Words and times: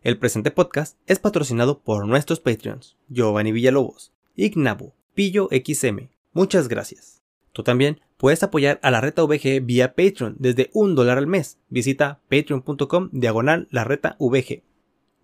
El 0.00 0.16
presente 0.16 0.52
podcast 0.52 0.96
es 1.08 1.18
patrocinado 1.18 1.80
por 1.80 2.06
nuestros 2.06 2.38
Patreons, 2.38 2.96
Giovanni 3.08 3.50
Villalobos, 3.50 4.12
Ignabu, 4.36 4.92
Pillo 5.12 5.48
XM. 5.50 6.08
Muchas 6.32 6.68
gracias. 6.68 7.20
Tú 7.52 7.64
también 7.64 8.00
puedes 8.16 8.44
apoyar 8.44 8.78
a 8.84 8.92
la 8.92 9.00
Reta 9.00 9.24
VG 9.24 9.60
vía 9.60 9.96
Patreon 9.96 10.36
desde 10.38 10.70
un 10.72 10.94
dólar 10.94 11.18
al 11.18 11.26
mes. 11.26 11.58
Visita 11.68 12.20
patreon.com 12.30 13.08
diagonal 13.10 13.66
la 13.72 13.82
Reta 13.82 14.16
VG. 14.20 14.62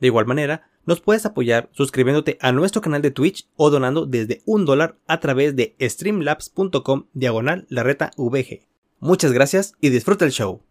De 0.01 0.07
igual 0.09 0.27
manera, 0.27 0.69
nos 0.87 1.01
puedes 1.01 1.25
apoyar 1.25 1.71
suscribiéndote 1.71 2.37
a 2.41 2.51
nuestro 2.51 2.83
canal 2.83 3.01
de 3.01 3.13
Twitch 3.13 3.47
o 3.55 3.71
donando 3.71 4.07
desde 4.07 4.43
un 4.45 4.65
dólar 4.65 4.99
a 5.07 5.21
través 5.21 5.55
de 5.55 5.77
streamlabs.com 5.81 7.07
diagonal 7.13 7.67
la 7.69 7.85
Reta 7.85 8.11
VG. 8.17 8.67
Muchas 8.99 9.31
gracias 9.31 9.75
y 9.81 9.91
disfruta 9.91 10.25
el 10.25 10.33
show. 10.33 10.63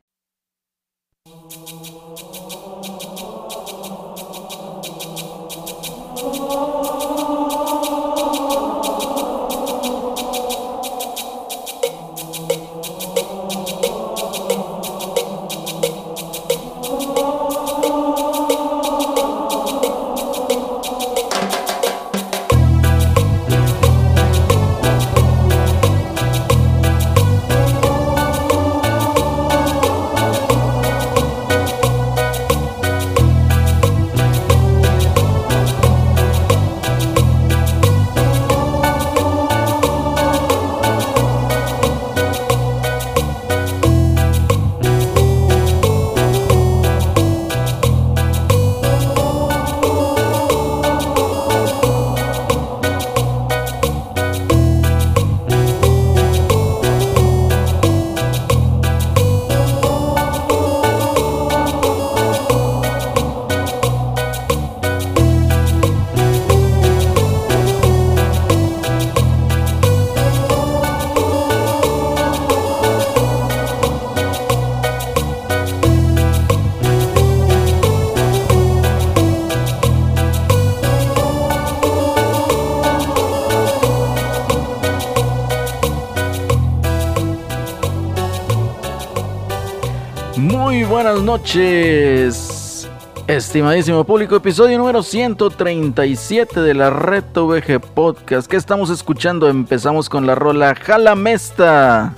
Noches, 91.43 92.89
estimadísimo 93.27 94.05
público, 94.05 94.37
episodio 94.37 94.77
número 94.77 95.03
137 95.03 96.61
de 96.61 96.73
la 96.73 96.89
Red 96.89 97.25
VG 97.35 97.81
Podcast. 97.81 98.49
¿Qué 98.49 98.55
estamos 98.55 98.89
escuchando? 98.89 99.49
Empezamos 99.49 100.07
con 100.07 100.25
la 100.25 100.35
rola 100.35 100.73
Jalamesta, 100.73 102.13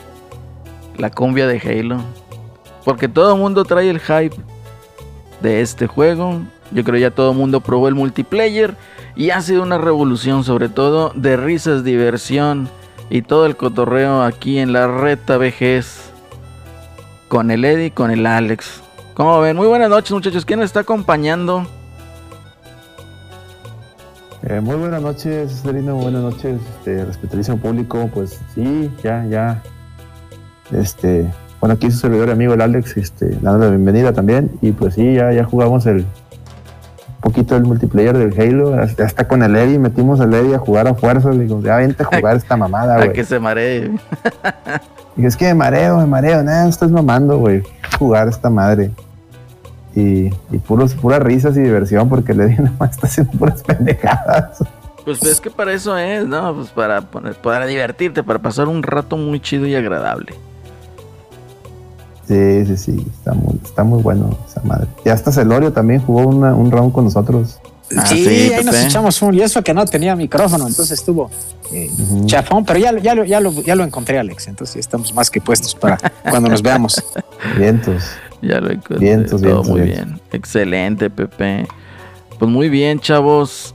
la 0.97 1.09
cumbia 1.09 1.47
de 1.47 1.58
Halo. 1.58 2.02
Porque 2.84 3.08
todo 3.08 3.34
el 3.34 3.40
mundo 3.40 3.66
trae 3.66 3.90
el 3.90 4.00
hype 4.00 4.36
de 5.42 5.62
este 5.62 5.88
juego. 5.88 6.44
Yo 6.69 6.84
creo 6.84 7.00
ya 7.00 7.09
todo 7.09 7.31
el 7.31 7.38
mundo 7.38 7.62
probó 7.62 7.88
el 7.88 7.96
multiplayer 7.96 8.75
y 9.16 9.31
ha 9.31 9.42
sido 9.42 9.63
una 9.63 9.80
revolución, 9.80 10.44
sobre 10.44 10.69
todo 10.69 11.12
de 11.16 11.36
risas, 11.36 11.84
diversión 11.84 12.69
y 13.09 13.24
todo 13.24 13.47
el 13.47 13.56
cotorreo 13.57 14.22
aquí 14.22 14.59
en 14.59 14.72
la 14.72 14.86
Reta 14.86 15.40
VGs 15.40 16.12
con 17.28 17.50
el 17.50 17.66
Eddie, 17.66 17.90
con 17.90 18.12
el 18.12 18.28
Alex. 18.28 18.84
¿Cómo 19.16 19.40
ven? 19.40 19.56
Muy 19.56 19.68
buenas 19.68 19.90
noches, 19.90 20.12
muchachos. 20.12 20.44
¿Quién 20.44 20.59
nos 20.59 20.66
está 20.66 20.81
acompañando? 20.81 21.66
Eh, 24.44 24.59
muy 24.59 24.76
buenas 24.76 25.02
noches, 25.02 25.53
Serino. 25.64 25.96
Buenas 25.96 26.22
noches, 26.22 26.59
este, 26.78 27.06
respetabilísimo 27.06 27.56
público. 27.58 28.09
Pues 28.14 28.42
sí, 28.54 28.92
ya, 29.02 29.24
ya. 29.25 29.64
Este, 30.74 31.25
bueno, 31.62 31.75
aquí 31.75 31.90
su 31.92 32.00
servidor 32.00 32.28
y 32.28 32.31
amigo 32.31 32.56
el 32.56 32.62
Alex, 32.62 32.98
este, 32.98 33.30
dando 33.42 33.59
la 33.59 33.70
bienvenida 33.70 34.12
también. 34.12 34.52
Y 34.62 34.74
pues 34.74 34.96
sí, 34.96 35.14
ya, 35.14 35.31
ya 35.31 35.46
jugamos 35.46 35.86
el 35.86 36.06
poquito 37.22 37.56
el 37.56 37.64
multiplayer 37.64 38.18
del 38.18 38.38
Halo. 38.38 38.74
Hasta, 38.74 39.06
hasta 39.06 39.30
con 39.30 39.44
el 39.44 39.56
Eddie 39.56 39.80
metimos 39.80 40.20
al 40.20 40.34
Eddie 40.34 40.56
a 40.56 40.59
jugar 40.59 40.90
a 40.90 40.94
fuerza. 40.94 41.31
Le 41.31 41.44
digo, 41.44 41.62
ya 41.62 41.78
vente 41.78 42.04
a 42.04 42.06
jugar 42.06 42.36
esta 42.36 42.58
mamada, 42.58 42.98
güey. 42.98 43.14
que 43.14 43.24
se 43.24 43.40
maree. 43.40 43.92
Y 45.18 45.26
es 45.26 45.38
que 45.38 45.46
me 45.46 45.53
mareo, 45.56 45.98
me 45.98 46.06
mareo, 46.06 46.44
nada, 46.44 46.64
no 46.64 46.70
estás 46.70 46.92
mamando, 46.92 47.38
güey. 47.38 47.64
Jugar 47.98 48.28
esta 48.28 48.50
madre. 48.50 48.92
Y, 49.96 50.26
y 50.52 50.58
puros, 50.68 50.94
puras 50.94 51.20
risas 51.22 51.56
y 51.56 51.62
diversión, 51.62 52.09
porque 52.09 52.34
le 52.34 52.48
dije, 52.48 52.62
nomás 52.64 52.92
está 52.92 53.08
haciendo 53.08 53.31
puras 53.34 53.64
pendejadas. 53.64 54.62
Pues 55.06 55.24
es 55.24 55.40
que 55.40 55.50
para 55.50 55.72
eso 55.72 55.98
es, 55.98 56.25
¿no? 56.28 56.54
Pues 56.56 56.70
para, 56.70 57.00
poner- 57.02 57.36
para 57.36 57.66
divertirte, 57.66 58.24
para 58.24 58.40
pasar 58.40 58.68
un 58.68 58.84
rato 58.84 59.16
muy 59.16 59.40
chido 59.40 59.66
y 59.68 59.75
agradable. 59.75 60.34
Sí, 62.28 62.66
sí, 62.66 62.75
sí, 62.78 63.08
está 63.14 63.34
muy, 63.34 63.59
está 63.64 63.84
muy 63.84 64.02
bueno 64.02 64.36
esa 64.48 64.62
madre. 64.64 64.88
Y 65.06 65.09
hasta 65.09 65.31
Celorio 65.31 65.72
también 65.72 66.02
jugó 66.02 66.22
una- 66.28 66.56
un 66.56 66.72
round 66.72 66.92
con 66.92 67.06
nosotros. 67.06 67.59
Ah, 67.96 68.06
sí, 68.07 68.25
sí, 68.25 68.53
ahí 68.53 68.63
nos 68.63 68.75
echamos 68.75 69.22
un. 69.22 69.35
Y 69.35 69.41
eso 69.41 69.62
que 69.63 69.73
no 69.73 69.85
tenía 69.85 70.16
micrófono, 70.16 70.68
entonces 70.68 71.00
estuvo 71.00 71.29
eh, 71.72 71.90
chafón, 72.25 72.66
pero 72.66 72.79
ya, 72.79 72.91
lo- 72.91 73.00
ya, 73.00 73.13
lo, 73.16 73.23
ya, 73.25 73.40
lo, 73.40 73.51
ya 73.62 73.75
lo 73.75 73.84
encontré, 73.84 74.18
Alex. 74.18 74.47
Entonces 74.47 74.78
estamos 74.78 75.13
más 75.13 75.29
que 75.29 75.40
puestos 75.40 75.75
para 75.75 75.97
cuando 76.29 76.50
nos 76.50 76.62
veamos. 76.63 77.03
Vientos. 77.57 78.03
Ya 78.41 78.59
lo 78.59 78.72
encontré. 78.72 78.97
Vientos, 79.00 79.41
todo 79.41 79.62
vientos, 79.62 79.68
muy 79.68 79.81
vientos. 79.81 80.06
bien. 80.07 80.22
Excelente, 80.31 81.09
Pepe. 81.09 81.68
Pues 82.40 82.50
muy 82.51 82.69
bien, 82.69 83.00
chavos. 83.00 83.74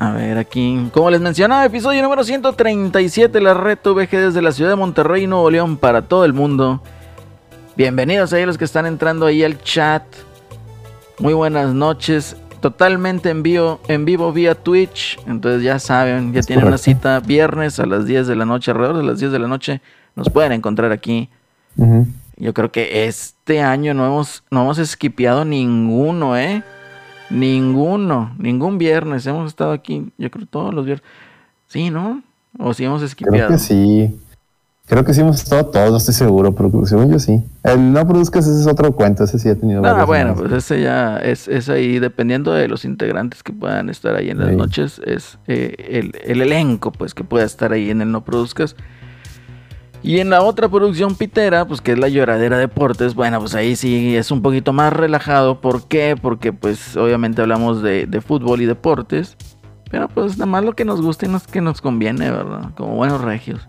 A 0.00 0.12
ver, 0.12 0.38
aquí. 0.38 0.88
Como 0.92 1.10
les 1.10 1.20
mencionaba, 1.20 1.64
episodio 1.64 2.02
número 2.02 2.22
137 2.24 3.32
de 3.32 3.40
la 3.40 3.54
Red 3.54 3.78
VG 3.84 4.10
desde 4.10 4.42
la 4.42 4.52
ciudad 4.52 4.70
de 4.70 4.76
Monterrey, 4.76 5.26
Nuevo 5.26 5.50
León, 5.50 5.76
para 5.76 6.02
todo 6.02 6.24
el 6.24 6.32
mundo. 6.32 6.82
Bienvenidos 7.76 8.32
a 8.32 8.38
los 8.38 8.58
que 8.58 8.64
están 8.64 8.86
entrando 8.86 9.26
ahí 9.26 9.42
al 9.44 9.60
chat. 9.62 10.02
Muy 11.18 11.34
buenas 11.34 11.72
noches. 11.74 12.36
Totalmente 12.60 13.30
en 13.30 13.42
vivo, 13.42 13.80
en 13.88 14.04
vivo 14.04 14.32
vía 14.32 14.54
Twitch. 14.54 15.18
Entonces 15.26 15.62
ya 15.62 15.78
saben, 15.78 16.32
ya 16.32 16.40
Es 16.40 16.46
tienen 16.46 16.66
una 16.66 16.78
cita 16.78 17.20
viernes 17.20 17.78
a 17.78 17.86
las 17.86 18.06
10 18.06 18.26
de 18.26 18.36
la 18.36 18.44
noche, 18.44 18.70
alrededor 18.70 18.96
de 18.96 19.04
las 19.04 19.20
10 19.20 19.32
de 19.32 19.38
la 19.38 19.48
noche. 19.48 19.80
Nos 20.16 20.28
pueden 20.30 20.52
encontrar 20.52 20.90
aquí. 20.92 21.28
Yo 22.36 22.54
creo 22.54 22.72
que 22.72 23.06
este 23.06 23.60
año 23.60 23.94
no 23.94 24.04
hemos, 24.06 24.42
no 24.50 24.62
hemos 24.62 24.78
esquipeado 24.78 25.44
ninguno, 25.44 26.36
¿eh? 26.36 26.62
Ninguno, 27.30 28.34
ningún 28.38 28.78
viernes. 28.78 29.26
Hemos 29.26 29.48
estado 29.48 29.72
aquí, 29.72 30.10
yo 30.18 30.30
creo 30.30 30.46
todos 30.46 30.74
los 30.74 30.84
viernes. 30.84 31.06
Sí, 31.68 31.90
¿no? 31.90 32.22
O 32.58 32.74
si 32.74 32.84
hemos 32.84 32.98
Creo 32.98 33.06
esquipeado. 33.08 33.50
que 33.50 33.58
sí. 33.58 34.18
Creo 34.88 35.04
que 35.04 35.12
sí 35.12 35.20
hemos 35.20 35.36
estado 35.42 35.66
todos, 35.66 35.90
no 35.90 35.96
estoy 35.98 36.14
seguro, 36.14 36.54
pero 36.54 36.86
según 36.86 37.10
yo 37.12 37.18
sí. 37.18 37.44
El 37.62 37.92
no 37.92 38.06
produzcas 38.08 38.46
ese 38.46 38.60
es 38.60 38.66
otro 38.66 38.92
cuento, 38.92 39.24
ese 39.24 39.38
sí 39.38 39.50
ha 39.50 39.54
tenido 39.54 39.82
varias 39.82 40.06
bueno, 40.06 40.34
semanas. 40.34 40.50
pues 40.50 40.64
ese 40.64 40.80
ya 40.82 41.18
es, 41.18 41.46
es 41.46 41.68
ahí, 41.68 41.98
dependiendo 41.98 42.52
de 42.52 42.68
los 42.68 42.86
integrantes 42.86 43.42
que 43.42 43.52
puedan 43.52 43.90
estar 43.90 44.14
ahí 44.14 44.30
en 44.30 44.38
las 44.38 44.48
Sí. 44.48 44.56
noches, 44.56 45.00
es 45.04 45.38
eh, 45.46 45.74
el, 45.90 46.12
el 46.24 46.40
elenco, 46.40 46.90
pues, 46.90 47.12
que 47.12 47.22
pueda 47.22 47.44
estar 47.44 47.72
ahí 47.72 47.90
en 47.90 48.00
el 48.00 48.10
No 48.10 48.24
Produzcas. 48.24 48.76
Y 50.02 50.20
en 50.20 50.30
la 50.30 50.42
otra 50.42 50.68
producción 50.68 51.16
pitera, 51.16 51.66
pues 51.66 51.80
que 51.82 51.92
es 51.92 51.98
la 51.98 52.08
lloradera 52.08 52.56
deportes, 52.56 53.14
bueno, 53.14 53.40
pues 53.40 53.54
ahí 53.54 53.74
sí 53.76 54.16
es 54.16 54.30
un 54.30 54.40
poquito 54.42 54.72
más 54.72 54.92
relajado. 54.92 55.60
¿Por 55.60 55.86
qué? 55.88 56.16
Porque 56.20 56.52
pues 56.52 56.96
obviamente 56.96 57.42
hablamos 57.42 57.82
de, 57.82 58.06
de 58.06 58.20
fútbol 58.20 58.62
y 58.62 58.66
deportes. 58.66 59.36
Pero 59.90 60.08
pues 60.08 60.38
nada 60.38 60.46
más 60.46 60.64
lo 60.64 60.74
que 60.74 60.84
nos 60.84 61.02
gusta 61.02 61.26
y 61.26 61.28
nos, 61.28 61.46
que 61.48 61.60
nos 61.60 61.80
conviene, 61.82 62.30
¿verdad? 62.30 62.70
Como 62.76 62.94
buenos 62.94 63.20
regios. 63.22 63.68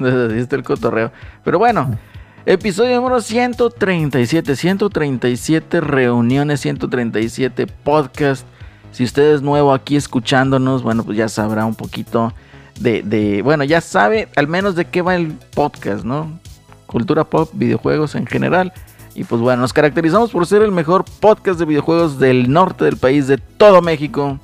Entonces 0.04 0.30
así 0.30 0.40
está 0.40 0.56
el 0.56 0.62
cotorreo. 0.62 1.12
Pero 1.44 1.58
bueno, 1.58 1.98
episodio 2.46 2.96
número 2.96 3.20
137. 3.20 4.56
137 4.56 5.80
reuniones, 5.80 6.60
137 6.60 7.66
podcast. 7.66 8.46
Si 8.92 9.04
usted 9.04 9.34
es 9.34 9.42
nuevo 9.42 9.72
aquí 9.72 9.96
escuchándonos, 9.96 10.82
bueno, 10.82 11.04
pues 11.04 11.16
ya 11.16 11.28
sabrá 11.28 11.64
un 11.64 11.74
poquito 11.74 12.32
de, 12.80 13.02
de, 13.02 13.42
bueno, 13.42 13.62
ya 13.64 13.80
sabe 13.80 14.28
al 14.36 14.48
menos 14.48 14.74
de 14.74 14.86
qué 14.86 15.02
va 15.02 15.14
el 15.14 15.32
podcast, 15.54 16.04
¿no? 16.04 16.40
Cultura 16.86 17.24
pop, 17.24 17.50
videojuegos 17.52 18.14
en 18.14 18.26
general. 18.26 18.72
Y 19.14 19.24
pues 19.24 19.40
bueno, 19.40 19.60
nos 19.60 19.72
caracterizamos 19.72 20.30
por 20.30 20.46
ser 20.46 20.62
el 20.62 20.72
mejor 20.72 21.04
podcast 21.04 21.58
de 21.58 21.66
videojuegos 21.66 22.18
del 22.18 22.50
norte 22.50 22.84
del 22.86 22.96
país, 22.96 23.26
de 23.26 23.36
todo 23.36 23.82
México. 23.82 24.40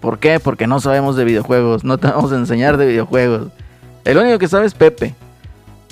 ¿Por 0.00 0.18
qué? 0.18 0.38
Porque 0.38 0.66
no 0.66 0.78
sabemos 0.78 1.16
de 1.16 1.24
videojuegos, 1.24 1.84
no 1.84 1.98
te 1.98 2.08
vamos 2.08 2.30
a 2.32 2.36
enseñar 2.36 2.76
de 2.76 2.86
videojuegos. 2.86 3.48
El 4.08 4.16
único 4.18 4.38
que 4.38 4.48
sabe 4.48 4.66
es 4.66 4.74
Pepe. 4.74 5.14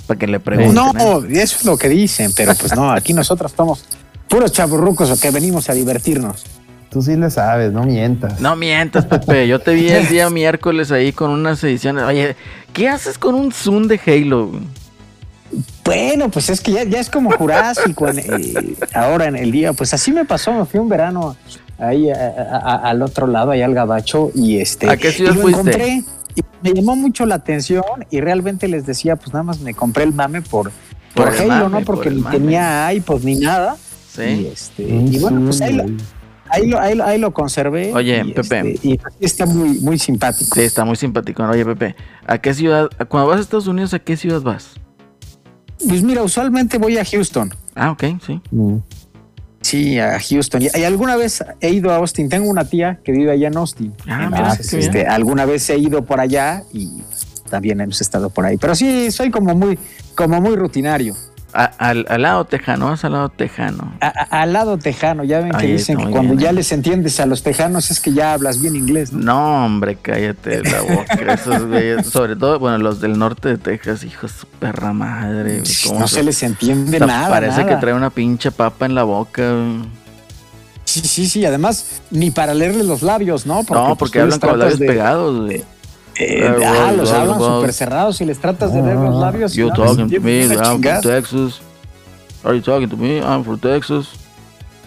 Para 0.07 0.17
que 0.19 0.27
le 0.27 0.39
pregunten. 0.39 0.73
No, 0.73 1.23
¿eh? 1.25 1.41
eso 1.41 1.57
es 1.59 1.65
lo 1.65 1.77
que 1.77 1.87
dicen, 1.89 2.31
pero 2.35 2.53
pues 2.55 2.75
no, 2.75 2.91
aquí 2.91 3.13
nosotros 3.13 3.51
estamos 3.51 3.83
puros 4.27 4.51
chaburrucos 4.51 5.11
o 5.11 5.19
que 5.19 5.31
venimos 5.31 5.69
a 5.69 5.73
divertirnos. 5.73 6.45
Tú 6.89 7.01
sí 7.01 7.15
le 7.17 7.29
sabes, 7.29 7.71
no 7.73 7.83
mientas. 7.83 8.39
No 8.39 8.55
mientas, 8.55 9.05
Pepe. 9.05 9.47
Yo 9.47 9.59
te 9.59 9.73
vi 9.73 9.89
el 9.89 10.07
día 10.07 10.29
miércoles 10.31 10.91
ahí 10.91 11.11
con 11.11 11.29
unas 11.31 11.63
ediciones. 11.63 12.03
Oye, 12.05 12.35
¿qué 12.73 12.87
haces 12.89 13.17
con 13.17 13.35
un 13.35 13.51
Zoom 13.51 13.87
de 13.87 13.99
Halo? 14.05 14.51
Bueno, 15.83 16.29
pues 16.29 16.49
es 16.49 16.59
que 16.61 16.71
ya, 16.73 16.83
ya 16.83 16.99
es 16.99 17.09
como 17.09 17.31
Jurásico 17.31 18.07
en- 18.09 18.19
eh, 18.19 18.75
ahora 18.93 19.25
en 19.25 19.35
el 19.35 19.51
día. 19.51 19.73
Pues 19.73 19.93
así 19.93 20.11
me 20.11 20.25
pasó, 20.25 20.51
me 20.53 20.65
fui 20.65 20.79
un 20.79 20.89
verano 20.89 21.35
ahí 21.79 22.09
a- 22.09 22.15
a- 22.15 22.57
a- 22.57 22.89
al 22.89 23.01
otro 23.01 23.27
lado, 23.27 23.51
ahí 23.51 23.61
al 23.61 23.73
Gabacho, 23.73 24.31
y 24.35 24.57
este. 24.59 24.89
¿A 24.89 24.97
qué 24.97 25.11
ciudad 25.11 25.31
y 25.33 25.35
lo 25.35 25.41
fuiste? 25.41 25.59
encontré, 25.61 26.03
y 26.37 26.43
me 26.63 26.73
llamó 26.73 26.95
mucho 26.95 27.25
la 27.25 27.35
atención 27.35 27.83
y 28.09 28.21
realmente 28.21 28.67
les 28.67 28.85
decía, 28.85 29.15
pues 29.15 29.33
nada 29.33 29.43
más 29.43 29.59
me 29.59 29.73
compré 29.73 30.03
el 30.03 30.13
mame 30.13 30.41
por, 30.41 30.71
por, 31.15 31.25
Por 31.25 31.33
el 31.33 31.51
Halo, 31.51 31.69
mame, 31.69 31.79
¿no? 31.79 31.85
por 31.85 31.95
Porque 31.95 32.09
ni 32.11 32.21
mame. 32.21 32.37
tenía 32.37 32.93
iPod 32.93 33.23
ni 33.23 33.35
nada. 33.35 33.75
Y, 33.75 34.17
Sí. 34.17 34.49
este, 34.51 34.85
Un 34.85 35.13
y 35.13 35.19
bueno, 35.19 35.41
pues 35.45 35.61
ahí 35.61 35.73
lo, 35.73 35.83
ahí 36.49 36.67
lo, 36.67 36.79
ahí 36.79 36.95
lo- 36.95 37.03
ahí 37.05 37.19
lo 37.19 37.33
conservé. 37.33 37.93
Oye, 37.93 38.23
y, 38.25 38.33
Pepe. 38.33 38.73
este, 38.73 38.87
y 38.87 38.99
está 39.19 39.45
muy, 39.45 39.79
muy 39.79 39.99
simpático. 39.99 40.55
Sí, 40.55 40.61
está 40.61 40.83
muy 40.85 40.95
simpático. 40.95 41.43
Oye, 41.43 41.63
Pepe, 41.65 41.95
¿a 42.25 42.37
qué 42.39 42.53
ciudad? 42.53 42.89
Cuando 43.09 43.29
vas 43.29 43.37
a 43.37 43.41
Estados 43.41 43.67
Unidos, 43.67 43.93
¿a 43.93 43.99
qué 43.99 44.17
ciudad 44.17 44.41
vas? 44.41 44.71
Pues 45.87 46.01
mira, 46.01 46.23
usualmente 46.23 46.79
voy 46.79 46.97
a 46.97 47.05
Houston. 47.05 47.53
Ah, 47.75 47.91
ok, 47.91 48.03
sí. 48.25 48.41
Mm. 48.51 48.77
Sí, 49.67 49.99
a 49.99 50.17
Houston. 50.17 50.61
Y, 50.61 50.83
alguna 50.83 51.17
vez 51.17 51.43
he 51.59 51.71
ido 51.71 51.91
a 51.91 51.97
Austin. 51.97 52.29
Tengo 52.29 52.49
una 52.49 52.63
tía 52.63 52.99
que 53.03 53.11
vive 53.11 53.31
allá 53.31 53.49
en 53.49 53.57
Austin. 53.57 53.93
Ah, 54.07 54.29
mira, 54.31 54.51
Entonces, 54.51 54.71
bien. 54.71 54.83
este, 54.83 55.05
alguna 55.07 55.45
vez 55.45 55.69
he 55.69 55.77
ido 55.77 56.05
por 56.05 56.21
allá 56.21 56.63
y 56.71 57.01
también 57.49 57.81
hemos 57.81 57.99
estado 57.99 58.29
por 58.29 58.45
ahí. 58.45 58.55
Pero 58.55 58.75
sí, 58.75 59.11
soy 59.11 59.29
como 59.29 59.55
muy, 59.55 59.77
como 60.15 60.39
muy 60.39 60.55
rutinario. 60.55 61.15
A- 61.53 61.63
al, 61.77 62.05
al 62.09 62.21
lado 62.21 62.45
tejano, 62.45 62.87
vas 62.87 63.05
al 63.05 63.13
lado 63.13 63.29
tejano. 63.29 63.93
A- 64.01 64.07
al 64.41 64.53
lado 64.53 64.77
tejano, 64.77 65.23
ya 65.23 65.39
ven 65.39 65.51
que 65.51 65.67
dicen 65.67 65.97
que 65.97 66.03
cuando 66.11 66.33
bien, 66.33 66.39
ya 66.39 66.49
eh. 66.49 66.53
les 66.53 66.71
entiendes 66.71 67.19
a 67.19 67.25
los 67.25 67.41
tejanos 67.41 67.89
es 67.89 67.99
que 68.01 68.11
ya 68.13 68.33
hablas 68.33 68.61
bien 68.61 68.75
inglés, 68.75 69.13
¿no? 69.13 69.19
No, 69.23 69.65
hombre, 69.65 69.97
cállate 70.01 70.61
la 70.63 70.81
boca. 70.81 71.33
Esos 71.33 72.07
sobre 72.11 72.35
todo, 72.35 72.59
bueno, 72.59 72.77
los 72.79 72.99
del 72.99 73.17
norte 73.17 73.49
de 73.49 73.57
Texas, 73.57 74.03
hijos 74.03 74.31
su 74.31 74.45
perra 74.47 74.91
madre. 74.93 75.63
No 75.97 76.07
se 76.07 76.23
les 76.23 76.43
entiende 76.43 76.99
nada. 76.99 77.29
Parece 77.29 77.59
nada. 77.61 77.69
que 77.75 77.75
trae 77.77 77.93
una 77.93 78.09
pinche 78.09 78.51
papa 78.51 78.85
en 78.85 78.93
la 78.95 79.03
boca. 79.03 79.53
Sí, 80.83 81.01
sí, 81.01 81.27
sí. 81.27 81.45
Además, 81.45 82.01
ni 82.11 82.31
para 82.31 82.53
leerle 82.53 82.83
los 82.83 83.01
labios, 83.01 83.45
¿no? 83.45 83.55
no, 83.55 83.63
pues, 83.63 83.97
porque 83.97 84.19
tú 84.19 84.23
hablan 84.23 84.39
con 84.39 84.49
los 84.51 84.59
labios 84.59 84.79
de- 84.79 84.87
pegados, 84.87 85.45
güey. 85.45 85.63
Eh, 86.19 86.65
ah, 86.65 86.91
los 86.95 87.11
hablan 87.11 87.39
súper 87.39 87.73
cerrados 87.73 88.19
y 88.21 88.25
les 88.25 88.39
tratas 88.39 88.73
de 88.73 88.81
leer 88.81 88.97
Ah, 88.97 89.03
los 89.05 89.19
labios. 89.19 89.55
y 89.55 89.59
You 89.59 89.67
no 89.69 89.75
les 89.75 89.85
talking 89.85 90.09
to 90.09 90.21
me, 90.21 90.41
I'm 90.45 90.81
from. 90.81 90.81
Texas. 91.01 91.61
Are 92.43 92.55
you 92.55 92.61
talking 92.61 92.89
to 92.89 92.97
me? 92.97 93.17
I'm 93.19 93.43
from 93.43 93.59
Texas. 93.59 94.07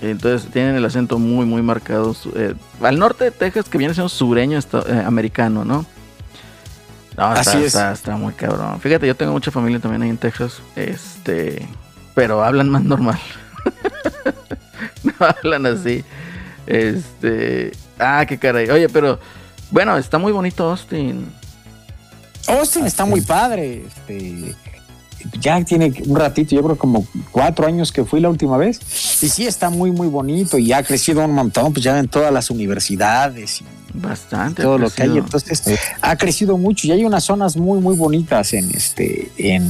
Entonces 0.02 0.50
tienen 0.50 0.76
el 0.76 0.84
acento 0.84 1.18
muy, 1.18 1.44
muy 1.44 1.60
marcado. 1.62 2.14
eh, 2.34 2.54
al 2.82 2.98
norte 2.98 3.24
de 3.24 3.30
Texas, 3.30 3.68
que 3.68 3.76
viene 3.78 3.92
siendo 3.94 4.08
sureño 4.08 4.58
esta- 4.58 4.82
eh, 4.88 5.02
americano, 5.06 5.64
¿no? 5.64 5.84
No, 7.16 7.34
está, 7.34 7.40
Así 7.50 7.58
es. 7.58 7.66
Está, 7.66 7.92
está 7.92 8.16
muy 8.16 8.32
cabrón. 8.32 8.80
Fíjate, 8.80 9.06
yo 9.06 9.14
tengo 9.14 9.32
mucha 9.32 9.50
familia 9.50 9.78
también 9.78 10.00
ahí 10.02 10.08
en 10.08 10.16
Texas. 10.16 10.62
Este. 10.74 11.68
Pero 12.14 12.42
hablan 12.42 12.70
más 12.70 12.82
normal. 12.82 13.18
no 15.04 15.12
hablan 15.20 15.66
así. 15.66 16.02
Este. 16.66 17.72
Ah, 17.98 18.24
qué 18.26 18.38
caray. 18.38 18.70
Oye, 18.70 18.88
pero. 18.88 19.18
Bueno, 19.70 19.96
está 19.96 20.18
muy 20.18 20.32
bonito 20.32 20.70
Austin. 20.70 21.26
Austin 22.48 22.86
está 22.86 23.04
muy 23.04 23.20
padre. 23.20 23.84
Este, 23.86 24.54
ya 25.40 25.62
tiene 25.64 25.92
un 26.06 26.16
ratito, 26.16 26.54
yo 26.54 26.62
creo 26.62 26.76
como 26.76 27.06
cuatro 27.30 27.66
años 27.66 27.92
que 27.92 28.04
fui 28.04 28.20
la 28.20 28.28
última 28.28 28.56
vez. 28.56 28.80
Y 29.22 29.28
sí 29.28 29.46
está 29.46 29.70
muy, 29.70 29.90
muy 29.92 30.08
bonito 30.08 30.58
y 30.58 30.72
ha 30.72 30.82
crecido 30.82 31.24
un 31.24 31.32
montón, 31.32 31.72
pues 31.72 31.84
ya 31.84 31.98
en 31.98 32.08
todas 32.08 32.32
las 32.32 32.50
universidades 32.50 33.60
y 33.60 33.64
Bastante. 33.92 34.62
todo 34.62 34.78
lo 34.78 34.90
que 34.90 35.02
hay. 35.02 35.18
Entonces 35.18 35.62
ha 36.00 36.16
crecido 36.16 36.56
mucho 36.56 36.86
y 36.86 36.92
hay 36.92 37.04
unas 37.04 37.24
zonas 37.24 37.56
muy, 37.56 37.80
muy 37.80 37.96
bonitas 37.96 38.52
en 38.54 38.70
este, 38.70 39.30
en, 39.36 39.68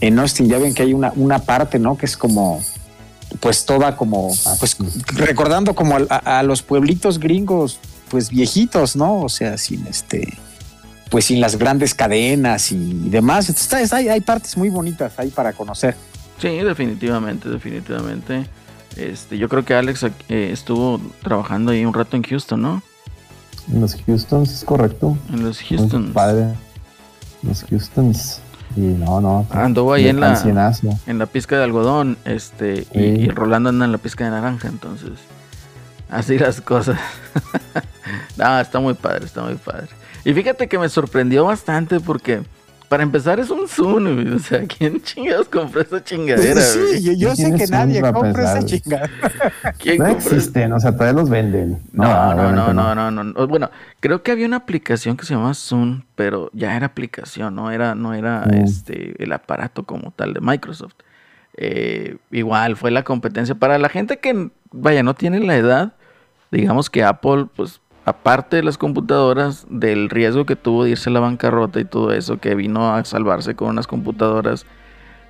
en 0.00 0.18
Austin. 0.18 0.48
Ya 0.48 0.58
ven 0.58 0.74
que 0.74 0.82
hay 0.82 0.92
una, 0.92 1.12
una 1.16 1.38
parte, 1.40 1.78
¿no? 1.78 1.96
Que 1.96 2.06
es 2.06 2.16
como, 2.16 2.62
pues 3.40 3.64
toda 3.64 3.96
como, 3.96 4.34
pues 4.58 4.76
recordando 5.14 5.74
como 5.74 5.96
a 6.08 6.42
los 6.42 6.62
pueblitos 6.62 7.18
gringos, 7.18 7.78
pues 8.14 8.30
viejitos, 8.30 8.94
¿no? 8.94 9.22
O 9.22 9.28
sea, 9.28 9.58
sin 9.58 9.84
este, 9.88 10.38
pues 11.10 11.24
sin 11.24 11.40
las 11.40 11.56
grandes 11.58 11.94
cadenas 11.94 12.70
y 12.70 13.08
demás. 13.10 13.48
Entonces, 13.48 13.64
está- 13.64 13.80
está- 13.80 13.96
hay, 13.96 14.08
hay 14.08 14.20
partes 14.20 14.56
muy 14.56 14.68
bonitas 14.68 15.18
ahí 15.18 15.30
para 15.30 15.52
conocer. 15.52 15.96
Sí, 16.38 16.48
definitivamente, 16.48 17.48
definitivamente. 17.48 18.46
Este, 18.96 19.36
yo 19.36 19.48
creo 19.48 19.64
que 19.64 19.74
Alex 19.74 20.04
eh, 20.28 20.50
estuvo 20.52 21.00
trabajando 21.24 21.72
ahí 21.72 21.84
un 21.84 21.92
rato 21.92 22.16
en 22.16 22.22
Houston, 22.22 22.62
¿no? 22.62 22.82
En 23.72 23.80
los 23.80 23.96
Houstons, 24.06 24.52
es 24.52 24.62
correcto. 24.64 25.18
En 25.32 25.42
los 25.42 25.58
Muy 25.60 25.76
Houston. 25.78 26.12
Padre. 26.12 26.46
Los 27.42 27.64
Houstons. 27.68 28.38
Y 28.76 28.80
no, 28.80 29.20
no. 29.20 29.44
Anduvo 29.50 29.92
ahí 29.92 30.06
en 30.06 30.20
la-. 30.20 30.40
En 31.08 31.18
la 31.18 31.26
pizca 31.26 31.56
de 31.58 31.64
algodón, 31.64 32.16
este, 32.24 32.86
y, 32.94 33.00
y 33.00 33.28
Rolando 33.30 33.70
anda 33.70 33.84
en 33.86 33.90
la 33.92 33.98
pizca 33.98 34.24
de 34.24 34.30
naranja, 34.30 34.68
entonces. 34.68 35.10
Así 36.14 36.38
las 36.38 36.60
cosas. 36.60 36.96
no, 38.36 38.60
está 38.60 38.78
muy 38.78 38.94
padre, 38.94 39.24
está 39.26 39.42
muy 39.42 39.56
padre. 39.56 39.88
Y 40.24 40.32
fíjate 40.32 40.68
que 40.68 40.78
me 40.78 40.88
sorprendió 40.88 41.44
bastante 41.44 41.98
porque, 41.98 42.42
para 42.88 43.02
empezar, 43.02 43.40
es 43.40 43.50
un 43.50 43.66
Zoom, 43.66 44.14
güey. 44.14 44.28
O 44.34 44.38
sea, 44.38 44.62
¿quién 44.62 45.02
chingados 45.02 45.48
compró 45.48 45.80
esa 45.80 46.02
chingadera? 46.04 46.60
Sí, 46.60 47.02
yo, 47.02 47.12
yo 47.14 47.34
sé 47.34 47.52
que 47.56 47.66
nadie 47.66 48.00
compra 48.00 48.58
esa. 48.58 48.64
¿Quién 49.78 49.98
No 49.98 50.06
existen, 50.06 50.72
o 50.72 50.78
sea, 50.78 50.92
todavía 50.92 51.20
los 51.20 51.28
venden. 51.28 51.82
No, 51.92 52.34
no, 52.34 52.52
no, 52.52 52.72
no, 52.72 52.94
no, 52.94 53.10
no. 53.10 53.46
Bueno, 53.48 53.70
creo 53.98 54.22
que 54.22 54.30
había 54.30 54.46
una 54.46 54.58
aplicación 54.58 55.16
que 55.16 55.26
se 55.26 55.34
llamaba 55.34 55.54
Zoom, 55.54 56.02
pero 56.14 56.48
ya 56.52 56.76
era 56.76 56.86
aplicación, 56.86 57.56
no 57.56 57.72
era, 57.72 57.96
no 57.96 58.14
era 58.14 58.44
Mm. 58.46 58.54
este 58.54 59.20
el 59.22 59.32
aparato 59.32 59.82
como 59.82 60.12
tal 60.12 60.32
de 60.32 60.40
Microsoft. 60.40 60.94
Eh, 61.56 62.18
igual 62.30 62.76
fue 62.76 62.92
la 62.92 63.02
competencia 63.02 63.56
para 63.56 63.78
la 63.78 63.88
gente 63.88 64.18
que 64.20 64.50
vaya 64.70 65.02
no 65.02 65.14
tiene 65.14 65.40
la 65.40 65.56
edad. 65.56 65.94
Digamos 66.54 66.88
que 66.90 67.02
Apple, 67.04 67.46
pues 67.56 67.80
aparte 68.04 68.56
de 68.56 68.62
las 68.62 68.78
computadoras, 68.78 69.66
del 69.68 70.08
riesgo 70.10 70.46
que 70.46 70.56
tuvo 70.56 70.84
de 70.84 70.90
irse 70.90 71.10
a 71.10 71.12
la 71.12 71.20
bancarrota 71.20 71.80
y 71.80 71.84
todo 71.84 72.12
eso, 72.12 72.38
que 72.38 72.54
vino 72.54 72.94
a 72.94 73.04
salvarse 73.04 73.54
con 73.54 73.68
unas 73.68 73.86
computadoras 73.86 74.66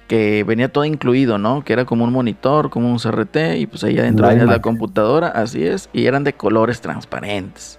que 0.08 0.44
venía 0.46 0.70
todo 0.70 0.84
incluido, 0.84 1.38
¿no? 1.38 1.64
Que 1.64 1.72
era 1.72 1.86
como 1.86 2.04
un 2.04 2.12
monitor, 2.12 2.68
como 2.68 2.90
un 2.90 2.98
CRT, 2.98 3.56
y 3.56 3.66
pues 3.66 3.84
ahí 3.84 3.98
adentro 3.98 4.26
venía 4.28 4.44
la 4.44 4.60
computadora, 4.60 5.28
así 5.28 5.64
es, 5.66 5.88
y 5.94 6.04
eran 6.06 6.24
de 6.24 6.34
colores 6.34 6.82
transparentes. 6.82 7.78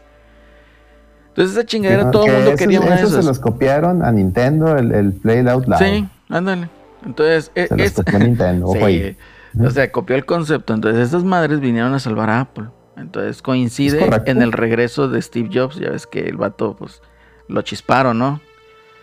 Entonces 1.30 1.56
esa 1.58 1.66
chingadera 1.66 2.10
todo 2.12 2.26
el 2.26 2.32
mundo 2.34 2.48
esos- 2.52 2.60
quería 2.60 2.80
una 2.80 2.96
de 2.96 3.04
esas. 3.04 3.12
se 3.12 3.24
los 3.24 3.40
copiaron 3.40 4.04
a 4.04 4.12
Nintendo, 4.12 4.76
el, 4.78 4.92
el 4.94 5.14
Play 5.14 5.44
Loud. 5.44 5.66
Sí, 5.78 6.08
ándale. 6.30 6.70
Entonces, 7.06 7.52
e- 7.54 7.68
Se 7.68 7.78
los 7.78 7.88
es- 7.88 7.94
copió 7.94 8.18
Nintendo, 8.20 8.66
ojo 8.68 8.76
Sí, 8.78 8.82
ahí. 8.84 9.18
O 9.64 9.70
sea, 9.70 9.92
copió 9.92 10.16
el 10.16 10.26
concepto. 10.26 10.74
Entonces, 10.74 11.02
estas 11.04 11.24
madres 11.24 11.60
vinieron 11.60 11.94
a 11.94 12.00
salvar 12.00 12.30
a 12.30 12.42
Apple. 12.42 12.66
Entonces, 12.98 13.42
coincide 13.42 14.08
en 14.26 14.42
el 14.42 14.52
regreso 14.52 15.08
de 15.10 15.22
Steve 15.22 15.50
Jobs. 15.54 15.76
Ya 15.78 15.90
ves 15.90 16.08
que 16.08 16.22
el 16.28 16.38
vato, 16.38 16.76
pues, 16.78 17.02
lo 17.48 17.62
chisparon, 17.62 18.18
¿no? 18.18 18.40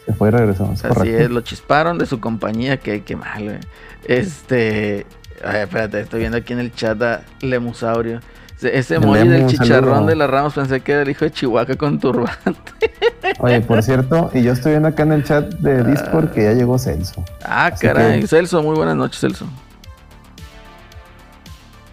Se 0.07 0.13
fue 0.15 0.29
y 0.29 0.31
regresó. 0.33 0.71
Es 0.73 0.85
Así 0.85 0.95
correcto. 0.95 1.19
es, 1.25 1.31
lo 1.31 1.41
chisparon 1.43 1.99
de 1.99 2.07
su 2.07 2.19
compañía. 2.21 2.79
Que, 2.79 3.03
qué 3.03 3.17
mal, 3.17 3.45
güey. 3.45 3.59
Este. 4.07 5.07
Ay, 5.45 5.63
espérate, 5.63 6.01
estoy 6.01 6.21
viendo 6.21 6.39
aquí 6.39 6.53
en 6.53 6.61
el 6.61 6.73
chat 6.75 7.01
a 7.03 7.23
Lemusaurio. 7.41 8.21
Ese- 8.63 8.95
emoji 8.95 9.27
del 9.27 9.47
chicharrón 9.49 9.91
saludo. 9.95 10.07
de 10.07 10.15
las 10.17 10.31
ramas 10.31 10.53
pensé 10.55 10.81
que 10.81 10.93
era 10.93 11.03
el 11.03 11.11
hijo 11.11 11.25
de 11.25 11.33
Chihuahua 11.33 11.75
con 11.77 11.99
turbante. 11.99 12.73
Oye, 13.41 13.61
por 13.61 13.83
cierto, 13.83 14.31
y 14.35 14.43
yo 14.43 14.53
estoy 14.53 14.73
viendo 14.73 14.87
acá 14.89 15.03
en 15.03 15.13
el 15.13 15.25
chat 15.25 15.53
de 15.55 15.83
Discord 15.83 16.31
que 16.31 16.45
ya 16.45 16.53
llegó 16.53 16.79
Celso. 16.79 17.25
Ah, 17.45 17.67
Así 17.67 17.85
caray. 17.85 18.21
que- 18.21 18.29
Celso, 18.29 18.63
muy 18.63 18.77
buenas 18.77 18.95
noches, 18.97 19.21
Celso. 19.21 19.47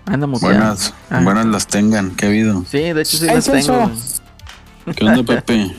Anda. 0.09 0.25
Buenas, 0.27 0.93
Ah. 1.09 1.21
buenas 1.23 1.45
las 1.45 1.67
tengan, 1.67 2.11
¿qué 2.15 2.25
ha 2.25 2.29
habido? 2.29 2.63
Sí, 2.69 2.79
de 2.79 3.01
hecho 3.01 3.17
sí 3.17 3.25
las 3.25 3.45
Celso. 3.45 3.73
tengo. 3.73 3.91
¿Qué 4.95 5.05
onda, 5.05 5.23
Pepe? 5.35 5.75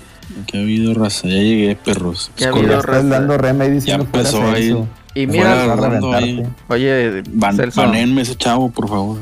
¿Qué 0.47 0.59
ha 0.59 0.61
habido, 0.61 0.95
raza? 0.95 1.23
Ya 1.29 1.35
llegué, 1.35 1.77
perros. 1.77 2.31
¿Qué 2.37 2.45
ha 2.45 2.51
Es 2.51 2.55
habido, 2.57 2.81
raza? 2.83 2.99
estás 3.01 3.11
dando 3.11 3.37
rema 3.39 3.65
y 3.67 3.71
diciendo 3.73 4.05
Ya 4.13 4.19
empezó 4.19 4.43
ahí. 4.51 4.85
Y 5.15 5.27
mira, 5.27 5.75
ahí. 6.17 6.47
oye, 6.69 7.23
Ban- 7.33 7.75
banenme 7.75 8.23
ese 8.23 8.37
chavo, 8.37 8.71
por 8.71 8.89
favor. 8.89 9.19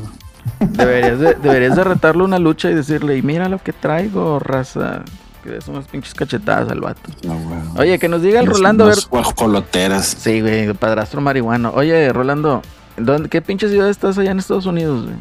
deberías 0.59 1.19
de, 1.19 1.33
deberías 1.41 1.75
de 1.75 1.83
retarle 1.83 2.23
una 2.23 2.37
lucha 2.37 2.69
y 2.69 2.75
decirle, 2.75 3.17
y 3.17 3.21
mira 3.23 3.49
lo 3.49 3.57
que 3.57 3.73
traigo, 3.73 4.37
raza. 4.39 5.03
Que 5.43 5.55
es 5.57 5.67
unas 5.69 5.87
pinches 5.87 6.13
cachetadas 6.13 6.69
al 6.69 6.81
vato. 6.81 7.09
No, 7.23 7.33
güey. 7.39 7.59
Oye, 7.87 7.97
que 7.97 8.09
nos 8.09 8.21
diga 8.21 8.41
el 8.41 8.45
Los- 8.45 8.57
Rolando, 8.57 8.83
a 8.83 8.87
ver. 8.87 8.95
los 8.97 9.09
guajoloteras. 9.09 10.17
Sí, 10.19 10.41
güey, 10.41 10.73
padrastro 10.73 11.21
marihuano. 11.21 11.71
Oye, 11.75 12.11
Rolando, 12.11 12.61
¿Dónde, 12.99 13.29
¿Qué 13.29 13.41
pinche 13.41 13.69
ciudad 13.69 13.89
estás 13.89 14.17
allá 14.17 14.31
en 14.31 14.39
Estados 14.39 14.65
Unidos, 14.65 15.05
güey? 15.05 15.15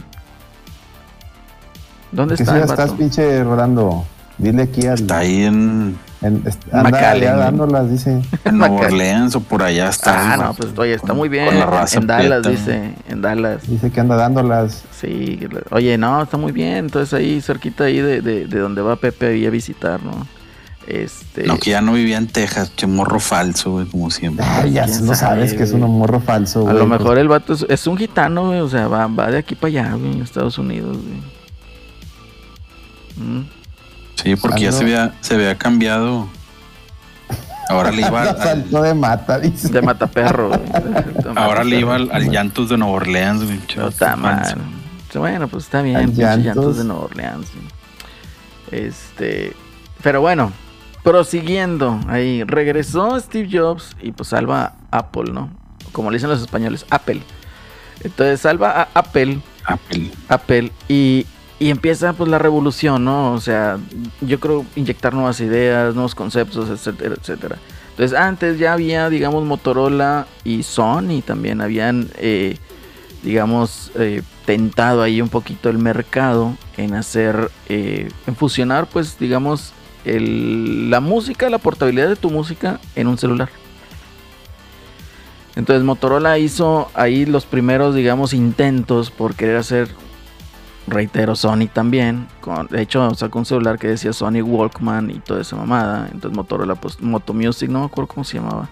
¿Dónde 2.12 2.36
¿Qué 2.36 2.42
está 2.42 2.54
ciudad 2.54 2.70
estás, 2.70 2.92
pinche 2.92 3.44
Rolando? 3.44 4.04
Dile 4.38 4.62
aquí 4.62 4.86
al. 4.86 4.94
Está 4.94 5.18
ahí 5.18 5.42
en, 5.42 5.98
en- 6.22 6.42
anda 6.72 6.82
McAllen, 6.90 7.22
allá 7.28 7.32
¿no? 7.34 7.38
dándolas, 7.40 7.90
dice. 7.90 8.22
en 8.44 8.58
Nueva 8.58 8.76
Orleans 8.76 9.34
o 9.34 9.40
por 9.40 9.62
allá 9.62 9.88
está. 9.88 10.32
Ah, 10.32 10.36
no, 10.36 10.54
pues 10.54 10.70
oye, 10.78 10.94
está 10.94 11.08
Con- 11.08 11.16
muy 11.18 11.28
bien. 11.28 11.46
con 11.46 11.56
la 11.58 11.64
En- 11.64 11.70
raza 11.70 11.98
en 11.98 12.06
Dallas, 12.06 12.42
prieta, 12.46 12.48
dice. 12.48 12.94
En 13.08 13.20
Dallas. 13.20 13.68
Dice 13.68 13.90
que 13.90 14.00
anda 14.00 14.16
dándolas. 14.16 14.84
Sí, 14.92 15.40
oye, 15.70 15.98
no, 15.98 16.22
está 16.22 16.36
muy 16.36 16.52
bien. 16.52 16.76
Entonces 16.76 17.12
ahí 17.14 17.40
cerquita 17.40 17.84
ahí 17.84 18.00
de, 18.00 18.22
de, 18.22 18.46
de 18.46 18.58
donde 18.58 18.80
va 18.80 18.96
Pepe 18.96 19.26
ahí 19.26 19.44
a 19.44 19.50
visitar, 19.50 20.02
¿no? 20.02 20.26
Este. 20.90 21.42
No, 21.46 21.58
que 21.58 21.72
ya 21.72 21.82
no 21.82 21.92
vivía 21.92 22.16
en 22.16 22.28
Texas, 22.28 22.72
che 22.74 22.86
morro 22.86 23.20
falso, 23.20 23.72
güey, 23.72 23.84
como 23.84 24.10
siempre. 24.10 24.42
Ay, 24.48 24.72
ya 24.72 24.86
¿Quién 24.86 25.04
no 25.04 25.14
sabe, 25.14 25.42
sabes 25.42 25.52
que 25.52 25.64
es 25.64 25.72
un 25.72 25.82
morro 25.82 26.18
falso, 26.18 26.60
a 26.60 26.62
güey. 26.62 26.74
lo 26.78 26.88
pues. 26.88 26.98
mejor 27.00 27.18
el 27.18 27.28
vato 27.28 27.52
es, 27.52 27.66
es 27.68 27.86
un 27.86 27.98
gitano, 27.98 28.46
güey. 28.46 28.60
O 28.60 28.70
sea, 28.70 28.88
va, 28.88 29.06
va 29.06 29.30
de 29.30 29.36
aquí 29.36 29.54
para 29.54 29.68
allá, 29.68 29.92
güey, 29.92 30.12
en 30.12 30.22
Estados 30.22 30.56
Unidos, 30.56 30.96
güey. 30.96 31.18
Mm. 33.28 33.46
Sí, 34.14 34.36
porque 34.36 34.62
ya 34.62 34.72
se 34.72 34.82
había, 34.84 35.12
se 35.20 35.34
había 35.34 35.56
cambiado. 35.58 36.26
Ahora 37.68 37.90
le 37.90 38.00
iba 38.08 38.22
al, 38.22 38.40
al- 38.40 38.70
de 38.70 38.94
mata, 38.94 39.38
dice. 39.38 39.68
De 39.68 39.82
mataperro, 39.82 40.48
güey. 40.48 40.60
De 41.22 41.32
ahora 41.36 41.64
le 41.64 41.80
iba 41.80 41.96
al, 41.96 42.08
al 42.10 42.30
Llantos 42.30 42.70
de 42.70 42.78
Nueva 42.78 42.94
Orleans, 42.94 43.44
güey. 43.44 43.60
No 43.76 43.88
está 43.88 44.16
mal. 44.16 44.56
Bueno, 45.14 45.48
pues 45.48 45.64
está 45.64 45.82
bien, 45.82 46.14
Llantos. 46.14 46.44
llantos 46.44 46.76
de 46.78 46.84
Nueva 46.84 47.04
Orleans. 47.04 47.46
Este, 48.70 49.52
pero 50.02 50.22
bueno, 50.22 50.50
prosiguiendo 51.08 51.98
ahí, 52.06 52.44
regresó 52.44 53.18
Steve 53.18 53.48
Jobs 53.50 53.96
y 54.02 54.12
pues 54.12 54.28
salva 54.28 54.74
a 54.90 54.98
Apple, 54.98 55.32
¿no? 55.32 55.48
Como 55.90 56.10
le 56.10 56.18
dicen 56.18 56.28
los 56.28 56.42
españoles, 56.42 56.84
Apple. 56.90 57.22
Entonces 58.04 58.42
salva 58.42 58.82
a 58.82 58.88
Apple, 58.92 59.40
Apple. 59.64 60.10
Apple 60.28 60.70
y, 60.86 61.24
y 61.58 61.70
empieza 61.70 62.12
pues 62.12 62.28
la 62.28 62.38
revolución, 62.38 63.06
¿no? 63.06 63.32
O 63.32 63.40
sea, 63.40 63.78
yo 64.20 64.38
creo 64.38 64.66
inyectar 64.76 65.14
nuevas 65.14 65.40
ideas, 65.40 65.94
nuevos 65.94 66.14
conceptos, 66.14 66.68
etcétera, 66.68 67.14
etcétera. 67.18 67.56
Entonces 67.92 68.14
antes 68.14 68.58
ya 68.58 68.74
había, 68.74 69.08
digamos, 69.08 69.46
Motorola 69.46 70.26
y 70.44 70.62
Sony 70.62 71.22
también 71.24 71.62
habían, 71.62 72.10
eh, 72.18 72.58
digamos, 73.22 73.92
eh, 73.94 74.20
tentado 74.44 75.00
ahí 75.00 75.22
un 75.22 75.30
poquito 75.30 75.70
el 75.70 75.78
mercado 75.78 76.54
en 76.76 76.92
hacer, 76.92 77.50
eh, 77.70 78.10
en 78.26 78.36
fusionar, 78.36 78.88
pues, 78.88 79.18
digamos, 79.18 79.72
la 80.04 81.00
música, 81.00 81.50
la 81.50 81.58
portabilidad 81.58 82.08
de 82.08 82.16
tu 82.16 82.30
música 82.30 82.80
en 82.94 83.06
un 83.06 83.18
celular. 83.18 83.48
Entonces 85.56 85.84
Motorola 85.84 86.38
hizo 86.38 86.88
ahí 86.94 87.26
los 87.26 87.44
primeros, 87.44 87.94
digamos, 87.94 88.32
intentos 88.32 89.10
por 89.10 89.34
querer 89.34 89.56
hacer, 89.56 89.88
reitero, 90.86 91.34
Sony 91.34 91.66
también. 91.72 92.28
Con, 92.40 92.68
de 92.68 92.80
hecho, 92.80 93.12
sacó 93.14 93.40
un 93.40 93.44
celular 93.44 93.78
que 93.78 93.88
decía 93.88 94.12
Sony 94.12 94.40
Walkman 94.42 95.10
y 95.10 95.18
toda 95.18 95.40
esa 95.40 95.56
mamada. 95.56 96.08
Entonces 96.12 96.36
Motorola, 96.36 96.76
pues 96.76 97.00
Moto 97.00 97.34
Music, 97.34 97.68
no 97.68 97.80
me 97.80 97.86
acuerdo 97.86 98.06
cómo 98.14 98.24
se 98.24 98.38
llamaba. 98.38 98.68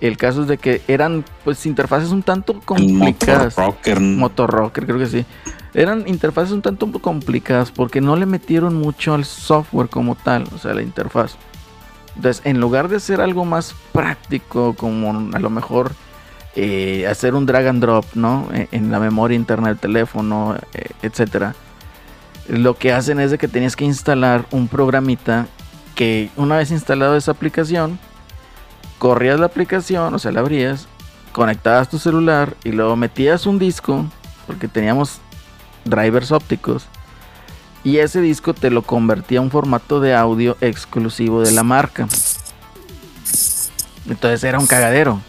El 0.00 0.16
caso 0.16 0.42
es 0.42 0.48
de 0.48 0.58
que 0.58 0.82
eran, 0.86 1.24
pues, 1.44 1.66
interfaces 1.66 2.10
un 2.10 2.22
tanto 2.22 2.60
complicadas. 2.60 3.56
Motor 3.58 3.74
Rocker. 3.74 4.00
Motorrocker, 4.00 4.86
creo 4.86 4.98
que 4.98 5.06
sí. 5.06 5.26
Eran 5.74 6.04
interfaces 6.06 6.52
un 6.52 6.62
tanto 6.62 6.90
complicadas 6.92 7.70
porque 7.70 8.00
no 8.00 8.16
le 8.16 8.26
metieron 8.26 8.74
mucho 8.74 9.14
al 9.14 9.24
software 9.24 9.88
como 9.88 10.14
tal, 10.14 10.44
o 10.54 10.58
sea, 10.58 10.74
la 10.74 10.82
interfaz. 10.82 11.36
Entonces, 12.16 12.42
en 12.44 12.60
lugar 12.60 12.88
de 12.88 12.96
hacer 12.96 13.20
algo 13.20 13.44
más 13.44 13.74
práctico, 13.92 14.74
como 14.74 15.10
a 15.34 15.38
lo 15.38 15.50
mejor 15.50 15.92
eh, 16.56 17.06
hacer 17.06 17.34
un 17.34 17.46
drag 17.46 17.66
and 17.68 17.80
drop, 17.80 18.04
¿no? 18.14 18.48
En, 18.52 18.68
en 18.72 18.90
la 18.90 18.98
memoria 18.98 19.36
interna 19.36 19.68
del 19.68 19.78
teléfono, 19.78 20.56
eh, 20.74 20.90
etcétera. 21.02 21.54
Lo 22.48 22.74
que 22.74 22.92
hacen 22.92 23.20
es 23.20 23.30
de 23.30 23.38
que 23.38 23.46
tenías 23.46 23.76
que 23.76 23.84
instalar 23.84 24.46
un 24.50 24.68
programita 24.68 25.46
que 25.94 26.30
una 26.36 26.56
vez 26.56 26.70
instalado 26.70 27.16
esa 27.16 27.32
aplicación, 27.32 27.98
corrías 28.98 29.40
la 29.40 29.46
aplicación, 29.46 30.14
o 30.14 30.18
sea, 30.18 30.32
la 30.32 30.40
abrías, 30.40 30.86
conectabas 31.32 31.88
tu 31.88 31.98
celular 31.98 32.54
y 32.64 32.72
luego 32.72 32.96
metías 32.96 33.46
un 33.46 33.58
disco, 33.58 34.06
porque 34.46 34.68
teníamos 34.68 35.20
drivers 35.84 36.32
ópticos, 36.32 36.86
y 37.84 37.98
ese 37.98 38.20
disco 38.20 38.54
te 38.54 38.70
lo 38.70 38.82
convertía 38.82 39.38
a 39.38 39.42
un 39.42 39.50
formato 39.50 40.00
de 40.00 40.14
audio 40.14 40.56
exclusivo 40.60 41.42
de 41.42 41.52
la 41.52 41.62
marca. 41.62 42.08
Entonces 44.08 44.42
era 44.44 44.58
un 44.58 44.66
cagadero. 44.66 45.20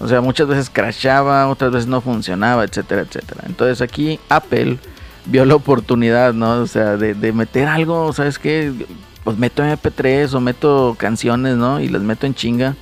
O 0.00 0.08
sea, 0.08 0.20
muchas 0.20 0.48
veces 0.48 0.68
crashaba, 0.68 1.48
otras 1.48 1.70
veces 1.70 1.86
no 1.86 2.00
funcionaba, 2.00 2.64
etcétera, 2.64 3.02
etcétera. 3.02 3.42
Entonces 3.46 3.80
aquí 3.80 4.18
Apple 4.28 4.78
vio 5.26 5.44
la 5.44 5.54
oportunidad, 5.54 6.32
¿no? 6.32 6.62
O 6.62 6.66
sea, 6.66 6.96
de, 6.96 7.14
de 7.14 7.32
meter 7.32 7.68
algo, 7.68 8.12
¿sabes 8.12 8.38
qué? 8.38 8.72
Pues 9.24 9.38
meto 9.38 9.62
MP3 9.62 10.32
o 10.34 10.40
meto 10.40 10.96
canciones, 10.98 11.56
¿no? 11.56 11.80
Y 11.80 11.88
las 11.88 12.02
meto 12.02 12.26
en 12.26 12.34
chinga. 12.34 12.74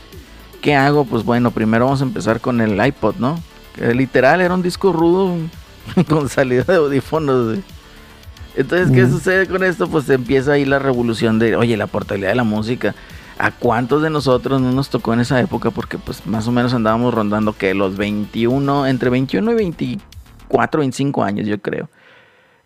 ¿Qué 0.62 0.74
hago? 0.74 1.04
Pues 1.04 1.24
bueno, 1.24 1.50
primero 1.50 1.84
vamos 1.86 2.00
a 2.00 2.04
empezar 2.04 2.40
con 2.40 2.60
el 2.60 2.84
iPod, 2.84 3.16
¿no? 3.18 3.38
Que 3.74 3.94
literal 3.94 4.40
era 4.40 4.54
un 4.54 4.62
disco 4.62 4.92
rudo 4.92 5.36
con 6.08 6.28
salida 6.28 6.64
de 6.64 6.76
audífonos. 6.76 7.58
Entonces, 8.56 8.90
¿qué 8.90 9.04
Mm. 9.04 9.10
sucede 9.10 9.46
con 9.46 9.62
esto? 9.62 9.88
Pues 9.88 10.08
empieza 10.10 10.52
ahí 10.52 10.64
la 10.64 10.78
revolución 10.78 11.38
de, 11.38 11.56
oye, 11.56 11.76
la 11.76 11.86
portabilidad 11.86 12.30
de 12.30 12.36
la 12.36 12.44
música. 12.44 12.94
¿A 13.38 13.52
cuántos 13.52 14.02
de 14.02 14.10
nosotros 14.10 14.60
no 14.60 14.70
nos 14.72 14.90
tocó 14.90 15.14
en 15.14 15.20
esa 15.20 15.40
época? 15.40 15.70
Porque 15.70 15.96
pues 15.98 16.26
más 16.26 16.46
o 16.46 16.52
menos 16.52 16.74
andábamos 16.74 17.14
rondando 17.14 17.54
que 17.54 17.72
los 17.74 17.96
21, 17.96 18.86
entre 18.86 19.08
21 19.08 19.52
y 19.52 19.54
24, 19.54 20.80
25 20.80 21.22
años 21.24 21.46
yo 21.46 21.58
creo. 21.60 21.88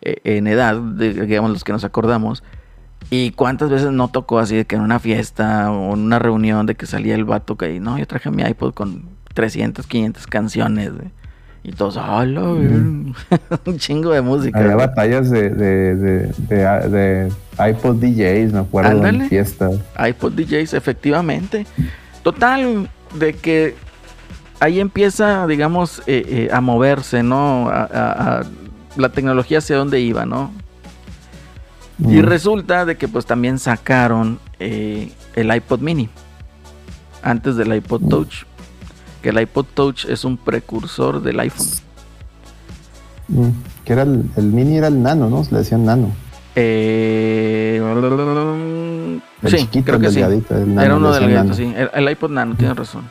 eh, 0.01 0.17
en 0.23 0.47
edad, 0.47 0.75
de- 0.77 1.13
digamos 1.25 1.49
los 1.51 1.63
que 1.63 1.71
nos 1.71 1.83
acordamos. 1.85 2.43
Y 3.11 3.31
cuántas 3.31 3.69
veces 3.69 3.91
no 3.91 4.07
tocó 4.07 4.39
así 4.39 4.55
de 4.55 4.65
que 4.65 4.75
en 4.75 4.81
una 4.81 4.99
fiesta 4.99 5.71
o 5.71 5.93
en 5.93 5.99
una 6.01 6.17
reunión 6.19 6.65
de 6.65 6.75
que 6.75 6.85
salía 6.87 7.15
el 7.15 7.23
vato 7.23 7.55
que 7.55 7.79
no, 7.79 7.97
yo 7.99 8.07
traje 8.07 8.31
mi 8.31 8.41
iPod 8.43 8.73
con 8.73 9.03
300, 9.33 9.85
500 9.85 10.25
canciones. 10.27 10.91
güey. 10.93 11.09
Y 11.63 11.71
todos, 11.71 11.97
¡hola! 11.97 12.41
un 13.65 13.77
chingo 13.77 14.11
de 14.11 14.21
música. 14.21 14.57
Había 14.59 14.75
güey. 14.75 14.87
batallas 14.87 15.29
de, 15.29 15.49
de, 15.49 15.95
de, 15.95 16.33
de, 16.49 16.89
de 16.89 17.31
iPod 17.71 17.95
DJs, 17.97 18.53
me 18.53 18.59
acuerdo, 18.59 18.91
Ándale. 18.91 19.23
en 19.23 19.29
fiestas. 19.29 19.75
iPod 20.07 20.33
DJs, 20.33 20.73
efectivamente. 20.73 21.65
Total, 22.23 22.89
de 23.17 23.33
que 23.33 23.75
ahí 24.59 24.79
empieza, 24.79 25.45
digamos, 25.47 25.99
eh, 26.07 26.25
eh, 26.27 26.49
a 26.51 26.61
moverse, 26.61 27.23
¿no? 27.23 27.69
A, 27.69 27.83
a- 27.83 28.39
a 28.39 28.43
la 28.95 29.09
tecnología 29.09 29.57
hacia 29.59 29.75
dónde 29.75 29.99
iba, 29.99 30.25
¿no? 30.25 30.51
Y 31.99 32.17
Mm. 32.17 32.23
resulta 32.23 32.85
de 32.85 32.97
que 32.97 33.07
pues 33.07 33.25
también 33.25 33.57
sacaron 33.59 34.39
eh, 34.59 35.11
el 35.35 35.53
iPod 35.55 35.79
mini. 35.79 36.09
Antes 37.23 37.55
del 37.55 37.73
iPod 37.75 38.01
Touch. 38.09 38.43
Que 39.21 39.29
el 39.29 39.39
iPod 39.41 39.65
Touch 39.73 40.05
es 40.05 40.23
un 40.25 40.37
precursor 40.37 41.21
del 41.21 41.39
iPhone. 41.39 41.67
Mm. 43.29 43.49
Que 43.83 43.93
era 43.93 44.03
el, 44.03 44.23
el 44.35 44.45
mini 44.45 44.77
era 44.77 44.87
el 44.87 45.01
nano, 45.01 45.29
¿no? 45.29 45.43
Se 45.43 45.51
le 45.53 45.59
decían 45.59 45.85
nano. 45.85 46.11
Eh, 46.55 47.81
El 49.41 49.49
sí, 49.51 49.57
chiquito, 49.57 49.85
creo 49.85 49.99
que 49.99 50.09
sí. 50.09 50.15
delgadito. 50.15 50.55
el 50.57 50.69
nano, 50.75 50.81
Era 50.85 50.95
uno 50.97 51.11
delgadito, 51.13 51.43
nano. 51.43 51.53
sí. 51.53 51.73
El, 51.75 51.89
el 51.93 52.11
iPod 52.11 52.29
Nano, 52.31 52.55
tienes 52.55 52.75
razón. 52.77 53.03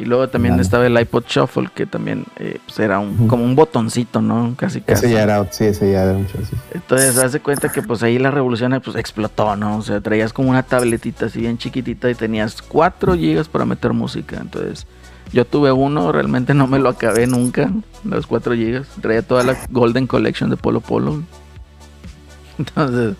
Y 0.00 0.06
luego 0.06 0.26
también 0.30 0.58
estaba 0.58 0.86
el 0.86 0.98
iPod 0.98 1.24
Shuffle, 1.28 1.68
que 1.74 1.84
también 1.84 2.24
eh, 2.36 2.58
pues 2.64 2.78
era 2.78 2.98
un, 2.98 3.28
como 3.28 3.44
un 3.44 3.54
botoncito, 3.54 4.22
¿no? 4.22 4.54
Casi 4.56 4.80
casi. 4.80 5.04
Ese 5.04 5.14
ya 5.14 5.24
era, 5.24 5.52
sí, 5.52 5.64
ese 5.66 5.92
ya 5.92 6.04
era 6.04 6.14
mucho 6.14 6.38
así. 6.42 6.56
Entonces, 6.72 7.18
hace 7.18 7.40
cuenta 7.40 7.68
que 7.68 7.82
pues 7.82 8.02
ahí 8.02 8.18
la 8.18 8.30
revolución 8.30 8.80
pues 8.82 8.96
explotó, 8.96 9.56
¿no? 9.56 9.76
O 9.76 9.82
sea, 9.82 10.00
traías 10.00 10.32
como 10.32 10.48
una 10.48 10.62
tabletita 10.62 11.26
así 11.26 11.40
bien 11.40 11.58
chiquitita 11.58 12.08
y 12.08 12.14
tenías 12.14 12.62
4 12.62 13.14
gigas 13.14 13.48
para 13.48 13.66
meter 13.66 13.92
música. 13.92 14.38
Entonces, 14.40 14.86
yo 15.34 15.44
tuve 15.44 15.70
uno, 15.70 16.12
realmente 16.12 16.54
no 16.54 16.66
me 16.66 16.78
lo 16.78 16.88
acabé 16.88 17.26
nunca, 17.26 17.70
los 18.02 18.26
4 18.26 18.54
gigas. 18.54 18.86
Traía 19.02 19.20
toda 19.20 19.42
la 19.42 19.54
Golden 19.68 20.06
Collection 20.06 20.48
de 20.48 20.56
Polo 20.56 20.80
Polo. 20.80 21.22
Entonces, 22.58 23.16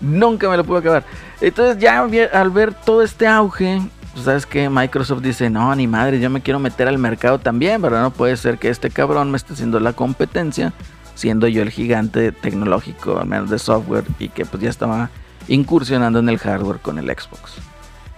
nunca 0.00 0.48
me 0.48 0.56
lo 0.56 0.64
pude 0.64 0.80
acabar. 0.80 1.04
Entonces, 1.40 1.78
ya 1.78 2.00
al 2.00 2.50
ver 2.50 2.74
todo 2.74 3.04
este 3.04 3.28
auge, 3.28 3.80
pues, 4.18 4.24
sabes 4.24 4.46
que 4.46 4.68
Microsoft 4.68 5.22
dice, 5.22 5.48
no, 5.50 5.74
ni 5.74 5.86
madre, 5.86 6.20
yo 6.20 6.28
me 6.30 6.40
quiero 6.40 6.58
meter 6.58 6.88
al 6.88 6.98
mercado 6.98 7.38
también, 7.38 7.80
¿verdad? 7.80 8.02
No 8.02 8.10
puede 8.10 8.36
ser 8.36 8.58
que 8.58 8.68
este 8.68 8.90
cabrón 8.90 9.30
me 9.30 9.36
esté 9.36 9.52
haciendo 9.52 9.78
la 9.80 9.92
competencia 9.92 10.72
siendo 11.18 11.48
yo 11.48 11.62
el 11.62 11.70
gigante 11.70 12.30
tecnológico, 12.30 13.18
al 13.18 13.26
menos 13.26 13.50
de 13.50 13.58
software, 13.58 14.04
y 14.20 14.28
que 14.28 14.46
pues 14.46 14.62
ya 14.62 14.70
estaba 14.70 15.10
incursionando 15.48 16.20
en 16.20 16.28
el 16.28 16.38
hardware 16.38 16.78
con 16.78 16.98
el 16.98 17.06
Xbox. 17.06 17.54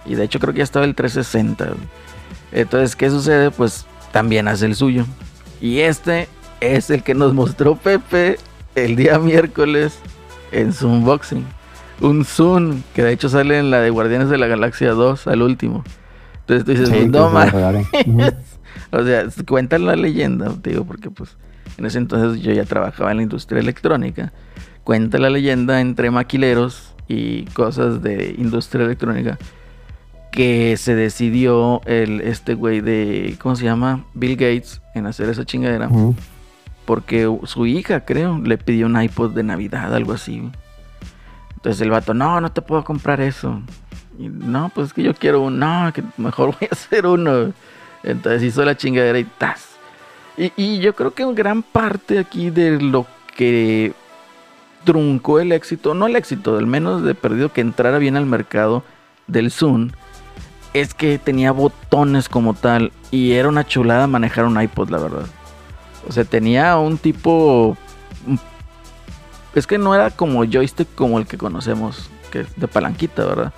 Y 0.05 0.13
de 0.13 0.23
hecho 0.23 0.39
creo 0.39 0.53
que 0.53 0.59
ya 0.59 0.63
estaba 0.63 0.85
el 0.85 0.93
360. 0.93 1.65
güey. 1.65 1.77
Entonces, 2.51 2.95
¿qué 2.95 3.09
sucede? 3.09 3.49
Pues 3.49 3.87
también 4.11 4.47
hace 4.47 4.67
el 4.67 4.75
suyo. 4.75 5.05
Y 5.59 5.79
este 5.79 6.29
es 6.59 6.91
el 6.91 7.01
que 7.01 7.15
nos 7.15 7.33
mostró 7.33 7.75
Pepe 7.75 8.37
el 8.75 8.95
día 8.95 9.17
miércoles 9.17 9.97
en 10.51 10.71
su 10.71 10.87
unboxing. 10.87 11.45
Un 12.01 12.25
Zoom, 12.25 12.81
que 12.95 13.03
de 13.03 13.11
hecho 13.13 13.29
sale 13.29 13.59
en 13.59 13.69
la 13.71 13.79
de 13.79 13.89
Guardianes 13.89 14.29
de 14.29 14.37
la 14.37 14.47
Galaxia 14.47 14.91
2 14.91 15.27
al 15.27 15.41
último. 15.41 15.83
Entonces 16.41 16.65
tú 16.65 16.71
dices, 16.71 16.89
Sí, 16.89 17.07
no 17.07 17.27
se 17.27 17.33
ma- 17.33 17.45
lo 17.45 17.51
regalen. 17.51 17.85
Ujú. 18.07 18.21
o 18.91 19.03
sea, 19.05 19.23
cuenta 19.47 19.77
la 19.77 19.95
leyenda, 19.95 20.51
digo, 20.63 20.83
porque 20.85 21.09
pues 21.11 21.37
en 21.77 21.85
ese 21.85 21.97
entonces 21.99 22.41
yo 22.41 22.51
ya 22.51 22.65
trabajaba 22.65 23.11
en 23.11 23.17
la 23.17 23.23
industria 23.23 23.59
electrónica. 23.59 24.33
Cuenta 24.83 25.17
la 25.19 25.29
leyenda 25.29 25.79
entre 25.79 26.09
maquileros 26.11 26.95
y 27.07 27.43
cosas 27.53 28.01
de 28.01 28.33
industria 28.37 28.85
electrónica 28.85 29.37
que 30.31 30.77
se 30.77 30.95
decidió 30.95 31.81
el 31.85 32.21
este 32.21 32.53
güey 32.55 32.79
de 32.81 33.35
¿cómo 33.41 33.55
se 33.55 33.65
llama? 33.65 34.05
Bill 34.13 34.37
Gates 34.37 34.81
en 34.95 35.05
hacer 35.05 35.29
esa 35.29 35.45
chingadera 35.45 35.89
porque 36.85 37.29
su 37.43 37.65
hija, 37.67 38.05
creo, 38.05 38.39
le 38.39 38.57
pidió 38.57 38.85
un 38.87 38.99
iPod 39.01 39.31
de 39.33 39.43
Navidad, 39.43 39.93
algo 39.93 40.13
así. 40.13 40.41
Entonces 41.61 41.81
el 41.81 41.91
vato, 41.91 42.13
no, 42.13 42.41
no 42.41 42.51
te 42.51 42.61
puedo 42.61 42.83
comprar 42.83 43.21
eso. 43.21 43.61
Y, 44.17 44.29
no, 44.29 44.71
pues 44.73 44.87
es 44.87 44.93
que 44.93 45.03
yo 45.03 45.13
quiero 45.13 45.41
un, 45.41 45.59
no, 45.59 45.91
que 45.93 46.03
mejor 46.17 46.55
voy 46.59 46.67
a 46.69 46.73
hacer 46.73 47.05
uno. 47.05 47.53
Entonces 48.03 48.41
hizo 48.41 48.65
la 48.65 48.75
chingadera 48.75 49.19
y 49.19 49.25
tas. 49.25 49.69
Y, 50.37 50.51
y 50.55 50.79
yo 50.79 50.95
creo 50.95 51.13
que 51.13 51.31
gran 51.33 51.61
parte 51.61 52.17
aquí 52.17 52.49
de 52.49 52.81
lo 52.81 53.05
que 53.35 53.93
truncó 54.83 55.39
el 55.39 55.51
éxito, 55.51 55.93
no 55.93 56.07
el 56.07 56.15
éxito, 56.15 56.57
al 56.57 56.65
menos 56.65 57.03
de 57.03 57.13
perdido 57.13 57.53
que 57.53 57.61
entrara 57.61 57.99
bien 57.99 58.17
al 58.17 58.25
mercado 58.25 58.83
del 59.27 59.51
Zoom, 59.51 59.91
es 60.73 60.93
que 60.93 61.19
tenía 61.19 61.51
botones 61.51 62.29
como 62.29 62.53
tal 62.53 62.91
y 63.11 63.33
era 63.33 63.49
una 63.49 63.67
chulada 63.67 64.07
manejar 64.07 64.45
un 64.45 64.59
iPod, 64.59 64.89
la 64.89 64.97
verdad. 64.97 65.25
O 66.07 66.11
sea, 66.11 66.23
tenía 66.23 66.77
un 66.77 66.97
tipo. 66.97 67.77
Es 69.53 69.67
que 69.67 69.77
no 69.77 69.93
era 69.93 70.09
como 70.11 70.45
joystick 70.45 70.87
como 70.95 71.19
el 71.19 71.27
que 71.27 71.37
conocemos, 71.37 72.09
que 72.31 72.41
es 72.41 72.55
de 72.55 72.67
palanquita, 72.67 73.25
¿verdad? 73.25 73.53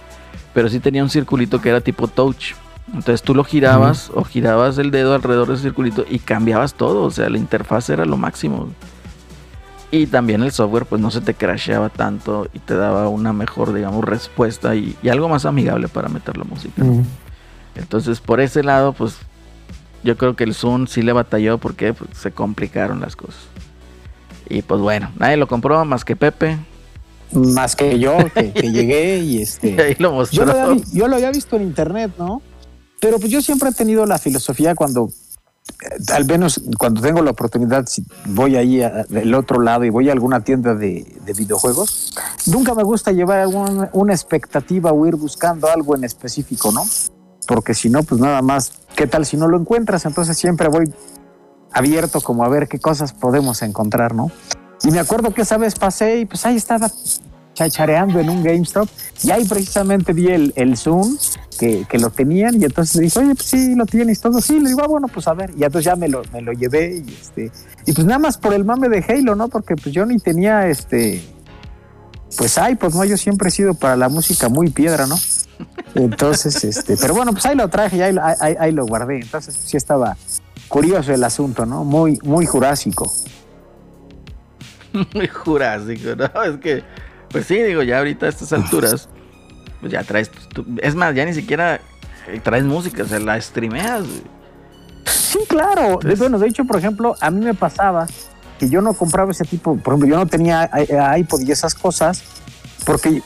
Pero 0.54 0.70
sí 0.70 0.80
tenía 0.80 1.04
un 1.04 1.10
circulito 1.10 1.62
que 1.62 1.70
era 1.70 1.82
tipo 1.82 2.08
touch. 2.08 2.54
Entonces 2.88 3.22
tú 3.22 3.34
lo 3.34 3.44
girabas 3.44 4.12
o 4.14 4.24
girabas 4.24 4.78
el 4.78 4.92
dedo 4.92 5.16
alrededor 5.16 5.48
del 5.48 5.58
circulito 5.58 6.06
y 6.10 6.20
cambiabas 6.20 6.74
todo. 6.74 7.04
O 7.04 7.12
sea, 7.12 7.30
la 7.30 7.38
interfaz 7.38 7.90
era 7.90 8.06
lo 8.06 8.18
máximo. 8.18 8.70
Y 9.90 10.08
también 10.08 10.42
el 10.42 10.52
software, 10.52 10.86
pues 10.86 11.00
no 11.00 11.12
se 11.12 11.22
te 11.22 11.36
crasheaba 11.36 11.90
tanto 11.90 12.48
y 12.52 12.60
te 12.60 12.76
daba 12.76 13.10
una 13.10 13.32
mejor, 13.32 13.74
digamos, 13.74 14.04
respuesta 14.04 14.76
y, 14.76 14.98
y 15.04 15.10
algo 15.10 15.30
más 15.30 15.46
amigable 15.46 15.88
para 15.88 16.10
meter 16.10 16.36
la 16.36 16.44
música. 16.46 16.84
Entonces, 17.76 18.20
por 18.20 18.42
ese 18.42 18.64
lado, 18.64 18.94
pues 18.94 19.18
yo 20.04 20.18
creo 20.18 20.36
que 20.36 20.44
el 20.44 20.54
Zoom 20.54 20.88
sí 20.88 21.02
le 21.02 21.14
batalló 21.14 21.58
porque 21.60 21.94
pues, 21.94 22.10
se 22.18 22.32
complicaron 22.32 23.02
las 23.02 23.16
cosas. 23.16 23.53
Y 24.50 24.62
pues 24.62 24.82
bueno, 24.82 25.12
nadie 25.18 25.38
lo 25.38 25.48
compró 25.48 25.84
más 25.86 26.04
que 26.06 26.16
Pepe. 26.16 26.58
Más 27.32 27.76
que 27.76 27.98
yo, 27.98 28.18
que, 28.34 28.54
que 28.54 28.72
llegué 28.72 29.18
y 29.18 29.38
Y 29.38 29.42
este. 29.42 29.82
ahí 29.82 29.96
lo 29.98 30.12
mostró. 30.12 30.46
Yo 30.46 30.46
lo, 30.54 30.60
había, 30.60 30.84
yo 30.94 31.08
lo 31.08 31.16
había 31.16 31.32
visto 31.32 31.56
en 31.56 31.64
internet, 31.64 32.12
¿no? 32.18 32.42
Pero 33.00 33.20
pues 33.20 33.32
yo 33.32 33.42
siempre 33.42 33.70
he 33.70 33.74
tenido 33.74 34.06
la 34.06 34.18
filosofía 34.20 34.76
cuando, 34.76 35.10
eh, 35.10 36.14
al 36.14 36.26
menos 36.26 36.62
cuando 36.78 37.02
tengo 37.02 37.22
la 37.24 37.32
oportunidad, 37.32 37.86
si 37.88 38.06
voy 38.28 38.56
ahí 38.56 38.82
a- 38.82 39.04
del 39.10 39.34
otro 39.34 39.62
lado 39.62 39.84
y 39.84 39.90
voy 39.90 40.10
a 40.10 40.12
alguna 40.14 40.42
tienda 40.42 40.76
de, 40.76 41.06
de 41.26 41.34
videojuegos, 41.34 42.14
nunca 42.46 42.76
me 42.76 42.84
gusta 42.84 43.12
llevar 43.12 43.40
alguna, 43.40 43.90
una 43.94 44.14
expectativa 44.14 44.92
o 44.94 45.06
ir 45.08 45.16
buscando 45.16 45.68
algo 45.70 45.96
en 45.96 46.04
específico, 46.04 46.72
¿no? 46.72 46.86
Porque 47.48 47.74
si 47.74 47.90
no, 47.90 48.04
pues 48.04 48.22
nada 48.22 48.42
más, 48.42 48.72
¿qué 48.96 49.06
tal 49.08 49.26
si 49.26 49.36
no 49.38 49.48
lo 49.48 49.58
encuentras? 49.60 50.06
Entonces 50.06 50.38
siempre 50.38 50.68
voy 50.70 50.86
abierto 51.74 52.22
como 52.22 52.44
a 52.46 52.50
ver 52.50 52.68
qué 52.68 52.80
cosas 52.80 53.14
podemos 53.14 53.62
encontrar, 53.62 54.14
¿no? 54.16 54.32
Y 54.84 54.92
me 54.92 55.00
acuerdo 55.00 55.34
que 55.34 55.42
esa 55.44 55.58
vez 55.58 55.76
pasé 55.76 56.20
y 56.20 56.26
pues 56.26 56.46
ahí 56.46 56.56
estaba 56.58 56.92
chachareando 57.54 58.20
en 58.20 58.30
un 58.30 58.44
GameStop 58.44 58.90
y 59.22 59.30
ahí 59.32 59.46
precisamente 59.46 60.12
vi 60.12 60.28
el, 60.28 60.54
el 60.56 60.76
Zoom 60.76 61.18
que, 61.60 61.86
que 61.88 62.00
lo 62.00 62.10
tenían 62.10 62.60
y 62.60 62.66
entonces 62.66 62.96
le 62.96 63.02
dije, 63.04 63.20
oye, 63.20 63.36
pues 63.36 63.48
sí, 63.48 63.76
lo 63.76 63.86
tienes 63.86 64.20
todo. 64.20 64.42
Sí, 64.42 64.60
le 64.60 64.70
digo, 64.70 64.82
ah, 64.84 64.88
bueno, 64.88 65.08
pues 65.08 65.28
a 65.28 65.34
ver. 65.34 65.52
Y 65.56 65.64
entonces 65.64 65.86
ya 65.86 65.96
me 65.96 66.08
lo, 66.10 66.24
me 66.34 66.42
lo 66.42 66.52
llevé 66.52 67.04
y 67.06 67.14
este, 67.14 67.52
y 67.86 67.94
pues 67.94 68.06
nada 68.08 68.20
más 68.20 68.38
por 68.38 68.54
el 68.54 68.66
mame 68.66 68.90
de 68.90 69.06
Halo, 69.08 69.36
¿no? 69.36 69.48
Porque 69.50 69.76
pues 69.76 69.94
yo 69.94 70.06
ni 70.06 70.18
tenía 70.18 70.68
este, 70.68 71.24
pues 72.38 72.58
ay, 72.58 72.76
pues 72.76 72.96
no, 72.96 73.06
yo 73.06 73.18
siempre 73.18 73.50
he 73.50 73.52
sido 73.52 73.76
para 73.76 73.96
la 73.96 74.10
música 74.10 74.50
muy 74.50 74.70
piedra, 74.72 75.06
¿no? 75.06 75.16
Entonces, 75.96 76.64
este, 76.64 76.98
pero 76.98 77.14
bueno, 77.14 77.32
pues 77.34 77.46
ahí 77.46 77.56
lo 77.56 77.68
traje 77.70 77.98
y 77.98 78.02
ahí, 78.02 78.16
ahí- 78.40 78.56
ahí- 78.60 78.72
lo 78.72 78.86
guardé. 78.88 79.20
Entonces 79.20 79.56
sí 79.64 79.78
estaba 79.78 80.18
curioso 80.74 81.14
el 81.14 81.24
asunto, 81.24 81.66
¿no? 81.66 81.84
Muy, 81.84 82.18
muy 82.24 82.46
jurásico. 82.46 83.12
Muy 85.14 85.28
jurásico, 85.28 86.16
¿no? 86.16 86.44
Es 86.44 86.58
que, 86.60 86.84
pues 87.30 87.48
sí, 87.48 87.56
digo, 87.62 87.82
ya 87.84 87.98
ahorita 88.00 88.28
a 88.28 88.30
estas 88.30 88.54
alturas, 88.54 89.10
pues 89.82 89.92
ya 89.92 90.04
traes. 90.04 90.30
tu- 90.30 90.66
es 90.82 90.94
más, 90.96 91.16
ya 91.16 91.26
ni 91.26 91.34
siquiera 91.34 91.80
eh, 92.28 92.40
traes 92.44 92.64
música, 92.64 93.04
o 93.04 93.06
sea, 93.08 93.20
la 93.20 93.40
streameas. 93.42 94.04
Sí, 95.06 95.40
claro. 95.48 95.94
Entonces- 95.94 96.20
bueno, 96.20 96.38
de 96.40 96.48
hecho, 96.48 96.64
por 96.66 96.78
ejemplo, 96.78 97.16
a 97.22 97.32
mí 97.32 97.44
me 97.44 97.54
pasaba 97.56 98.06
que 98.60 98.70
yo 98.70 98.82
no 98.82 98.94
compraba 98.94 99.32
ese 99.32 99.46
tipo, 99.46 99.76
por 99.78 99.94
ejemplo, 99.94 100.10
yo 100.10 100.16
no 100.16 100.28
tenía 100.28 100.70
i- 100.78 100.94
i- 100.94 101.20
iPod 101.22 101.42
y 101.42 101.52
esas 101.52 101.74
cosas, 101.74 102.22
porque 102.86 103.22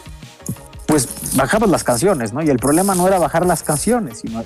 pues 0.87 1.35
bajabas 1.35 1.69
las 1.69 1.83
canciones, 1.83 2.33
¿no? 2.33 2.41
Y 2.41 2.49
el 2.49 2.57
problema 2.57 2.95
no 2.95 3.07
era 3.07 3.19
bajar 3.19 3.45
las 3.45 3.61
canciones, 3.61 4.19
sino 4.19 4.43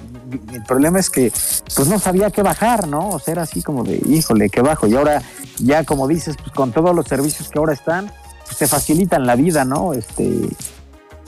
el 0.52 0.64
problema 0.64 1.00
es 1.00 1.10
que 1.10 1.32
pues 1.76 1.88
no 1.88 2.00
sabía 2.00 2.32
qué 2.32 2.42
bajar, 2.42 2.88
¿no? 2.88 3.10
O 3.10 3.20
sea, 3.20 3.34
era 3.34 3.44
así 3.44 3.62
como 3.62 3.84
de, 3.84 4.02
híjole, 4.08 4.50
qué 4.50 4.62
bajo. 4.62 4.88
Y 4.88 4.96
ahora 4.96 5.22
ya 5.60 5.84
como 5.84 6.08
dices, 6.08 6.36
pues 6.38 6.52
con 6.52 6.72
todos 6.72 6.96
los 6.96 7.06
servicios 7.06 7.50
que 7.50 7.60
ahora 7.60 7.74
están, 7.74 8.12
pues 8.46 8.58
te 8.58 8.68
facilitan 8.68 9.28
la 9.28 9.36
vida, 9.36 9.66
¿no? 9.66 9.94
Este 9.94 10.50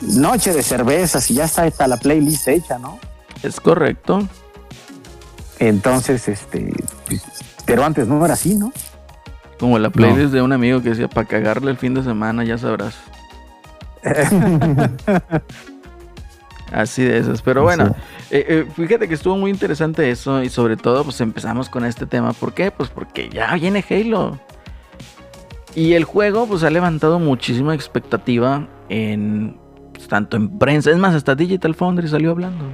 noche 0.02 0.52
de 0.52 0.64
cervezas 0.64 1.30
y 1.30 1.36
ya 1.36 1.46
está 1.46 1.68
esta 1.68 1.88
la 1.88 1.98
playlist 1.98 2.48
hecha, 2.48 2.80
¿no? 2.80 2.98
Es 3.44 3.60
correcto. 3.60 4.28
Entonces, 5.60 6.28
este, 6.28 6.74
pues, 7.06 7.24
pero 7.66 7.86
antes 7.86 8.08
no 8.08 8.24
era 8.26 8.34
así, 8.34 8.56
¿no? 8.56 8.74
Como 9.60 9.78
la 9.78 9.92
playlist 9.92 10.34
de 10.34 10.42
un 10.42 10.52
amigo 10.52 10.82
que 10.82 10.90
decía, 10.90 11.08
para 11.08 11.28
cagarle 11.28 11.70
el 11.70 11.78
fin 11.78 11.94
de 11.94 12.04
semana, 12.04 12.44
ya 12.44 12.58
sabrás. 12.58 12.96
Así 16.72 17.04
de 17.04 17.20
esas. 17.20 17.42
Pero 17.42 17.64
bueno, 17.64 17.96
eh, 18.32 18.46
eh, 18.48 18.66
fíjate 18.76 19.08
que 19.08 19.14
estuvo 19.14 19.38
muy 19.38 19.52
interesante 19.52 20.10
eso 20.10 20.42
y 20.42 20.50
sobre 20.50 20.76
todo 20.76 21.04
pues 21.04 21.22
empezamos 21.22 21.70
con 21.70 21.86
este 21.86 22.06
tema. 22.06 22.34
¿Por 22.34 22.54
qué? 22.54 22.72
Pues 22.72 22.90
porque 22.90 23.30
ya 23.30 23.54
viene 23.56 23.86
Halo. 23.88 24.40
Y 25.76 25.94
el 25.94 26.04
juego 26.04 26.48
pues 26.48 26.64
ha 26.64 26.70
levantado 26.70 27.20
muchísima 27.20 27.76
expectativa 27.76 28.68
en 28.90 29.58
pues, 29.94 30.08
tanto 30.08 30.36
en 30.36 30.58
prensa, 30.60 30.92
es 30.92 30.98
más, 30.98 31.16
hasta 31.16 31.36
Digital 31.36 31.76
Foundry 31.76 32.08
salió 32.08 32.32
hablando. 32.32 32.66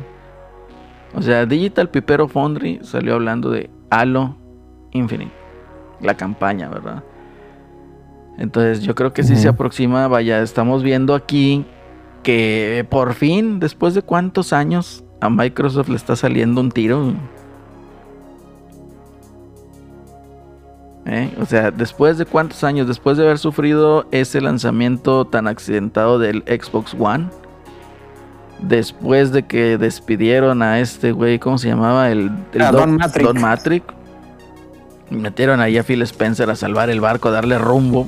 O 1.13 1.21
sea, 1.21 1.45
Digital 1.45 1.89
Pipero 1.89 2.27
Foundry 2.27 2.79
salió 2.83 3.15
hablando 3.15 3.51
de 3.51 3.69
Halo 3.89 4.35
Infinite, 4.91 5.31
la 6.01 6.15
campaña, 6.15 6.69
¿verdad? 6.69 7.03
Entonces 8.39 8.82
yo 8.82 8.95
creo 8.95 9.12
que 9.12 9.23
sí 9.23 9.36
se 9.36 9.49
aproxima, 9.49 10.08
vaya, 10.08 10.41
estamos 10.41 10.82
viendo 10.82 11.13
aquí 11.13 11.65
que 12.23 12.88
por 12.89 13.13
fin, 13.13 13.60
después 13.60 13.93
de 13.93 14.02
cuántos 14.02 14.54
años, 14.54 15.04
a 15.19 15.30
Microsoft 15.30 15.89
le 15.89 15.97
está 15.97 16.15
saliendo 16.15 16.62
un 16.62 16.71
tiro. 16.71 17.13
¿Eh? 21.06 21.34
O 21.41 21.45
sea, 21.45 21.71
después 21.71 22.17
de 22.17 22.25
cuántos 22.25 22.63
años, 22.63 22.88
después 22.88 23.17
de 23.17 23.25
haber 23.25 23.39
sufrido 23.39 24.08
ese 24.12 24.39
lanzamiento 24.39 25.25
tan 25.25 25.47
accidentado 25.47 26.17
del 26.17 26.43
Xbox 26.43 26.95
One, 26.97 27.28
después 28.62 29.34
de 29.34 29.43
que 29.43 29.78
despidieron 29.78 30.62
a 30.62 30.80
este 30.80 31.12
güey, 31.12 31.39
¿cómo 31.39 31.58
se 31.58 31.67
llamaba? 31.67 32.10
El, 32.10 32.32
el 32.54 32.62
A 32.62 32.71
Don, 32.71 32.82
Don 32.82 32.95
Matrick. 32.95 33.28
Don 33.28 33.41
Matrick. 33.41 33.84
Y 35.12 35.15
Metieron 35.15 35.60
ahí 35.60 35.78
a 35.78 35.84
Phil 35.84 36.02
Spencer 36.04 36.49
a 36.49 36.56
salvar 36.56 36.89
el 36.89 37.02
barco, 37.02 37.28
a 37.28 37.32
darle 37.32 37.58
rumbo. 37.58 38.08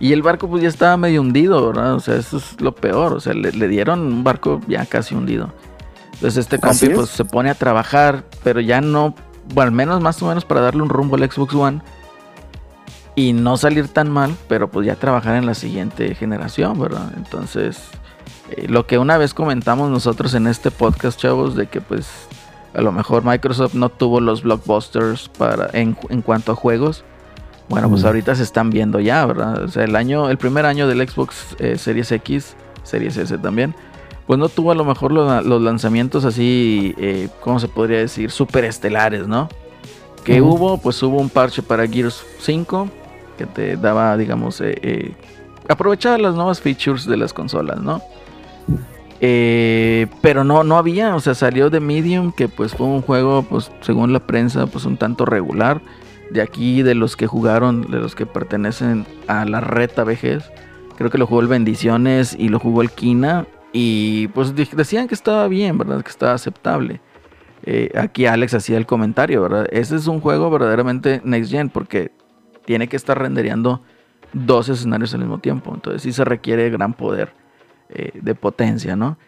Y 0.00 0.12
el 0.12 0.22
barco 0.22 0.48
pues 0.48 0.62
ya 0.62 0.68
estaba 0.68 0.96
medio 0.96 1.20
hundido, 1.20 1.66
¿verdad? 1.66 1.94
O 1.94 2.00
sea, 2.00 2.16
eso 2.16 2.36
es 2.36 2.60
lo 2.60 2.74
peor. 2.74 3.14
O 3.14 3.20
sea, 3.20 3.34
le, 3.34 3.52
le 3.52 3.68
dieron 3.68 4.00
un 4.00 4.24
barco 4.24 4.60
ya 4.68 4.86
casi 4.86 5.14
hundido. 5.14 5.52
Entonces 6.18 6.38
este 6.38 6.58
compi 6.58 6.86
es. 6.86 6.94
pues 6.94 7.10
se 7.10 7.24
pone 7.24 7.48
a 7.48 7.54
trabajar, 7.54 8.24
pero 8.42 8.60
ya 8.60 8.80
no, 8.80 9.14
bueno, 9.54 9.68
al 9.68 9.72
menos 9.72 10.00
más 10.00 10.20
o 10.20 10.26
menos 10.26 10.44
para 10.44 10.60
darle 10.60 10.82
un 10.82 10.88
rumbo 10.88 11.14
al 11.14 11.30
Xbox 11.30 11.54
One. 11.54 11.80
Y 13.14 13.32
no 13.32 13.56
salir 13.56 13.88
tan 13.88 14.10
mal, 14.10 14.36
pero 14.48 14.68
pues 14.68 14.86
ya 14.86 14.96
trabajar 14.96 15.36
en 15.36 15.46
la 15.46 15.54
siguiente 15.54 16.14
generación, 16.14 16.78
¿verdad? 16.80 17.12
Entonces, 17.16 17.80
eh, 18.50 18.66
lo 18.68 18.86
que 18.86 18.98
una 18.98 19.16
vez 19.18 19.34
comentamos 19.34 19.90
nosotros 19.90 20.34
en 20.34 20.46
este 20.46 20.70
podcast, 20.70 21.20
chavos, 21.20 21.54
de 21.54 21.66
que 21.66 21.80
pues 21.80 22.08
a 22.74 22.80
lo 22.80 22.92
mejor 22.92 23.24
Microsoft 23.24 23.74
no 23.74 23.88
tuvo 23.88 24.20
los 24.20 24.42
blockbusters 24.42 25.28
para 25.30 25.68
en, 25.72 25.96
en 26.10 26.22
cuanto 26.22 26.52
a 26.52 26.54
juegos. 26.54 27.04
Bueno, 27.68 27.88
pues 27.90 28.02
Mm. 28.02 28.06
ahorita 28.06 28.34
se 28.34 28.42
están 28.42 28.70
viendo 28.70 28.98
ya, 29.00 29.26
¿verdad? 29.26 29.62
O 29.64 29.68
sea, 29.68 29.84
el 29.84 29.94
año, 29.96 30.30
el 30.30 30.38
primer 30.38 30.64
año 30.66 30.86
del 30.88 31.06
Xbox 31.06 31.56
eh, 31.58 31.76
Series 31.76 32.10
X, 32.12 32.56
Series 32.82 33.16
S 33.16 33.36
también, 33.38 33.74
pues 34.26 34.38
no 34.38 34.48
tuvo 34.48 34.72
a 34.72 34.74
lo 34.74 34.84
mejor 34.84 35.12
los, 35.12 35.44
los 35.44 35.60
lanzamientos 35.62 36.24
así, 36.24 36.94
eh, 36.98 37.28
¿cómo 37.40 37.60
se 37.60 37.68
podría 37.68 37.98
decir? 37.98 38.30
Super 38.30 38.64
estelares, 38.64 39.26
¿no? 39.26 39.48
Que 40.24 40.42
hubo, 40.42 40.78
pues 40.78 41.02
hubo 41.02 41.18
un 41.18 41.30
parche 41.30 41.62
para 41.62 41.86
Gears 41.86 42.22
5 42.40 42.88
que 43.38 43.46
te 43.46 43.76
daba, 43.76 44.16
digamos, 44.16 44.60
eh, 44.60 44.76
eh, 44.82 45.14
aprovechaba 45.68 46.18
las 46.18 46.34
nuevas 46.34 46.60
features 46.60 47.06
de 47.06 47.16
las 47.16 47.32
consolas, 47.32 47.80
¿no? 47.80 48.02
Eh, 49.20 50.06
pero 50.20 50.44
no, 50.44 50.64
no 50.64 50.76
había, 50.76 51.14
o 51.16 51.20
sea, 51.20 51.34
salió 51.34 51.70
de 51.70 51.80
Medium, 51.80 52.32
que 52.32 52.48
pues 52.48 52.74
fue 52.74 52.86
un 52.86 53.02
juego, 53.02 53.42
pues 53.42 53.70
según 53.80 54.12
la 54.12 54.20
prensa, 54.20 54.66
pues 54.66 54.84
un 54.84 54.96
tanto 54.96 55.24
regular. 55.24 55.80
De 56.30 56.42
aquí, 56.42 56.82
de 56.82 56.94
los 56.94 57.16
que 57.16 57.26
jugaron, 57.26 57.90
de 57.90 57.98
los 57.98 58.14
que 58.14 58.26
pertenecen 58.26 59.06
a 59.26 59.44
la 59.44 59.60
reta 59.60 60.04
VGs, 60.04 60.50
creo 60.96 61.10
que 61.10 61.18
lo 61.18 61.26
jugó 61.26 61.40
el 61.40 61.48
Bendiciones 61.48 62.36
y 62.38 62.48
lo 62.48 62.58
jugó 62.58 62.82
el 62.82 62.90
Kina. 62.90 63.46
Y 63.72 64.28
pues 64.28 64.54
decían 64.54 65.08
que 65.08 65.14
estaba 65.14 65.48
bien, 65.48 65.78
¿verdad? 65.78 66.02
Que 66.02 66.10
estaba 66.10 66.32
aceptable. 66.32 67.00
Eh, 67.64 67.90
aquí 67.96 68.26
Alex 68.26 68.54
hacía 68.54 68.76
el 68.76 68.86
comentario, 68.86 69.42
¿verdad? 69.42 69.66
Ese 69.70 69.96
es 69.96 70.06
un 70.06 70.20
juego 70.20 70.50
verdaderamente 70.50 71.20
next 71.24 71.50
gen 71.50 71.70
porque 71.70 72.12
tiene 72.64 72.88
que 72.88 72.96
estar 72.96 73.18
rendereando 73.18 73.82
dos 74.32 74.68
escenarios 74.68 75.14
al 75.14 75.20
mismo 75.20 75.38
tiempo. 75.38 75.72
Entonces 75.74 76.02
sí 76.02 76.12
se 76.12 76.24
requiere 76.24 76.70
gran 76.70 76.94
poder 76.94 77.32
eh, 77.88 78.10
de 78.14 78.34
potencia, 78.34 78.96
¿no? 78.96 79.18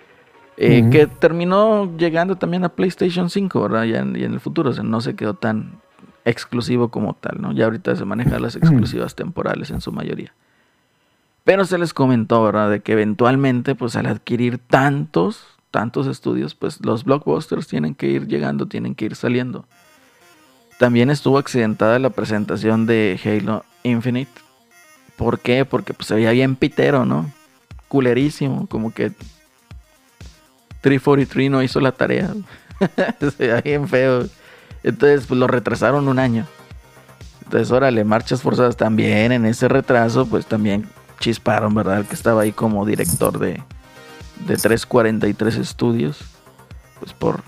Eh, 0.56 0.90
que 0.90 1.06
terminó 1.06 1.96
llegando 1.96 2.36
también 2.36 2.64
a 2.64 2.68
PlayStation 2.68 3.30
5, 3.30 3.62
¿verdad? 3.62 3.84
Ya 3.84 4.00
en, 4.00 4.14
en, 4.14 4.34
el 4.34 4.40
futuro, 4.40 4.70
o 4.70 4.72
sea, 4.74 4.84
no 4.84 5.00
se 5.00 5.14
quedó 5.14 5.32
tan 5.32 5.80
exclusivo 6.24 6.90
como 6.90 7.14
tal, 7.14 7.40
¿no? 7.40 7.52
Ya 7.52 7.64
ahorita 7.64 7.96
se 7.96 8.04
manejan 8.04 8.42
las 8.42 8.56
exclusivas 8.56 9.14
temporales 9.14 9.70
en 9.70 9.80
su 9.80 9.92
mayoría. 9.92 10.32
Pero 11.44 11.64
se 11.64 11.78
les 11.78 11.94
comentó, 11.94 12.42
¿verdad? 12.44 12.70
De 12.70 12.80
que 12.80 12.92
eventualmente, 12.92 13.74
pues 13.74 13.96
al 13.96 14.06
adquirir 14.06 14.58
tantos, 14.58 15.44
tantos 15.70 16.06
estudios, 16.06 16.54
pues 16.54 16.84
los 16.84 17.04
blockbusters 17.04 17.66
tienen 17.66 17.94
que 17.94 18.08
ir 18.08 18.26
llegando, 18.26 18.66
tienen 18.66 18.94
que 18.94 19.06
ir 19.06 19.16
saliendo. 19.16 19.64
También 20.78 21.10
estuvo 21.10 21.38
accidentada 21.38 21.98
la 21.98 22.10
presentación 22.10 22.86
de 22.86 23.18
Halo 23.24 23.64
Infinite. 23.82 24.30
¿Por 25.16 25.38
qué? 25.38 25.64
Porque 25.64 25.92
pues 25.92 26.08
se 26.08 26.14
veía 26.14 26.30
bien 26.30 26.56
pitero, 26.56 27.04
¿no? 27.04 27.30
Culerísimo, 27.88 28.66
como 28.66 28.92
que 28.92 29.12
343 30.80 31.50
no 31.50 31.62
hizo 31.62 31.80
la 31.80 31.92
tarea. 31.92 32.34
se 33.20 33.36
veía 33.36 33.60
bien 33.60 33.88
feo. 33.88 34.26
Entonces, 34.82 35.26
pues 35.26 35.38
lo 35.38 35.46
retrasaron 35.46 36.08
un 36.08 36.18
año. 36.18 36.46
Entonces, 37.44 37.70
órale, 37.70 38.04
marchas 38.04 38.42
forzadas 38.42 38.76
también 38.76 39.32
en 39.32 39.44
ese 39.44 39.68
retraso, 39.68 40.26
pues 40.26 40.46
también 40.46 40.88
chisparon, 41.18 41.74
¿verdad? 41.74 41.98
El 41.98 42.06
que 42.06 42.14
estaba 42.14 42.42
ahí 42.42 42.52
como 42.52 42.86
director 42.86 43.38
de, 43.38 43.62
de 44.46 44.56
343 44.56 45.56
estudios, 45.56 46.20
pues 46.98 47.12
por 47.12 47.42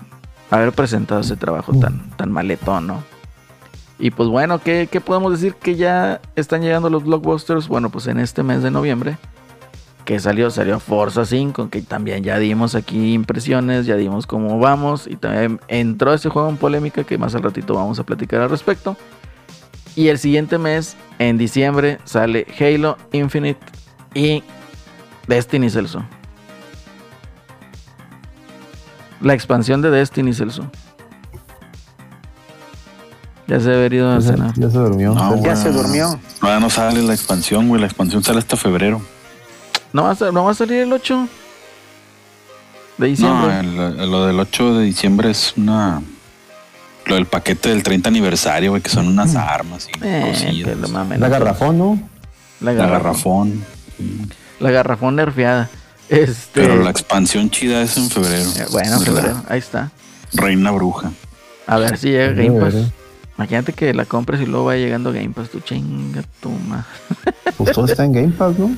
haber 0.51 0.71
presentado 0.73 1.21
ese 1.21 1.35
trabajo 1.35 1.73
tan, 1.79 2.09
tan 2.11 2.31
maletón, 2.31 2.87
¿no? 2.87 3.03
Y 3.99 4.11
pues 4.11 4.27
bueno, 4.29 4.59
¿qué, 4.59 4.87
¿qué, 4.91 5.01
podemos 5.01 5.31
decir? 5.31 5.55
Que 5.55 5.75
ya 5.75 6.19
están 6.35 6.61
llegando 6.61 6.89
los 6.89 7.03
blockbusters. 7.03 7.67
Bueno, 7.67 7.89
pues 7.89 8.07
en 8.07 8.19
este 8.19 8.43
mes 8.43 8.61
de 8.61 8.71
noviembre, 8.71 9.17
que 10.05 10.19
salió, 10.19 10.49
salió 10.51 10.79
Forza 10.79 11.25
5, 11.25 11.69
que 11.69 11.81
también 11.81 12.23
ya 12.23 12.37
dimos 12.37 12.75
aquí 12.75 13.13
impresiones, 13.13 13.85
ya 13.85 13.95
dimos 13.95 14.27
cómo 14.27 14.59
vamos. 14.59 15.07
Y 15.07 15.15
también 15.15 15.59
entró 15.67 16.13
ese 16.13 16.29
juego 16.29 16.49
en 16.49 16.57
polémica 16.57 17.03
que 17.03 17.17
más 17.17 17.33
al 17.35 17.43
ratito 17.43 17.73
vamos 17.75 17.99
a 17.99 18.03
platicar 18.03 18.41
al 18.41 18.49
respecto. 18.49 18.97
Y 19.95 20.07
el 20.07 20.17
siguiente 20.19 20.57
mes, 20.57 20.97
en 21.19 21.37
diciembre, 21.37 21.99
sale 22.03 22.47
Halo 22.59 22.97
Infinite 23.11 23.59
y 24.13 24.43
Destiny 25.27 25.69
Celso. 25.69 26.03
La 29.21 29.33
expansión 29.33 29.81
de 29.81 29.89
Destiny 29.89 30.33
Celso. 30.33 30.69
Ya 33.47 33.59
se 33.59 33.71
ha 33.71 33.85
ido 33.85 34.09
a 34.11 34.15
Ya 34.15 34.21
se, 34.21 34.27
cenar. 34.33 34.53
ya 34.55 34.69
se 34.69 34.77
durmió. 34.77 35.13
No, 35.13 35.41
Ya 35.43 35.55
se 35.55 35.71
durmió. 35.71 36.19
Todavía 36.39 36.59
no 36.59 36.69
sale 36.69 37.01
la 37.03 37.13
expansión, 37.13 37.67
güey. 37.67 37.79
La 37.79 37.87
expansión 37.87 38.23
sale 38.23 38.39
hasta 38.39 38.57
febrero. 38.57 39.01
¿No 39.93 40.03
va 40.03 40.11
a, 40.11 40.31
no 40.31 40.43
va 40.43 40.51
a 40.51 40.53
salir 40.55 40.81
el 40.81 40.91
8 40.93 41.27
de 42.97 43.05
No, 43.05 43.05
diciembre? 43.05 43.59
el- 43.59 44.11
lo 44.11 44.25
del 44.25 44.39
8 44.39 44.77
de 44.79 44.85
diciembre 44.85 45.31
es 45.31 45.53
una. 45.57 46.01
Lo 47.05 47.15
del 47.15 47.25
paquete 47.25 47.69
del 47.69 47.83
30 47.83 48.09
aniversario, 48.09 48.71
güey, 48.71 48.81
que 48.81 48.89
son 48.89 49.07
unas 49.07 49.35
armas 49.35 49.87
y 49.89 49.91
Eh, 50.05 50.25
cosillas. 50.31 50.77
lo. 50.77 50.87
La 51.17 51.27
garrafón, 51.29 51.77
¿no? 51.77 51.99
La 52.61 52.73
La 52.73 52.85
garrafón. 52.87 53.63
La 54.59 54.71
garrafón 54.71 55.15
nerfeada. 55.17 55.69
Este. 56.09 56.61
Pero 56.61 56.81
la 56.81 56.89
expansión 56.91 57.49
chida 57.49 57.81
es 57.81 57.97
en 57.97 58.09
febrero. 58.09 58.49
eh, 58.57 58.65
bueno, 58.71 58.99
febrero, 58.99 59.41
ahí 59.49 59.59
está. 59.59 59.91
Reina 60.33 60.71
Bruja. 60.71 61.11
A 61.67 61.77
ver 61.77 61.97
si 61.97 62.09
llega 62.09 62.33
Game 62.33 62.59
Pass. 62.59 62.75
Imagínate 63.37 63.73
que 63.73 63.93
la 63.93 64.05
compres 64.05 64.41
y 64.41 64.45
luego 64.45 64.65
va 64.65 64.75
llegando 64.75 65.11
Game 65.11 65.29
Pass. 65.29 65.49
Tu 65.49 65.59
chinga 65.59 66.23
tu 66.39 66.49
ma- 66.49 66.85
Pues 67.57 67.71
todo 67.73 67.85
está 67.85 68.05
en 68.05 68.13
Game 68.13 68.29
Pass, 68.29 68.57
¿no? 68.57 68.71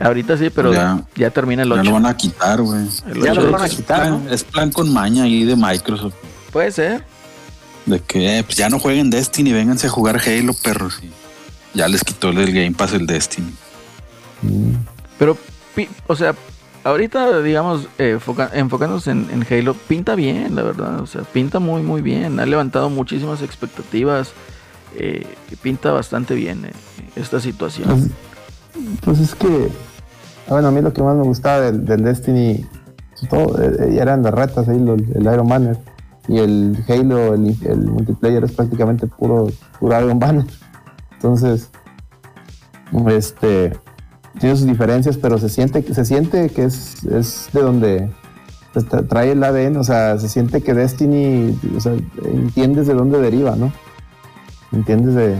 Ahorita 0.00 0.36
sí, 0.36 0.50
pero 0.50 0.72
ya, 0.72 1.00
Ya. 1.16 1.30
termina 1.30 1.62
el 1.62 1.68
Ya 1.68 1.74
8. 1.76 1.84
lo 1.84 1.92
van 1.92 2.06
a 2.06 2.16
quitar, 2.16 2.60
güey. 2.62 2.86
Ya 3.22 3.34
lo 3.34 3.50
van 3.50 3.62
a 3.62 3.66
Es 3.66 3.74
quitar, 3.76 4.00
plan- 4.02 4.24
¿no? 4.24 4.30
Es 4.30 4.44
plan 4.44 4.70
con 4.70 4.92
maña 4.92 5.24
ahí 5.24 5.44
de 5.44 5.56
Microsoft. 5.56 6.14
Puede 6.52 6.70
ser. 6.72 7.04
De 7.86 8.00
que 8.00 8.38
eh, 8.38 8.44
pues 8.44 8.56
ya 8.56 8.68
no 8.68 8.78
jueguen 8.78 9.10
Destiny, 9.10 9.52
vénganse 9.52 9.86
a 9.86 9.90
jugar 9.90 10.20
Halo, 10.24 10.52
perros. 10.54 11.00
Y 11.02 11.10
ya 11.78 11.88
les 11.88 12.04
quitó 12.04 12.28
el 12.30 12.52
Game 12.52 12.72
Pass 12.72 12.92
el 12.92 13.06
Destiny. 13.06 13.52
Mm. 14.42 14.72
Pero, 15.18 15.36
o 16.06 16.14
sea, 16.16 16.34
ahorita, 16.84 17.40
digamos, 17.40 17.88
eh, 17.98 18.18
enfocándonos 18.52 19.06
en, 19.06 19.28
en 19.32 19.46
Halo, 19.50 19.74
pinta 19.74 20.14
bien, 20.14 20.54
la 20.54 20.62
verdad. 20.62 21.00
O 21.00 21.06
sea, 21.06 21.22
pinta 21.22 21.58
muy, 21.60 21.82
muy 21.82 22.02
bien. 22.02 22.38
Ha 22.40 22.46
levantado 22.46 22.90
muchísimas 22.90 23.42
expectativas. 23.42 24.32
eh, 24.96 25.26
pinta 25.62 25.92
bastante 25.92 26.34
bien 26.34 26.64
eh, 26.64 26.72
esta 27.16 27.40
situación. 27.40 28.12
Pues, 28.72 29.18
pues 29.18 29.18
es 29.20 29.34
que, 29.34 29.68
bueno, 30.48 30.68
a 30.68 30.70
mí 30.70 30.80
lo 30.80 30.92
que 30.92 31.02
más 31.02 31.16
me 31.16 31.22
gustaba 31.24 31.60
del, 31.60 31.84
Destiny, 32.02 32.66
pues 33.18 33.28
todo, 33.30 33.60
eh, 33.62 33.98
eran 34.00 34.22
las 34.22 34.32
lo- 34.80 34.94
el 34.94 35.22
Iron 35.22 35.48
Banner. 35.48 35.78
Y 36.28 36.38
el 36.38 36.84
Halo, 36.88 37.34
el, 37.34 37.56
multiplayer 37.86 38.44
es 38.44 38.52
prácticamente 38.52 39.06
puro, 39.06 39.48
puro 39.80 40.00
Iron 40.04 40.18
Banner. 40.18 40.44
Entonces, 41.12 41.70
este, 43.08 43.72
tiene 44.38 44.56
sus 44.56 44.66
diferencias, 44.66 45.16
pero 45.16 45.38
se 45.38 45.48
siente, 45.48 45.82
se 45.94 46.04
siente 46.04 46.50
que 46.50 46.64
es, 46.64 46.96
de 47.52 47.60
donde 47.62 48.10
pues, 48.72 48.86
tra- 48.88 49.06
trae 49.08 49.32
el 49.32 49.42
ADN, 49.42 49.78
o 49.78 49.84
sea, 49.84 50.18
se 50.18 50.28
siente 50.28 50.62
que 50.62 50.74
Destiny, 50.74 51.58
entiendes 52.24 52.86
de 52.86 52.94
dónde 52.94 53.20
deriva, 53.20 53.56
¿no? 53.56 53.72
Entiendes 54.72 55.14
de, 55.14 55.36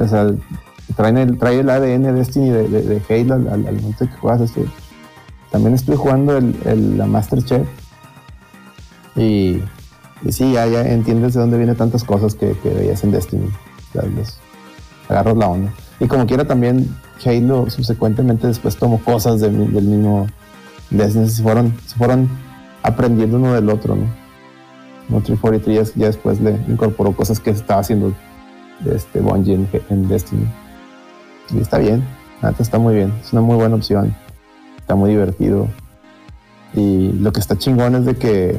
o 0.00 0.08
sea, 0.08 0.30
traen 0.94 1.18
el, 1.18 1.38
trae 1.38 1.60
el 1.60 1.70
ADN 1.70 2.02
de 2.02 2.12
Destiny 2.12 2.50
de, 2.50 3.02
Halo 3.08 3.34
al, 3.34 3.48
al, 3.48 3.74
momento 3.76 4.06
que 4.06 4.16
juegas 4.16 4.40
este. 4.42 4.64
También 5.50 5.74
estuve 5.74 5.96
jugando 5.96 6.36
el, 6.36 6.56
el, 6.64 6.98
la 6.98 7.06
Masterchef 7.06 7.66
y, 9.16 9.62
y 10.22 10.32
sí, 10.32 10.52
ya, 10.52 10.66
ya 10.66 10.82
entiendes 10.82 11.34
de 11.34 11.40
dónde 11.40 11.56
vienen 11.56 11.76
tantas 11.76 12.04
cosas 12.04 12.34
que, 12.34 12.52
que 12.62 12.70
veías 12.70 13.02
en 13.04 13.12
Destiny. 13.12 13.48
Les 14.16 14.38
agarras 15.08 15.36
la 15.36 15.48
onda. 15.48 15.72
Y 16.00 16.06
como 16.06 16.26
quiera 16.26 16.44
también 16.44 16.94
Halo 17.24 17.68
subsecuentemente 17.70 18.46
después 18.46 18.76
tomó 18.76 19.02
cosas 19.02 19.40
del 19.40 19.52
mismo 19.52 20.26
Destiny, 20.90 21.28
se 21.28 21.42
fueron, 21.42 21.74
se 21.86 21.96
fueron 21.96 22.28
aprendiendo 22.82 23.38
uno 23.38 23.54
del 23.54 23.68
otro, 23.68 23.96
¿no? 23.96 24.06
No 25.08 25.22
343 25.22 25.94
ya, 25.94 26.00
ya 26.00 26.06
después 26.06 26.40
le 26.40 26.52
incorporó 26.68 27.12
cosas 27.12 27.40
que 27.40 27.50
estaba 27.50 27.80
haciendo 27.80 28.14
este 28.86 29.20
Bungie 29.20 29.66
en 29.88 30.08
Destiny. 30.08 30.46
Y 31.50 31.58
está 31.60 31.78
bien, 31.78 32.04
la 32.42 32.50
neta 32.50 32.62
está 32.62 32.78
muy 32.78 32.94
bien, 32.94 33.12
es 33.22 33.32
una 33.32 33.42
muy 33.42 33.56
buena 33.56 33.76
opción. 33.76 34.14
Está 34.78 34.94
muy 34.94 35.10
divertido. 35.10 35.68
Y 36.74 37.12
lo 37.12 37.32
que 37.32 37.40
está 37.40 37.56
chingón 37.56 37.94
es 37.94 38.04
de 38.04 38.16
que 38.16 38.58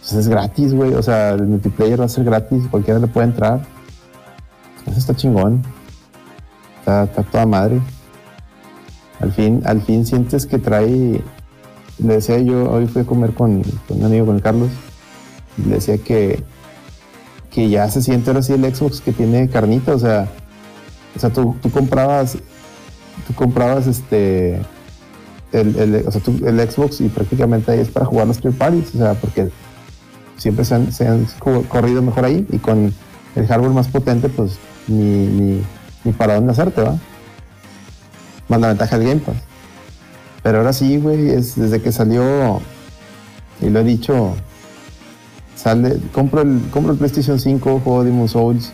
pues, 0.00 0.12
es 0.12 0.28
gratis, 0.28 0.74
güey. 0.74 0.94
O 0.94 1.02
sea, 1.02 1.30
el 1.30 1.46
multiplayer 1.46 2.00
va 2.00 2.06
a 2.06 2.08
ser 2.08 2.24
gratis, 2.24 2.64
cualquiera 2.70 2.98
le 2.98 3.06
puede 3.06 3.28
entrar. 3.28 3.60
Eso 4.86 4.98
está 4.98 5.14
chingón. 5.14 5.62
Está, 6.78 7.06
toda 7.06 7.46
madre. 7.46 7.80
Al 9.20 9.32
fin, 9.32 9.62
al 9.66 9.82
fin 9.82 10.06
sientes 10.06 10.46
que 10.46 10.58
trae. 10.58 11.22
Le 11.98 12.14
decía 12.14 12.38
yo, 12.38 12.70
hoy 12.70 12.86
fui 12.86 13.02
a 13.02 13.04
comer 13.04 13.34
con, 13.34 13.62
un 13.88 14.04
amigo, 14.04 14.26
con 14.26 14.38
Carlos. 14.40 14.70
Le 15.64 15.74
decía 15.74 15.98
que, 15.98 16.42
que 17.50 17.68
ya 17.68 17.90
se 17.90 18.00
siente 18.00 18.30
ahora 18.30 18.42
sí 18.42 18.52
el 18.52 18.74
Xbox 18.74 19.00
que 19.00 19.12
tiene 19.12 19.48
carnita. 19.48 19.94
O 19.94 19.98
sea, 19.98 20.28
o 21.18 21.20
sea 21.20 21.30
tú, 21.30 21.56
tú 21.60 21.70
comprabas. 21.70 22.38
Tú 23.26 23.34
comprabas 23.34 23.86
este. 23.88 24.60
El, 25.52 25.76
el- 25.76 26.04
o 26.06 26.10
sea, 26.12 26.20
el 26.46 26.70
Xbox 26.70 27.00
y 27.00 27.08
prácticamente 27.08 27.72
ahí 27.72 27.80
es 27.80 27.88
para 27.88 28.06
jugar 28.06 28.26
los 28.28 28.38
third. 28.38 28.54
O 28.94 28.98
sea, 28.98 29.14
porque 29.14 29.50
siempre 30.36 30.64
se 30.64 30.74
han, 30.76 30.92
se 30.92 31.06
han 31.08 31.26
co- 31.40 31.62
corrido 31.68 32.00
mejor 32.02 32.24
ahí 32.24 32.46
y 32.52 32.58
con 32.58 32.94
el 33.34 33.46
hardware 33.46 33.72
más 33.72 33.88
potente, 33.88 34.28
pues 34.28 34.58
ni, 34.86 35.26
ni, 35.26 35.62
ni 36.04 36.12
para 36.12 36.36
dónde 36.36 36.52
hacerte, 36.52 36.80
¿va? 36.82 36.96
Más 38.48 38.60
la 38.60 38.68
ventaja 38.68 38.96
del 38.98 39.08
Game 39.08 39.20
Pass. 39.20 39.36
Pero 40.42 40.58
ahora 40.58 40.72
sí, 40.72 40.98
güey, 40.98 41.30
es 41.30 41.56
desde 41.56 41.82
que 41.82 41.90
salió, 41.92 42.60
y 43.60 43.68
lo 43.68 43.80
he 43.80 43.84
dicho, 43.84 44.34
sale, 45.56 45.98
compro 46.12 46.42
el, 46.42 46.60
compro 46.70 46.92
el 46.92 46.98
PlayStation 46.98 47.38
5, 47.40 47.80
juego 47.84 48.04
Demon 48.04 48.28
Souls. 48.28 48.72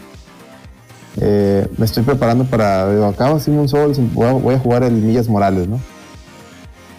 Eh, 1.20 1.68
me 1.78 1.84
estoy 1.84 2.02
preparando 2.02 2.44
para, 2.44 2.90
digo, 2.90 3.06
acabo 3.06 3.38
Demon 3.38 3.68
Souls, 3.68 4.00
voy 4.14 4.54
a, 4.54 4.58
jugar 4.58 4.82
el 4.82 4.94
Millas 4.94 5.28
Morales, 5.28 5.68
¿no? 5.68 5.80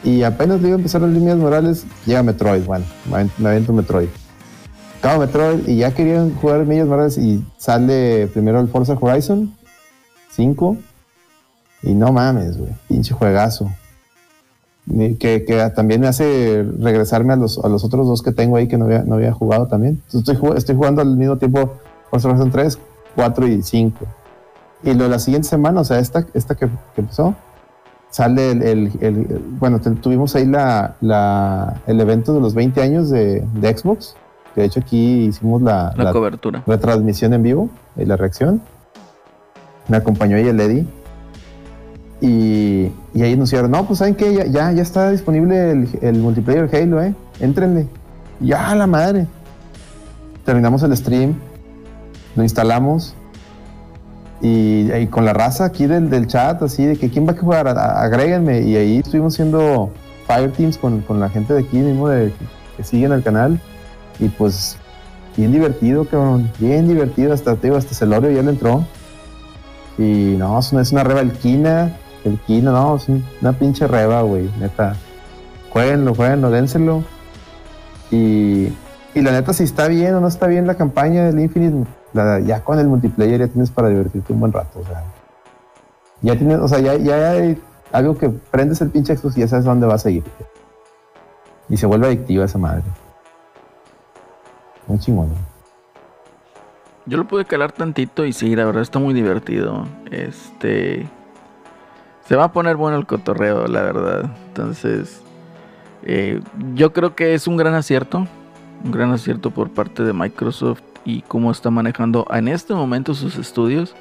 Y 0.03 0.23
apenas 0.23 0.61
le 0.61 0.67
iba 0.67 0.75
a 0.75 0.77
empezar 0.77 1.01
las 1.01 1.11
líneas 1.11 1.37
Morales, 1.37 1.85
llega 2.05 2.23
Metroid. 2.23 2.63
Bueno, 2.63 2.85
me 3.37 3.49
avento 3.49 3.73
Metroid. 3.73 4.07
Acabo 4.99 5.21
Metroid 5.21 5.67
y 5.67 5.77
ya 5.77 5.93
querían 5.93 6.35
jugar 6.35 6.65
Millas 6.65 6.87
Morales 6.87 7.17
y 7.17 7.43
sale 7.57 8.27
primero 8.27 8.59
el 8.59 8.67
Forza 8.67 8.97
Horizon 8.99 9.53
5. 10.31 10.77
Y 11.83 11.93
no 11.93 12.11
mames, 12.11 12.57
güey. 12.57 12.71
Pinche 12.87 13.13
juegazo. 13.13 13.71
Que, 15.19 15.71
también 15.75 16.01
me 16.01 16.07
hace 16.07 16.63
regresarme 16.79 17.33
a 17.33 17.35
los, 17.35 17.57
otros 17.57 18.07
dos 18.07 18.21
que 18.21 18.31
tengo 18.31 18.57
ahí 18.57 18.67
que 18.67 18.77
no 18.77 18.85
había, 18.85 19.33
jugado 19.33 19.67
también. 19.67 20.01
Estoy, 20.13 20.37
estoy 20.55 20.75
jugando 20.75 21.01
al 21.01 21.17
mismo 21.17 21.37
tiempo 21.37 21.73
Forza 22.11 22.29
Horizon 22.29 22.51
3, 22.51 22.79
4 23.15 23.47
y 23.47 23.61
5. 23.61 24.05
Y 24.83 24.93
lo 24.93 25.05
de 25.05 25.09
la 25.09 25.19
siguiente 25.19 25.47
semana, 25.47 25.81
o 25.81 25.83
sea, 25.85 25.99
esta, 25.99 26.25
esta 26.33 26.55
que, 26.55 26.67
que 26.93 27.01
empezó, 27.01 27.33
sale 28.11 28.51
el, 28.51 28.91
el- 29.01 29.41
bueno, 29.59 29.79
tuvimos 29.79 30.35
ahí 30.35 30.45
la, 30.45 30.95
la- 31.01 31.81
el 31.87 31.99
evento 31.99 32.33
de 32.33 32.41
los 32.41 32.53
20 32.53 32.81
años 32.81 33.09
de, 33.09 33.41
de 33.53 33.77
Xbox, 33.77 34.15
que 34.53 34.61
de 34.61 34.67
hecho 34.67 34.79
aquí 34.79 35.25
hicimos 35.25 35.61
la, 35.61 35.93
La, 35.97 36.05
la 36.05 36.11
cobertura. 36.13 36.63
retransmisión 36.67 37.33
en 37.33 37.43
vivo 37.43 37.69
y 37.97 38.05
la 38.05 38.15
reacción. 38.15 38.61
Me 39.87 39.97
acompañó 39.97 40.37
ahí 40.37 40.47
el 40.47 40.59
Eddie. 40.59 40.85
Y, 42.21 42.91
y 43.13 43.21
ahí 43.23 43.33
anunciaron, 43.33 43.69
no, 43.71 43.85
pues 43.85 43.99
saben 43.99 44.15
que 44.15 44.33
ya, 44.33 44.45
ya, 44.45 44.71
ya 44.71 44.81
está 44.81 45.11
disponible 45.11 45.71
el, 45.71 45.89
el 46.01 46.17
multiplayer 46.19 46.69
Halo, 46.73 47.01
eh. 47.03 47.13
Éntrenle. 47.39 47.87
Ya 48.39 48.73
la 48.75 48.87
madre. 48.87 49.27
Terminamos 50.45 50.81
el 50.83 50.95
stream, 50.95 51.35
lo 52.35 52.43
instalamos. 52.43 53.15
Y, 54.41 55.07
con 55.07 55.25
la 55.25 55.33
raza 55.33 55.65
aquí 55.65 55.87
del, 55.87 56.27
chat, 56.27 56.61
así 56.61 56.85
de 56.85 56.97
que 56.97 57.09
quién 57.09 57.27
va 57.27 57.31
a 57.31 57.37
jugar, 57.37 57.67
A- 57.67 58.01
agréguenme. 58.01 58.61
Y 58.61 58.75
ahí 58.75 58.97
estuvimos 58.99 59.33
haciendo 59.33 59.91
Fire 60.27 60.51
Teams 60.51 60.77
con, 60.77 61.01
con 61.01 61.19
la 61.19 61.29
gente 61.29 61.53
de 61.53 61.61
aquí 61.61 61.77
mismo 61.77 62.09
de, 62.09 62.33
que 62.77 62.83
siguen 62.83 63.11
el 63.11 63.23
canal. 63.23 63.59
Y 64.19 64.27
pues 64.29 64.77
bien 65.35 65.51
divertido, 65.51 66.05
cabrón. 66.05 66.51
Bien 66.59 66.87
divertido. 66.87 67.33
Hasta, 67.33 67.55
te 67.55 67.67
digo, 67.67 67.77
hasta 67.77 67.95
Celorio 67.95 68.29
ya 68.31 68.41
le 68.43 68.51
entró. 68.51 68.85
Y 69.97 70.35
no, 70.37 70.59
es 70.59 70.71
una, 70.71 71.03
reba 71.03 71.21
el 71.21 71.31
Kina. 71.31 71.95
El 72.23 72.37
Kina, 72.39 72.71
no, 72.71 72.97
es 72.97 73.07
un- 73.07 73.25
una 73.41 73.53
pinche 73.53 73.87
reba, 73.87 74.21
güey. 74.21 74.49
Neta. 74.59 74.95
Jueguenlo, 75.69 76.13
jueguenlo, 76.13 76.51
dénselo. 76.51 77.03
Y, 78.11 78.67
y 79.15 79.21
la 79.21 79.31
neta, 79.31 79.53
si 79.53 79.63
está 79.63 79.87
bien 79.87 80.13
o 80.15 80.19
no 80.21 80.27
está 80.27 80.45
bien 80.47 80.67
la 80.67 80.75
campaña 80.75 81.23
del 81.25 81.39
Infinite, 81.39 81.89
la- 82.13 82.39
ya 82.39 82.63
con 82.63 82.77
el 82.79 82.87
multiplayer 82.87 83.39
ya 83.39 83.47
tienes 83.47 83.71
para 83.71 83.87
divertirte 83.89 84.31
un 84.33 84.39
buen 84.41 84.51
rato. 84.53 84.79
O 84.79 84.85
sea, 84.85 85.03
ya 86.21 86.35
tienes, 86.37 86.59
o 86.59 86.67
sea, 86.67 86.79
ya, 86.79 86.95
ya 86.97 87.31
hay 87.31 87.61
algo 87.91 88.17
que 88.17 88.29
prendes 88.29 88.81
el 88.81 88.89
pinche 88.91 89.15
Xbox 89.15 89.37
y 89.37 89.41
ya 89.41 89.47
sabes 89.47 89.65
dónde 89.65 89.87
vas 89.87 90.05
a 90.05 90.09
ir. 90.11 90.23
Y 91.69 91.77
se 91.77 91.85
vuelve 91.87 92.07
adictiva 92.07 92.45
esa 92.45 92.57
madre. 92.59 92.83
Un 94.87 94.99
chingón. 94.99 95.29
Yo 97.07 97.17
lo 97.17 97.27
pude 97.27 97.45
calar 97.45 97.71
tantito 97.71 98.25
y 98.25 98.33
sí, 98.33 98.55
la 98.55 98.65
verdad 98.65 98.81
está 98.81 98.99
muy 98.99 99.13
divertido. 99.13 99.87
Este. 100.11 101.07
Se 102.27 102.35
va 102.35 102.45
a 102.45 102.51
poner 102.51 102.75
bueno 102.75 102.97
el 102.97 103.05
cotorreo, 103.05 103.67
la 103.67 103.81
verdad. 103.81 104.31
Entonces. 104.47 105.21
eh, 106.03 106.41
yo 106.73 106.93
creo 106.93 107.15
que 107.15 107.33
es 107.33 107.47
un 107.47 107.57
gran 107.57 107.73
acierto. 107.75 108.27
Un 108.85 108.91
gran 108.91 109.11
acierto 109.11 109.49
por 109.49 109.71
parte 109.71 110.03
de 110.03 110.13
Microsoft 110.13 110.83
y 111.05 111.21
cómo 111.23 111.51
está 111.51 111.71
manejando 111.71 112.27
en 112.31 112.47
este 112.47 112.75
momento 112.75 113.15
sus 113.15 113.35
estudios. 113.37 113.95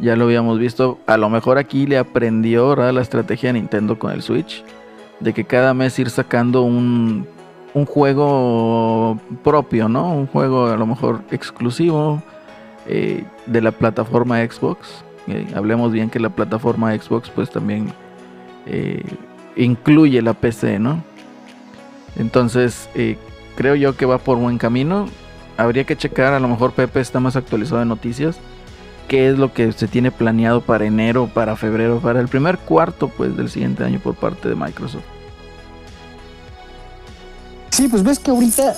Ya 0.00 0.16
lo 0.16 0.24
habíamos 0.24 0.58
visto. 0.58 0.98
A 1.06 1.16
lo 1.16 1.30
mejor 1.30 1.56
aquí 1.56 1.86
le 1.86 1.98
aprendió 1.98 2.68
¿verdad? 2.70 2.92
la 2.92 3.00
estrategia 3.00 3.50
de 3.52 3.60
Nintendo 3.60 3.96
con 3.96 4.10
el 4.10 4.22
Switch. 4.22 4.64
De 5.20 5.32
que 5.32 5.44
cada 5.44 5.72
mes 5.72 5.96
ir 6.00 6.10
sacando 6.10 6.62
un, 6.62 7.28
un 7.74 7.86
juego 7.86 9.20
propio, 9.44 9.88
¿no? 9.88 10.12
Un 10.12 10.26
juego 10.26 10.66
a 10.66 10.76
lo 10.76 10.86
mejor 10.86 11.22
exclusivo 11.30 12.20
eh, 12.86 13.24
de 13.46 13.60
la 13.60 13.70
plataforma 13.70 14.44
Xbox. 14.44 15.04
Eh, 15.28 15.46
hablemos 15.54 15.92
bien 15.92 16.10
que 16.10 16.18
la 16.18 16.30
plataforma 16.30 16.92
Xbox 16.92 17.30
pues 17.30 17.50
también 17.50 17.92
eh, 18.66 19.04
incluye 19.54 20.20
la 20.22 20.32
PC, 20.32 20.80
¿no? 20.80 21.04
Entonces 22.16 22.88
creo 23.58 23.74
yo 23.74 23.96
que 23.96 24.06
va 24.06 24.18
por 24.18 24.38
buen 24.38 24.56
camino. 24.56 25.08
Habría 25.56 25.82
que 25.82 25.96
checar, 25.96 26.32
a 26.32 26.38
lo 26.38 26.46
mejor 26.46 26.74
Pepe 26.74 27.00
está 27.00 27.18
más 27.18 27.34
actualizado 27.34 27.80
de 27.80 27.86
noticias. 27.86 28.36
¿Qué 29.08 29.28
es 29.28 29.36
lo 29.36 29.52
que 29.52 29.72
se 29.72 29.88
tiene 29.88 30.12
planeado 30.12 30.60
para 30.60 30.84
enero, 30.84 31.28
para 31.34 31.56
febrero, 31.56 31.98
para 31.98 32.20
el 32.20 32.28
primer 32.28 32.58
cuarto 32.58 33.08
pues 33.08 33.36
del 33.36 33.50
siguiente 33.50 33.82
año 33.82 33.98
por 33.98 34.14
parte 34.14 34.48
de 34.48 34.54
Microsoft? 34.54 35.02
Sí, 37.70 37.88
pues 37.88 38.04
ves 38.04 38.20
que 38.20 38.30
ahorita 38.30 38.76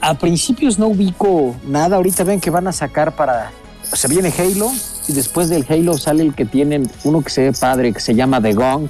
a, 0.00 0.14
principios 0.14 0.78
no 0.78 0.86
ubico 0.86 1.54
nada. 1.66 1.96
Ahorita 1.96 2.24
ven 2.24 2.40
que 2.40 2.48
van 2.48 2.66
a 2.66 2.72
sacar 2.72 3.14
para. 3.14 3.50
O 3.92 3.96
sea, 3.96 4.08
viene 4.08 4.32
Halo 4.38 4.72
y 5.08 5.12
después 5.12 5.50
del 5.50 5.66
Halo 5.68 5.98
sale 5.98 6.22
el 6.22 6.34
que 6.34 6.46
tienen 6.46 6.90
uno 7.04 7.20
que 7.20 7.28
se 7.28 7.42
ve 7.42 7.52
padre 7.52 7.92
que 7.92 8.00
se 8.00 8.14
llama 8.14 8.40
The 8.40 8.54
Gong. 8.54 8.88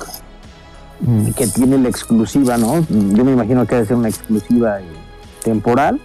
Que 1.36 1.46
tiene 1.46 1.78
la 1.78 1.88
exclusiva, 1.88 2.56
¿no? 2.56 2.84
Yo 2.88 3.24
me 3.24 3.32
imagino 3.32 3.66
que 3.66 3.74
debe 3.74 3.86
ser 3.86 3.96
una 3.96 4.08
exclusiva 4.08 4.80
eh, 4.80 4.84
temporal 5.42 6.00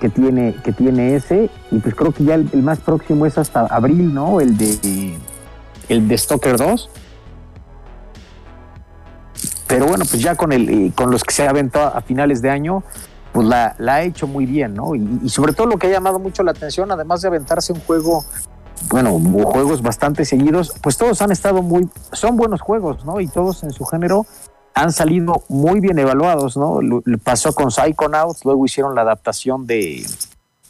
que 0.00 0.10
tiene 0.10 0.54
que 0.62 0.72
tiene 0.72 1.14
ese 1.14 1.48
y 1.70 1.78
pues 1.78 1.94
creo 1.94 2.12
que 2.12 2.24
ya 2.24 2.34
el, 2.34 2.62
más 2.62 2.80
próximo 2.80 3.24
es 3.24 3.38
hasta 3.38 3.66
abril, 3.66 4.12
¿no? 4.12 4.40
El 4.40 4.56
de 4.56 5.16
el 5.88 6.08
de 6.08 6.18
Stalker 6.18 6.56
2. 6.56 6.90
Pero 9.66 9.86
bueno, 9.86 10.04
pues 10.08 10.22
ya 10.22 10.36
con 10.36 10.52
el 10.52 10.68
eh, 10.68 10.92
con 10.94 11.10
los 11.10 11.24
que 11.24 11.32
se 11.32 11.46
aventó 11.48 11.80
a 11.80 12.00
finales 12.02 12.42
de 12.42 12.50
año, 12.50 12.84
pues 13.32 13.46
la, 13.46 13.76
ha 13.78 14.02
hecho 14.02 14.26
muy 14.26 14.46
bien, 14.46 14.74
¿no? 14.74 14.94
Y 14.94 15.28
sobre 15.28 15.52
todo 15.52 15.66
lo 15.66 15.78
que 15.78 15.88
ha 15.88 15.90
llamado 15.90 16.18
mucho 16.18 16.42
la 16.42 16.52
atención, 16.52 16.90
además 16.90 17.20
de 17.22 17.28
aventarse 17.28 17.72
un 17.72 17.80
juego, 17.80 18.24
bueno, 18.88 19.18
juegos 19.44 19.82
bastante 19.82 20.24
seguidos, 20.24 20.72
pues 20.82 20.96
todos 20.96 21.20
han 21.22 21.32
estado 21.32 21.62
muy, 21.62 21.88
son 22.12 22.36
buenos 22.36 22.60
juegos, 22.60 23.04
¿no? 23.04 23.20
Y 23.20 23.26
todos 23.26 23.62
en 23.62 23.72
su 23.72 23.84
género 23.84 24.26
han 24.74 24.92
salido 24.92 25.42
muy 25.48 25.80
bien 25.80 25.98
evaluados, 25.98 26.56
¿no? 26.56 26.80
Pasó 27.24 27.54
con 27.54 27.70
Psychonauts, 27.70 28.44
luego 28.44 28.64
hicieron 28.64 28.94
la 28.94 29.02
adaptación 29.02 29.66
de, 29.66 30.04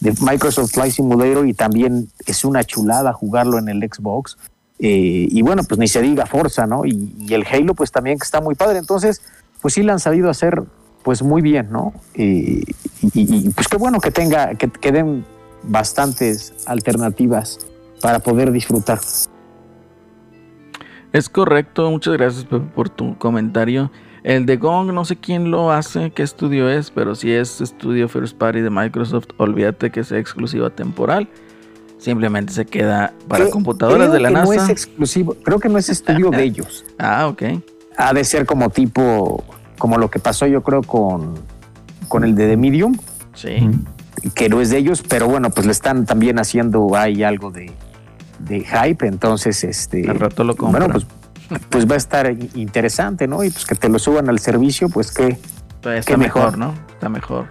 de 0.00 0.14
Microsoft 0.20 0.72
Flight 0.72 0.92
Simulator 0.92 1.46
y 1.46 1.54
también 1.54 2.08
es 2.24 2.44
una 2.44 2.64
chulada 2.64 3.12
jugarlo 3.12 3.58
en 3.58 3.68
el 3.68 3.80
Xbox. 3.80 4.36
Eh, 4.78 5.26
y 5.30 5.42
bueno, 5.42 5.64
pues 5.64 5.78
ni 5.78 5.88
se 5.88 6.00
diga 6.02 6.26
Forza, 6.26 6.66
¿no? 6.66 6.84
Y, 6.84 7.26
el 7.30 7.44
Halo, 7.50 7.74
pues 7.74 7.90
también 7.90 8.18
que 8.18 8.24
está 8.24 8.40
muy 8.40 8.54
padre. 8.54 8.78
Entonces, 8.78 9.22
pues 9.60 9.74
sí 9.74 9.82
la 9.82 9.94
han 9.94 10.00
sabido 10.00 10.30
hacer, 10.30 10.62
pues 11.02 11.22
muy 11.22 11.42
bien, 11.42 11.70
¿no? 11.70 11.92
Eh, 12.14 12.62
y, 13.12 13.50
pues 13.50 13.68
qué 13.68 13.76
bueno 13.76 14.00
que 14.00 14.10
tenga, 14.10 14.54
que, 14.54 14.70
que 14.70 14.92
den 14.92 15.24
bastantes 15.64 16.54
alternativas 16.66 17.58
para 18.00 18.18
poder 18.18 18.50
disfrutar. 18.52 18.98
Es 21.12 21.28
correcto, 21.28 21.90
muchas 21.90 22.14
gracias 22.14 22.44
Pepe, 22.44 22.66
por 22.74 22.88
tu 22.88 23.16
comentario. 23.18 23.90
El 24.22 24.44
de 24.44 24.56
Gong, 24.56 24.92
no 24.92 25.04
sé 25.04 25.16
quién 25.16 25.50
lo 25.50 25.70
hace, 25.70 26.10
qué 26.10 26.22
estudio 26.22 26.68
es, 26.68 26.90
pero 26.90 27.14
si 27.14 27.32
es 27.32 27.60
estudio 27.60 28.08
First 28.08 28.36
Party 28.36 28.60
de 28.60 28.70
Microsoft, 28.70 29.28
olvídate 29.36 29.90
que 29.90 30.02
sea 30.02 30.18
exclusiva 30.18 30.68
temporal. 30.70 31.28
Simplemente 31.98 32.52
se 32.52 32.66
queda 32.66 33.12
para 33.28 33.44
Creo- 33.44 33.52
computadoras 33.52 34.08
creo 34.08 34.12
de 34.12 34.20
la 34.20 34.28
que 34.28 34.34
No 34.34 34.52
es 34.52 34.58
NASA. 34.62 34.72
exclusivo, 34.72 35.36
creo 35.42 35.60
que 35.60 35.68
no 35.68 35.78
es 35.78 35.88
estudio 35.88 36.30
de 36.30 36.42
ellos. 36.42 36.84
ah, 36.98 37.28
ok. 37.28 37.42
Ha 37.96 38.12
de 38.12 38.24
ser 38.24 38.44
como 38.46 38.68
tipo, 38.68 39.44
como 39.78 39.96
lo 39.96 40.10
que 40.10 40.18
pasó 40.18 40.46
yo 40.46 40.62
creo 40.62 40.82
con, 40.82 41.34
con 42.08 42.24
el 42.24 42.34
de 42.34 42.48
The 42.48 42.56
Medium, 42.56 42.96
Sí. 43.32 43.70
que 44.34 44.48
no 44.48 44.60
es 44.60 44.70
de 44.70 44.78
ellos, 44.78 45.02
pero 45.08 45.28
bueno, 45.28 45.50
pues 45.50 45.66
le 45.66 45.72
están 45.72 46.04
también 46.04 46.38
haciendo 46.38 46.94
ahí 46.96 47.22
algo 47.22 47.50
de, 47.50 47.72
de 48.38 48.64
hype, 48.64 49.06
entonces 49.06 49.64
este 49.64 50.08
Al 50.08 50.18
rato 50.18 50.44
lo 50.44 50.54
bueno, 50.54 50.88
pues, 50.88 51.06
pues 51.70 51.88
va 51.88 51.94
a 51.94 51.98
estar 51.98 52.30
interesante, 52.54 53.26
¿no? 53.26 53.44
Y 53.44 53.50
pues 53.50 53.64
que 53.64 53.74
te 53.74 53.88
lo 53.88 53.98
suban 53.98 54.28
al 54.28 54.38
servicio, 54.38 54.88
pues 54.88 55.12
que 55.12 55.38
Todavía 55.80 56.00
está 56.00 56.12
qué 56.12 56.18
mejor, 56.18 56.56
mejor. 56.56 56.58
¿no? 56.58 56.74
Está 56.92 57.08
mejor. 57.08 57.46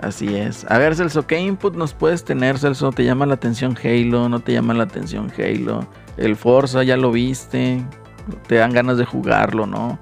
Así 0.00 0.34
es. 0.36 0.66
A 0.68 0.78
ver, 0.78 0.96
Celso, 0.96 1.26
¿qué 1.26 1.40
input 1.40 1.76
nos 1.76 1.94
puedes 1.94 2.24
tener, 2.24 2.58
Celso? 2.58 2.90
¿Te 2.90 3.04
llama 3.04 3.24
la 3.24 3.34
atención 3.34 3.76
Halo? 3.82 4.28
¿No 4.28 4.40
te 4.40 4.52
llama 4.52 4.74
la 4.74 4.84
atención 4.84 5.32
Halo? 5.38 5.86
El 6.16 6.36
Forza, 6.36 6.82
¿ya 6.82 6.96
lo 6.96 7.12
viste? 7.12 7.82
¿Te 8.48 8.56
dan 8.56 8.72
ganas 8.72 8.98
de 8.98 9.04
jugarlo, 9.04 9.66
no? 9.66 9.98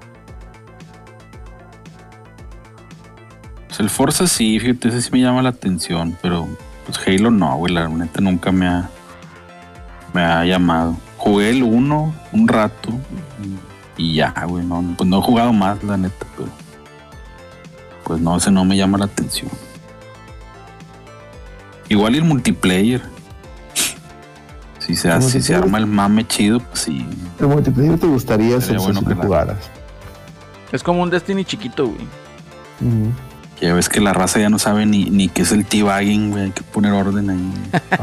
Pues 3.67 3.79
el 3.79 3.89
Forza 3.89 4.27
sí, 4.27 4.59
fíjate, 4.59 4.89
ese 4.89 5.01
sí 5.01 5.09
me 5.11 5.21
llama 5.21 5.41
la 5.41 5.49
atención, 5.49 6.17
pero 6.21 6.47
pues 6.85 6.99
Halo 7.07 7.31
no, 7.31 7.57
güey, 7.57 7.73
la 7.73 7.87
neta 7.87 8.21
nunca 8.21 8.51
me 8.51 8.67
ha, 8.67 8.89
me 10.13 10.21
ha 10.21 10.45
llamado. 10.45 10.95
Jugué 11.17 11.51
el 11.51 11.63
1 11.63 12.15
un 12.31 12.47
rato 12.47 12.89
y 13.97 14.15
ya, 14.15 14.33
güey, 14.47 14.65
no, 14.65 14.83
pues 14.97 15.09
no 15.09 15.19
he 15.19 15.21
jugado 15.21 15.53
más, 15.53 15.83
la 15.83 15.97
neta, 15.97 16.25
pero 16.35 16.49
pues 18.03 18.19
no, 18.19 18.37
ese 18.37 18.51
no 18.51 18.65
me 18.65 18.75
llama 18.75 18.97
la 18.97 19.05
atención. 19.05 19.49
Igual 21.89 22.15
y 22.15 22.17
el 22.19 22.23
multiplayer. 22.23 23.01
Si 24.79 24.95
se, 24.95 25.09
¿El 25.09 25.13
hace, 25.15 25.29
si 25.29 25.41
se 25.41 25.55
arma 25.55 25.77
el 25.77 25.85
mame 25.85 26.25
chido, 26.25 26.59
pues 26.59 26.79
sí. 26.79 27.05
El 27.39 27.47
multiplayer 27.47 27.99
te 27.99 28.07
gustaría 28.07 28.57
bueno 28.57 29.01
si 29.01 29.05
que 29.05 29.13
jugaras. 29.13 29.69
Es 30.71 30.81
como 30.81 31.03
un 31.03 31.09
Destiny 31.09 31.45
chiquito, 31.45 31.87
güey. 31.87 32.07
Ya 33.61 33.75
ves 33.75 33.89
que 33.89 34.01
la 34.01 34.11
raza 34.11 34.39
ya 34.39 34.49
no 34.49 34.57
sabe 34.57 34.87
ni, 34.87 35.11
ni 35.11 35.29
qué 35.29 35.43
es 35.43 35.51
el 35.51 35.65
T-Bagging, 35.65 36.31
güey. 36.31 36.43
Hay 36.45 36.51
que 36.51 36.63
poner 36.63 36.93
orden 36.93 37.29
ahí. 37.29 37.53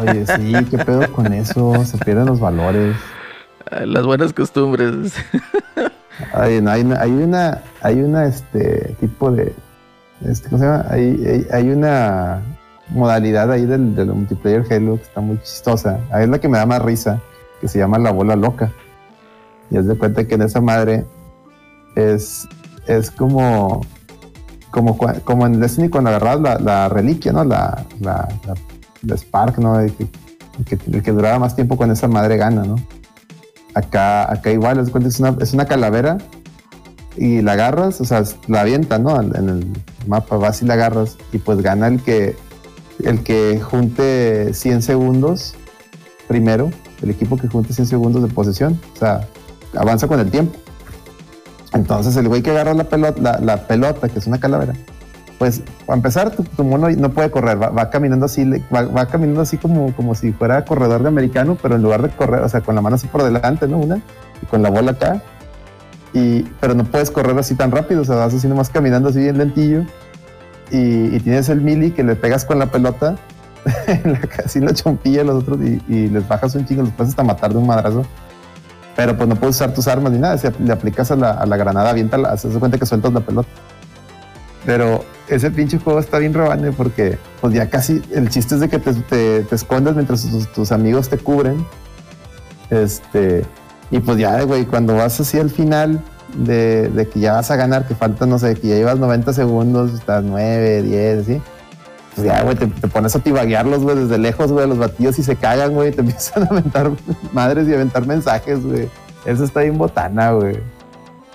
Oye, 0.00 0.24
sí, 0.24 0.52
qué 0.70 0.78
pedo 0.78 1.12
con 1.12 1.32
eso, 1.32 1.84
se 1.84 1.98
pierden 1.98 2.26
los 2.26 2.38
valores. 2.38 2.96
Ah, 3.70 3.80
Las 3.84 4.06
buenas 4.06 4.32
costumbres. 4.32 5.14
Hay, 6.32 6.54
hay 6.66 6.80
una, 6.82 7.00
hay 7.00 7.10
una, 7.10 7.62
hay 7.80 8.00
una, 8.00 8.26
este, 8.26 8.94
tipo 9.00 9.30
de, 9.32 9.52
este, 10.24 10.48
¿cómo 10.48 10.60
se 10.60 10.66
llama? 10.66 10.86
Hay, 10.90 11.24
hay, 11.26 11.46
hay 11.52 11.70
una 11.70 12.42
modalidad 12.88 13.50
ahí 13.50 13.66
del, 13.66 13.94
del 13.94 14.08
multiplayer 14.08 14.64
Halo 14.70 14.96
que 14.96 15.02
está 15.02 15.20
muy 15.20 15.38
chistosa. 15.42 16.00
Ahí 16.10 16.24
es 16.24 16.28
la 16.28 16.38
que 16.40 16.48
me 16.48 16.58
da 16.58 16.66
más 16.66 16.82
risa, 16.82 17.20
que 17.60 17.68
se 17.68 17.78
llama 17.78 17.98
la 17.98 18.10
bola 18.10 18.36
loca. 18.36 18.72
Y 19.70 19.76
haz 19.76 19.86
de 19.86 19.96
cuenta 19.96 20.24
que 20.24 20.34
en 20.34 20.42
esa 20.42 20.60
madre 20.60 21.04
es, 21.94 22.48
es 22.86 23.10
como, 23.10 23.84
como, 24.70 24.96
como 25.24 25.46
en 25.46 25.60
Destiny 25.60 25.88
cuando 25.88 26.10
agarrabas 26.10 26.40
la, 26.40 26.58
la 26.58 26.88
reliquia, 26.88 27.32
¿no? 27.32 27.44
La, 27.44 27.84
la, 28.00 28.28
la- 29.02 29.16
Spark, 29.16 29.58
¿no? 29.58 29.78
El 29.80 29.92
que, 29.94 30.06
el 30.58 30.64
que, 30.64 30.78
el 30.90 31.02
que 31.02 31.12
duraba 31.12 31.38
más 31.38 31.54
tiempo 31.54 31.76
con 31.76 31.90
esa 31.90 32.08
madre 32.08 32.36
gana, 32.36 32.64
¿no? 32.64 32.76
Acá, 33.74 34.30
acá 34.32 34.50
igual, 34.50 34.78
es 34.80 35.20
una, 35.20 35.36
es 35.40 35.52
una 35.52 35.66
calavera 35.66 36.18
y 37.16 37.42
la 37.42 37.52
agarras, 37.52 38.00
o 38.00 38.04
sea, 38.04 38.24
la 38.48 38.62
avientan, 38.62 39.04
¿no? 39.04 39.20
En 39.20 39.34
en 39.36 39.48
el 39.48 39.66
mapa 40.06 40.36
vas 40.36 40.62
y 40.62 40.64
la 40.66 40.74
agarras 40.74 41.16
y 41.32 41.38
pues 41.38 41.62
gana 41.62 41.86
el 41.86 42.02
que, 42.02 42.34
el 43.04 43.22
que 43.22 43.60
junte 43.60 44.52
100 44.52 44.82
segundos 44.82 45.54
primero, 46.26 46.70
el 47.02 47.10
equipo 47.10 47.36
que 47.36 47.46
junte 47.48 47.72
100 47.72 47.86
segundos 47.86 48.22
de 48.22 48.28
posesión, 48.28 48.80
o 48.94 48.98
sea, 48.98 49.28
avanza 49.76 50.08
con 50.08 50.18
el 50.20 50.30
tiempo. 50.30 50.58
Entonces 51.78 52.16
el 52.16 52.28
güey 52.28 52.42
que 52.42 52.50
agarra 52.50 52.74
la 52.74 52.84
pelota, 52.84 53.38
la, 53.40 53.56
pelota, 53.68 54.08
que 54.08 54.18
es 54.18 54.26
una 54.26 54.38
calavera, 54.38 54.74
pues 55.38 55.62
para 55.86 55.96
empezar 55.96 56.32
tu, 56.32 56.64
mono 56.64 56.90
no 56.90 57.10
puede 57.10 57.30
correr, 57.30 57.62
va, 57.62 57.90
caminando 57.90 58.26
así, 58.26 58.44
va, 58.74 59.06
caminando 59.06 59.42
así 59.42 59.56
como, 59.56 59.94
como 59.94 60.16
si 60.16 60.32
fuera 60.32 60.64
corredor 60.64 61.02
de 61.02 61.08
americano, 61.08 61.56
pero 61.62 61.76
en 61.76 61.82
lugar 61.82 62.02
de 62.02 62.08
correr, 62.10 62.42
o 62.42 62.48
sea, 62.48 62.62
con 62.62 62.74
la 62.74 62.82
mano 62.82 62.96
así 62.96 63.06
por 63.06 63.22
delante, 63.22 63.68
¿no? 63.68 63.78
Una, 63.78 64.02
y 64.42 64.46
con 64.46 64.62
la 64.62 64.70
bola 64.70 64.92
acá, 64.92 65.22
y, 66.12 66.42
pero 66.60 66.74
no 66.74 66.82
puedes 66.82 67.12
correr 67.12 67.38
así 67.38 67.54
tan 67.54 67.70
rápido, 67.70 68.02
o 68.02 68.04
sea, 68.04 68.16
vas 68.16 68.34
así 68.34 68.48
nomás 68.48 68.70
caminando 68.70 69.10
así 69.10 69.20
bien 69.20 69.38
lentillo, 69.38 69.84
y, 70.70 71.20
tienes 71.20 71.48
el 71.48 71.60
mili 71.60 71.92
que 71.92 72.02
le 72.02 72.16
pegas 72.16 72.44
con 72.44 72.58
la 72.58 72.66
pelota, 72.66 73.14
en 73.86 74.14
la, 74.14 74.20
así 74.44 74.58
la 74.58 74.74
chompilla 74.74 75.20
a 75.20 75.24
los 75.24 75.44
otros, 75.44 75.60
y, 75.60 75.80
y 75.88 76.08
les 76.08 76.26
bajas 76.26 76.56
un 76.56 76.66
chingo, 76.66 76.82
los 76.82 76.92
puedes 76.92 77.10
hasta 77.10 77.22
matar 77.22 77.52
de 77.52 77.58
un 77.58 77.68
madrazo. 77.68 78.04
Pero 78.98 79.16
pues 79.16 79.28
no 79.28 79.36
puedes 79.36 79.54
usar 79.54 79.72
tus 79.72 79.86
armas 79.86 80.10
ni 80.10 80.18
nada, 80.18 80.36
si 80.38 80.48
le 80.58 80.72
aplicas 80.72 81.08
a 81.12 81.14
la, 81.14 81.30
a 81.30 81.46
la 81.46 81.56
granada, 81.56 81.90
avienta, 81.90 82.18
la, 82.18 82.36
se 82.36 82.48
hace 82.48 82.58
cuenta 82.58 82.78
que 82.78 82.84
sueltas 82.84 83.12
la 83.12 83.20
pelota. 83.20 83.48
Pero 84.66 85.04
ese 85.28 85.52
pinche 85.52 85.78
juego 85.78 86.00
está 86.00 86.18
bien 86.18 86.34
rebane 86.34 86.72
porque 86.72 87.16
pues 87.40 87.54
ya 87.54 87.70
casi 87.70 88.02
el 88.10 88.28
chiste 88.28 88.56
es 88.56 88.60
de 88.60 88.68
que 88.68 88.80
te, 88.80 88.92
te, 88.94 89.44
te 89.44 89.54
escondes 89.54 89.94
mientras 89.94 90.28
tus, 90.28 90.48
tus 90.48 90.72
amigos 90.72 91.08
te 91.08 91.16
cubren. 91.16 91.64
Este, 92.70 93.46
y 93.92 94.00
pues 94.00 94.18
ya, 94.18 94.42
güey, 94.42 94.66
cuando 94.66 94.96
vas 94.96 95.20
así 95.20 95.38
al 95.38 95.50
final 95.50 96.02
de, 96.36 96.88
de 96.88 97.08
que 97.08 97.20
ya 97.20 97.34
vas 97.34 97.52
a 97.52 97.56
ganar, 97.56 97.86
que 97.86 97.94
falta, 97.94 98.26
no 98.26 98.36
sé, 98.40 98.56
que 98.56 98.66
ya 98.66 98.74
llevas 98.74 98.98
90 98.98 99.32
segundos, 99.32 99.94
estás 99.94 100.24
9, 100.24 100.82
10, 100.82 101.18
así. 101.20 101.40
Pues 102.18 102.26
ya, 102.26 102.42
güey, 102.42 102.56
te, 102.56 102.66
te 102.66 102.88
pones 102.88 103.14
a 103.14 103.20
tibaguearlos, 103.20 103.84
güey, 103.84 103.96
desde 103.96 104.18
lejos, 104.18 104.50
güey, 104.50 104.66
los 104.66 104.78
batillos 104.78 105.16
y 105.20 105.22
se 105.22 105.36
cagan, 105.36 105.72
güey, 105.72 105.92
te 105.92 106.00
empiezan 106.00 106.42
a 106.42 106.46
aventar 106.46 106.90
madres 107.32 107.68
y 107.68 107.72
a 107.72 107.76
aventar 107.76 108.08
mensajes, 108.08 108.64
güey. 108.64 108.88
Eso 109.24 109.44
está 109.44 109.60
bien 109.60 109.78
botana, 109.78 110.32
güey. 110.32 110.58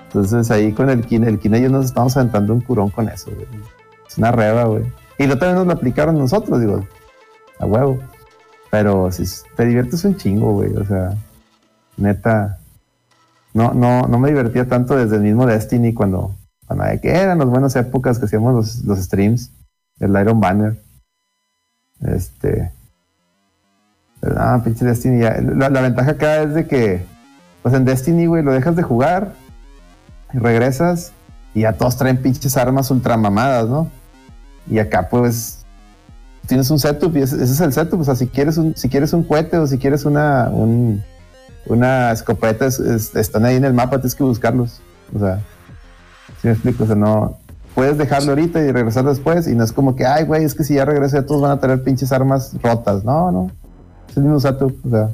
Entonces 0.07 0.51
ahí 0.51 0.73
con 0.73 0.89
el 0.89 1.05
Kine, 1.05 1.29
el 1.29 1.39
Kine 1.39 1.61
yo 1.61 1.69
nos 1.69 1.85
estamos 1.85 2.17
aventando 2.17 2.53
un 2.53 2.59
curón 2.59 2.89
con 2.89 3.07
eso, 3.07 3.31
güey. 3.33 3.47
Es 4.05 4.17
una 4.17 4.33
reba, 4.33 4.65
güey. 4.65 4.83
Y 5.17 5.25
lo 5.25 5.37
también 5.37 5.55
nos 5.55 5.67
lo 5.67 5.71
aplicaron 5.71 6.17
nosotros, 6.17 6.59
digo, 6.59 6.85
a 7.59 7.65
huevo. 7.65 7.99
Pero 8.69 9.09
si 9.09 9.23
te 9.55 9.65
diviertes 9.65 10.03
un 10.03 10.17
chingo, 10.17 10.51
güey. 10.51 10.75
O 10.75 10.83
sea, 10.83 11.15
neta. 11.95 12.59
No, 13.53 13.73
no, 13.73 14.01
no 14.01 14.19
me 14.19 14.27
divertía 14.27 14.67
tanto 14.67 14.97
desde 14.97 15.15
el 15.15 15.21
mismo 15.21 15.45
Destiny 15.45 15.93
cuando, 15.93 16.35
cuando 16.67 16.83
que 17.01 17.09
eran 17.09 17.37
las 17.37 17.47
buenas 17.47 17.73
épocas 17.77 18.19
que 18.19 18.25
hacíamos 18.25 18.53
los, 18.53 18.83
los 18.83 18.99
streams, 18.99 19.49
el 19.99 20.11
Iron 20.19 20.39
Banner. 20.39 20.77
Este. 22.01 22.71
Ah, 24.37 24.61
pinche 24.63 24.85
Destiny. 24.85 25.21
La, 25.21 25.69
ventaja 25.69 26.11
acá 26.11 26.41
es 26.43 26.53
de 26.53 26.67
que, 26.67 27.05
pues 27.61 27.73
en 27.75 27.85
Destiny, 27.85 28.25
güey, 28.25 28.43
lo 28.43 28.51
dejas 28.53 28.75
de 28.75 28.83
jugar 28.83 29.33
y 30.33 30.37
regresas 30.37 31.11
y 31.53 31.61
ya 31.61 31.73
todos 31.73 31.97
traen 31.97 32.21
pinches 32.21 32.55
armas 32.57 32.89
ultramamadas, 32.89 33.67
¿no? 33.69 33.89
Y 34.69 34.79
acá, 34.79 35.09
pues, 35.09 35.65
tienes 36.47 36.69
un 36.71 36.79
setup 36.79 37.15
y 37.17 37.21
ese, 37.21 37.43
es 37.43 37.59
el 37.59 37.73
setup. 37.73 37.99
O 37.99 38.03
sea, 38.03 38.15
si 38.15 38.27
quieres 38.27 38.57
un, 38.57 38.75
si 38.75 38.89
quieres 38.89 39.11
un 39.13 39.23
cohete 39.23 39.57
o 39.57 39.67
si 39.67 39.77
quieres 39.77 40.05
una, 40.05 40.49
un- 40.49 41.03
una 41.65 42.11
escopeta, 42.11 42.65
es- 42.65 42.79
es- 42.79 43.15
están 43.15 43.45
ahí 43.45 43.55
en 43.57 43.65
el 43.65 43.73
mapa, 43.73 43.97
tienes 43.97 44.15
que 44.15 44.23
buscarlos. 44.23 44.81
O 45.13 45.19
sea, 45.19 45.39
si 46.41 46.47
me 46.47 46.53
explico? 46.53 46.83
O 46.85 46.87
sea, 46.87 46.95
no. 46.95 47.37
Puedes 47.75 47.97
dejarlo 47.97 48.31
ahorita 48.31 48.61
y 48.63 48.71
regresar 48.71 49.03
después 49.05 49.47
y 49.47 49.55
no 49.55 49.63
es 49.63 49.71
como 49.71 49.95
que, 49.95 50.05
ay, 50.05 50.25
güey, 50.25 50.43
es 50.43 50.53
que 50.53 50.63
si 50.63 50.75
ya 50.75 50.85
regresé, 50.85 51.21
todos 51.23 51.41
van 51.41 51.51
a 51.51 51.59
tener 51.59 51.81
pinches 51.83 52.11
armas 52.11 52.51
rotas. 52.61 53.03
No, 53.03 53.31
no. 53.31 53.51
Es 54.09 54.17
el 54.17 54.23
mismo 54.23 54.39
setup. 54.39 54.75
O 54.85 54.89
sea, 54.89 55.09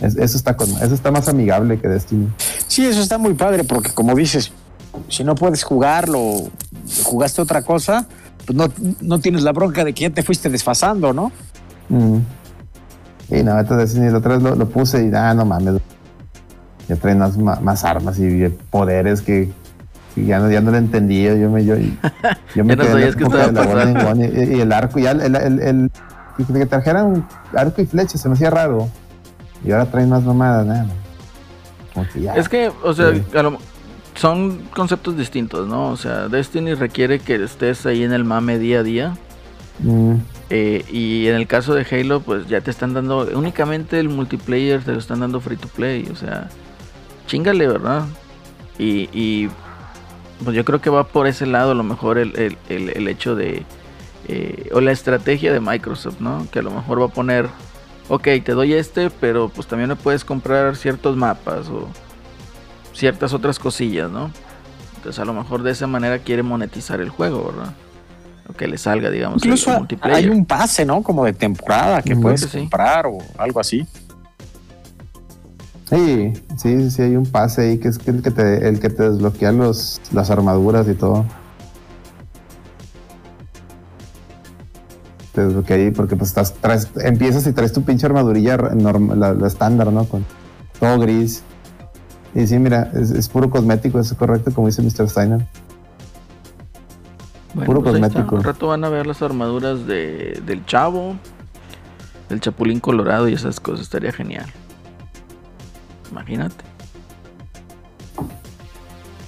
es- 0.00 0.16
eso, 0.16 0.36
está 0.36 0.54
con, 0.56 0.68
eso 0.68 0.94
está 0.94 1.10
más 1.10 1.28
amigable 1.28 1.80
que 1.80 1.88
Destiny. 1.88 2.28
Sí, 2.66 2.84
eso 2.84 3.00
está 3.00 3.16
muy 3.16 3.34
padre 3.34 3.64
porque 3.64 3.90
como 3.92 4.14
dices, 4.14 4.52
si 5.08 5.24
no 5.24 5.34
puedes 5.34 5.62
jugarlo, 5.64 6.42
jugaste 7.04 7.40
otra 7.40 7.62
cosa, 7.62 8.06
pues 8.44 8.56
no, 8.56 8.68
no 9.00 9.18
tienes 9.20 9.42
la 9.42 9.52
bronca 9.52 9.82
de 9.84 9.94
que 9.94 10.02
ya 10.02 10.10
te 10.10 10.22
fuiste 10.22 10.50
desfasando, 10.50 11.14
¿no? 11.14 11.32
Mm. 11.88 12.18
Y 13.30 13.42
no, 13.42 13.58
entonces 13.58 13.88
Destiny 13.94 14.10
la 14.10 14.18
otra 14.18 14.34
vez 14.34 14.42
lo, 14.42 14.54
lo 14.54 14.68
puse 14.68 15.06
y 15.06 15.10
ah, 15.14 15.32
no 15.32 15.46
mames. 15.46 15.80
Ya 16.86 16.96
traen 16.96 17.18
más, 17.18 17.38
más 17.38 17.82
armas 17.84 18.18
y 18.18 18.46
poderes 18.70 19.22
que, 19.22 19.50
que 20.14 20.24
ya, 20.24 20.38
no, 20.38 20.50
ya 20.50 20.60
no 20.60 20.70
lo 20.70 20.76
entendía. 20.76 21.34
Yo 21.36 21.50
me, 21.50 21.64
yo, 21.64 21.76
yo 21.76 22.64
me 22.64 22.76
Ya 22.76 22.82
no 22.82 22.84
sabías 22.84 23.16
época 23.16 23.44
estaba 23.44 23.64
pasando. 23.64 24.24
Y, 24.24 24.56
y 24.56 24.60
el 24.60 24.72
arco, 24.72 24.98
ya 24.98 25.10
el, 25.12 25.20
el, 25.22 25.36
el- 25.36 25.60
el- 25.60 25.90
que 26.36 26.52
que 26.52 26.66
trajeran 26.66 27.26
arco 27.54 27.80
y 27.82 27.86
flecha 27.86 28.18
se 28.18 28.28
me 28.28 28.34
hacía 28.34 28.50
raro. 28.50 28.88
Y 29.64 29.70
ahora 29.72 29.86
traen 29.86 30.08
más 30.10 30.22
mamadas, 30.24 30.66
nada. 30.66 30.86
Que. 31.94 32.36
Es 32.36 32.48
que, 32.48 32.70
o 32.82 32.92
sea, 32.92 33.12
Sí. 33.12 33.22
a 33.36 33.42
lo- 33.42 33.58
son 34.16 34.58
conceptos 34.74 35.16
distintos, 35.16 35.68
¿no? 35.68 35.88
O 35.90 35.96
sea, 35.96 36.28
Destiny 36.28 36.74
requiere 36.74 37.18
que 37.20 37.36
estés 37.42 37.86
ahí 37.86 38.02
en 38.02 38.12
el 38.12 38.24
mame 38.24 38.58
día 38.58 38.80
a 38.80 38.82
día. 38.82 39.14
Mm, 39.80 40.14
eh, 40.50 40.84
y 40.92 41.26
en 41.28 41.34
el 41.36 41.46
caso 41.46 41.74
de 41.74 41.84
Halo, 41.90 42.20
pues 42.20 42.46
ya 42.48 42.60
te 42.60 42.70
están 42.70 42.94
dando 42.94 43.28
únicamente 43.34 43.98
el 43.98 44.08
multiplayer, 44.08 44.82
te 44.82 44.92
lo 44.92 44.98
están 44.98 45.20
dando 45.20 45.40
free 45.40 45.56
to 45.56 45.68
play. 45.68 46.08
O 46.12 46.16
sea, 46.16 46.48
chingale, 47.26 47.66
¿verdad? 47.68 48.02
Y, 48.78 49.08
y, 49.12 49.48
pues 50.44 50.56
yo 50.56 50.64
creo 50.64 50.80
que 50.80 50.90
va 50.90 51.04
por 51.08 51.26
ese 51.26 51.46
lado 51.46 51.72
a 51.72 51.74
lo 51.74 51.82
mejor 51.82 52.18
el, 52.18 52.36
el- 52.38 52.58
el- 52.68 52.90
el 52.90 53.08
hecho 53.08 53.34
de... 53.34 53.64
eh, 54.28 54.68
o 54.72 54.80
la 54.80 54.92
estrategia 54.92 55.52
de 55.52 55.60
Microsoft, 55.60 56.20
¿no? 56.20 56.46
Que 56.50 56.60
a 56.60 56.62
lo 56.62 56.70
mejor 56.70 57.00
va 57.00 57.06
a 57.06 57.08
poner, 57.08 57.48
ok, 58.08 58.22
te 58.44 58.52
doy 58.52 58.72
este, 58.74 59.10
pero 59.10 59.48
pues 59.48 59.66
también 59.66 59.88
me 59.88 59.96
puedes 59.96 60.24
comprar 60.24 60.76
ciertos 60.76 61.16
mapas 61.16 61.68
o 61.68 61.88
ciertas 62.92 63.32
otras 63.32 63.58
cosillas, 63.58 64.10
¿no? 64.10 64.30
Entonces 64.96 65.20
a 65.20 65.24
lo 65.24 65.34
mejor 65.34 65.62
de 65.62 65.72
esa 65.72 65.86
manera 65.86 66.18
quiere 66.20 66.42
monetizar 66.42 67.00
el 67.00 67.10
juego, 67.10 67.52
¿verdad? 67.52 67.72
O 68.48 68.52
que 68.52 68.66
le 68.68 68.78
salga, 68.78 69.10
digamos, 69.10 69.42
el- 69.42 69.48
Incluso 69.48 69.70
el 69.70 69.74
hay 69.74 69.78
multiplayer. 69.80 70.30
un 70.30 70.44
pase, 70.46 70.84
¿no? 70.84 71.02
Como 71.02 71.24
de 71.24 71.32
temporada 71.32 72.02
que 72.02 72.14
puedes 72.16 72.40
creo 72.42 72.50
que 72.52 72.58
sí. 72.58 72.62
comprar 72.64 73.06
o 73.06 73.18
algo 73.38 73.60
así. 73.60 73.86
Sí, 75.94 76.32
sí, 76.56 76.90
sí, 76.90 77.02
hay 77.02 77.14
un 77.14 77.24
pase 77.24 77.62
ahí 77.62 77.78
que 77.78 77.86
es 77.86 78.00
el 78.06 78.20
que 78.20 78.32
te, 78.32 78.68
el 78.68 78.80
que 78.80 78.90
te 78.90 79.08
desbloquea 79.08 79.52
los, 79.52 80.00
las 80.12 80.28
armaduras 80.28 80.88
y 80.88 80.94
todo. 80.94 81.24
Te 85.32 85.44
desbloquea 85.44 85.76
ahí 85.76 85.90
porque 85.92 86.16
pues 86.16 86.30
estás, 86.30 86.54
traes, 86.54 86.90
empiezas 86.96 87.46
y 87.46 87.52
traes 87.52 87.72
tu 87.72 87.82
pinche 87.82 88.06
armadurilla 88.06 88.56
normal, 88.56 89.20
la, 89.20 89.34
la 89.34 89.46
estándar, 89.46 89.92
¿no? 89.92 90.04
Con 90.04 90.24
todo 90.80 90.98
gris. 90.98 91.44
Y 92.34 92.48
sí, 92.48 92.58
mira, 92.58 92.90
es, 92.94 93.12
es 93.12 93.28
puro 93.28 93.48
cosmético, 93.48 94.00
eso 94.00 94.14
es 94.14 94.18
correcto, 94.18 94.52
como 94.52 94.66
dice 94.66 94.82
Mr. 94.82 95.08
Steiner. 95.08 95.46
Bueno, 97.54 97.66
Puro 97.66 97.82
pues 97.82 97.92
cosmético. 97.92 98.38
Al 98.38 98.42
rato 98.42 98.66
van 98.66 98.82
a 98.82 98.88
ver 98.88 99.06
las 99.06 99.22
armaduras 99.22 99.86
de, 99.86 100.42
del 100.44 100.66
chavo, 100.66 101.14
del 102.28 102.40
chapulín 102.40 102.80
colorado 102.80 103.28
y 103.28 103.34
esas 103.34 103.60
cosas. 103.60 103.82
Estaría 103.82 104.10
genial. 104.10 104.52
Imagínate. 106.14 106.64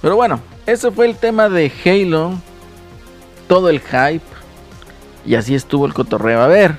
Pero 0.00 0.14
bueno, 0.14 0.38
ese 0.66 0.92
fue 0.92 1.06
el 1.06 1.16
tema 1.16 1.48
de 1.48 1.72
Halo. 1.84 2.34
Todo 3.48 3.70
el 3.70 3.80
hype. 3.80 4.24
Y 5.24 5.34
así 5.34 5.56
estuvo 5.56 5.86
el 5.86 5.94
cotorreo. 5.94 6.40
A 6.40 6.46
ver, 6.46 6.76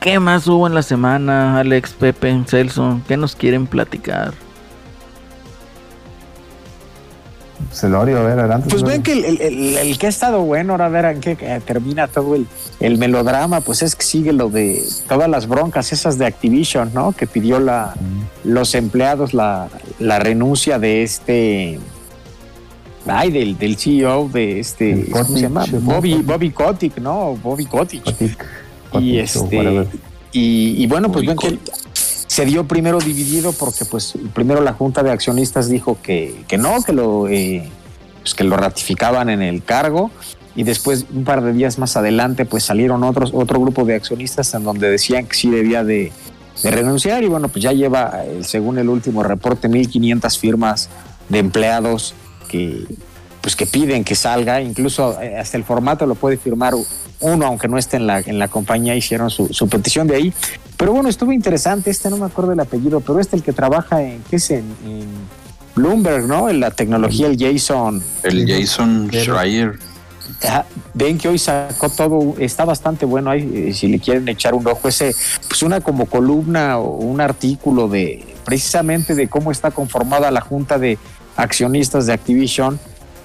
¿qué 0.00 0.18
más 0.18 0.46
hubo 0.46 0.66
en 0.66 0.74
la 0.74 0.82
semana, 0.82 1.58
Alex, 1.60 1.92
Pepe, 1.92 2.42
Celso? 2.46 3.02
¿Qué 3.06 3.18
nos 3.18 3.36
quieren 3.36 3.66
platicar? 3.66 4.32
Celorio, 7.72 8.18
a 8.18 8.22
ver, 8.22 8.38
adelante. 8.38 8.68
Pues 8.68 8.80
Celorio. 8.82 9.00
ven 9.00 9.02
que 9.02 9.12
el, 9.12 9.24
el- 9.24 9.40
el- 9.40 9.76
el 9.78 9.98
que 9.98 10.06
ha 10.06 10.08
estado 10.08 10.42
bueno, 10.42 10.72
ahora 10.72 10.86
a 10.86 10.88
ver 10.88 11.04
en 11.04 11.20
qué 11.20 11.36
eh, 11.40 11.60
termina 11.64 12.08
todo 12.08 12.34
el, 12.34 12.46
el 12.80 12.98
melodrama, 12.98 13.60
pues 13.60 13.82
es 13.82 13.94
que 13.94 14.02
sigue 14.04 14.32
lo 14.32 14.48
de 14.48 14.82
todas 15.08 15.28
las 15.28 15.46
broncas 15.46 15.92
esas 15.92 16.18
de 16.18 16.26
Activision, 16.26 16.90
¿no? 16.94 17.12
Que 17.12 17.26
pidió 17.26 17.60
la, 17.60 17.94
los 18.44 18.74
empleados 18.74 19.34
la, 19.34 19.68
la 19.98 20.18
renuncia 20.18 20.78
de 20.78 21.02
este. 21.02 21.78
Ay, 23.06 23.30
del, 23.30 23.56
del 23.56 23.76
CEO 23.76 24.28
de 24.28 24.60
este. 24.60 25.06
¿Cómo 25.10 25.24
se 25.24 25.40
llama? 25.40 25.64
Bobby, 25.80 26.12
Kotick. 26.12 26.26
Bobby 26.26 26.50
Kotick, 26.50 26.98
¿no? 26.98 27.36
Bobby 27.42 27.64
Kotick. 27.66 28.04
Kotick, 28.04 28.44
Y 29.00 29.18
este. 29.18 29.38
whatever. 29.56 29.86
Y, 30.32 30.74
y 30.82 30.86
bueno, 30.86 31.10
pues 31.10 31.24
Bobby 31.24 31.36
ven 31.48 31.58
que 31.58 31.70
se 32.30 32.44
dio 32.44 32.68
primero 32.68 33.00
dividido 33.00 33.50
porque 33.50 33.84
pues 33.84 34.14
primero 34.32 34.60
la 34.60 34.72
junta 34.72 35.02
de 35.02 35.10
accionistas 35.10 35.68
dijo 35.68 35.98
que, 36.00 36.44
que 36.46 36.58
no, 36.58 36.80
que 36.84 36.92
lo, 36.92 37.26
eh, 37.26 37.68
pues, 38.20 38.34
que 38.34 38.44
lo 38.44 38.56
ratificaban 38.56 39.28
en 39.30 39.42
el 39.42 39.64
cargo. 39.64 40.12
Y 40.54 40.62
después 40.62 41.06
un 41.12 41.24
par 41.24 41.42
de 41.42 41.52
días 41.52 41.80
más 41.80 41.96
adelante 41.96 42.44
pues 42.44 42.62
salieron 42.62 43.02
otros 43.02 43.32
otro 43.34 43.58
grupo 43.58 43.84
de 43.84 43.96
accionistas 43.96 44.54
en 44.54 44.62
donde 44.62 44.88
decían 44.88 45.26
que 45.26 45.34
sí 45.34 45.50
debía 45.50 45.82
de, 45.82 46.12
renunciar. 46.62 47.24
Y 47.24 47.26
bueno 47.26 47.48
pues 47.48 47.64
ya 47.64 47.72
lleva 47.72 48.22
eh, 48.24 48.42
según 48.44 48.78
el 48.78 48.88
último 48.88 49.24
reporte 49.24 49.68
1500 49.68 50.38
firmas 50.38 50.88
de 51.30 51.40
empleados 51.40 52.14
que 52.46 52.84
pues 53.40 53.56
que 53.56 53.66
piden 53.66 54.04
que 54.04 54.14
salga. 54.14 54.60
Incluso 54.60 55.20
eh, 55.20 55.36
hasta 55.36 55.56
el 55.56 55.64
formato 55.64 56.06
lo 56.06 56.14
puede 56.14 56.36
firmar 56.36 56.74
uno 57.18 57.46
aunque 57.46 57.66
no 57.66 57.76
esté 57.76 57.96
en 57.96 58.06
la 58.06 58.20
en 58.20 58.38
la 58.38 58.46
compañía 58.46 58.94
hicieron 58.94 59.30
su 59.30 59.68
petición. 59.68 60.06
De 60.06 60.14
ahí 60.14 60.32
pero 60.80 60.92
bueno 60.94 61.10
estuvo 61.10 61.30
interesante 61.30 61.90
este 61.90 62.08
no 62.08 62.16
me 62.16 62.24
acuerdo 62.24 62.52
el 62.52 62.60
apellido 62.60 63.00
pero 63.00 63.20
este 63.20 63.36
el 63.36 63.42
que 63.42 63.52
trabaja 63.52 64.00
en 64.02 64.22
qué 64.30 64.36
es 64.36 64.50
en, 64.50 64.64
en 64.84 65.06
Bloomberg 65.76 66.26
no 66.26 66.48
en 66.48 66.58
la 66.58 66.70
tecnología 66.70 67.26
el 67.26 67.36
Jason 67.38 68.02
El 68.22 68.48
Jason 68.50 69.10
Schreier. 69.12 69.78
Ajá, 70.42 70.64
ven 70.94 71.18
que 71.18 71.28
hoy 71.28 71.38
sacó 71.38 71.90
todo, 71.90 72.34
está 72.38 72.64
bastante 72.64 73.04
bueno 73.04 73.30
ahí, 73.30 73.50
eh, 73.68 73.74
si 73.74 73.88
le 73.88 73.98
quieren 73.98 74.26
echar 74.28 74.54
un 74.54 74.66
ojo, 74.66 74.88
ese, 74.88 75.14
pues 75.48 75.62
una 75.62 75.80
como 75.82 76.06
columna 76.06 76.78
o 76.78 76.96
un 76.96 77.20
artículo 77.20 77.88
de 77.88 78.24
precisamente 78.44 79.14
de 79.14 79.28
cómo 79.28 79.50
está 79.50 79.70
conformada 79.70 80.30
la 80.30 80.40
junta 80.40 80.78
de 80.78 80.96
accionistas 81.36 82.06
de 82.06 82.14
Activision 82.14 82.78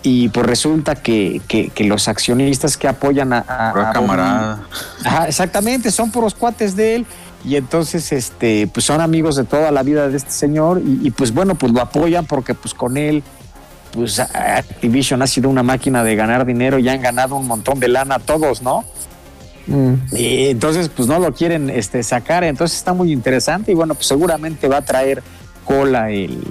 y 0.03 0.29
pues 0.29 0.45
resulta 0.45 0.95
que, 0.95 1.41
que, 1.47 1.69
que 1.69 1.83
los 1.85 2.07
accionistas 2.07 2.75
que 2.75 2.87
apoyan 2.87 3.33
a, 3.33 3.39
a- 3.47 3.91
camarada. 3.93 4.63
Ajá, 5.03 5.27
exactamente, 5.27 5.91
son 5.91 6.11
puros 6.11 6.33
cuates 6.35 6.75
de 6.75 6.95
él. 6.95 7.05
Y 7.45 7.57
entonces, 7.57 8.11
este, 8.11 8.67
pues 8.67 8.85
son 8.85 9.01
amigos 9.01 9.35
de 9.35 9.43
toda 9.43 9.71
la 9.71 9.83
vida 9.83 10.09
de 10.09 10.17
este 10.17 10.31
señor. 10.31 10.81
Y, 10.83 11.07
y, 11.07 11.11
pues 11.11 11.33
bueno, 11.33 11.55
pues 11.55 11.71
lo 11.71 11.81
apoyan 11.81 12.25
porque 12.25 12.55
pues 12.55 12.73
con 12.73 12.97
él, 12.97 13.23
pues 13.93 14.19
Activision 14.19 15.21
ha 15.21 15.27
sido 15.27 15.49
una 15.49 15.63
máquina 15.63 16.03
de 16.03 16.15
ganar 16.15 16.45
dinero 16.45 16.79
y 16.79 16.89
han 16.89 17.01
ganado 17.01 17.35
un 17.35 17.47
montón 17.47 17.79
de 17.79 17.87
lana 17.87 18.19
todos, 18.19 18.61
¿no? 18.61 18.83
Mm. 19.67 19.93
Y 20.15 20.45
entonces, 20.47 20.89
pues 20.89 21.07
no 21.07 21.19
lo 21.19 21.33
quieren 21.33 21.69
este, 21.69 22.03
sacar. 22.03 22.43
Entonces 22.43 22.77
está 22.77 22.93
muy 22.93 23.11
interesante. 23.11 23.71
Y 23.71 23.75
bueno, 23.75 23.95
pues 23.95 24.07
seguramente 24.07 24.67
va 24.67 24.77
a 24.77 24.81
traer 24.81 25.23
cola 25.63 26.11
el. 26.11 26.43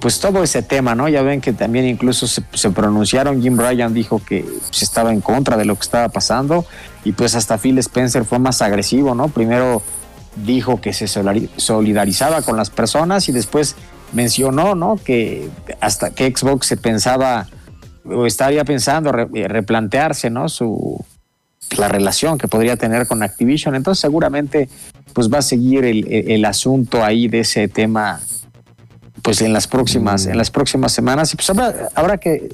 Pues 0.00 0.18
todo 0.18 0.42
ese 0.42 0.62
tema, 0.62 0.96
¿no? 0.96 1.08
Ya 1.08 1.22
ven 1.22 1.40
que 1.40 1.52
también 1.52 1.86
incluso 1.86 2.26
se, 2.26 2.42
se 2.54 2.70
pronunciaron. 2.70 3.40
Jim 3.40 3.56
Ryan 3.56 3.94
dijo 3.94 4.20
que 4.24 4.44
pues, 4.68 4.82
estaba 4.82 5.12
en 5.12 5.20
contra 5.20 5.56
de 5.56 5.64
lo 5.64 5.76
que 5.76 5.82
estaba 5.82 6.08
pasando. 6.08 6.64
Y 7.04 7.12
pues 7.12 7.36
hasta 7.36 7.58
Phil 7.58 7.78
Spencer 7.78 8.24
fue 8.24 8.40
más 8.40 8.62
agresivo, 8.62 9.14
¿no? 9.14 9.28
Primero 9.28 9.82
dijo 10.36 10.80
que 10.80 10.92
se 10.92 11.06
solidarizaba 11.08 12.42
con 12.42 12.56
las 12.56 12.70
personas 12.70 13.28
y 13.28 13.32
después 13.32 13.76
mencionó, 14.12 14.74
¿no? 14.74 14.96
Que 14.96 15.48
hasta 15.80 16.10
que 16.10 16.26
Xbox 16.34 16.66
se 16.66 16.76
pensaba 16.76 17.48
o 18.04 18.26
estaría 18.26 18.64
pensando 18.64 19.12
re- 19.12 19.28
eh, 19.34 19.48
replantearse, 19.48 20.30
¿no? 20.30 20.48
Su, 20.48 21.04
la 21.76 21.88
relación 21.88 22.38
que 22.38 22.48
podría 22.48 22.76
tener 22.76 23.06
con 23.06 23.22
Activision. 23.22 23.74
Entonces 23.74 24.00
seguramente 24.00 24.68
pues 25.12 25.30
va 25.32 25.38
a 25.38 25.42
seguir 25.42 25.84
el, 25.84 26.06
el- 26.12 26.30
el 26.30 26.44
asunto 26.44 27.04
ahí 27.04 27.28
de 27.28 27.40
ese 27.40 27.68
tema 27.68 28.20
pues 29.22 29.40
en 29.40 29.52
las 29.52 29.68
próximas, 29.68 30.26
en 30.26 30.36
las 30.36 30.50
próximas 30.50 30.92
semanas. 30.92 31.32
Y 31.32 31.36
pues 31.36 31.48
habrá, 31.50 31.88
habrá 31.94 32.18
que 32.18 32.48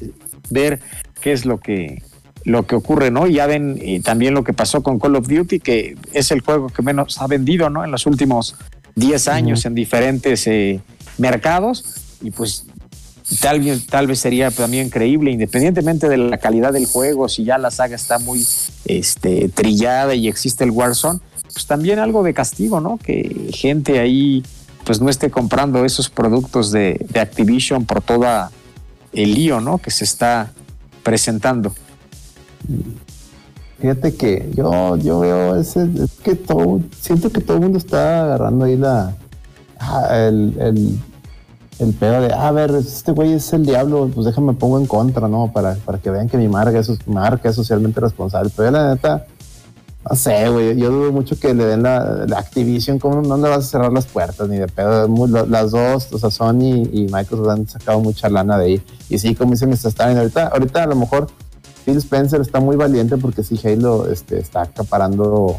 ver 0.51 0.81
qué 1.21 1.33
es 1.33 1.47
lo 1.47 1.59
que 1.59 2.03
lo 2.45 2.67
que 2.67 2.77
ocurre, 2.77 3.11
¿no? 3.11 3.27
Y 3.27 3.35
ya 3.35 3.47
ven 3.47 3.79
eh, 3.81 4.01
también 4.03 4.35
lo 4.35 4.45
que 4.45 4.53
pasó 4.53 4.83
con 4.83 4.99
Call 4.99 5.17
of 5.17 5.29
Duty, 5.29 5.61
que 5.61 5.97
es 6.13 6.31
el 6.31 6.41
juego 6.41 6.69
que 6.69 6.83
menos 6.83 7.21
ha 7.21 7.27
vendido, 7.27 7.71
¿no? 7.71 7.85
En 7.85 7.91
los 7.91 8.07
últimos 8.07 8.57
10 8.95 9.29
años 9.29 9.65
en 9.65 9.75
diferentes 9.75 10.47
eh, 10.47 10.81
mercados. 11.19 11.85
Y 12.21 12.31
pues 12.31 12.67
tal 13.41 13.61
vez, 13.61 13.87
tal 13.87 14.07
vez 14.07 14.19
sería 14.19 14.51
también 14.51 14.91
creíble, 14.91 15.31
independientemente 15.31 16.09
de 16.09 16.17
la 16.17 16.39
calidad 16.39 16.73
del 16.73 16.87
juego, 16.87 17.29
si 17.29 17.45
ya 17.45 17.59
la 17.59 17.71
saga 17.71 17.97
está 17.97 18.19
muy 18.19 18.47
este, 18.87 19.49
trillada 19.49 20.15
y 20.15 20.29
existe 20.29 20.65
el 20.65 20.71
Warzone, 20.71 21.21
pues 21.53 21.67
también 21.67 21.99
algo 21.99 22.23
de 22.23 22.35
castigo, 22.35 22.81
¿no? 22.81 22.99
Que 22.99 23.51
gente 23.53 23.99
ahí 23.99 24.43
pues 24.85 25.01
no 25.01 25.11
esté 25.11 25.31
comprando 25.31 25.85
esos 25.85 26.09
productos 26.09 26.73
de, 26.73 27.05
de 27.11 27.21
Activision 27.21 27.85
por 27.85 28.01
toda 28.01 28.51
el 29.13 29.35
lío, 29.35 29.61
¿no? 29.61 29.79
Que 29.79 29.91
se 29.91 30.05
está 30.05 30.53
presentando. 31.03 31.75
Fíjate 33.81 34.15
que 34.17 34.51
yo, 34.57 34.97
yo 34.97 35.21
veo 35.21 35.55
ese, 35.55 35.89
es 36.03 36.11
que 36.23 36.35
todo, 36.35 36.81
siento 37.01 37.31
que 37.31 37.41
todo 37.41 37.59
el 37.59 37.63
mundo 37.63 37.79
está 37.79 38.25
agarrando 38.25 38.65
ahí 38.65 38.77
la, 38.77 39.15
ah, 39.79 40.27
el, 40.27 40.99
el, 41.79 41.95
pedo 41.95 42.23
de, 42.23 42.33
ah, 42.33 42.49
a 42.49 42.53
ver, 42.53 42.73
este 42.73 43.13
güey 43.13 43.35
es 43.35 43.53
el 43.53 43.65
diablo, 43.65 44.11
pues 44.13 44.27
déjame 44.27 44.55
pongo 44.55 44.81
en 44.81 44.87
contra, 44.87 45.29
¿no? 45.29 45.53
Para, 45.53 45.75
para 45.77 45.99
que 45.99 46.11
vean 46.11 46.29
que 46.29 46.37
mi 46.37 46.49
marca 46.49 46.81
es, 46.81 46.91
socialmente 47.55 48.01
responsable. 48.01 48.51
Pero 48.57 48.69
yo, 48.69 48.73
la 48.73 48.95
neta, 48.95 49.27
no 50.11 50.17
sé, 50.17 50.49
güey, 50.49 50.77
yo 50.77 50.91
dudo 50.91 51.13
mucho 51.13 51.39
que 51.39 51.55
le 51.55 51.65
den 51.65 51.85
la, 51.85 52.27
Activision, 52.37 52.99
¿cómo 52.99 53.23
no 53.23 53.37
le 53.37 53.49
vas 53.49 53.59
a 53.59 53.69
cerrar 53.69 53.93
las 53.93 54.07
puertas? 54.07 54.49
Ni 54.49 54.59
de 54.59 54.67
pedo, 54.67 55.07
las 55.47 55.71
dos, 55.71 56.13
o 56.13 56.19
sea, 56.19 56.33
Sony 56.33 56.83
y 56.93 57.07
Microsoft 57.13 57.49
han 57.49 57.69
sacado 57.69 58.01
mucha 58.01 58.29
lana 58.29 58.59
de 58.59 58.65
ahí. 58.65 58.83
Y 59.09 59.21
sí, 59.21 59.37
como 59.37 59.53
dice 59.53 59.69
Mr. 59.69 59.91
Stalin, 59.91 60.19
ahorita, 60.19 60.49
ahorita 60.49 60.83
a 60.83 60.87
lo 60.89 60.97
mejor 60.97 61.29
Phil 61.89 61.97
Spencer 61.97 62.41
está 62.43 62.61
muy 62.61 62.77
valiente 62.77 63.17
porque 63.17 63.43
sí, 63.43 63.59
Halo 63.65 64.11
este, 64.11 64.39
está 64.39 64.61
acaparando 64.63 65.57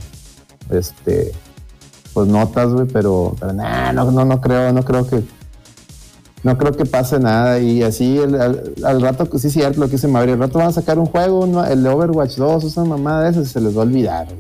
este, 0.69 1.31
pues 2.13 2.27
notas, 2.27 2.69
güey, 2.71 2.85
pero, 2.87 3.35
pero 3.39 3.53
nah, 3.53 3.91
no, 3.93 4.11
no, 4.11 4.25
no 4.25 4.39
creo, 4.39 4.71
no 4.71 4.85
creo 4.85 5.07
que 5.07 5.23
no 6.43 6.55
creo 6.57 6.71
que 6.73 6.85
pase 6.85 7.19
nada 7.19 7.59
y 7.59 7.81
así 7.81 8.19
el- 8.19 8.39
al, 8.39 8.73
al 8.85 9.01
rato, 9.01 9.27
sí 9.39 9.47
es 9.47 9.53
cierto 9.53 9.79
lo 9.79 9.87
que 9.87 9.93
dice 9.93 10.07
Mario, 10.07 10.35
al 10.35 10.39
rato 10.39 10.59
van 10.59 10.67
a 10.67 10.71
sacar 10.71 10.99
un 10.99 11.07
juego, 11.07 11.39
un- 11.39 11.65
el 11.65 11.85
Overwatch 11.87 12.35
2, 12.37 12.63
esa 12.63 12.85
mamada 12.85 13.23
de 13.23 13.31
esas, 13.31 13.47
se 13.49 13.59
les 13.59 13.75
va 13.75 13.79
a 13.81 13.85
olvidar, 13.85 14.25
güey. 14.27 14.37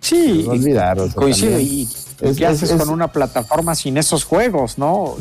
Se 0.00 0.16
Sí, 0.16 0.32
les 0.34 0.48
va 0.48 0.52
a 0.52 0.54
olvidar, 0.56 0.98
o 0.98 1.04
sea, 1.06 1.14
coincide. 1.14 1.62
¿Y 1.62 1.82
Es- 2.20 2.36
qué 2.36 2.44
es- 2.44 2.50
haces 2.50 2.70
es- 2.72 2.76
con 2.80 2.88
una 2.90 3.08
plataforma 3.08 3.74
sin 3.76 3.96
esos 3.96 4.24
juegos, 4.24 4.76
no? 4.78 5.14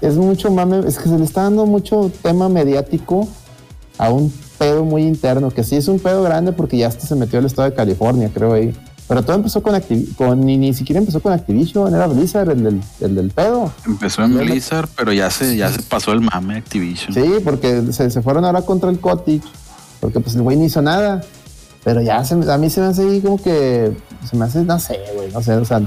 es 0.00 0.16
mucho 0.16 0.50
mame, 0.50 0.80
es 0.86 0.98
que 0.98 1.08
se 1.08 1.16
le 1.16 1.24
está 1.24 1.42
dando 1.44 1.64
mucho 1.64 2.10
tema 2.22 2.48
mediático 2.48 3.28
a 3.98 4.10
un 4.10 4.32
pedo 4.58 4.84
muy 4.84 5.02
interno, 5.02 5.50
que 5.50 5.62
sí 5.64 5.76
es 5.76 5.88
un 5.88 5.98
pedo 6.00 6.22
grande 6.22 6.52
porque 6.52 6.76
ya 6.76 6.88
hasta 6.88 7.06
se 7.06 7.14
metió 7.14 7.38
el 7.38 7.46
estado 7.46 7.68
de 7.70 7.74
California, 7.76 8.30
creo 8.32 8.52
ahí. 8.54 8.74
Pero 9.06 9.22
todo 9.24 9.36
empezó 9.36 9.62
con, 9.62 9.74
Activ- 9.74 10.14
con 10.16 10.44
ni, 10.44 10.58
ni 10.58 10.74
siquiera 10.74 10.98
empezó 11.00 11.20
con 11.20 11.32
Activision, 11.32 11.94
era 11.94 12.06
Blizzard 12.06 12.50
el 12.50 12.62
del, 12.62 12.80
el 13.00 13.14
del 13.14 13.30
pedo. 13.30 13.72
Empezó 13.86 14.22
en 14.22 14.36
Blizzard, 14.36 14.88
pero 14.94 15.12
ya 15.14 15.30
se, 15.30 15.56
ya 15.56 15.70
se 15.72 15.80
pasó 15.82 16.12
el 16.12 16.20
mame 16.20 16.56
Activision. 16.56 17.14
Sí, 17.14 17.22
porque 17.42 17.84
se, 17.92 18.10
se 18.10 18.20
fueron 18.20 18.44
ahora 18.44 18.60
contra 18.62 18.90
el 18.90 19.00
Cottage, 19.00 19.40
porque 20.00 20.20
pues 20.20 20.36
el 20.36 20.42
güey 20.42 20.58
no 20.58 20.64
hizo 20.64 20.82
nada. 20.82 21.22
Pero 21.84 22.02
ya 22.02 22.22
se, 22.24 22.34
a 22.34 22.58
mí 22.58 22.68
se 22.68 22.80
me 22.82 22.88
hace 22.88 23.02
ahí 23.02 23.20
como 23.22 23.40
que, 23.42 23.96
se 24.28 24.36
me 24.36 24.44
hace, 24.44 24.62
no 24.64 24.78
sé, 24.78 24.98
güey, 25.14 25.32
no 25.32 25.40
sé, 25.42 25.54
o 25.54 25.64
sea, 25.64 25.80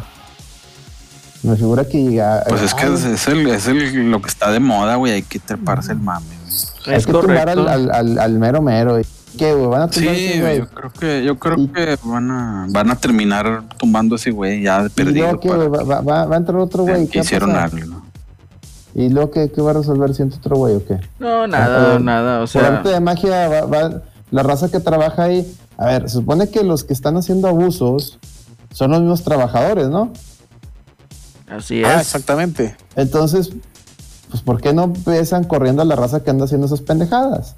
me 1.43 1.55
figura 1.55 1.85
que... 1.85 2.13
ya- 2.13 2.43
Pues 2.47 2.61
es 2.63 2.73
que 2.73 2.85
es, 2.91 3.03
es 3.03 3.27
el, 3.27 3.47
es 3.47 3.67
el- 3.67 4.09
lo 4.09 4.19
que 4.21 4.29
está 4.29 4.49
de 4.51 4.59
moda, 4.59 4.95
güey. 4.95 5.11
Hay 5.13 5.21
que 5.21 5.37
treparse 5.37 5.91
el 5.91 5.99
mame. 5.99 6.25
Hay 6.87 6.95
Es 6.95 7.05
que 7.05 7.11
tumbar 7.11 7.45
correcto. 7.45 7.61
al, 7.69 7.89
al, 7.89 7.91
al, 7.91 8.19
al 8.19 8.39
mero 8.39 8.61
mero. 8.61 8.99
¿Qué, 9.37 9.53
güey? 9.53 9.67
¿Van 9.67 9.83
a 9.83 9.87
tumbar 9.89 10.13
Sí, 10.15 10.25
ese 10.25 10.41
güey, 10.41 10.57
yo 10.59 10.67
creo 10.69 10.91
que, 10.91 11.23
yo 11.23 11.39
creo 11.39 11.57
Y- 11.57 11.67
que 11.69 11.97
van 12.03 12.31
a, 12.31 12.65
van 12.69 12.91
a 12.91 12.95
terminar 12.97 13.63
tumbando 13.77 14.15
ese 14.15 14.31
güey 14.31 14.61
ya 14.63 14.81
de 14.81 14.87
¿Y 14.87 14.89
perdido. 14.89 15.25
luego 15.27 15.39
qué, 15.39 15.49
para- 15.49 15.63
güey? 15.65 15.85
¿Va, 15.85 16.01
va, 16.01 16.25
va 16.25 16.35
a 16.35 16.37
entrar 16.37 16.57
otro 16.59 16.83
güey? 16.83 17.05
que 17.05 17.11
¿Qué 17.13 17.19
hicieron 17.19 17.51
algo. 17.55 17.77
¿Y 18.93 19.07
luego 19.07 19.31
qué, 19.31 19.49
qué 19.49 19.61
va 19.61 19.71
a 19.71 19.75
resolver 19.75 20.13
si 20.13 20.21
entra 20.23 20.37
otro 20.39 20.57
güey 20.57 20.75
o 20.75 20.85
qué? 20.85 20.99
No, 21.19 21.47
nada, 21.47 21.95
Ah, 21.95 21.99
nada. 21.99 22.37
O 22.39 22.41
Por 22.41 22.47
sea, 22.49 22.67
arte 22.67 22.89
de 22.89 22.99
magia, 22.99 23.47
va, 23.47 23.61
va- 23.65 24.01
la 24.31 24.43
raza 24.43 24.69
que 24.69 24.81
trabaja 24.81 25.23
ahí. 25.23 25.49
A 25.77 25.85
ver, 25.85 26.03
se 26.09 26.15
supone 26.17 26.49
que 26.49 26.63
los 26.65 26.83
que 26.83 26.91
están 26.91 27.15
haciendo 27.15 27.47
abusos 27.47 28.19
son 28.73 28.91
los 28.91 28.99
mismos 28.99 29.23
trabajadores, 29.23 29.87
¿no? 29.87 30.11
así 31.49 31.83
Ah, 31.83 31.95
es. 31.95 32.01
exactamente. 32.01 32.75
Entonces, 32.95 33.51
pues, 34.31 34.41
¿por 34.41 34.59
qué 34.61 34.73
no 34.73 34.85
empiezan 34.85 35.43
corriendo 35.43 35.83
a 35.83 35.85
la 35.85 35.95
raza 35.95 36.23
que 36.23 36.29
anda 36.31 36.45
haciendo 36.45 36.65
esas 36.65 36.81
pendejadas? 36.81 37.55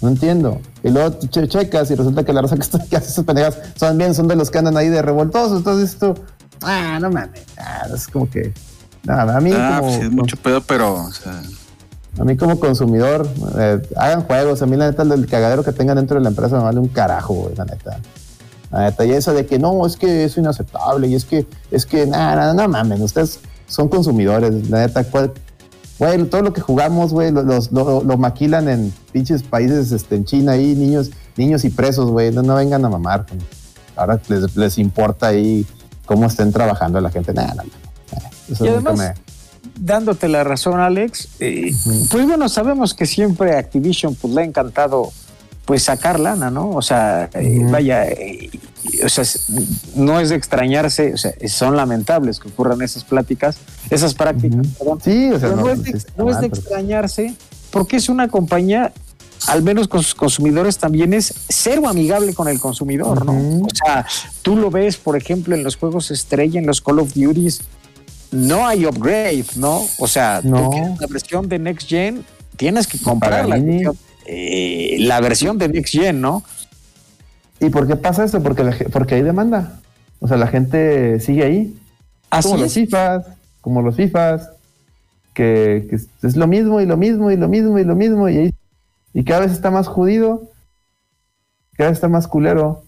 No 0.00 0.08
entiendo. 0.08 0.60
Y 0.84 0.90
luego 0.90 1.18
che- 1.28 1.48
checas 1.48 1.90
y 1.90 1.94
resulta 1.96 2.24
que 2.24 2.32
la 2.32 2.42
raza 2.42 2.54
que, 2.56 2.62
está- 2.62 2.84
que 2.84 2.96
hace 2.96 3.08
esas 3.10 3.24
pendejadas 3.24 3.58
son 3.76 3.98
bien, 3.98 4.14
son 4.14 4.28
de 4.28 4.36
los 4.36 4.50
que 4.50 4.58
andan 4.58 4.76
ahí 4.76 4.88
de 4.88 5.02
revoltosos. 5.02 5.58
Entonces, 5.58 5.90
esto, 5.90 6.14
ah, 6.62 6.98
no 7.00 7.10
mames. 7.10 7.42
Ah, 7.58 7.86
es 7.92 8.06
como 8.06 8.30
que, 8.30 8.52
nada, 9.04 9.36
a 9.36 9.40
mí 9.40 9.50
Ah, 9.54 9.78
como. 9.80 9.88
pues 9.90 10.00
sí, 10.00 10.06
es 10.06 10.12
mucho 10.12 10.36
pedo, 10.36 10.60
pero, 10.62 10.94
o 11.04 11.12
sea, 11.12 11.42
A 12.20 12.24
mí 12.24 12.36
como 12.36 12.58
consumidor, 12.58 13.28
eh, 13.58 13.80
hagan 13.96 14.22
juegos. 14.24 14.60
A 14.62 14.66
mí 14.66 14.76
la 14.76 14.90
neta, 14.90 15.02
el 15.04 15.26
cagadero 15.26 15.62
que 15.62 15.70
tengan 15.72 15.96
dentro 15.96 16.16
de 16.16 16.22
la 16.24 16.30
empresa 16.30 16.56
me 16.56 16.64
vale 16.64 16.80
un 16.80 16.88
carajo, 16.88 17.32
güey, 17.34 17.54
la 17.54 17.64
neta. 17.64 18.00
La 18.72 18.80
neta, 18.86 19.04
y 19.04 19.12
eso 19.12 19.32
de 19.34 19.46
que 19.46 19.58
no, 19.60 19.86
es 19.86 19.96
que 19.96 20.24
es 20.24 20.36
inaceptable 20.36 21.06
y 21.06 21.14
es 21.14 21.24
que, 21.24 21.46
es 21.70 21.86
que, 21.86 22.06
nada, 22.06 22.34
nada, 22.34 22.54
no 22.54 22.68
mames, 22.68 23.00
ustedes 23.00 23.38
son 23.68 23.88
consumidores. 23.88 24.68
La 24.70 24.86
neta, 24.86 25.04
Güey, 25.98 26.24
todo 26.26 26.42
lo 26.42 26.52
que 26.52 26.60
jugamos, 26.60 27.12
güey, 27.12 27.32
lo, 27.32 27.42
lo- 27.42 28.02
lo 28.04 28.16
maquilan 28.18 28.68
en 28.68 28.92
pinches 29.10 29.42
países, 29.42 29.90
este, 29.90 30.14
en 30.14 30.24
China 30.24 30.52
ahí, 30.52 30.76
niños, 30.76 31.10
niños 31.36 31.64
y 31.64 31.70
presos, 31.70 32.08
güey, 32.10 32.30
no, 32.30 32.42
no 32.42 32.54
vengan 32.54 32.84
a 32.84 32.88
mamar. 32.88 33.26
Ahora 33.96 34.20
les, 34.28 34.56
les 34.56 34.78
importa 34.78 35.26
ahí 35.26 35.66
cómo 36.06 36.26
estén 36.26 36.52
trabajando 36.52 37.00
la 37.00 37.10
gente. 37.10 37.34
Nada, 37.34 37.54
nada. 37.54 37.64
Eso 38.48 38.64
Y 38.64 38.68
además, 38.68 39.14
dándote 39.76 40.28
la 40.28 40.44
razón, 40.44 40.78
Alex, 40.78 41.28
eh, 41.40 41.74
pues 42.10 42.26
bueno, 42.26 42.48
sabemos 42.48 42.94
que 42.94 43.04
siempre 43.04 43.56
a 43.56 43.58
Activision 43.58 44.14
pues, 44.14 44.32
le 44.32 44.42
ha 44.42 44.44
encantado 44.44 45.10
pues 45.68 45.82
sacar 45.82 46.18
lana, 46.18 46.50
¿no? 46.50 46.70
O 46.70 46.80
sea, 46.80 47.28
eh, 47.34 47.60
vaya, 47.70 48.06
eh, 48.08 48.48
o 49.04 49.08
sea, 49.10 49.22
no 49.96 50.18
es 50.18 50.30
de 50.30 50.36
extrañarse, 50.36 51.12
o 51.12 51.18
sea, 51.18 51.34
son 51.46 51.76
lamentables 51.76 52.40
que 52.40 52.48
ocurran 52.48 52.80
esas 52.80 53.04
pláticas, 53.04 53.58
esas 53.90 54.14
prácticas, 54.14 54.60
Ujú. 54.66 54.78
perdón. 54.78 54.98
Sí, 55.04 55.26
o 55.30 55.38
sea, 55.38 55.50
Pero 55.50 55.56
no, 55.56 55.66
no, 55.66 55.70
es 55.72 55.82
de, 55.82 56.02
no 56.16 56.30
es 56.30 56.40
de 56.40 56.46
extrañarse, 56.46 57.34
porque 57.70 57.96
es 57.98 58.08
una 58.08 58.28
compañía, 58.28 58.94
al 59.46 59.62
menos 59.62 59.88
con 59.88 60.02
sus 60.02 60.14
consumidores 60.14 60.78
también 60.78 61.12
es 61.12 61.34
cero 61.50 61.82
amigable 61.86 62.32
con 62.32 62.48
el 62.48 62.58
consumidor, 62.58 63.26
¿no? 63.26 63.32
O 63.66 63.68
sea, 63.84 64.06
tú 64.40 64.56
lo 64.56 64.70
ves, 64.70 64.96
por 64.96 65.18
ejemplo, 65.18 65.54
en 65.54 65.62
los 65.64 65.76
juegos 65.76 66.10
estrella, 66.10 66.58
en 66.58 66.66
los 66.66 66.80
Call 66.80 67.00
of 67.00 67.12
Duties, 67.12 67.60
no 68.30 68.66
hay 68.66 68.86
upgrade, 68.86 69.44
¿no? 69.56 69.82
O 69.98 70.06
sea, 70.08 70.40
No. 70.42 70.70
tú 70.70 70.96
la 70.98 71.06
versión 71.08 71.46
de 71.46 71.58
Next 71.58 71.86
Gen, 71.86 72.24
tienes 72.56 72.86
que 72.86 72.98
comprar 72.98 73.46
la 73.46 73.56
Paganini. 73.56 73.84
Eh, 74.30 74.96
la 75.00 75.20
versión 75.20 75.56
de 75.58 75.68
Next 75.68 75.92
Gen, 75.94 76.20
¿no? 76.20 76.42
¿Y 77.60 77.70
por 77.70 77.86
qué 77.88 77.96
pasa 77.96 78.24
eso? 78.24 78.42
Porque, 78.42 78.62
la 78.62 78.76
porque 78.92 79.14
hay 79.16 79.22
demanda. 79.22 79.80
O 80.20 80.28
sea, 80.28 80.36
la 80.36 80.46
gente 80.46 81.18
sigue 81.20 81.44
ahí. 81.44 81.76
Así 82.30 82.48
como 82.50 82.62
los. 82.62 82.72
FIFAs, 82.74 83.26
como 83.60 83.82
los 83.82 83.96
FIFAs, 83.96 84.50
que, 85.34 85.86
que 85.88 85.96
es- 85.96 86.08
es 86.22 86.36
lo 86.36 86.46
mismo 86.46 86.80
y 86.80 86.86
lo 86.86 86.96
mismo 86.96 87.30
y 87.30 87.36
lo 87.36 87.48
mismo 87.48 87.78
y 87.78 87.84
lo 87.84 87.96
mismo 87.96 88.28
y, 88.28 88.36
ahí- 88.36 88.54
y 89.14 89.24
cada 89.24 89.40
vez 89.40 89.52
está 89.52 89.70
más 89.70 89.86
jodido, 89.88 90.50
cada 91.76 91.90
vez 91.90 91.96
está 91.96 92.08
más 92.08 92.26
culero. 92.28 92.84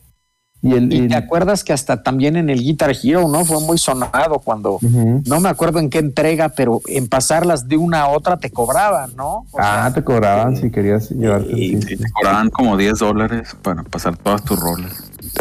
Y 0.63 0.73
el... 0.75 0.93
Y 0.93 1.05
y- 1.05 1.09
te 1.09 1.15
acuerdas 1.17 1.65
que 1.65 1.73
hasta 1.73 2.03
también 2.03 2.37
en 2.37 2.51
el 2.51 2.61
Guitar 2.63 2.93
Hero, 3.03 3.29
¿no? 3.29 3.45
Fue 3.45 3.61
muy 3.61 3.79
sonado 3.79 4.41
cuando, 4.41 4.79
no 4.83 5.41
me 5.41 5.49
acuerdo 5.49 5.79
en 5.79 5.89
qué 5.89 5.99
entrega, 5.99 6.51
pero 6.51 6.81
en 6.87 7.09
pasarlas 7.09 7.67
de 7.69 7.77
una 7.79 8.03
a 8.03 8.09
otra 8.09 8.37
te 8.39 8.51
cobraban, 8.51 9.15
¿no? 9.17 9.47
O 9.51 9.57
sea, 9.57 9.87
Ah, 9.87 9.93
te 9.95 10.05
cobraban 10.05 10.57
si 10.57 10.71
querías 10.71 11.11
llevarte. 11.11 11.53
y- 11.59 11.81
sí. 11.81 11.97
te 11.97 12.11
cobraban 12.13 12.51
como 12.51 12.77
10 12.77 12.99
dólares 12.99 13.57
para 13.63 13.83
pasar 13.85 14.17
todas 14.17 14.45
tus 14.45 14.59
roles. 14.61 14.93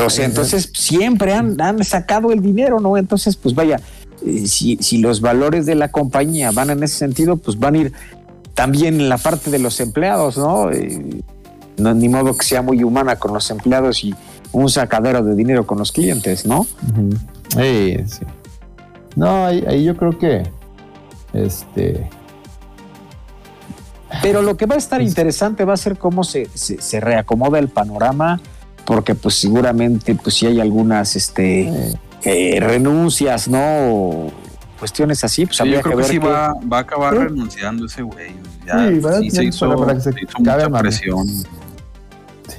O 0.06 0.10
sea, 0.10 0.26
entonces 0.26 0.72
siempre 0.74 1.34
han, 1.34 1.60
han 1.60 1.84
sacado 1.84 2.32
el 2.32 2.42
dinero, 2.42 2.80
¿no? 2.80 2.96
Entonces, 2.96 3.36
pues 3.36 3.54
vaya, 3.56 3.82
eh, 4.26 4.48
si, 4.48 4.78
si 4.78 5.00
los 5.00 5.20
valores 5.20 5.66
de 5.66 5.76
la 5.76 5.90
compañía 5.90 6.52
van 6.52 6.70
en 6.70 6.84
ese 6.84 6.96
sentido, 6.98 7.36
pues 7.38 7.60
van 7.60 7.76
a 7.76 7.78
ir 7.80 7.94
también 8.54 8.96
en 9.02 9.10
la 9.10 9.18
parte 9.18 9.50
de 9.52 9.60
los 9.60 9.80
empleados, 9.82 10.38
¿no? 10.38 10.72
Eh, 10.72 11.22
no 11.78 11.94
ni 11.94 12.08
modo 12.10 12.36
que 12.38 12.46
sea 12.46 12.62
muy 12.62 12.84
humana 12.84 13.16
con 13.18 13.34
los 13.34 13.50
empleados 13.52 14.04
y 14.04 14.14
un 14.52 14.70
sacadero 14.70 15.24
de 15.24 15.36
dinero 15.36 15.66
con 15.68 15.78
los 15.78 15.92
clientes, 15.92 16.46
¿no? 16.46 16.66
Sí, 17.56 17.98
sí. 18.08 18.26
No, 19.16 19.46
ahí, 19.46 19.64
ahí 19.68 19.84
yo 19.84 19.96
creo 19.98 20.18
que. 20.18 20.44
Este. 21.34 22.10
Pero 24.22 24.42
lo 24.42 24.58
que 24.58 24.66
va 24.66 24.76
a 24.76 24.78
estar 24.78 25.00
Pues- 25.00 25.10
interesante 25.10 25.66
va 25.66 25.74
a 25.74 25.78
ser 25.78 25.98
cómo 25.98 26.24
se, 26.24 26.48
se, 26.54 26.82
se 26.82 27.00
reacomoda 27.00 27.60
el 27.60 27.70
panorama, 27.70 28.40
porque 28.86 29.14
pues 29.16 29.36
seguramente 29.36 30.16
pues 30.16 30.36
si 30.36 30.48
hay 30.48 30.60
algunas 30.60 31.16
este, 31.16 31.70
eh, 31.70 31.94
eh, 32.24 32.60
renuncias, 32.60 33.48
¿no? 33.48 33.60
O 33.62 34.32
cuestiones 34.80 35.24
así, 35.24 35.46
pues 35.46 35.58
Sí, 35.58 35.62
habría 35.62 35.78
yo 35.78 35.82
creo 35.84 35.98
que 35.98 36.04
que, 36.04 36.08
ver 36.14 36.22
sí 36.22 36.28
va, 36.28 36.54
va 36.72 36.78
a 36.78 36.82
acabar 36.82 37.14
Sí. 37.14 37.20
renunciando 37.20 37.86
ese 37.86 38.02
güey. 38.02 38.32
Ya 38.66 38.88
Sí, 38.90 39.00
va 39.00 39.10
a 39.12 39.20
sí 39.20 39.30
se 39.30 39.44
hizo, 39.46 39.76
para- 39.78 39.94
que 39.94 40.02
se 40.02 40.12
se 40.14 40.20
hizo 40.24 40.32
acabe, 40.42 40.64
mucha 40.64 40.70
mano. 40.70 40.82
presión. 40.82 41.28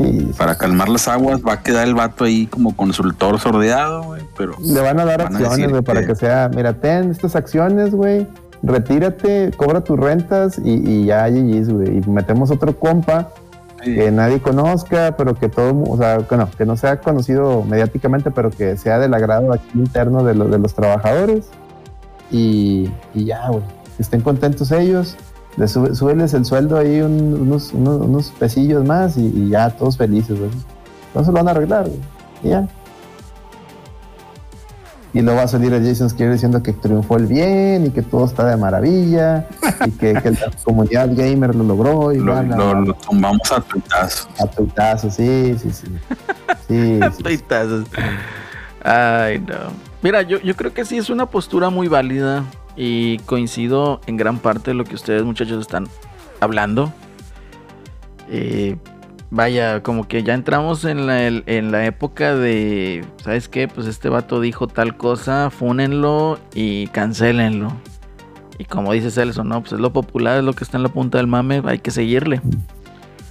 Sí, 0.05 0.33
Para 0.39 0.57
calmar 0.57 0.89
las 0.89 1.09
aguas 1.09 1.41
va 1.47 1.55
a 1.55 1.63
quedar 1.63 1.87
el 1.87 1.95
vato 1.95 2.25
ahí 2.25 2.47
como 2.47 2.75
consultor 2.77 3.39
sordeado, 3.41 4.03
güey, 4.05 4.23
pero 4.37 4.55
Le 4.63 4.81
van 4.81 4.99
a 5.01 5.05
dar 5.05 5.23
Van 5.25 5.37
acciones, 5.37 5.71
güey, 5.71 5.83
para 5.83 6.07
que- 6.07 6.15
sea, 6.15 6.51
mira, 6.55 6.73
ten 6.75 7.11
estas 7.11 7.37
acciones, 7.37 7.93
güey, 7.95 8.27
retírate, 8.63 9.51
cobra 9.57 9.81
tus 9.83 9.99
rentas 9.99 10.59
y, 10.63 10.71
y 10.89 11.05
ya 11.07 11.29
GG's, 11.29 11.71
güey. 11.71 11.99
Y 11.99 12.01
metemos 12.11 12.51
otro 12.51 12.79
compa 12.79 13.29
sí, 13.85 13.95
que 13.95 14.11
nadie 14.11 14.41
conozca, 14.41 15.15
pero 15.17 15.35
que 15.35 15.49
todo, 15.49 15.83
o 15.91 15.97
sea, 15.97 16.19
que 16.19 16.37
no, 16.37 16.51
que 16.51 16.67
no 16.67 16.77
sea 16.77 17.01
conocido 17.01 17.63
mediáticamente, 17.65 18.31
pero 18.31 18.51
que 18.51 18.77
sea 18.77 18.99
del 18.99 19.15
agrado 19.15 19.53
aquí 19.53 19.69
interno 19.75 20.25
de, 20.25 20.35
lo- 20.35 20.49
de 20.49 20.59
los 20.59 20.75
trabajadores. 20.75 21.47
Y, 22.31 22.91
y 23.15 23.25
ya, 23.25 23.49
güey, 23.49 23.63
que 23.97 24.03
estén 24.03 24.21
contentos 24.21 24.71
ellos. 24.73 25.17
Súbeles 25.69 26.35
el 26.35 26.45
sueldo 26.45 26.79
ahí 26.79 27.01
un- 27.01 27.35
unos, 27.41 27.73
unos, 27.73 28.01
unos 28.03 28.29
pesillos 28.39 28.85
más 28.85 29.17
y, 29.17 29.27
y 29.27 29.49
ya 29.51 29.71
todos 29.71 29.97
felices, 29.97 30.39
güey. 30.39 30.51
Entonces 31.09 31.33
lo 31.33 31.39
van 31.39 31.49
a 31.49 31.51
arreglar, 31.53 31.87
güey. 31.89 32.01
Y 32.45 32.49
ya. 32.51 32.69
Y 35.13 35.23
luego 35.23 35.39
va 35.39 35.45
a 35.45 35.49
salir 35.49 35.73
el 35.73 35.85
Jason 35.85 36.09
Schreier 36.09 36.33
diciendo 36.35 36.63
que 36.63 36.73
triunfó 36.73 37.17
el 37.17 37.27
bien 37.27 37.87
y 37.87 37.91
que 37.91 38.01
todo 38.01 38.27
está 38.27 38.45
de 38.47 38.57
maravilla 38.57 39.45
y 39.85 39.91
que, 39.91 40.13
que 40.15 40.31
la 40.31 40.51
comunidad 40.65 41.09
gamer 41.17 41.53
lo 41.57 41.65
logró 41.65 42.13
y 42.13 42.19
lo, 42.19 42.25
bla, 42.27 42.43
bla, 42.43 42.57
lo- 42.57 42.71
bla. 42.71 42.81
lo 42.83 42.95
tumbamos 42.95 43.51
a 43.51 43.61
tuitazo. 43.61 44.29
A 44.39 44.47
tuitazo, 44.47 45.11
sí, 45.11 45.57
sí, 45.61 45.71
sí. 45.73 45.87
Sí, 46.69 47.01
sí. 47.17 47.23
Tuitazos. 47.25 47.87
Ay, 48.85 49.41
no. 49.41 49.57
Mira, 50.01 50.23
yo, 50.23 50.39
yo 50.39 50.55
creo 50.55 50.73
que 50.73 50.85
sí 50.85 50.97
es 50.97 51.11
una 51.11 51.27
postura 51.27 51.71
muy 51.71 51.89
válida 51.89 52.45
y 52.83 53.19
coincido 53.27 54.01
en 54.07 54.17
gran 54.17 54.39
parte 54.39 54.71
de 54.71 54.75
lo 54.75 54.85
que 54.85 54.95
ustedes 54.95 55.23
muchachos 55.23 55.61
están 55.61 55.87
hablando. 56.41 56.91
Eh, 58.31 58.79
vaya, 59.31 59.83
como 59.83 60.09
que 60.09 60.23
ya 60.23 60.33
entramos 60.33 60.87
en 60.87 61.07
la, 61.07 61.27
en 61.27 61.73
la 61.73 61.85
época 61.85 62.35
de, 62.35 63.05
¿sabes 63.23 63.51
qué? 63.51 63.69
Pues 63.69 63.87
este 63.87 64.09
vato 64.09 64.41
dijo 64.41 64.67
tal 64.67 64.97
cosa, 64.97 65.51
fúnenlo 65.51 66.39
y 66.55 66.87
cancélenlo. 66.87 67.71
Y 68.57 68.65
como 68.65 68.95
dice 68.95 69.11
Celso, 69.11 69.45
no, 69.45 69.61
pues 69.61 69.75
es 69.75 69.81
lo 69.81 69.93
popular, 69.93 70.39
es 70.39 70.45
lo 70.45 70.55
que 70.55 70.65
está 70.65 70.79
en 70.79 70.83
la 70.83 70.89
punta 70.89 71.19
del 71.19 71.27
mame, 71.27 71.61
hay 71.67 71.81
que 71.81 71.91
seguirle. 71.91 72.41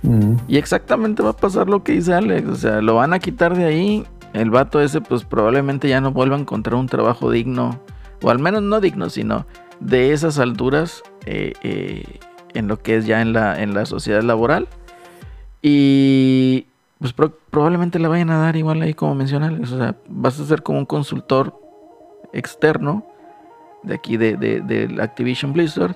Mm. 0.04 0.34
Y 0.48 0.58
exactamente 0.58 1.24
va 1.24 1.32
a 1.32 1.36
pasar 1.36 1.70
lo 1.70 1.84
que 1.84 1.94
dice 1.94 2.14
Alex. 2.14 2.48
O 2.48 2.56
sea, 2.56 2.82
lo 2.82 2.94
van 2.94 3.14
a 3.14 3.20
quitar 3.20 3.58
de 3.58 3.66
ahí. 3.66 4.06
El 4.34 4.52
vato 4.52 4.80
ese, 4.80 5.02
pues 5.02 5.24
probablemente 5.24 5.90
ya 5.90 6.02
no 6.02 6.12
vuelva 6.12 6.36
a 6.36 6.40
encontrar 6.40 6.76
un 6.76 6.86
trabajo 6.86 7.32
digno. 7.32 7.80
O 8.22 8.30
al 8.30 8.40
menos 8.40 8.62
no 8.64 8.80
digno, 8.82 9.10
sino 9.10 9.46
de 9.80 10.12
esas 10.14 10.40
alturas 10.40 11.04
eh, 11.26 11.54
eh, 11.64 12.04
en 12.54 12.68
lo 12.68 12.78
que 12.80 12.98
es 12.98 13.06
ya 13.06 13.22
en 13.22 13.34
la, 13.34 13.62
en 13.62 13.74
la 13.74 13.86
sociedad 13.86 14.22
laboral. 14.24 14.68
Y 15.62 16.66
pues 17.00 17.14
pro- 17.14 17.34
probablemente 17.50 18.00
le 18.00 18.08
vayan 18.08 18.30
a 18.30 18.38
dar 18.40 18.56
igual 18.56 18.82
ahí 18.82 18.94
como 18.94 19.16
menciona 19.16 19.48
Alex. 19.48 19.72
O 19.72 19.78
sea, 19.78 19.96
vas 20.08 20.40
a 20.40 20.46
ser 20.46 20.64
como 20.64 20.80
un 20.80 20.86
consultor 20.86 21.54
externo 22.34 23.06
de 23.84 23.96
aquí 23.96 24.18
de, 24.18 24.36
de, 24.38 24.62
de 24.62 25.02
Activision 25.02 25.54
Blizzard. 25.54 25.96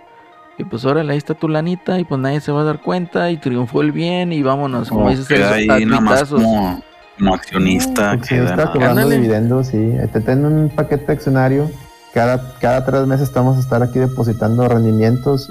Y 0.58 0.64
pues 0.66 0.86
órale, 0.86 1.12
ahí 1.12 1.18
está 1.18 1.34
tu 1.34 1.48
lanita 1.50 2.00
y 2.00 2.04
pues 2.04 2.22
nadie 2.22 2.40
se 2.40 2.52
va 2.52 2.62
a 2.62 2.64
dar 2.64 2.82
cuenta 2.82 3.32
y 3.32 3.38
triunfó 3.38 3.82
el 3.82 3.92
bien 3.92 4.32
y 4.32 4.44
vámonos, 4.44 4.88
como 4.90 5.02
Como 5.02 5.12
dices, 5.12 5.28
queda 5.28 5.54
Celso, 5.54 5.72
a 5.72 5.76
ahí 5.76 5.86
nada 5.86 6.02
más 6.02 6.20
tuitazos. 6.20 6.42
como, 6.44 6.84
como 7.18 7.34
accionista. 7.34 8.14
Está 8.14 8.56
nada. 8.56 8.72
cobrando 8.72 9.10
dividendos, 9.10 9.68
sí. 9.68 9.94
Te 10.12 10.22
ten 10.22 10.46
un 10.46 10.70
paquete 10.70 11.12
accionario. 11.12 11.72
Cada, 12.14 12.54
cada 12.60 12.86
tres 12.86 13.08
meses 13.08 13.28
estamos 13.28 13.58
a 13.58 13.60
estar 13.60 13.82
aquí 13.82 14.00
depositando 14.00 14.68
rendimientos. 14.68 15.50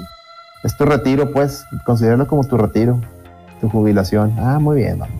Es 0.63 0.77
tu 0.77 0.85
retiro, 0.85 1.31
pues. 1.31 1.65
Considéralo 1.85 2.25
como 2.27 2.43
tu 2.45 2.57
retiro. 2.57 2.99
Tu 3.59 3.69
jubilación. 3.69 4.33
Ah, 4.39 4.59
muy 4.59 4.77
bien. 4.77 4.99
mano. 4.99 5.13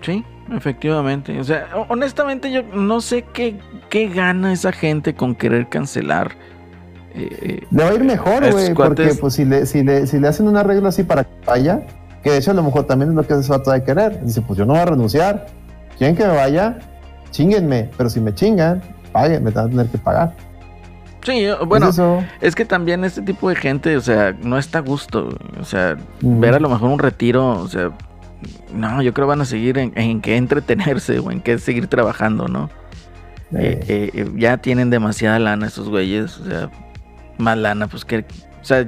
Sí, 0.00 0.24
efectivamente. 0.54 1.38
O 1.38 1.44
sea, 1.44 1.66
ho- 1.74 1.86
honestamente 1.90 2.50
yo 2.50 2.62
no 2.62 3.00
sé 3.00 3.24
qué, 3.32 3.58
qué 3.90 4.08
gana 4.08 4.52
esa 4.52 4.72
gente 4.72 5.14
con 5.14 5.34
querer 5.34 5.68
cancelar. 5.68 6.32
eh, 7.14 7.28
eh, 7.42 7.66
Le 7.70 7.84
va 7.84 7.90
a 7.90 7.94
ir 7.94 8.04
mejor, 8.04 8.50
güey. 8.50 8.72
Porque 8.72 9.14
pues 9.20 9.34
si 9.34 9.44
le, 9.44 9.66
si, 9.66 9.82
le, 9.82 10.06
si 10.06 10.18
le 10.18 10.28
hacen 10.28 10.48
un 10.48 10.56
arreglo 10.56 10.88
así 10.88 11.02
para 11.02 11.24
que 11.24 11.30
vaya, 11.46 11.82
que 12.22 12.30
de 12.30 12.38
hecho 12.38 12.52
a 12.52 12.54
lo 12.54 12.62
mejor 12.62 12.84
también 12.84 13.10
es 13.10 13.16
lo 13.16 13.26
que 13.26 13.34
ese 13.34 13.50
vato 13.50 13.70
de 13.70 13.82
querer. 13.84 14.24
Dice, 14.24 14.40
pues 14.40 14.58
yo 14.58 14.64
no 14.64 14.72
voy 14.72 14.80
a 14.82 14.86
renunciar. 14.86 15.46
¿Quieren 15.98 16.16
que 16.16 16.24
me 16.26 16.34
vaya? 16.34 16.78
Chinguenme. 17.32 17.90
Pero 17.98 18.08
si 18.08 18.20
me 18.20 18.32
chingan, 18.34 18.80
paguen, 19.22 19.44
me 19.44 19.50
van 19.50 19.66
a 19.66 19.68
tener 19.70 19.86
que 19.86 19.98
pagar. 19.98 20.34
sí, 21.24 21.44
Es 21.44 21.58
bueno, 21.66 21.90
es 22.40 22.54
que 22.54 22.64
también 22.64 23.04
este 23.04 23.22
tipo 23.22 23.48
de 23.48 23.56
gente, 23.56 23.96
o 23.96 24.00
sea, 24.00 24.34
no 24.42 24.58
está 24.58 24.78
a 24.78 24.82
gusto. 24.82 25.28
O 25.60 25.64
sea, 25.64 25.96
Mm. 26.22 26.40
ver 26.40 26.54
a 26.54 26.60
lo 26.60 26.68
mejor 26.68 26.90
un 26.90 26.98
retiro, 26.98 27.48
o 27.60 27.68
sea, 27.68 27.90
no, 28.72 29.02
yo 29.02 29.12
creo 29.12 29.26
van 29.26 29.40
a 29.40 29.44
seguir 29.44 29.78
en, 29.78 29.92
en 29.96 30.20
qué 30.20 30.36
entretenerse 30.36 31.18
o 31.18 31.30
en 31.30 31.40
qué 31.40 31.58
seguir 31.58 31.86
trabajando, 31.88 32.46
¿no? 32.48 32.70
Eh, 33.52 33.80
eh, 33.88 34.10
eh, 34.12 34.30
ya 34.36 34.58
tienen 34.58 34.90
demasiada 34.90 35.38
lana 35.38 35.66
esos 35.66 35.88
güeyes, 35.88 36.38
o 36.38 36.44
sea, 36.44 36.70
más 37.38 37.56
lana, 37.56 37.86
pues 37.86 38.04
que, 38.04 38.18
o 38.18 38.64
sea, 38.64 38.86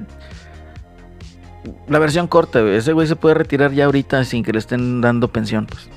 la 1.88 1.98
versión 1.98 2.26
corta. 2.26 2.60
Ese 2.60 2.92
güey 2.92 3.06
se 3.06 3.16
puede 3.16 3.34
retirar 3.34 3.72
ya 3.72 3.86
ahorita 3.86 4.22
sin 4.24 4.44
que 4.44 4.52
le 4.52 4.58
estén 4.58 5.00
dando 5.00 5.28
pensión, 5.28 5.66
pues. 5.66 5.88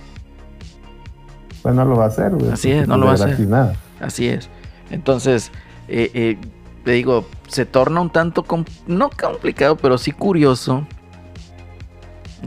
Pues 1.62 1.76
no 1.76 1.86
lo 1.86 1.96
va 1.96 2.06
a 2.06 2.08
hacer, 2.08 2.32
güey. 2.32 2.52
Así 2.52 2.72
es, 2.72 2.88
no 2.88 2.98
lo 2.98 3.06
va 3.06 3.12
a 3.12 3.16
hacer. 3.16 3.40
Nada. 3.42 3.74
Así 4.00 4.28
es. 4.28 4.50
Entonces, 4.92 5.52
eh, 5.88 6.12
eh, 6.14 6.38
te 6.84 6.92
digo, 6.92 7.28
se 7.48 7.66
torna 7.66 8.02
un 8.02 8.10
tanto, 8.10 8.44
com- 8.44 8.66
no 8.88 9.10
complicado, 9.10 9.78
pero 9.78 9.98
sí 9.98 10.12
curioso. 10.12 10.86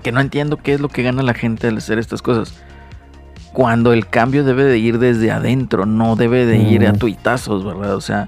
Que 0.02 0.12
no 0.12 0.20
entiendo 0.20 0.58
qué 0.58 0.74
es 0.74 0.80
lo 0.80 0.88
que 0.88 1.02
gana 1.02 1.22
la 1.22 1.32
gente 1.34 1.68
al 1.68 1.78
hacer 1.78 1.98
estas 1.98 2.20
cosas. 2.22 2.54
Cuando 3.54 3.94
el 3.94 4.06
cambio 4.08 4.44
debe 4.44 4.64
de 4.64 4.76
ir 4.78 4.98
desde 4.98 5.30
adentro, 5.30 5.86
no 5.86 6.16
debe 6.16 6.44
de 6.44 6.58
ir 6.58 6.86
a 6.86 6.92
Mm. 6.92 6.98
tuitazos, 6.98 7.64
¿verdad? 7.64 7.94
O 7.94 8.02
sea, 8.02 8.26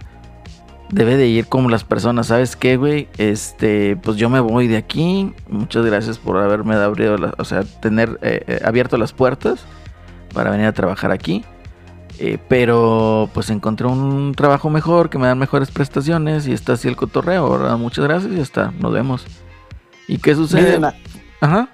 debe 0.91 1.19
de 1.19 1.27
ir 1.27 1.47
como 1.47 1.69
las 1.69 1.85
personas, 1.85 2.29
¿sabes 2.29 2.57
qué, 2.57 2.79
güey? 2.79 3.09
Este, 3.19 3.97
pues 3.97 4.17
yo 4.17 4.31
me 4.31 4.41
voy 4.41 4.67
de 4.69 4.79
aquí. 4.79 5.35
Muchas 5.51 5.85
gracias 5.85 6.17
por 6.17 6.39
haberme 6.39 6.75
abrido, 6.77 7.19
la- 7.19 7.35
o 7.37 7.45
sea, 7.45 7.63
tener 7.65 8.19
eh, 8.23 8.43
eh, 8.47 8.61
abierto 8.65 8.97
las 8.97 9.13
puertas 9.13 9.67
para 10.33 10.51
venir 10.51 10.65
a 10.67 10.73
trabajar 10.73 11.11
aquí. 11.13 11.45
Eh, 12.21 12.39
pero 12.49 13.31
pues 13.33 13.49
encontré 13.51 13.87
un 13.87 14.35
trabajo 14.35 14.71
mejor, 14.71 15.09
que 15.09 15.19
me 15.19 15.29
dan 15.29 15.39
mejores 15.39 15.71
prestaciones 15.71 16.49
y 16.49 16.53
está 16.53 16.73
así 16.73 16.89
el 16.89 16.97
cotorreo, 16.97 17.49
¿verdad? 17.51 17.77
Muchas 17.79 18.05
gracias 18.05 18.33
y 18.33 18.37
ya 18.37 18.43
está, 18.43 18.73
nos 18.81 18.93
vemos. 18.93 19.25
¿Y 20.09 20.19
qué 20.19 20.35
sucede? 20.35 20.63
Miren, 20.63 20.85
a- 20.87 20.95
Ajá. 21.41 21.69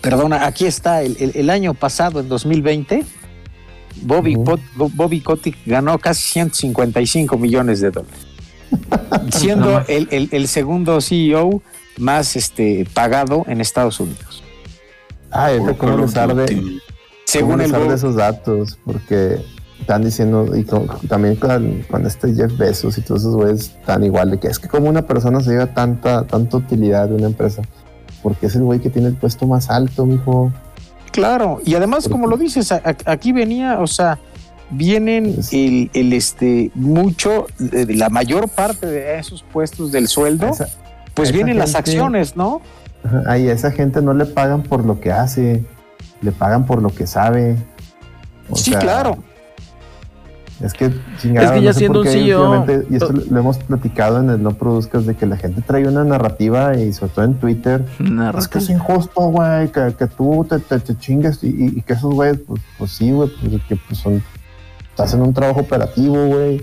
perdona, 0.00 0.46
aquí 0.46 0.66
está, 0.66 1.02
el, 1.02 1.16
el- 1.18 1.32
el 1.34 1.50
año 1.50 1.74
pasado, 1.74 2.20
en 2.20 2.28
2020, 2.28 3.04
Bobby, 4.02 4.36
Ujú. 4.36 4.44
Pot- 4.44 4.60
Bo- 4.76 4.90
Bobby 4.94 5.20
Kotick 5.20 5.56
ganó 5.66 5.98
casi 5.98 6.22
155 6.32 7.36
millones 7.36 7.80
de 7.80 7.90
dólares. 7.90 8.26
siendo 9.32 9.80
No. 9.80 9.84
el, 9.88 10.06
el- 10.12 10.28
el 10.32 10.48
segundo 10.48 11.00
CEO 11.00 11.62
más 11.98 12.36
este, 12.36 12.86
pagado 12.94 13.44
en 13.48 13.60
Estados 13.60 13.98
Unidos. 13.98 14.42
Ah, 15.32 15.46
ahorita 15.46 15.64
Por 15.66 15.76
cómo 15.76 15.98
les 15.98 16.16
arde, 16.16 16.80
Según 17.24 17.58
les 17.58 17.68
el 17.70 17.74
arde 17.74 17.94
esos 17.94 18.14
datos, 18.16 18.78
porque 18.84 19.38
están 19.80 20.02
diciendo, 20.02 20.56
y 20.56 20.64
con- 20.64 20.88
también 21.08 21.36
con, 21.36 21.82
con 21.90 22.06
este 22.06 22.34
Jeff 22.34 22.56
Bezos 22.58 22.98
y 22.98 23.02
todos 23.02 23.20
esos 23.22 23.34
güeyes 23.36 23.60
están 23.78 24.02
igual, 24.04 24.30
de 24.32 24.38
que 24.38 24.48
es 24.48 24.58
que 24.58 24.68
como 24.68 24.88
una 24.88 25.02
persona 25.06 25.40
se 25.40 25.50
lleva 25.50 25.66
tanta, 25.66 26.24
tanta 26.26 26.56
utilidad 26.56 27.08
de 27.08 27.14
una 27.14 27.26
empresa, 27.26 27.62
porque 28.22 28.46
es 28.46 28.54
el 28.56 28.62
güey 28.62 28.80
que 28.80 28.90
tiene 28.90 29.08
el 29.08 29.14
puesto 29.14 29.46
más 29.46 29.70
alto, 29.70 30.06
mijo. 30.06 30.52
Claro, 31.12 31.60
y 31.64 31.74
además, 31.74 32.04
Por 32.04 32.12
como 32.12 32.26
lo 32.26 32.36
dices, 32.36 32.72
aquí 32.72 33.32
venía, 33.32 33.80
o 33.80 33.86
sea, 33.86 34.18
vienen 34.70 35.26
Es- 35.38 35.52
el, 35.52 35.90
el, 35.94 36.12
este 36.12 36.70
mucho, 36.74 37.46
de 37.58 37.94
la 37.94 38.08
mayor 38.08 38.48
parte 38.48 38.86
de 38.86 39.18
esos 39.18 39.42
puestos 39.44 39.92
del 39.92 40.08
sueldo, 40.08 40.48
Esa- 40.48 40.68
pues 41.14 41.28
esa 41.28 41.36
vienen 41.36 41.58
las 41.58 41.72
gente- 41.72 41.90
acciones, 41.90 42.36
¿no? 42.36 42.60
Ay, 43.26 43.48
a 43.48 43.52
esa 43.52 43.70
gente 43.70 44.02
no 44.02 44.12
le 44.14 44.24
pagan 44.26 44.62
por 44.64 44.84
lo 44.84 44.98
que 45.00 45.12
hace, 45.12 45.64
le 46.22 46.32
pagan 46.32 46.66
por 46.66 46.82
lo 46.82 46.88
que 46.92 47.06
sabe. 47.06 47.56
O 48.50 48.56
sí, 48.56 48.70
sea, 48.72 48.80
claro. 48.80 49.18
Es 50.60 50.72
que 50.72 50.90
chingado, 51.20 51.46
Es 51.48 51.52
que 51.52 51.60
ya 51.62 51.68
no 51.68 51.72
sé 51.74 51.78
siendo 51.80 51.98
por 52.00 52.06
un 52.06 52.12
qué 52.12 52.18
CEO, 52.18 52.84
y 52.88 52.94
esto 52.94 53.12
lo, 53.12 53.22
lo 53.30 53.40
hemos 53.40 53.58
platicado 53.58 54.20
en 54.20 54.30
el 54.30 54.42
No 54.42 54.52
Produzcas, 54.52 55.04
de 55.04 55.14
que 55.14 55.26
la 55.26 55.36
gente 55.36 55.60
trae 55.60 55.86
una 55.86 56.02
narrativa 56.02 56.74
y 56.76 56.92
sobre 56.94 57.12
todo 57.12 57.24
en 57.26 57.34
Twitter, 57.34 57.84
es 58.38 58.48
que 58.48 58.58
es 58.58 58.70
injusto, 58.70 59.20
güey, 59.22 59.70
que, 59.70 59.94
que 59.98 60.06
tú 60.06 60.46
te, 60.48 60.58
te, 60.58 60.80
te 60.80 60.96
chingues 60.98 61.44
y, 61.44 61.48
y- 61.48 61.78
y 61.78 61.82
que 61.82 61.92
esos 61.92 62.14
güeyes, 62.14 62.38
pues, 62.46 62.62
pues 62.78 62.90
sí, 62.92 63.10
güey, 63.10 63.28
pues, 63.28 63.62
que 63.68 63.76
pues 63.76 63.98
son, 64.00 64.22
hacen 64.96 65.20
un 65.20 65.34
trabajo 65.34 65.60
operativo, 65.60 66.24
güey. 66.26 66.62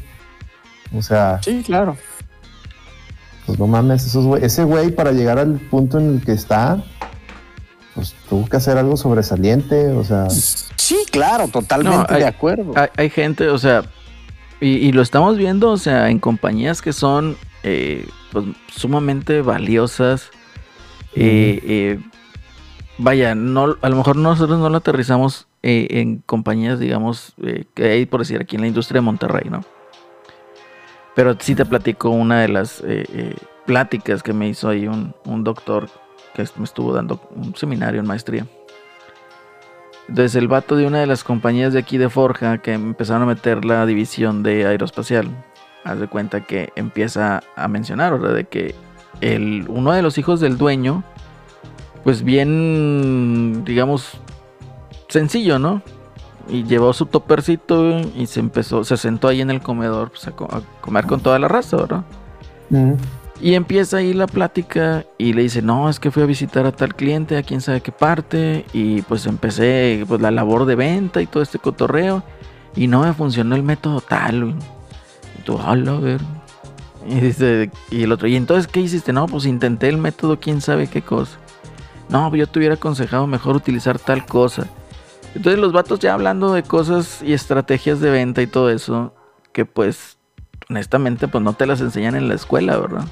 O 0.95 1.01
sea, 1.03 1.39
Sí, 1.43 1.61
claro. 1.63 1.95
pues 3.45 3.59
no 3.59 3.67
mames, 3.67 4.05
esos 4.07 4.25
güey, 4.25 4.43
ese 4.43 4.63
güey 4.63 4.89
para 4.91 5.11
llegar 5.11 5.37
al 5.37 5.53
punto 5.69 5.99
en 5.99 6.15
el 6.15 6.21
que 6.25 6.31
está, 6.31 6.83
pues 7.93 8.15
tuvo 8.27 8.47
que 8.49 8.57
hacer 8.57 8.77
algo 8.79 8.97
sobresaliente, 8.97 9.89
o 9.91 10.03
sea, 10.03 10.27
Sí, 10.93 11.05
claro, 11.11 11.47
totalmente 11.47 11.97
No, 11.97 12.05
hay- 12.07 12.21
de 12.21 12.27
acuerdo. 12.27 12.73
Hay, 12.75 12.87
hay 12.97 13.09
gente, 13.09 13.49
o 13.49 13.57
sea, 13.57 13.83
y, 14.61 14.67
y 14.77 14.91
lo 14.91 15.01
estamos 15.01 15.37
viendo, 15.37 15.71
o 15.71 15.77
sea, 15.77 16.09
en 16.09 16.19
compañías 16.19 16.81
que 16.81 16.93
son 16.93 17.35
eh, 17.63 18.07
pues, 18.31 18.45
sumamente 18.67 19.41
valiosas. 19.41 20.29
eh, 21.15 21.59
eh, 21.63 21.99
vaya, 22.97 23.33
no, 23.35 23.75
a 23.81 23.89
lo 23.89 23.95
mejor 23.95 24.15
nosotros 24.17 24.59
no 24.59 24.69
lo 24.69 24.77
aterrizamos 24.77 25.47
en 25.65 26.17
compañías, 26.25 26.77
digamos, 26.79 27.33
que 27.73 27.83
hay, 27.89 28.05
por 28.05 28.19
decir, 28.19 28.39
aquí 28.41 28.55
en 28.57 28.61
la 28.61 28.67
industria 28.67 28.99
de 28.99 29.05
Monterrey, 29.05 29.49
¿no? 29.49 29.63
Pero 31.15 31.35
sí 31.39 31.55
te 31.55 31.65
platico 31.65 32.09
una 32.09 32.41
de 32.41 32.49
las 32.49 32.83
pláticas 33.65 34.21
que 34.23 34.33
me 34.33 34.49
hizo 34.49 34.67
ahí 34.69 34.87
un, 34.87 35.15
un 35.25 35.43
doctor 35.43 35.89
que 36.35 36.45
me 36.57 36.65
estuvo 36.65 36.91
dando 36.93 37.21
un 37.35 37.55
seminario 37.55 37.99
en 38.01 38.07
maestría. 38.07 38.45
Entonces 40.09 40.35
el 40.35 40.47
vato 40.47 40.75
de 40.75 40.85
una 40.85 40.99
de 40.99 41.07
las 41.07 41.23
compañías 41.23 41.73
de 41.73 41.79
aquí 41.79 41.97
de 41.97 42.09
Forja 42.09 42.57
que 42.57 42.73
empezaron 42.73 43.23
a 43.23 43.25
meter 43.25 43.63
la 43.65 43.85
división 43.85 44.43
de 44.43 44.65
aeroespacial, 44.65 45.27
haz 45.83 45.99
de 45.99 46.07
cuenta 46.07 46.41
que 46.41 46.71
empieza 46.75 47.41
a 47.55 47.67
mencionar, 47.67 48.11
¿verdad? 48.19 48.35
De 48.35 48.43
que 48.45 48.75
el, 49.21 49.65
uno 49.69 49.91
de 49.93 50.01
los 50.01 50.17
hijos 50.17 50.39
del 50.39 50.57
dueño, 50.57 51.03
pues 52.03 52.21
bien, 52.23 53.63
digamos, 53.63 54.17
sencillo, 55.07 55.57
¿no? 55.59 55.81
Y 56.49 56.63
llevó 56.65 56.91
su 56.91 57.05
topercito 57.05 57.99
y 58.15 58.25
se 58.25 58.41
empezó, 58.41 58.83
se 58.83 58.97
sentó 58.97 59.29
ahí 59.29 59.39
en 59.39 59.49
el 59.49 59.61
comedor 59.61 60.09
pues, 60.09 60.27
a, 60.27 60.31
co- 60.31 60.49
a 60.51 60.61
comer 60.81 61.05
con 61.05 61.21
toda 61.21 61.39
la 61.39 61.47
raza, 61.47 61.77
¿verdad? 61.77 62.03
Y 63.43 63.55
empieza 63.55 63.97
ahí 63.97 64.13
la 64.13 64.25
plática 64.25 65.03
y 65.17 65.33
le 65.33 65.41
dice, 65.41 65.61
no, 65.61 65.89
es 65.89 65.99
que 65.99 66.11
fui 66.11 66.23
a 66.23 66.25
visitar 66.25 66.65
a 66.65 66.71
tal 66.71 66.95
cliente, 66.95 67.35
a 67.35 67.43
quién 67.43 67.59
sabe 67.59 67.81
qué 67.81 67.91
parte, 67.91 68.63
y 68.71 69.01
pues 69.01 69.25
empecé 69.25 70.05
pues 70.07 70.21
la 70.21 70.31
labor 70.31 70.63
de 70.63 70.75
venta 70.75 71.21
y 71.21 71.25
todo 71.25 71.43
este 71.43 71.59
cotorreo, 71.59 72.23
y 72.73 72.87
no 72.87 73.01
me 73.01 73.13
funcionó 73.13 73.57
el 73.57 73.61
método 73.63 73.99
tal. 73.99 74.55
Y 75.37 75.41
tú, 75.41 75.59
"Ala, 75.59 75.91
a 75.91 75.99
ver. 75.99 76.21
Y 77.05 77.15
dice, 77.15 77.69
y 77.91 78.03
el 78.03 78.13
otro, 78.13 78.29
¿y 78.29 78.37
entonces 78.37 78.65
qué 78.71 78.79
hiciste? 78.79 79.11
No, 79.11 79.25
pues 79.25 79.45
intenté 79.45 79.89
el 79.89 79.97
método, 79.97 80.39
quién 80.39 80.61
sabe 80.61 80.87
qué 80.87 81.01
cosa. 81.01 81.37
No, 82.07 82.29
pues 82.29 82.39
yo 82.39 82.47
te 82.47 82.59
hubiera 82.59 82.75
aconsejado 82.75 83.27
mejor 83.27 83.57
utilizar 83.57 83.99
tal 83.99 84.25
cosa. 84.25 84.67
Entonces 85.35 85.59
los 85.59 85.73
vatos 85.73 85.99
ya 85.99 86.13
hablando 86.13 86.53
de 86.53 86.63
cosas 86.63 87.21
y 87.21 87.33
estrategias 87.33 87.99
de 87.99 88.09
venta 88.09 88.41
y 88.41 88.47
todo 88.47 88.69
eso, 88.69 89.13
que 89.51 89.65
pues 89.65 90.17
honestamente 90.69 91.27
pues 91.27 91.43
no 91.43 91.51
te 91.51 91.65
las 91.65 91.81
enseñan 91.81 92.15
en 92.15 92.29
la 92.29 92.35
escuela, 92.35 92.77
¿verdad? 92.77 93.03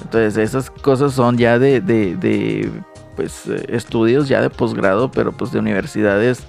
Entonces 0.00 0.36
esas 0.36 0.70
cosas 0.70 1.12
son 1.12 1.36
ya 1.36 1.58
de, 1.58 1.80
de, 1.80 2.16
de, 2.16 2.70
pues 3.16 3.46
eh, 3.46 3.66
estudios 3.68 4.28
ya 4.28 4.40
de 4.40 4.50
posgrado, 4.50 5.10
pero 5.10 5.32
pues 5.32 5.50
de 5.52 5.58
universidades 5.58 6.44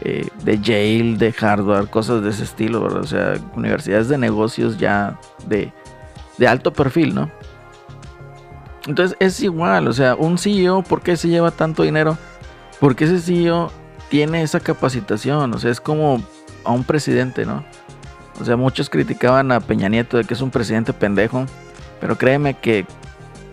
eh, 0.00 0.28
de 0.44 0.58
Yale, 0.60 1.16
de 1.16 1.34
Harvard, 1.38 1.88
cosas 1.88 2.22
de 2.22 2.30
ese 2.30 2.44
estilo, 2.44 2.80
¿verdad? 2.80 3.00
O 3.00 3.06
sea, 3.06 3.34
universidades 3.54 4.08
de 4.08 4.16
negocios 4.16 4.78
ya 4.78 5.18
de, 5.46 5.72
de 6.38 6.48
alto 6.48 6.72
perfil, 6.72 7.14
¿no? 7.14 7.30
Entonces 8.86 9.16
es 9.20 9.40
igual, 9.42 9.86
o 9.88 9.92
sea, 9.92 10.14
un 10.14 10.38
CEO, 10.38 10.82
¿por 10.82 11.02
qué 11.02 11.16
se 11.16 11.28
lleva 11.28 11.50
tanto 11.50 11.82
dinero? 11.82 12.16
Porque 12.80 13.04
ese 13.04 13.20
CEO 13.20 13.70
tiene 14.08 14.42
esa 14.42 14.60
capacitación, 14.60 15.52
o 15.52 15.58
sea, 15.58 15.70
es 15.70 15.80
como 15.80 16.22
a 16.64 16.72
un 16.72 16.84
presidente, 16.84 17.44
¿no? 17.44 17.64
O 18.40 18.44
sea, 18.44 18.56
muchos 18.56 18.88
criticaban 18.88 19.52
a 19.52 19.60
Peña 19.60 19.88
Nieto 19.88 20.16
de 20.16 20.24
que 20.24 20.34
es 20.34 20.40
un 20.40 20.50
presidente 20.50 20.92
pendejo, 20.92 21.44
pero 22.00 22.16
créeme 22.16 22.54
que, 22.54 22.86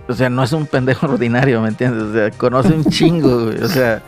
o 0.08 0.14
sea, 0.14 0.30
no 0.30 0.43
es 0.43 0.52
un 0.54 0.68
pendejo 0.68 1.06
ordinario, 1.12 1.62
¿me 1.62 1.70
entiendes? 1.70 2.04
O 2.04 2.14
sea, 2.14 2.32
conoce 2.32 2.74
un 2.74 2.86
chingo, 2.86 3.46
güey. 3.46 3.62
O 3.62 3.68
sea, 3.68 4.02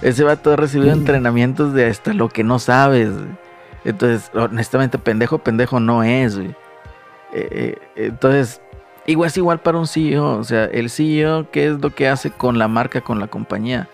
ese 0.00 0.24
vato 0.24 0.52
ha 0.52 0.56
recibido 0.56 0.92
entrenamientos 0.92 1.72
de 1.74 1.86
hasta 1.86 2.12
lo 2.12 2.28
que 2.28 2.44
no 2.44 2.58
sabes. 2.58 3.12
güey. 3.12 3.42
Entonces, 3.84 4.30
honestamente, 4.34 4.98
pendejo, 4.98 5.38
pendejo 5.38 5.80
no 5.80 6.02
es, 6.02 6.36
güey. 6.36 6.54
Eh, 7.32 7.48
eh, 7.50 7.78
entonces, 7.96 8.60
igual 9.06 9.28
es 9.28 9.36
igual 9.36 9.60
para 9.60 9.78
un 9.78 9.86
CEO. 9.86 10.38
O 10.38 10.44
sea, 10.44 10.64
el 10.64 10.90
CEO, 10.90 11.50
¿qué 11.50 11.68
es 11.68 11.80
lo 11.80 11.90
que 11.90 12.08
hace 12.08 12.30
con 12.30 12.58
la 12.58 12.68
marca, 12.68 13.00
con 13.00 13.18
la 13.18 13.26
compañía? 13.26 13.88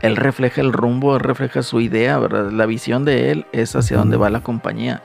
Él 0.00 0.16
refleja 0.16 0.60
el 0.60 0.72
rumbo, 0.72 1.16
él 1.16 1.22
refleja 1.22 1.62
su 1.62 1.80
idea, 1.80 2.18
¿verdad? 2.18 2.50
La 2.50 2.66
visión 2.66 3.04
de 3.04 3.30
él 3.30 3.46
es 3.52 3.76
hacia 3.76 3.96
dónde 3.96 4.16
va 4.16 4.30
la 4.30 4.40
compañía. 4.40 5.02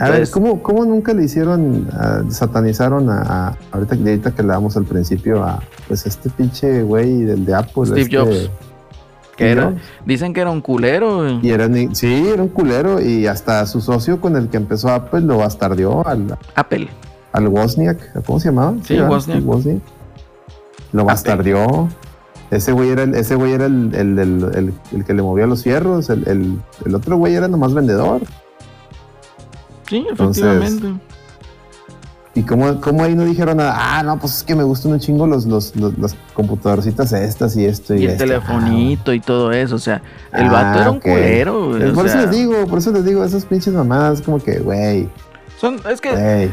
A 0.00 0.10
ver, 0.10 0.30
¿cómo, 0.30 0.62
¿cómo 0.62 0.84
nunca 0.84 1.12
le 1.14 1.24
hicieron, 1.24 1.88
ah, 1.92 2.22
satanizaron 2.28 3.08
a, 3.10 3.22
a- 3.48 3.56
ahorita, 3.72 3.96
que- 3.96 4.02
ahorita 4.10 4.30
que 4.34 4.42
le 4.42 4.48
damos 4.48 4.76
al 4.76 4.84
principio 4.84 5.42
a, 5.44 5.60
pues 5.86 6.06
este 6.06 6.30
pinche 6.30 6.82
güey 6.82 7.22
del 7.22 7.44
de 7.44 7.54
Apple? 7.54 7.84
Steve 7.86 8.00
este, 8.02 8.16
Jobs. 8.16 8.50
Que 9.36 9.50
era, 9.52 9.64
Jobs. 9.66 9.76
dicen 10.04 10.32
que 10.34 10.40
era 10.40 10.50
un 10.50 10.60
culero. 10.60 11.28
Y 11.40 11.50
era, 11.50 11.68
sí, 11.92 12.28
era 12.28 12.42
un 12.42 12.48
culero 12.48 13.00
y 13.00 13.26
hasta 13.28 13.64
su 13.66 13.80
socio 13.80 14.20
con 14.20 14.36
el 14.36 14.48
que 14.48 14.56
empezó 14.56 14.88
Apple 14.90 15.20
lo 15.20 15.38
bastardió 15.38 16.06
al, 16.06 16.36
Apple. 16.56 16.88
al 17.32 17.46
Wozniak, 17.48 18.24
¿cómo 18.24 18.40
se 18.40 18.48
llamaba? 18.48 18.74
Sí. 18.84 18.98
Wozniak. 19.00 19.46
Wozniak. 19.46 19.78
Lo 20.92 21.04
bastardió. 21.04 21.88
Ese 22.50 22.72
güey 22.72 22.88
era 22.88 23.02
el, 23.02 23.14
ese 23.14 23.34
güey 23.34 23.52
era 23.52 23.66
el, 23.66 23.94
el- 23.94 24.72
el- 24.92 25.04
que 25.04 25.12
le 25.14 25.22
movía 25.22 25.46
los 25.46 25.62
fierros. 25.62 26.08
El 26.10 26.58
otro 26.94 27.16
güey 27.18 27.34
era 27.34 27.46
nomás 27.46 27.74
vendedor. 27.74 28.22
Sí, 29.88 30.06
Entonces, 30.08 30.44
efectivamente. 30.44 31.00
Y 32.34 32.42
como, 32.42 32.80
como 32.80 33.02
ahí 33.02 33.16
no 33.16 33.24
dijeron 33.24 33.56
nada, 33.56 33.74
ah, 33.76 34.02
no, 34.04 34.16
pues 34.20 34.36
es 34.36 34.42
que 34.44 34.54
me 34.54 34.62
gustan 34.62 34.92
un 34.92 35.00
chingo 35.00 35.26
los, 35.26 35.44
los, 35.46 35.74
los, 35.74 35.98
las 35.98 36.14
computadorcitas 36.34 37.12
estas 37.12 37.56
y 37.56 37.64
esto 37.64 37.94
y, 37.94 38.02
Y 38.02 38.04
el 38.04 38.10
esto. 38.12 38.24
telefonito 38.24 39.12
y 39.12 39.18
todo 39.20 39.50
eso. 39.50 39.74
O 39.74 39.78
sea, 39.80 40.02
el 40.32 40.46
Ah, 40.46 40.52
vato 40.52 40.80
era 40.80 40.90
un 40.92 41.00
culero. 41.00 41.70
güey, 41.70 41.88
o 41.88 41.92
Por 41.94 42.06
eso 42.06 42.18
les 42.18 42.30
digo, 42.30 42.66
por 42.68 42.78
eso 42.78 42.92
les 42.92 43.04
digo, 43.04 43.24
esas 43.24 43.44
pinches 43.44 43.74
mamadas, 43.74 44.22
como 44.22 44.38
que, 44.40 44.60
güey, 44.60 45.08
son, 45.60 45.80
es 45.90 46.00
que 46.00 46.12
güey. 46.12 46.50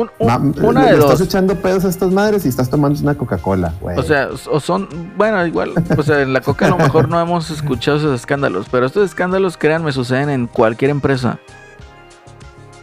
un- 0.00 0.10
un- 0.20 0.26
Ma- 0.28 0.62
una 0.68 0.82
le 0.84 0.92
de 0.92 0.98
estás 0.98 1.18
dos. 1.18 1.20
echando 1.22 1.56
pedos 1.56 1.84
a 1.84 1.88
estas 1.88 2.12
madres 2.12 2.44
y 2.46 2.48
estás 2.48 2.70
tomando 2.70 3.00
una 3.00 3.16
Coca-Cola, 3.16 3.72
güey. 3.80 3.98
O 3.98 4.02
sea, 4.04 4.28
o 4.52 4.60
son, 4.60 4.86
bueno, 5.16 5.44
igual, 5.44 5.72
o 5.96 6.02
sea, 6.04 6.20
en 6.20 6.34
la 6.34 6.40
coca 6.40 6.66
a 6.66 6.70
lo 6.70 6.78
mejor 6.78 7.08
no 7.08 7.20
hemos 7.20 7.50
escuchado 7.50 7.96
esos 7.96 8.14
escándalos, 8.20 8.66
pero 8.70 8.86
estos 8.86 9.04
escándalos, 9.04 9.56
créanme, 9.56 9.90
suceden 9.90 10.30
en 10.30 10.46
cualquier 10.46 10.92
empresa. 10.92 11.40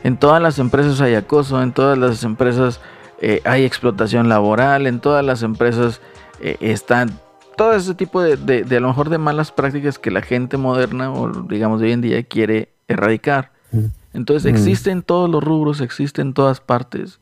En 0.04 0.18
todas 0.18 0.42
las 0.42 0.60
empresas 0.60 1.00
hay 1.02 1.16
acoso, 1.16 1.62
en 1.64 1.72
todas 1.72 1.98
las 1.98 2.24
empresas 2.24 2.80
eh, 3.22 3.42
hay 3.46 3.64
explotación 3.64 4.28
laboral, 4.30 4.86
en 4.86 5.00
todas 5.00 5.24
las 5.26 5.44
empresas 5.44 6.02
eh, 6.42 6.58
están 6.60 7.12
todo 7.56 7.74
ese 7.74 7.96
tipo 7.96 8.22
de, 8.22 8.36
de- 8.36 8.64
de 8.64 8.78
a 8.78 8.80
lo 8.80 8.88
mejor 8.90 9.10
de 9.10 9.18
malas 9.18 9.52
prácticas 9.52 9.98
que 10.00 10.12
la 10.12 10.22
gente 10.22 10.58
moderna 10.58 11.12
o 11.14 11.30
digamos 11.44 11.80
de 11.80 11.88
hoy 11.88 11.92
en 11.94 12.02
día 12.02 12.24
quiere 12.24 12.74
erradicar. 12.88 13.52
Mm. 13.72 13.86
Entonces 14.14 14.52
Mm. 14.52 14.56
existen 14.56 15.02
todos 15.04 15.30
los 15.30 15.44
rubros, 15.44 15.80
existen 15.80 16.28
en 16.28 16.34
todas 16.34 16.60
partes. 16.60 17.20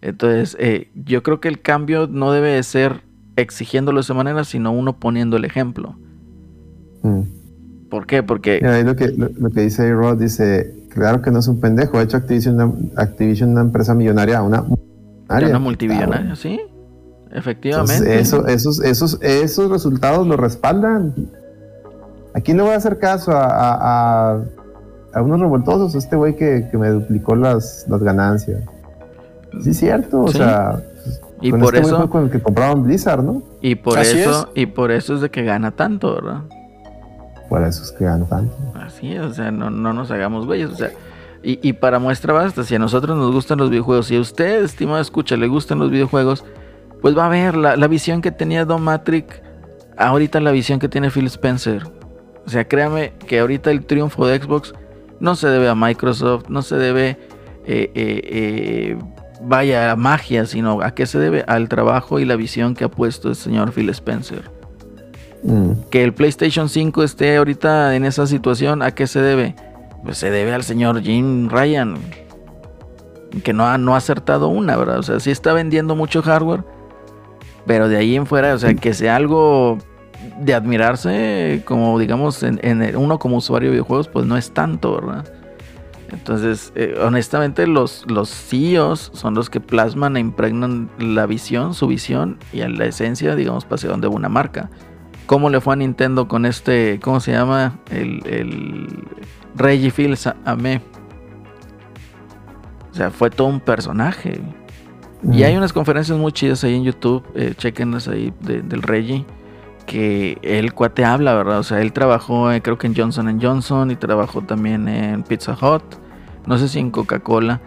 Entonces 0.00 0.56
eh, 0.60 0.90
yo 0.94 1.22
creo 1.22 1.40
que 1.40 1.48
el 1.48 1.60
cambio 1.60 2.06
no 2.10 2.32
debe 2.32 2.50
de 2.52 2.62
ser 2.62 3.02
exigiéndolo 3.36 3.98
de 3.98 4.02
esa 4.02 4.14
manera, 4.14 4.44
sino 4.44 4.72
uno 4.72 4.98
poniendo 4.98 5.36
el 5.36 5.44
ejemplo. 5.44 5.96
Mm. 7.02 7.22
¿Por 7.90 8.06
qué? 8.06 8.22
Porque 8.22 8.60
Mira, 8.62 8.76
ahí 8.76 8.84
lo 8.84 8.96
que, 8.96 9.08
lo, 9.08 9.28
lo 9.28 9.50
que 9.50 9.62
dice 9.62 9.92
Rod 9.92 10.18
dice, 10.18 10.74
claro 10.98 11.22
que 11.22 11.30
no 11.30 11.38
es 11.38 11.48
un 11.48 11.60
pendejo, 11.60 11.98
ha 11.98 12.02
hecho 12.02 12.16
Activision 12.16 12.54
una, 12.60 12.72
Activision 13.02 13.50
una 13.50 13.60
empresa 13.62 13.94
millonaria, 13.94 14.42
una 14.42 14.64
era 15.30 15.48
una 15.48 15.58
multibillonaria, 15.58 16.34
¿sí? 16.36 16.58
Efectivamente. 17.30 17.94
Entonces, 17.96 18.20
eso, 18.20 18.46
esos, 18.46 18.80
esos, 18.82 19.18
esos 19.22 19.70
resultados 19.70 20.26
lo 20.26 20.36
respaldan. 20.38 21.14
Aquí 22.34 22.52
le 22.54 22.62
voy 22.62 22.72
a 22.72 22.76
hacer 22.76 22.98
caso 22.98 23.32
a, 23.32 23.44
a, 23.44 24.32
a- 24.34 24.42
a 25.14 25.22
unos 25.22 25.40
revoltosos, 25.40 25.94
este 25.94 26.16
güey 26.16 26.36
que, 26.36 26.68
que 26.70 26.76
me 26.78 26.88
duplicó 26.90 27.34
las, 27.34 27.86
las 27.88 28.02
ganancias. 28.02 28.62
Sí, 29.62 29.70
es 29.70 29.78
cierto, 29.78 30.22
o 30.22 30.28
Sí. 30.28 30.36
sea, 30.38 30.82
y 31.40 31.50
con 31.50 31.60
por 31.60 31.74
este 31.74 31.86
eso, 31.88 32.08
con 32.10 32.24
el 32.24 32.30
que 32.30 32.40
compraban 32.40 32.82
Blizzard, 32.82 33.22
¿no? 33.24 33.42
y 33.62 33.74
por 33.74 33.98
Así 33.98 34.18
eso, 34.20 34.50
y 34.54 34.66
por 34.66 34.90
eso 34.90 35.14
es 35.14 35.20
de 35.22 35.30
que 35.30 35.44
gana 35.44 35.70
tanto, 35.72 36.14
¿verdad? 36.14 36.42
Por 37.48 37.62
eso 37.62 37.82
es 37.82 37.92
que 37.92 38.04
ganan 38.04 38.28
tanto. 38.28 38.56
Así 38.74 39.12
es, 39.12 39.20
o 39.20 39.32
sea, 39.32 39.50
no, 39.50 39.70
no 39.70 39.92
nos 39.92 40.10
hagamos 40.10 40.46
güeyes, 40.46 40.70
o 40.70 40.76
sea, 40.76 40.90
y, 41.42 41.66
y 41.66 41.72
para 41.72 41.98
muestra 41.98 42.32
basta, 42.32 42.64
si 42.64 42.74
a 42.74 42.78
nosotros 42.78 43.16
nos 43.16 43.32
gustan 43.32 43.58
los 43.58 43.70
videojuegos, 43.70 44.06
si 44.06 44.16
a 44.16 44.20
usted, 44.20 44.64
estimado 44.64 45.00
escucha, 45.00 45.36
le 45.36 45.46
gustan 45.46 45.78
los 45.78 45.90
videojuegos, 45.90 46.44
pues 47.00 47.16
va 47.16 47.26
a 47.26 47.28
ver 47.28 47.56
la, 47.56 47.76
la 47.76 47.86
visión 47.86 48.20
que 48.20 48.32
tenía 48.32 48.64
Don 48.64 48.82
Matrix, 48.82 49.40
ahorita 49.96 50.40
la 50.40 50.50
visión 50.50 50.78
que 50.78 50.88
tiene 50.88 51.10
Phil 51.10 51.26
Spencer. 51.26 51.84
O 52.44 52.50
sea, 52.50 52.66
créame 52.66 53.12
que 53.26 53.38
ahorita 53.38 53.70
el 53.70 53.84
triunfo 53.84 54.26
de 54.26 54.40
Xbox 54.40 54.74
no 55.20 55.36
se 55.36 55.48
debe 55.48 55.68
a 55.68 55.74
Microsoft, 55.74 56.48
no 56.48 56.62
se 56.62 56.76
debe, 56.76 57.10
eh, 57.66 57.90
eh, 57.94 58.20
eh, 58.24 58.98
vaya, 59.42 59.92
a 59.92 59.96
magia, 59.96 60.44
sino 60.44 60.82
a 60.82 60.92
qué 60.92 61.06
se 61.06 61.18
debe 61.18 61.44
al 61.46 61.68
trabajo 61.68 62.18
y 62.18 62.24
la 62.24 62.36
visión 62.36 62.74
que 62.74 62.84
ha 62.84 62.90
puesto 62.90 63.28
el 63.28 63.36
señor 63.36 63.72
Phil 63.72 63.90
Spencer 63.90 64.57
Mm. 65.42 65.72
que 65.90 66.02
el 66.02 66.12
PlayStation 66.12 66.68
5 66.68 67.04
esté 67.04 67.36
ahorita 67.36 67.94
en 67.94 68.04
esa 68.04 68.26
situación, 68.26 68.82
¿a 68.82 68.90
qué 68.90 69.06
se 69.06 69.20
debe? 69.20 69.54
Pues 70.02 70.18
se 70.18 70.30
debe 70.30 70.52
al 70.52 70.64
señor 70.64 71.00
Jim 71.02 71.48
Ryan, 71.48 71.96
que 73.44 73.52
no 73.52 73.66
ha, 73.66 73.78
no 73.78 73.94
ha 73.94 73.98
acertado 73.98 74.48
una, 74.48 74.76
¿verdad? 74.76 74.98
O 74.98 75.02
sea, 75.02 75.20
sí 75.20 75.30
está 75.30 75.52
vendiendo 75.52 75.94
mucho 75.94 76.22
hardware, 76.22 76.64
pero 77.66 77.88
de 77.88 77.96
ahí 77.96 78.16
en 78.16 78.26
fuera, 78.26 78.54
o 78.54 78.58
sea, 78.58 78.74
que 78.74 78.94
sea 78.94 79.16
algo 79.16 79.78
de 80.40 80.54
admirarse, 80.54 81.62
como 81.64 81.98
digamos, 81.98 82.42
en, 82.42 82.58
en 82.62 82.96
uno 82.96 83.18
como 83.18 83.36
usuario 83.36 83.68
de 83.68 83.72
videojuegos, 83.72 84.08
pues 84.08 84.26
no 84.26 84.36
es 84.36 84.50
tanto, 84.52 84.94
¿verdad? 84.94 85.24
Entonces, 86.10 86.72
eh, 86.74 86.98
honestamente, 87.02 87.66
los, 87.66 88.04
los 88.08 88.30
CEOs 88.30 89.10
son 89.12 89.34
los 89.34 89.50
que 89.50 89.60
plasman 89.60 90.16
e 90.16 90.20
impregnan 90.20 90.90
la 90.98 91.26
visión, 91.26 91.74
su 91.74 91.86
visión 91.86 92.38
y 92.52 92.58
la 92.62 92.86
esencia, 92.86 93.36
digamos, 93.36 93.66
hacia 93.70 93.90
donde 93.90 94.08
una 94.08 94.28
marca. 94.28 94.70
¿Cómo 95.28 95.48
le 95.50 95.60
fue 95.60 95.74
a 95.74 95.76
Nintendo 95.76 96.26
con 96.26 96.44
este, 96.44 96.98
¿cómo 97.00 97.20
se 97.20 97.30
llama? 97.32 97.78
El, 97.90 98.20
el 98.26 99.04
Reggie 99.54 99.90
Fils 99.92 100.26
Amé. 100.44 100.80
O 102.90 102.94
sea, 102.94 103.10
fue 103.10 103.30
todo 103.30 103.46
un 103.46 103.60
personaje. 103.60 104.40
Y 105.22 105.26
Mm. 105.28 105.44
hay 105.44 105.56
unas 105.56 105.72
conferencias 105.72 106.16
muy 106.18 106.32
chidas 106.32 106.64
ahí 106.64 106.74
en 106.74 106.82
YouTube, 106.84 107.22
eh, 107.34 107.52
chequenlas 107.56 108.08
ahí 108.08 108.32
de- 108.40 108.62
del 108.62 108.82
Reggie, 108.82 109.24
que 109.86 110.38
el 110.42 110.72
cuate 110.72 111.04
habla, 111.04 111.34
¿verdad? 111.34 111.58
O 111.58 111.62
sea, 111.62 111.80
él 111.82 111.92
trabajó 111.92 112.50
eh, 112.50 112.62
creo 112.62 112.78
que 112.78 112.86
en 112.86 112.94
Johnson 112.96 113.38
Johnson 113.40 113.90
y 113.90 113.96
trabajó 113.96 114.42
también 114.42 114.88
en 114.88 115.22
Pizza 115.24 115.52
Hut, 115.60 115.82
no 116.46 116.56
sé 116.56 116.68
si 116.68 116.78
en 116.78 116.90
Coca-Cola, 116.90 117.60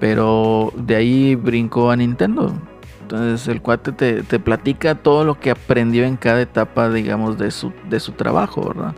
pero 0.00 0.72
de 0.76 0.96
ahí 0.96 1.34
brincó 1.36 1.90
a 1.90 1.96
Nintendo. 1.96 2.52
Entonces 3.06 3.46
el 3.46 3.62
cuate 3.62 3.92
te, 3.92 4.24
te 4.24 4.40
platica 4.40 4.96
todo 4.96 5.24
lo 5.24 5.38
que 5.38 5.52
aprendió 5.52 6.04
en 6.04 6.16
cada 6.16 6.40
etapa, 6.40 6.88
digamos, 6.90 7.38
de 7.38 7.52
su, 7.52 7.72
de 7.88 8.00
su 8.00 8.10
trabajo, 8.12 8.66
¿verdad? 8.66 8.94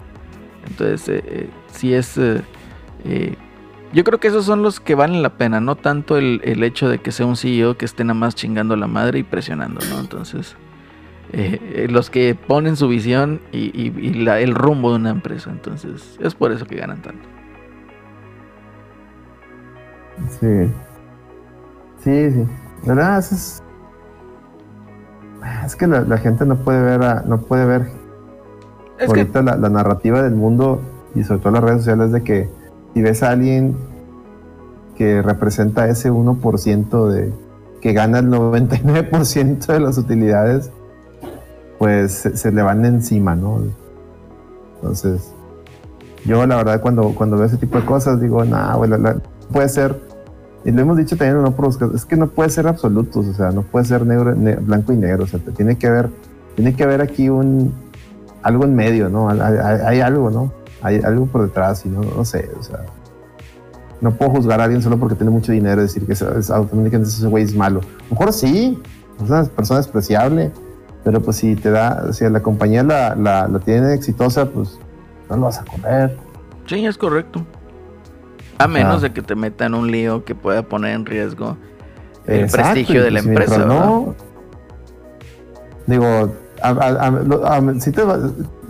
Entonces, 0.66 1.06
eh, 1.10 1.22
eh, 1.26 1.50
sí 1.70 1.92
es... 1.92 2.16
eh, 2.16 2.40
eh, 3.04 3.36
yo 3.92 4.04
creo 4.04 4.18
que 4.18 4.28
esos 4.28 4.46
son 4.46 4.62
los 4.62 4.80
que 4.80 4.94
valen 4.94 5.22
la 5.22 5.36
pena, 5.36 5.60
no 5.60 5.76
tanto 5.76 6.16
el, 6.16 6.40
el 6.42 6.62
hecho 6.64 6.88
de 6.88 6.98
que 7.00 7.12
sea 7.12 7.26
un 7.26 7.36
CEO 7.36 7.76
que 7.76 7.84
esté 7.84 8.02
nada 8.02 8.14
más 8.18 8.34
chingando 8.34 8.76
la 8.76 8.86
madre 8.86 9.18
y 9.18 9.24
presionando, 9.24 9.80
¿no? 9.90 10.00
Entonces, 10.00 10.56
los 11.90 12.08
que 12.08 12.34
ponen 12.34 12.76
su 12.76 12.88
visión 12.88 13.40
y, 13.52 13.90
la- 14.24 14.40
el 14.40 14.54
rumbo 14.54 14.90
de 14.90 14.96
una 14.96 15.10
empresa, 15.10 15.50
entonces 15.50 16.18
es 16.22 16.34
por 16.34 16.52
eso 16.52 16.64
que 16.66 16.76
ganan 16.76 17.02
tanto. 17.02 17.28
Sí. 20.40 20.70
Sí, 21.98 22.30
sí. 22.30 22.46
Verdad 22.86 23.18
es, 23.18 23.62
es 25.64 25.76
que 25.76 25.86
la, 25.86 26.00
la 26.02 26.18
gente 26.18 26.44
no 26.46 26.56
puede 26.56 26.82
ver 26.82 27.02
a- 27.02 27.22
no 27.26 27.38
puede 27.38 27.64
ver 27.66 27.82
Es 28.98 29.12
que, 29.12 29.20
ahorita 29.20 29.42
la, 29.42 29.56
la 29.56 29.68
narrativa 29.68 30.22
del 30.22 30.34
mundo 30.34 30.80
y 31.14 31.24
sobre 31.24 31.40
todo 31.40 31.52
las 31.52 31.62
redes 31.62 31.78
sociales 31.78 32.12
de 32.12 32.22
que 32.22 32.48
si 32.94 33.02
ves 33.02 33.22
a 33.22 33.30
alguien 33.30 33.76
que 34.96 35.22
representa 35.22 35.88
ese 35.88 36.10
1% 36.10 37.08
de 37.08 37.32
que 37.80 37.92
gana 37.92 38.18
el 38.18 38.28
99% 38.30 39.66
de 39.66 39.78
las 39.80 39.96
utilidades, 39.98 40.70
pues 41.78 42.12
se, 42.12 42.36
se 42.36 42.50
le 42.50 42.62
van 42.62 42.84
encima, 42.84 43.36
¿no? 43.36 43.60
Entonces, 44.76 45.32
yo 46.24 46.44
la 46.46 46.56
verdad 46.56 46.80
cuando, 46.80 47.14
cuando 47.14 47.36
veo 47.36 47.46
ese 47.46 47.56
tipo 47.56 47.78
de 47.78 47.84
cosas 47.84 48.20
digo, 48.20 48.44
no, 48.44 48.76
güey, 48.78 48.90
la- 48.90 48.98
la- 48.98 49.16
puede 49.52 49.68
ser, 49.68 50.00
y 50.64 50.70
lo 50.72 50.80
hemos 50.82 50.96
dicho 50.96 51.16
también, 51.16 51.40
no 51.42 51.52
por 51.52 51.66
los 51.66 51.76
casos, 51.78 51.94
es 51.94 52.04
que 52.04 52.16
no 52.16 52.28
puede 52.28 52.50
ser 52.50 52.66
absolutos, 52.66 53.26
o 53.26 53.34
sea, 53.34 53.50
no 53.50 53.62
puede 53.62 53.84
ser 53.86 54.04
negro, 54.06 54.34
ne- 54.34 54.56
blanco 54.56 54.92
y 54.92 54.96
negro, 54.96 55.24
o 55.24 55.26
sea, 55.26 55.38
te 55.40 55.52
tiene 55.52 55.76
que 55.78 55.86
haber, 55.86 56.10
tiene 56.56 56.74
que 56.74 56.82
haber 56.84 57.00
aquí 57.00 57.28
un, 57.28 57.72
algo 58.42 58.64
en 58.64 58.74
medio, 58.74 59.08
¿no? 59.08 59.28
Hay, 59.30 59.38
hay- 59.40 59.80
hay 59.86 60.00
algo, 60.00 60.30
¿no? 60.30 60.52
Hay 60.82 61.00
algo 61.00 61.26
por 61.26 61.42
detrás 61.42 61.84
y 61.86 61.88
no, 61.88 62.00
no 62.02 62.24
sé, 62.24 62.50
o 62.58 62.62
sea, 62.62 62.80
no 64.00 64.12
puedo 64.12 64.30
juzgar 64.32 64.60
a 64.60 64.64
alguien 64.64 64.80
solo 64.82 64.96
porque 64.98 65.14
tiene 65.16 65.30
mucho 65.30 65.50
dinero 65.52 65.80
y 65.80 65.84
decir 65.84 66.06
que 66.06 66.12
es, 66.12 66.22
automáticamente 66.50 67.08
ese 67.10 67.26
güey 67.26 67.44
es 67.44 67.54
malo. 67.54 67.80
A 67.80 68.02
lo 68.04 68.10
mejor 68.10 68.32
sí, 68.32 68.80
es 69.22 69.28
una 69.28 69.44
persona 69.44 69.80
despreciable, 69.80 70.52
pero 71.04 71.20
pues 71.20 71.36
si 71.38 71.56
te 71.56 71.70
da, 71.70 72.12
si 72.12 72.28
la 72.28 72.40
compañía 72.40 72.82
la, 72.84 73.14
la, 73.16 73.48
la 73.48 73.58
tiene 73.58 73.94
exitosa, 73.94 74.46
pues 74.50 74.78
no 75.30 75.36
lo 75.36 75.42
vas 75.42 75.58
a 75.60 75.64
correr. 75.64 76.16
sí, 76.66 76.84
es 76.86 76.96
correcto. 76.96 77.44
A 78.58 78.66
menos 78.68 78.96
Ah. 78.96 79.00
de 79.08 79.12
que 79.12 79.22
te 79.22 79.34
metan 79.34 79.74
un 79.74 79.90
lío 79.90 80.24
que 80.24 80.34
pueda 80.34 80.62
poner 80.62 80.94
en 80.94 81.06
riesgo 81.06 81.56
el 82.26 82.40
Exacto, 82.40 82.72
prestigio 82.72 83.02
de 83.04 83.10
la 83.10 83.20
empresa. 83.20 83.58
No, 83.58 84.14
digo, 85.86 86.04
a- 86.62 86.68
a- 86.68 87.06
a- 87.06 87.10
lo- 87.10 87.46
a- 87.46 87.80
si, 87.80 87.92
te 87.92 88.02
va- 88.02 88.18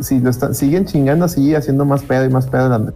si 0.01 0.21
lo 0.21 0.31
están- 0.31 0.55
siguen 0.55 0.85
chingando 0.87 1.25
así, 1.25 1.55
haciendo 1.55 1.85
más 1.85 2.03
pedo 2.03 2.25
y 2.25 2.29
más 2.29 2.47
pedo 2.47 2.69
la- 2.69 2.93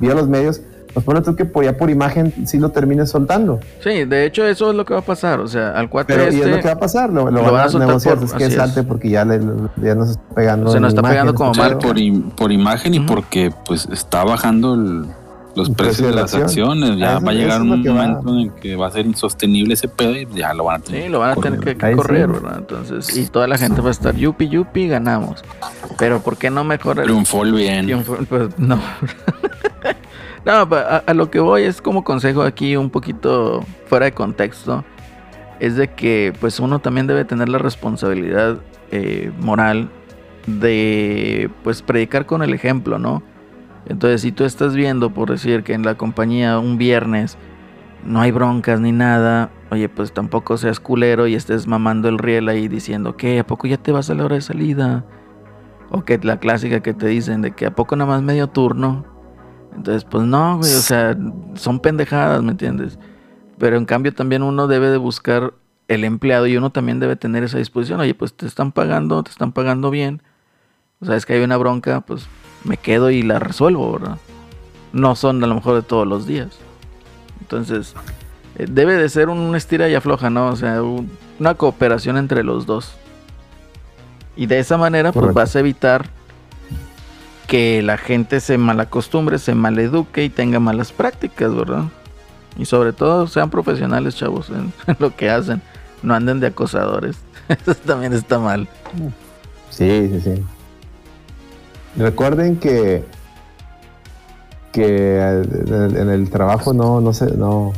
vía 0.00 0.14
los 0.14 0.28
medios, 0.28 0.60
pues 0.94 1.04
pone 1.04 1.20
tú 1.20 1.36
que 1.36 1.44
por, 1.44 1.64
ya 1.64 1.76
por 1.76 1.90
imagen 1.90 2.32
sí 2.46 2.58
lo 2.58 2.70
termines 2.70 3.10
soltando. 3.10 3.60
Sí, 3.84 4.04
de 4.04 4.24
hecho 4.24 4.44
eso 4.46 4.70
es 4.70 4.76
lo 4.76 4.84
que 4.84 4.94
va 4.94 5.00
a 5.00 5.04
pasar. 5.04 5.38
O 5.40 5.46
sea, 5.46 5.70
al 5.72 5.90
cuate 5.90 6.14
Pero 6.14 6.24
y 6.24 6.28
es 6.28 6.34
este... 6.36 6.50
lo 6.50 6.56
que 6.58 6.66
va 6.66 6.72
a 6.72 6.78
pasar, 6.78 7.10
lo, 7.12 7.26
lo 7.30 7.42
lo 7.42 7.52
van, 7.52 7.68
a 7.68 7.78
negociar, 7.78 8.14
por- 8.16 8.24
es 8.24 8.32
que 8.32 8.46
es. 8.46 8.54
salte 8.54 8.82
porque 8.82 9.10
ya, 9.10 9.24
le, 9.24 9.38
ya 9.76 9.94
nos 9.94 10.10
está 10.10 10.34
pegando. 10.34 10.70
Se 10.72 10.80
nos 10.80 10.94
está 10.94 11.02
pegando 11.02 11.34
como 11.34 11.52
está 11.52 11.62
marca. 11.64 11.78
por, 11.78 11.96
por 12.36 12.50
imagen 12.52 12.94
y 12.94 13.00
porque 13.00 13.52
pues 13.66 13.86
está 13.92 14.24
bajando 14.24 14.74
el- 14.74 15.06
los 15.58 15.68
precios 15.70 15.76
precio 15.76 16.04
de 16.06 16.10
de 16.10 16.16
la 16.16 16.22
las 16.22 16.34
acciones. 16.34 16.96
Ya 16.98 17.16
Eso- 17.16 17.24
va 17.26 17.30
a 17.30 17.34
llegar 17.34 17.60
un 17.62 17.70
va. 17.72 17.76
momento 17.76 18.28
en 18.30 18.36
el 18.40 18.52
que 18.54 18.76
va 18.76 18.86
a 18.86 18.90
ser 18.90 19.04
insostenible 19.06 19.74
ese 19.74 19.88
pedo 19.88 20.16
y 20.16 20.26
ya 20.34 20.54
lo 20.54 20.64
van 20.64 20.80
a 20.80 20.84
tener. 20.84 21.02
Sí, 21.02 21.08
lo 21.10 21.18
van 21.18 21.30
a 21.30 21.36
tener 21.36 21.60
que, 21.60 21.76
que 21.76 21.86
Ahí 21.86 21.92
sí. 21.92 21.96
correr, 21.98 22.26
¿verdad? 22.28 22.56
Entonces, 22.58 23.16
y 23.16 23.26
toda 23.26 23.46
la 23.46 23.58
gente 23.58 23.80
va 23.82 23.88
a 23.88 23.90
estar 23.92 24.14
yupi, 24.16 24.48
yupi, 24.48 24.88
ganamos. 24.88 25.44
Pero 25.98 26.20
¿por 26.20 26.36
qué 26.38 26.50
no 26.50 26.64
mejor 26.64 26.98
el 26.98 27.04
Triunfó 27.04 27.42
el 27.44 27.52
bien. 27.52 27.84
triunfo? 27.84 28.16
Pues 28.28 28.58
no. 28.58 28.80
No, 30.44 30.52
a, 30.52 31.02
a 31.06 31.14
lo 31.14 31.30
que 31.30 31.40
voy 31.40 31.64
es 31.64 31.82
como 31.82 32.04
consejo 32.04 32.42
aquí 32.42 32.74
un 32.76 32.88
poquito 32.88 33.62
fuera 33.86 34.06
de 34.06 34.12
contexto. 34.12 34.82
Es 35.60 35.76
de 35.76 35.88
que 35.88 36.32
pues 36.40 36.58
uno 36.60 36.78
también 36.78 37.06
debe 37.06 37.24
tener 37.26 37.48
la 37.50 37.58
responsabilidad 37.58 38.56
eh, 38.90 39.30
moral 39.40 39.90
de 40.46 41.50
pues 41.64 41.82
predicar 41.82 42.24
con 42.24 42.42
el 42.42 42.54
ejemplo, 42.54 42.98
¿no? 42.98 43.22
Entonces 43.88 44.20
si 44.20 44.32
tú 44.32 44.44
estás 44.44 44.74
viendo, 44.74 45.10
por 45.10 45.30
decir 45.30 45.62
que 45.62 45.72
en 45.72 45.82
la 45.82 45.96
compañía 45.96 46.58
un 46.58 46.78
viernes 46.78 47.38
no 48.04 48.20
hay 48.20 48.30
broncas 48.30 48.80
ni 48.80 48.92
nada, 48.92 49.50
oye 49.70 49.88
pues 49.88 50.12
tampoco 50.12 50.56
seas 50.56 50.78
culero 50.78 51.26
y 51.26 51.34
estés 51.34 51.66
mamando 51.66 52.08
el 52.08 52.18
riel 52.18 52.48
ahí 52.48 52.68
diciendo 52.68 53.16
que 53.16 53.38
a 53.38 53.46
poco 53.46 53.66
ya 53.66 53.78
te 53.78 53.92
vas 53.92 54.10
a 54.10 54.14
la 54.14 54.24
hora 54.24 54.36
de 54.36 54.42
salida. 54.42 55.04
O 55.90 56.04
que 56.04 56.18
la 56.18 56.38
clásica 56.38 56.80
que 56.80 56.92
te 56.92 57.06
dicen 57.06 57.40
de 57.40 57.52
que 57.52 57.64
a 57.64 57.74
poco 57.74 57.96
nada 57.96 58.10
más 58.10 58.22
medio 58.22 58.48
turno. 58.48 59.06
Entonces, 59.74 60.04
pues 60.04 60.24
no, 60.24 60.58
güey, 60.58 60.74
o 60.74 60.80
sea, 60.80 61.16
son 61.54 61.80
pendejadas, 61.80 62.42
¿me 62.42 62.50
entiendes? 62.50 62.98
Pero 63.58 63.76
en 63.76 63.86
cambio 63.86 64.12
también 64.12 64.42
uno 64.42 64.66
debe 64.66 64.90
de 64.90 64.98
buscar 64.98 65.54
el 65.88 66.04
empleado 66.04 66.46
y 66.46 66.56
uno 66.56 66.70
también 66.70 67.00
debe 67.00 67.16
tener 67.16 67.42
esa 67.42 67.58
disposición. 67.58 68.00
Oye, 68.00 68.14
pues 68.14 68.34
te 68.34 68.46
están 68.46 68.72
pagando, 68.72 69.22
te 69.22 69.30
están 69.30 69.52
pagando 69.52 69.90
bien. 69.90 70.22
O 71.00 71.06
sea, 71.06 71.16
es 71.16 71.24
que 71.24 71.34
hay 71.34 71.42
una 71.42 71.56
bronca, 71.56 72.02
pues 72.02 72.28
me 72.64 72.76
quedo 72.76 73.10
y 73.10 73.22
la 73.22 73.38
resuelvo, 73.38 73.92
¿verdad? 73.92 74.18
No 74.92 75.14
son 75.16 75.42
a 75.42 75.46
lo 75.46 75.54
mejor 75.54 75.74
de 75.76 75.82
todos 75.82 76.06
los 76.06 76.26
días. 76.26 76.48
Entonces, 77.40 77.94
eh, 78.56 78.66
debe 78.68 78.94
de 78.96 79.08
ser 79.08 79.28
un 79.28 79.54
estira 79.56 79.88
y 79.88 79.94
afloja, 79.94 80.30
¿no? 80.30 80.48
O 80.48 80.56
sea, 80.56 80.82
un- 80.82 81.10
una 81.38 81.54
cooperación 81.54 82.16
entre 82.16 82.42
los 82.44 82.66
dos. 82.66 82.94
Y 84.36 84.46
de 84.46 84.58
esa 84.58 84.76
manera, 84.76 85.12
pues 85.12 85.20
Correcto. 85.22 85.40
vas 85.40 85.56
a 85.56 85.60
evitar 85.60 86.06
que 87.46 87.82
la 87.82 87.96
gente 87.96 88.40
se 88.40 88.58
malacostumbre, 88.58 89.38
se 89.38 89.54
maleduque 89.54 90.24
y 90.24 90.28
tenga 90.28 90.60
malas 90.60 90.92
prácticas, 90.92 91.54
¿verdad? 91.54 91.84
Y 92.58 92.64
sobre 92.66 92.92
todo 92.92 93.26
sean 93.26 93.50
profesionales, 93.50 94.16
chavos, 94.16 94.50
en, 94.50 94.72
en 94.86 94.96
lo 94.98 95.14
que 95.16 95.30
hacen. 95.30 95.62
No 96.02 96.14
anden 96.14 96.40
de 96.40 96.48
acosadores. 96.48 97.16
Eso 97.48 97.74
también 97.74 98.12
está 98.12 98.38
mal. 98.38 98.68
Sí, 99.70 100.08
sí, 100.12 100.20
sí. 100.20 100.44
Recuerden 101.98 102.56
que 102.56 103.04
que 104.72 105.18
en 105.18 106.08
el, 106.10 106.30
trabajo 106.30 106.72
no, 106.72 107.00
no 107.00 107.12
sé, 107.12 107.26
no. 107.36 107.72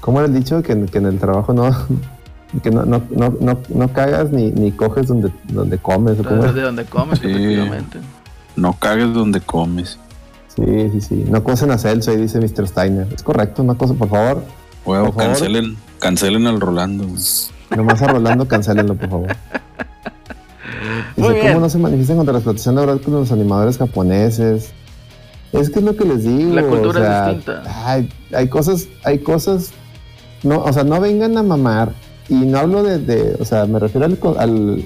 ¿Cómo 0.00 0.18
era 0.18 0.26
el 0.26 0.34
dicho? 0.34 0.62
Que, 0.62 0.72
en- 0.72 0.86
que 0.86 0.98
en 0.98 1.06
el 1.06 1.18
trabajo 1.18 1.52
no, 1.52 1.70
que 2.62 2.70
no, 2.70 2.84
no, 2.84 3.02
no, 3.10 3.34
no, 3.40 3.58
no 3.68 3.88
cagas 3.92 4.30
ni, 4.32 4.50
ni 4.50 4.72
coges 4.72 5.06
donde, 5.06 5.30
donde 5.52 5.78
comes. 5.78 6.18
¿o 6.18 6.24
cómo 6.24 6.42
De 6.52 6.62
donde 6.62 6.84
comes, 6.84 7.18
Sí. 7.20 7.30
efectivamente. 7.30 8.00
No 8.56 8.72
cagues 8.78 9.12
donde 9.14 9.40
comes. 9.40 9.98
Sí, 10.56 10.64
sí, 10.92 11.00
sí. 11.00 11.24
No 11.28 11.42
cosen 11.44 11.70
a 11.70 11.78
Celso, 11.78 12.10
ahí 12.12 12.16
dice 12.16 12.38
Mr. 12.40 12.66
Steiner. 12.66 13.06
Es 13.12 13.22
correcto, 13.22 13.62
una 13.62 13.74
cosa, 13.74 13.94
por 13.94 14.08
favor. 14.08 14.42
Huevo, 14.84 15.12
favor. 15.12 15.16
cancelen, 15.32 15.76
cancelen 15.98 16.46
al 16.46 16.60
Rolando. 16.60 17.06
Nomás 17.76 18.02
a 18.02 18.06
Rolando, 18.08 18.46
cancélenlo, 18.48 18.94
por 18.96 19.08
favor. 19.10 19.36
Muy 21.16 21.28
Dice, 21.28 21.40
bien. 21.40 21.48
¿cómo 21.54 21.60
no 21.60 21.70
se 21.70 21.78
manifiestan 21.78 22.16
contra 22.16 22.32
la 22.32 22.38
explotación 22.38 22.74
laboral 22.74 23.00
con 23.00 23.14
los 23.14 23.30
animadores 23.32 23.78
japoneses? 23.78 24.70
Es 25.52 25.70
que 25.70 25.78
es 25.78 25.84
lo 25.84 25.94
que 25.96 26.04
les 26.04 26.24
digo. 26.24 26.54
La 26.54 26.62
cultura 26.64 27.00
o 27.00 27.30
es 27.30 27.36
distinta. 27.36 27.62
Hay, 27.88 28.08
hay 28.34 28.48
cosas, 28.48 28.88
hay 29.04 29.18
cosas, 29.20 29.70
no, 30.42 30.62
o 30.64 30.72
sea, 30.72 30.82
no 30.84 31.00
vengan 31.00 31.38
a 31.38 31.42
mamar. 31.42 31.92
Y 32.28 32.34
no 32.34 32.58
hablo 32.58 32.82
de, 32.82 32.98
de- 32.98 33.36
o 33.38 33.44
sea, 33.44 33.66
me 33.66 33.78
refiero 33.78 34.06
al, 34.06 34.18
al- 34.38 34.84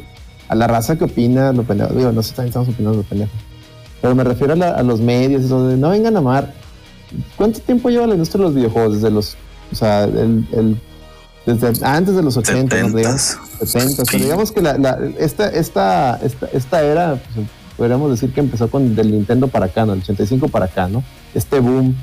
a 0.49 0.55
la 0.55 0.67
raza 0.67 0.97
que 0.99 1.05
opina 1.05 1.53
lo 1.53 1.63
pendejo. 1.63 1.95
Digo, 1.95 2.13
no 2.13 2.23
sé, 2.23 2.31
también 2.35 2.49
estamos 2.49 2.69
opinando 2.69 2.99
lo 2.99 3.05
pendejo. 3.05 3.31
Pero 4.03 4.15
me 4.15 4.25
refiero 4.25 4.53
a, 4.53 4.57
la- 4.57 4.71
a 4.73 4.83
los 4.83 5.01
medios, 5.01 5.45
eso 5.45 5.67
de 5.69 5.77
no 5.77 5.91
vengan 5.91 6.17
a 6.17 6.21
mamar. 6.21 6.53
¿Cuánto 7.37 7.61
tiempo 7.61 7.89
lleva 7.89 8.07
la 8.07 8.13
industria 8.15 8.41
de 8.41 8.45
los 8.49 8.55
videojuegos? 8.55 8.95
Desde 8.95 9.11
los, 9.11 9.37
o 9.73 9.75
sea, 9.77 10.05
el, 10.05 10.45
el- 10.53 10.77
desde 11.57 11.85
antes 11.87 12.15
de 12.15 12.23
los 12.23 12.37
80, 12.37 12.83
¿no? 12.83 12.97
digamos. 12.97 13.39
70. 13.61 14.03
O 14.03 14.05
sea, 14.07 14.19
Sí. 14.19 14.19
digamos 14.25 14.53
que 14.53 14.61
la, 14.63 14.77
la- 14.79 14.99
esta, 15.19 15.49
esta, 15.49 16.17
esta, 16.23 16.47
esta 16.53 16.83
era, 16.83 17.17
pues, 17.35 17.47
podríamos 17.77 18.11
decir 18.11 18.33
que 18.33 18.41
empezó 18.41 18.71
con 18.71 18.95
del 18.95 19.11
Nintendo 19.13 19.49
para 19.49 19.67
acá, 19.67 19.87
¿no? 19.87 19.93
El 19.95 20.01
85 20.01 20.49
para 20.49 20.67
acá, 20.67 20.89
¿no? 20.89 21.03
Este 21.35 21.61
boom, 21.61 21.95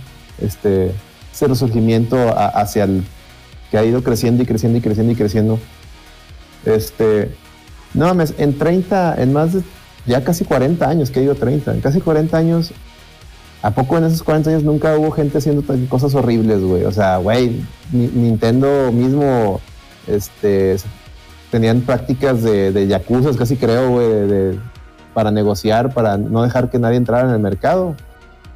este, 0.42 0.92
ese 1.34 1.48
resurgimiento 1.48 2.18
a- 2.18 2.48
hacia 2.48 2.86
el 2.86 3.04
que 3.72 3.78
ha 3.78 3.84
ido 3.84 4.04
creciendo 4.04 4.44
y 4.44 4.46
creciendo 4.46 4.78
y 4.78 4.82
creciendo 4.82 5.12
y 5.14 5.16
creciendo. 5.16 5.60
Este, 6.66 7.36
no 7.94 8.06
mames, 8.08 8.34
en 8.38 8.58
30, 8.58 9.16
en 9.22 9.34
más 9.34 9.54
de 9.54 9.62
ya 10.08 10.24
casi 10.24 10.46
40 10.46 10.88
años, 10.88 11.10
que 11.12 11.20
digo 11.22 11.36
30, 11.36 11.74
en 11.74 11.82
casi 11.82 12.00
40 12.02 12.38
años, 12.38 12.72
¿a 13.66 13.72
poco 13.72 13.98
en 13.98 14.04
esos 14.06 14.22
40 14.24 14.50
años 14.52 14.64
nunca 14.64 14.96
hubo 14.98 15.12
gente 15.12 15.38
haciendo 15.40 15.64
cosas 15.90 16.14
horribles, 16.16 16.62
güey? 16.62 16.84
O 16.86 16.92
sea, 16.92 17.18
güey, 17.18 17.62
Ni- 17.92 18.08
Nintendo 18.08 18.92
mismo, 18.92 19.60
este, 20.08 20.78
tenían 21.52 21.82
prácticas 21.82 22.44
de, 22.44 22.72
de 22.72 22.88
yakuzas, 22.88 23.38
casi 23.38 23.58
creo, 23.58 23.90
güey, 23.90 24.08
de- 24.08 24.28
de- 24.28 24.60
para 25.14 25.32
negociar, 25.32 25.94
para 25.94 26.18
no 26.18 26.44
dejar 26.44 26.70
que 26.70 26.78
nadie 26.78 26.98
entrara 26.98 27.28
en 27.28 27.34
el 27.34 27.40
mercado. 27.40 27.96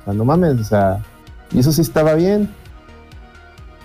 O 0.01 0.05
sea, 0.05 0.13
no 0.13 0.25
mames, 0.25 0.59
o 0.59 0.63
sea, 0.63 0.99
y 1.51 1.59
eso 1.59 1.71
sí 1.71 1.81
estaba 1.81 2.13
bien. 2.15 2.49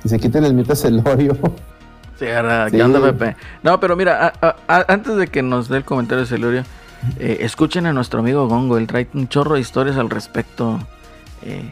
Si 0.03 0.09
se 0.09 0.19
quiten 0.19 0.45
el 0.45 0.55
mito 0.55 0.73
a 0.73 0.77
Celorio. 0.77 1.37
Sí, 2.19 2.27
ahora, 2.29 2.67
¿qué 2.71 2.77
Sí. 2.77 2.81
onda, 2.81 3.01
Pepe? 3.01 3.35
No, 3.65 3.81
pero 3.81 3.97
mira, 3.97 4.33
a- 4.41 4.85
antes 4.87 5.17
de 5.17 5.27
que 5.27 5.43
nos 5.43 5.69
dé 5.69 5.79
el 5.79 5.85
comentario 5.85 6.23
de 6.23 6.29
Celorio, 6.29 6.63
eh, 7.19 7.39
escuchen 7.41 7.87
a 7.87 7.93
nuestro 7.93 8.21
amigo 8.21 8.47
Gongo, 8.47 8.79
él 8.79 8.87
trae 8.87 9.09
un 9.15 9.27
chorro 9.27 9.57
de 9.57 9.61
historias 9.61 9.97
al 9.97 10.09
respecto 10.11 10.79
eh, 11.45 11.71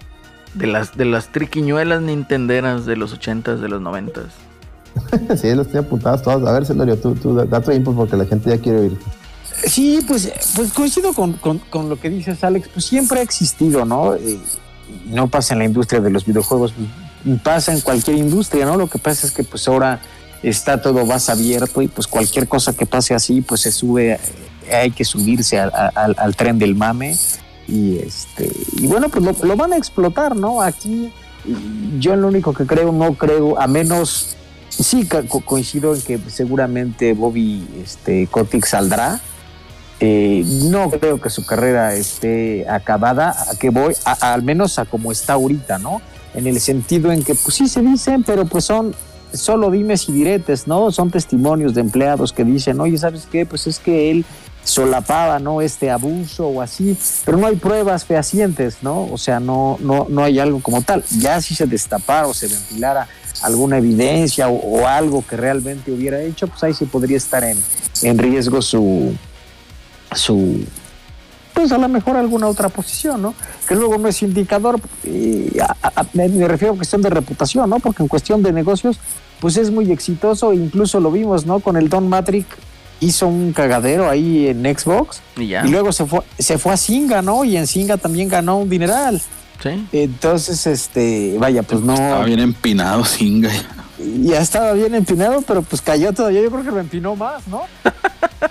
de 0.54 0.66
las 0.66 0.96
de 0.96 1.04
las 1.06 1.28
triquiñuelas 1.32 2.02
nintenderas 2.02 2.84
de 2.86 2.96
los 2.96 3.18
80s, 3.18 3.56
de 3.58 3.68
los 3.68 3.80
90s. 3.82 4.26
sí, 5.40 5.54
los 5.54 5.66
tenía 5.68 5.80
apuntados 5.80 6.22
todos. 6.22 6.46
A 6.48 6.52
ver, 6.52 6.66
Celorio, 6.66 6.96
tú, 6.98 7.14
tú 7.14 7.34
da, 7.34 7.44
da 7.46 7.60
tu 7.60 7.72
input 7.72 7.96
porque 7.96 8.16
la 8.16 8.26
gente 8.26 8.50
ya 8.50 8.58
quiere 8.58 8.78
oír. 8.80 8.98
Sí, 9.66 10.04
pues, 10.06 10.30
pues 10.56 10.72
coincido 10.72 11.12
con, 11.14 11.34
con- 11.34 11.58
con 11.58 11.88
lo 11.88 11.98
que 11.98 12.10
dices, 12.10 12.42
Alex. 12.44 12.68
Pues 12.68 12.84
siempre 12.84 13.20
ha 13.20 13.22
existido, 13.22 13.84
¿no? 13.84 14.14
Eh, 14.14 14.38
y 15.06 15.10
no 15.14 15.28
pasa 15.28 15.54
en 15.54 15.60
la 15.60 15.64
industria 15.64 16.00
de 16.00 16.10
los 16.10 16.26
videojuegos, 16.26 16.74
pasa 17.42 17.72
en 17.72 17.80
cualquier 17.80 18.16
industria, 18.18 18.66
¿no? 18.66 18.76
Lo 18.76 18.88
que 18.88 18.98
pasa 18.98 19.26
es 19.26 19.32
que 19.32 19.44
pues 19.44 19.66
ahora 19.68 20.00
está 20.42 20.82
todo 20.82 21.06
más 21.06 21.30
abierto 21.30 21.80
y 21.80 21.88
pues 21.88 22.06
cualquier 22.06 22.46
cosa 22.48 22.74
que 22.74 22.84
pase 22.84 23.14
así, 23.14 23.40
pues 23.40 23.60
se 23.62 23.72
sube, 23.72 24.18
eh, 24.68 24.74
hay 24.74 24.90
que 24.90 25.04
subirse 25.04 25.58
al, 25.60 25.72
al- 25.94 26.16
al 26.18 26.36
tren 26.36 26.58
del 26.58 26.74
mame 26.74 27.16
y 27.68 27.98
este 27.98 28.50
y 28.80 28.86
bueno, 28.86 29.08
pues 29.08 29.42
lo, 29.42 29.56
van 29.56 29.72
a 29.72 29.76
explotar, 29.76 30.34
¿no? 30.36 30.60
Aquí 30.62 31.12
yo 31.98 32.16
lo 32.16 32.28
único 32.28 32.52
que 32.52 32.66
creo, 32.66 32.92
no 32.92 33.14
creo, 33.14 33.60
a 33.60 33.66
menos 33.66 34.36
sí 34.68 35.06
co- 35.06 35.24
co- 35.28 35.40
coincido 35.40 35.94
en 35.94 36.00
que 36.02 36.18
seguramente 36.28 37.12
Bobby 37.14 37.66
este 37.82 38.26
Kotick 38.28 38.64
saldrá. 38.66 39.20
Eh, 40.04 40.44
no 40.64 40.90
creo 40.90 41.20
que 41.20 41.30
su 41.30 41.46
carrera 41.46 41.94
esté 41.94 42.68
acabada, 42.68 43.36
que 43.60 43.70
voy, 43.70 43.94
a- 44.04 44.32
al 44.32 44.42
menos 44.42 44.78
a 44.80 44.84
como 44.84 45.12
está 45.12 45.34
ahorita, 45.34 45.78
¿no? 45.78 46.02
En 46.34 46.48
el 46.48 46.58
sentido 46.60 47.12
en 47.12 47.22
que, 47.22 47.34
pues 47.36 47.54
sí 47.54 47.68
se 47.68 47.82
dicen, 47.82 48.24
pero 48.24 48.44
pues 48.46 48.64
son 48.64 48.94
solo 49.32 49.70
dimes 49.70 50.08
y 50.08 50.12
diretes, 50.12 50.66
¿no? 50.66 50.90
Son 50.90 51.10
testimonios 51.10 51.74
de 51.74 51.82
empleados 51.82 52.32
que 52.32 52.44
dicen, 52.44 52.80
oye, 52.80 52.98
¿sabes 52.98 53.28
qué? 53.30 53.46
Pues 53.46 53.66
es 53.68 53.78
que 53.78 54.10
él 54.10 54.24
solapaba, 54.64 55.38
¿no? 55.38 55.60
Este 55.60 55.90
abuso 55.90 56.46
o 56.46 56.60
así, 56.60 56.96
pero 57.24 57.36
no 57.38 57.46
hay 57.46 57.56
pruebas 57.56 58.04
fehacientes, 58.04 58.78
¿no? 58.82 59.04
O 59.10 59.18
sea, 59.18 59.40
no, 59.40 59.76
no, 59.80 60.06
no 60.08 60.22
hay 60.22 60.38
algo 60.38 60.60
como 60.60 60.82
tal. 60.82 61.04
Ya 61.18 61.40
si 61.40 61.54
se 61.54 61.66
destapara 61.66 62.26
o 62.26 62.34
se 62.34 62.48
ventilara 62.48 63.08
alguna 63.42 63.78
evidencia 63.78 64.48
o, 64.48 64.86
algo 64.86 65.24
que 65.26 65.36
realmente 65.36 65.90
hubiera 65.90 66.20
hecho, 66.20 66.46
pues 66.46 66.62
ahí 66.62 66.74
sí 66.74 66.84
podría 66.84 67.16
estar 67.16 67.42
en, 67.42 67.58
en 68.02 68.18
riesgo 68.18 68.62
su, 68.62 69.14
su, 70.14 70.64
pues 71.52 71.72
a 71.72 71.78
lo 71.78 71.88
mejor 71.88 72.16
alguna 72.16 72.46
otra 72.46 72.68
posición, 72.68 73.20
¿no? 73.20 73.34
Que 73.68 73.74
luego 73.74 73.98
no 73.98 74.06
es 74.06 74.22
indicador, 74.22 74.80
y 75.04 75.58
a- 75.58 75.76
me, 76.12 76.28
refiero 76.46 76.74
a 76.74 76.76
cuestión 76.76 77.02
de 77.02 77.10
reputación, 77.10 77.68
¿no? 77.68 77.80
Porque 77.80 78.02
en 78.02 78.08
cuestión 78.08 78.42
de 78.42 78.52
negocios, 78.52 78.98
pues 79.40 79.56
es 79.56 79.72
muy 79.72 79.90
exitoso, 79.90 80.52
incluso 80.52 81.00
lo 81.00 81.10
vimos, 81.10 81.44
¿no? 81.44 81.58
Con 81.58 81.76
el 81.76 81.88
Don 81.88 82.08
Matrix 82.08 82.46
hizo 83.02 83.26
un 83.26 83.52
cagadero 83.52 84.08
ahí 84.08 84.46
en 84.48 84.62
Xbox 84.64 85.20
Y 85.36 85.48
ya. 85.48 85.66
y 85.66 85.70
luego 85.70 85.92
se 85.92 86.06
fue, 86.06 86.20
se 86.38 86.56
fue 86.56 86.72
a 86.72 86.76
Singa, 86.76 87.20
¿no? 87.20 87.44
Y 87.44 87.56
en 87.56 87.66
Singa 87.66 87.96
también 87.98 88.28
ganó 88.28 88.58
un 88.58 88.70
dineral. 88.70 89.20
Sí. 89.62 89.86
Entonces, 89.92 90.66
este, 90.66 91.36
vaya, 91.38 91.62
pues 91.62 91.82
no. 91.82 91.92
Estaba 91.94 92.24
bien 92.24 92.40
empinado, 92.40 93.04
singa. 93.04 93.50
ya 94.22 94.40
estaba 94.40 94.72
bien 94.72 94.94
empinado, 94.94 95.42
pero 95.42 95.62
pues 95.62 95.80
cayó 95.82 96.12
todavía. 96.12 96.40
Yo 96.42 96.50
creo 96.50 96.64
que 96.64 96.70
lo 96.70 96.80
empinó 96.80 97.14
más, 97.14 97.46
¿no? 97.48 97.62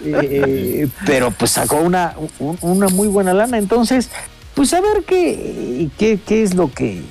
Eh, 0.04 0.88
pero 1.06 1.32
pues 1.32 1.52
sacó 1.52 1.76
una, 1.78 2.16
un- 2.40 2.58
una 2.62 2.88
muy 2.88 3.08
buena 3.10 3.34
lana. 3.34 3.58
Entonces, 3.58 4.10
pues 4.62 4.74
a 4.76 4.80
ver 4.82 5.04
qué, 5.08 5.90
qué, 5.98 6.20
qué 6.24 6.44
es 6.44 6.54
lo 6.54 6.72
que, 6.72 7.02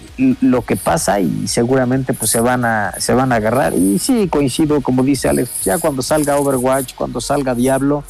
lo 0.40 0.62
que 0.62 0.76
pasa 0.76 1.18
y 1.18 1.48
seguramente 1.48 2.14
pues 2.14 2.30
se 2.30 2.38
van 2.40 2.64
a, 2.64 2.92
se 2.98 3.12
van 3.12 3.32
a 3.32 3.36
agarrar. 3.36 3.74
Y 3.74 3.98
sí, 3.98 4.28
coincido, 4.28 4.80
como 4.82 5.02
dice 5.02 5.28
Alex, 5.28 5.64
ya 5.64 5.78
cuando 5.78 6.00
salga 6.00 6.38
Overwatch, 6.38 6.94
cuando 6.94 7.20
salga 7.20 7.56
Diablo, 7.56 8.04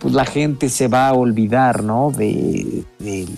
pues 0.00 0.14
la 0.14 0.24
gente 0.24 0.68
se 0.68 0.88
va 0.88 1.06
a 1.06 1.12
olvidar, 1.12 1.84
¿no? 1.84 2.10
De, 2.10 2.82
del- 2.98 3.28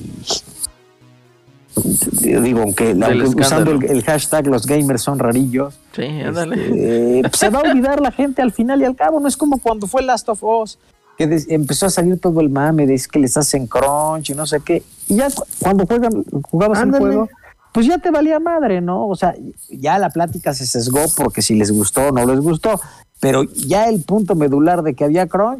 digo, 2.43 2.63
aunque, 2.63 2.95
usando 3.37 3.73
el, 3.73 3.85
el 3.85 4.03
hashtag 4.05 4.47
los 4.47 4.65
gamers 4.65 5.03
son 5.03 5.19
rarillos, 5.19 5.75
Sí, 5.95 6.05
eh, 6.07 7.21
pues 7.23 7.37
se 7.39 7.51
va 7.51 7.59
a 7.61 7.71
olvidar 7.71 8.01
la 8.01 8.13
gente 8.13 8.41
al 8.41 8.53
final 8.53 8.81
y 8.81 8.87
al 8.87 8.97
cabo. 8.97 9.21
No 9.21 9.29
es 9.29 9.37
como 9.37 9.59
cuando 9.59 9.87
fue 9.87 10.03
Last 10.03 10.31
of 10.31 10.43
Us, 10.43 10.79
que 11.19 11.27
des- 11.27 11.47
empezó 11.51 11.87
a 11.87 11.91
salir 11.91 12.19
todo 12.21 12.41
el 12.41 12.49
mame 12.49 12.87
de 12.87 12.95
es 12.95 13.09
que 13.09 13.19
les 13.19 13.37
hacen 13.37 13.67
crunch 13.67 14.31
y 14.31 14.35
no 14.35 14.47
sé 14.47 14.61
qué. 14.61 14.83
Y 15.09 15.17
ya 15.17 15.29
cu- 15.31 15.43
cuando 15.59 15.85
juegan, 15.85 16.25
jugabas 16.49 16.79
Ándale. 16.79 17.05
el 17.05 17.11
juego, 17.11 17.29
pues 17.73 17.87
ya 17.87 17.99
te 17.99 18.11
valía 18.11 18.39
madre, 18.39 18.81
¿no? 18.81 19.07
O 19.09 19.17
sea, 19.17 19.35
ya 19.69 19.99
la 19.99 20.11
plática 20.11 20.55
se 20.55 20.65
sesgó 20.65 21.01
porque 21.17 21.43
si 21.43 21.55
les 21.57 21.71
gustó 21.73 22.03
o 22.09 22.13
no 22.13 22.25
les 22.25 22.39
gustó. 22.41 22.81
Pero 23.21 23.43
ya 23.43 23.89
el 23.89 24.01
punto 24.05 24.37
medular 24.37 24.85
de 24.85 24.95
que 24.95 25.03
había 25.03 25.27
crunch, 25.27 25.59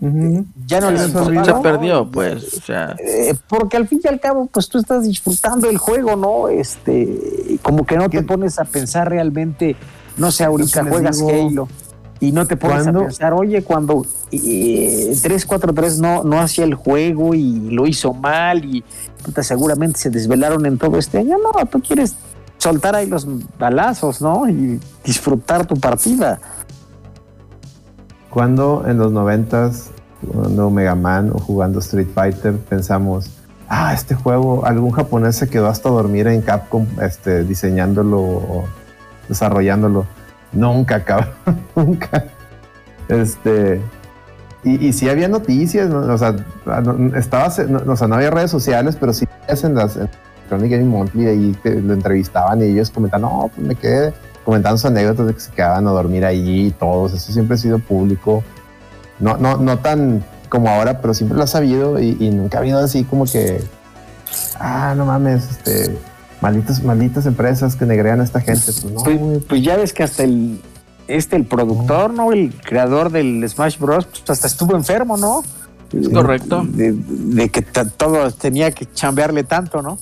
ya 0.65 0.81
no 0.81 0.93
les 0.93 1.09
importaba, 1.09 1.45
Se 1.45 1.53
perdió, 1.55 2.09
pues. 2.09 2.55
O 2.57 2.61
sea, 2.61 2.95
Eh, 3.05 3.35
porque 3.49 3.77
al 3.77 3.89
fin 3.89 4.01
y 4.05 4.07
al 4.07 4.21
cabo, 4.21 4.47
pues 4.47 4.69
tú 4.69 4.79
estás 4.79 5.03
disfrutando 5.03 5.69
el 5.69 5.77
juego, 5.77 6.15
¿no? 6.15 6.49
Este, 6.49 7.59
como 7.63 7.85
que 7.85 7.97
no 7.97 8.09
te 8.09 8.23
pones 8.23 8.61
a 8.61 8.65
pensar 8.65 9.09
realmente, 9.11 9.75
no 10.17 10.31
sé, 10.31 10.45
ahorita 10.45 10.85
juegas 10.85 11.17
digo, 11.17 11.31
Halo 11.31 11.69
y 12.21 12.33
no 12.33 12.47
te 12.47 12.57
pones 12.57 12.83
¿cuándo? 12.83 13.01
a 13.01 13.05
pensar, 13.05 13.33
oye, 13.33 13.63
cuando 13.63 14.05
eh, 14.33 15.17
343 15.23 16.01
no, 16.01 16.25
no 16.25 16.41
hacía 16.41 16.65
el 16.65 16.75
juego 16.75 17.35
y 17.35 17.71
lo 17.71 17.87
hizo 17.87 18.13
mal 18.13 18.65
y 18.65 18.85
puta, 19.25 19.43
seguramente 19.43 19.99
se 20.01 20.11
desvelaron 20.11 20.67
en 20.67 20.79
todo 20.79 20.99
este 20.99 21.19
año. 21.19 21.37
No, 21.39 21.65
tú 21.67 21.81
quieres 21.81 22.17
soltar 22.59 22.97
ahí 22.97 23.07
los 23.07 23.27
balazos, 23.59 24.21
¿no? 24.21 24.49
Y 24.49 24.81
disfrutar 25.05 25.67
tu 25.67 25.77
partida. 25.77 26.41
Cuando 28.31 28.85
en 28.87 28.99
los 28.99 29.13
noventas, 29.13 29.91
jugando 30.27 30.71
Mega 30.71 30.95
Man 30.95 31.31
o 31.33 31.39
jugando 31.39 31.79
Street 31.79 32.09
Fighter, 32.13 32.57
pensamos, 32.57 33.31
ah, 33.69 33.95
este 33.95 34.15
juego, 34.15 34.67
algún 34.67 34.91
japonés 34.91 35.37
se 35.37 35.49
quedó 35.49 35.69
hasta 35.69 35.89
dormir 35.89 36.27
en 36.27 36.43
Capcom, 36.43 36.87
este, 37.01 37.45
diseñándolo 37.45 38.21
o 38.21 38.65
desarrollándolo. 39.29 40.07
Nunca, 40.53 41.05
cabrón, 41.05 41.31
nunca. 41.77 42.25
Este, 43.09 43.81
y, 44.65 44.87
y 44.89 44.93
sí 44.93 45.09
había 45.09 45.29
noticias, 45.29 45.89
¿no? 45.89 46.01
o 46.13 46.19
sea, 46.19 46.35
no, 46.83 47.17
estaba, 47.17 47.49
no, 47.69 47.81
no 47.95 48.15
había 48.15 48.31
redes 48.31 48.51
sociales, 48.51 48.97
pero 48.99 49.13
sí 49.13 49.27
en 49.49 49.75
las 49.75 49.97
en 49.97 50.09
Electronic 50.39 50.73
Gaming 50.73 50.89
Monthly, 50.89 51.27
ahí 51.27 51.57
te- 51.63 51.81
lo 51.81 51.93
entrevistaban 51.95 52.61
y 52.61 52.65
ellos 52.65 52.91
comentaban, 52.91 53.23
no, 53.23 53.51
pues 53.55 53.67
me 53.67 53.75
quedé 53.75 54.13
comentando 54.45 54.79
sus 54.79 54.87
anécdotas 54.91 55.27
de 55.27 55.35
que 55.35 55.41
se 55.41 55.51
quedaban 55.53 55.87
a 55.87 55.91
dormir 55.91 56.25
allí 56.25 56.67
y 56.67 56.71
todos, 56.71 57.13
eso 57.15 57.33
siempre 57.33 57.55
ha 57.55 57.59
sido 57.59 57.79
público. 57.79 58.43
No, 59.19 59.37
no, 59.37 59.57
no 59.59 59.79
tan 59.79 60.25
como 60.49 60.69
ahora, 60.71 61.01
pero 61.01 61.13
siempre 61.13 61.37
lo 61.37 61.45
ha 61.45 61.49
sabido 61.49 61.99
y 62.01 62.31
nunca 62.31 62.59
ha 62.59 62.61
habido 62.61 62.79
así 62.79 63.05
como 63.05 63.25
que, 63.27 63.63
ah, 64.59 64.95
no 64.97 65.05
mames, 65.05 65.51
este, 65.51 65.99
malditas, 66.41 66.83
malditas 66.83 67.27
empresas 67.27 67.77
que 67.77 67.87
negrean 67.87 68.21
a 68.21 68.25
esta 68.25 68.41
gente. 68.41 68.65
Pues 68.67 68.85
no, 68.85 69.03
Pues, 69.03 69.45
pues 69.49 69.63
ya 69.63 69.77
ves 69.77 69.93
que 69.93 70.03
hasta 70.03 70.25
el 70.25 70.61
este 71.09 71.37
el 71.37 71.47
productor, 71.47 72.13
¿no? 72.13 72.33
El 72.33 72.55
creador 72.55 73.11
del 73.11 73.47
Smash 73.49 73.79
Bros. 73.79 74.07
Pues 74.07 74.31
hasta 74.31 74.47
estuvo 74.47 74.77
enfermo, 74.77 75.17
¿no? 75.17 75.43
Es 75.93 76.09
correcto. 76.11 76.65
De, 76.69 76.93
de 76.93 77.49
que 77.49 77.63
todo 77.63 78.31
tenía 78.31 78.71
que 78.73 78.87
chambearle 78.93 79.43
tanto, 79.43 79.81
¿no? 79.81 79.99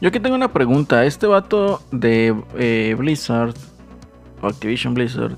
Yo 0.00 0.08
aquí 0.08 0.20
tengo 0.20 0.36
una 0.36 0.52
pregunta. 0.52 1.04
Este 1.04 1.26
vato 1.26 1.82
de 1.92 2.34
eh, 2.56 2.94
Blizzard, 2.98 3.54
o 4.40 4.46
Activision 4.46 4.94
Blizzard, 4.94 5.36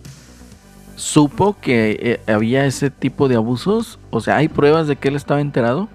¿supo 0.95 1.57
que 1.61 2.21
eh, 2.27 2.33
había 2.33 2.67
ese 2.67 2.91
tipo 2.91 3.29
de 3.29 3.37
abusos? 3.37 3.99
O 4.11 4.21
sea, 4.21 4.37
¿hay 4.37 4.49
pruebas 4.49 4.87
de 4.87 4.97
que 4.97 5.09
él 5.09 5.17
estaba 5.17 5.41
enterado? 5.41 5.89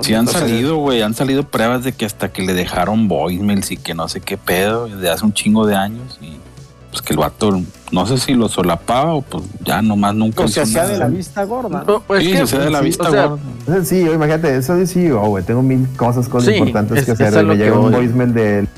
Sí 0.00 0.14
han 0.14 0.26
salido, 0.26 0.76
güey, 0.76 1.02
han 1.02 1.14
salido 1.14 1.44
pruebas 1.44 1.84
de 1.84 1.92
que 1.92 2.04
hasta 2.06 2.28
que 2.30 2.42
le 2.42 2.54
dejaron 2.54 3.08
voicemails 3.08 3.70
y 3.70 3.76
que 3.76 3.94
no 3.94 4.08
sé 4.08 4.20
qué 4.20 4.36
pedo 4.36 4.86
desde 4.88 5.08
hace 5.10 5.24
un 5.24 5.32
chingo 5.32 5.66
de 5.66 5.76
años 5.76 6.18
y 6.20 6.36
pues 6.90 7.02
que 7.02 7.12
el 7.12 7.18
vato, 7.18 7.60
no 7.92 8.06
sé 8.06 8.18
si 8.18 8.34
lo 8.34 8.48
solapaba 8.48 9.14
o 9.14 9.22
pues 9.22 9.44
ya 9.62 9.82
nomás 9.82 10.14
nunca 10.14 10.44
O 10.44 10.48
sea, 10.48 10.66
sea 10.66 10.86
de 10.86 10.98
la 10.98 11.06
vista 11.08 11.44
gorda. 11.44 11.84
¿no? 11.86 11.92
No, 11.94 12.00
pues 12.00 12.24
Sí, 12.24 12.32
que- 12.32 12.38
se 12.38 12.46
sea 12.48 12.58
de 12.60 12.70
la 12.70 12.78
sí, 12.80 12.84
vista, 12.86 13.08
o 13.08 13.10
sea, 13.12 13.26
gorda. 13.26 13.42
Sencillo, 13.66 14.12
imagínate, 14.14 14.56
eso 14.56 14.74
es 14.76 14.92
CEO, 14.92 15.20
güey. 15.28 15.44
Tengo 15.44 15.62
mil 15.62 15.86
cosas, 15.96 16.28
cosas 16.28 16.50
Sí, 16.52 16.56
importantes 16.58 16.98
es- 16.98 17.04
que 17.04 17.12
hacer. 17.24 17.44
Me 17.44 17.56
que 17.56 17.64
llega 17.64 17.78
un 17.78 17.92
voicemail 17.92 18.32
del 18.34 18.68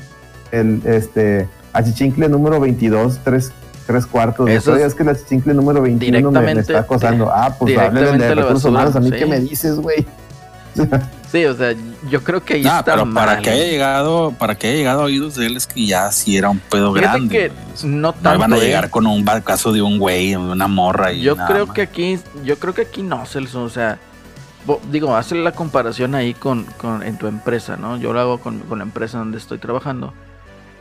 el, 0.51 0.81
este, 0.85 1.47
achichincle 1.73 2.27
número 2.29 2.59
22, 2.59 3.19
3, 3.23 3.51
tres 3.87 4.05
cuartos. 4.05 4.49
Eso 4.49 4.71
Eso 4.75 4.75
es 4.79 4.87
es 4.87 4.95
que 4.95 5.03
el 5.03 5.09
achichincle 5.09 5.53
número 5.53 5.81
21 5.81 6.17
me, 6.31 6.39
me 6.39 6.39
directamente- 6.41 6.61
está 6.73 6.79
acosando. 6.79 7.31
Ah, 7.31 7.55
pues 7.57 7.75
háblale 7.77 7.99
directamente 8.11 8.25
de 8.27 8.35
recursos 8.35 8.65
humanos. 8.65 8.95
A 8.95 8.99
mí, 8.99 9.09
sí. 9.09 9.15
¿qué 9.17 9.25
me 9.25 9.39
dices, 9.39 9.75
güey? 9.77 10.05
Sí, 11.31 11.45
o 11.45 11.55
sea, 11.55 11.75
yo 12.09 12.23
creo 12.23 12.43
que 12.43 12.55
ahí 12.55 12.63
Nah, 12.63 12.79
está 12.79 12.93
pero 12.95 13.13
para 13.13 13.33
mal. 13.35 13.41
que 13.43 13.51
haya 13.51 13.65
llegado, 13.65 14.31
para 14.31 14.55
que 14.55 14.65
haya 14.67 14.77
llegado 14.77 15.01
a 15.01 15.03
oídos 15.03 15.35
de 15.35 15.45
él 15.45 15.57
es 15.57 15.67
que 15.67 15.85
ya 15.85 16.11
sí 16.11 16.35
era 16.35 16.49
un 16.49 16.57
pedo 16.57 16.91
Fíjate 16.91 17.07
grande. 17.19 17.37
que 17.37 17.51
no 17.87 17.97
No 17.97 18.13
tanto, 18.13 18.39
van 18.39 18.53
a 18.53 18.57
¿eh? 18.57 18.61
llegar 18.61 18.89
con 18.89 19.05
un 19.05 19.23
caso 19.43 19.71
de 19.71 19.83
un 19.83 19.99
güey, 19.99 20.35
una 20.35 20.67
morra 20.67 21.13
y 21.13 21.21
Yo 21.21 21.35
nada 21.35 21.47
creo 21.47 21.65
más. 21.67 21.75
que 21.75 21.83
aquí, 21.83 22.17
yo 22.43 22.57
creo 22.57 22.73
que 22.73 22.81
aquí 22.81 23.03
no, 23.03 23.23
Celso, 23.27 23.61
o 23.61 23.69
sea, 23.69 23.99
digo, 24.91 25.15
hazle 25.15 25.43
la 25.43 25.51
comparación 25.51 26.15
ahí 26.15 26.33
con, 26.33 26.63
con- 26.79 27.03
en 27.03 27.17
tu 27.19 27.27
empresa, 27.27 27.77
¿no? 27.77 27.97
Yo 27.97 28.11
lo 28.11 28.19
hago 28.21 28.39
con, 28.39 28.59
con 28.61 28.79
la 28.79 28.85
empresa 28.85 29.19
donde 29.19 29.37
estoy 29.37 29.59
trabajando. 29.59 30.13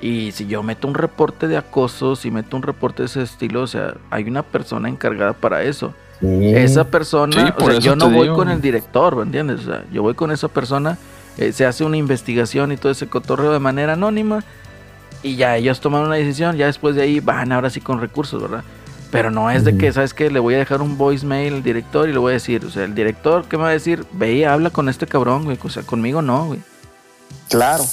Y 0.01 0.33
si 0.33 0.47
yo 0.47 0.63
meto 0.63 0.89
un 0.89 0.95
reporte 0.95 1.47
de 1.47 1.59
acoso, 1.59 2.17
si 2.17 2.31
meto 2.31 2.57
un 2.57 2.63
reporte 2.63 3.03
de 3.03 3.07
ese 3.07 3.21
estilo, 3.23 3.63
o 3.63 3.67
sea, 3.67 3.93
hay 4.11 4.25
una 4.25 4.43
persona 4.45 4.89
encargada 4.89 5.35
para 5.35 5.63
eso. 5.65 5.93
Sí. 6.21 6.55
Esa 6.55 6.85
persona, 6.85 7.33
Sí, 7.47 7.53
o 7.53 7.57
por 7.57 7.71
sea, 7.71 7.79
eso 7.79 7.81
yo 7.81 7.97
no 7.97 8.11
voy 8.11 8.25
digo. 8.25 8.37
con 8.37 8.49
el 8.49 8.61
director, 8.61 9.15
¿me 9.17 9.23
entiendes? 9.23 9.61
O 9.61 9.65
sea, 9.65 9.85
yo 9.93 10.03
voy 10.03 10.15
con 10.15 10.31
esa 10.33 10.49
persona, 10.49 10.99
eh, 11.37 11.53
se 11.53 11.65
hace 11.65 11.85
una 11.85 11.97
investigación 11.97 12.73
y 12.73 12.77
todo 12.77 12.91
ese 12.91 13.07
cotorreo 13.07 13.53
de 13.53 13.61
manera 13.61 13.93
anónima 13.93 14.43
y 15.23 15.37
ya 15.37 15.57
ellos 15.57 15.81
toman 15.81 16.03
una 16.03 16.17
decisión, 16.17 16.57
ya 16.57 16.67
después 16.67 16.97
de 16.97 17.03
ahí 17.03 17.21
van 17.21 17.53
ahora 17.53 17.71
sí 17.71 17.81
con 17.81 18.01
recursos, 18.01 18.43
¿verdad? 18.43 18.65
Pero 19.11 19.31
no 19.31 19.51
es 19.51 19.65
de 19.65 19.79
que, 19.79 19.91
¿sabes 19.93 20.13
qué? 20.13 20.31
Le 20.31 20.39
voy 20.39 20.55
a 20.55 20.59
dejar 20.59 20.83
un 20.83 20.99
voicemail 20.99 21.55
al 21.55 21.63
director 21.63 22.09
y 22.09 22.13
le 22.13 22.19
voy 22.19 22.31
a 22.31 22.35
decir, 22.35 22.65
o 22.65 22.71
sea, 22.71 22.85
el 22.85 22.95
director, 22.95 23.45
¿qué 23.49 23.57
me 23.57 23.63
va 23.63 23.69
a 23.71 23.73
decir? 23.73 24.05
Ve 24.13 24.35
y 24.35 24.45
habla 24.45 24.69
con 24.71 24.89
este 24.89 25.07
cabrón, 25.07 25.45
güey, 25.45 25.59
o 25.63 25.69
sea, 25.71 25.83
conmigo 25.83 26.21
no, 26.21 26.47
güey. 26.47 26.61
Claro. 27.49 27.85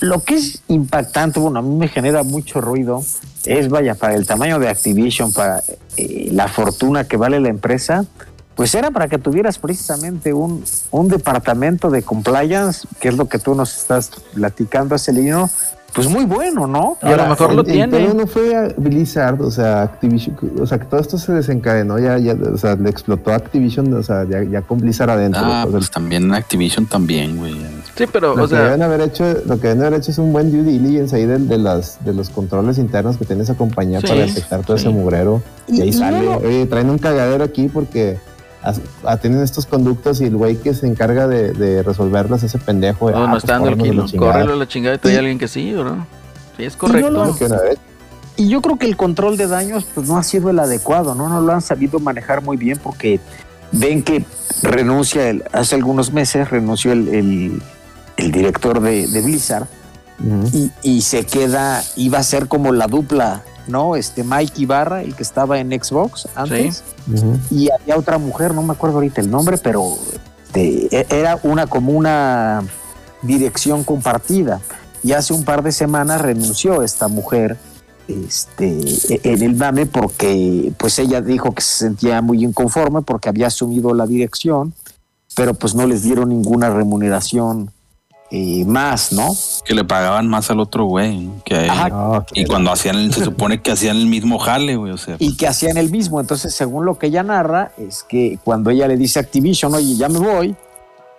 Lo, 0.00 0.24
que 0.24 0.34
es 0.34 0.62
impactante, 0.68 1.38
bueno, 1.38 1.58
a 1.58 1.62
mí 1.62 1.76
me 1.76 1.88
genera 1.88 2.22
mucho 2.22 2.60
ruido, 2.60 3.04
es, 3.44 3.68
vaya, 3.68 3.94
para 3.94 4.14
el 4.14 4.26
tamaño 4.26 4.58
de 4.58 4.68
Activision, 4.68 5.32
para 5.32 5.62
eh, 5.96 6.28
la 6.32 6.48
fortuna 6.48 7.04
que 7.04 7.18
vale 7.18 7.38
la 7.38 7.50
empresa, 7.50 8.06
pues 8.54 8.74
era 8.74 8.90
para 8.90 9.08
que 9.08 9.18
tuvieras 9.18 9.58
precisamente 9.58 10.32
un, 10.32 10.64
un 10.90 11.08
departamento 11.08 11.90
de 11.90 12.02
compliance, 12.02 12.86
que 13.00 13.08
es 13.08 13.16
lo 13.16 13.28
que 13.28 13.38
tú 13.38 13.54
nos 13.54 13.76
estás 13.76 14.10
platicando, 14.34 14.98
Celino, 14.98 15.50
pues 15.94 16.08
muy 16.08 16.24
bueno, 16.24 16.66
¿no? 16.66 16.96
Y 17.02 17.06
a 17.06 17.16
lo 17.16 17.26
mejor 17.28 17.54
lo 17.54 17.64
tiene. 17.64 18.14
no 18.14 18.26
fue 18.26 18.56
a 18.56 18.68
Blizzard, 18.76 19.40
o 19.42 19.50
sea, 19.50 19.82
Activision, 19.82 20.36
o 20.60 20.66
sea, 20.66 20.78
que 20.78 20.86
todo 20.86 21.00
esto 21.00 21.18
se 21.18 21.32
desencadenó, 21.32 21.98
ya, 21.98 22.18
ya, 22.18 22.34
o 22.34 22.56
sea, 22.56 22.76
le 22.76 22.88
explotó 22.88 23.30
a 23.30 23.36
Activision, 23.36 23.92
o 23.92 24.02
sea, 24.02 24.24
ya, 24.24 24.42
ya 24.42 24.62
con 24.62 24.78
Blizzard 24.78 25.10
adentro. 25.10 25.42
Ah, 25.44 25.66
pues 25.70 25.90
también 25.90 26.32
Activision 26.32 26.86
también, 26.86 27.36
güey. 27.36 27.54
Sí, 27.94 28.04
pero, 28.10 28.34
lo 28.34 28.44
o 28.44 28.48
que 28.48 28.54
sea, 28.54 28.64
deben 28.64 28.82
haber 28.82 29.02
hecho, 29.02 29.24
lo 29.46 29.60
que 29.60 29.68
deben 29.68 29.82
haber 29.84 30.00
hecho 30.00 30.10
es 30.12 30.18
un 30.18 30.32
buen 30.32 30.50
due 30.50 30.62
diligence 30.62 31.14
ahí 31.14 31.26
de, 31.26 31.38
de 31.38 31.58
las, 31.58 32.02
de 32.04 32.14
los 32.14 32.30
controles 32.30 32.78
internos 32.78 33.18
que 33.18 33.24
tiene 33.26 33.42
esa 33.42 33.54
compañía 33.54 34.00
Sí, 34.00 34.06
para 34.06 34.20
detectar 34.20 34.62
todo 34.64 34.78
sí. 34.78 34.86
ese 34.86 34.94
mugrero. 34.94 35.42
Y, 35.68 35.76
Y- 35.78 35.82
ahí 35.82 35.88
y 35.88 35.92
sale, 35.92 36.22
luego- 36.22 36.40
oye, 36.46 36.66
traen 36.66 36.88
un 36.90 36.98
cagadero 36.98 37.44
aquí 37.44 37.68
porque 37.68 38.18
as- 38.62 38.80
ah, 39.04 39.16
tienen 39.16 39.42
estos 39.42 39.66
conductos 39.66 40.20
y 40.20 40.24
el 40.24 40.36
güey 40.36 40.56
que 40.56 40.74
se 40.74 40.86
encarga 40.86 41.26
de, 41.28 41.52
de 41.52 41.82
resolverlos, 41.82 42.42
ese 42.42 42.58
pendejo. 42.58 43.10
no, 43.10 43.16
ah, 43.16 43.20
no 43.26 43.30
pues 43.32 43.42
está 43.44 43.54
dando 43.54 43.68
el 43.70 43.78
kilo, 43.78 44.02
la 44.04 44.08
chingada. 44.08 44.32
córrelo 44.32 44.52
a 44.52 44.56
la 44.56 44.68
chingada 44.68 44.94
y 44.96 44.98
trae 44.98 45.12
Y- 45.12 45.16
a 45.16 45.18
alguien 45.20 45.38
que 45.38 45.48
sí, 45.48 45.72
¿verdad? 45.72 45.96
Sí, 46.56 46.64
es 46.64 46.76
correcto. 46.76 47.10
Lo 47.10 47.34
Y 48.36 48.48
yo 48.48 48.62
creo 48.62 48.78
que 48.78 48.86
el 48.86 48.96
control 48.96 49.36
de 49.36 49.46
daños 49.46 49.86
pues 49.94 50.08
no 50.08 50.16
ha 50.16 50.22
sido 50.22 50.50
el 50.50 50.58
adecuado, 50.58 51.14
¿no? 51.14 51.28
No 51.28 51.40
lo 51.40 51.52
han 51.52 51.62
sabido 51.62 51.98
manejar 51.98 52.42
muy 52.42 52.56
bien 52.56 52.78
porque 52.82 53.20
ven 53.72 54.02
que 54.02 54.24
renuncia, 54.62 55.28
el- 55.28 55.44
hace 55.52 55.74
algunos 55.74 56.12
meses 56.12 56.50
renunció 56.50 56.92
el, 56.92 57.08
el- 57.08 57.62
el 58.16 58.32
director 58.32 58.80
de, 58.80 59.06
de 59.08 59.22
Blizzard 59.22 59.66
y, 60.52 60.70
y 60.82 61.00
se 61.02 61.24
queda, 61.26 61.82
iba 61.96 62.18
a 62.18 62.22
ser 62.22 62.46
como 62.46 62.72
la 62.72 62.86
dupla, 62.86 63.42
¿no? 63.68 63.96
Este 63.96 64.24
Mike 64.24 64.60
Ibarra, 64.62 65.02
el 65.02 65.14
que 65.14 65.22
estaba 65.22 65.58
en 65.58 65.70
Xbox 65.70 66.28
antes, 66.34 66.82
y 67.50 67.70
había 67.70 67.96
otra 67.96 68.18
mujer, 68.18 68.54
no 68.54 68.62
me 68.62 68.72
acuerdo 68.72 68.96
ahorita 68.96 69.20
el 69.20 69.30
nombre, 69.30 69.58
pero 69.58 69.96
este, 70.44 70.88
e- 71.00 71.06
era 71.10 71.38
una 71.42 71.66
como 71.66 71.92
una 71.92 72.62
dirección 73.22 73.84
compartida. 73.84 74.60
Y 75.02 75.12
hace 75.12 75.32
un 75.32 75.44
par 75.44 75.62
de 75.62 75.72
semanas 75.72 76.20
renunció 76.20 76.82
esta 76.82 77.08
mujer 77.08 77.56
este, 78.08 78.78
e- 79.08 79.20
en 79.24 79.42
el 79.42 79.54
mame 79.56 79.86
porque 79.86 80.72
pues 80.76 80.98
ella 80.98 81.20
dijo 81.20 81.52
que 81.52 81.62
se 81.62 81.78
sentía 81.78 82.20
muy 82.22 82.44
inconforme 82.44 83.02
porque 83.02 83.28
había 83.28 83.46
asumido 83.48 83.94
la 83.94 84.06
dirección, 84.06 84.74
pero 85.34 85.54
pues 85.54 85.74
no 85.74 85.86
les 85.86 86.02
dieron 86.02 86.28
ninguna 86.28 86.70
remuneración 86.70 87.70
eh, 88.34 88.64
más, 88.64 89.12
¿no? 89.12 89.28
Que 89.64 89.74
le 89.74 89.84
pagaban 89.84 90.26
más 90.26 90.50
al 90.50 90.58
otro 90.58 90.86
güey 90.86 91.20
¿no? 91.20 91.34
que 91.44 91.54
a 91.54 91.64
él. 91.64 91.70
Ajá. 91.70 91.88
No, 91.90 92.24
Y 92.32 92.46
cuando 92.46 92.72
hacían, 92.72 92.96
el- 92.96 93.12
se 93.12 93.24
supone 93.24 93.60
que 93.60 93.70
hacían 93.72 93.96
el 93.98 94.06
mismo 94.06 94.38
jale, 94.38 94.76
güey. 94.76 94.90
O 94.92 94.96
sea, 94.96 95.16
y 95.18 95.36
que 95.36 95.46
hacían 95.46 95.76
el 95.76 95.90
mismo. 95.90 96.18
Entonces, 96.18 96.54
según 96.54 96.86
lo 96.86 96.98
que 96.98 97.08
ella 97.08 97.22
narra, 97.22 97.72
es 97.76 98.02
que 98.04 98.38
cuando 98.42 98.70
ella 98.70 98.88
le 98.88 98.96
dice 98.96 99.18
a 99.18 99.22
Activision, 99.22 99.74
oye, 99.74 99.96
ya 99.96 100.08
me 100.08 100.18
voy, 100.18 100.56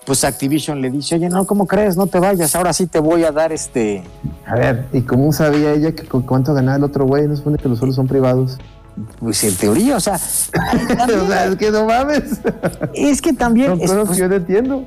pues 0.07 0.23
Activision 0.23 0.81
le 0.81 0.89
dice, 0.89 1.13
oye, 1.15 1.29
no, 1.29 1.45
¿cómo 1.45 1.67
crees? 1.67 1.95
No 1.95 2.07
te 2.07 2.19
vayas, 2.19 2.55
ahora 2.55 2.73
sí 2.73 2.87
te 2.87 2.97
voy 2.99 3.23
a 3.25 3.31
dar 3.31 3.51
este... 3.53 4.03
A 4.47 4.55
ver, 4.55 4.87
¿y 4.91 5.01
cómo 5.01 5.31
sabía 5.31 5.71
ella 5.71 5.91
que 5.93 6.03
cu- 6.05 6.25
cuánto 6.25 6.53
ganaba 6.55 6.77
el 6.77 6.83
otro 6.83 7.05
güey? 7.05 7.27
No 7.27 7.35
supone 7.37 7.57
que 7.57 7.69
los 7.69 7.77
suelos 7.77 7.95
son 7.95 8.07
privados. 8.07 8.57
Pues 9.19 9.43
en 9.43 9.55
teoría, 9.55 9.97
o 9.97 9.99
sea, 9.99 10.15
o 10.15 11.27
sea, 11.27 11.45
es 11.45 11.55
que 11.57 11.71
no 11.71 11.85
mames. 11.85 12.23
es 12.93 13.21
que 13.21 13.33
también 13.33 13.69
Son 13.87 13.99
es- 13.99 14.05
pues, 14.07 14.17
yo 14.17 14.27
no 14.27 14.35
entiendo. 14.35 14.85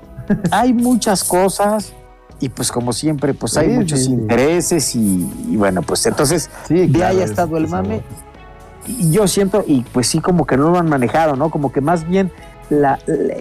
hay 0.51 0.72
muchas 0.72 1.22
cosas 1.24 1.93
y 2.41 2.49
pues 2.51 2.70
como 2.70 2.93
siempre, 2.93 3.32
pues 3.34 3.57
hay 3.57 3.68
muchos 3.68 4.01
sí, 4.05 4.11
intereses 4.12 4.95
y, 4.95 5.30
y 5.49 5.57
bueno, 5.57 5.82
pues 5.82 6.05
entonces 6.07 6.51
Sí, 6.68 6.87
de 6.87 7.05
ahí 7.05 7.20
ha 7.20 7.24
es- 7.24 7.30
estado 7.30 7.57
el 7.57 7.68
mame. 7.68 8.03
Y 8.87 9.11
yo 9.11 9.26
siento, 9.26 9.64
y 9.66 9.80
pues 9.93 10.07
sí, 10.07 10.20
como 10.20 10.47
que 10.47 10.57
no 10.57 10.70
lo 10.70 10.78
han 10.78 10.89
manejado, 10.89 11.34
¿no? 11.34 11.51
Como 11.51 11.72
que 11.72 11.80
más 11.80 12.09
bien, 12.09 12.30
la, 12.70 12.99
la- 13.07 13.34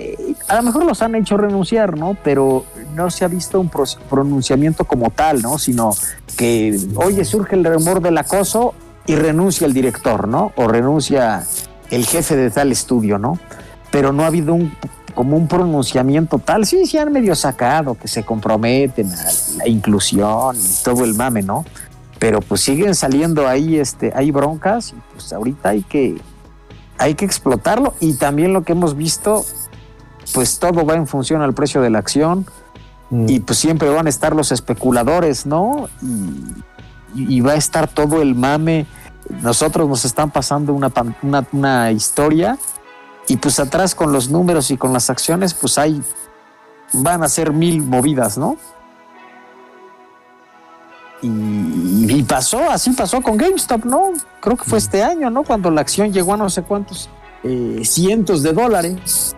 a 0.48 0.56
lo 0.56 0.64
mejor 0.64 0.86
los 0.86 1.02
han 1.02 1.14
hecho 1.16 1.38
renunciar, 1.38 1.98
¿no? 1.98 2.16
Pero 2.24 2.66
no 2.96 3.12
se 3.12 3.26
ha 3.26 3.28
visto 3.28 3.60
un 3.60 3.70
pro- 3.70 3.84
pronunciamiento 4.10 4.86
como 4.86 5.12
tal, 5.12 5.42
¿no? 5.42 5.60
Sino 5.60 5.92
que, 6.38 6.80
oye, 6.96 7.24
surge 7.26 7.56
el 7.56 7.64
rumor 7.66 8.02
del 8.02 8.18
acoso 8.18 8.74
y 9.06 9.16
renuncia 9.16 9.68
el 9.68 9.74
director, 9.74 10.28
¿no? 10.28 10.52
O 10.56 10.68
renuncia 10.68 11.44
el 11.92 12.06
jefe 12.08 12.36
de 12.36 12.50
tal 12.50 12.72
estudio, 12.72 13.20
¿no? 13.20 13.38
Pero 13.92 14.14
no 14.14 14.24
ha 14.24 14.28
habido 14.28 14.54
un 14.56 14.72
como 15.16 15.38
un 15.38 15.48
pronunciamiento 15.48 16.38
tal, 16.38 16.66
sí, 16.66 16.86
sí 16.86 16.98
han 16.98 17.12
medio 17.12 17.34
sacado, 17.36 17.96
que 17.96 18.08
se 18.08 18.24
comprometen 18.24 19.12
a 19.12 19.26
la 19.58 19.68
inclusión 19.68 20.56
y 20.56 20.84
todo 20.84 21.04
el 21.04 21.16
mame, 21.16 21.42
¿no? 21.42 21.66
pero 22.20 22.40
pues 22.40 22.62
siguen 22.62 22.96
saliendo 22.96 23.46
ahí 23.46 23.78
este 23.78 24.14
hay 24.16 24.32
broncas 24.32 24.94
y 24.94 24.96
pues 25.12 25.34
ahorita 25.34 25.70
hay 25.70 25.82
que 25.82 26.18
hay 26.98 27.14
que 27.14 27.26
explotarlo 27.26 27.94
y 28.00 28.14
también 28.14 28.54
lo 28.54 28.64
que 28.64 28.72
hemos 28.72 28.96
visto 28.96 29.44
pues 30.34 30.58
todo 30.58 30.86
va 30.86 30.96
en 30.96 31.08
función 31.08 31.42
al 31.42 31.54
precio 31.54 31.82
de 31.82 31.90
la 31.90 32.00
acción 32.00 32.46
Mm. 33.10 33.30
y 33.30 33.40
pues 33.40 33.60
siempre 33.60 33.90
van 33.90 34.08
a 34.08 34.10
estar 34.10 34.36
los 34.36 34.52
especuladores 34.52 35.46
no 35.46 35.90
y, 37.14 37.40
va 37.40 37.52
a 37.52 37.56
estar 37.56 37.88
todo 37.88 38.22
el 38.22 38.34
mame 38.34 38.88
nosotros 39.42 39.88
nos 39.88 40.06
están 40.06 40.32
pasando 40.32 40.74
una, 40.74 40.92
una 41.52 41.92
historia 41.92 42.58
y 43.28 43.38
pues 43.38 43.60
atrás 43.60 43.96
con 43.96 44.12
los 44.12 44.30
números 44.30 44.72
y 44.72 44.78
con 44.78 44.94
las 44.94 45.10
acciones 45.10 45.54
pues 45.54 45.78
hay 45.78 46.02
van 46.94 47.24
a 47.24 47.30
ser 47.30 47.52
mil 47.52 47.82
movidas 47.82 48.38
no 48.38 48.58
y, 51.22 52.06
y 52.20 52.24
pasó, 52.24 52.70
así 52.70 52.92
pasó 52.92 53.22
con 53.22 53.38
GameStop, 53.38 53.86
¿no? 53.86 54.12
Creo 54.42 54.58
que 54.58 54.64
fue 54.66 54.78
este 54.78 55.02
año, 55.02 55.30
¿no? 55.30 55.44
Cuando 55.44 55.72
la 55.72 55.82
acción 55.82 56.14
llegó 56.14 56.34
a 56.34 56.38
no 56.38 56.50
sé 56.50 56.62
cuántos 56.62 57.10
eh, 57.44 57.82
cientos 57.84 58.44
de 58.44 58.54
dólares. 58.54 59.36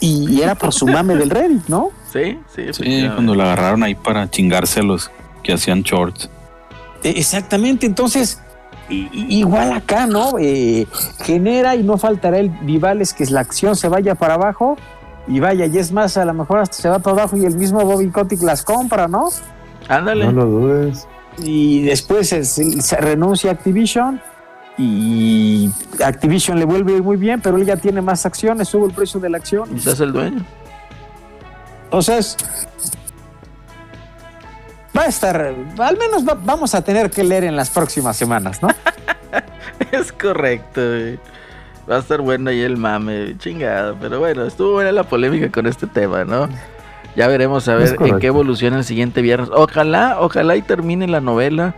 Y, 0.00 0.28
y 0.28 0.42
era 0.42 0.56
por 0.56 0.74
su 0.74 0.86
mame 0.86 1.14
del 1.14 1.30
Reddit, 1.30 1.68
¿no? 1.68 1.90
Sí, 2.12 2.38
sí, 2.54 2.72
Sí, 2.72 3.08
cuando 3.14 3.34
la 3.36 3.44
agarraron 3.44 3.84
ahí 3.84 3.94
para 3.94 4.28
chingarse 4.28 4.80
a 4.80 4.82
los 4.82 5.10
que 5.44 5.52
hacían 5.54 5.82
shorts. 5.82 6.28
E- 7.04 7.10
Exactamente, 7.16 7.86
entonces, 7.86 8.41
igual 8.92 9.72
acá, 9.72 10.06
¿no? 10.06 10.38
Eh, 10.38 10.86
genera 11.24 11.74
y 11.76 11.82
no 11.82 11.98
faltará 11.98 12.38
el 12.38 12.50
Vivales 12.50 13.12
que 13.12 13.24
la 13.26 13.40
acción 13.40 13.76
se 13.76 13.88
vaya 13.88 14.14
para 14.14 14.34
abajo. 14.34 14.76
Y 15.28 15.38
vaya, 15.40 15.66
y 15.66 15.78
es 15.78 15.92
más, 15.92 16.16
a 16.16 16.24
lo 16.24 16.34
mejor 16.34 16.58
hasta 16.58 16.76
se 16.76 16.88
va 16.88 16.98
para 16.98 17.16
abajo 17.22 17.36
y 17.36 17.44
el 17.44 17.56
mismo 17.56 17.84
Bobby 17.84 18.08
Kotick 18.10 18.42
las 18.42 18.62
compra, 18.64 19.06
¿no? 19.08 19.28
Ándale. 19.88 20.24
No 20.26 20.32
lo 20.32 20.44
dudes. 20.46 21.06
y 21.38 21.82
después 21.82 22.28
se, 22.28 22.44
se- 22.44 22.82
se 22.82 22.96
renuncia 22.96 23.50
a 23.50 23.54
Activision 23.54 24.20
y 24.78 25.70
Activision 26.04 26.58
le 26.58 26.64
vuelve 26.64 26.92
a 26.94 26.96
ir 26.96 27.02
muy 27.02 27.16
bien, 27.16 27.40
pero 27.40 27.56
él 27.56 27.64
ya 27.64 27.76
tiene 27.76 28.00
más 28.02 28.26
acciones, 28.26 28.68
sube 28.68 28.86
el 28.86 28.92
precio 28.92 29.20
de 29.20 29.30
la 29.30 29.38
acción. 29.38 29.68
Y 29.76 29.80
se 29.80 29.90
hace 29.90 30.04
el 30.04 30.12
dueño. 30.12 30.44
Entonces, 31.84 32.36
va 34.96 35.02
a 35.02 35.06
estar, 35.06 35.54
al 35.78 35.98
menos 35.98 36.26
va- 36.28 36.38
vamos 36.42 36.74
a 36.74 36.82
tener 36.82 37.10
que 37.10 37.24
leer 37.24 37.44
en 37.44 37.56
las 37.56 37.70
próximas 37.70 38.16
semanas, 38.16 38.62
¿no? 38.62 38.68
Es 39.90 40.12
correcto, 40.12 40.80
güey. 40.80 41.18
Va 41.90 41.96
a 41.96 41.98
estar 41.98 42.20
bueno 42.20 42.50
ahí 42.50 42.60
el 42.62 42.76
mame, 42.76 43.34
chingado. 43.38 43.96
Pero 44.00 44.20
bueno, 44.20 44.44
estuvo 44.44 44.72
buena 44.72 44.92
la 44.92 45.02
polémica 45.02 45.50
con 45.50 45.66
este 45.66 45.86
tema, 45.86 46.24
¿no? 46.24 46.48
Ya 47.16 47.26
veremos 47.28 47.68
a 47.68 47.74
ver 47.74 47.96
en 48.00 48.18
qué 48.20 48.28
evoluciona 48.28 48.78
el 48.78 48.84
siguiente 48.84 49.20
viernes. 49.20 49.50
Ojalá, 49.52 50.18
ojalá 50.20 50.56
y 50.56 50.62
termine 50.62 51.08
la 51.08 51.20
novela 51.20 51.74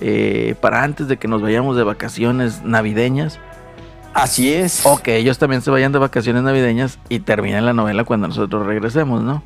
eh, 0.00 0.54
para 0.60 0.82
antes 0.84 1.08
de 1.08 1.16
que 1.16 1.26
nos 1.26 1.42
vayamos 1.42 1.76
de 1.76 1.82
vacaciones 1.82 2.62
navideñas. 2.62 3.40
Así 4.14 4.52
es. 4.52 4.84
O 4.84 4.98
que 4.98 5.16
ellos 5.16 5.38
también 5.38 5.62
se 5.62 5.70
vayan 5.70 5.90
de 5.92 5.98
vacaciones 5.98 6.42
navideñas 6.42 6.98
y 7.08 7.20
terminen 7.20 7.64
la 7.66 7.72
novela 7.72 8.04
cuando 8.04 8.28
nosotros 8.28 8.66
regresemos, 8.66 9.22
¿no? 9.22 9.42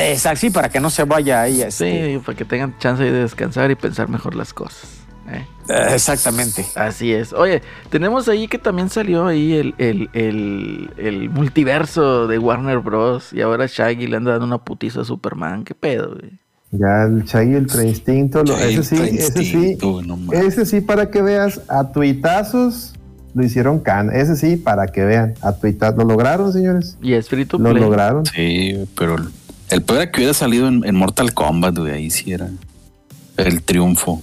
Exacto, 0.00 0.40
sí, 0.40 0.50
para 0.50 0.68
que 0.68 0.80
no 0.80 0.90
se 0.90 1.04
vaya 1.04 1.42
ahí. 1.42 1.62
este, 1.62 2.14
Sí, 2.16 2.18
para 2.24 2.36
que 2.36 2.44
tengan 2.44 2.78
chance 2.78 3.02
de 3.02 3.10
descansar 3.12 3.70
y 3.70 3.74
pensar 3.74 4.08
mejor 4.08 4.34
las 4.34 4.52
cosas. 4.52 5.00
¿eh? 5.30 5.46
exactamente. 5.94 6.66
Así 6.74 7.12
es. 7.12 7.32
Oye, 7.32 7.62
tenemos 7.90 8.28
ahí 8.28 8.46
que 8.48 8.58
también 8.58 8.90
salió 8.90 9.26
ahí 9.26 9.54
el, 9.54 9.74
el, 9.78 10.10
el, 10.12 10.90
el 10.98 11.30
multiverso 11.30 12.26
de 12.26 12.38
Warner 12.38 12.78
Bros. 12.80 13.32
Y 13.32 13.40
ahora 13.40 13.66
Shaggy 13.66 14.06
le 14.06 14.16
anda 14.16 14.32
dando 14.32 14.46
una 14.46 14.58
putiza 14.58 15.00
a 15.00 15.04
Superman. 15.04 15.64
¿Qué 15.64 15.74
pedo, 15.74 16.16
güey? 16.18 16.32
Ya 16.76 17.04
el 17.04 17.24
Chaggy, 17.24 17.54
el 17.54 17.66
preinstinto, 17.66 18.42
lo- 18.42 18.58
ese 18.58 18.82
sí, 18.82 18.96
ese 19.00 19.44
sí, 19.44 19.78
no 19.80 20.32
ese 20.32 20.66
sí 20.66 20.80
para 20.80 21.08
que 21.08 21.22
veas, 21.22 21.60
a 21.68 21.92
tuitazos 21.92 22.94
lo 23.32 23.44
hicieron 23.44 23.78
can, 23.78 24.10
ese 24.14 24.34
sí 24.34 24.56
para 24.56 24.88
que 24.88 25.04
vean, 25.04 25.34
a 25.40 25.52
tuitazos, 25.52 25.96
lo 25.98 26.04
lograron 26.04 26.52
señores, 26.52 26.96
Y 27.00 27.12
es 27.12 27.28
free 27.28 27.44
to 27.46 27.58
lo 27.58 27.70
play. 27.70 27.80
lograron. 27.82 28.26
Sí, 28.26 28.76
pero 28.96 29.16
el, 29.74 29.82
peor 29.82 30.00
era 30.02 30.10
que 30.10 30.20
hubiera 30.20 30.34
salido 30.34 30.68
en, 30.68 30.84
en 30.84 30.94
Mortal 30.96 31.32
Kombat, 31.34 31.76
güey. 31.78 31.92
Ahí 31.92 32.10
sí 32.10 32.32
era 32.32 32.48
el 33.36 33.62
triunfo. 33.62 34.22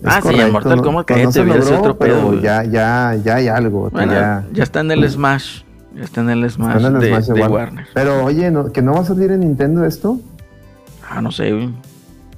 Es 0.00 0.02
Ah, 0.04 0.20
sí, 0.22 0.34
en 0.38 0.52
Mortal 0.52 0.76
no- 0.76 0.82
Kombat, 0.82 1.06
pues 1.06 1.16
cállate, 1.16 1.24
no 1.26 1.32
se 1.32 1.40
hubiera 1.42 1.60
sido 1.62 1.70
logró, 1.76 1.90
otro 1.92 1.98
pedo, 1.98 2.30
pero 2.30 2.42
ya, 2.42 2.64
ya, 2.64 3.16
ya 3.24 3.36
hay 3.36 3.48
algo, 3.48 3.88
Bueno, 3.90 4.12
ya. 4.12 4.44
ya 4.52 4.62
está 4.62 4.80
en 4.80 4.90
el 4.90 5.08
Smash. 5.10 5.62
Ya 5.96 6.02
está 6.04 6.20
en 6.20 6.30
el 6.30 6.50
Smash, 6.50 6.76
Está 6.76 6.88
en 6.88 6.94
el 6.96 7.00
de, 7.00 7.08
Smash 7.08 7.24
de 7.26 7.34
de 7.34 7.40
Warner. 7.40 7.58
Warner. 7.58 7.86
Pero 7.94 8.24
oye, 8.24 8.50
no- 8.50 8.70
que 8.72 8.82
no 8.82 8.92
va 8.92 9.00
a 9.00 9.04
salir 9.04 9.30
en 9.32 9.40
Nintendo 9.40 9.84
esto. 9.86 10.20
Ah, 11.08 11.22
no 11.22 11.32
sé, 11.32 11.52
güey. 11.52 11.70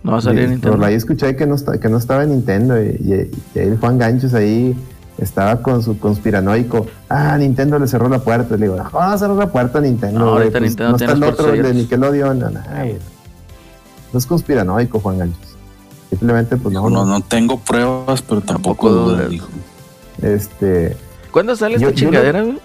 No 0.05 0.13
va 0.13 0.19
a 0.19 0.23
salir 0.23 0.45
en 0.45 0.51
Nintendo. 0.51 0.77
Por 0.77 0.87
ahí 0.87 0.95
escuché 0.95 1.35
que 1.35 1.45
no, 1.47 1.57
está, 1.57 1.79
que 1.81 1.89
no 1.89 1.97
estaba 1.99 2.23
en 2.23 2.31
Nintendo 2.31 2.81
y, 2.81 2.87
y- 2.87 3.31
y 3.55 3.59
ahí 3.59 3.69
el 3.69 3.79
Juan 3.79 3.99
Ganchos 3.99 4.33
ahí 4.35 4.77
estaba 5.19 5.61
con 5.63 5.83
su 5.83 5.99
conspiranoico. 5.99 6.87
Ah, 7.09 7.37
Nintendo 7.39 7.79
le 7.79 7.87
cerró 7.89 8.09
la 8.09 8.19
puerta. 8.21 8.57
Le 8.57 8.67
digo, 8.67 8.77
no, 8.77 8.91
va 8.91 9.13
a 9.13 9.19
cerrar 9.19 9.37
la 9.37 9.51
puerta 9.51 9.79
a 9.79 9.81
Nintendo. 9.83 10.21
No, 10.21 10.29
ahorita 10.33 10.59
pues, 10.59 10.71
Nintendo 10.71 10.93
no 10.93 10.97
tiene 10.99 11.13
está 11.13 11.27
el 11.27 11.33
otro 11.33 11.53
de. 11.53 11.75
Nickelodeon. 11.75 12.39
No, 12.39 12.51
no. 12.51 12.61
No 14.13 14.19
es 14.19 14.27
conspiranoico, 14.27 15.01
Juan 15.01 15.19
Ganchos. 15.19 15.57
Simplemente, 16.09 16.57
pues 16.57 16.73
no, 16.75 16.89
No, 16.89 17.05
no. 17.05 17.19
no 17.19 17.21
tengo 17.21 17.59
pruebas, 17.61 18.23
pero 18.23 18.41
tampoco 18.41 18.89
Tampoco 18.89 18.91
dudas, 19.11 19.29
dijo. 19.29 19.49
Este, 20.23 20.97
¿Cuándo 21.31 21.55
sale 21.55 21.75
esta 21.75 21.85
Yo- 21.87 21.91
no- 21.91 21.97
chingadera, 21.97 22.43
güey? 22.43 22.59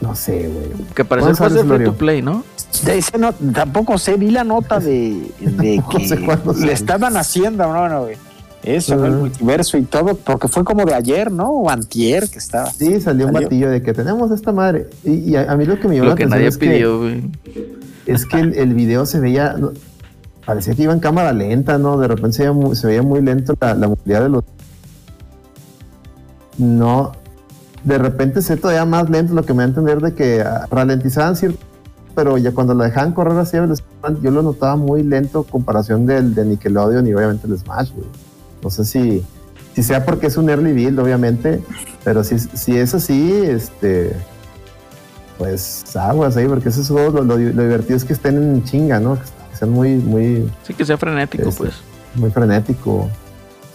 no 0.00 0.14
sé, 0.14 0.48
güey. 0.48 0.84
Que 0.94 1.04
parece 1.04 1.28
que 1.30 1.36
¿Cuándo 1.36 1.40
va 1.42 1.46
a 1.46 1.50
ser 1.50 1.58
sale, 1.68 1.76
free 1.76 1.84
to 1.84 1.94
play, 1.94 2.22
¿no? 2.22 2.44
De 2.84 2.98
ese 2.98 3.16
no, 3.18 3.32
tampoco 3.32 3.96
sé, 3.96 4.16
vi 4.16 4.30
la 4.30 4.44
nota 4.44 4.78
de, 4.78 5.30
de 5.40 5.76
No 5.92 6.00
sé 6.00 6.18
que 6.18 6.24
cuándo 6.26 6.52
sale. 6.52 6.66
le 6.66 6.72
estaban 6.72 7.16
haciendo, 7.16 7.72
no, 7.72 7.88
no, 7.88 8.02
güey. 8.02 8.16
Eso, 8.66 8.96
¿no? 8.96 9.06
el 9.06 9.12
multiverso 9.12 9.78
y 9.78 9.82
todo, 9.84 10.16
porque 10.16 10.48
fue 10.48 10.64
como 10.64 10.84
de 10.84 10.92
ayer, 10.92 11.30
¿no? 11.30 11.50
O 11.50 11.70
antier 11.70 12.28
que 12.28 12.38
estaba. 12.38 12.66
Sí, 12.70 13.00
salió 13.00 13.26
un 13.28 13.32
batillo 13.32 13.70
de 13.70 13.80
que 13.80 13.94
tenemos 13.94 14.30
esta 14.32 14.52
madre. 14.52 14.88
Y, 15.04 15.12
y 15.30 15.36
a, 15.36 15.50
a 15.52 15.56
mí 15.56 15.64
lo 15.64 15.78
que 15.80 15.86
me 15.88 15.94
llamó 15.94 16.06
Lo 16.06 16.10
la 16.10 16.16
que 16.16 16.24
atención 16.24 16.30
nadie 16.38 16.48
es 16.48 16.58
que- 16.58 16.66
pidió, 16.68 16.98
güey. 16.98 17.30
Es 18.06 18.26
que 18.26 18.38
el, 18.40 18.54
el 18.54 18.74
video 18.74 19.06
se 19.06 19.18
veía, 19.20 19.54
no, 19.54 19.70
parecía 20.44 20.74
que 20.74 20.82
iba 20.82 20.92
en 20.92 21.00
cámara 21.00 21.32
lenta, 21.32 21.78
¿no? 21.78 21.96
De 21.98 22.06
repente 22.08 22.32
se 22.36 22.42
veía 22.42 22.52
muy, 22.52 22.76
se 22.76 22.86
veía 22.86 23.02
muy 23.02 23.20
lento 23.22 23.54
la, 23.60 23.74
la 23.74 23.88
movilidad 23.88 24.22
de 24.22 24.28
los... 24.28 24.44
No, 26.58 27.12
de 27.84 27.98
repente 27.98 28.42
se 28.42 28.56
todavía 28.56 28.84
más 28.84 29.10
lento 29.10 29.34
lo 29.34 29.44
que 29.44 29.52
me 29.52 29.58
da 29.58 29.64
a 29.64 29.68
entender 29.68 30.00
de 30.00 30.14
que 30.14 30.40
ah, 30.40 30.66
ralentizaban 30.70 31.36
cierto, 31.36 31.58
pero 32.14 32.38
ya 32.38 32.52
cuando 32.52 32.74
lo 32.74 32.82
dejaban 32.84 33.12
correr 33.12 33.36
así, 33.38 33.58
yo 34.22 34.30
lo 34.30 34.42
notaba 34.42 34.76
muy 34.76 35.02
lento 35.02 35.40
en 35.44 35.50
comparación 35.50 36.06
del 36.06 36.34
de 36.34 36.44
Nickelodeon 36.46 37.06
y 37.06 37.14
obviamente 37.14 37.46
el 37.46 37.58
Smash, 37.58 37.92
güey. 37.92 38.06
No 38.66 38.70
sé 38.70 38.84
si, 38.84 39.24
si 39.76 39.82
sea 39.84 40.04
porque 40.04 40.26
es 40.26 40.36
un 40.36 40.50
early 40.50 40.72
build, 40.72 40.98
obviamente, 40.98 41.62
pero 42.02 42.24
si, 42.24 42.36
si 42.36 42.76
es 42.76 42.94
así, 42.94 43.32
este 43.44 44.12
pues 45.38 45.84
aguas 45.96 46.36
ahí, 46.36 46.48
porque 46.48 46.70
esos 46.70 46.88
juegos 46.88 47.14
lo, 47.14 47.22
lo- 47.22 47.36
lo 47.38 47.62
divertido 47.62 47.96
es 47.96 48.04
que 48.04 48.12
estén 48.12 48.36
en 48.38 48.64
chinga, 48.64 48.98
¿no? 48.98 49.14
Que 49.50 49.56
sean 49.56 49.70
muy, 49.70 49.94
muy, 49.94 50.50
Sí, 50.64 50.74
que 50.74 50.84
sea 50.84 50.96
frenético, 50.98 51.48
Este, 51.48 51.62
pues. 51.62 51.74
muy 52.16 52.30
frenético. 52.30 53.08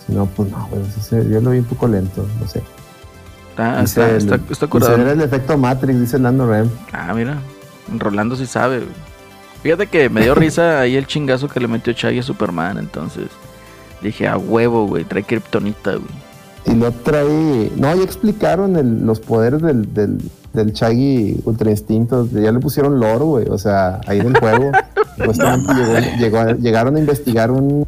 Si 0.05 0.11
no, 0.13 0.25
pues 0.25 0.51
no, 0.51 0.67
se- 1.01 1.29
yo 1.29 1.39
lo 1.39 1.51
vi 1.51 1.59
un 1.59 1.63
poco 1.65 1.87
lento, 1.87 2.27
no 2.41 2.47
sé. 2.49 2.61
Está, 3.51 3.79
Dice 3.79 4.01
está, 4.01 4.09
el- 4.09 4.17
está, 4.17 4.35
está 4.35 4.49
dice, 4.49 4.67
curado. 4.67 4.97
era 4.97 5.11
el 5.13 5.21
efecto 5.21 5.57
Matrix, 5.57 6.01
dice 6.01 6.19
Lando 6.19 6.47
Rem. 6.47 6.69
Ah, 6.91 7.13
mira. 7.13 7.37
Rolando 7.97 8.35
sí 8.35 8.45
sabe. 8.45 8.81
Fíjate 9.63 9.87
que 9.87 10.09
me 10.09 10.23
dio 10.23 10.35
risa 10.35 10.81
ahí 10.81 10.97
el 10.97 11.07
chingazo 11.07 11.47
que 11.47 11.61
le 11.61 11.69
metió 11.69 11.93
Chaggy 11.93 12.19
a 12.19 12.23
Superman, 12.23 12.77
entonces 12.77 13.27
dije, 14.01 14.27
a 14.27 14.37
huevo, 14.37 14.87
güey, 14.87 15.03
trae 15.03 15.23
kriptonita, 15.23 15.91
güey. 15.95 16.07
Y 16.65 16.75
lo 16.75 16.91
trae. 16.91 17.71
No, 17.75 17.95
ya 17.95 18.03
explicaron 18.03 18.75
el- 18.75 19.05
los 19.05 19.19
poderes 19.19 19.61
del, 19.61 19.93
del, 19.93 20.17
del 20.53 20.73
Chaggy 20.73 21.39
Ultra 21.45 21.71
Instinto, 21.71 22.27
ya 22.31 22.51
le 22.51 22.59
pusieron 22.59 22.99
lore, 22.99 23.23
güey. 23.25 23.45
O 23.49 23.57
sea, 23.57 23.99
ahí 24.07 24.19
en 24.19 24.27
el 24.27 24.37
juego. 24.39 24.71
llegó- 25.75 26.17
llegó 26.19 26.51
llegaron 26.59 26.95
a 26.95 26.99
investigar 26.99 27.51
un. 27.51 27.87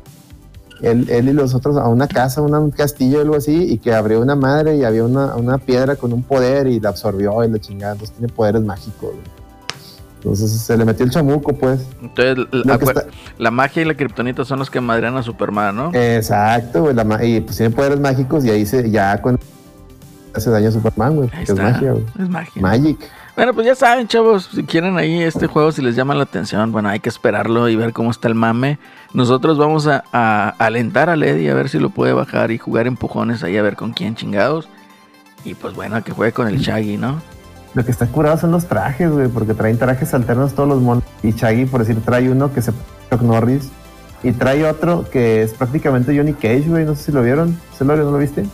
Él, 0.81 1.07
él 1.09 1.29
y 1.29 1.33
los 1.33 1.53
otros 1.53 1.77
a 1.77 1.87
una 1.87 2.07
casa, 2.07 2.41
una- 2.41 2.59
un 2.59 2.71
castillo, 2.71 3.21
algo 3.21 3.35
así, 3.35 3.55
y 3.71 3.77
que 3.77 3.93
abrió 3.93 4.19
una 4.21 4.35
madre 4.35 4.75
y 4.75 4.83
había 4.83 5.05
una, 5.05 5.35
una 5.35 5.57
piedra 5.57 5.95
con 5.95 6.11
un 6.11 6.23
poder 6.23 6.67
y 6.67 6.79
la 6.79 6.89
absorbió 6.89 7.43
y 7.43 7.49
la 7.49 7.59
chingada. 7.59 7.93
Entonces 7.93 8.15
tiene 8.17 8.33
poderes 8.33 8.61
mágicos, 8.63 9.11
güey. 9.11 9.42
Entonces 10.23 10.51
se 10.51 10.77
le 10.77 10.85
metió 10.85 11.03
el 11.05 11.11
chamuco, 11.11 11.51
pues. 11.53 11.85
Entonces, 12.01 12.45
la, 12.65 12.77
que 12.77 12.85
está- 12.85 13.05
la 13.37 13.51
magia 13.51 13.81
y 13.81 13.85
la 13.85 13.93
kriptonita 13.93 14.45
son 14.45 14.59
los 14.59 14.69
que 14.69 14.79
madrean 14.79 15.17
a 15.17 15.23
Superman, 15.23 15.75
¿no? 15.75 15.91
Exacto, 15.93 16.83
güey. 16.83 16.93
la 16.95 17.03
ma- 17.03 17.23
y 17.23 17.41
pues 17.41 17.57
tiene 17.57 17.75
poderes 17.75 17.99
mágicos 17.99 18.45
y 18.45 18.49
ahí 18.49 18.65
se, 18.65 18.89
ya 18.89 19.21
con 19.21 19.37
hace 20.33 20.49
daño 20.49 20.69
a 20.69 20.71
Superman, 20.71 21.15
güey. 21.17 21.29
Es 21.41 21.53
magia, 21.53 21.91
güey. 21.91 22.05
Es 22.19 22.29
magia. 22.29 22.61
Magic. 22.61 22.97
Bueno, 23.35 23.53
pues 23.53 23.65
ya 23.67 23.75
saben, 23.75 24.07
chavos, 24.07 24.47
si 24.53 24.63
quieren 24.63 24.97
ahí 24.97 25.21
este 25.23 25.47
juego, 25.47 25.71
si 25.71 25.81
les 25.81 25.95
llama 25.95 26.13
la 26.15 26.23
atención, 26.23 26.71
bueno, 26.71 26.87
hay 26.89 26.99
que 27.01 27.09
esperarlo 27.09 27.67
y 27.67 27.75
ver 27.75 27.91
cómo 27.91 28.09
está 28.11 28.27
el 28.27 28.35
mame. 28.35 28.77
Nosotros 29.13 29.57
vamos 29.57 29.87
a, 29.87 30.03
a 30.13 30.49
alentar 30.59 31.09
a 31.09 31.15
Lady 31.15 31.49
a 31.49 31.53
ver 31.55 31.67
si 31.67 31.79
lo 31.79 31.89
puede 31.89 32.13
bajar 32.13 32.51
y 32.51 32.57
jugar 32.59 32.87
empujones 32.87 33.43
ahí 33.43 33.57
a 33.57 33.61
ver 33.63 33.75
con 33.75 33.91
quién 33.91 34.15
chingados. 34.15 34.69
Y 35.43 35.55
pues 35.55 35.73
bueno, 35.75 36.01
que 36.03 36.11
juegue 36.13 36.31
con 36.31 36.47
el 36.47 36.59
Shaggy, 36.59 36.95
¿no? 36.97 37.21
Lo 37.73 37.83
que 37.83 37.91
está 37.91 38.05
curado 38.07 38.37
son 38.37 38.51
los 38.51 38.65
trajes, 38.67 39.09
güey, 39.11 39.27
porque 39.29 39.53
traen 39.53 39.77
trajes 39.77 40.13
alternos 40.13 40.53
todos 40.53 40.69
los 40.69 40.81
monos. 40.81 41.03
Y 41.23 41.33
Chaggy, 41.33 41.65
por 41.65 41.79
decir, 41.79 41.99
trae 42.05 42.29
uno 42.29 42.53
que 42.53 42.61
se 42.61 42.71
Chuck 43.09 43.21
Norris. 43.21 43.69
Y 44.21 44.31
trae 44.31 44.63
otro 44.65 45.09
que 45.09 45.41
es 45.41 45.53
prácticamente 45.53 46.15
Johnny 46.15 46.33
Cage, 46.33 46.65
güey. 46.67 46.85
No 46.85 46.95
sé 46.95 47.05
si 47.05 47.11
lo 47.11 47.23
vieron. 47.23 47.59
¿Se 47.77 47.83
lo, 47.83 47.95
no 47.95 48.11
lo 48.11 48.17
viste? 48.17 48.45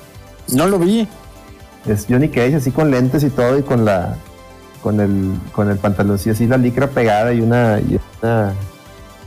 No 0.54 0.68
lo 0.68 0.80
vi. 0.80 1.08
Es 1.86 2.06
Johnny 2.10 2.30
Cage, 2.30 2.56
así 2.56 2.72
con 2.72 2.90
lentes 2.92 3.24
y 3.24 3.30
todo, 3.30 3.58
y 3.60 3.62
con 3.64 3.86
la. 3.86 4.16
con 4.82 5.00
el. 5.00 5.34
con 5.52 5.70
el 5.70 5.78
pantalón, 5.78 6.18
sí, 6.18 6.30
así 6.30 6.48
la 6.48 6.58
licra 6.58 6.88
pegada 6.88 7.34
y 7.34 7.42
una. 7.42 7.80
y 7.82 8.00
una 8.22 8.54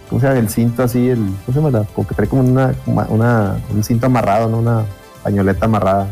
¿Cómo 0.08 0.20
se 0.20 0.26
llama? 0.26 0.38
El 0.40 0.48
cinto 0.48 0.82
así, 0.82 1.10
el. 1.10 1.18
¿Cómo 1.18 1.36
se 1.46 1.52
llama? 1.54 1.70
La- 1.70 1.84
como 1.84 2.08
que 2.08 2.14
trae 2.14 2.28
como 2.28 2.42
una, 2.42 2.74
una. 3.08 3.56
un 3.72 3.84
cinto 3.84 4.06
amarrado, 4.06 4.48
¿no? 4.48 4.58
Una 4.58 4.84
pañoleta 5.22 5.66
amarrada. 5.66 6.08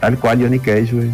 Tal 0.00 0.18
cual, 0.18 0.42
Johnny 0.42 0.58
Cage, 0.58 0.90
güey. 0.92 1.10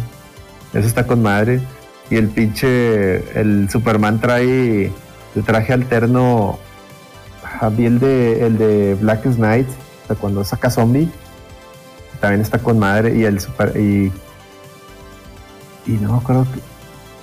Eso 0.73 0.87
está 0.87 1.05
con 1.05 1.21
madre. 1.21 1.61
Y 2.09 2.17
el 2.17 2.29
pinche. 2.29 3.39
El 3.39 3.69
Superman 3.69 4.19
trae 4.19 4.91
el 5.35 5.43
traje 5.43 5.73
alterno. 5.73 6.59
ah, 7.43 7.69
Vi 7.69 7.85
el 7.85 7.99
de, 7.99 8.45
el 8.45 8.57
de 8.57 8.95
Black 8.95 9.23
Knight, 9.35 9.67
cuando 10.19 10.43
saca 10.43 10.69
zombie. 10.69 11.09
También 12.19 12.41
está 12.41 12.59
con 12.59 12.79
madre. 12.79 13.15
Y 13.15 13.25
el 13.25 13.39
super. 13.39 13.75
Y, 13.77 14.11
y 15.85 15.91
no 15.91 16.13
me 16.13 16.17
acuerdo. 16.17 16.45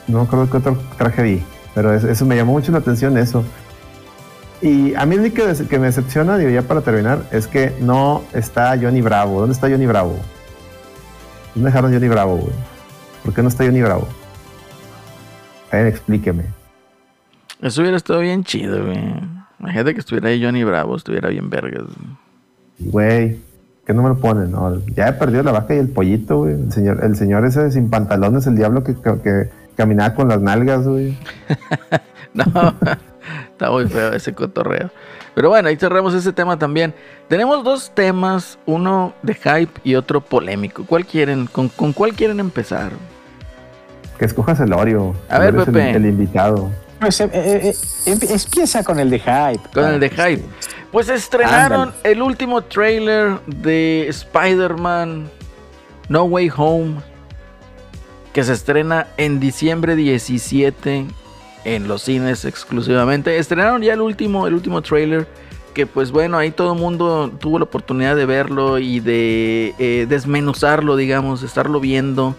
No 0.07 0.19
me 0.19 0.25
acuerdo 0.25 0.51
qué 0.51 0.57
otro 0.59 0.79
traje 0.97 1.23
vi. 1.23 1.43
Pero 1.75 1.93
eso, 1.93 2.25
me 2.25 2.37
llamó 2.37 2.53
mucho 2.53 2.73
la 2.73 2.79
atención, 2.79 3.19
eso. 3.19 3.45
Y 4.63 4.95
a 4.95 5.05
mí 5.05 5.17
lo 5.17 5.25
que, 5.25 5.67
que 5.69 5.79
me 5.79 5.87
decepciona, 5.87 6.39
digo, 6.39 6.51
ya 6.51 6.63
para 6.63 6.81
terminar, 6.81 7.25
es 7.33 7.47
que 7.47 7.77
no 7.81 8.23
está 8.33 8.79
Johnny 8.81 9.03
Bravo. 9.03 9.41
¿Dónde 9.41 9.53
está 9.53 9.69
Johnny 9.69 9.85
Bravo? 9.85 10.17
¿Dónde 11.55 11.71
dejaron 11.71 11.93
Johnny 11.93 12.09
Bravo, 12.09 12.37
güey? 12.37 12.55
¿Por 13.23 13.35
qué 13.35 13.43
no 13.43 13.49
está 13.49 13.65
Johnny 13.65 13.83
Bravo? 13.83 14.09
A 15.77 15.83
ver, 15.83 15.87
explíqueme. 15.89 16.45
Eso 17.61 17.81
hubiera 17.83 17.97
estado 17.97 18.21
bien 18.21 18.45
chido, 18.45 18.85
güey. 18.85 18.99
Imagínate 19.61 19.95
que 19.95 20.01
estuviera 20.01 20.29
ahí 20.29 20.43
Johnny 20.43 20.65
Bravo, 20.65 20.97
estuviera 20.97 21.29
bien 21.29 21.49
vergas. 21.51 21.85
Güey, 22.79 23.39
¿qué 23.87 23.95
no 23.95 24.03
me 24.03 24.11
lo 24.11 24.19
ponen? 24.19 24.51
No, 24.53 24.79
ya 24.95 25.09
he 25.09 25.13
perdido 25.15 25.43
la 25.43 25.53
vaca 25.53 25.75
y 25.75 25.79
el 25.79 25.89
pollito, 25.89 26.39
güey. 26.39 26.55
El 26.55 26.73
señor, 26.73 27.03
el 27.05 27.17
señor 27.17 27.45
ese 27.47 27.71
sin 27.71 27.89
pantalones, 27.91 28.47
el 28.47 28.57
diablo 28.57 28.85
que, 28.85 28.95
que- 28.95 29.21
que 29.23 29.51
caminaba 29.77 30.15
con 30.15 30.29
las 30.29 30.41
nalgas, 30.41 30.87
güey. 30.87 31.17
No, 32.35 32.45
está 33.53 33.71
muy 33.71 33.87
feo 33.89 34.13
ese 34.13 34.35
cotorreo. 34.35 34.91
Pero 35.35 35.49
bueno, 35.49 35.69
ahí 35.69 35.77
cerramos 35.77 36.13
ese 36.13 36.35
tema 36.35 36.59
también. 36.59 36.93
Tenemos 37.29 37.65
dos 37.65 37.91
temas, 37.95 38.59
uno 38.67 39.15
de 39.23 39.33
hype 39.35 39.81
y 39.85 39.95
otro 39.95 40.21
polémico. 40.21 40.85
¿Cuál 40.87 41.07
quieren? 41.07 41.47
¿Con, 41.47 41.71
con 41.71 41.95
cuál 41.95 42.13
quieren 42.13 42.39
empezar? 42.41 42.93
Que 44.19 44.25
escojas 44.25 44.61
el 44.61 44.73
Oreo. 44.73 45.15
A 45.29 45.39
ver, 45.39 45.55
el- 45.55 45.65
Pepe. 45.65 45.91
El, 45.91 46.07
invitado. 46.07 46.71
Pues, 47.01 47.21
eh, 47.21 47.29
eh, 47.33 47.61
eh, 47.65 47.75
em- 48.07 48.19
empieza 48.31 48.83
con 48.83 48.99
el 48.99 49.11
de 49.11 49.19
hype. 49.19 49.61
Con 49.75 49.85
el 49.85 50.01
de 50.01 50.09
hype. 50.11 50.43
Pues 50.91 51.09
estrenaron 51.09 51.89
Ándale. 51.91 51.99
el 52.05 52.23
último 52.23 52.63
trailer 52.63 53.39
de 53.47 54.07
Spider-Man 54.09 55.29
No 56.09 56.25
Way 56.25 56.51
Home. 56.57 56.95
Que 58.33 58.45
se 58.45 58.53
estrena 58.53 59.09
en 59.17 59.41
diciembre 59.41 59.97
17 59.97 61.07
en 61.65 61.89
los 61.89 62.03
cines 62.03 62.45
exclusivamente. 62.45 63.39
Estrenaron 63.39 63.83
ya 63.83 63.93
el 63.95 64.01
último, 64.01 64.47
el 64.47 64.55
último 64.55 64.81
trailer. 64.83 65.27
Que 65.75 65.87
pues 65.87 66.11
bueno, 66.11 66.39
ahí 66.39 66.51
todo 66.51 66.73
el 66.73 66.79
mundo 66.79 67.31
tuvo 67.39 67.59
la 67.59 67.65
oportunidad 67.65 68.17
de 68.17 68.25
verlo 68.25 68.79
y 68.79 69.01
de 69.01 69.75
eh, 69.79 70.07
desmenuzarlo, 70.09 70.97
digamos, 70.97 71.43
de 71.43 71.47
estarlo 71.47 71.81
viendo 71.81 72.35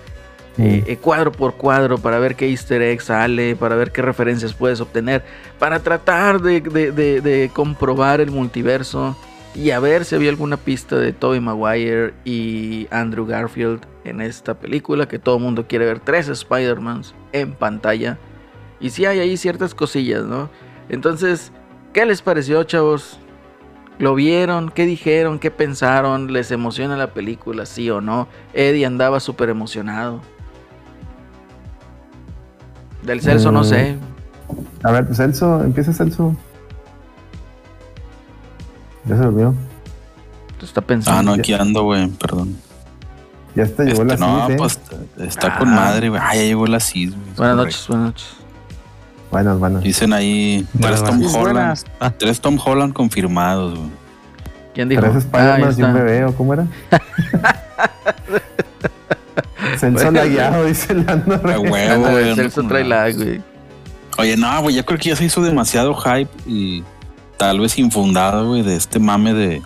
eh, 0.59 0.97
cuadro 1.01 1.31
por 1.31 1.53
cuadro 1.55 1.97
para 1.97 2.19
ver 2.19 2.35
qué 2.35 2.49
easter 2.49 2.81
egg 2.81 3.01
sale, 3.01 3.55
para 3.55 3.75
ver 3.75 3.91
qué 3.91 4.01
referencias 4.01 4.53
puedes 4.53 4.81
obtener, 4.81 5.23
para 5.59 5.79
tratar 5.79 6.41
de, 6.41 6.61
de- 6.61 6.91
de- 6.91 7.21
de 7.21 7.49
comprobar 7.53 8.21
el 8.21 8.31
multiverso 8.31 9.15
y 9.55 9.71
a 9.71 9.79
ver 9.79 10.05
si 10.05 10.15
había 10.15 10.29
alguna 10.29 10.57
pista 10.57 10.97
de 10.97 11.13
Tobey 11.13 11.39
Maguire 11.39 12.13
y 12.25 12.87
Andrew 12.91 13.25
Garfield 13.25 13.81
en 14.03 14.21
esta 14.21 14.53
película, 14.53 15.07
que 15.07 15.19
todo 15.19 15.37
el 15.37 15.43
mundo 15.43 15.65
quiere 15.67 15.85
ver 15.85 15.99
tres 15.99 16.27
Spider-Mans 16.29 17.13
en 17.33 17.53
pantalla. 17.53 18.17
Y 18.79 18.91
sí 18.91 19.05
hay 19.05 19.19
ahí 19.19 19.35
ciertas 19.37 19.73
cosillas, 19.73 20.23
¿no? 20.25 20.49
Entonces, 20.89 21.51
¿qué 21.93 22.05
les 22.05 22.21
pareció, 22.21 22.63
chavos? 22.63 23.19
¿Lo 23.97 24.13
vieron? 24.13 24.69
¿Qué 24.69 24.85
dijeron? 24.85 25.39
¿Qué 25.39 25.49
pensaron? 25.49 26.31
¿Les 26.31 26.51
emociona 26.51 26.95
la 26.95 27.13
película? 27.13 27.65
¿Sí 27.65 27.89
o 27.89 27.99
no? 27.99 28.27
Eddie 28.53 28.85
andaba 28.85 29.19
súper 29.19 29.49
emocionado. 29.49 30.21
Del 33.07 33.21
Celso 33.21 33.51
no 33.51 33.63
sé. 33.63 33.97
A 34.83 34.91
ver, 34.91 35.05
pues 35.05 35.17
Celso, 35.17 35.63
empieza 35.63 35.93
Celso. 35.93 36.35
Ya 39.05 39.15
se 39.17 39.23
durmió. 39.23 39.55
Está 40.61 40.81
pensando. 40.81 41.19
Ah, 41.19 41.23
no, 41.23 41.33
aquí 41.33 41.53
ando, 41.53 41.83
güey, 41.83 42.07
perdón. 42.09 42.57
Ya 43.55 43.65
te 43.65 43.85
llegó 43.85 44.03
Este, 44.03 44.05
la 44.05 44.17
no, 44.17 44.45
CID, 44.47 44.53
¿eh? 44.53 44.57
pues 44.57 44.79
está 45.19 45.47
Ah. 45.55 45.59
con 45.59 45.69
madre, 45.73 46.09
güey. 46.09 46.21
Ah, 46.23 46.35
ya 46.35 46.41
llegó 46.43 46.67
la 46.67 46.79
CID, 46.79 47.11
güey. 47.13 47.21
Buenas 47.37 47.55
correcto. 47.55 47.55
noches, 47.55 47.87
buenas 47.87 48.05
noches. 48.07 48.27
Buenas, 49.31 49.59
buenas. 49.59 49.83
Dicen 49.83 50.13
ahí 50.13 50.67
Buenas, 50.73 50.99
tres 51.03 51.09
Tom 51.09 51.17
buenas. 51.19 51.35
Holland. 51.35 51.55
Buenas. 51.99 52.17
Tres 52.17 52.41
Tom 52.41 52.59
Holland 52.63 52.93
confirmados, 52.93 53.77
güey. 53.79 53.89
¿Quién 54.73 54.89
dijo? 54.89 55.01
Tres 55.01 55.15
Ah, 55.15 55.17
Spider-Man 55.19 55.59
y 55.59 55.63
un 55.63 55.69
está. 55.89 55.91
bebé, 55.93 56.25
¿o 56.25 56.35
cómo 56.35 56.53
era? 56.53 56.67
Celso 59.77 60.11
lagueado, 60.11 60.65
dice 60.65 60.93
Lando. 60.93 61.35
A 61.35 61.53
Ah, 61.53 61.59
huevo, 61.59 62.09
güey. 62.09 62.29
el 62.29 62.35
Celso 62.35 62.61
ando 62.61 62.69
trae 62.73 62.83
como- 62.83 62.95
lag, 62.95 63.15
güey. 63.15 63.41
Oye, 64.19 64.35
no, 64.37 64.61
güey, 64.61 64.75
yo 64.75 64.85
creo 64.85 64.97
que 64.99 65.09
ya 65.09 65.15
se 65.15 65.25
hizo 65.25 65.41
demasiado 65.41 65.93
hype 65.95 66.29
y 66.47 66.83
tal 67.37 67.59
vez 67.59 67.77
infundado, 67.77 68.47
güey, 68.49 68.63
de 68.63 68.75
este 68.75 68.99
mame 68.99 69.33
de, 69.33 69.61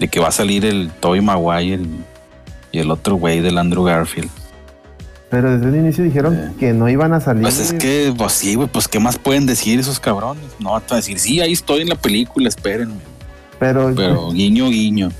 de 0.00 0.08
que 0.08 0.18
va 0.20 0.28
a 0.28 0.32
salir 0.32 0.64
el 0.64 0.90
Tobey 1.00 1.20
Maguire 1.20 1.80
y, 1.82 2.00
y 2.72 2.78
el 2.80 2.90
otro 2.90 3.14
güey 3.16 3.40
del 3.40 3.56
Andrew 3.58 3.84
Garfield. 3.84 4.30
Pero 5.30 5.50
desde 5.56 5.68
el 5.68 5.76
inicio 5.76 6.02
dijeron 6.04 6.34
Eh. 6.34 6.52
que 6.58 6.72
no 6.72 6.88
iban 6.88 7.12
a 7.12 7.20
salir. 7.20 7.42
Pues 7.42 7.58
es 7.58 7.72
que, 7.72 8.12
pues 8.16 8.32
sí, 8.32 8.54
güey, 8.56 8.68
pues 8.68 8.88
¿qué 8.88 8.98
más 9.00 9.18
pueden 9.18 9.46
decir 9.46 9.78
esos 9.80 9.98
cabrones? 10.00 10.44
No, 10.58 10.72
van 10.72 10.82
a 10.90 10.96
decir, 10.96 11.18
sí, 11.18 11.40
ahí 11.40 11.52
estoy 11.52 11.82
en 11.82 11.88
la 11.88 11.96
película, 11.96 12.48
espérenme. 12.48 12.96
Pero, 13.60 13.92
Pero 13.94 14.30
guiño, 14.32 14.68
guiño. 14.68 15.10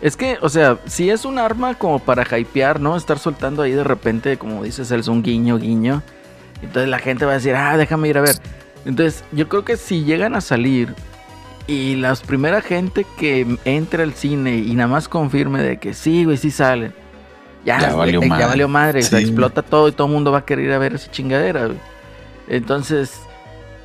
Es 0.00 0.16
que, 0.16 0.38
o 0.42 0.48
sea, 0.48 0.78
si 0.86 1.10
es 1.10 1.24
un 1.24 1.38
arma 1.38 1.74
como 1.74 1.98
para 1.98 2.24
hypear, 2.38 2.80
¿no? 2.80 2.96
Estar 2.96 3.18
soltando 3.18 3.62
ahí 3.62 3.72
de 3.72 3.82
repente, 3.84 4.36
como 4.38 4.62
dice 4.62 4.84
Celso, 4.84 5.10
un 5.12 5.22
guiño, 5.22 5.58
guiño. 5.58 6.02
Entonces 6.62 6.88
la 6.88 6.98
gente 6.98 7.24
va 7.24 7.32
a 7.32 7.34
decir, 7.34 7.54
ah, 7.56 7.76
déjame 7.76 8.08
ir 8.08 8.18
a 8.18 8.20
ver. 8.20 8.36
Entonces, 8.84 9.24
yo 9.32 9.48
creo 9.48 9.64
que 9.64 9.76
si 9.76 10.04
llegan 10.04 10.34
a 10.36 10.40
salir 10.40 10.94
y 11.66 11.96
la 11.96 12.14
primera 12.14 12.60
gente 12.62 13.04
que 13.18 13.58
entre 13.64 14.04
al 14.04 14.14
cine 14.14 14.56
y 14.56 14.74
nada 14.74 14.88
más 14.88 15.08
confirme 15.08 15.62
de 15.62 15.78
que 15.78 15.94
sí, 15.94 16.24
güey, 16.24 16.36
sí 16.36 16.50
salen. 16.50 16.94
Ya, 17.64 17.80
Ya 17.80 17.94
valió 17.94 18.22
ya 18.22 18.28
madre. 18.28 18.46
valió 18.46 18.68
madre, 18.68 19.00
o 19.00 19.02
sea, 19.02 19.18
explota 19.18 19.62
todo 19.62 19.88
y 19.88 19.92
todo 19.92 20.06
el 20.06 20.12
mundo 20.12 20.30
va 20.32 20.38
a 20.38 20.44
querer 20.44 20.66
ir 20.66 20.72
a 20.72 20.78
ver 20.78 20.94
esa 20.94 21.10
chingadera, 21.10 21.66
güey. 21.66 21.78
Entonces, 22.46 23.20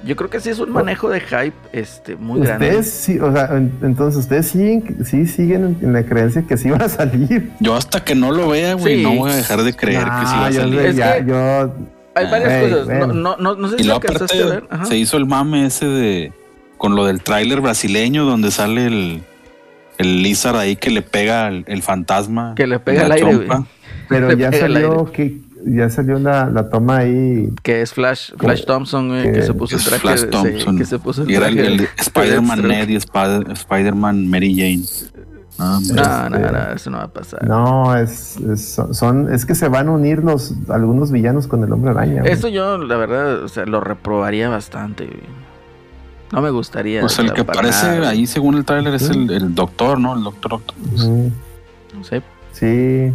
yo 0.06 0.16
creo 0.16 0.30
que 0.30 0.40
sí 0.40 0.50
es 0.50 0.60
un 0.60 0.72
manejo 0.72 1.10
de 1.10 1.20
hype 1.22 1.54
este, 1.72 2.16
muy 2.16 2.42
grande. 2.42 2.68
ustedes 2.68 2.90
sí, 2.92 3.20
o 3.20 3.32
sea, 3.32 3.46
en- 3.58 3.72
entonces 3.82 4.20
ustedes 4.22 4.48
siguen, 4.48 4.98
sí 5.06 5.26
siguen 5.26 5.78
en, 5.82 5.94
la 5.94 6.04
creencia 6.04 6.44
que 6.48 6.58
sí 6.58 6.70
van 6.70 6.82
a 6.82 6.90
salir. 6.90 7.52
Yo 7.60 7.76
hasta 7.76 8.04
que 8.04 8.16
no 8.16 8.32
lo 8.32 8.50
vea, 8.50 8.74
güey, 8.74 8.98
Sí. 8.98 9.04
no 9.04 9.16
voy 9.16 9.32
a 9.32 9.36
dejar 9.36 9.64
de 9.64 9.74
creer 9.74 10.00
que 10.04 10.10
sí 10.10 10.10
va 10.36 10.44
Ah, 10.44 10.46
a 10.48 10.52
yo, 10.52 10.62
salir. 10.62 10.80
Es 10.82 10.96
ya, 10.96 11.18
que- 11.24 11.30
yo, 11.30 11.74
Hay 12.16 12.30
varias 12.30 12.64
cosas. 12.70 12.88
No, 12.88 12.98
bueno. 12.98 13.14
no, 13.14 13.38
no, 13.38 13.56
no 13.56 13.68
sé 13.70 13.76
Y 13.76 13.80
si 13.80 13.84
lo 13.88 13.96
alcanzaste 13.96 14.44
a 14.44 14.46
ver. 14.46 14.64
Ajá. 14.70 14.86
se 14.86 14.98
hizo 14.98 15.18
el 15.18 15.26
mame 15.26 15.66
ese 15.66 15.86
de 15.88 16.32
con 16.78 16.96
lo 16.96 17.06
del 17.06 17.22
tráiler 17.24 17.62
brasileño 17.62 18.26
donde 18.26 18.52
sale 18.52 18.86
el 18.88 19.22
el 20.00 20.24
Lizard 20.24 20.58
ahí 20.58 20.76
que 20.76 20.90
le 20.90 21.02
pega 21.04 21.48
el, 21.48 21.64
el 21.68 21.82
fantasma. 21.84 22.54
Que 22.56 22.66
le 22.68 22.80
pega 22.80 23.08
la 23.08 23.14
aire, 23.16 23.48
pero 24.10 24.28
Le 24.28 24.38
ya 24.38 24.48
el 24.50 24.60
salió 24.60 25.06
que, 25.12 25.38
ya 25.66 25.90
salió 25.90 26.20
la, 26.20 26.50
la 26.50 26.70
toma 26.70 26.98
ahí. 26.98 27.50
Que 27.64 27.82
es 27.82 27.94
Flash, 27.94 28.32
Flash 28.38 28.66
Thompson, 28.66 29.10
güey, 29.10 29.24
que, 29.24 29.32
que 29.34 29.42
se 29.44 29.54
puso 29.54 29.76
el 29.76 29.82
Es 29.82 29.88
traje. 29.88 30.02
Flash 30.02 30.30
Thompson. 30.30 30.78
que 30.78 30.86
se 30.86 31.00
puso 31.00 31.24
el 31.24 31.32
y 31.32 31.36
era 31.36 31.48
el, 31.48 31.56
traje 31.56 31.68
el 31.72 31.78
de- 31.78 31.88
Spider-Man 31.98 32.62
de 32.62 32.68
Ned 32.68 32.90
y 32.90 32.96
Spider- 32.96 33.52
Spider-Man 33.52 34.28
Mary 34.28 34.56
Jane. 34.56 34.84
Ah. 35.60 35.80
No, 35.94 36.30
no, 36.30 36.36
Este- 36.38 36.52
no, 36.52 36.72
eso 36.74 36.90
no 36.90 36.98
va 36.98 37.04
a 37.04 37.08
pasar. 37.14 37.48
No, 37.48 37.96
es, 37.96 38.38
es- 38.38 38.80
son, 38.92 39.32
es 39.32 39.46
que 39.46 39.54
se 39.56 39.68
van 39.68 39.88
a 39.88 39.92
unir 39.92 40.24
los 40.24 40.54
algunos 40.70 41.12
villanos 41.12 41.46
con 41.48 41.64
el 41.64 41.72
hombre 41.72 41.92
araña. 41.92 42.22
güey. 42.22 42.34
Eso 42.34 42.48
yo, 42.48 42.78
la 42.80 42.98
verdad, 42.98 43.44
o 43.44 43.48
sea, 43.48 43.66
lo 43.66 43.80
reprobaría 43.80 44.50
bastante, 44.50 45.06
güey. 45.06 45.44
No 46.32 46.42
me 46.42 46.50
gustaría. 46.50 47.02
Pues 47.02 47.20
el 47.20 47.32
que 47.32 47.42
aparece 47.42 47.86
nada, 47.86 48.10
ahí, 48.10 48.26
según 48.26 48.56
el 48.56 48.66
tráiler, 48.66 48.96
es 48.96 49.08
el, 49.12 49.30
el 49.30 49.54
doctor, 49.54 50.00
¿no? 50.00 50.16
El 50.16 50.24
doctor 50.24 50.56
Octopus. 50.56 51.08
No 51.08 52.04
sé. 52.04 52.24
Sí. 52.54 53.14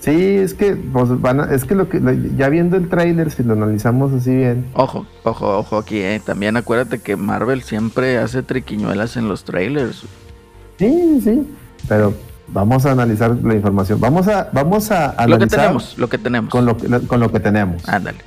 Sí, 0.00 0.36
es 0.36 0.54
que 0.54 0.76
pues, 0.76 1.20
van 1.20 1.40
a- 1.40 1.54
es 1.54 1.64
que 1.64 1.74
lo 1.74 1.88
que 1.88 2.00
lo- 2.00 2.12
ya 2.36 2.48
viendo 2.48 2.76
el 2.78 2.88
tráiler, 2.88 3.30
si 3.30 3.42
lo 3.42 3.52
analizamos 3.52 4.12
así 4.14 4.34
bien, 4.34 4.66
Ojo, 4.74 5.06
ojo, 5.24 5.58
ojo 5.58 5.76
aquí, 5.76 5.98
eh. 6.00 6.20
También 6.24 6.56
acuérdate 6.56 6.98
que 7.00 7.16
Marvel 7.16 7.62
siempre 7.62 8.16
hace 8.18 8.42
triquiñuelas 8.42 9.16
en 9.18 9.28
los 9.28 9.44
trailers. 9.44 10.04
sí, 10.78 11.20
sí, 11.22 11.46
pero 11.86 12.14
vamos 12.48 12.86
a 12.86 12.92
analizar 12.92 13.36
la 13.42 13.54
información. 13.54 14.00
Vamos 14.00 14.26
a 14.28 14.48
vamos 14.52 14.90
a 14.90 15.08
Lo 15.08 15.16
que 15.16 15.22
analizar 15.22 15.60
tenemos, 15.60 15.98
lo 15.98 16.08
que 16.08 16.18
tenemos. 16.18 16.50
con 16.50 16.64
lo 16.64 16.76
que 16.78 16.88
con 17.06 17.20
lo 17.20 17.30
que 17.30 17.40
tenemos. 17.40 17.86
Ándale. 17.88 18.18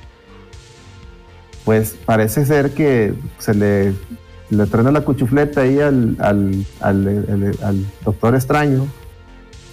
Pues 1.64 1.96
parece 2.06 2.46
ser 2.46 2.72
que 2.72 3.14
se 3.38 3.52
le 3.54 3.94
le 4.50 4.66
la 4.92 5.00
cuchufleta 5.00 5.62
ahí 5.62 5.80
al 5.80 6.16
al, 6.20 6.64
al, 6.80 7.08
al- 7.08 7.58
al 7.64 7.86
doctor 8.04 8.34
extraño 8.36 8.86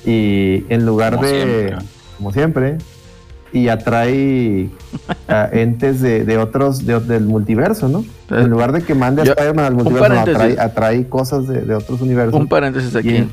y 0.05 0.65
en 0.69 0.85
lugar 0.85 1.15
Como 1.15 1.27
de 1.27 1.33
siempre. 1.43 1.77
como 2.17 2.33
siempre 2.33 2.77
y 3.53 3.67
atrae 3.67 4.69
a 5.27 5.49
entes 5.51 5.99
de, 6.01 6.23
de 6.23 6.37
otros 6.37 6.85
de- 6.85 6.99
del 7.01 7.25
multiverso, 7.25 7.89
¿no? 7.89 8.05
En 8.29 8.49
lugar 8.49 8.71
de 8.71 8.81
que 8.81 8.95
mande 8.95 9.21
a 9.23 9.25
Spider-Man 9.25 9.65
al 9.65 9.73
multiverso, 9.75 10.09
no, 10.13 10.19
atrae, 10.21 10.57
atrae 10.59 11.07
cosas 11.09 11.47
de, 11.47 11.61
de 11.61 11.75
otros 11.75 11.99
universos. 12.01 12.33
Un 12.33 12.47
paréntesis 12.47 12.95
aquí. 12.95 13.27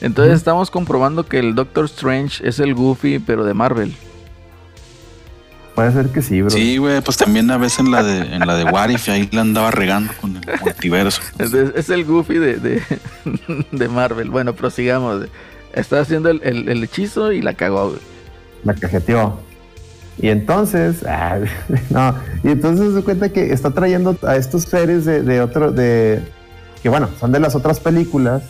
Entonces 0.00 0.34
estamos 0.36 0.70
comprobando 0.70 1.24
que 1.26 1.38
el 1.38 1.54
Doctor 1.54 1.86
Strange 1.86 2.46
es 2.46 2.60
el 2.60 2.74
Goofy, 2.74 3.18
pero 3.20 3.44
de 3.44 3.54
Marvel. 3.54 3.94
Puede 5.74 5.92
ser 5.92 6.08
que 6.08 6.22
sí, 6.22 6.40
bro. 6.42 6.50
Sí, 6.50 6.76
güey, 6.76 7.00
pues 7.02 7.16
también 7.16 7.50
a 7.52 7.56
veces 7.56 7.78
en 7.78 7.90
la 7.92 8.02
de, 8.02 8.20
en 8.34 8.46
la 8.46 8.56
de 8.56 8.64
What 8.64 8.88
If, 8.90 9.08
ahí 9.08 9.28
la 9.32 9.42
andaba 9.42 9.70
regando 9.70 10.12
con 10.20 10.36
el 10.36 10.42
multiverso. 10.60 11.22
Es 11.38 11.88
el 11.88 12.04
Goofy 12.04 12.34
de, 12.34 12.56
de, 12.56 12.82
de 13.72 13.88
Marvel. 13.88 14.28
Bueno, 14.28 14.54
prosigamos. 14.54 15.26
Está 15.72 16.00
haciendo 16.00 16.30
el, 16.30 16.40
el- 16.42 16.82
hechizo 16.82 17.32
y 17.32 17.42
la 17.42 17.54
cagó. 17.54 17.94
La 18.64 18.74
cajeteó. 18.74 19.38
Y 20.20 20.28
entonces, 20.30 21.04
ah, 21.06 21.38
no, 21.90 22.14
y 22.42 22.48
entonces 22.48 22.94
se 22.94 23.02
cuenta 23.02 23.28
que 23.28 23.52
está 23.52 23.70
trayendo 23.70 24.16
a 24.26 24.36
estos 24.36 24.64
seres 24.64 25.04
de, 25.04 25.22
de 25.22 25.40
otro, 25.40 25.70
de, 25.70 26.20
que 26.82 26.88
bueno, 26.88 27.08
son 27.20 27.30
de 27.30 27.38
las 27.38 27.54
otras 27.54 27.78
películas, 27.78 28.42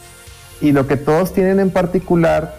y 0.62 0.72
lo 0.72 0.86
que 0.86 0.96
todos 0.96 1.34
tienen 1.34 1.60
en 1.60 1.70
particular, 1.70 2.56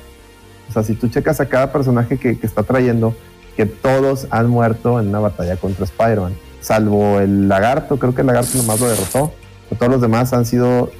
o 0.69 0.73
sea, 0.73 0.83
si 0.83 0.93
tú 0.93 1.07
checas 1.07 1.39
a 1.41 1.47
cada 1.47 1.71
personaje 1.71 2.17
que, 2.17 2.37
que 2.37 2.45
está 2.45 2.61
trayendo, 2.61 3.15
que 3.57 3.65
todos 3.65 4.27
han 4.29 4.47
muerto 4.47 4.99
en 4.99 5.07
una 5.07 5.19
batalla 5.19 5.57
contra 5.57 5.85
Spider-Man, 5.85 6.35
salvo 6.61 7.19
el 7.19 7.49
lagarto, 7.49 7.97
creo 7.97 8.13
que 8.13 8.21
el 8.21 8.27
lagarto 8.27 8.57
nomás 8.59 8.79
lo 8.79 8.87
derrotó, 8.89 9.33
todos 9.77 9.91
los 9.91 10.01
demás 10.01 10.33
han 10.33 10.45
sido, 10.45 10.91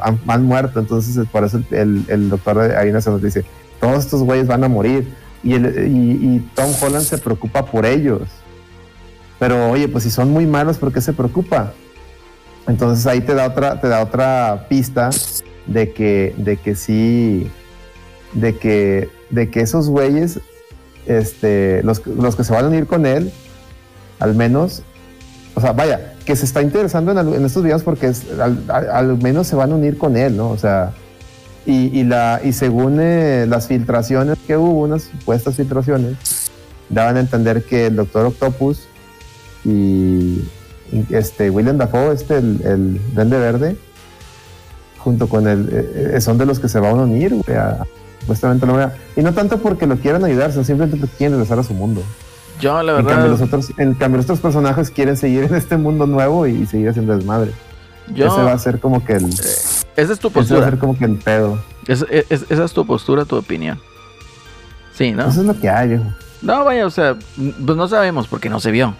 han, 0.00 0.44
muerto, 0.44 0.80
entonces 0.80 1.26
por 1.30 1.44
eso 1.44 1.58
el, 1.58 1.78
el, 1.78 2.04
el 2.08 2.30
doctor 2.30 2.58
ahí 2.60 2.90
nos 2.92 3.22
dice, 3.22 3.44
todos 3.80 4.04
estos 4.04 4.22
güeyes 4.22 4.46
van 4.46 4.64
a 4.64 4.68
morir, 4.68 5.12
y 5.44 6.38
Tom 6.54 6.70
Holland 6.80 7.04
se 7.04 7.18
preocupa 7.18 7.64
por 7.64 7.84
ellos. 7.84 8.22
Pero 9.38 9.70
oye, 9.70 9.88
pues 9.88 10.04
si 10.04 10.10
son 10.10 10.30
muy 10.30 10.46
malos, 10.46 10.78
¿por 10.78 10.92
qué 10.92 11.00
se 11.00 11.12
preocupa? 11.12 11.72
Entonces 12.68 13.06
ahí 13.08 13.20
te 13.20 13.34
da 13.34 13.46
otra, 13.46 13.80
te 13.80 13.88
da 13.88 14.02
otra 14.02 14.66
pista 14.68 15.10
de 15.66 15.92
que, 15.92 16.32
de 16.36 16.56
que 16.58 16.76
sí, 16.76 17.50
de 18.34 18.56
que, 18.56 19.10
de 19.30 19.50
que 19.50 19.60
esos 19.60 19.88
güeyes, 19.88 20.38
este, 21.06 21.82
los, 21.82 22.06
los 22.06 22.36
que 22.36 22.44
se 22.44 22.52
van 22.52 22.66
a 22.66 22.68
unir 22.68 22.86
con 22.86 23.04
él, 23.04 23.32
al 24.20 24.36
menos, 24.36 24.82
o 25.54 25.60
sea, 25.60 25.72
vaya, 25.72 26.11
que 26.24 26.36
se 26.36 26.44
está 26.44 26.62
interesando 26.62 27.12
en, 27.12 27.34
en 27.34 27.44
estos 27.44 27.62
videos 27.62 27.82
porque 27.82 28.12
al, 28.68 29.18
menos 29.18 29.46
se 29.46 29.56
van 29.56 29.72
a 29.72 29.74
unir 29.74 29.98
con 29.98 30.16
él, 30.16 30.36
¿no? 30.36 30.50
O 30.50 30.58
sea, 30.58 30.92
y, 31.66 32.02
la, 32.04 32.40
según 32.52 32.98
eh, 33.00 33.46
las 33.48 33.68
filtraciones 33.68 34.38
que 34.46 34.56
hubo, 34.56 34.80
unas 34.82 35.02
supuestas 35.04 35.56
filtraciones, 35.56 36.16
daban 36.88 37.16
a 37.16 37.20
entender 37.20 37.64
que 37.64 37.86
el 37.86 37.96
Doctor 37.96 38.26
Octopus 38.26 38.88
y, 39.64 40.42
este 41.10 41.48
William 41.50 41.78
Dafoe, 41.78 42.12
este, 42.12 42.36
el, 42.36 43.00
el 43.16 43.28
Verde, 43.28 43.76
junto 44.98 45.28
con 45.28 45.48
el, 45.48 45.68
eh, 45.72 46.12
eh, 46.16 46.20
son 46.20 46.36
de 46.36 46.46
los 46.46 46.60
que 46.60 46.68
se 46.68 46.78
van 46.80 46.98
a 46.98 47.02
unir, 47.04 47.34
güey, 47.34 47.56
a- 47.56 47.84
supuestamente 48.20 48.66
vea. 48.66 48.94
Y 49.16 49.22
no 49.22 49.32
tanto 49.32 49.58
porque 49.58 49.86
lo 49.86 49.96
quieran 49.96 50.24
ayudar, 50.24 50.52
sino 50.52 50.64
simplemente 50.64 50.96
porque 51.00 51.16
quieren 51.16 51.32
regresar 51.38 51.58
a 51.58 51.62
su 51.64 51.74
mundo. 51.74 52.02
Yo, 52.62 52.82
la 52.82 52.98
En 53.00 53.04
cambio, 53.06 53.28
los 53.28 53.40
verdad, 53.40 53.58
otros, 53.60 53.78
en 53.78 53.94
cambio, 53.94 54.16
los 54.18 54.24
otros 54.26 54.40
personajes 54.40 54.90
quieren 54.90 55.16
seguir 55.16 55.44
en 55.44 55.54
este 55.54 55.76
mundo 55.76 56.06
nuevo 56.06 56.46
y, 56.46 56.64
seguir 56.66 56.88
haciendo 56.88 57.14
desmadre. 57.16 57.52
yo, 58.14 58.26
Ese 58.28 58.42
va 58.42 58.52
a 58.52 58.58
ser 58.58 58.78
como 58.80 59.04
que 59.04 59.14
el, 59.14 59.24
esa 59.28 59.84
es 59.96 60.18
tu 60.18 60.28
ese 60.28 60.28
va 60.28 60.30
a 60.30 60.32
postura. 60.32 60.64
ser 60.64 60.78
como 60.78 60.96
que 60.96 61.04
el 61.04 61.16
pedo. 61.16 61.58
Es- 61.86 62.06
es- 62.08 62.46
esa 62.48 62.64
es 62.64 62.72
tu 62.72 62.86
postura, 62.86 63.24
tu 63.24 63.36
opinión. 63.36 63.78
Sí, 64.94 65.12
¿no? 65.12 65.26
Eso 65.28 65.40
es 65.40 65.46
lo 65.46 65.58
que 65.60 65.68
hay. 65.68 66.00
No, 66.40 66.64
vaya, 66.64 66.86
o 66.86 66.90
sea, 66.90 67.16
pues 67.36 67.76
no 67.76 67.88
sabemos 67.88 68.28
porque 68.28 68.48
no 68.48 68.60
se 68.60 68.70
vio. 68.70 68.94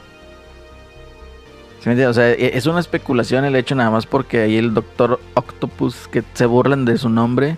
¿Sí 1.80 1.88
me 1.88 1.92
entiendes? 1.92 2.08
O 2.16 2.20
sea, 2.20 2.30
e- 2.30 2.56
es 2.56 2.66
una 2.66 2.80
especulación 2.80 3.44
el 3.44 3.56
hecho 3.56 3.74
nada 3.74 3.90
más 3.90 4.06
porque 4.06 4.40
ahí 4.42 4.56
el 4.56 4.72
Doctor 4.74 5.20
Octopus, 5.34 6.08
que 6.08 6.22
se 6.34 6.46
burlan 6.46 6.84
de 6.84 6.96
su 6.98 7.08
nombre, 7.08 7.56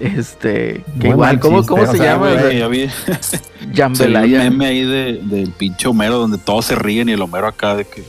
este, 0.00 0.84
que 1.00 1.08
igual, 1.08 1.38
¿cómo, 1.40 1.58
chiste, 1.58 1.68
cómo 1.74 1.86
se 1.86 1.98
sea, 1.98 2.12
llama? 2.14 2.30
güey, 2.32 2.40
Güey, 2.42 2.58
ya 2.58 2.68
vi, 2.68 2.88
salió 2.88 3.42
un 3.68 3.74
Jambelaya. 3.74 4.38
meme 4.50 4.66
ahí 4.66 4.84
de, 4.84 5.20
del 5.22 5.50
pinche 5.52 5.88
Homero 5.88 6.18
donde 6.18 6.38
todos 6.38 6.64
se 6.66 6.74
ríen 6.74 7.08
y 7.08 7.12
el 7.12 7.22
Homero 7.22 7.46
acá 7.46 7.74
de 7.76 7.84
que 7.84 8.04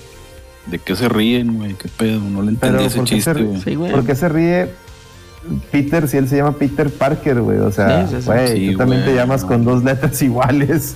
de 0.68 0.78
qué 0.80 0.96
se 0.96 1.10
ríen, 1.10 1.58
güey, 1.58 1.74
qué 1.74 1.90
pedo, 1.90 2.20
no 2.20 2.42
le 2.44 2.50
entendí 2.50 2.78
Pero, 2.78 2.88
ese 2.88 2.98
¿por 2.98 3.06
qué 3.06 3.10
se 3.10 3.16
chiste, 3.16 3.34
ríe? 3.34 3.46
güey. 3.46 3.62
Sí. 3.62 3.76
¿Por 3.96 4.06
qué 4.06 4.16
se 4.16 4.30
ríe 4.30 4.70
Peter 5.72 6.08
si 6.08 6.18
él 6.18 6.28
se 6.30 6.38
llama 6.38 6.52
Peter 6.52 6.90
Parker, 6.92 7.42
güey? 7.42 7.58
O 7.60 7.72
sea, 7.72 8.08
Sí, 8.08 8.16
sí, 8.16 8.22
sí. 8.22 8.28
güey, 8.28 8.48
Sí, 8.58 8.72
tú 8.74 8.78
también 8.78 9.04
te 9.06 9.16
llamas 9.16 9.42
no. 9.42 9.48
con 9.48 9.66
dos 9.66 9.84
letras 9.84 10.22
iguales. 10.22 10.96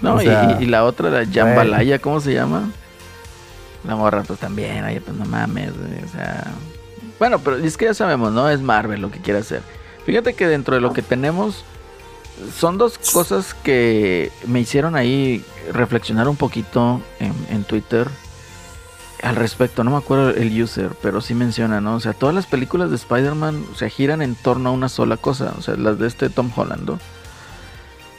No, 0.00 0.14
o 0.16 0.20
y- 0.20 0.24
sea, 0.24 0.56
y, 0.60 0.64
y 0.64 0.66
la 0.66 0.84
otra, 0.84 1.08
la 1.10 1.24
Jambalaya, 1.24 1.98
¿cómo 2.00 2.20
se 2.20 2.34
llama? 2.34 2.70
La 3.86 3.94
morra, 3.94 4.24
pues 4.24 4.40
también, 4.40 4.84
oye, 4.84 5.00
pues 5.00 5.16
no 5.16 5.24
mames, 5.24 5.70
güey, 5.78 6.02
o 6.04 6.08
sea... 6.08 6.44
Bueno, 7.20 7.38
pero 7.38 7.56
es 7.56 7.76
que 7.76 7.84
ya 7.86 7.94
sabemos, 7.94 8.32
¿no? 8.32 8.50
Es 8.50 8.60
Marvel 8.60 9.00
lo 9.00 9.10
que 9.10 9.20
quiere 9.20 9.38
hacer. 9.38 9.62
Fíjate 10.06 10.34
que 10.34 10.46
dentro 10.46 10.76
de 10.76 10.80
lo 10.80 10.92
que 10.92 11.02
tenemos, 11.02 11.64
son 12.56 12.78
dos 12.78 12.96
cosas 13.12 13.54
que 13.54 14.30
me 14.46 14.60
hicieron 14.60 14.94
ahí 14.94 15.44
reflexionar 15.72 16.28
un 16.28 16.36
poquito 16.36 17.00
en, 17.18 17.34
en 17.50 17.64
Twitter 17.64 18.08
al 19.22 19.36
respecto. 19.36 19.82
No 19.82 19.90
me 19.90 19.96
acuerdo 19.96 20.30
el 20.30 20.62
user, 20.62 20.90
pero 21.02 21.20
sí 21.20 21.34
menciona, 21.34 21.80
¿no? 21.80 21.96
O 21.96 22.00
sea, 22.00 22.12
todas 22.12 22.34
las 22.34 22.46
películas 22.46 22.90
de 22.90 22.96
Spider-Man 22.96 23.64
se 23.74 23.90
giran 23.90 24.22
en 24.22 24.36
torno 24.36 24.68
a 24.68 24.72
una 24.72 24.88
sola 24.88 25.16
cosa, 25.16 25.54
o 25.58 25.62
sea, 25.62 25.74
las 25.76 25.98
de 25.98 26.06
este 26.06 26.30
Tom 26.30 26.50
Holland, 26.54 26.88
¿no? 26.88 26.98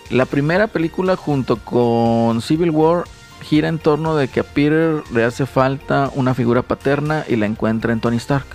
La 0.10 0.26
primera 0.26 0.68
película 0.68 1.16
junto 1.16 1.58
con 1.58 2.42
Civil 2.42 2.72
War 2.72 3.04
gira 3.42 3.68
en 3.68 3.78
torno 3.78 4.16
de 4.16 4.28
que 4.28 4.40
a 4.40 4.44
Peter 4.44 5.04
le 5.14 5.24
hace 5.24 5.46
falta 5.46 6.12
una 6.16 6.34
figura 6.34 6.64
paterna 6.64 7.24
y 7.28 7.36
la 7.36 7.46
encuentra 7.46 7.94
en 7.94 8.00
Tony 8.00 8.18
Stark. 8.18 8.46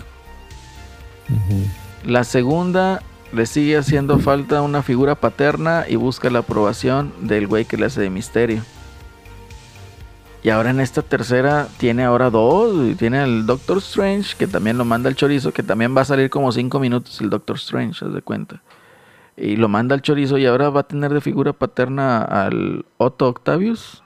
La 2.05 2.25
segunda 2.25 3.03
le 3.33 3.47
sigue 3.47 3.77
haciendo 3.77 4.19
falta 4.19 4.63
una 4.63 4.83
figura 4.83 5.15
paterna 5.15 5.85
y 5.89 5.97
busca 5.97 6.31
la 6.31 6.41
aprobación 6.41 7.13
del 7.21 7.47
güey 7.47 7.65
que 7.65 7.77
le 7.77 7.87
hace 7.87 8.01
de 8.01 8.11
misterio. 8.11 8.63
Y 10.43 10.51
ahora 10.51 10.71
en 10.71 10.81
esta 10.81 11.03
tercera 11.03 11.69
tiene 11.79 12.05
ahora 12.05 12.29
dos. 12.29 12.97
Tiene 12.97 13.21
al 13.21 13.47
Doctor 13.47 13.79
Strange, 13.79 14.37
que 14.37 14.47
también 14.47 14.77
lo 14.77 14.85
manda 14.85 15.09
al 15.09 15.15
chorizo, 15.15 15.53
que 15.53 15.63
también 15.63 15.97
va 15.97 16.01
a 16.01 16.05
salir 16.05 16.31
como 16.31 16.51
cinco 16.51 16.81
minutos 16.81 17.21
el 17.21 17.31
Doctor 17.31 17.57
Strange, 17.57 18.05
haz 18.05 18.13
de 18.13 18.23
cuenta. 18.23 18.61
Y 19.37 19.57
lo 19.57 19.69
manda 19.69 19.95
al 19.95 20.03
chorizo 20.03 20.37
y 20.39 20.47
ahora 20.47 20.69
va 20.69 20.81
a 20.81 20.87
tener 20.87 21.15
de 21.15 21.21
figura 21.21 21.53
paterna 21.53 22.23
al 22.23 22.85
Otto 22.99 23.29
Octavius. 23.29 24.03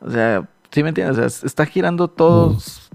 O 0.00 0.10
sea, 0.10 0.48
¿sí 0.70 0.82
me 0.82 0.88
entiendes? 0.88 1.44
Está 1.44 1.66
girando 1.66 2.08
todos 2.08 2.90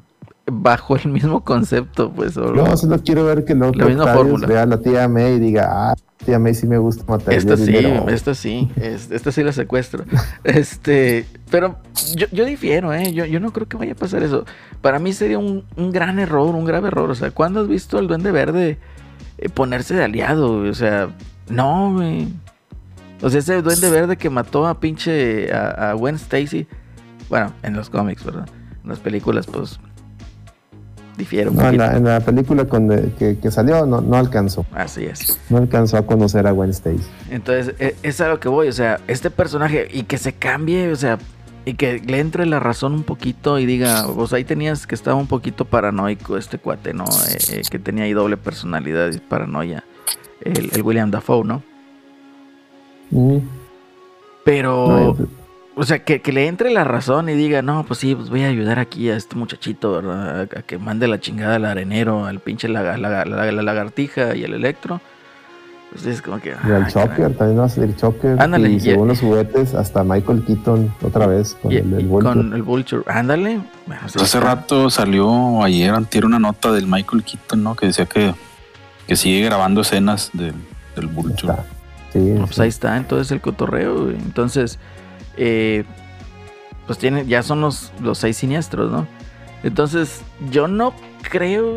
bajo 0.45 0.95
el 0.95 1.07
mismo 1.09 1.43
concepto, 1.43 2.11
pues. 2.11 2.35
o- 2.37 2.53
Yo 2.55 2.77
solo 2.77 2.99
quiero 3.03 3.25
ver 3.25 3.45
que 3.45 3.55
luego 3.55 3.73
La 3.75 3.85
misma 3.85 4.13
fórmula. 4.13 4.47
vea 4.47 4.63
a 4.63 4.65
la 4.65 4.77
tía 4.79 5.07
May 5.07 5.35
y 5.35 5.39
diga, 5.39 5.69
ah, 5.71 5.95
tía 6.25 6.39
May 6.39 6.53
sí 6.55 6.67
me 6.67 6.77
gusta 6.77 7.03
matar. 7.07 7.33
Esta 7.33 7.55
sí, 7.57 7.65
dinero". 7.71 8.07
esta 8.09 8.33
sí, 8.35 8.69
es- 8.75 9.11
esta 9.11 9.31
sí 9.31 9.43
la 9.43 9.51
secuestro. 9.53 10.03
Este, 10.43 11.25
pero 11.49 11.77
yo, 12.15 12.27
yo 12.31 12.45
difiero, 12.45 12.93
¿eh? 12.93 13.13
Yo, 13.13 13.25
yo 13.25 13.39
no 13.39 13.51
creo 13.53 13.67
que 13.67 13.77
vaya 13.77 13.93
a 13.93 13.95
pasar 13.95 14.23
eso. 14.23 14.45
Para 14.81 14.99
mí 14.99 15.13
sería 15.13 15.37
un, 15.39 15.63
un 15.77 15.91
gran 15.91 16.19
error, 16.19 16.55
un 16.55 16.65
grave 16.65 16.87
error. 16.87 17.09
O 17.11 17.15
sea, 17.15 17.31
¿cuándo 17.31 17.61
has 17.61 17.67
visto 17.67 17.97
al 17.97 18.07
Duende 18.07 18.31
Verde 18.31 18.77
eh, 19.37 19.49
ponerse 19.49 19.93
de 19.95 20.03
aliado? 20.03 20.53
O 20.63 20.73
sea, 20.73 21.09
no, 21.49 21.93
güey. 21.93 22.27
O 23.23 23.29
sea, 23.29 23.39
ese 23.39 23.61
duende 23.61 23.91
verde 23.91 24.17
que 24.17 24.31
mató 24.31 24.65
a 24.65 24.79
pinche 24.79 25.53
a, 25.53 25.91
a 25.91 25.93
Gwen 25.93 26.15
Stacy. 26.15 26.65
Bueno, 27.29 27.53
en 27.61 27.75
los 27.75 27.91
cómics, 27.91 28.23
¿verdad? 28.25 28.47
En 28.83 28.89
las 28.89 28.97
películas, 28.97 29.45
pues. 29.45 29.79
No, 31.51 31.67
en, 31.69 31.77
la, 31.77 31.97
en 31.97 32.03
la 32.03 32.19
película 32.19 32.65
con 32.65 32.87
de- 32.87 33.11
que, 33.17 33.37
que 33.37 33.51
salió 33.51 33.85
no, 33.85 34.01
no 34.01 34.15
alcanzó. 34.17 34.65
Así 34.73 35.05
es. 35.05 35.39
No 35.49 35.57
alcanzó 35.57 35.97
a 35.97 36.05
conocer 36.05 36.47
a 36.47 36.51
Gwen 36.51 36.69
Stacy. 36.71 37.03
Entonces, 37.29 37.75
e- 37.79 37.95
es 38.03 38.19
a 38.21 38.27
lo 38.29 38.39
que 38.39 38.49
voy, 38.49 38.67
o 38.67 38.73
sea, 38.73 38.99
este 39.07 39.29
personaje 39.31 39.87
y 39.91 40.03
que 40.03 40.17
se 40.17 40.33
cambie, 40.33 40.91
o 40.91 40.95
sea, 40.95 41.17
y 41.63 41.75
que 41.75 41.99
le 41.99 42.19
entre 42.19 42.45
la 42.47 42.59
razón 42.59 42.93
un 42.93 43.03
poquito 43.03 43.59
y 43.59 43.65
diga, 43.67 44.05
pues 44.15 44.33
ahí 44.33 44.43
tenías 44.43 44.87
que 44.87 44.95
estaba 44.95 45.15
un 45.15 45.27
poquito 45.27 45.65
paranoico 45.65 46.35
este 46.37 46.57
cuate, 46.57 46.93
¿no? 46.93 47.05
Eh, 47.05 47.37
eh, 47.51 47.61
que 47.69 47.77
tenía 47.77 48.05
ahí 48.05 48.13
doble 48.13 48.35
personalidad 48.37 49.11
y 49.13 49.19
paranoia, 49.19 49.83
el, 50.43 50.71
el 50.73 50.81
William 50.81 51.11
Dafoe, 51.11 51.43
¿no? 51.45 51.61
Mm, 53.11 53.37
Pero, 54.43 55.15
no, 55.19 55.27
o 55.75 55.83
sea, 55.83 56.03
que, 56.03 56.21
que 56.21 56.31
le 56.31 56.47
entre 56.47 56.71
la 56.71 56.83
razón 56.83 57.29
y 57.29 57.33
diga, 57.33 57.61
no, 57.61 57.85
pues 57.85 57.99
sí, 57.99 58.13
pues 58.15 58.29
voy 58.29 58.43
a 58.43 58.47
ayudar 58.47 58.79
aquí 58.79 59.09
a 59.09 59.15
este 59.15 59.35
muchachito, 59.35 59.91
¿verdad? 59.93 60.41
A, 60.41 60.61
que 60.63 60.77
mande 60.77 61.07
la 61.07 61.19
chingada 61.19 61.55
al 61.55 61.65
arenero, 61.65 62.25
al 62.25 62.39
pinche 62.39 62.67
la, 62.67 62.97
la 62.97 63.25
lagartija 63.25 64.35
y 64.35 64.43
el 64.43 64.53
electro. 64.53 64.99
Pues 65.91 66.05
es 66.05 66.21
como 66.21 66.39
que... 66.39 66.49
y 66.51 66.71
al 66.71 66.83
ah, 66.83 66.87
Choker, 66.87 67.09
caray. 67.17 67.33
también 67.33 67.59
va 67.59 67.65
a 67.65 67.69
salir 67.69 67.93
Choker. 67.97 68.41
Ándale, 68.41 68.69
y 68.69 68.75
y- 68.75 68.79
según 68.79 69.09
los 69.09 69.19
juguetes, 69.19 69.73
hasta 69.73 70.05
Michael 70.05 70.41
Keaton 70.45 70.93
otra 71.03 71.27
vez 71.27 71.53
con 71.61 71.69
Y- 71.71 71.75
el, 71.77 71.93
el 71.93 72.05
Vulture. 72.07 72.33
con 72.33 72.53
el 72.53 72.61
Vulture. 72.63 73.03
Ándale. 73.07 73.59
Bueno, 73.87 74.01
sí 74.07 74.17
hace 74.21 74.39
rato 74.39 74.89
salió 74.89 75.61
ayer, 75.63 75.93
antier, 75.93 76.23
una 76.25 76.39
nota 76.39 76.71
del 76.71 76.87
Michael 76.87 77.23
Keaton, 77.23 77.61
¿no? 77.61 77.75
Que 77.75 77.87
decía 77.87 78.05
que, 78.05 78.33
que 79.05 79.15
sigue 79.17 79.43
grabando 79.43 79.81
escenas 79.81 80.29
del, 80.31 80.53
del 80.95 81.07
Vulture. 81.07 81.55
Sí, 82.13 82.19
No, 82.19 82.45
pues 82.45 82.55
sí. 82.55 82.61
ahí 82.61 82.69
está, 82.69 82.95
entonces 82.95 83.29
el 83.33 83.41
cotorreo. 83.41 84.03
güey. 84.05 84.15
Entonces, 84.15 84.79
eh, 85.37 85.83
pues 86.87 86.97
tiene, 86.99 87.25
ya 87.25 87.43
son 87.43 87.61
los, 87.61 87.91
los 88.01 88.17
seis 88.17 88.37
siniestros, 88.37 88.91
¿no? 88.91 89.07
Entonces, 89.63 90.21
yo 90.49 90.67
no 90.67 90.93
creo 91.21 91.75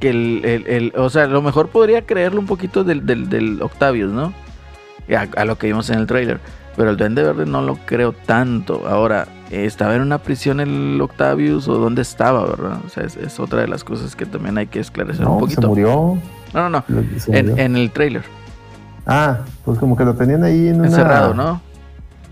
que 0.00 0.10
el, 0.10 0.42
el- 0.44 0.66
el- 0.66 0.92
o 0.96 1.10
sea, 1.10 1.24
a 1.24 1.26
lo 1.26 1.42
mejor 1.42 1.68
podría 1.68 2.02
creerlo 2.06 2.40
un 2.40 2.46
poquito 2.46 2.84
del, 2.84 3.04
del, 3.06 3.28
del 3.28 3.60
Octavius, 3.62 4.12
¿no? 4.12 4.32
A, 5.16 5.26
a 5.40 5.44
lo 5.44 5.58
que 5.58 5.66
vimos 5.68 5.90
en 5.90 5.98
el 5.98 6.06
trailer. 6.06 6.38
Pero 6.76 6.90
el 6.90 6.96
Duende 6.96 7.24
Verde 7.24 7.44
no 7.46 7.60
lo 7.62 7.74
creo 7.86 8.12
tanto. 8.12 8.86
Ahora, 8.86 9.26
¿estaba 9.50 9.96
en 9.96 10.02
una 10.02 10.18
prisión 10.18 10.60
el 10.60 11.00
Octavius 11.00 11.66
o 11.66 11.74
dónde 11.74 12.02
estaba, 12.02 12.44
verdad? 12.46 12.78
O 12.86 12.88
sea, 12.88 13.02
es, 13.02 13.16
es 13.16 13.40
otra 13.40 13.62
de 13.62 13.66
las 13.68 13.82
cosas 13.82 14.14
que 14.14 14.26
también 14.26 14.58
hay 14.58 14.68
que 14.68 14.78
esclarecer 14.78 15.26
un 15.26 15.32
No, 15.32 15.38
se 15.38 15.40
poquito. 15.56 15.68
murió. 15.68 16.18
No, 16.54 16.70
no, 16.70 16.70
no. 16.70 16.84
En 17.26 17.76
el 17.76 17.90
trailer. 17.90 18.22
Ah, 19.08 19.38
pues 19.64 19.78
como 19.78 19.96
que 19.96 20.04
lo 20.04 20.14
tenían 20.14 20.44
ahí 20.44 20.68
en 20.68 20.76
una, 20.76 20.86
Encerrado, 20.88 21.34
¿no? 21.34 21.60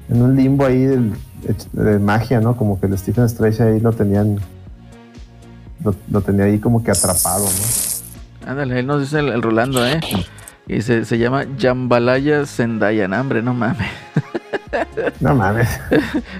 En 0.09 0.23
un 0.23 0.37
limbo 0.37 0.65
ahí 0.67 0.85
del- 0.85 1.15
de 1.73 1.99
magia, 1.99 2.41
¿no? 2.41 2.57
Como 2.57 2.79
que 2.79 2.87
el 2.87 2.97
Stephen 2.99 3.25
Strange 3.25 3.63
ahí 3.63 3.81
lo 3.81 3.93
tenían. 3.93 4.39
Lo, 5.83 5.95
lo 6.11 6.21
tenía 6.21 6.45
ahí 6.45 6.59
como 6.59 6.83
que 6.85 6.91
atrapado, 6.91 7.45
¿no? 7.45 8.51
Ándale, 8.51 8.79
él 8.81 8.87
nos 8.87 9.01
dice 9.01 9.19
el, 9.21 9.29
el 9.31 9.43
Rolando, 9.43 9.85
¿eh? 9.87 10.01
Y 10.69 10.83
se, 10.83 11.05
se 11.05 11.19
llama 11.19 11.45
Jambalaya 11.59 12.45
Zendaya, 12.47 13.09
no, 13.09 13.21
hombre, 13.21 13.43
no 13.43 13.55
mames. 13.55 13.89
No 15.21 15.35
mames. 15.35 15.69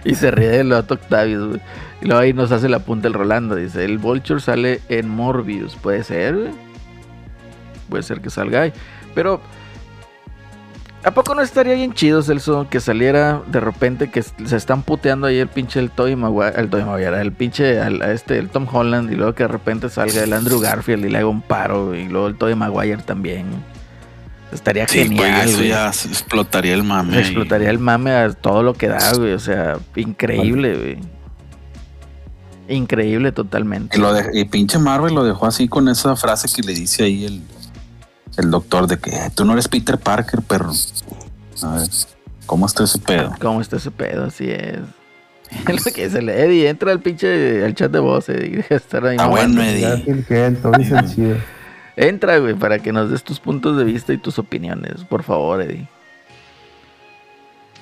Y 0.05 0.15
se 0.15 0.31
ríe 0.31 0.49
del 0.49 0.73
Otto 0.73 0.95
Octavius, 0.95 1.49
güey. 1.49 1.61
Y 2.03 2.07
luego 2.07 2.21
ahí 2.21 2.33
nos 2.35 2.53
hace 2.53 2.69
la 2.69 2.81
punta 2.81 3.09
el 3.09 3.15
Rolando, 3.15 3.55
dice, 3.55 3.85
el 3.85 3.97
Vulture 3.99 4.41
sale 4.41 4.81
en 4.89 5.09
Morbius, 5.09 5.75
puede 5.77 6.05
ser, 6.05 6.35
güey. 6.37 6.51
Puede 7.89 8.03
ser 8.03 8.21
que 8.21 8.29
salga 8.29 8.63
ahí. 8.63 8.73
Pero, 9.15 9.41
¿a 11.05 11.11
poco 11.13 11.35
no 11.35 11.43
estaría 11.43 11.75
bien 11.75 11.93
chido, 11.93 12.23
Celso, 12.23 12.67
que 12.69 12.81
saliera 12.81 13.43
de 13.47 13.61
repente 13.61 14.11
que 14.11 14.23
se 14.23 14.57
están 14.57 14.83
puteando 14.83 15.27
ahí 15.29 15.39
el 15.39 15.49
pinche 15.49 15.79
el 15.81 15.91
Toy 15.91 16.17
Maguire, 16.17 16.61
el 16.61 16.69
Toy 16.69 16.85
Maguire, 16.85 17.21
el 17.21 17.33
pinche 17.33 17.81
al- 17.81 18.03
a 18.03 18.13
este, 18.13 18.39
el 18.39 18.49
Tom 18.49 18.67
Holland, 18.71 19.13
y 19.13 19.15
luego 19.15 19.35
que 19.35 19.45
de 19.45 19.49
repente 19.49 19.89
salga 19.89 20.25
el 20.25 20.33
Andrew 20.33 20.59
Garfield 20.61 21.05
y 21.05 21.09
le 21.11 21.19
haga 21.19 21.29
un 21.29 21.43
paro, 21.43 21.95
y 21.95 22.09
luego 22.09 22.27
el 22.27 22.37
Toy 22.37 22.55
Maguire 22.55 23.03
también. 23.03 23.47
Estaría 24.53 24.87
Sí, 24.89 25.05
güey, 25.07 25.17
genial, 25.19 25.49
eso 25.49 25.57
güey. 25.59 25.69
ya 25.71 25.89
explotaría 25.89 26.73
el 26.75 26.85
mame. 26.85 27.15
Se 27.15 27.21
explotaría 27.21 27.69
el 27.69 27.79
mame 27.81 28.13
a 28.13 28.33
todo 28.33 28.63
lo 28.63 28.75
que 28.75 28.87
da, 28.89 29.13
güey. 29.15 29.33
O 29.33 29.39
sea, 29.41 29.77
increíble, 29.97 30.77
güey. 30.77 30.99
Increíble 32.69 33.33
totalmente. 33.33 33.97
Y, 33.97 34.01
lo 34.01 34.13
de- 34.13 34.29
y 34.35 34.45
pinche 34.45 34.79
Marvel 34.79 35.15
lo 35.15 35.25
dejó 35.25 35.47
así 35.47 35.69
con 35.69 35.89
esa 35.89 36.17
frase 36.17 36.49
que 36.55 36.63
le 36.63 36.75
dice 36.75 37.05
ahí 37.05 37.25
el, 37.25 37.43
el 38.39 38.51
doctor 38.51 38.87
de 38.87 38.99
que 38.99 39.11
"Eh, 39.11 39.31
tú 39.35 39.45
no 39.45 39.53
eres 39.53 39.69
Peter 39.69 39.99
Parker. 39.99 40.41
A 41.63 41.75
ver, 41.77 41.89
¿cómo 42.47 42.67
está 42.67 42.85
ese 42.85 42.99
pedo? 42.99 43.33
¿Cómo 43.41 43.61
está 43.61 43.77
ese 43.77 43.91
pedo? 43.91 44.25
Así 44.25 44.51
es. 44.51 44.79
Es 45.69 45.87
lo 45.87 45.93
que 45.93 46.05
dice 46.07 46.19
el 46.19 46.29
Eddie. 46.29 46.69
Entra 46.69 46.93
al 46.93 47.01
pinche 47.01 47.65
al 47.65 47.75
chat 47.75 47.91
de 47.91 47.99
voz, 48.01 48.29
Eddie. 48.29 48.51
Deja 48.57 48.69
de 48.71 48.77
estar 48.77 49.07
ahí 49.07 49.17
Ah, 49.19 49.27
bueno, 49.29 49.63
Eddie. 49.63 50.05
Entra, 51.99 52.37
güey, 52.39 52.55
para 52.55 52.79
que 52.79 52.93
nos 52.93 53.11
des 53.11 53.23
tus 53.25 53.41
puntos 53.41 53.79
de 53.79 53.85
vista 53.85 54.13
y 54.13 54.19
tus 54.19 54.39
opiniones. 54.39 55.05
Por 55.05 55.23
favor, 55.23 55.63
Eddie. 55.63 55.89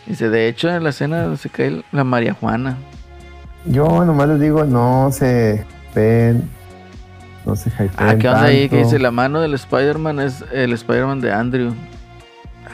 Dice, 0.07 0.29
de 0.29 0.49
hecho, 0.49 0.69
en 0.71 0.85
la 0.85 0.91
escena 0.91 1.35
se 1.37 1.49
cae 1.49 1.83
la 1.91 2.05
María 2.05 2.35
Juana. 2.35 2.77
Yo 3.65 4.05
nomás 4.05 4.29
les 4.29 4.41
digo, 4.41 4.65
no 4.65 5.11
se 5.11 5.65
ven, 5.95 6.49
no 7.45 7.57
se 7.57 7.71
hypeen 7.71 7.91
Ah, 7.97 8.17
¿qué 8.19 8.29
onda 8.29 8.43
ahí? 8.45 8.69
Que 8.69 8.79
dice, 8.79 8.99
la 8.99 9.11
mano 9.11 9.41
del 9.41 9.55
Spider-Man 9.55 10.21
es 10.21 10.45
el 10.53 10.73
Spider-Man 10.73 11.21
de 11.21 11.33
Andrew. 11.33 11.73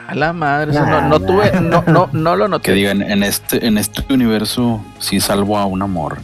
A 0.06 0.14
la 0.14 0.32
madre, 0.32 0.72
eso 0.72 0.80
no, 0.80 0.86
Nah, 0.86 1.08
no 1.08 1.18
nah. 1.18 1.26
tuve, 1.26 1.60
no, 1.60 1.84
no, 1.86 2.08
no 2.12 2.36
lo 2.36 2.48
noté. 2.48 2.64
Que 2.70 2.72
digan, 2.72 3.02
en 3.02 3.22
este, 3.22 3.64
en 3.66 3.78
este 3.78 4.02
universo 4.12 4.80
sí 4.98 5.20
salvo 5.20 5.56
a 5.58 5.66
un 5.66 5.82
amor. 5.82 6.18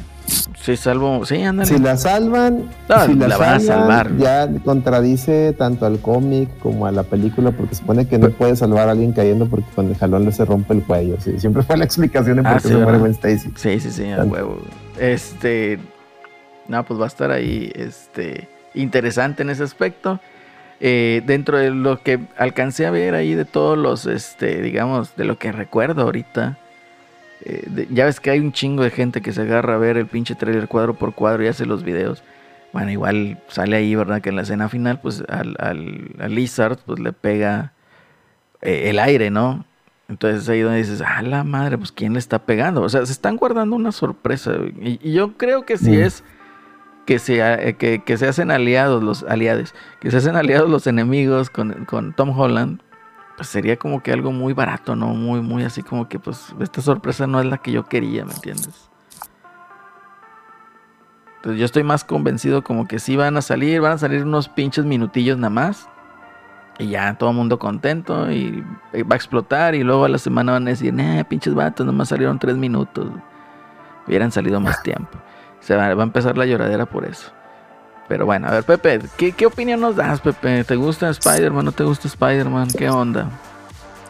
Sí, 0.61 0.77
salvo, 0.77 1.25
sí, 1.25 1.41
ándale. 1.43 1.69
Si 1.69 1.79
la 1.79 1.97
salvan, 1.97 2.65
No, 2.89 3.07
si 3.07 3.15
la 3.15 3.37
van 3.37 3.55
a 3.55 3.61
salvar. 3.61 4.17
Ya 4.17 4.49
contradice 4.65 5.53
tanto 5.53 5.87
al 5.87 6.01
cómic 6.01 6.49
como 6.59 6.87
a 6.87 6.91
la 6.91 7.05
película, 7.05 7.53
porque 7.53 7.77
supone 7.77 8.09
que 8.09 8.19
no 8.19 8.31
puede 8.31 8.57
salvar 8.57 8.89
a 8.89 8.93
alguien 8.93 9.13
cayendo 9.13 9.47
porque 9.47 9.67
con 9.77 9.87
el 9.87 9.97
jalón 9.97 10.25
le 10.25 10.33
se 10.33 10.45
rompe 10.45 10.75
el 10.75 10.83
cuello. 10.83 11.17
Sí, 11.21 11.39
siempre 11.39 11.63
fue 11.63 11.77
la 11.77 11.85
explicación 11.85 12.43
de 12.43 12.49
Ah, 12.49 12.55
por 12.55 12.63
qué 12.63 12.69
sí, 12.69 12.75
se 12.75 12.81
muere. 12.81 12.99
Gwen 12.99 13.13
Stacy. 13.13 13.53
Sí, 13.55 13.79
sí, 13.79 13.91
sí, 13.93 14.11
a 14.11 14.17
Tanto. 14.17 14.35
huevo. 14.35 14.59
Este, 14.99 15.79
no, 16.69 16.85
pues 16.85 16.99
va 17.01 17.05
a 17.05 17.09
estar 17.09 17.31
ahí, 17.31 17.73
este, 17.75 18.49
interesante 18.75 19.43
en 19.43 19.51
ese 19.51 19.63
aspecto. 19.63 20.21
Eh, 20.81 21.23
dentro 21.25 21.57
de 21.57 21.71
lo 21.71 22.03
que 22.03 22.21
alcancé 22.37 22.87
a 22.87 22.91
ver 22.91 23.15
ahí 23.15 23.35
de 23.35 23.47
todos 23.47 23.79
los, 23.79 24.05
este, 24.07 24.61
digamos, 24.61 25.17
de 25.17 25.25
lo 25.25 25.39
que 25.39 25.53
recuerdo 25.53 26.03
ahorita. 26.03 26.59
eh, 27.45 27.63
de- 27.67 27.87
ya 27.91 28.07
ves 28.07 28.19
que 28.19 28.31
hay 28.31 28.41
un 28.41 28.51
chingo 28.53 28.83
de 28.83 28.91
gente 28.91 29.21
que 29.21 29.31
se 29.33 29.43
agarra 29.43 29.75
a 29.75 29.79
ver 29.79 29.97
el 29.99 30.07
pinche 30.07 30.35
trailer 30.35 30.69
cuadro 30.69 30.95
por 30.95 31.15
cuadro 31.15 31.45
y 31.45 31.49
hace 31.49 31.65
los 31.67 31.85
videos. 31.85 32.23
Bueno, 32.73 32.91
igual 32.91 33.39
sale 33.49 33.77
ahí, 33.77 33.95
¿verdad? 33.95 34.21
Que 34.21 34.31
en 34.31 34.37
la 34.37 34.43
escena 34.43 34.69
final, 34.69 35.01
pues 35.01 35.23
al, 35.29 35.55
al, 35.61 36.11
al 36.19 36.35
Lizard, 36.35 36.79
pues 36.85 36.99
le 36.99 37.13
pega 37.13 37.73
eh, 38.63 38.89
el 38.91 38.99
aire, 38.99 39.31
¿no? 39.31 39.65
Entonces 40.09 40.49
ahí 40.49 40.61
donde 40.61 40.79
dices, 40.79 41.03
ah, 41.07 41.21
la 41.23 41.45
madre, 41.45 41.77
pues 41.79 41.93
¿quién 41.93 42.15
le 42.15 42.19
está 42.19 42.39
pegando? 42.41 42.81
O 42.83 42.89
sea, 42.89 43.05
se 43.07 43.13
están 43.13 43.37
guardando 43.37 43.77
una 43.77 43.93
sorpresa. 43.93 44.53
Y, 44.81 44.99
y 45.03 45.13
yo 45.13 45.37
creo 45.37 45.65
que 45.67 45.77
si 45.79 45.91
Mm. 45.91 46.01
es 46.03 46.25
que 47.07 47.19
se, 47.19 47.41
eh, 47.41 47.77
que, 47.77 48.03
que 48.03 48.19
se 48.19 48.29
hacen 48.29 48.51
aliados 48.51 49.03
los 49.03 49.23
aliados, 49.23 49.75
que 50.01 50.11
se 50.11 50.19
hacen 50.19 50.37
aliados 50.37 50.69
los 50.69 50.87
enemigos 50.87 51.49
con, 51.49 51.85
con 51.87 52.13
Tom 52.13 52.39
Holland, 52.39 52.81
pues 53.37 53.49
sería 53.49 53.77
como 53.77 54.03
que 54.03 54.13
algo 54.13 54.33
muy 54.33 54.53
barato, 54.53 54.97
¿no? 54.97 55.09
Muy, 55.09 55.41
muy 55.41 55.63
así 55.63 55.83
como 55.83 56.09
que 56.09 56.19
pues 56.19 56.55
esta 56.61 56.83
sorpresa 56.83 57.27
no 57.27 57.41
es 57.41 57.47
la 57.47 57.59
que 57.59 57.71
yo 57.71 57.85
quería, 57.85 58.25
¿me 58.25 58.33
entiendes? 58.33 58.91
Entonces 61.37 61.61
yo 61.61 61.65
estoy 61.65 61.85
más 61.85 62.03
convencido 62.03 62.65
como 62.65 62.89
que 62.89 62.99
sí 62.99 63.15
van 63.15 63.37
a 63.37 63.43
salir, 63.43 63.81
van 63.81 63.93
a 63.93 63.99
salir 63.99 64.25
unos 64.25 64.49
pinches 64.49 64.85
minutillos 64.85 65.39
nada 65.39 65.51
más. 65.51 65.89
Y 66.79 66.89
ya, 66.89 67.15
todo 67.17 67.31
el 67.31 67.37
mundo 67.37 67.59
contento 67.59 68.31
y 68.31 68.63
eh, 68.93 69.03
va 69.03 69.15
a 69.15 69.17
explotar 69.17 69.75
y 69.75 69.83
luego 69.83 70.05
a 70.05 70.09
la 70.09 70.19
semana 70.19 70.53
van 70.53 70.67
a 70.67 70.71
decir, 70.71 70.95
eh, 70.99 71.25
pinches 71.27 71.55
vatos, 71.55 71.87
nomás 71.87 72.09
salieron 72.09 72.39
tres 72.39 72.57
minutos. 72.57 73.11
Hubieran 74.07 74.31
salido 74.31 74.61
más 74.61 74.83
tiempo. 74.83 75.19
Se 75.67 75.75
va, 75.75 75.93
va 75.95 76.03
a 76.03 76.07
empezar 76.07 76.39
la 76.39 76.47
lloradera 76.47 76.87
por 76.87 77.05
eso. 77.05 77.33
Pero 78.07 78.25
bueno, 78.25 78.47
a 78.47 78.53
ver, 78.53 78.63
Pepe, 78.63 79.01
¿qué, 79.17 79.47
opinión 79.47 79.81
nos 79.81 79.97
das, 79.97 80.21
Pepe? 80.21 80.63
¿Te 80.63 80.77
gusta 80.77 81.11
Spider-Man? 81.11 81.65
¿No 81.65 81.73
te 81.73 81.83
gusta 81.83 82.07
Spider-Man? 82.07 82.69
¿Qué 82.79 82.89
onda? 82.89 83.29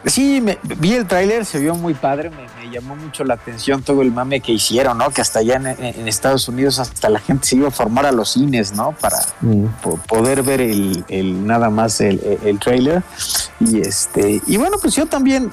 Sí, 0.05 0.39
me, 0.41 0.57
vi 0.77 0.93
el 0.93 1.05
tráiler, 1.05 1.43
se 1.45 1.59
vio 1.59 1.75
muy 1.75 1.93
padre, 1.93 2.29
me, 2.29 2.47
me 2.63 2.71
llamó 2.73 2.95
mucho 2.95 3.23
la 3.25 3.33
atención 3.33 3.81
todo 3.83 4.01
el 4.01 4.11
mame 4.11 4.39
que 4.39 4.53
hicieron, 4.53 4.97
¿no? 4.99 5.09
Que 5.09 5.21
hasta 5.21 5.39
allá 5.39 5.55
en, 5.55 5.67
en 5.67 6.07
Estados 6.07 6.47
Unidos 6.47 6.79
hasta 6.79 7.09
la 7.09 7.19
gente 7.19 7.45
se 7.47 7.55
iba 7.57 7.67
a 7.67 7.71
formar 7.71 8.05
a 8.05 8.11
los 8.11 8.29
cines, 8.33 8.73
¿no? 8.73 8.93
Para 8.93 9.17
Mm. 9.41 9.65
po- 9.81 9.97
poder 10.07 10.43
ver 10.43 10.61
el, 10.61 11.03
el- 11.09 11.45
nada 11.45 11.69
más 11.69 11.99
el, 11.99 12.19
el, 12.23 12.39
el 12.47 12.59
tráiler. 12.59 13.03
Y 13.59 13.81
este, 13.81 14.41
y 14.45 14.57
bueno, 14.57 14.77
pues 14.81 14.95
yo 14.95 15.07
también 15.07 15.51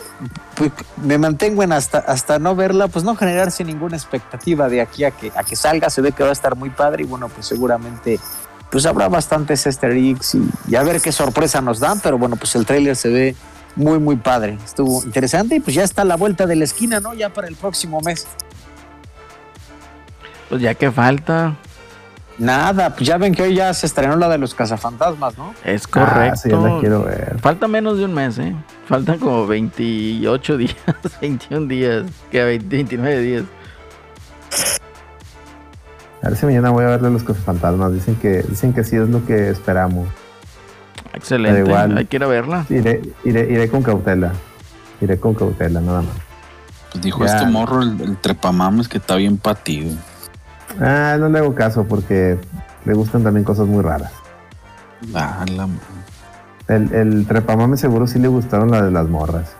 pues, 0.55 0.71
me 1.03 1.19
mantengo 1.19 1.63
en 1.63 1.73
hasta, 1.73 1.99
hasta 1.99 2.39
no 2.39 2.55
verla, 2.55 2.87
pues 2.89 3.05
no 3.05 3.17
generarse 3.17 3.65
ninguna 3.65 3.97
expectativa 3.97 4.69
de 4.69 4.81
aquí 4.83 5.05
a 5.05 5.11
que, 5.11 5.33
a 5.35 5.43
que 5.43 5.57
salga, 5.57 5.91
se 5.91 6.01
ve 6.01 6.13
que 6.13 6.23
va 6.23 6.29
a 6.29 6.33
estar 6.33 6.55
muy 6.55 6.71
padre 6.71 7.03
y 7.05 7.07
bueno, 7.07 7.29
pues 7.29 7.47
seguramente 7.47 8.21
pues 8.71 8.87
habrá 8.87 9.09
bastantes 9.09 9.65
easter 9.67 9.93
eggs 9.93 10.35
y, 10.35 10.49
y 10.69 10.75
a 10.77 10.83
ver 10.83 11.01
qué 11.01 11.13
sorpresa 11.13 11.61
nos 11.61 11.79
dan, 11.81 12.01
pero 12.01 12.19
bueno, 12.19 12.35
pues 12.37 12.55
el 12.57 12.67
tráiler 12.67 12.97
se 12.97 13.09
ve 13.09 13.37
muy, 13.77 13.99
muy 13.99 14.17
padre. 14.17 14.59
Estuvo 14.65 15.03
interesante 15.05 15.57
y 15.57 15.61
pues 15.61 15.75
ya 15.75 15.83
está 15.85 16.03
a 16.03 16.05
la 16.05 16.17
vuelta 16.17 16.47
de 16.47 16.57
la 16.57 16.65
esquina, 16.65 17.01
¿no? 17.01 17.15
Ya 17.15 17.31
para 17.33 17.49
el 17.49 17.57
próximo 17.57 18.01
mes. 18.01 18.27
Pues 20.49 20.61
ya 20.63 20.75
que 20.75 20.91
falta. 20.93 21.57
Nada, 22.37 22.91
pues 22.95 23.07
ya 23.07 23.17
ven 23.17 23.33
que 23.33 23.45
hoy 23.45 23.55
ya 23.55 23.73
se 23.75 23.87
estrenó 23.87 24.17
la 24.17 24.29
de 24.29 24.39
los 24.39 24.55
cazafantasmas, 24.57 25.39
¿no? 25.39 25.55
Es 25.65 25.85
Ah, 25.93 26.35
sí, 26.37 26.49
la 26.49 26.57
correcto. 26.57 26.81
quiero 26.81 27.05
ver. 27.05 27.39
Falta 27.41 27.69
menos 27.69 27.97
de 27.99 28.07
un 28.07 28.13
mes, 28.15 28.39
¿eh? 28.39 28.55
Faltan 28.89 29.19
como 29.21 29.47
28 29.47 30.57
días, 30.59 30.75
21 31.21 31.67
días, 31.69 32.05
que 32.33 32.43
20, 32.43 32.67
29 32.77 33.21
días. 33.21 33.45
A 36.23 36.29
ver 36.29 36.37
si 36.37 36.47
mañana 36.47 36.71
voy 36.71 36.85
a 36.85 36.89
verle 36.89 37.11
los 37.11 37.23
fantasmas. 37.23 37.93
Dicen 37.93 38.17
que, 38.17 38.43
dicen 38.43 38.73
que 38.73 38.83
sí 38.83 38.97
es 38.97 39.09
lo 39.09 39.25
que 39.25 39.51
esperamos. 39.51 40.09
Excelente. 41.15 41.63
Pero 41.63 41.67
igual. 41.69 41.99
Hay 41.99 42.05
que 42.07 42.17
ir 42.17 42.25
a 42.25 42.27
verla. 42.27 42.67
Iré, 42.69 43.03
iré, 43.25 43.51
iré 43.51 43.69
con 43.69 43.83
cautela. 43.83 44.33
Iré 45.01 45.19
con 45.19 45.35
cautela, 45.35 45.81
nada 45.81 46.03
más. 46.03 46.15
Pues 46.93 47.03
dijo 47.05 47.25
Ya. 47.27 47.37
este 47.37 47.47
morro, 47.51 47.83
el, 47.83 48.01
el 48.01 48.17
trepamames, 48.19 48.89
que 48.89 48.99
está 48.99 49.17
bien 49.17 49.37
patido. 49.39 49.95
Ah, 50.81 51.17
no 51.19 51.29
le 51.29 51.39
hago 51.39 51.55
caso 51.55 51.85
porque 51.85 52.39
le 52.85 52.95
gustan 52.95 53.23
también 53.23 53.45
cosas 53.45 53.67
muy 53.67 53.83
raras. 53.83 54.13
Ah, 55.15 55.45
la. 55.51 55.69
El, 56.67 56.93
el 56.95 57.27
trepamame 57.27 57.77
seguro 57.77 58.07
sí 58.07 58.19
le 58.19 58.29
gustaron 58.29 58.71
las 58.71 58.83
de 58.85 58.91
las 58.91 59.07
morras. 59.09 59.53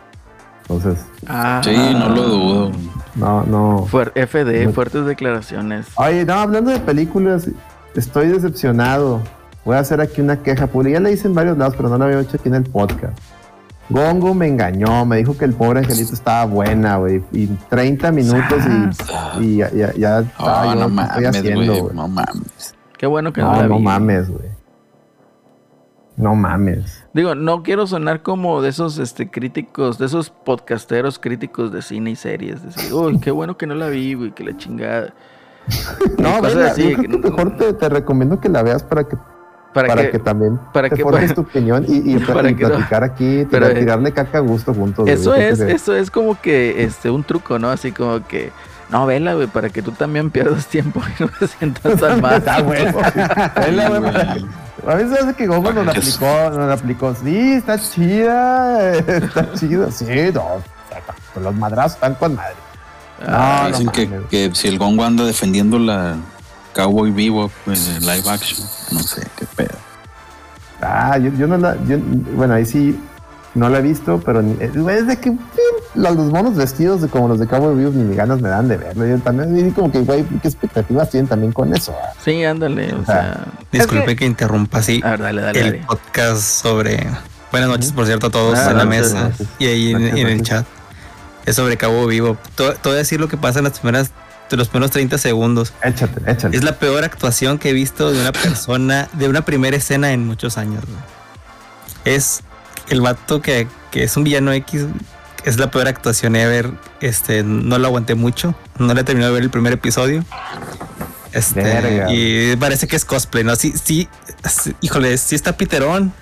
Entonces, 0.63 1.05
Ah, 1.29 1.61
Sí, 1.63 1.77
no 1.93 2.09
lo 2.09 2.23
dudo. 2.23 2.73
no, 3.17 3.43
no. 3.45 3.87
Fuer- 3.87 4.13
FD, 4.15 4.73
fuertes 4.73 5.05
declaraciones. 5.05 5.87
Oye, 5.97 6.25
no, 6.25 6.33
hablando 6.35 6.71
de 6.71 6.81
películas, 6.81 7.51
estoy 7.95 8.29
decepcionado. 8.29 9.21
Voy 9.65 9.77
a 9.77 9.79
hacer 9.81 10.01
aquí 10.01 10.21
una 10.21 10.43
queja 10.43 10.67
pública. 10.67 10.95
Ya 10.99 11.01
la 11.01 11.11
hice 11.11 11.27
en 11.29 11.35
varios 11.35 11.57
lados, 11.59 11.75
pero 11.77 11.89
no 11.89 11.97
la 11.99 12.05
había 12.07 12.21
hecho 12.21 12.37
aquí 12.39 12.49
en 12.49 12.55
el 12.57 12.65
podcast. 12.65 13.19
Gongo 13.91 14.35
me 14.35 14.47
engañó, 14.47 15.05
me 15.05 15.19
dijo 15.19 15.37
que 15.37 15.45
el 15.45 15.53
pobre 15.53 15.81
angelito 15.81 16.15
estaba 16.15 16.47
buena, 16.47 16.97
güey. 16.97 17.23
Y 17.33 17.47
30 17.49 18.13
minutos 18.13 18.63
y, 19.39 19.45
y 19.45 19.57
ya, 19.59 19.71
ya, 19.73 19.93
ya 19.95 20.21
estaba 20.21 20.63
Ah, 20.63 20.75
yo, 20.75 20.89
no 20.89 20.97
¿qué 20.97 21.03
estoy 21.03 21.23
mames, 21.25 21.37
haciendo, 21.39 21.83
güey. 21.83 21.95
No 21.95 22.09
mames. 22.09 22.75
Qué 22.99 23.07
bueno 23.07 23.33
que 23.33 23.41
no, 23.43 23.53
No, 23.53 23.57
la 23.63 23.69
no 23.69 23.77
vi. 23.79 23.83
mames, 23.85 24.31
güey. 24.31 24.49
No 26.17 26.35
mames. 26.37 27.05
Digo, 27.13 27.35
no 27.35 27.63
quiero 27.63 27.87
sonar 27.87 28.23
como 28.23 28.63
de 28.63 28.69
esos 28.69 28.99
este, 28.99 29.31
críticos, 29.31 29.99
de 29.99 30.07
esos 30.07 30.31
podcasteros 30.31 31.19
críticos 31.19 31.73
de 31.73 31.83
cine 31.83 32.11
y 32.13 32.17
series. 32.17 32.63
Decir, 32.63 32.93
uy, 32.95 33.19
qué 33.19 33.33
bueno 33.33 33.57
que 33.57 33.67
no 33.67 33.75
la 33.75 33.89
vi, 33.89 34.15
güey, 34.15 34.31
que 34.33 34.45
la 34.45 34.57
chingada. 34.57 35.13
No, 36.19 36.41
vela, 36.41 36.69
así, 36.71 36.91
yo 36.91 36.97
creo 36.99 37.03
que 37.03 37.03
que 37.03 37.09
no- 37.09 37.19
mejor 37.37 37.57
te, 37.57 37.73
te 37.73 37.89
recomiendo 37.89 38.39
que 38.41 38.49
la 38.49 38.63
veas 38.63 38.83
para 38.85 39.05
que, 39.05 39.17
Para, 39.75 39.89
para 39.89 40.03
que, 40.03 40.11
que, 40.13 40.19
también 40.21 40.59
para 40.73 40.89
te 40.89 40.97
que- 40.97 41.03
forjes 41.03 41.33
para- 41.33 41.35
tu 41.35 41.41
opinión 41.43 41.85
y, 41.87 42.15
y, 42.15 42.17
para 42.21 42.49
y 42.49 42.55
que 42.55 42.63
no- 42.63 42.69
platicar 42.71 43.05
aquí, 43.05 43.45
pero, 43.51 43.67
tirar- 43.67 43.77
eh, 43.77 43.81
tirarle 43.81 44.13
caca 44.13 44.39
a 44.39 44.41
gusto 44.41 44.73
juntos. 44.73 45.07
Eso 45.09 45.35
es, 45.35 45.59
eso 45.61 45.95
es 45.95 46.11
como 46.11 46.41
que 46.41 46.83
este 46.85 47.11
un 47.11 47.25
truco, 47.25 47.59
¿no? 47.59 47.71
Así 47.71 47.91
como 47.93 48.27
que 48.27 48.53
no 48.91 49.05
vela, 49.07 49.35
güey, 49.35 49.49
para 49.49 49.69
que 49.71 49.83
tú 49.83 49.91
también 49.91 50.31
pierdas 50.31 50.67
tiempo 50.69 51.03
y 51.19 51.23
no 51.23 51.29
te 51.29 51.49
sientas 51.49 52.01
tan 52.01 52.21
mal. 52.21 52.35
Está 52.39 52.63
bueno. 52.63 52.93
Vela, 53.57 53.89
güey, 53.89 54.01
para 54.03 54.35
que- 54.35 54.45
A 54.87 54.95
veces 54.95 55.19
hace 55.23 55.35
que 55.35 55.47
Gogo 55.49 55.73
nos 55.73 55.87
la 55.87 55.93
aplicó, 55.93 56.51
nos 56.51 56.69
la 56.69 56.75
aplicó. 56.75 57.15
Sí, 57.15 57.53
está 57.55 57.79
chida, 57.79 58.93
está 58.95 59.53
chido. 59.55 59.91
Sí, 59.91 60.07
no. 60.33 60.63
Los 61.43 61.55
madrazos 61.57 61.95
están 61.95 62.15
con 62.15 62.37
madre. 62.37 62.55
Ah, 63.27 63.69
no 63.73 63.79
Dicen 63.79 63.89
que, 63.93 64.21
que 64.31 64.55
si 64.55 64.69
el 64.69 64.79
gongo 64.79 65.05
anda 65.05 65.25
defendiendo 65.25 65.79
la 65.79 66.17
Cowboy 66.75 67.11
Vivo 67.13 67.51
pues, 67.65 67.89
en 67.89 68.01
live 68.05 68.29
action, 68.29 68.67
no 68.93 69.01
sé 69.01 69.27
qué 69.37 69.47
pedo. 69.57 69.77
Ah, 70.81 71.17
yo, 71.19 71.31
yo 71.39 71.47
no 71.47 71.57
la. 71.57 71.77
yo- 71.87 71.99
bueno, 72.37 72.55
ahí 72.55 72.67
sí 72.67 72.99
no 73.55 73.69
la 73.69 73.79
he 73.79 73.83
visto, 73.83 74.21
pero 74.25 74.43
ni- 74.43 74.53
eh, 74.61 74.71
es 74.91 75.07
de 75.07 75.17
que 75.19 75.33
los, 75.95 76.17
los 76.17 76.27
monos 76.33 76.57
vestidos 76.57 77.01
de 77.01 77.09
como 77.09 77.29
los 77.29 77.39
de 77.39 77.47
Cowboy 77.47 77.77
Vivos 77.77 77.95
ni 77.95 78.15
ganas 78.17 78.41
me 78.41 78.49
dan 78.49 78.67
de 78.69 78.77
verlo. 78.77 79.07
Yo 79.07 79.17
también 79.19 79.69
y 79.69 79.71
como 79.71 79.91
que, 79.93 80.01
güey, 80.01 80.25
¿qué 80.43 80.49
expectativas 80.49 81.09
tienen 81.11 81.29
también 81.29 81.53
con 81.53 81.73
eso? 81.75 81.95
ah? 82.03 82.13
Sí, 82.23 82.45
ándale, 82.45 82.93
o 82.95 83.05
sea. 83.07 83.45
Disculpe 83.71 84.07
que- 84.07 84.17
que 84.17 84.27
interrumpa 84.27 84.79
así. 84.79 85.01
A 85.05 85.11
ver, 85.11 85.23
dale, 85.23 85.43
dale, 85.43 85.61
el 85.61 85.67
dale. 85.73 85.85
podcast 85.87 86.43
sobre. 86.43 87.07
Buenas 87.53 87.69
noches, 87.71 87.93
por 87.93 88.05
cierto, 88.07 88.27
a 88.27 88.31
todos 88.31 88.59
Ah, 88.59 88.73
en 88.73 88.79
la 88.79 88.85
mesa 88.85 89.31
y 89.61 89.67
ahí 89.67 89.93
en, 89.93 90.01
Gracias, 90.01 90.19
en 90.19 90.27
el 90.27 90.43
chat. 90.43 90.67
Es 91.47 91.55
sobre 91.57 91.77
Cabo 91.77 92.07
Vivo. 92.07 92.37
Voy 92.59 92.93
a 92.93 92.97
decir 92.97 93.21
lo 93.21 93.29
que 93.29 93.37
pasa 93.37 93.61
en 93.61 93.65
las 93.67 93.79
primeras, 93.79 94.11
de 94.51 94.57
los 94.57 94.69
primeros 94.69 94.91
30 94.91 95.19
segundos. 95.19 95.73
Échate, 95.83 96.31
échate. 96.31 96.57
Es 96.57 96.63
la 96.65 96.79
peor 96.79 97.05
actuación 97.05 97.59
que 97.59 97.71
he 97.71 97.73
visto 97.73 98.13
de 98.13 98.21
una 98.21 98.33
persona, 98.33 99.09
de 99.15 99.29
una 99.29 99.45
primera 99.45 99.77
escena 99.77 100.13
en 100.13 100.27
muchos 100.27 100.59
años. 100.59 100.85
güey. 100.85 102.17
Es 102.17 102.43
el 102.89 103.01
vato 103.01 103.41
que, 103.41 103.67
que 103.91 104.05
es 104.05 104.17
un 104.17 104.25
villano 104.25 104.53
X. 104.53 104.87
Es 105.45 105.59
la 105.59 105.71
peor 105.71 105.89
actuación 105.89 106.37
ever. 106.37 106.71
Este, 107.01 107.43
no 107.43 107.79
lo 107.79 107.87
aguanté 107.87 108.15
mucho. 108.15 108.55
No 108.79 108.93
le 108.95 109.05
terminé 109.05 109.27
de 109.27 109.33
ver 109.33 109.43
el 109.43 109.51
primer 109.51 109.73
episodio. 109.73 110.25
Este, 111.33 111.63
Verga. 111.63 112.07
y 112.13 112.55
parece 112.57 112.87
que 112.87 112.95
es 112.97 113.05
cosplay, 113.05 113.43
¿no? 113.43 113.57
Sí, 113.57 113.75
sí, 113.83 114.09
sí, 114.49 114.75
híjole, 114.81 115.19
sí 115.19 115.35
está 115.35 115.57
Piterón. 115.57 116.13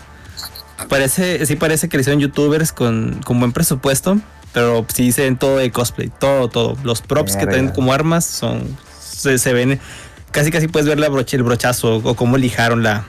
Parece, 0.89 1.45
sí 1.47 1.55
parece 1.57 1.89
que 1.89 1.97
le 1.97 2.01
hicieron 2.01 2.21
youtubers 2.21 2.73
con, 2.73 3.21
con 3.25 3.39
buen 3.39 3.53
presupuesto, 3.53 4.19
pero 4.53 4.85
sí 4.93 5.13
se 5.13 5.23
ven 5.23 5.37
todo 5.39 5.57
de 5.59 5.71
cosplay, 5.71 6.11
todo, 6.19 6.49
todo. 6.49 6.77
Los 6.85 7.01
props 7.03 7.37
que 7.37 7.47
tienen 7.47 7.71
como 7.71 7.93
armas 7.93 8.25
son, 8.25 8.77
se, 9.01 9.39
se 9.39 9.53
ven, 9.53 9.81
casi 10.31 10.51
casi 10.51 10.69
puedes 10.69 10.89
ver 10.89 10.99
la 11.01 11.09
broche, 11.09 11.37
el 11.37 11.43
brochazo 11.43 11.97
o 11.97 12.15
cómo 12.15 12.37
lijaron 12.37 12.83
la, 12.83 13.05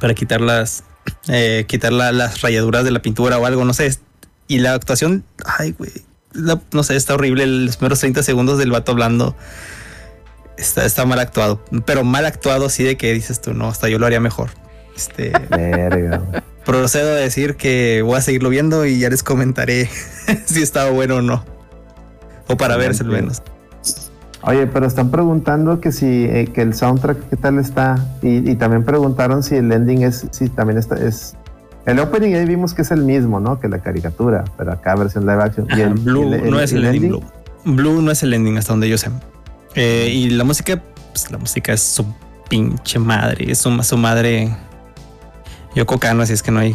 para 0.00 0.14
quitar 0.14 0.40
las, 0.40 0.84
eh, 1.28 1.64
quitar 1.68 1.92
la- 1.92 2.12
las 2.12 2.40
rayaduras 2.42 2.84
de 2.84 2.90
la 2.90 3.00
pintura 3.02 3.38
o 3.38 3.46
algo, 3.46 3.64
no 3.64 3.74
sé. 3.74 3.96
Y 4.48 4.58
la 4.60 4.74
actuación, 4.74 5.24
ay, 5.58 5.74
güey, 5.76 5.90
no 6.72 6.82
sé, 6.82 6.96
está 6.96 7.14
horrible. 7.14 7.46
Los 7.46 7.76
primeros 7.78 7.98
30 8.00 8.22
segundos 8.22 8.58
del 8.58 8.70
vato 8.70 8.92
hablando 8.92 9.34
está, 10.56 10.84
está 10.84 11.04
mal 11.04 11.18
actuado, 11.18 11.64
pero 11.84 12.04
mal 12.04 12.24
actuado, 12.26 12.68
sí, 12.70 12.84
de 12.84 12.96
que 12.96 13.12
dices 13.12 13.40
tú, 13.40 13.54
no, 13.54 13.68
hasta 13.68 13.88
yo 13.88 13.98
lo 13.98 14.06
haría 14.06 14.20
mejor. 14.20 14.50
Este, 14.96 15.30
Verga. 15.50 16.22
Procedo 16.66 17.12
a 17.12 17.14
decir 17.14 17.56
que 17.56 18.02
voy 18.02 18.16
a 18.16 18.20
seguirlo 18.20 18.50
viendo 18.50 18.84
y 18.84 18.98
ya 18.98 19.08
les 19.08 19.22
comentaré 19.22 19.88
si 20.44 20.62
estaba 20.62 20.90
bueno 20.90 21.16
o 21.16 21.22
no. 21.22 21.44
O 22.48 22.56
para 22.56 22.76
verse 22.76 23.02
al 23.04 23.10
menos. 23.10 23.42
Oye, 24.42 24.66
pero 24.66 24.86
están 24.86 25.10
preguntando 25.10 25.80
que 25.80 25.90
si 25.90 26.24
eh, 26.24 26.48
que 26.52 26.62
el 26.62 26.74
soundtrack 26.74 27.30
qué 27.30 27.36
tal 27.36 27.58
está 27.58 27.96
y, 28.22 28.48
y 28.48 28.54
también 28.56 28.84
preguntaron 28.84 29.42
si 29.42 29.56
el 29.56 29.72
ending 29.72 30.02
es 30.02 30.26
si 30.30 30.48
también 30.48 30.78
está 30.78 30.94
es 30.96 31.34
el 31.86 32.00
opening 32.00 32.34
ahí 32.34 32.44
vimos 32.44 32.74
que 32.74 32.82
es 32.82 32.90
el 32.90 33.02
mismo, 33.02 33.38
¿no? 33.38 33.60
Que 33.60 33.68
la 33.68 33.78
caricatura, 33.78 34.44
pero 34.58 34.72
acá 34.72 34.96
versión 34.96 35.24
live 35.24 35.42
action. 35.42 35.68
Y 35.76 35.80
el, 35.80 35.94
Blue 35.94 36.34
y 36.34 36.50
no 36.50 36.60
es 36.60 36.72
el, 36.72 36.84
ending. 36.84 37.10
Blue. 37.10 37.24
Blue 37.64 38.02
no 38.02 38.10
es 38.10 38.22
el 38.24 38.34
ending 38.34 38.58
hasta 38.58 38.72
donde 38.72 38.88
yo 38.88 38.98
sé. 38.98 39.08
Eh, 39.76 40.10
y 40.12 40.30
la 40.30 40.42
música, 40.42 40.82
pues 41.12 41.30
la 41.30 41.38
música 41.38 41.72
es 41.72 41.82
su 41.82 42.04
pinche 42.48 42.98
madre, 42.98 43.52
es 43.52 43.58
su, 43.58 43.82
su 43.84 43.96
madre 43.96 44.52
Yoko 45.76 45.98
Kano, 46.00 46.22
así 46.22 46.32
es 46.32 46.42
que 46.42 46.50
no 46.50 46.58
hay, 46.60 46.74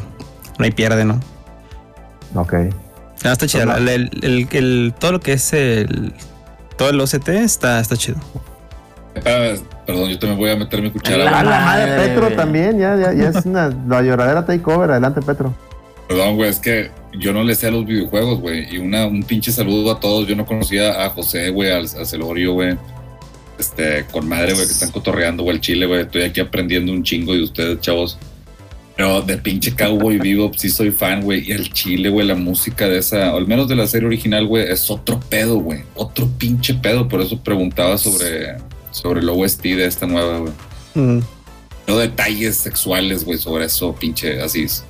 no 0.57 0.63
hay 0.65 0.71
pierde, 0.71 1.03
¿no? 1.03 1.19
Ok. 2.35 2.53
No, 3.23 3.31
está 3.31 3.45
chido. 3.47 3.63
Toma. 3.65 3.77
El, 3.77 3.89
el- 3.89 4.09
el- 4.21 4.47
el- 4.51 4.93
todo 4.97 5.11
lo 5.11 5.19
que 5.19 5.33
es 5.33 5.51
el 5.53 6.13
todo 6.77 6.89
el 6.89 6.99
OCT 7.01 7.27
está, 7.29 7.79
está 7.79 7.95
chido. 7.97 8.17
Ah, 9.25 9.53
perdón, 9.85 10.09
yo 10.09 10.17
también 10.17 10.39
voy 10.39 10.49
a 10.51 10.55
meter 10.55 10.81
mi 10.81 10.89
cuchara. 10.89 11.25
La 11.25 11.39
Ah, 11.39 11.43
la 11.43 11.59
madre 11.59 11.95
Petro 12.07 12.31
también, 12.31 12.79
ya, 12.79 12.95
ya, 12.95 13.13
ya 13.13 13.29
es 13.37 13.45
una 13.45 13.67
la 13.87 14.01
lloradera 14.01 14.45
takeover. 14.45 14.89
Adelante, 14.91 15.21
Petro. 15.21 15.53
Perdón, 16.07 16.35
güey, 16.37 16.49
es 16.49 16.59
que 16.59 16.89
yo 17.19 17.33
no 17.33 17.43
le 17.43 17.53
sé 17.55 17.67
a 17.67 17.71
los 17.71 17.85
videojuegos, 17.85 18.39
güey. 18.39 18.73
Y 18.73 18.77
una, 18.79 19.05
un 19.05 19.21
pinche 19.23 19.51
saludo 19.51 19.91
a 19.91 19.99
todos. 19.99 20.27
Yo 20.27 20.35
no 20.35 20.45
conocía 20.45 21.05
a 21.05 21.09
José, 21.09 21.49
güey, 21.49 21.71
al, 21.71 21.85
a 21.85 22.05
Celorio, 22.05 22.53
güey. 22.53 22.77
Este, 23.59 24.05
con 24.11 24.27
madre, 24.27 24.53
güey, 24.53 24.65
que 24.65 24.71
están 24.73 24.91
cotorreando, 24.91 25.43
güey, 25.43 25.57
el 25.57 25.61
chile, 25.61 25.85
güey. 25.85 26.01
Estoy 26.01 26.23
aquí 26.23 26.39
aprendiendo 26.39 26.91
un 26.91 27.03
chingo 27.03 27.33
de 27.33 27.43
ustedes, 27.43 27.79
chavos. 27.81 28.17
Pero 29.01 29.23
de 29.23 29.35
pinche 29.39 29.73
Cowboy 29.73 30.19
Vivo, 30.19 30.51
sí 30.55 30.69
soy 30.69 30.91
fan, 30.91 31.23
güey. 31.23 31.49
Y 31.49 31.53
el 31.53 31.73
chile, 31.73 32.09
güey, 32.09 32.27
la 32.27 32.35
música 32.35 32.87
de 32.87 32.99
esa, 32.99 33.33
o 33.33 33.37
al 33.37 33.47
menos 33.47 33.67
de 33.67 33.75
la 33.75 33.87
serie 33.87 34.05
original, 34.05 34.45
güey, 34.45 34.71
es 34.71 34.91
otro 34.91 35.19
pedo, 35.19 35.57
güey. 35.57 35.81
Otro 35.95 36.27
pinche 36.37 36.75
pedo. 36.75 37.07
Por 37.07 37.19
eso 37.19 37.41
preguntaba 37.41 37.97
sobre, 37.97 38.57
sobre 38.91 39.21
el 39.21 39.29
OST 39.29 39.63
de 39.63 39.85
esta 39.87 40.05
nueva, 40.05 40.37
güey. 40.37 40.53
No 41.87 41.97
detalles 41.97 42.57
sexuales, 42.57 43.25
güey, 43.25 43.39
sobre 43.39 43.65
eso, 43.65 43.95
pinche, 43.95 44.39
así 44.39 44.65
es. 44.65 44.83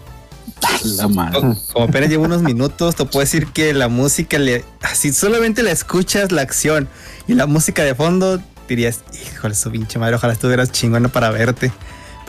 La 0.98 1.08
madre. 1.08 1.56
Como 1.72 1.86
apenas 1.86 2.10
llevo 2.10 2.26
unos 2.26 2.42
minutos, 2.42 2.98
te 2.98 3.06
puedo 3.06 3.22
decir 3.22 3.48
que 3.48 3.74
la 3.74 3.88
música 3.88 4.38
le. 4.40 4.66
Si 4.94 5.14
solamente 5.14 5.64
la 5.64 5.72
escuchas, 5.72 6.34
la 6.34 6.42
acción 6.42 6.90
y 7.30 7.34
la 7.36 7.46
música 7.46 7.86
de 7.86 7.96
fondo, 7.96 8.42
dirías, 8.68 9.06
híjole, 9.14 9.56
su 9.56 9.72
pinche 9.72 10.00
madre, 10.00 10.16
ojalá 10.16 10.34
estuvieras 10.34 10.70
chingona 10.74 11.08
para 11.08 11.30
verte. 11.30 11.72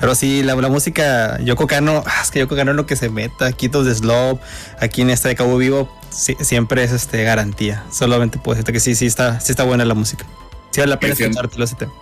Pero 0.02 0.16
sí, 0.16 0.42
la, 0.42 0.56
la 0.56 0.68
música, 0.68 1.38
Yoko 1.44 1.68
Kano, 1.68 2.02
ah, 2.04 2.22
es 2.24 2.32
que 2.32 2.40
Yoko 2.40 2.56
Kano 2.56 2.72
es 2.72 2.76
lo 2.76 2.86
que 2.86 2.96
se 2.96 3.08
meta, 3.08 3.52
quitos 3.52 3.86
de 3.86 3.94
Slow, 3.94 4.40
aquí 4.80 5.02
en 5.02 5.10
esta 5.10 5.28
de 5.28 5.36
Cabo 5.36 5.56
Vivo, 5.56 5.96
sí, 6.10 6.36
siempre 6.40 6.82
es 6.82 6.90
este 6.90 7.22
garantía. 7.22 7.84
Solamente 7.92 8.36
puedo 8.36 8.56
decirte 8.56 8.72
que 8.72 8.80
sí, 8.80 8.96
sí 8.96 9.06
está, 9.06 9.38
sí 9.38 9.52
está 9.52 9.62
buena 9.62 9.84
la 9.84 9.94
música. 9.94 10.26
Sí 10.72 10.80
vale 10.80 10.90
la 10.90 10.98
pena 10.98 11.12
escuchártelo 11.12 11.64
ese 11.64 11.76
tema. 11.76 11.92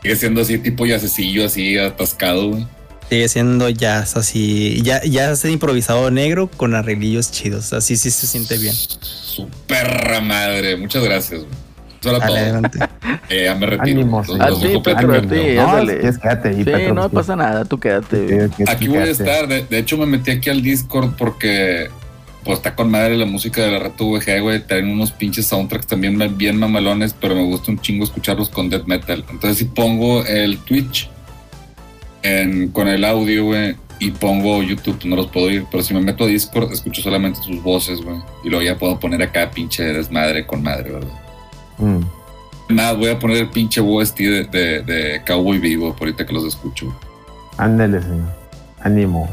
Sigue 0.00 0.16
siendo 0.16 0.40
así, 0.40 0.56
tipo 0.56 0.86
yacecillo, 0.86 1.44
así 1.44 1.76
atascado, 1.76 2.48
güey. 2.48 2.66
Sigue 3.10 3.28
siendo 3.28 3.68
jazz, 3.68 4.16
así. 4.16 4.80
Ya, 4.82 5.04
ya 5.04 5.36
se 5.36 5.50
improvisado 5.50 6.10
negro 6.10 6.48
con 6.48 6.74
arreglillos 6.74 7.32
chidos. 7.32 7.74
Así 7.74 7.98
sí 7.98 8.10
se 8.10 8.26
siente 8.26 8.56
bien. 8.56 8.74
Su 8.74 9.46
perra 9.66 10.22
madre. 10.22 10.78
Muchas 10.78 11.04
gracias. 11.04 11.40
güey. 11.40 11.61
Adelante. 12.10 12.78
Eh, 13.28 13.44
ya 13.44 13.54
me 13.54 13.64
retiro. 13.66 14.18
A 14.40 14.48
ti, 14.48 14.66
dejo 14.68 14.82
Petro, 14.82 15.08
a 15.14 15.20
platicando. 15.20 15.34
ti. 15.34 15.54
No, 15.54 15.68
ándale. 15.68 15.92
si 15.92 15.98
quieres, 16.00 16.18
quédate 16.18 16.48
ahí, 16.50 16.56
Sí, 16.56 16.64
Petro, 16.64 16.94
no 16.94 17.08
sí. 17.08 17.14
pasa 17.14 17.36
nada, 17.36 17.64
tú 17.64 17.80
quédate. 17.80 18.48
Sí, 18.56 18.64
Aquí 18.68 18.88
voy 18.88 18.98
a 18.98 19.04
estar. 19.04 19.48
De, 19.48 19.62
de 19.64 19.78
hecho, 19.78 19.96
me 19.96 20.04
metí 20.06 20.30
aquí 20.32 20.50
al 20.50 20.60
Discord 20.60 21.12
porque 21.16 21.88
pues 22.44 22.58
está 22.58 22.74
con 22.74 22.90
madre 22.90 23.16
la 23.16 23.24
música 23.24 23.62
de 23.62 23.70
la 23.70 23.78
Reto 23.78 24.10
VG, 24.10 24.40
güey. 24.42 24.60
Traen 24.66 24.88
unos 24.90 25.12
pinches 25.12 25.46
soundtracks 25.46 25.86
también 25.86 26.18
bien 26.36 26.58
mamalones, 26.58 27.14
pero 27.18 27.34
me 27.34 27.44
gusta 27.44 27.70
un 27.70 27.80
chingo 27.80 28.04
escucharlos 28.04 28.50
con 28.50 28.68
death 28.68 28.84
metal. 28.86 29.24
Entonces, 29.30 29.56
si 29.58 29.64
pongo 29.66 30.24
el 30.26 30.58
Twitch 30.58 31.08
en- 32.22 32.68
con 32.68 32.88
el 32.88 33.04
audio, 33.04 33.44
güey, 33.46 33.76
y 33.98 34.10
pongo 34.10 34.62
YouTube, 34.62 34.98
no 35.04 35.16
los 35.16 35.28
puedo 35.28 35.46
oír. 35.46 35.64
Pero 35.70 35.82
si 35.82 35.94
me 35.94 36.00
meto 36.00 36.24
a 36.24 36.26
Discord, 36.26 36.72
escucho 36.72 37.00
solamente 37.02 37.40
sus 37.42 37.62
voces, 37.62 38.00
güey. 38.02 38.16
Y 38.44 38.50
luego 38.50 38.64
ya 38.64 38.76
puedo 38.76 38.98
poner 38.98 39.22
acá 39.22 39.50
pinche 39.50 39.84
desmadre 39.84 40.46
con 40.46 40.62
madre, 40.62 40.90
¿verdad? 40.92 41.08
Mm. 41.82 42.00
Nada, 42.74 42.92
voy 42.94 43.08
a 43.08 43.18
poner 43.18 43.38
el 43.38 43.50
pinche 43.50 43.80
OST 43.80 44.18
de, 44.18 44.44
de, 44.44 44.82
de 44.82 45.22
Cowboy 45.26 45.58
Vivo 45.58 45.92
por 45.92 46.02
ahorita 46.08 46.24
que 46.24 46.32
los 46.32 46.44
escucho. 46.44 46.94
Ándele, 47.58 48.00
señor. 48.00 48.28
Ánimo. 48.80 49.28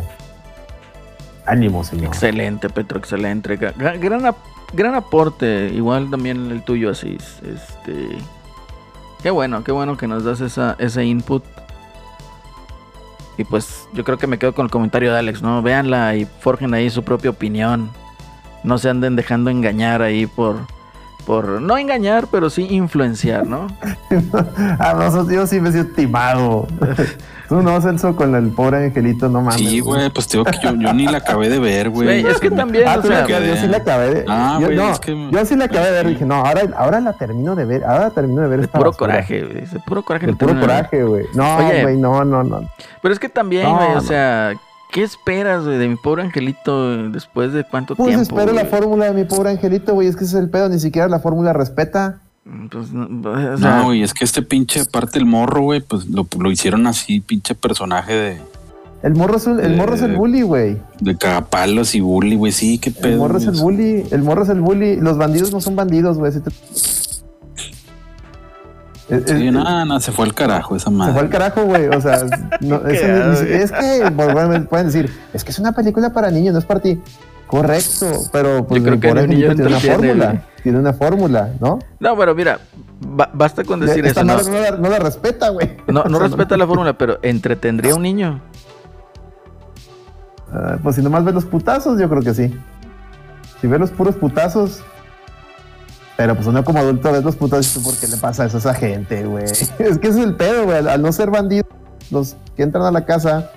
Ánimo, 1.45 1.83
señor. 1.83 2.07
Excelente, 2.07 2.69
Petro, 2.69 2.99
excelente. 2.99 3.57
Gra- 3.57 3.73
gra- 3.75 3.99
Gran, 3.99 4.25
ap- 4.25 4.37
gran 4.73 4.93
aporte, 4.95 5.71
igual 5.73 6.09
también 6.09 6.51
el 6.51 6.63
tuyo, 6.63 6.89
así. 6.91 7.17
Este, 7.43 8.09
qué 9.23 9.29
bueno, 9.31 9.63
qué 9.63 9.71
bueno 9.71 9.95
que 9.97 10.07
nos 10.07 10.23
das 10.23 10.41
esa, 10.41 10.75
ese 10.79 11.05
input. 11.05 11.43
Y 13.37 13.45
pues 13.45 13.87
yo 13.93 14.03
creo 14.03 14.17
que 14.17 14.27
me 14.27 14.37
quedo 14.37 14.53
con 14.53 14.65
el 14.65 14.71
comentario 14.71 15.13
de 15.13 15.19
Alex, 15.19 15.41
¿no? 15.41 15.61
Véanla 15.61 16.15
y 16.15 16.25
forjen 16.25 16.73
ahí 16.73 16.89
su 16.89 17.03
propia 17.03 17.29
opinión. 17.29 17.89
No 18.63 18.77
se 18.77 18.89
anden 18.89 19.15
dejando 19.15 19.49
engañar 19.49 20.01
ahí 20.01 20.27
por, 20.27 20.57
por 21.29 21.61
no 21.61 21.77
engañar, 21.77 22.25
pero 22.31 22.49
sí 22.49 22.65
influenciar, 22.71 23.45
¿no? 23.45 23.67
ah, 24.79 24.95
nosotros 24.97 25.31
yo 25.31 25.45
sí 25.45 25.59
me 25.61 25.71
siento 25.71 25.93
timado. 25.93 26.65
Tú 27.49 27.61
no, 27.61 27.79
Celso, 27.81 28.15
con 28.15 28.33
el 28.33 28.47
pobre 28.49 28.85
angelito, 28.85 29.29
no 29.29 29.41
mames. 29.41 29.57
Sí, 29.57 29.79
güey, 29.79 30.09
pues 30.09 30.27
te 30.27 30.37
digo 30.37 30.45
que 30.45 30.57
yo, 30.59 30.73
yo 30.73 30.91
ni 30.91 31.05
la 31.05 31.19
acabé 31.19 31.49
de 31.49 31.59
ver, 31.59 31.91
güey. 31.91 32.25
Es 32.25 32.39
que 32.39 32.49
también, 32.49 32.85
Ah, 32.87 32.93
o 32.95 32.97
la 32.97 33.03
sea, 33.03 33.23
acabas- 33.25 33.47
yo 33.47 33.55
sí 33.57 33.67
la 33.67 33.77
acabé 33.77 34.13
de 34.15 34.25
Ah, 34.27 34.57
yo, 34.59 34.65
güey, 34.65 34.77
no, 34.77 34.91
es 34.91 34.99
que- 34.99 35.29
yo 35.31 35.45
sí 35.45 35.55
la 35.55 35.65
acabé 35.65 35.85
de 35.85 35.91
ver. 35.91 36.07
Dije, 36.07 36.25
no, 36.25 36.35
ahora, 36.35 36.61
ahora 36.75 36.99
la 36.99 37.13
termino 37.13 37.55
de 37.55 37.65
ver. 37.65 37.83
Ahora 37.85 38.09
termino 38.09 38.41
de 38.41 38.47
ver 38.47 38.59
de 38.61 38.65
esta 38.65 38.79
puro 38.79 38.89
basura. 38.91 39.13
coraje, 39.13 39.41
güey, 39.43 39.65
de 39.67 39.79
puro 39.85 40.01
coraje. 40.03 40.25
De 40.25 40.31
no 40.31 40.37
puro 40.39 40.59
coraje, 40.59 41.03
güey. 41.03 41.25
No, 41.35 41.57
güey, 41.83 41.95
no, 41.97 42.25
no, 42.25 42.43
no. 42.43 42.61
Pero 43.03 43.13
es 43.13 43.19
que 43.19 43.29
también, 43.29 43.63
No, 43.65 43.75
güey, 43.75 43.89
o 43.91 43.95
no. 43.95 44.01
sea, 44.01 44.53
¿qué 44.91 45.03
esperas, 45.03 45.65
güey, 45.65 45.77
de 45.77 45.87
mi 45.87 45.95
pobre 45.95 46.23
angelito 46.23 47.09
después 47.09 47.53
de 47.53 47.63
cuánto 47.63 47.95
Pues 47.95 48.09
tiempo? 48.15 48.23
espero 48.39 48.53
la 48.53 48.65
fórmula 48.65 49.05
de 49.05 49.13
mi 49.13 49.23
pobre 49.23 49.51
angelito, 49.51 49.93
güey. 49.93 50.07
Es 50.07 50.15
que 50.15 50.23
ese 50.25 50.37
es 50.37 50.43
el 50.43 50.49
pedo. 50.49 50.69
Ni 50.69 50.79
siquiera 50.79 51.07
la 51.07 51.19
fórmula 51.19 51.53
respeta. 51.53 52.19
Pues, 52.71 52.91
no, 52.91 53.29
o 53.29 53.57
sea, 53.57 53.77
No, 53.77 53.85
güey, 53.85 54.01
es 54.01 54.13
que 54.13 54.25
este 54.25 54.41
pinche, 54.41 54.81
aparte 54.81 55.19
el 55.19 55.25
morro, 55.25 55.61
güey, 55.61 55.81
pues 55.81 56.07
lo, 56.07 56.25
lo 56.39 56.49
hicieron 56.51 56.87
así, 56.87 57.19
pinche 57.19 57.53
personaje 57.53 58.13
de, 58.13 58.37
El 59.03 59.13
morro 59.13 59.37
es, 59.37 59.45
un- 59.45 59.59
el, 59.59 59.75
morro 59.75 59.93
es 59.93 60.01
el 60.01 60.15
bully, 60.15 60.41
güey. 60.41 60.77
de 60.99 61.15
cagapalos 61.15 61.93
y 61.93 61.99
bully, 62.01 62.35
güey. 62.35 62.51
Sí, 62.51 62.79
qué 62.79 62.89
pedo. 62.89 63.13
El 63.13 63.17
morro 63.19 63.37
es 63.37 63.45
el 63.45 63.51
bully. 63.61 64.03
El 64.09 64.23
morro 64.23 64.43
es 64.43 64.49
el 64.49 64.61
bully. 64.61 64.95
Los 64.95 65.17
bandidos 65.17 65.51
no 65.51 65.61
son 65.61 65.75
bandidos, 65.75 66.17
güey. 66.17 66.31
Si 66.31 66.39
te- 66.39 66.49
Sí, 69.09 69.47
es- 69.47 69.53
nada, 69.53 69.85
nada, 69.85 69.99
se 69.99 70.11
fue 70.11 70.25
al 70.25 70.33
carajo 70.33 70.75
esa 70.75 70.89
Se 70.89 70.95
fue 70.95 71.05
al 71.07 71.13
madre. 71.13 71.29
carajo, 71.29 71.63
güey. 71.65 71.87
O 71.87 71.99
sea, 71.99 72.19
no, 72.61 72.79
güey. 72.79 72.95
es 72.95 73.71
que 73.71 74.09
bueno, 74.15 74.65
pueden 74.65 74.85
decir, 74.87 75.11
es 75.33 75.43
que 75.43 75.51
es 75.51 75.59
una 75.59 75.71
película 75.71 76.11
para 76.13 76.29
niños, 76.29 76.53
no 76.53 76.59
es 76.59 76.65
para 76.65 76.79
ti. 76.79 77.01
Correcto, 77.47 78.05
pero 78.31 78.67
pues 78.67 78.83
Yo 78.83 78.99
creo 78.99 79.13
que 79.15 79.27
niño 79.27 79.55
tiene 79.55 79.67
una 79.71 79.79
fórmula. 79.79 80.43
Tiene 80.61 80.77
una 80.79 80.93
fórmula, 80.93 81.49
¿no? 81.59 81.79
No, 81.99 82.15
pero 82.17 82.35
mira, 82.35 82.59
ba- 82.99 83.31
basta 83.33 83.63
con 83.63 83.79
decir 83.79 84.05
Esta 84.05 84.21
eso. 84.21 84.27
No, 84.27 84.35
madre 84.35 84.51
no, 84.51 84.59
la, 84.59 84.71
no 84.77 84.89
la 84.89 84.99
respeta, 84.99 85.49
güey. 85.49 85.77
no, 85.87 86.03
no 86.03 86.19
respeta 86.27 86.55
la 86.57 86.67
fórmula, 86.67 86.93
pero 86.97 87.17
entretendría 87.23 87.93
a 87.93 87.95
un 87.95 88.03
niño. 88.03 88.41
Ah, 90.53 90.77
pues 90.83 90.95
si 90.95 91.01
nomás 91.01 91.23
ves 91.23 91.33
los 91.33 91.45
putazos, 91.45 91.99
yo 91.99 92.09
creo 92.09 92.21
que 92.21 92.33
sí. 92.33 92.53
Si 93.61 93.67
ves 93.67 93.79
los 93.79 93.91
puros 93.91 94.15
putazos. 94.15 94.83
Pero 96.19 96.35
pues 96.35 96.47
uno 96.47 96.65
como 96.65 96.79
adulto 96.79 97.13
ves 97.13 97.23
los 97.23 97.37
tú, 97.37 97.47
¿por 97.81 97.95
qué 97.95 98.05
le 98.05 98.17
pasa 98.17 98.45
eso 98.45 98.57
a 98.57 98.59
esa 98.59 98.73
gente, 98.73 99.23
güey? 99.23 99.45
Es 99.79 99.97
que 99.99 100.09
es 100.09 100.17
el 100.17 100.35
pedo, 100.35 100.65
güey. 100.65 100.85
Al 100.85 101.01
no 101.01 101.13
ser 101.13 101.31
bandidos, 101.31 101.71
los 102.11 102.35
que 102.57 102.63
entran 102.63 102.83
a 102.83 102.91
la 102.91 103.05
casa, 103.05 103.49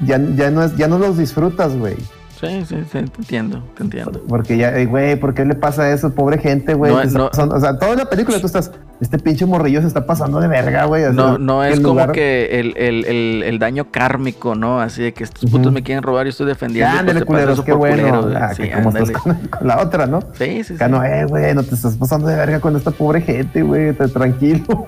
ya, 0.00 0.18
ya, 0.36 0.50
no, 0.50 0.64
es, 0.64 0.74
ya 0.78 0.88
no 0.88 0.98
los 0.98 1.18
disfrutas, 1.18 1.76
güey. 1.76 1.96
Sí, 2.40 2.64
sí, 2.68 2.76
sí, 2.84 2.90
te 2.90 2.98
entiendo, 3.00 3.62
te 3.76 3.82
entiendo. 3.82 4.22
Porque 4.28 4.56
ya, 4.56 4.68
eh, 4.78 4.86
güey, 4.86 5.16
¿por 5.16 5.34
qué 5.34 5.44
le 5.44 5.54
pasa 5.56 5.92
eso? 5.92 6.14
Pobre 6.14 6.38
gente, 6.38 6.74
güey. 6.74 6.92
No, 6.92 7.02
no. 7.04 7.26
o 7.32 7.60
sea, 7.60 7.78
toda 7.78 7.96
la 7.96 8.04
película 8.04 8.38
tú 8.38 8.46
estás, 8.46 8.70
este 9.00 9.18
pinche 9.18 9.44
morrillo 9.44 9.80
se 9.80 9.88
está 9.88 10.06
pasando 10.06 10.38
de 10.38 10.46
verga, 10.46 10.84
güey. 10.84 11.02
o 11.02 11.06
sea, 11.06 11.14
No, 11.14 11.38
no 11.38 11.64
es 11.64 11.80
como 11.80 11.94
lugar- 11.94 12.12
que 12.12 12.60
el, 12.60 12.74
el, 12.76 13.04
el, 13.06 13.42
el 13.42 13.58
daño 13.58 13.90
kármico, 13.90 14.54
¿no? 14.54 14.80
Así 14.80 15.02
de 15.02 15.12
que 15.14 15.24
estos 15.24 15.50
putos 15.50 15.72
me 15.72 15.82
quieren 15.82 16.04
robar 16.04 16.26
y 16.26 16.30
estoy 16.30 16.46
defendiendo. 16.46 16.86
Ya, 16.88 16.92
pues 16.92 17.00
ándale, 17.00 17.20
pasa 17.20 17.26
culeros, 17.26 17.62
qué 17.62 17.72
bueno. 17.72 17.96
culero, 17.96 18.22
güey. 18.22 18.36
Ah, 18.36 18.54
Sí, 18.54 18.62
que 18.62 18.70
como 18.72 18.90
estás 18.90 19.10
con, 19.10 19.34
con 19.34 19.66
la 19.66 19.82
otra, 19.82 20.06
¿no? 20.06 20.20
Sí, 20.38 20.62
sí, 20.62 20.76
sí. 20.78 20.84
No, 20.88 21.02
eh, 21.02 21.24
güey, 21.24 21.54
no 21.54 21.62
te 21.64 21.74
estás 21.74 21.96
pasando 21.96 22.28
de 22.28 22.36
verga 22.36 22.60
con 22.60 22.76
esta 22.76 22.92
pobre 22.92 23.20
gente, 23.20 23.62
güey, 23.62 23.92
tranquilo. 23.94 24.84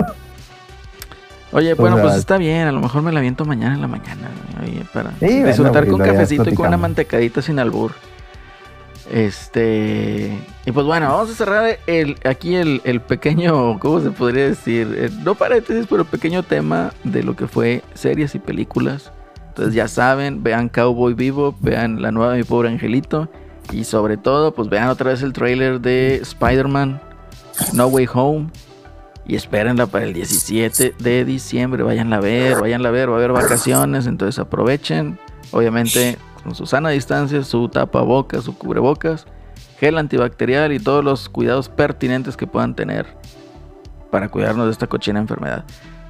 Oye, 1.52 1.72
O 1.72 1.76
bueno, 1.76 1.96
sea- 1.96 2.04
pues 2.04 2.16
está 2.16 2.36
bien. 2.38 2.68
A 2.68 2.72
lo 2.72 2.80
mejor 2.80 3.02
me 3.02 3.12
la 3.12 3.18
aviento 3.18 3.44
mañana 3.44 3.74
en 3.74 3.80
la 3.80 3.88
mañana. 3.88 4.28
Oye, 4.62 4.84
para 4.92 5.10
Sí, 5.18 5.26
bueno, 5.26 5.46
disfrutar 5.48 5.84
güey, 5.84 5.90
con 5.90 5.98
lo 6.00 6.06
ya 6.06 6.12
cafecito 6.12 6.48
y 6.50 6.54
con 6.54 6.68
una 6.68 6.76
mantecadita 6.76 7.42
sin 7.42 7.58
albur. 7.58 7.92
Este. 9.10 10.30
Y 10.66 10.72
pues 10.72 10.86
bueno, 10.86 11.08
vamos 11.08 11.30
a 11.30 11.34
cerrar 11.34 11.78
el, 11.86 12.16
aquí 12.24 12.54
el, 12.54 12.80
el 12.84 13.00
pequeño, 13.00 13.78
¿cómo 13.80 14.00
se 14.00 14.10
podría 14.10 14.44
decir? 14.46 14.94
Eh, 14.96 15.10
no 15.24 15.34
paréntesis, 15.34 15.86
pero 15.90 16.04
pequeño 16.04 16.42
tema 16.44 16.92
de 17.02 17.22
lo 17.24 17.34
que 17.34 17.48
fue 17.48 17.82
series 17.94 18.34
y 18.34 18.38
películas. 18.38 19.10
Entonces 19.48 19.74
ya 19.74 19.88
saben, 19.88 20.42
vean 20.44 20.68
Cowboy 20.68 21.14
Vivo, 21.14 21.56
vean 21.60 22.00
la 22.02 22.12
nueva 22.12 22.32
de 22.32 22.38
Mi 22.38 22.44
Pobre 22.44 22.68
Angelito. 22.68 23.28
Y 23.72 23.84
sobre 23.84 24.16
todo, 24.16 24.54
pues 24.54 24.68
vean 24.68 24.88
otra 24.88 25.10
vez 25.10 25.22
el 25.22 25.32
trailer 25.32 25.80
de 25.80 26.16
Spider-Man 26.16 27.00
No 27.72 27.86
Way 27.88 28.08
Home. 28.14 28.46
Y 29.26 29.36
espérenla 29.36 29.86
para 29.86 30.04
el 30.04 30.12
17 30.12 30.94
de 30.98 31.24
diciembre. 31.24 31.82
Váyanla 31.82 32.16
a 32.16 32.20
ver, 32.20 32.60
váyanla 32.60 32.88
a 32.88 32.92
ver. 32.92 33.10
Va 33.10 33.14
a 33.14 33.16
haber 33.18 33.32
vacaciones, 33.32 34.06
entonces 34.06 34.38
aprovechen. 34.38 35.18
Obviamente 35.52 36.18
con 36.42 36.54
su 36.54 36.66
sana 36.66 36.90
distancia, 36.90 37.42
su 37.44 37.68
tapabocas, 37.68 38.44
su 38.44 38.56
cubrebocas, 38.56 39.26
gel 39.78 39.98
antibacterial 39.98 40.72
y 40.72 40.78
todos 40.78 41.04
los 41.04 41.28
cuidados 41.28 41.68
pertinentes 41.68 42.36
que 42.36 42.46
puedan 42.46 42.74
tener 42.74 43.06
para 44.10 44.28
cuidarnos 44.28 44.66
de 44.66 44.72
esta 44.72 44.86
cochina 44.86 45.20
enfermedad. 45.20 45.64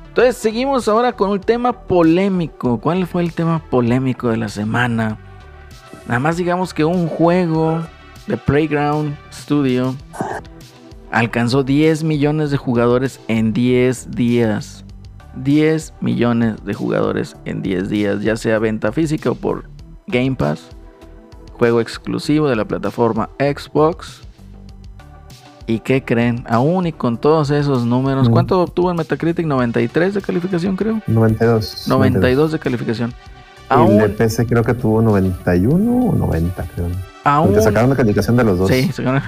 Entonces 0.09 0.37
seguimos 0.37 0.89
ahora 0.89 1.13
con 1.13 1.31
un 1.31 1.41
tema 1.41 1.73
polémico. 1.73 2.81
¿Cuál 2.81 3.07
fue 3.07 3.23
el 3.23 3.33
tema 3.33 3.63
polémico 3.71 4.29
de 4.29 4.37
la 4.37 4.49
semana? 4.49 5.19
Nada 6.07 6.19
más 6.19 6.37
digamos 6.37 6.75
que 6.75 6.85
un 6.85 7.07
juego 7.07 7.81
de 8.27 8.37
Playground 8.37 9.17
Studio 9.33 9.95
alcanzó 11.11 11.63
10 11.63 12.05
millones 12.05 12.51
de 12.51 12.57
jugadores 12.57 13.21
en 13.29 13.53
10 13.53 14.11
días. 14.13 14.85
10 15.37 15.95
millones 16.01 16.57
de 16.65 16.75
jugadores 16.75 17.37
en 17.45 17.63
10 17.63 17.89
días, 17.89 18.21
ya 18.23 18.37
sea 18.37 18.59
venta 18.59 18.91
física 18.93 19.31
o 19.31 19.35
por 19.35 19.65
Game 20.07 20.35
Pass. 20.37 20.69
Juego 21.53 21.81
exclusivo 21.81 22.49
de 22.49 22.57
la 22.57 22.65
plataforma 22.65 23.31
Xbox. 23.39 24.23
¿Y 25.67 25.79
qué 25.81 26.03
creen? 26.03 26.45
Aún 26.49 26.87
y 26.87 26.93
con 26.93 27.17
todos 27.17 27.51
esos 27.51 27.85
números, 27.85 28.29
Mm. 28.29 28.33
¿cuánto 28.33 28.61
obtuvo 28.61 28.91
en 28.91 28.97
Metacritic? 28.97 29.47
93 29.47 30.15
de 30.15 30.21
calificación, 30.23 30.75
creo. 30.75 31.01
92. 31.07 31.87
92 31.87 32.51
de 32.53 32.59
calificación. 32.59 33.11
Y 33.11 33.73
el 33.75 33.79
Aún, 33.79 34.15
PC 34.19 34.47
creo 34.47 34.65
que 34.65 34.75
tuvo 34.75 35.01
91 35.01 36.07
o 36.09 36.13
90, 36.17 36.65
creo. 36.75 36.89
aún, 37.23 37.49
Porque 37.51 37.63
sacaron 37.63 37.91
la 37.91 37.95
calificación 37.95 38.37
de 38.37 38.43
los 38.43 38.59
dos. 38.59 38.69
Sí, 38.69 38.91
sacaron- 38.93 39.23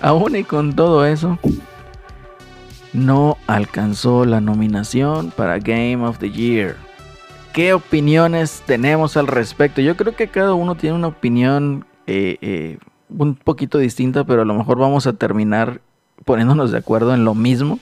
aún 0.00 0.36
y 0.36 0.44
con 0.44 0.74
todo 0.74 1.04
eso, 1.06 1.38
no 2.92 3.36
alcanzó 3.46 4.24
la 4.24 4.40
nominación 4.40 5.30
para 5.30 5.58
Game 5.58 6.04
of 6.04 6.18
the 6.18 6.30
Year. 6.30 6.76
¿Qué 7.52 7.72
opiniones 7.72 8.62
tenemos 8.66 9.16
al 9.16 9.26
respecto? 9.26 9.80
Yo 9.80 9.96
creo 9.96 10.14
que 10.14 10.28
cada 10.28 10.54
uno 10.54 10.74
tiene 10.74 10.96
una 10.96 11.08
opinión 11.08 11.86
eh, 12.06 12.36
eh, 12.40 12.78
un 13.08 13.34
poquito 13.34 13.78
distinta, 13.78 14.24
pero 14.24 14.42
a 14.42 14.44
lo 14.44 14.54
mejor 14.54 14.78
vamos 14.78 15.06
a 15.06 15.14
terminar 15.14 15.80
poniéndonos 16.24 16.70
de 16.70 16.78
acuerdo 16.78 17.14
en 17.14 17.24
lo 17.24 17.34
mismo. 17.34 17.78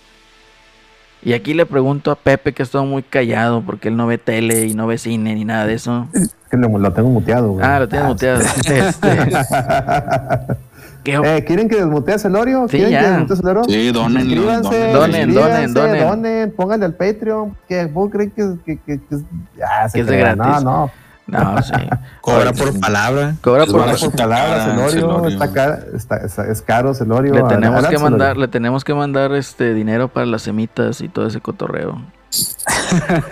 Y 1.25 1.33
aquí 1.33 1.55
le 1.55 1.65
pregunto 1.65 2.11
a 2.11 2.17
Pepe, 2.17 2.53
que 2.53 2.63
ha 2.63 2.65
estado 2.65 2.85
muy 2.85 3.03
callado 3.03 3.63
porque 3.63 3.89
él 3.89 3.97
no 3.97 4.07
ve 4.07 4.19
tele 4.19 4.67
y 4.67 4.75
no 4.75 4.87
ve 4.87 4.99
cine 4.99 5.35
ni 5.35 5.45
nada 5.45 5.67
de 5.67 5.75
eso. 5.75 6.07
Es 6.13 6.37
que 6.51 6.57
lo, 6.59 6.69
lo 6.79 6.93
tengo 6.93 7.09
muteado, 7.09 7.53
güey. 7.53 7.65
Ah, 7.65 7.81
lo 7.81 7.89
tienes 7.89 8.09
muteado. 8.09 8.41
Este, 8.67 9.01
¿Qué 9.01 10.74
Eh, 11.05 11.45
¿Quieren 11.47 11.69
que 11.69 11.77
desmutee 11.77 12.15
a 12.15 12.19
Celorio? 12.19 12.67
Sí, 12.69 12.77
¿Quieren 12.79 12.93
ya. 12.93 13.01
que 13.01 13.07
desmutee 13.11 13.35
a 13.35 13.37
Celorio? 13.37 13.65
Sí, 13.65 13.93
donenlo. 13.93 14.43
Donen, 14.43 14.63
suscríbanse, 14.65 14.93
donen, 14.93 15.75
donen. 15.75 16.01
donen, 16.09 16.53
pónganle 16.57 16.87
al 16.87 16.95
Patreon. 16.95 17.57
Que 17.69 17.87
vos 17.87 18.11
creen 18.11 18.31
que, 18.31 18.55
que, 18.65 18.79
que, 18.81 18.99
que- 19.01 19.63
ah, 19.65 19.89
se 19.89 19.99
Que 19.99 20.01
es 20.03 20.07
de 20.07 20.17
gratis. 20.19 20.45
No, 20.45 20.61
no. 20.61 20.91
No, 21.27 21.63
sí. 21.63 21.73
Cobra 22.21 22.53
por 22.53 22.79
palabra. 22.81 23.35
Cobra 23.41 23.65
por... 23.65 23.99
Por 23.99 24.13
palabra, 24.17 24.65
Celorio. 24.67 25.27
Está, 25.29 25.53
cara- 25.53 25.79
está- 25.95 26.17
está- 26.19 26.47
es 26.51 26.61
caro, 26.61 26.93
Celorio. 26.95 27.33
Le 27.35 27.43
tenemos 27.45 27.81
que 27.81 27.87
Celorio. 27.97 28.01
mandar, 28.11 28.37
le 28.37 28.49
tenemos 28.49 28.85
que 28.85 28.93
mandar 28.95 29.33
este 29.33 29.73
dinero 29.75 30.09
para 30.09 30.27
las 30.27 30.43
semitas 30.43 31.01
y 31.01 31.09
todo 31.09 31.27
ese 31.27 31.41
cotorreo. 31.41 32.03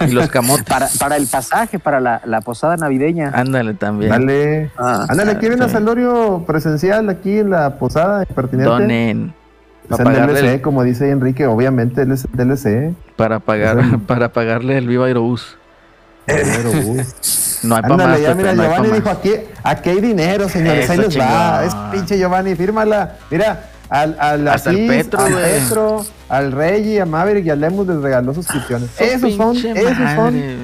Y 0.06 0.10
los 0.12 0.28
camotes. 0.28 0.64
Para, 0.64 0.88
para 0.98 1.16
el 1.16 1.26
pasaje, 1.26 1.78
para 1.78 2.00
la, 2.00 2.20
la 2.24 2.40
posada 2.40 2.76
navideña. 2.76 3.30
Ándale 3.34 3.74
también. 3.74 4.10
Dale. 4.10 4.70
Ah, 4.78 5.06
Ándale, 5.08 5.38
¿quieren 5.38 5.62
a 5.62 5.66
sí. 5.68 5.74
Celorio 5.74 6.44
presencial 6.46 7.08
aquí 7.08 7.38
en 7.38 7.50
la 7.50 7.76
posada 7.78 8.24
impertinente? 8.28 8.70
Donen. 8.70 9.34
Es 9.90 9.96
Para 9.98 10.24
el 10.24 10.26
DLC, 10.34 10.44
el- 10.54 10.60
como 10.62 10.82
dice 10.84 11.10
Enrique, 11.10 11.46
obviamente 11.46 12.02
él 12.02 12.12
es 12.12 12.24
el 12.24 12.30
DLC. 12.32 12.94
para 13.16 13.40
pagar, 13.40 13.78
el- 13.78 13.98
para 14.06 14.32
pagarle 14.32 14.78
el 14.78 14.86
Viva 14.88 15.06
Aerobús. 15.06 15.58
No 17.64 17.76
hay 17.76 17.82
para 17.82 17.96
más. 17.96 18.20
Ya 18.20 18.34
mira, 18.34 18.52
no 18.54 18.62
pa' 18.62 18.68
Giovanni 18.68 18.90
dijo 18.94 19.10
aquí, 19.10 19.32
aquí 19.62 19.90
hay 19.90 20.00
dinero, 20.00 20.48
señores, 20.48 20.88
ahí 20.90 20.98
les 20.98 21.18
va. 21.18 21.64
Es 21.64 21.74
pinche 21.92 22.18
Giovanni, 22.18 22.54
fírmala. 22.54 23.16
Mira, 23.30 23.70
al, 23.92 24.16
al 24.18 24.48
Hasta 24.48 24.70
el 24.70 24.76
Asís, 24.76 24.88
Petro, 24.88 25.20
al. 25.20 25.34
Petro, 25.34 26.06
al 26.28 26.52
Rey, 26.52 26.98
a 26.98 27.06
Maverick 27.06 27.46
y 27.46 27.50
a 27.50 27.56
Lemus 27.56 27.86
les 27.86 27.96
regaló 27.98 28.32
suscripciones. 28.34 28.90
Su 28.96 29.04
esos 29.04 29.34
son, 29.34 29.56
esos 29.56 29.96
son 29.96 30.16
madre. 30.16 30.56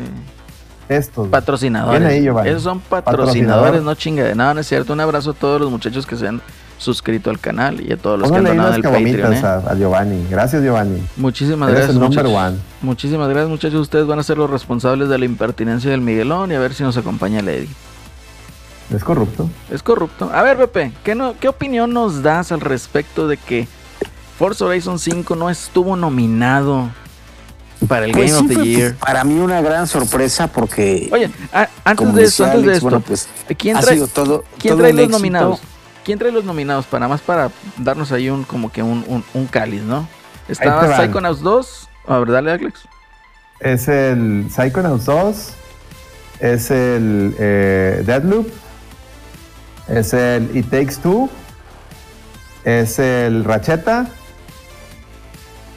estos. 0.89 1.17
güey. 1.19 1.31
Patrocinadores. 1.31 2.03
Ahí. 2.09 2.27
Esos 2.49 2.63
son 2.63 2.81
patrocinadores, 2.81 3.03
Patrocinador. 3.03 3.83
no 3.83 3.95
chinga 3.95 4.25
de 4.25 4.35
nada, 4.35 4.55
no 4.55 4.61
es 4.61 4.67
cierto. 4.67 4.93
Un 4.93 5.01
abrazo 5.01 5.31
a 5.31 5.35
todos 5.35 5.61
los 5.61 5.71
muchachos 5.71 6.07
que 6.07 6.17
se 6.17 6.27
han 6.29 6.41
suscrito 6.79 7.29
al 7.31 7.41
canal 7.41 7.81
y 7.81 7.93
a 7.93 7.97
todos 7.97 8.19
los 8.21 8.29
Póngale 8.29 8.45
que 8.47 8.51
han 8.53 8.57
donado 8.57 8.77
el 8.77 8.83
Patreon. 8.83 9.33
¿eh? 9.35 9.41
a, 9.45 9.57
a 9.73 9.75
Giovanni. 9.75 10.25
Gracias, 10.31 10.63
Giovanni. 10.63 11.03
Muchísimas 11.17 11.69
Eres 11.71 11.87
gracias. 11.89 11.97
el 11.97 12.01
number 12.03 12.27
one. 12.27 12.57
Muchísimas 12.83 13.29
gracias, 13.29 13.51
muchachos. 13.51 13.81
Ustedes 13.81 14.07
van 14.07 14.21
a 14.21 14.23
ser 14.23 14.39
los 14.39 14.49
responsables 14.49 15.09
de 15.09 15.19
la 15.19 15.25
impertinencia 15.25 15.91
del 15.91 16.01
Miguelón 16.01 16.53
y 16.53 16.55
a 16.55 16.61
ver 16.61 16.73
si 16.75 16.85
nos 16.85 16.97
acompaña 16.97 17.43
Lady. 17.43 17.69
Es 18.95 19.05
corrupto. 19.05 19.49
Es 19.71 19.83
corrupto. 19.83 20.31
A 20.33 20.43
ver, 20.43 20.57
Pepe, 20.57 20.93
¿qué, 21.05 21.15
no, 21.15 21.35
¿qué 21.39 21.49
opinión 21.49 21.93
nos 21.93 22.23
das 22.23 22.53
al 22.53 22.61
respecto 22.61 23.29
de 23.29 23.37
que 23.37 23.69
Forza 24.39 24.65
Horizon 24.65 24.99
5 24.99 25.37
no 25.37 25.51
estuvo 25.51 25.95
nominado 25.97 26.89
para 27.87 28.07
el 28.07 28.13
Pues 28.13 28.33
Game 28.35 28.49
sí 28.49 28.57
of 28.57 28.63
the 28.63 28.67
Year? 28.69 28.91
pues, 28.95 29.01
para 29.01 29.25
mí 29.25 29.39
una 29.39 29.61
gran 29.61 29.87
sorpresa 29.87 30.47
porque 30.49 31.09
Oye, 31.13 31.31
a- 31.53 31.69
antes 31.85 32.15
de 32.15 32.25
esto, 32.25 32.45
decía 32.45 32.47
antes 32.47 32.63
de 32.63 32.69
Alex, 32.71 32.77
esto, 32.77 32.89
bueno, 32.91 33.05
pues 33.07 33.29
¿quién 33.59 33.77
ha 33.77 33.81
trae, 33.81 33.95
sido 33.97 34.07
todo 34.09 34.45
¿quién 34.59 34.73
todo 34.73 34.79
trae 34.83 34.93
los 34.93 35.01
éxito. 35.03 35.19
nominados? 35.19 35.61
¿Quién 36.05 36.19
trae 36.19 36.33
los 36.33 36.45
nominados? 36.45 36.87
Para 36.87 37.07
más 37.09 37.21
para 37.21 37.51
darnos 37.77 38.11
ahí 38.13 38.31
un 38.31 38.45
como 38.45 38.73
que 38.73 38.83
un, 38.83 39.05
un, 39.07 39.23
un 39.35 39.47
cáliz, 39.47 39.83
¿no? 39.83 40.09
Estaba. 40.49 40.97
Psychonauts 40.97 41.41
2. 41.43 41.89
A 42.07 42.19
ver, 42.21 42.31
dale, 42.31 42.53
Alex. 42.53 42.81
Es 43.61 43.87
el 43.89 44.47
Psychonauts 44.51 45.05
2. 45.05 45.51
Es 46.41 46.71
el 46.71 47.35
eh, 47.39 48.03
Deadloop. 48.07 48.49
Es 49.89 50.13
el 50.13 50.57
It 50.57 50.71
Takes 50.71 50.97
Two. 51.03 51.29
Es 52.65 52.99
el 52.99 53.45
Racheta. 53.45 54.09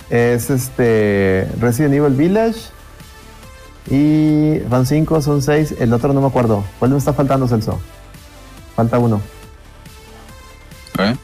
Es 0.10 0.50
este 0.50 1.50
Resident 1.60 1.94
Evil 1.94 2.14
Village. 2.14 2.60
Y 3.90 4.60
van 4.60 4.86
5, 4.86 5.22
son 5.22 5.42
6. 5.42 5.76
El 5.80 5.94
otro 5.94 6.14
no 6.14 6.22
me 6.22 6.28
acuerdo. 6.28 6.64
¿Cuál 6.80 6.92
me 6.92 6.98
está 6.98 7.14
faltando, 7.14 7.48
Celso? 7.48 7.80
Falta 8.76 9.00
uno. 9.00 9.22
¿Eh? 11.00 11.16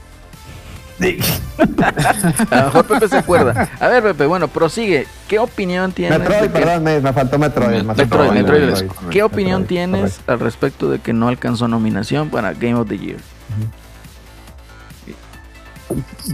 A 2.51 2.55
lo 2.55 2.63
mejor 2.65 2.85
Pepe 2.87 3.07
se 3.07 3.17
acuerda. 3.17 3.69
A 3.79 3.87
ver, 3.87 4.01
Pepe, 4.03 4.25
bueno, 4.25 4.47
prosigue. 4.47 5.07
¿Qué 5.27 5.37
opinión 5.39 5.91
tienes? 5.91 6.17
Metroid, 6.19 6.49
perdón, 6.49 6.83
me, 6.83 6.99
me 6.99 7.13
faltó 7.13 7.37
Metroid. 7.37 7.83
me 7.83 7.95
faltó 7.95 8.17
Metroid, 8.17 8.31
Metroid. 8.33 8.61
Metroid. 8.71 9.09
¿Qué 9.11 9.23
opinión 9.23 9.61
Metroid, 9.61 9.67
tienes 9.67 10.01
correcto. 10.13 10.31
al 10.31 10.39
respecto 10.39 10.89
de 10.89 10.99
que 10.99 11.13
no 11.13 11.27
alcanzó 11.27 11.67
nominación 11.67 12.29
para 12.29 12.53
Game 12.53 12.75
of 12.75 12.87
the 12.87 12.97
Year? 12.97 13.17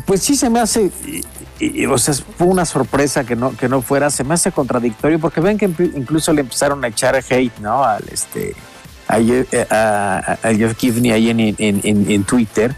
Pues 0.05 0.21
sí 0.23 0.35
se 0.35 0.49
me 0.49 0.59
hace, 0.59 0.91
y- 1.05 1.23
y- 1.59 1.85
o 1.85 1.97
sea, 1.99 2.13
fue 2.37 2.47
una 2.47 2.65
sorpresa 2.65 3.23
que 3.23 3.35
no, 3.35 3.55
que 3.55 3.69
no 3.69 3.81
fuera, 3.83 4.09
se 4.09 4.23
me 4.23 4.33
hace 4.33 4.51
contradictorio 4.51 5.19
porque 5.19 5.41
ven 5.41 5.57
que 5.59 5.65
incluso 5.95 6.33
le 6.33 6.41
empezaron 6.41 6.83
a 6.83 6.87
echar 6.87 7.15
hate, 7.15 7.59
¿no? 7.59 7.83
Al 7.83 8.03
este, 8.11 8.55
eh, 9.19 9.67
a- 9.69 10.37
a 10.43 10.53
Jeff 10.53 10.77
Givney 10.77 11.11
ahí 11.11 11.29
en, 11.29 11.39
en, 11.39 11.55
en- 11.59 12.11
en 12.11 12.23
Twitter 12.23 12.75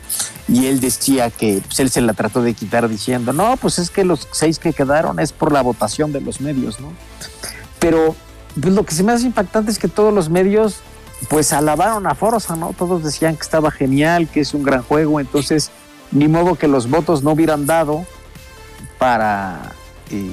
y 0.48 0.66
él 0.68 0.80
decía 0.80 1.30
que 1.30 1.62
pues, 1.66 1.80
él 1.80 1.90
se 1.90 2.02
la 2.02 2.14
trató 2.14 2.42
de 2.42 2.54
quitar 2.54 2.88
diciendo, 2.88 3.34
no, 3.34 3.58
pues 3.58 3.80
es 3.80 3.90
que 3.90 4.04
los 4.06 4.28
seis 4.32 4.60
que 4.60 4.74
quedaron 4.74 5.20
es 5.20 5.32
por 5.32 5.52
la 5.52 5.62
votación 5.62 6.12
de 6.12 6.22
los 6.22 6.42
medios, 6.42 6.80
¿no? 6.80 6.92
Pero 7.80 8.16
pues, 8.62 8.74
lo 8.74 8.86
que 8.86 8.94
se 8.94 9.04
me 9.04 9.12
hace 9.12 9.26
impactante 9.26 9.72
es 9.72 9.80
que 9.80 9.88
todos 9.88 10.14
los 10.14 10.30
medios 10.30 10.78
pues 11.30 11.54
alabaron 11.54 12.06
a 12.08 12.14
Forza, 12.16 12.56
¿no? 12.56 12.74
Todos 12.78 13.04
decían 13.04 13.36
que 13.36 13.42
estaba 13.44 13.72
genial, 13.72 14.28
que 14.28 14.42
es 14.42 14.54
un 14.54 14.64
gran 14.64 14.84
juego, 14.84 15.20
entonces 15.20 15.72
ni 16.12 16.28
modo 16.28 16.56
que 16.56 16.68
los 16.68 16.90
votos 16.90 17.24
no 17.24 17.32
hubieran 17.32 17.66
dado 17.66 18.06
para 19.00 19.72
eh, 20.12 20.30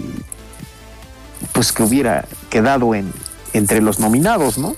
pues 1.52 1.72
que 1.72 1.82
hubiera 1.82 2.24
quedado 2.50 2.94
en 2.94 3.12
entre 3.54 3.82
los 3.82 3.98
nominados, 3.98 4.56
¿no? 4.56 4.74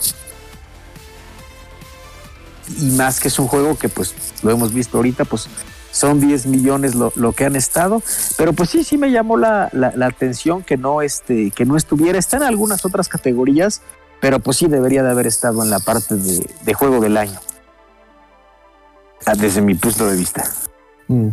Y 2.81 2.91
más 2.93 3.20
que 3.20 3.28
es 3.28 3.39
un 3.39 3.47
juego 3.49 3.77
que 3.77 3.89
pues 3.89 4.15
lo 4.43 4.51
hemos 4.51 4.73
visto 4.73 4.97
ahorita, 4.99 5.24
pues 5.24 5.49
son 5.91 6.20
10 6.20 6.47
millones 6.47 6.95
lo, 6.95 7.12
lo 7.15 7.32
que 7.32 7.45
han 7.45 7.55
estado, 7.57 8.03
pero 8.36 8.53
pues 8.53 8.70
sí, 8.70 8.82
sí 8.85 8.99
me 8.99 9.11
llamó 9.12 9.36
la, 9.36 9.69
la- 9.73 9.93
la 9.95 10.07
atención 10.07 10.62
que 10.62 10.77
no, 10.77 11.03
este, 11.03 11.51
que 11.53 11.65
no 11.65 11.77
estuviera, 11.77 12.19
está 12.19 12.39
en 12.39 12.43
algunas 12.45 12.85
otras 12.85 13.09
categorías, 13.09 13.81
pero 14.20 14.41
pues 14.41 14.57
sí 14.57 14.66
debería 14.66 15.03
de 15.03 15.11
haber 15.11 15.27
estado 15.27 15.62
en 15.62 15.70
la 15.70 15.78
parte 15.78 16.16
de, 16.16 16.51
de 16.62 16.74
juego 16.74 17.01
del 17.01 17.16
año, 17.16 17.39
Ah, 19.27 19.35
desde 19.36 19.62
mi 19.62 19.74
punto 19.74 20.07
de 20.07 20.16
vista. 20.16 20.45
Mm. 21.09 21.28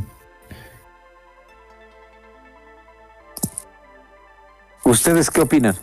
¿Ustedes 4.83 5.29
qué 5.29 5.41
opinan? 5.41 5.75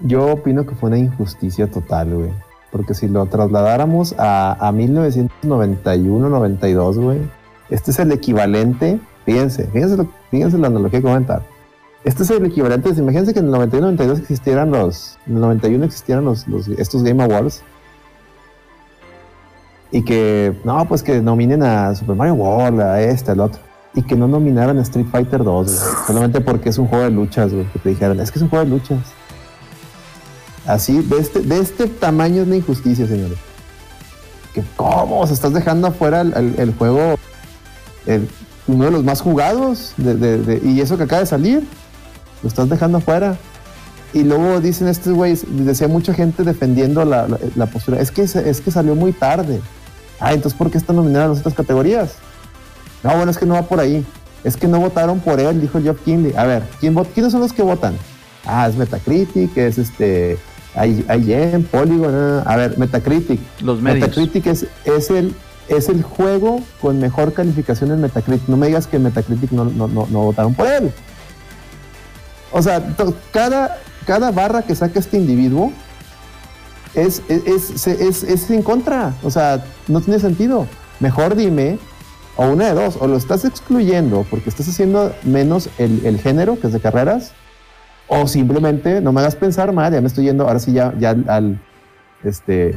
Yo 0.00 0.26
opino 0.26 0.66
que 0.66 0.74
fue 0.74 0.88
una 0.88 0.98
injusticia 0.98 1.70
total, 1.70 2.14
güey. 2.14 2.32
Porque 2.72 2.94
si 2.94 3.06
lo 3.06 3.26
trasladáramos 3.26 4.14
a, 4.18 4.56
a 4.66 4.72
1991-92, 4.72 6.94
güey, 6.96 7.18
este 7.70 7.90
es 7.90 7.98
el 7.98 8.12
equivalente. 8.12 8.98
Fíjense, 9.26 9.64
fíjense, 9.66 9.96
lo- 9.98 10.08
fíjense 10.30 10.56
la 10.58 10.68
analogía 10.68 11.00
que 11.00 11.04
comentar. 11.04 11.42
Este 12.04 12.22
es 12.24 12.30
el 12.30 12.44
equivalente. 12.46 12.88
Imagínense 12.88 13.32
que 13.34 13.40
en 13.40 13.46
el 13.46 13.52
91-92 13.54 14.18
existieran 14.20 14.70
los. 14.70 15.18
En 15.26 15.34
el 15.36 15.40
91 15.42 15.84
existieran 15.84 16.24
los, 16.24 16.48
los- 16.48 16.66
estos 16.68 17.02
Game 17.04 17.22
Awards. 17.22 17.62
Y 19.90 20.02
que, 20.02 20.54
no, 20.64 20.84
pues 20.86 21.02
que 21.02 21.20
nominen 21.20 21.62
a 21.62 21.94
Super 21.94 22.16
Mario 22.16 22.34
World, 22.34 22.80
a 22.80 23.02
este, 23.02 23.32
al 23.32 23.40
otro. 23.40 23.60
Y 23.94 24.02
que 24.02 24.16
no 24.16 24.26
nominaran 24.26 24.78
a 24.78 24.82
Street 24.82 25.04
Fighter 25.12 25.44
2, 25.44 25.66
güey. 25.66 25.78
Solamente 26.06 26.40
porque 26.40 26.70
es 26.70 26.78
un 26.78 26.86
juego 26.86 27.04
de 27.04 27.10
luchas, 27.10 27.52
güey. 27.52 27.66
Que 27.66 27.78
te 27.78 27.90
dijeran, 27.90 28.18
es 28.20 28.32
que 28.32 28.38
es 28.38 28.42
un 28.42 28.48
juego 28.48 28.64
de 28.64 28.70
luchas. 28.70 28.98
Así, 30.66 31.00
de 31.00 31.18
este, 31.18 31.40
de 31.40 31.58
este 31.58 31.86
tamaño 31.88 32.42
es 32.42 32.48
la 32.48 32.56
injusticia, 32.56 33.06
señores. 33.06 33.38
Que 34.54 34.62
cómo, 34.76 35.20
o 35.20 35.26
sea, 35.26 35.34
estás 35.34 35.52
dejando 35.52 35.88
afuera 35.88 36.20
el, 36.20 36.74
juego, 36.78 37.16
el- 38.06 38.28
uno 38.68 38.84
de 38.84 38.90
los 38.92 39.02
más 39.04 39.20
jugados, 39.20 39.94
y 40.62 40.80
eso 40.80 40.96
que 40.96 41.02
acaba 41.04 41.20
de 41.20 41.26
salir, 41.26 41.64
lo 42.42 42.48
estás 42.48 42.68
dejando 42.68 42.98
afuera. 42.98 43.36
Y 44.14 44.22
luego 44.24 44.60
dicen 44.60 44.88
estos 44.88 45.14
güeyes, 45.14 45.44
decía 45.48 45.88
mucha 45.88 46.12
gente 46.14 46.44
defendiendo 46.44 47.04
la, 47.04 47.26
la- 47.56 47.66
postura, 47.66 47.98
es 48.00 48.10
que, 48.10 48.28
se- 48.28 48.48
es 48.48 48.60
que 48.60 48.70
salió 48.70 48.94
muy 48.94 49.12
tarde. 49.12 49.60
Ah, 50.20 50.32
entonces 50.32 50.56
¿por 50.56 50.70
qué 50.70 50.78
está 50.78 50.92
nominada 50.92 51.24
en 51.24 51.30
las 51.32 51.40
otras 51.40 51.54
categorías? 51.54 52.12
No, 53.02 53.16
bueno, 53.16 53.30
es 53.32 53.38
que 53.38 53.46
no 53.46 53.54
va 53.54 53.62
por 53.62 53.80
ahí. 53.80 54.04
Es 54.44 54.56
que 54.56 54.68
no 54.68 54.78
votaron 54.78 55.18
por 55.20 55.40
él, 55.40 55.60
dijo 55.60 55.80
Jeff 55.80 55.98
Kinley. 56.04 56.34
A 56.36 56.44
ver, 56.44 56.62
¿quién 56.78 56.94
¿quiénes 57.14 57.32
son 57.32 57.40
los 57.40 57.52
que 57.52 57.62
votan? 57.62 57.94
Ah, 58.44 58.68
es 58.68 58.76
Metacritic, 58.76 59.56
es 59.56 59.78
este 59.78 60.38
IGN, 60.76 61.64
Polygon. 61.64 62.14
ah. 62.14 62.42
A 62.46 62.56
ver, 62.56 62.78
Metacritic. 62.78 63.40
Los 63.62 63.80
medios. 63.80 64.00
Metacritic 64.08 64.46
es, 64.46 64.66
es, 64.84 65.10
el, 65.10 65.34
es 65.68 65.88
el 65.88 66.02
juego 66.02 66.60
con 66.80 66.98
mejor 67.00 67.32
calificación 67.32 67.90
en 67.92 68.00
Metacritic. 68.00 68.48
No 68.48 68.56
me 68.56 68.66
digas 68.68 68.86
que 68.86 68.98
Metacritic 68.98 69.50
no, 69.52 69.64
no, 69.66 69.86
no, 69.88 70.06
no 70.10 70.20
votaron 70.20 70.54
por 70.54 70.66
él. 70.66 70.90
O 72.52 72.62
sea, 72.62 72.94
cada, 73.32 73.78
cada 74.06 74.30
barra 74.30 74.62
que 74.62 74.74
saca 74.74 74.98
este 74.98 75.16
individuo 75.16 75.72
es, 76.94 77.22
es, 77.28 77.70
es, 77.70 77.86
es- 77.86 78.22
es 78.22 78.50
en 78.50 78.62
contra. 78.62 79.14
O 79.22 79.30
sea, 79.30 79.64
no 79.88 80.00
tiene 80.00 80.20
sentido. 80.20 80.66
Mejor 81.00 81.34
dime, 81.34 81.78
o 82.36 82.46
una 82.46 82.66
de 82.66 82.74
dos, 82.74 82.96
o 83.00 83.06
lo 83.06 83.16
estás 83.16 83.44
excluyendo 83.44 84.24
porque 84.30 84.48
estás 84.50 84.68
haciendo 84.68 85.14
menos 85.22 85.68
el, 85.78 86.04
el 86.06 86.18
género, 86.20 86.58
que 86.60 86.66
es 86.68 86.72
de 86.72 86.80
carreras, 86.80 87.32
o 88.14 88.26
simplemente 88.26 89.00
no 89.00 89.10
me 89.12 89.20
hagas 89.20 89.34
pensar 89.36 89.72
mal, 89.72 89.92
ya 89.92 90.00
me 90.00 90.06
estoy 90.06 90.24
yendo, 90.26 90.46
ahora 90.46 90.58
sí 90.58 90.72
ya, 90.72 90.92
ya 90.98 91.16
al, 91.28 91.58
este, 92.22 92.76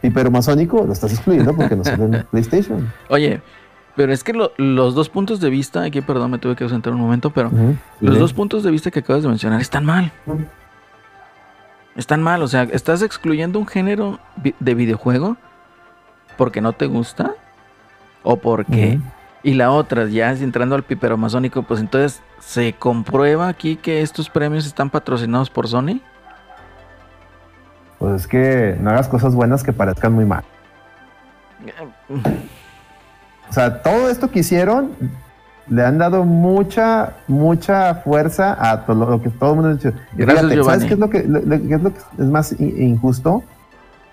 Pipero 0.00 0.30
masónico 0.30 0.84
lo 0.86 0.92
estás 0.92 1.12
excluyendo 1.12 1.54
porque 1.56 1.74
no 1.76 1.82
sale 1.84 2.04
en 2.04 2.24
PlayStation. 2.30 2.92
Oye, 3.08 3.40
pero 3.96 4.12
es 4.12 4.22
que 4.22 4.32
lo- 4.32 4.52
los 4.56 4.94
dos 4.94 5.08
puntos 5.08 5.40
de 5.40 5.50
vista, 5.50 5.82
aquí 5.82 6.00
perdón, 6.02 6.30
me 6.30 6.38
tuve 6.38 6.54
que 6.56 6.64
ausentar 6.64 6.92
un 6.92 7.00
momento, 7.00 7.30
pero 7.30 7.50
los 8.00 8.14
Sí. 8.14 8.20
dos 8.20 8.32
puntos 8.32 8.62
de 8.62 8.70
vista 8.70 8.90
que 8.90 9.00
acabas 9.00 9.22
de 9.22 9.28
mencionar 9.28 9.60
están 9.60 9.84
mal. 9.84 10.12
Están 11.96 12.22
mal, 12.22 12.42
o 12.42 12.48
sea, 12.48 12.64
estás 12.64 13.02
excluyendo 13.02 13.58
un 13.58 13.66
género 13.66 14.18
de 14.60 14.74
videojuego 14.74 15.36
porque 16.36 16.60
no 16.60 16.72
te 16.72 16.86
gusta 16.86 17.32
o 18.22 18.36
porque... 18.36 18.98
Ujú. 19.00 19.10
Y 19.44 19.54
la 19.54 19.70
otra, 19.70 20.06
ya 20.08 20.32
entrando 20.32 20.74
al 20.74 20.82
pipero 20.82 21.16
masónico, 21.18 21.62
pues 21.62 21.78
entonces 21.78 22.20
se 22.40 22.72
comprueba 22.72 23.46
aquí 23.48 23.76
que 23.76 24.00
estos 24.02 24.28
premios 24.30 24.66
están 24.66 24.88
patrocinados 24.90 25.50
por 25.50 25.68
Sony. 25.68 26.00
Pues 27.98 28.22
es 28.22 28.26
que 28.26 28.76
no 28.80 28.90
hagas 28.90 29.06
cosas 29.06 29.34
buenas 29.34 29.62
que 29.62 29.72
parezcan 29.72 30.12
muy 30.14 30.24
mal. 30.24 30.44
O 33.48 33.52
sea, 33.52 33.82
todo 33.82 34.08
esto 34.10 34.30
que 34.30 34.40
hicieron 34.40 34.90
le 35.68 35.84
han 35.84 35.98
dado 35.98 36.24
mucha, 36.24 37.14
mucha 37.28 37.94
fuerza 37.96 38.56
a 38.58 38.84
todo 38.84 39.06
lo 39.10 39.22
que 39.22 39.30
todo 39.30 39.50
el 39.50 39.56
mundo 39.56 39.70
ha 39.70 39.74
dicho. 39.74 39.92
Gracias, 40.14 40.42
fíjate. 40.50 40.64
¿Sabes 40.64 40.84
qué 40.88 40.94
es 40.94 41.00
lo 41.00 41.10
que, 41.10 41.22
lo- 41.24 41.40
lo- 41.40 41.68
qué 41.68 41.74
es, 41.74 41.82
lo 41.82 41.92
que 41.92 41.98
es 42.18 42.26
más 42.26 42.52
in- 42.60 42.82
injusto? 42.82 43.42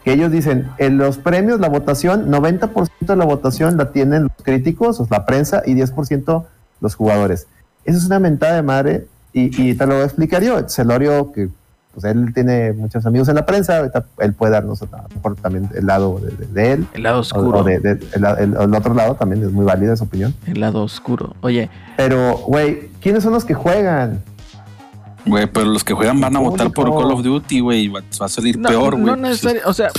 Que 0.03 0.13
ellos 0.13 0.31
dicen, 0.31 0.67
en 0.77 0.97
los 0.97 1.17
premios, 1.17 1.59
la 1.59 1.69
votación, 1.69 2.31
90% 2.31 2.89
de 3.01 3.15
la 3.15 3.25
votación 3.25 3.77
la 3.77 3.91
tienen 3.91 4.23
los 4.23 4.31
críticos, 4.43 4.99
o 4.99 5.07
la 5.09 5.25
prensa, 5.25 5.61
y 5.65 5.75
10% 5.75 6.43
los 6.79 6.95
jugadores. 6.95 7.47
Eso 7.85 7.97
es 7.99 8.05
una 8.05 8.19
mentada 8.19 8.55
de 8.55 8.61
madre, 8.63 9.07
y, 9.33 9.69
y 9.69 9.75
te 9.75 9.85
lo 9.85 9.93
voy 9.93 10.01
a 10.03 10.05
explicar 10.05 10.41
yo. 10.43 10.67
Celorio, 10.67 11.31
que 11.31 11.49
pues 11.93 12.05
él 12.05 12.33
tiene 12.33 12.71
muchos 12.71 13.05
amigos 13.05 13.27
en 13.27 13.35
la 13.35 13.45
prensa, 13.45 13.79
ahorita 13.79 14.05
él 14.19 14.31
puede 14.33 14.53
darnos 14.53 14.81
también 15.41 15.69
el 15.75 15.85
lado 15.85 16.19
de, 16.19 16.31
de- 16.31 16.45
de 16.47 16.71
él. 16.71 16.87
El 16.93 17.03
lado 17.03 17.19
oscuro. 17.19 17.59
o 17.59 17.63
de- 17.65 17.79
de- 17.79 17.91
el, 18.13 18.25
el- 18.39 18.55
el 18.61 18.75
otro 18.75 18.93
lado 18.93 19.15
también 19.15 19.43
es 19.43 19.51
muy 19.51 19.65
válida 19.65 19.95
su 19.97 20.05
opinión. 20.05 20.33
El 20.47 20.61
lado 20.61 20.81
oscuro. 20.83 21.35
Oye, 21.41 21.69
Pero, 21.97 22.37
güey, 22.47 22.89
¿quiénes 23.01 23.23
son 23.23 23.33
los 23.33 23.43
que 23.43 23.53
juegan? 23.55 24.21
Güey, 25.25 25.45
pero 25.47 25.67
los 25.67 25.83
que 25.83 25.93
juegan 25.93 26.19
van 26.19 26.35
a 26.35 26.39
votar 26.39 26.71
por. 26.71 26.89
Call 26.89 27.11
of 27.11 27.21
Duty, 27.23 27.59
güey. 27.59 27.87
Va, 27.89 28.01
va 28.19 28.25
a 28.25 28.29
salir 28.29 28.57
no, 28.57 28.69
peor, 28.69 28.93
güey. 28.93 29.05
no 29.05 29.15
necesariamente, 29.15 29.67
o 29.69 29.73
sea, 29.73 29.89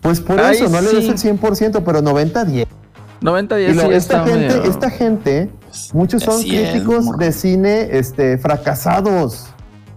Pues 0.00 0.20
por 0.20 0.40
eso, 0.40 0.68
no 0.70 0.80
le 0.80 0.90
des 0.92 1.08
el 1.08 1.18
100%, 1.38 1.82
pero 1.84 2.00
90-10. 2.00 2.66
90 3.20 3.58
Y 3.60 3.64
días 3.64 3.76
lo- 3.76 3.82
sí 3.82 3.88
esta, 3.94 4.24
gente, 4.24 4.38
medio- 4.56 4.62
esta 4.64 4.90
gente, 4.90 5.50
muchos 5.92 6.22
son 6.22 6.36
Así 6.36 6.56
es, 6.56 6.70
críticos 6.70 7.04
morro. 7.04 7.18
de 7.18 7.32
cine 7.32 7.88
este, 7.92 8.38
fracasados. 8.38 9.48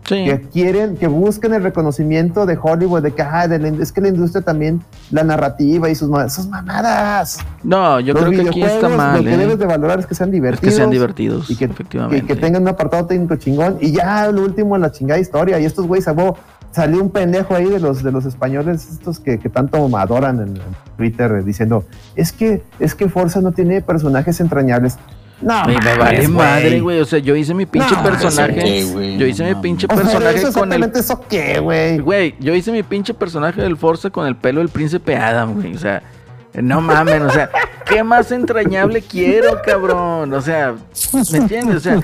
Sí. 0.03 0.25
que 0.25 0.41
quieren, 0.41 0.97
que 0.97 1.07
buscan 1.07 1.53
el 1.53 1.61
reconocimiento 1.63 2.45
de 2.45 2.57
Hollywood, 2.61 3.03
de 3.03 3.11
que 3.11 3.21
ah, 3.21 3.47
de 3.47 3.59
la 3.59 3.67
in- 3.67 3.81
es 3.81 3.91
que 3.91 4.01
la 4.01 4.07
industria 4.09 4.41
también, 4.41 4.81
la 5.11 5.23
narrativa 5.23 5.89
y 5.89 5.95
sus, 5.95 6.09
ma- 6.09 6.27
sus 6.27 6.47
mamadas. 6.47 7.37
No, 7.63 7.99
yo 7.99 8.13
Los 8.13 8.23
creo 8.25 8.41
que 8.43 8.49
aquí 8.49 8.63
está 8.63 8.89
mal, 8.89 9.17
Lo 9.17 9.23
que 9.23 9.33
¿eh? 9.35 9.37
debes 9.37 9.59
de 9.59 9.65
valorar 9.67 9.99
es 9.99 10.05
que 10.07 10.15
sean 10.15 10.29
Es 10.29 10.33
divertidos. 10.33 10.73
que 10.73 10.75
sean 10.77 10.89
divertidos, 10.89 11.49
y 11.51 11.55
que, 11.55 11.65
efectivamente. 11.65 12.21
que, 12.25 12.33
que 12.33 12.35
tengan 12.41 12.63
un 12.63 12.69
apartado 12.69 13.05
técnico 13.05 13.35
chingón. 13.35 13.77
Y 13.79 13.91
ya 13.91 14.29
lo 14.31 14.41
último, 14.43 14.77
la 14.77 14.91
chingada 14.91 15.19
historia. 15.19 15.59
Y 15.59 15.65
estos 15.65 15.85
güeyes, 15.87 16.05
salió, 16.71 17.01
un 17.01 17.09
pendejo 17.11 17.53
ahí 17.55 17.65
de 17.69 17.79
los, 17.79 18.01
de 18.01 18.11
los 18.11 18.25
españoles, 18.25 18.87
estos 18.91 19.19
que, 19.19 19.37
que 19.39 19.49
tanto 19.49 19.87
adoran 19.97 20.39
en, 20.39 20.47
en 20.57 20.61
Twitter, 20.97 21.31
eh, 21.31 21.43
diciendo, 21.43 21.85
es 22.15 22.31
que, 22.31 22.63
es 22.79 22.95
que 22.95 23.07
Forza 23.07 23.39
no 23.41 23.51
tiene 23.51 23.81
personajes 23.81 24.39
entrañables. 24.41 24.97
No, 25.41 25.65
me 25.65 25.75
vale 25.97 26.27
madre, 26.27 26.79
güey. 26.79 26.99
O 26.99 27.05
sea, 27.05 27.19
yo 27.19 27.35
hice 27.35 27.53
mi 27.53 27.65
pinche 27.65 27.95
No, 27.95 28.03
personaje. 28.03 29.17
yo 29.17 29.25
hice 29.25 29.43
mi 29.43 29.55
pinche 29.61 29.87
personaje 29.87 30.37
¿eso 30.37 30.53
con 30.53 30.71
el. 30.71 30.83
eso 30.83 31.21
qué, 31.27 31.59
güey? 31.59 31.97
Güey, 31.99 32.35
yo 32.39 32.53
hice 32.53 32.71
mi 32.71 32.83
pinche 32.83 33.13
personaje 33.13 33.61
del 33.61 33.77
Forza 33.77 34.09
con 34.09 34.27
el 34.27 34.35
pelo 34.35 34.59
del 34.59 34.69
príncipe 34.69 35.15
Adam, 35.15 35.55
güey. 35.55 35.75
O 35.75 35.79
sea, 35.79 36.03
no 36.53 36.81
mamen, 36.81 37.23
o 37.23 37.29
sea, 37.29 37.49
¿qué 37.85 38.03
más 38.03 38.31
entrañable 38.31 39.01
quiero, 39.01 39.61
cabrón? 39.65 40.33
O 40.33 40.41
sea, 40.41 40.75
¿me 41.31 41.37
entiendes? 41.37 41.77
O 41.77 41.79
sea, 41.79 41.99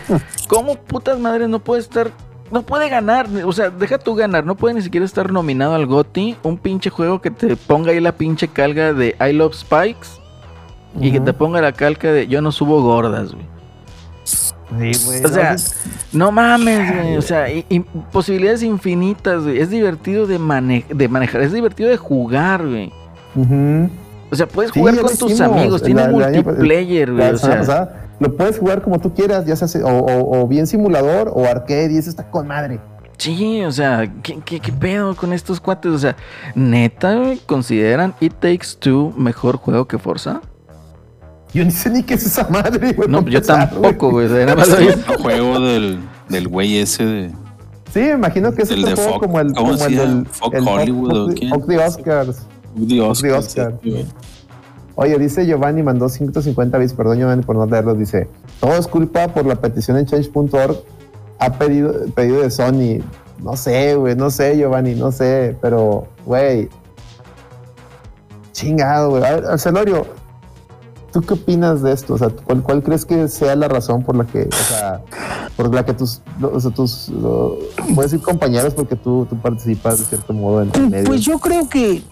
¿cómo 0.47 0.76
putas 0.76 1.19
madres 1.19 1.49
no 1.49 1.59
puede 1.59 1.81
estar. 1.81 2.11
No 2.49 2.61
puede 2.61 2.88
ganar, 2.88 3.27
o 3.43 3.51
sea, 3.51 3.69
deja 3.69 3.97
tú 3.97 4.15
ganar, 4.15 4.45
no 4.45 4.55
puede 4.55 4.76
ni 4.76 4.81
siquiera 4.81 5.05
estar 5.05 5.34
nominado 5.34 5.76
al 5.76 5.85
GOTY, 5.85 6.38
un 6.43 6.57
pinche 6.57 6.89
juego 6.89 7.19
que 7.19 7.30
te 7.30 7.57
ponga 7.57 7.91
ahí 7.91 7.99
la 7.99 8.14
pinche 8.14 8.47
calca 8.47 8.93
de 8.93 9.18
I 9.19 9.34
Love 9.34 9.53
Spikes 9.53 10.07
y 10.99 11.11
que 11.11 11.19
te 11.19 11.34
ponga 11.34 11.61
la 11.61 11.72
calca 11.72 12.11
de 12.11 12.28
Yo 12.28 12.41
no 12.41 12.52
subo 12.52 12.82
gordas, 12.82 13.34
güey. 13.34 13.45
Sí, 14.24 15.06
güey. 15.06 15.24
O 15.24 15.28
sea, 15.30 15.56
no, 16.11 16.32
mames, 16.32 16.94
güey. 16.94 17.18
O 17.18 17.22
sea, 17.22 17.49
y- 17.52 17.65
y 17.69 17.80
posibilidades 17.80 18.64
infinitas, 18.64 19.44
güey. 19.44 19.60
Es 19.60 19.69
divertido 19.69 20.28
de, 20.28 20.40
mane- 20.40 20.86
de 20.90 21.07
manejar, 21.07 21.41
es 21.41 21.53
divertido 21.53 21.90
de 21.90 21.98
jugar, 21.98 22.65
güey. 22.68 22.91
O 24.30 24.36
sea, 24.36 24.45
puedes 24.48 24.72
jugar 24.72 24.95
con 24.99 25.15
tus 25.18 25.32
hicimos. 25.32 25.52
amigos, 25.57 25.82
tiene 25.84 26.02
La- 26.02 26.07
la- 26.07 26.11
multiplayer, 26.41 27.14
güey. 27.14 27.30
O 27.32 27.38
sea, 27.38 27.90
lo 28.19 28.36
puedes 28.36 28.60
jugar 28.60 28.82
como 28.82 28.99
tú 28.99 29.14
quieras, 29.14 29.45
ya 29.45 29.56
sea 29.56 29.86
o, 29.86 29.90
o- 29.99 30.41
o 30.41 30.48
bien 30.48 30.68
simulador 30.68 31.32
o 31.34 31.45
arcade, 31.45 31.94
y 31.94 31.98
eso 31.98 32.10
está 32.10 32.30
con 32.30 32.48
madre. 32.48 32.80
sí, 33.18 33.64
o 33.64 33.72
sea, 33.72 34.06
¿qué, 34.22 34.40
qué, 34.45 34.60
qué 34.60 34.72
pedo 34.74 35.15
con 35.15 35.32
estos 35.34 35.60
cuates? 35.61 35.91
O 35.91 35.98
sea, 35.98 36.15
neta, 36.56 37.15
güey, 37.15 37.38
¿consideran 37.45 38.14
It 38.19 38.34
Takes 38.40 38.76
Two 38.80 39.14
mejor 39.18 39.57
juego 39.57 39.88
que 39.88 39.98
Forza? 39.98 40.41
Yo 41.57 41.65
ni 41.65 41.71
sé 41.71 41.89
ni 41.89 42.03
qué 42.03 42.13
es 42.15 42.25
esa 42.25 42.47
madre, 42.49 42.93
güey. 42.93 43.09
No, 43.09 43.19
para 43.19 43.31
yo 43.31 43.41
tampoco, 43.41 44.11
güey. 44.11 44.27
nada 44.29 44.55
más 44.55 44.69
El 44.69 45.01
juego 45.03 45.59
del, 45.59 45.99
del 46.29 46.47
güey 46.47 46.77
ese 46.77 47.05
de. 47.05 47.31
Sí, 47.93 47.99
me 48.01 48.11
imagino 48.11 48.51
que 48.53 48.63
es 48.63 48.71
El 48.71 48.79
otro 48.84 48.89
de 48.89 48.95
juego 48.95 49.11
Fox- 49.13 49.25
como 49.25 49.39
el, 49.39 49.47
¿cómo 49.53 49.65
como 49.67 49.77
se 49.77 49.85
el 49.85 49.91
llama? 49.95 50.09
del 50.13 50.25
Fox 50.27 50.55
el 50.57 50.67
Hollywood, 50.67 51.11
¿o 51.17 51.27
Fox-? 51.29 51.49
Fox 51.49 51.67
the 51.67 51.77
Oscars. 51.77 52.38
de 52.75 53.01
Oscar. 53.01 53.31
Oscar. 53.39 53.73
sí, 53.81 53.89
güey. 53.91 54.05
Oye, 54.99 55.17
dice 55.19 55.45
Giovanni, 55.45 55.84
mandó 55.84 56.09
150 56.09 56.77
bits, 56.79 56.93
perdón 56.93 57.19
Giovanni 57.19 57.43
por 57.43 57.55
no 57.55 57.65
leerlo, 57.67 57.93
dice, 57.93 58.27
todo 58.59 58.73
es 58.77 58.88
culpa 58.88 59.27
por 59.27 59.45
la 59.45 59.55
petición 59.55 59.95
en 59.97 60.07
change.org, 60.07 60.75
ha 61.39 61.53
pedido, 61.53 61.93
pedido 62.15 62.41
de 62.41 62.49
Sony. 62.49 63.03
No 63.43 63.55
sé, 63.55 63.93
güey, 63.95 64.15
no 64.15 64.31
sé, 64.31 64.57
Giovanni, 64.57 64.95
no 64.95 65.11
sé, 65.11 65.55
pero, 65.61 66.07
güey, 66.25 66.67
chingado, 68.53 69.11
güey. 69.11 69.23
A 69.23 69.35
ver, 69.35 69.45
Arcelorio, 69.45 70.07
¿tú 71.18 71.26
qué 71.26 71.34
opinas 71.34 71.81
de 71.81 71.94
esto? 71.94 72.14
O 72.14 72.18
sea, 72.19 72.30
¿cuál, 72.30 72.61
cuál 72.61 72.84
crees 72.84 73.03
que 73.03 73.27
sea 73.27 73.56
la 73.56 73.68
razón 73.68 74.03
por 74.03 74.15
la 74.15 74.23
que, 74.26 74.44
o 74.44 74.69
sea, 74.69 75.02
por 75.56 75.73
la 75.73 75.84
que 75.84 75.94
tus, 75.94 76.22
o 76.39 76.60
sea, 76.60 76.69
tus, 76.69 77.11
puedes 77.95 78.11
decir 78.11 78.23
compañeros 78.23 78.76
porque 78.76 78.95
tú, 78.95 79.26
tú 79.27 79.35
participas 79.35 79.98
de 79.98 80.06
cierto 80.06 80.31
modo 80.34 80.61
en 80.61 80.72
el 80.76 80.89
medio? 80.91 81.06
Pues 81.06 81.22
yo 81.22 81.39
creo 81.39 81.68
que, 81.68 82.03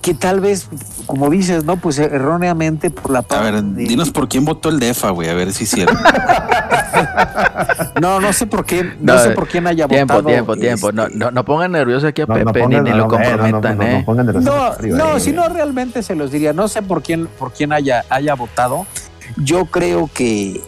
que 0.00 0.14
tal 0.14 0.40
vez, 0.40 0.68
como 1.06 1.28
dices, 1.28 1.64
¿no? 1.64 1.76
Pues 1.76 1.98
erróneamente 1.98 2.90
por 2.90 3.10
la 3.10 3.18
A 3.18 3.22
parte 3.22 3.50
ver, 3.52 3.62
de- 3.62 3.82
dinos 3.84 4.10
por 4.10 4.28
quién 4.28 4.44
votó 4.46 4.70
el 4.70 4.80
DEFA, 4.80 5.10
güey, 5.10 5.28
a 5.28 5.34
ver 5.34 5.52
si 5.52 5.64
es 5.64 5.70
cierto. 5.70 5.94
No, 8.00 8.20
no 8.20 8.32
sé 8.32 8.46
por 8.46 8.64
qué, 8.64 8.82
no, 9.00 9.14
No, 9.14 9.18
sé 9.18 9.30
por 9.30 9.46
quién 9.46 9.66
haya 9.66 9.86
Tiempo, 9.86 10.14
votado. 10.14 10.28
tiempo, 10.28 10.56
tiempo. 10.56 10.92
No, 10.92 11.06
este, 11.06 11.18
no, 11.18 11.30
no 11.30 11.44
pongan 11.44 11.72
nervioso 11.72 12.06
aquí 12.06 12.22
a 12.22 12.26
No, 12.26 12.36
no 12.38 12.44
Pepe 12.46 12.60
pongan- 12.64 12.84
ni, 12.84 12.90
ni 12.90 12.96
lo 12.96 13.06
no, 13.06 13.10
no, 13.12 13.18
no, 13.18 13.24
comprometan, 13.24 13.78
no, 13.78 13.84
no, 13.84 14.72
¿eh? 14.72 14.88
No, 14.90 15.16
eh, 15.16 15.20
si 15.20 15.32
no 15.32 15.48
realmente 15.48 16.02
se 16.02 16.14
los 16.14 16.30
diría. 16.30 16.52
No 16.52 16.68
sé 16.68 16.82
por 16.82 17.02
quién, 17.02 17.26
por 17.26 17.52
quién 17.52 17.72
haya, 17.72 18.04
haya 18.08 18.34
votado. 18.34 18.86
Yo 19.36 19.66
creo 19.66 20.08
que, 20.12 20.60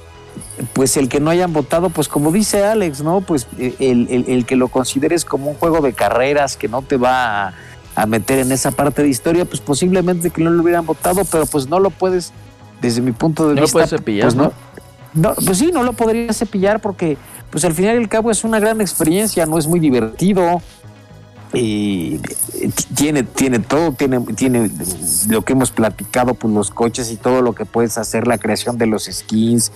pues 0.74 0.96
el 0.96 1.09
que 1.09 1.20
no 1.20 1.30
hayan 1.30 1.52
votado, 1.52 1.90
pues 1.90 2.09
como 2.09 2.30
dice 2.32 2.64
Alex, 2.64 3.02
¿no? 3.02 3.20
Pues 3.22 3.46
eh, 3.59 3.74
el, 3.78 4.06
el- 4.10 4.24
el 4.28 4.44
que 4.46 4.56
lo 4.56 4.68
consideres 4.68 5.24
como 5.24 5.50
un 5.50 5.56
juego 5.56 5.80
de 5.80 5.92
carreras 5.94 6.56
que 6.56 6.68
no 6.68 6.82
te 6.82 6.96
va 6.96 7.48
a, 7.48 7.54
a 7.94 8.06
meter 8.06 8.39
en 8.39 8.52
esa 8.52 8.70
parte 8.70 9.02
de 9.02 9.09
historia, 9.09 9.44
pues 9.44 9.60
posiblemente 9.60 10.31
que 10.31 10.43
no 10.43 10.51
lo 10.51 10.62
hubieran 10.62 10.86
votado, 10.86 11.23
pero 11.24 11.47
pues 11.47 11.69
no 11.69 11.78
lo 11.78 11.90
puedes, 11.90 12.32
desde 12.81 13.01
mi 13.01 13.12
punto 13.12 13.48
de 13.48 13.55
No 13.55 13.56
lo 13.56 13.62
vista. 13.62 13.73
puedes 13.74 13.90
cepillar, 13.90 14.24
pues 14.27 14.35
¿no? 14.35 14.52
no, 15.14 15.35
pues 15.35 15.59
sí, 15.59 15.70
no 15.73 15.82
lo 15.82 15.93
podría 15.93 16.32
cepillar 16.32 16.81
porque, 16.81 17.16
pues 17.51 17.64
al 17.64 17.74
final 17.74 17.97
y 17.97 17.98
al 17.98 18.09
cabo 18.09 18.31
es 18.31 18.44
una 18.44 18.59
gran 18.60 18.81
experiencia, 18.81 19.44
no 19.47 19.59
es 19.59 19.66
muy 19.66 19.81
divertido. 19.81 20.62
Y 21.55 22.19
tiene, 22.97 23.24
tiene 23.24 23.59
todo, 23.59 23.93
tiene, 23.93 24.20
tiene 24.20 24.70
lo 25.28 25.43
que 25.43 25.52
hemos 25.52 25.70
platicado, 25.70 26.32
pues 26.32 26.55
los 26.55 26.70
coches 26.70 27.12
y 27.12 27.16
todo 27.16 27.43
lo 27.43 27.55
que 27.55 27.66
puedes 27.66 27.98
hacer, 27.98 28.27
la 28.27 28.39
creación 28.39 28.78
de 28.78 28.86
los 28.86 29.05
skins 29.05 29.70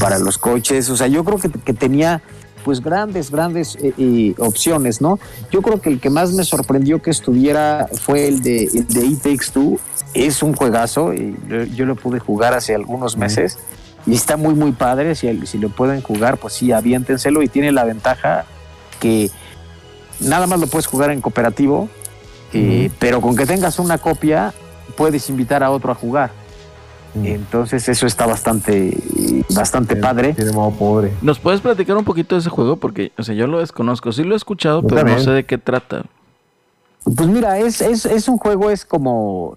para 0.00 0.18
los 0.18 0.38
coches. 0.38 0.90
O 0.90 0.96
sea, 0.96 1.06
yo 1.06 1.22
creo 1.24 1.38
que, 1.38 1.48
que 1.48 1.72
tenía 1.72 2.20
pues 2.64 2.80
grandes, 2.80 3.30
grandes 3.30 3.76
eh, 3.76 3.92
eh, 3.98 4.34
opciones, 4.38 5.00
¿no? 5.00 5.18
Yo 5.50 5.62
creo 5.62 5.80
que 5.80 5.90
el 5.90 6.00
que 6.00 6.10
más 6.10 6.32
me 6.32 6.44
sorprendió 6.44 7.00
que 7.00 7.10
estuviera 7.10 7.88
fue 7.92 8.28
el 8.28 8.42
de, 8.42 8.64
el 8.64 8.86
de 8.86 9.06
It 9.06 9.22
Takes 9.22 9.46
Two. 9.52 9.78
Es 10.14 10.42
un 10.42 10.54
juegazo, 10.54 11.14
y 11.14 11.36
yo, 11.48 11.64
yo 11.64 11.86
lo 11.86 11.96
pude 11.96 12.18
jugar 12.18 12.54
hace 12.54 12.74
algunos 12.74 13.16
meses 13.16 13.58
y 14.06 14.14
está 14.14 14.36
muy, 14.36 14.54
muy 14.54 14.72
padre. 14.72 15.14
Si, 15.14 15.46
si 15.46 15.58
lo 15.58 15.68
pueden 15.68 16.02
jugar, 16.02 16.38
pues 16.38 16.54
sí, 16.54 16.72
aviéntenselo 16.72 17.42
y 17.42 17.48
tiene 17.48 17.72
la 17.72 17.84
ventaja 17.84 18.44
que 18.98 19.30
nada 20.20 20.46
más 20.46 20.60
lo 20.60 20.66
puedes 20.66 20.86
jugar 20.86 21.10
en 21.10 21.20
cooperativo, 21.20 21.88
eh, 22.52 22.90
pero 22.98 23.20
con 23.20 23.36
que 23.36 23.46
tengas 23.46 23.78
una 23.78 23.98
copia 23.98 24.52
puedes 24.96 25.28
invitar 25.30 25.62
a 25.62 25.70
otro 25.70 25.92
a 25.92 25.94
jugar. 25.94 26.30
Mm. 27.14 27.26
Entonces 27.26 27.88
eso 27.88 28.06
está 28.06 28.26
bastante, 28.26 28.96
bastante 29.54 29.94
Tiene- 29.94 30.06
padre. 30.06 30.34
Tiene 30.34 30.52
modo 30.52 30.70
pobre. 30.70 31.12
¿Nos 31.22 31.38
puedes 31.38 31.60
platicar 31.60 31.96
un 31.96 32.04
poquito 32.04 32.34
de 32.36 32.40
ese 32.40 32.50
juego? 32.50 32.76
Porque, 32.76 33.12
o 33.18 33.22
sea, 33.22 33.34
yo 33.34 33.46
lo 33.46 33.58
desconozco. 33.58 34.12
Sí 34.12 34.22
lo 34.24 34.34
he 34.34 34.36
escuchado, 34.36 34.82
Yo 34.82 34.88
pero 34.88 35.00
no 35.02 35.06
también. 35.08 35.24
sé 35.24 35.30
de 35.32 35.44
qué 35.44 35.58
trata. 35.58 36.04
Pues 37.04 37.28
mira, 37.28 37.58
es, 37.58 37.80
es, 37.80 38.06
es 38.06 38.28
un 38.28 38.36
juego, 38.38 38.70
es 38.70 38.84
como. 38.84 39.56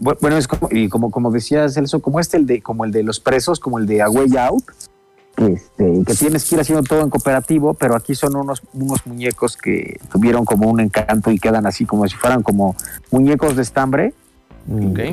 Bueno, 0.00 0.36
es 0.36 0.46
como, 0.46 0.68
y 0.70 0.88
como, 0.88 1.10
como 1.10 1.30
decía 1.30 1.68
Celso, 1.68 2.00
como 2.00 2.20
este, 2.20 2.36
el 2.36 2.46
de, 2.46 2.62
como 2.62 2.84
el 2.84 2.92
de 2.92 3.02
los 3.02 3.18
presos, 3.18 3.58
como 3.58 3.78
el 3.78 3.86
de 3.86 4.00
A 4.02 4.08
Way 4.10 4.36
Out, 4.36 4.64
este, 5.38 6.04
que 6.06 6.14
tienes 6.14 6.44
que 6.48 6.54
ir 6.54 6.60
haciendo 6.60 6.82
todo 6.84 7.00
en 7.00 7.10
cooperativo, 7.10 7.74
pero 7.74 7.96
aquí 7.96 8.14
son 8.14 8.36
unos, 8.36 8.62
unos 8.74 9.04
muñecos 9.06 9.56
que 9.56 9.98
tuvieron 10.12 10.44
como 10.44 10.68
un 10.70 10.78
encanto 10.80 11.30
y 11.32 11.38
quedan 11.40 11.66
así 11.66 11.84
como 11.84 12.06
si 12.06 12.14
fueran 12.16 12.42
como 12.44 12.76
muñecos 13.10 13.56
de 13.56 13.62
estambre. 13.62 14.14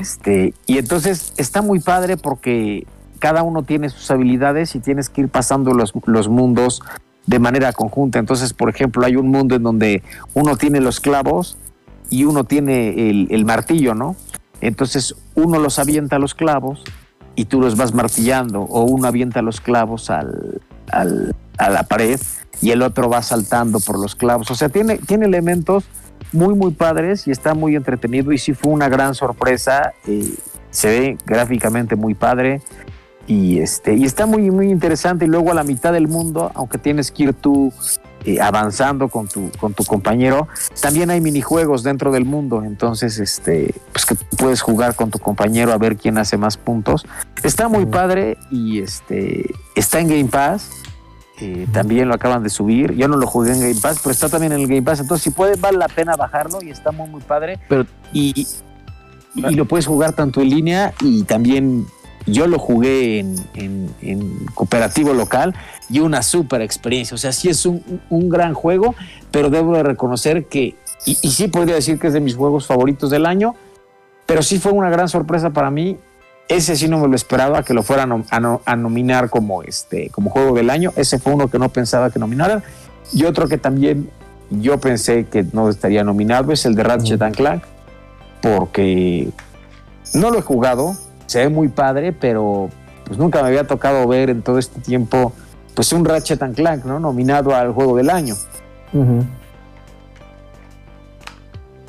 Este, 0.01 0.53
y 0.65 0.77
entonces 0.77 1.33
está 1.37 1.61
muy 1.61 1.79
padre 1.79 2.17
porque 2.17 2.85
cada 3.19 3.41
uno 3.43 3.63
tiene 3.63 3.89
sus 3.89 4.11
habilidades 4.11 4.75
y 4.75 4.79
tienes 4.79 5.09
que 5.09 5.21
ir 5.21 5.29
pasando 5.29 5.73
los, 5.73 5.93
los 6.05 6.27
mundos 6.27 6.81
de 7.25 7.39
manera 7.39 7.71
conjunta. 7.73 8.19
Entonces, 8.19 8.53
por 8.53 8.69
ejemplo, 8.69 9.05
hay 9.05 9.15
un 9.15 9.29
mundo 9.29 9.55
en 9.55 9.63
donde 9.63 10.03
uno 10.33 10.57
tiene 10.57 10.81
los 10.81 10.99
clavos 10.99 11.57
y 12.09 12.25
uno 12.25 12.43
tiene 12.43 13.09
el, 13.09 13.27
el 13.31 13.45
martillo, 13.45 13.95
¿no? 13.95 14.15
Entonces, 14.61 15.15
uno 15.35 15.59
los 15.59 15.79
avienta 15.79 16.17
a 16.17 16.19
los 16.19 16.35
clavos 16.35 16.83
y 17.35 17.45
tú 17.45 17.59
los 17.59 17.75
vas 17.77 17.93
martillando, 17.93 18.61
o 18.61 18.83
uno 18.83 19.07
avienta 19.07 19.41
los 19.41 19.59
clavos 19.59 20.09
al, 20.09 20.61
al- 20.91 21.35
a 21.57 21.69
la 21.69 21.83
pared 21.83 22.19
y 22.61 22.71
el 22.71 22.81
otro 22.81 23.09
va 23.09 23.21
saltando 23.21 23.79
por 23.79 23.99
los 23.99 24.15
clavos. 24.15 24.51
O 24.51 24.55
sea, 24.55 24.69
tiene, 24.69 24.97
tiene 24.97 25.25
elementos 25.25 25.85
muy, 26.31 26.53
muy 26.55 26.71
padres 26.71 27.27
y 27.27 27.31
está 27.31 27.53
muy 27.53 27.75
entretenido 27.75 28.31
y 28.31 28.37
sí 28.37 28.53
fue 28.53 28.71
una 28.71 28.89
gran 28.89 29.15
sorpresa. 29.15 29.93
eh, 30.07 30.33
se 30.75 30.89
ve 30.89 31.17
gráficamente 31.25 31.95
muy 31.95 32.13
padre 32.13 32.61
y, 33.27 33.59
este, 33.59 33.95
y 33.95 34.03
está 34.03 34.25
muy, 34.25 34.51
muy 34.51 34.69
interesante. 34.69 35.25
Y 35.25 35.27
luego 35.27 35.51
a 35.51 35.55
la 35.55 35.63
mitad 35.63 35.93
del 35.93 36.07
mundo, 36.07 36.51
aunque 36.53 36.77
tienes 36.77 37.11
que 37.11 37.23
ir 37.23 37.33
tú 37.33 37.73
eh, 38.25 38.41
avanzando 38.41 39.07
con 39.07 39.27
tu, 39.27 39.49
con 39.59 39.73
tu 39.73 39.83
compañero, 39.83 40.47
también 40.81 41.09
hay 41.09 41.21
minijuegos 41.21 41.81
dentro 41.83 42.11
del 42.11 42.25
mundo. 42.25 42.63
Entonces, 42.63 43.19
este, 43.19 43.73
pues 43.93 44.05
que 44.05 44.15
puedes 44.37 44.61
jugar 44.61 44.95
con 44.95 45.09
tu 45.09 45.19
compañero 45.19 45.71
a 45.71 45.77
ver 45.77 45.95
quién 45.95 46.17
hace 46.17 46.37
más 46.37 46.57
puntos. 46.57 47.05
Está 47.41 47.67
muy 47.67 47.85
padre 47.85 48.37
y 48.51 48.81
este, 48.81 49.49
está 49.75 49.99
en 49.99 50.09
Game 50.09 50.25
Pass. 50.25 50.69
Eh, 51.41 51.67
también 51.73 52.07
lo 52.07 52.13
acaban 52.15 52.43
de 52.43 52.49
subir. 52.49 52.93
Yo 52.93 53.07
no 53.07 53.17
lo 53.17 53.27
jugué 53.27 53.53
en 53.53 53.59
Game 53.61 53.75
Pass, 53.81 53.99
pero 54.01 54.11
está 54.11 54.29
también 54.29 54.53
en 54.53 54.61
el 54.61 54.67
Game 54.67 54.81
Pass. 54.83 54.99
Entonces, 55.01 55.23
si 55.23 55.31
puede, 55.31 55.55
vale 55.55 55.77
la 55.77 55.87
pena 55.87 56.15
bajarlo 56.15 56.59
y 56.61 56.69
está 56.69 56.91
muy, 56.91 57.09
muy 57.09 57.21
padre. 57.21 57.59
Pero- 57.67 57.85
y, 58.13 58.47
y 59.35 59.55
lo 59.55 59.65
puedes 59.65 59.85
jugar 59.85 60.13
tanto 60.13 60.41
en 60.41 60.49
línea 60.49 60.93
y 61.01 61.23
también 61.23 61.85
yo 62.25 62.47
lo 62.47 62.57
jugué 62.57 63.19
en, 63.19 63.35
en- 63.53 63.89
en 64.01 64.45
cooperativo 64.53 65.13
local 65.13 65.53
y 65.89 65.99
una 65.99 66.21
súper 66.23 66.61
experiencia. 66.61 67.15
O 67.15 67.17
sea, 67.17 67.31
sí 67.33 67.49
es 67.49 67.65
un, 67.65 67.83
un 68.09 68.29
gran 68.29 68.53
juego, 68.53 68.95
pero 69.31 69.49
debo 69.49 69.75
de 69.75 69.83
reconocer 69.83 70.45
que, 70.45 70.75
y, 71.05 71.17
y 71.21 71.31
sí 71.31 71.49
podría 71.49 71.75
decir 71.75 71.99
que 71.99 72.07
es 72.07 72.13
de 72.13 72.21
mis 72.21 72.35
juegos 72.35 72.65
favoritos 72.65 73.09
del 73.11 73.25
año, 73.25 73.55
pero 74.25 74.41
sí 74.41 74.57
fue 74.57 74.71
una 74.71 74.89
gran 74.89 75.09
sorpresa 75.09 75.49
para 75.51 75.69
mí. 75.69 75.97
Ese 76.47 76.75
sí 76.75 76.87
no 76.87 76.99
me 76.99 77.07
lo 77.07 77.15
esperaba 77.15 77.63
que 77.63 77.73
lo 77.73 77.81
fueran 77.81 78.11
a, 78.11 78.15
nom- 78.15 78.25
a 78.29 78.39
no- 78.39 78.61
a 78.65 78.75
nominar 78.75 79.29
como, 79.29 79.63
este, 79.63 80.09
como 80.11 80.29
juego 80.29 80.53
del 80.55 80.69
año. 80.69 80.91
Ese 80.95 81.17
fue 81.19 81.33
uno 81.33 81.47
que 81.47 81.57
no 81.57 81.69
pensaba 81.69 82.09
que 82.11 82.19
nominaran. 82.19 82.63
Y 83.11 83.25
otro 83.25 83.47
que 83.47 83.57
también 83.57 84.09
yo 84.51 84.79
pensé 84.79 85.25
que 85.25 85.43
no 85.53 85.69
estaría 85.69 86.03
nominado 86.03 86.51
es 86.51 86.65
el 86.65 86.75
de 86.75 86.83
Ratchet 86.83 87.21
and 87.21 87.35
Clank, 87.35 87.63
porque 88.41 89.29
no 90.13 90.29
lo 90.29 90.37
he 90.37 90.41
jugado, 90.43 90.95
se 91.25 91.39
ve 91.39 91.49
muy 91.49 91.67
padre, 91.67 92.13
pero 92.13 92.69
pues 93.05 93.17
nunca 93.17 93.41
me 93.41 93.47
había 93.47 93.65
tocado 93.65 94.07
ver 94.07 94.29
en 94.29 94.43
todo 94.43 94.59
este 94.59 94.79
tiempo 94.81 95.33
pues 95.73 95.91
un 95.93 96.05
Ratchet 96.05 96.41
and 96.43 96.55
Clank, 96.55 96.85
¿no? 96.85 96.99
Nominado 96.99 97.55
al 97.55 97.71
juego 97.73 97.97
del 97.97 98.09
año. 98.11 98.35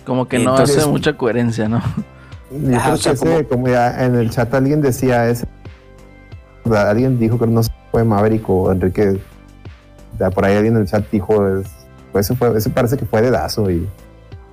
Como 0.04 0.26
que 0.28 0.38
no 0.38 0.52
Entonces- 0.52 0.78
hace 0.78 0.88
mucha 0.88 1.12
coherencia, 1.16 1.68
¿no? 1.68 1.82
Yo 2.50 2.58
creo 2.80 2.94
o 2.94 2.96
sea, 2.96 3.14
que 3.14 3.18
ese, 3.18 3.44
como... 3.46 3.68
ya 3.68 4.04
en 4.04 4.14
el 4.14 4.30
chat 4.30 4.52
alguien 4.54 4.80
decía 4.80 5.28
ese. 5.28 5.46
Alguien 6.74 7.18
dijo 7.18 7.38
que 7.38 7.46
no 7.46 7.62
si 7.62 7.70
fue 7.90 8.04
Maverick 8.04 8.48
o 8.48 8.72
Enrique. 8.72 9.18
ya 10.18 10.30
por 10.30 10.44
ahí 10.44 10.56
alguien 10.56 10.74
en 10.76 10.82
el 10.82 10.86
chat 10.86 11.04
dijo. 11.10 11.46
es- 11.58 11.66
pues 12.12 12.26
ese, 12.26 12.36
fue, 12.36 12.56
ese 12.56 12.70
parece 12.70 12.96
que 12.96 13.04
fue 13.04 13.20
dedazo 13.22 13.70
y. 13.70 13.86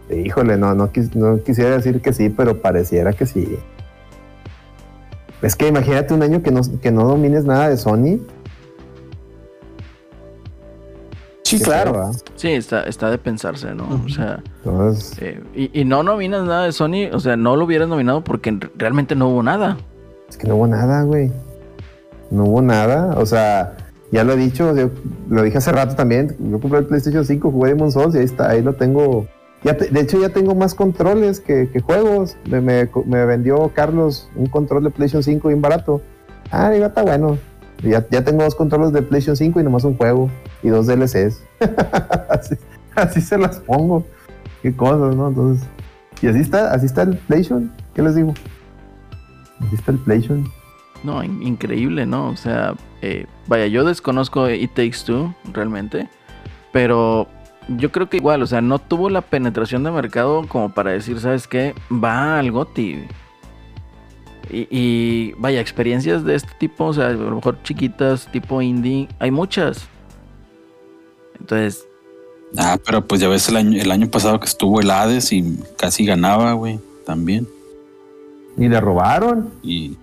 y 0.09 0.15
híjole, 0.15 0.57
no, 0.57 0.73
no, 0.75 0.91
quis- 0.91 1.13
no 1.15 1.41
quisiera 1.43 1.71
decir 1.77 2.01
que 2.01 2.11
sí, 2.13 2.29
pero 2.29 2.61
pareciera 2.61 3.13
que 3.13 3.25
sí. 3.25 3.57
Es 5.41 5.55
que 5.55 5.67
imagínate 5.67 6.13
un 6.13 6.23
año 6.23 6.41
que 6.41 6.51
no, 6.51 6.61
que 6.81 6.91
no 6.91 7.05
domines 7.05 7.45
nada 7.45 7.69
de 7.69 7.77
Sony. 7.77 8.19
Sí, 11.57 11.63
claro. 11.63 11.93
¿verdad? 11.93 12.11
Sí, 12.35 12.49
está, 12.49 12.83
está 12.83 13.09
de 13.09 13.17
pensarse, 13.17 13.73
¿no? 13.75 13.87
O 14.05 14.09
sea, 14.09 14.41
Entonces, 14.63 15.17
eh, 15.21 15.41
y, 15.55 15.81
y 15.81 15.85
no 15.85 16.03
nominas 16.03 16.43
nada 16.45 16.65
de 16.65 16.71
Sony, 16.71 17.09
o 17.13 17.19
sea, 17.19 17.35
no 17.37 17.55
lo 17.55 17.65
hubieras 17.65 17.87
nominado 17.87 18.23
porque 18.23 18.49
en- 18.49 18.61
realmente 18.75 19.15
no 19.15 19.29
hubo 19.29 19.43
nada. 19.43 19.77
Es 20.29 20.37
que 20.37 20.47
no 20.47 20.55
hubo 20.55 20.67
nada, 20.67 21.03
güey. 21.03 21.31
No 22.31 22.45
hubo 22.45 22.61
nada. 22.61 23.15
O 23.17 23.25
sea, 23.25 23.77
ya 24.11 24.23
lo 24.23 24.33
he 24.33 24.37
dicho, 24.37 24.75
yo 24.75 24.89
lo 25.29 25.43
dije 25.43 25.57
hace 25.57 25.71
rato 25.71 25.95
también. 25.95 26.35
Yo 26.39 26.59
compré 26.59 26.79
el 26.79 26.85
PlayStation 26.85 27.25
5, 27.25 27.51
jugué 27.51 27.69
Demon 27.73 27.91
Souls 27.91 28.15
y 28.15 28.19
ahí 28.19 28.25
está, 28.25 28.49
ahí 28.49 28.61
lo 28.61 28.73
tengo. 28.73 29.27
Ya 29.63 29.77
te- 29.77 29.87
de 29.89 29.99
hecho, 30.01 30.19
ya 30.19 30.29
tengo 30.29 30.55
más 30.55 30.73
controles 30.75 31.39
que, 31.39 31.69
que 31.71 31.79
juegos. 31.79 32.35
Me, 32.49 32.59
me- 32.61 32.89
me 33.05 33.25
vendió 33.25 33.71
Carlos 33.73 34.29
un 34.35 34.47
control 34.47 34.83
de 34.85 34.89
PlayStation 34.89 35.23
5 35.23 35.47
bien 35.49 35.61
barato. 35.61 36.01
Ah, 36.51 36.69
digo, 36.69 36.85
está 36.85 37.03
bueno. 37.03 37.37
Ya, 37.83 38.05
ya 38.09 38.23
tengo 38.23 38.43
dos 38.43 38.55
controles 38.55 38.93
de 38.93 39.01
PlayStation 39.01 39.35
5 39.35 39.59
y 39.59 39.63
nomás 39.63 39.83
un 39.83 39.95
juego 39.97 40.29
y 40.63 40.69
dos 40.69 40.87
DLCs. 40.87 41.43
así, 42.29 42.55
así 42.95 43.21
se 43.21 43.37
las 43.37 43.59
pongo. 43.59 44.05
Qué 44.61 44.73
cosas, 44.75 45.15
¿no? 45.15 45.27
Entonces, 45.27 45.67
y 46.21 46.27
así 46.27 46.39
está, 46.39 46.71
así 46.73 46.85
está 46.85 47.01
el 47.03 47.17
PlayStation. 47.17 47.71
¿Qué 47.93 48.01
les 48.01 48.15
digo? 48.15 48.33
Así 49.59 49.75
está 49.75 49.91
el 49.91 49.97
PlayStation. 49.99 50.49
No, 51.03 51.21
in- 51.23 51.43
increíble, 51.43 52.05
¿no? 52.05 52.29
O 52.29 52.37
sea, 52.37 52.75
eh, 53.01 53.25
vaya, 53.47 53.67
yo 53.67 53.83
desconozco 53.83 54.49
It 54.49 54.71
Takes 54.73 54.99
Two 55.05 55.35
realmente, 55.51 56.09
pero 56.71 57.27
yo 57.67 57.91
creo 57.91 58.09
que 58.09 58.17
igual, 58.17 58.41
o 58.41 58.47
sea, 58.47 58.61
no 58.61 58.79
tuvo 58.79 59.09
la 59.09 59.19
penetración 59.21 59.83
de 59.83 59.91
mercado 59.91 60.47
como 60.47 60.69
para 60.69 60.91
decir, 60.91 61.19
¿sabes 61.19 61.47
qué? 61.47 61.75
Va 61.91 62.39
al 62.39 62.51
GOTY. 62.51 63.03
Y, 64.49 64.67
y 64.69 65.31
vaya, 65.37 65.59
experiencias 65.61 66.23
de 66.23 66.35
este 66.35 66.51
tipo, 66.59 66.85
o 66.85 66.93
sea, 66.93 67.07
a 67.07 67.13
lo 67.13 67.35
mejor 67.35 67.61
chiquitas, 67.63 68.29
tipo 68.31 68.61
indie, 68.61 69.07
hay 69.19 69.31
muchas. 69.31 69.87
Entonces, 71.39 71.85
Ah, 72.57 72.77
pero 72.85 73.05
pues 73.05 73.19
ya 73.19 73.27
ves 73.27 73.49
el 73.49 73.57
año, 73.57 73.81
el 73.81 73.91
año 73.91 74.07
pasado 74.09 74.39
que 74.39 74.45
estuvo 74.45 74.79
el 74.79 74.91
Hades 74.91 75.31
y 75.31 75.57
casi 75.77 76.05
ganaba, 76.05 76.53
güey, 76.53 76.79
también. 77.05 77.47
Y 78.57 78.67
le 78.67 78.79
robaron. 78.79 79.51
Y, 79.63 79.97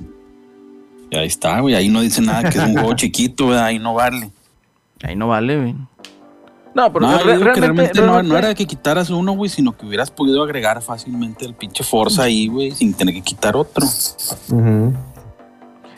y 1.10 1.16
ahí 1.16 1.28
está, 1.28 1.60
güey. 1.60 1.76
Ahí 1.76 1.88
no 1.88 2.00
dice 2.00 2.20
nada 2.20 2.50
que 2.50 2.58
es 2.58 2.64
un 2.64 2.72
juego 2.78 2.94
chiquito, 2.94 3.46
güey. 3.46 3.58
Ahí 3.58 3.78
no 3.78 3.94
vale. 3.94 4.30
ahí 5.02 5.14
no 5.14 5.28
vale, 5.28 5.56
güey. 5.60 5.74
No, 6.74 6.92
pero 6.92 7.06
no, 7.06 7.12
re- 7.18 7.18
que 7.18 7.26
realmente, 7.26 7.60
realmente 7.60 8.00
no, 8.00 8.06
realmente- 8.06 8.28
no 8.32 8.38
era 8.38 8.54
que 8.54 8.66
quitaras 8.66 9.10
uno, 9.10 9.32
güey, 9.32 9.50
sino 9.50 9.76
que 9.76 9.86
hubieras 9.86 10.10
podido 10.10 10.42
agregar 10.42 10.80
fácilmente 10.82 11.44
el 11.44 11.54
pinche 11.54 11.82
Forza 11.82 12.22
ahí, 12.24 12.46
güey, 12.48 12.70
sin 12.70 12.94
tener 12.94 13.14
que 13.14 13.22
quitar 13.22 13.56
otro. 13.56 13.84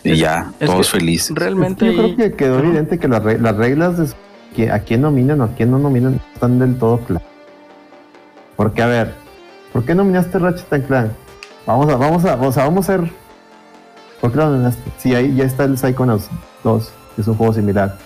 Y 0.04 0.12
Es- 0.12 0.18
ya, 0.18 0.52
es 0.58 0.68
todos 0.70 0.90
felices. 0.90 1.34
realmente 1.36 1.86
Yo 1.86 1.92
creo 2.02 2.16
que 2.16 2.32
quedó 2.36 2.58
evidente 2.58 2.98
que 2.98 3.06
las, 3.08 3.22
re- 3.22 3.38
las 3.38 3.54
reglas 3.56 3.98
de 3.98 4.06
que 4.56 4.70
a 4.70 4.80
quién 4.80 5.02
nominan 5.02 5.40
o 5.40 5.44
a 5.44 5.48
quién 5.48 5.70
no 5.70 5.78
nominan 5.78 6.20
están 6.34 6.58
del 6.58 6.76
todo 6.78 6.98
claras. 6.98 7.26
Porque, 8.56 8.82
a 8.82 8.86
ver, 8.86 9.14
¿por 9.72 9.84
qué 9.84 9.94
nominaste 9.94 10.38
Ratchet 10.38 10.72
and 10.72 10.86
Clank? 10.86 11.10
Vamos 11.66 11.88
a, 11.92 11.96
vamos 11.96 12.24
a, 12.24 12.34
o 12.34 12.52
sea, 12.52 12.64
vamos 12.64 12.88
a 12.88 12.96
ver. 12.96 13.10
¿Por 14.20 14.30
qué 14.32 14.36
lo 14.38 14.50
nominaste? 14.50 14.82
Sí, 14.98 15.14
ahí 15.14 15.34
ya 15.34 15.44
está 15.44 15.64
el 15.64 15.78
Psychonauts 15.78 16.28
2, 16.64 16.92
que 17.14 17.22
es 17.22 17.28
un 17.28 17.34
juego 17.36 17.52
similar. 17.54 17.96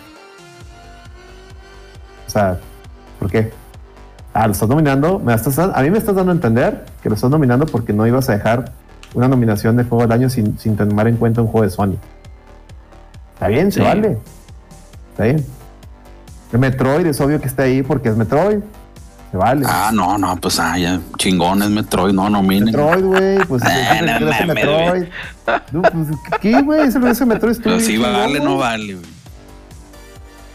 O 2.36 2.38
sea, 2.38 2.58
¿por 3.18 3.30
qué? 3.30 3.50
Ah, 4.34 4.46
lo 4.46 4.52
estás 4.52 4.68
nominando. 4.68 5.18
Me 5.18 5.32
estás, 5.32 5.58
a 5.58 5.80
mí 5.80 5.88
me 5.88 5.96
estás 5.96 6.14
dando 6.14 6.32
a 6.32 6.34
entender 6.34 6.84
que 7.02 7.08
lo 7.08 7.14
estás 7.14 7.30
nominando 7.30 7.64
porque 7.64 7.94
no 7.94 8.06
ibas 8.06 8.28
a 8.28 8.32
dejar 8.32 8.72
una 9.14 9.26
nominación 9.26 9.74
de 9.78 9.84
juego 9.84 10.02
del 10.02 10.12
año 10.12 10.28
sin, 10.28 10.58
sin 10.58 10.76
tomar 10.76 11.08
en 11.08 11.16
cuenta 11.16 11.40
un 11.40 11.46
juego 11.48 11.64
de 11.64 11.70
Sony. 11.70 11.96
Está 13.32 13.48
bien, 13.48 13.72
se 13.72 13.80
vale. 13.80 14.18
Está 15.12 15.24
bien. 15.24 15.46
El 16.52 16.58
Metroid 16.58 17.06
es 17.06 17.18
obvio 17.22 17.40
que 17.40 17.46
está 17.46 17.62
ahí 17.62 17.82
porque 17.82 18.10
es 18.10 18.16
Metroid. 18.18 18.58
Se 19.30 19.36
vale. 19.38 19.64
Ah, 19.66 19.90
no, 19.94 20.18
no, 20.18 20.36
pues 20.36 20.60
ah, 20.60 20.76
ya, 20.76 21.00
chingón 21.16 21.62
es 21.62 21.70
Metroid, 21.70 22.12
no, 22.12 22.28
no 22.28 22.42
miren. 22.42 22.66
Metroid, 22.66 23.02
güey. 23.02 23.38
Pues 23.46 23.62
es 23.64 23.68
Ah, 23.70 23.98
el 23.98 24.24
no 24.26 24.54
Metroid. 24.54 25.04
No, 25.72 25.80
pues, 25.80 26.08
¿Qué, 26.42 26.60
güey? 26.60 26.86
Es 26.86 26.94
el 26.96 27.26
Metroid. 27.26 27.56
Pero 27.62 27.80
si 27.80 27.96
vale, 27.96 28.40
no 28.40 28.58
vale, 28.58 28.96
güey. 28.96 29.15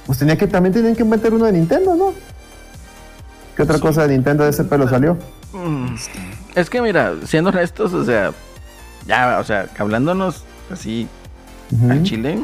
Pues 0.05 0.17
tenía 0.19 0.37
que, 0.37 0.47
también 0.47 0.73
tenían 0.73 0.95
que 0.95 1.03
meter 1.05 1.33
uno 1.33 1.45
de 1.45 1.51
Nintendo, 1.53 1.95
¿no? 1.95 2.13
¿Qué 3.55 3.63
otra 3.63 3.79
cosa 3.79 4.07
de 4.07 4.13
Nintendo 4.15 4.43
de 4.43 4.49
ese 4.49 4.63
pelo 4.63 4.87
salió? 4.87 5.17
Es 6.55 6.69
que 6.69 6.81
mira, 6.81 7.13
siendo 7.25 7.49
honestos, 7.49 7.93
o 7.93 8.03
sea, 8.05 8.31
ya, 9.05 9.37
o 9.39 9.43
sea, 9.43 9.67
hablándonos 9.77 10.43
así 10.71 11.07
Ujú. 11.71 11.91
al 11.91 12.03
chile, 12.03 12.39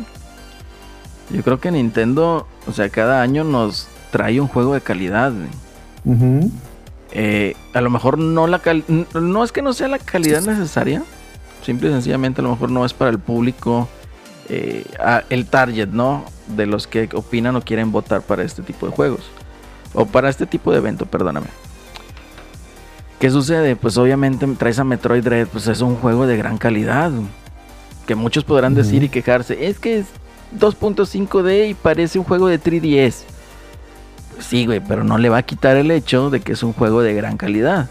yo 1.29 1.43
creo 1.43 1.59
que 1.59 1.71
Nintendo, 1.71 2.47
o 2.67 2.71
sea, 2.73 2.89
cada 2.89 3.21
año 3.21 3.43
nos 3.43 3.87
trae 4.11 4.39
un 4.39 4.47
juego 4.47 4.73
de 4.73 4.81
calidad. 4.81 5.31
Eh, 7.11 7.55
a 7.73 7.81
lo 7.81 7.89
mejor 7.89 8.17
no 8.17 8.47
la 8.47 8.59
cal- 8.59 8.83
no 9.13 9.43
es 9.43 9.51
que 9.51 9.61
no 9.61 9.73
sea 9.73 9.87
la 9.87 9.99
calidad 9.99 10.41
necesaria, 10.43 11.03
simple 11.65 11.89
y 11.89 11.91
sencillamente 11.93 12.41
a 12.41 12.43
lo 12.43 12.51
mejor 12.51 12.69
no 12.69 12.85
es 12.85 12.93
para 12.93 13.09
el 13.11 13.19
público, 13.19 13.87
eh, 14.49 14.85
a- 14.99 15.23
el 15.29 15.47
target, 15.47 15.87
¿no? 15.89 16.25
De 16.47 16.65
los 16.65 16.87
que 16.87 17.09
opinan 17.13 17.55
o 17.55 17.61
quieren 17.61 17.91
votar 17.91 18.21
para 18.21 18.43
este 18.43 18.61
tipo 18.61 18.85
de 18.85 18.91
juegos. 18.91 19.21
O 19.93 20.05
para 20.05 20.29
este 20.29 20.45
tipo 20.45 20.71
de 20.71 20.77
evento, 20.77 21.05
perdóname. 21.05 21.47
¿Qué 23.19 23.31
sucede? 23.31 23.75
Pues 23.75 23.97
obviamente 23.97 24.45
traes 24.57 24.79
a 24.79 24.83
Metroid 24.83 25.23
Dread, 25.23 25.47
pues 25.47 25.67
es 25.67 25.81
un 25.81 25.95
juego 25.95 26.27
de 26.27 26.37
gran 26.37 26.57
calidad. 26.57 27.11
Que 28.05 28.15
muchos 28.15 28.43
podrán 28.43 28.75
decir 28.75 29.03
y 29.03 29.09
quejarse. 29.09 29.67
Es 29.67 29.79
que 29.79 29.99
es 29.99 30.05
2.5D 30.57 31.69
y 31.69 31.73
parece 31.73 32.19
un 32.19 32.25
juego 32.25 32.47
de 32.47 32.61
3DS. 32.61 33.23
Pues 34.35 34.45
sí, 34.45 34.65
güey, 34.65 34.79
pero 34.79 35.03
no 35.03 35.17
le 35.17 35.29
va 35.29 35.37
a 35.37 35.43
quitar 35.43 35.77
el 35.77 35.91
hecho 35.91 36.29
de 36.29 36.39
que 36.41 36.53
es 36.53 36.63
un 36.63 36.73
juego 36.73 37.01
de 37.01 37.13
gran 37.15 37.37
calidad. 37.37 37.89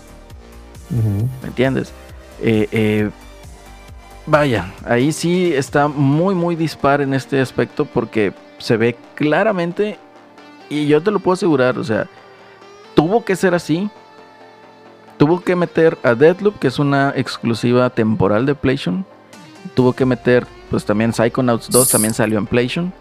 ¿Me 1.42 1.48
entiendes? 1.48 1.92
Eh, 2.40 2.68
eh, 2.70 3.10
vaya, 4.26 4.72
ahí 4.84 5.10
sí 5.10 5.52
está 5.52 5.88
muy, 5.88 6.34
muy 6.34 6.54
dispar 6.54 7.00
en 7.00 7.14
este 7.14 7.40
aspecto 7.40 7.84
porque 7.84 8.32
se 8.58 8.76
ve 8.76 8.96
claramente, 9.14 9.98
y 10.68 10.86
yo 10.86 11.02
te 11.02 11.10
lo 11.10 11.20
puedo 11.20 11.34
asegurar, 11.34 11.78
o 11.78 11.84
sea, 11.84 12.08
tuvo 12.94 13.24
que 13.24 13.36
ser 13.36 13.54
así. 13.54 13.88
Tuvo 15.18 15.40
que 15.40 15.56
meter 15.56 15.96
a 16.02 16.14
Deadloop, 16.14 16.58
que 16.58 16.66
es 16.68 16.78
una 16.78 17.12
exclusiva 17.16 17.88
temporal 17.88 18.44
de 18.44 18.54
PlayStation. 18.54 19.06
Tuvo 19.74 19.92
que 19.94 20.04
meter, 20.04 20.46
pues 20.70 20.84
también 20.84 21.12
Psychonauts 21.12 21.70
2 21.70 21.88
también 21.88 22.12
salió 22.12 22.38
en 22.38 22.46
PlayStation. 22.46 22.92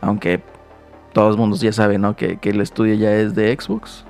Aunque 0.00 0.42
todos 1.14 1.28
los 1.28 1.36
mundos 1.38 1.60
ya 1.60 1.72
saben, 1.72 2.02
¿no? 2.02 2.16
Que, 2.16 2.36
que 2.36 2.50
el 2.50 2.60
estudio 2.60 2.94
ya 2.94 3.14
es 3.14 3.34
de 3.34 3.56
Xbox. 3.58 4.04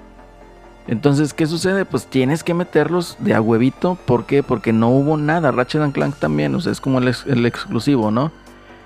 Entonces, 0.88 1.32
¿qué 1.32 1.46
sucede? 1.46 1.84
Pues 1.84 2.06
tienes 2.06 2.42
que 2.42 2.54
meterlos 2.54 3.16
de 3.20 3.34
a 3.34 3.40
huevito. 3.40 3.96
¿Por 4.06 4.26
qué? 4.26 4.42
Porque 4.42 4.72
no 4.72 4.88
hubo 4.88 5.16
nada. 5.16 5.52
Ratchet 5.52 5.92
Clank 5.92 6.16
también, 6.16 6.54
o 6.54 6.60
sea, 6.60 6.72
es 6.72 6.80
como 6.80 6.98
el, 6.98 7.14
el 7.26 7.46
exclusivo, 7.46 8.10
¿no? 8.10 8.32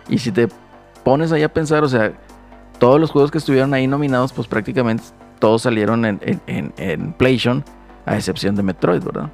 Y 0.09 0.19
si 0.19 0.32
te 0.32 0.49
pones 1.05 1.32
ahí 1.32 1.43
a 1.43 1.52
pensar, 1.52 1.85
o 1.85 1.89
sea, 1.89 2.12
todos 2.78 3.01
los 3.01 3.10
juegos 3.10 3.31
que 3.31 3.39
estuvieron 3.39 3.74
ahí 3.74 3.86
nominados, 3.86 4.32
pues 4.32 4.47
prácticamente 4.48 5.05
todos 5.39 5.62
salieron 5.62 6.05
en, 6.05 6.20
en, 6.22 6.40
en, 6.47 6.72
en 6.77 7.12
PlayStation, 7.12 7.64
a 8.06 8.16
excepción 8.16 8.55
de 8.56 8.62
Metroid, 8.62 9.02
¿verdad? 9.02 9.31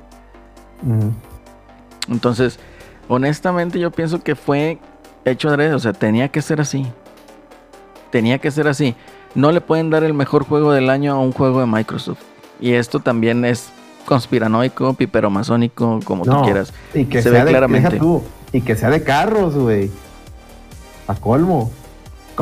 Entonces, 2.09 2.59
honestamente 3.09 3.79
yo 3.79 3.91
pienso 3.91 4.21
que 4.23 4.35
fue 4.37 4.79
hecho 5.25 5.49
adrede, 5.49 5.75
o 5.75 5.79
sea, 5.79 5.93
tenía 5.93 6.29
que 6.29 6.43
ser 6.43 6.61
así. 6.61 6.87
Tenía 8.11 8.39
que 8.39 8.51
ser 8.51 8.69
así. 8.69 8.95
No 9.35 9.53
le 9.53 9.61
pueden 9.61 9.91
dar 9.91 10.05
el 10.05 10.15
mejor 10.15 10.45
juego 10.45 10.73
del 10.73 10.89
año 10.89 11.13
a 11.15 11.19
un 11.19 11.33
juego 11.33 11.61
de 11.61 11.67
Microsoft. 11.67 12.21
Y 12.61 12.73
esto 12.73 13.01
también 13.01 13.45
es 13.45 13.71
conspiranoico, 14.07 14.95
piperomasónico, 14.95 16.01
como 16.05 16.25
tú 16.25 16.43
quieras. 16.43 16.73
Y 16.95 17.05
que 17.07 17.21
Se 17.21 17.31
sea 17.31 17.41
ve 17.41 17.45
de, 17.45 17.51
claramente. 17.51 17.89
deja 17.91 18.01
tú, 18.01 18.23
y 18.53 18.61
que 18.61 18.77
sea 18.77 18.89
de 18.91 19.03
carros, 19.03 19.55
güey. 19.55 19.91
A 21.09 21.15
colmo. 21.15 21.71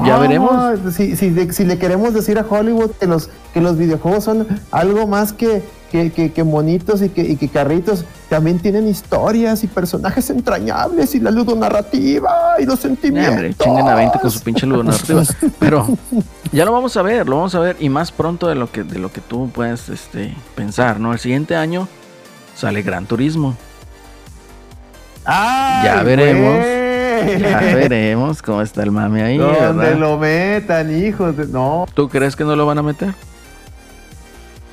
Ya 0.05 0.19
veremos. 0.19 0.81
Si, 0.93 1.15
si, 1.15 1.31
de- 1.31 1.53
si 1.53 1.65
le 1.65 1.79
queremos 1.79 2.15
decir 2.15 2.37
a 2.39 2.47
Hollywood 2.49 2.91
que 2.99 3.07
los, 3.07 3.31
que 3.53 3.61
los 3.61 3.79
videojuegos 3.79 4.25
son 4.25 4.45
algo 4.73 5.07
más 5.07 5.33
que, 5.33 5.63
que, 5.93 6.11
que, 6.11 6.33
que 6.33 6.43
monitos 6.43 7.01
y 7.01 7.11
que, 7.11 7.23
y 7.23 7.37
que 7.37 7.49
carritos, 7.49 8.05
también 8.29 8.59
tienen 8.59 8.89
historias 8.89 9.63
y 9.63 9.69
personajes 9.69 10.31
entrañables 10.31 11.15
y 11.15 11.21
la 11.21 11.31
ludonarrativa 11.31 12.55
y 12.59 12.65
los 12.65 12.81
Ya, 12.81 12.89
sentimientos. 12.89 13.35
hombre, 13.35 13.55
chinguen 13.55 13.87
a 13.87 13.95
20 13.95 14.19
con 14.19 14.31
su 14.33 14.41
pinche 14.41 14.67
ludonarrativa. 14.67 15.23
Pero 15.61 15.87
ya 16.51 16.65
lo 16.65 16.73
vamos 16.73 16.97
a 16.97 17.03
ver, 17.03 17.29
lo 17.29 17.37
vamos 17.37 17.55
a 17.55 17.61
ver. 17.61 17.77
Y 17.79 17.89
más 17.89 18.11
pronto 18.11 18.49
de 18.49 18.57
lo 18.57 18.73
que, 18.73 18.83
de 18.83 18.99
lo 18.99 19.13
que 19.13 19.21
tú 19.21 19.49
puedes 19.55 19.89
este, 19.91 20.35
pensar, 20.57 20.99
¿no? 20.99 21.13
El 21.13 21.21
siguiente 21.21 21.55
año 21.55 21.87
sale 22.57 22.83
Gran 22.83 23.07
Turismo. 23.07 23.55
Ay, 25.25 25.85
Ya 25.85 26.03
veremos. 26.03 26.57
güey. 26.57 26.84
Ya 27.39 27.59
veremos 27.75 28.43
cómo 28.43 28.63
está 28.63 28.83
el 28.83 28.91
mame 28.91 29.23
ahí. 29.23 29.37
Donde 29.39 29.61
¿verdad? 29.61 29.99
lo 29.99 30.19
metan, 30.19 30.95
hijos. 30.97 31.37
de- 31.37 31.47
No. 31.47 31.87
¿Tú 31.95 32.09
crees 32.09 32.35
que 32.37 32.45
no 32.45 32.55
lo 32.57 32.67
van 32.67 32.79
a 32.79 32.83
meter? 32.83 33.15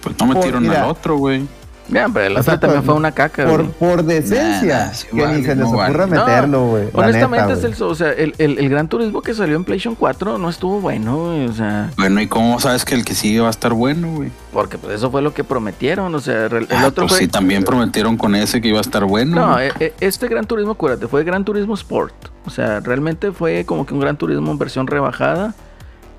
Pues 0.04 0.16
no 0.20 0.26
metieron 0.28 0.64
mira. 0.64 0.84
al 0.84 0.90
otro, 0.90 1.18
güey. 1.18 1.48
Ya, 1.92 2.08
pero 2.12 2.26
el 2.26 2.38
otro 2.38 2.58
también 2.60 2.84
fue 2.84 2.94
una 2.94 3.12
caca. 3.12 3.46
Por, 3.46 3.64
güey. 3.64 3.74
por 3.78 4.04
decencia, 4.04 4.78
Nah, 4.78 4.86
nah, 4.86 4.94
sí 4.94 5.08
que 5.12 5.22
vale, 5.22 5.38
ni 5.38 5.44
se 5.44 5.50
les 5.50 5.58
no 5.58 5.70
ocurra 5.72 6.06
vale. 6.06 6.20
meterlo, 6.20 6.66
güey. 6.68 6.88
Honestamente, 6.94 7.48
neta, 7.54 7.60
es 7.68 7.80
el, 7.80 7.84
o 7.84 7.96
sea, 7.96 8.12
el, 8.14 8.34
el- 8.38 8.58
el 8.60 8.70
Gran 8.70 8.88
Turismo 8.88 9.22
que 9.22 9.34
salió 9.34 9.56
en 9.58 9.64
PlayStation 9.66 9.96
4 9.96 10.38
no 10.38 10.50
estuvo 10.50 10.80
bueno, 10.82 11.26
güey, 11.26 11.46
o 11.48 11.54
sea, 11.54 11.92
Bueno, 11.98 12.22
¿y 12.22 12.28
cómo 12.28 12.60
sabes 12.60 12.86
que 12.86 12.96
el 12.96 13.04
que 13.06 13.14
sigue 13.14 13.42
va 13.42 13.48
a 13.48 13.52
estar 13.52 13.74
bueno, 13.74 14.08
güey? 14.16 14.32
porque 14.54 14.78
pues 14.78 14.96
eso 14.96 15.10
fue 15.12 15.22
lo 15.22 15.34
que 15.34 15.44
prometieron, 15.44 16.14
o 16.16 16.20
sea, 16.20 16.46
el, 16.48 16.54
el 16.56 16.68
Ah, 16.72 16.88
otro 16.88 17.04
pues 17.04 17.14
fue... 17.14 17.20
sí, 17.20 17.28
también 17.28 17.64
prometieron 17.64 18.18
con 18.18 18.36
ese 18.36 18.62
que 18.62 18.70
iba 18.70 18.78
a 18.80 18.82
estar 18.82 19.04
bueno. 19.06 19.36
No, 19.36 19.54
güey. 19.54 19.68
eh, 19.68 19.74
eh, 19.80 19.94
este 20.00 20.28
Gran 20.28 20.46
Turismo, 20.46 20.72
acuérdate, 20.72 21.08
fue 21.08 21.24
Gran 21.24 21.44
Turismo 21.46 21.74
Sport. 21.76 22.14
O 22.46 22.50
sea, 22.50 22.80
realmente 22.80 23.32
fue 23.32 23.66
como 23.66 23.86
que 23.86 23.94
un 23.94 24.00
Gran 24.00 24.18
Turismo 24.18 24.52
en 24.52 24.58
versión 24.58 24.88
rebajada. 24.88 25.54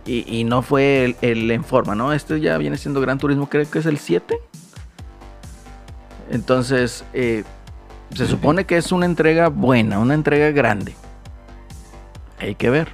Y, 0.05 0.25
y 0.27 0.43
no 0.43 0.63
fue 0.63 1.05
el, 1.05 1.17
el 1.23 1.49
en 1.53 1.63
forma, 1.63 1.95
¿no? 1.95 2.13
Este 2.13 2.41
ya 2.41 2.59
viene 2.59 2.77
siendo 2.77 3.01
Gran 3.01 3.19
Turismo, 3.19 3.49
creo 3.49 3.71
que 3.71 3.79
es 3.79 3.87
el 3.87 3.99
7. 3.99 4.35
Entonces, 6.33 7.05
eh, 7.13 7.45
se 8.15 8.27
supone 8.27 8.65
que 8.65 8.79
es 8.79 8.91
una 8.91 9.05
entrega 9.05 9.49
buena, 9.49 9.99
una 9.99 10.15
entrega 10.15 10.51
grande. 10.51 10.95
Hay 12.41 12.55
que 12.55 12.71
ver. 12.71 12.89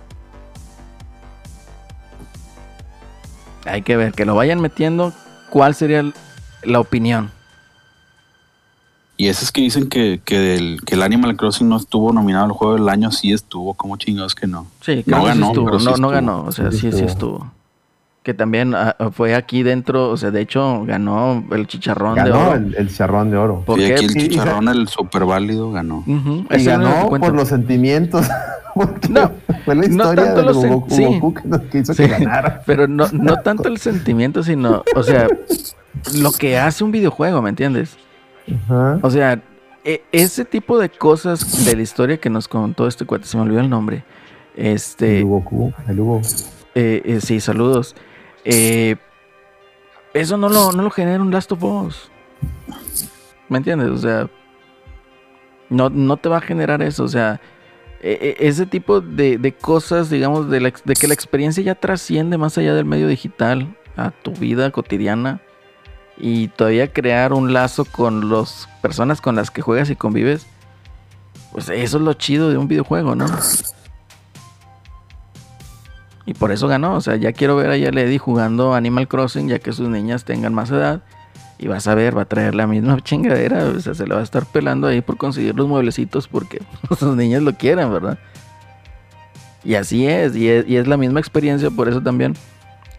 Hay 3.64 3.82
que 3.82 3.96
ver, 3.96 4.12
que 4.12 4.24
lo 4.24 4.34
vayan 4.34 4.60
metiendo. 4.60 5.12
¿Cuál 5.50 5.74
sería 5.76 6.04
la 6.64 6.80
opinión? 6.80 7.30
Y 9.16 9.28
esos 9.28 9.52
que 9.52 9.60
dicen 9.60 9.88
que, 9.88 10.20
que, 10.24 10.56
el, 10.56 10.80
que 10.84 10.94
el 10.96 11.02
Animal 11.02 11.36
Crossing 11.36 11.68
no 11.68 11.76
estuvo 11.76 12.12
nominado 12.12 12.44
al 12.46 12.52
juego 12.52 12.74
del 12.74 12.88
año, 12.88 13.12
sí 13.12 13.32
estuvo. 13.32 13.74
¿Cómo 13.74 13.96
chingados 13.96 14.34
que 14.34 14.48
no? 14.48 14.66
Sí, 14.80 15.04
No 15.06 15.18
creo 15.18 15.20
que 15.20 15.22
sí 15.22 15.26
ganó, 15.28 15.46
estuvo. 15.48 15.64
pero 15.66 15.78
sí 15.80 15.86
no, 15.86 15.96
no 15.96 16.08
ganó, 16.08 16.44
o 16.44 16.52
sea, 16.52 16.70
Sí 16.72 16.78
sí, 16.78 16.92
sí 16.92 17.04
estuvo. 17.04 17.50
Que 18.22 18.34
también 18.34 18.74
ah, 18.74 18.94
fue 19.12 19.34
aquí 19.34 19.62
dentro, 19.62 20.10
o 20.10 20.16
sea, 20.16 20.30
de 20.30 20.40
hecho 20.42 20.84
ganó 20.84 21.44
el 21.50 21.66
chicharrón 21.66 22.14
de 22.16 22.22
Ganó 22.30 22.48
oro. 22.50 22.54
el, 22.58 22.74
el 22.74 22.94
charrón 22.94 23.30
de 23.30 23.36
oro. 23.38 23.62
¿Por 23.64 23.78
qué? 23.78 23.94
aquí 23.94 24.04
el 24.04 24.10
y- 24.10 24.28
chicharrón, 24.28 24.68
el 24.68 24.86
super 24.88 25.24
válido, 25.24 25.70
ganó. 25.70 26.04
Y 26.06 26.64
ganó 26.64 27.08
por 27.08 27.34
los 27.34 27.48
sentimientos. 27.48 28.26
No, 29.10 29.32
fue 29.64 29.74
la 29.74 29.82
no 29.82 29.88
historia 29.88 30.34
tanto 30.34 30.52
de 30.62 30.68
Goku, 30.68 30.90
sí. 30.94 31.20
Que, 31.72 31.78
hizo 31.78 31.94
Sí, 31.94 32.04
que 32.04 32.08
ganara. 32.10 32.62
Pero 32.66 32.86
no, 32.86 33.08
no 33.12 33.38
tanto 33.38 33.66
el 33.66 33.78
sentimiento, 33.78 34.44
sino, 34.44 34.84
o 34.94 35.02
sea, 35.02 35.26
lo 36.14 36.30
que 36.30 36.56
hace 36.58 36.84
un 36.84 36.92
videojuego, 36.92 37.42
¿me 37.42 37.48
entiendes? 37.50 37.96
Ajá. 38.66 39.00
O 39.02 39.10
sea, 39.10 39.40
e- 39.84 40.04
ese 40.12 40.44
tipo 40.44 40.78
de 40.78 40.90
cosas 40.90 41.64
de 41.64 41.74
la 41.74 41.82
historia 41.82 42.18
que 42.18 42.30
nos 42.30 42.46
contó 42.46 42.86
este 42.86 43.04
cuate, 43.04 43.24
se 43.24 43.36
me 43.36 43.42
olvidó 43.42 43.58
el 43.60 43.70
nombre. 43.70 44.04
Este, 44.54 45.18
El 45.20 45.24
Goku, 45.24 45.72
el 45.88 45.98
Hugo. 45.98 46.20
Eh, 46.76 47.02
eh, 47.04 47.18
sí, 47.20 47.40
saludos. 47.40 47.96
Eh, 48.50 48.96
eso 50.14 50.38
no 50.38 50.48
lo, 50.48 50.72
no 50.72 50.82
lo 50.82 50.90
genera 50.90 51.22
un 51.22 51.30
Last 51.30 51.52
of 51.52 51.62
Us. 51.62 52.10
¿Me 53.50 53.58
entiendes? 53.58 53.90
O 53.90 53.98
sea, 53.98 54.28
no, 55.68 55.90
no 55.90 56.16
te 56.16 56.30
va 56.30 56.38
a 56.38 56.40
generar 56.40 56.80
eso. 56.80 57.04
O 57.04 57.08
sea, 57.08 57.40
e- 58.00 58.36
e- 58.40 58.48
ese 58.48 58.64
tipo 58.64 59.02
de, 59.02 59.36
de 59.36 59.52
cosas, 59.52 60.08
digamos, 60.08 60.48
de, 60.48 60.60
la 60.60 60.72
de 60.84 60.94
que 60.94 61.08
la 61.08 61.14
experiencia 61.14 61.62
ya 61.62 61.74
trasciende 61.74 62.38
más 62.38 62.56
allá 62.56 62.74
del 62.74 62.86
medio 62.86 63.06
digital 63.06 63.76
a 63.96 64.12
tu 64.12 64.32
vida 64.32 64.70
cotidiana 64.70 65.42
y 66.16 66.48
todavía 66.48 66.90
crear 66.90 67.34
un 67.34 67.52
lazo 67.52 67.84
con 67.84 68.30
las 68.30 68.66
personas 68.80 69.20
con 69.20 69.36
las 69.36 69.50
que 69.50 69.60
juegas 69.60 69.90
y 69.90 69.96
convives. 69.96 70.46
Pues 71.52 71.68
eso 71.68 71.98
es 71.98 72.02
lo 72.02 72.14
chido 72.14 72.48
de 72.48 72.56
un 72.56 72.66
videojuego, 72.66 73.14
¿no? 73.14 73.26
Y 76.28 76.34
por 76.34 76.52
eso 76.52 76.68
ganó. 76.68 76.94
O 76.94 77.00
sea, 77.00 77.16
ya 77.16 77.32
quiero 77.32 77.56
ver 77.56 77.70
a 77.70 77.90
Lady 77.90 78.18
jugando 78.18 78.74
Animal 78.74 79.08
Crossing, 79.08 79.48
ya 79.48 79.60
que 79.60 79.72
sus 79.72 79.88
niñas 79.88 80.26
tengan 80.26 80.52
más 80.52 80.70
edad. 80.70 81.00
Y 81.58 81.68
vas 81.68 81.88
a 81.88 81.94
ver, 81.94 82.14
va 82.14 82.22
a 82.22 82.24
traer 82.26 82.54
la 82.54 82.66
misma 82.66 83.00
chingadera. 83.02 83.64
O 83.64 83.80
sea, 83.80 83.94
se 83.94 84.06
le 84.06 84.12
va 84.12 84.20
a 84.20 84.24
estar 84.24 84.44
pelando 84.44 84.86
ahí 84.88 85.00
por 85.00 85.16
conseguir 85.16 85.56
los 85.56 85.66
mueblecitos 85.66 86.28
porque 86.28 86.60
sus 86.98 87.16
niñas 87.16 87.40
lo 87.40 87.54
quieren, 87.54 87.90
¿verdad? 87.90 88.18
Y 89.64 89.76
así 89.76 90.06
es, 90.06 90.36
y 90.36 90.50
es, 90.50 90.68
y 90.68 90.76
es 90.76 90.86
la 90.86 90.98
misma 90.98 91.18
experiencia, 91.18 91.70
por 91.70 91.88
eso 91.88 92.02
también 92.02 92.34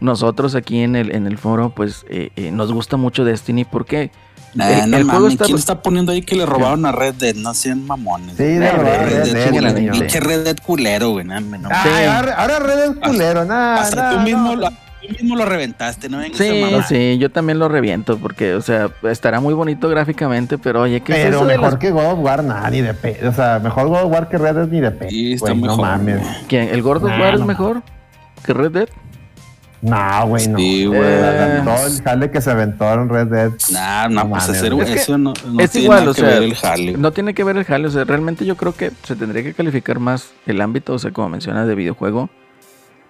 nosotros 0.00 0.56
aquí 0.56 0.80
en 0.80 0.96
el, 0.96 1.14
en 1.14 1.28
el 1.28 1.38
foro, 1.38 1.70
pues 1.70 2.04
eh, 2.08 2.30
eh, 2.34 2.50
nos 2.50 2.72
gusta 2.72 2.96
mucho 2.96 3.24
Destiny. 3.24 3.64
¿Por 3.64 3.86
qué? 3.86 4.10
Nah, 4.54 4.68
El- 4.84 4.90
no 4.90 4.96
el 4.96 5.04
juego 5.04 5.28
está- 5.28 5.44
¿quién 5.44 5.56
está 5.58 5.80
poniendo 5.82 6.10
ahí 6.12 6.22
que 6.22 6.34
le 6.34 6.44
robaron 6.44 6.84
a 6.84 6.90
Red 6.92 7.14
Dead? 7.14 7.34
No 7.36 7.54
sean 7.54 7.86
mamones. 7.86 8.36
Sí, 8.36 8.42
de 8.44 8.70
Red 8.72 9.22
Dead. 9.32 9.90
Pinche 9.92 10.20
Red 10.20 10.44
Dead 10.44 10.56
culero, 10.64 11.10
güey. 11.10 11.24
nah, 11.24 11.38
no, 11.40 11.68
Ay, 11.70 11.90
Sí. 12.02 12.04
ahora, 12.06 12.34
ahora 12.34 12.58
Red 12.58 12.76
Dead 12.76 12.94
culero, 13.00 13.44
nada. 13.44 13.80
Hasta 13.82 14.10
tú 14.12 14.18
mismo, 14.20 14.56
lo, 14.56 14.68
tú 14.68 15.08
mismo 15.12 15.36
lo 15.36 15.44
reventaste, 15.44 16.08
¿no? 16.08 16.18
Vengas 16.18 16.40
a 16.40 16.44
Sí, 16.44 16.60
mamar. 16.62 16.88
sí, 16.88 17.16
yo 17.18 17.30
también 17.30 17.60
lo 17.60 17.68
reviento 17.68 18.18
porque, 18.18 18.54
o 18.54 18.60
sea, 18.60 18.90
estará 19.04 19.38
muy 19.38 19.54
bonito 19.54 19.88
gráficamente, 19.88 20.58
pero 20.58 20.82
oye, 20.82 21.00
¿qué 21.00 21.12
es 21.12 21.18
Pero 21.26 21.36
eso 21.38 21.46
de 21.46 21.54
mejor 21.56 21.70
las- 21.72 21.80
que 21.80 21.90
God 21.92 22.12
of 22.12 22.18
War, 22.18 22.42
nada, 22.42 22.68
ni 22.70 22.80
de 22.80 22.92
pedo. 22.94 23.30
O 23.30 23.32
sea, 23.32 23.60
mejor 23.62 23.86
God 23.86 24.02
of 24.02 24.12
War 24.12 24.28
que 24.28 24.36
Red 24.36 24.54
Dead 24.56 24.66
ni 24.68 24.80
de 24.80 24.90
pedo. 24.90 25.10
Sí, 25.10 25.32
está 25.34 25.54
mejor. 25.54 25.76
No 25.76 25.82
mames. 25.82 26.20
¿Quién? 26.48 26.68
¿El 26.70 26.82
Gordo 26.82 27.08
Nah, 27.08 27.20
War 27.20 27.34
es 27.34 27.40
no 27.40 27.46
mejor 27.46 27.82
que 28.44 28.52
Red 28.52 28.72
Dead? 28.72 28.88
No, 29.82 30.26
güey, 30.26 30.48
no. 30.48 30.58
Sí, 30.58 30.86
güey. 30.86 31.00
Eh. 31.02 31.62
Todo 31.64 31.86
el 31.86 32.02
jale 32.02 32.30
que 32.30 32.40
se 32.40 32.50
aventó 32.50 32.92
en 32.92 33.08
Red 33.08 33.26
Dead. 33.28 33.52
Nah, 33.72 34.08
no, 34.08 34.24
No 34.24 34.30
pues 34.30 34.48
hacer 34.48 34.74
güey. 34.74 34.88
Es 34.88 34.94
que 34.94 35.00
eso 35.00 35.18
no, 35.18 35.32
no 35.46 35.60
es 35.60 35.70
tiene 35.70 35.84
igual, 35.84 36.08
o 36.08 36.14
que 36.14 36.20
sea, 36.20 36.30
ver 36.30 36.42
el 36.42 36.54
jale. 36.54 36.92
No 36.96 37.12
tiene 37.12 37.34
que 37.34 37.44
ver 37.44 37.56
el 37.56 37.64
jale, 37.64 37.86
o 37.86 37.90
sea, 37.90 38.04
realmente 38.04 38.44
yo 38.44 38.56
creo 38.56 38.74
que 38.74 38.92
se 39.04 39.16
tendría 39.16 39.42
que 39.42 39.54
calificar 39.54 39.98
más 39.98 40.32
el 40.46 40.60
ámbito, 40.60 40.94
o 40.94 40.98
sea, 40.98 41.12
como 41.12 41.28
mencionas, 41.28 41.66
de 41.66 41.74
videojuego 41.74 42.30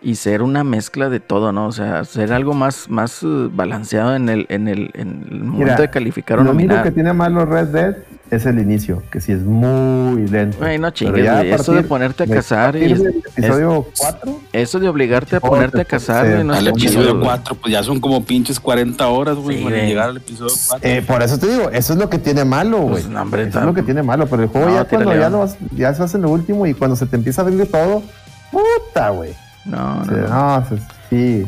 y 0.03 0.15
ser 0.15 0.41
una 0.43 0.65
mezcla 0.65 1.11
de 1.11 1.21
todo, 1.21 1.53
¿no? 1.53 1.67
O 1.67 1.73
sea, 1.73 2.05
ser 2.05 2.33
algo 2.33 2.55
más, 2.55 2.89
más 2.89 3.23
eh, 3.23 3.27
balanceado 3.53 4.15
en 4.17 4.29
el, 4.31 4.47
en 4.49 4.67
el, 4.69 4.91
en 4.95 5.27
el 5.31 5.41
momento 5.41 5.59
Mira, 5.65 5.77
de 5.77 5.91
calificar 5.91 6.39
o 6.39 6.43
Lo 6.45 6.51
único 6.53 6.69
nominar. 6.69 6.85
que 6.85 6.91
tiene 6.91 7.13
malo 7.13 7.45
Red 7.45 7.69
Dead 7.69 7.97
es 8.31 8.47
el 8.47 8.61
inicio, 8.61 9.03
que 9.11 9.21
sí 9.21 9.33
es 9.33 9.43
muy 9.43 10.27
lento. 10.29 10.59
Güey, 10.59 10.79
no 10.79 10.91
chingues, 10.91 11.31
güey. 11.31 11.51
Eso 11.51 11.73
de 11.73 11.83
ponerte 11.83 12.23
a 12.23 12.27
de 12.27 12.35
casar 12.35 12.77
y 12.77 12.85
episodio 12.93 13.87
4, 13.99 14.41
eso 14.53 14.79
de 14.79 14.89
obligarte 14.89 15.37
a 15.37 15.41
ponerte 15.41 15.85
te- 15.85 16.13
a 16.13 16.23
güey, 16.25 16.45
no 16.45 16.55
Al 16.55 16.69
episodio 16.69 17.11
güey. 17.17 17.25
4, 17.25 17.55
pues 17.57 17.73
ya 17.73 17.83
son 17.83 18.01
como 18.01 18.25
pinches 18.25 18.59
40 18.61 19.07
horas, 19.09 19.37
güey, 19.37 19.59
Sí, 19.59 19.65
para 19.65 19.77
llegar 19.79 20.09
al 20.11 20.17
episodio 20.19 20.55
4. 20.69 20.89
eh, 20.89 21.03
por 21.07 21.23
eso 21.23 21.39
te 21.39 21.49
digo, 21.49 21.71
eso 21.71 21.93
es 21.93 21.99
lo 21.99 22.09
que 22.09 22.19
tiene 22.19 22.45
malo, 22.45 22.79
güey. 22.79 22.91
Pues, 22.93 23.09
no, 23.09 23.21
hombre, 23.21 23.43
eso 23.43 23.49
está- 23.49 23.61
es 23.61 23.67
lo 23.67 23.75
que 23.75 23.83
tiene 23.83 24.03
malo, 24.03 24.27
pero 24.29 24.45
el 24.45 24.49
juego 24.49 24.69
No, 24.69 24.75
ya 24.77 24.85
cuando 24.85 25.15
ya, 25.15 25.29
lo 25.29 25.41
vas- 25.41 25.59
ya 25.77 25.93
se 25.93 26.03
hace 26.05 26.17
en 26.17 26.23
lo 26.23 26.31
último 26.31 26.67
y 26.67 26.73
cuando 26.75 26.97
se 26.97 27.05
te 27.07 27.17
empieza 27.17 27.43
a 27.43 27.45
abrir 27.47 27.71
todo, 27.71 28.03
puta, 28.53 29.11
güey. 29.11 29.33
No, 29.65 30.05
no, 30.05 30.13
no. 30.17 30.29
no, 30.61 30.67
sí. 31.11 31.47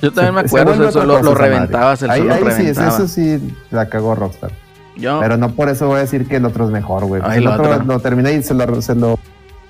Yo 0.00 0.12
también 0.12 0.34
me 0.34 0.40
Se- 0.42 0.46
acuerdo, 0.48 0.66
vuelve 0.74 0.86
o 0.88 0.92
sea, 0.92 1.02
otra 1.02 1.22
lo, 1.22 1.34
reventabas, 1.34 2.02
el 2.02 2.10
ahí, 2.10 2.28
ahí 2.28 2.42
sí, 2.56 2.66
eso 2.68 3.06
sí 3.08 3.54
la 3.70 3.88
cagó 3.88 4.14
Rockstar. 4.14 4.50
Yo, 4.96 5.20
Pero 5.20 5.36
no 5.36 5.50
por 5.52 5.68
eso 5.68 5.86
voy 5.86 5.98
a 5.98 6.00
decir 6.00 6.26
que 6.26 6.36
el 6.36 6.44
otro 6.44 6.66
es 6.66 6.70
mejor, 6.70 7.04
güey. 7.06 7.22
Ay, 7.24 7.38
el 7.38 7.44
lo 7.44 7.52
otro 7.54 7.70
otro. 7.70 7.84
lo 7.84 8.00
terminé 8.00 8.32
y 8.34 8.42
se 8.42 8.52
lo, 8.52 8.82
se 8.82 8.94
lo, 8.94 9.18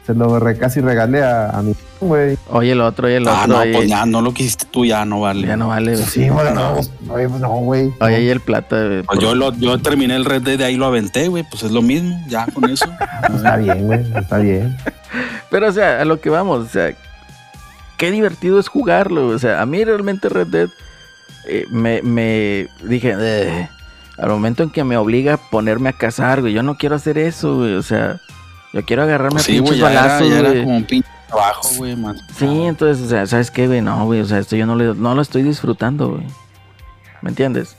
se 0.05 0.15
lo 0.15 0.41
re- 0.41 0.59
casi 0.59 0.81
regalé 0.81 1.23
a, 1.23 1.51
a 1.51 1.63
mi 1.63 1.77
güey. 2.01 2.37
oye 2.51 2.73
el 2.73 2.81
otro, 2.81 3.07
oye 3.07 3.19
el 3.19 3.29
otro, 3.29 3.41
ah, 3.41 3.47
no, 3.47 3.59
oye, 3.59 3.73
pues 3.73 3.89
ya 3.89 4.05
no 4.05 4.21
lo 4.21 4.33
quisiste 4.35 4.65
tú, 4.71 4.85
ya 4.85 5.05
no 5.05 5.21
vale. 5.21 5.47
ya 5.47 5.57
no 5.57 5.69
vale. 5.69 5.93
güey. 5.93 6.05
Sí, 6.05 6.29
güey, 6.29 6.53
no, 6.55 6.75
güey, 7.07 7.29
pues 7.29 7.41
no, 7.41 7.49
güey. 7.51 7.93
Oye, 8.01 8.17
ahí 8.17 8.29
el 8.31 8.41
plata, 8.41 8.85
güey, 8.85 9.03
Pues 9.05 9.19
yo, 9.21 9.35
lo, 9.37 9.53
yo 9.53 9.79
terminé 9.81 10.17
el 10.17 10.25
Red 10.25 10.43
Dead 10.43 10.59
de 10.59 10.65
ahí 10.65 10.77
lo 10.77 10.87
aventé, 10.87 11.29
güey, 11.29 11.45
pues 11.49 11.63
es 11.63 11.71
lo 11.71 11.83
mismo, 11.83 12.19
ya 12.27 12.47
con 12.47 12.69
eso. 12.69 12.87
Está 13.37 13.57
bien, 13.59 13.87
güey, 13.87 14.01
está 14.17 14.39
bien. 14.39 14.77
Pero, 15.51 15.69
o 15.69 15.73
sea, 15.73 16.01
a 16.01 16.05
lo 16.05 16.21
que 16.21 16.31
vamos, 16.31 16.67
o 16.67 16.69
sea, 16.69 16.91
qué 18.03 18.11
divertido 18.11 18.59
es 18.59 18.67
jugarlo. 18.67 19.29
O 19.29 19.39
sea, 19.39 19.63
a 19.63 19.67
mí 19.67 19.85
realmente 19.85 20.29
Red 20.29 20.49
Dead 20.49 20.69
eh, 21.47 21.67
me, 21.71 22.03
me 22.03 22.67
dije, 22.83 23.15
"Eh", 23.17 23.69
al 24.19 24.29
momento 24.29 24.65
en 24.65 24.71
que 24.71 24.83
me 24.83 24.97
obliga 24.97 25.35
a 25.35 25.37
ponerme 25.37 25.91
a 25.91 25.93
cazar, 25.93 26.41
güey, 26.41 26.53
yo 26.53 26.65
no 26.65 26.77
quiero 26.77 26.97
hacer 26.97 27.17
eso, 27.17 27.59
güey. 27.59 27.75
O 27.75 27.83
sea, 27.83 28.21
yo 28.73 28.85
quiero 28.85 29.05
agarrarme 29.05 29.41
a 29.41 29.45
pinches 29.45 29.63
güey, 29.69 29.79
ya, 29.79 29.93
era, 29.93 30.03
balazos, 30.03 30.33
era 30.33 30.49
güey. 30.51 30.65
como 30.65 30.77
un 30.79 30.85
pinche 30.85 31.09
trabajo, 31.29 31.69
güey, 31.77 31.95
más. 31.95 32.17
Sí, 32.37 32.63
entonces, 32.65 33.07
o 33.07 33.09
sea, 33.09 33.25
¿sabes 33.29 33.53
qué, 33.53 33.69
güey? 33.69 33.81
No, 33.81 34.05
güey, 34.05 34.21
o 34.21 34.25
sea, 34.25 34.41
esto 34.41 34.57
yo 34.57 34.67
no, 34.67 34.75
le- 34.75 34.95
no 34.97 35.15
lo 35.15 35.23
estoy 35.23 35.45
disfrutando, 35.45 36.09
güey. 36.11 36.27
¿Me 37.21 37.29
entiendes? 37.31 37.77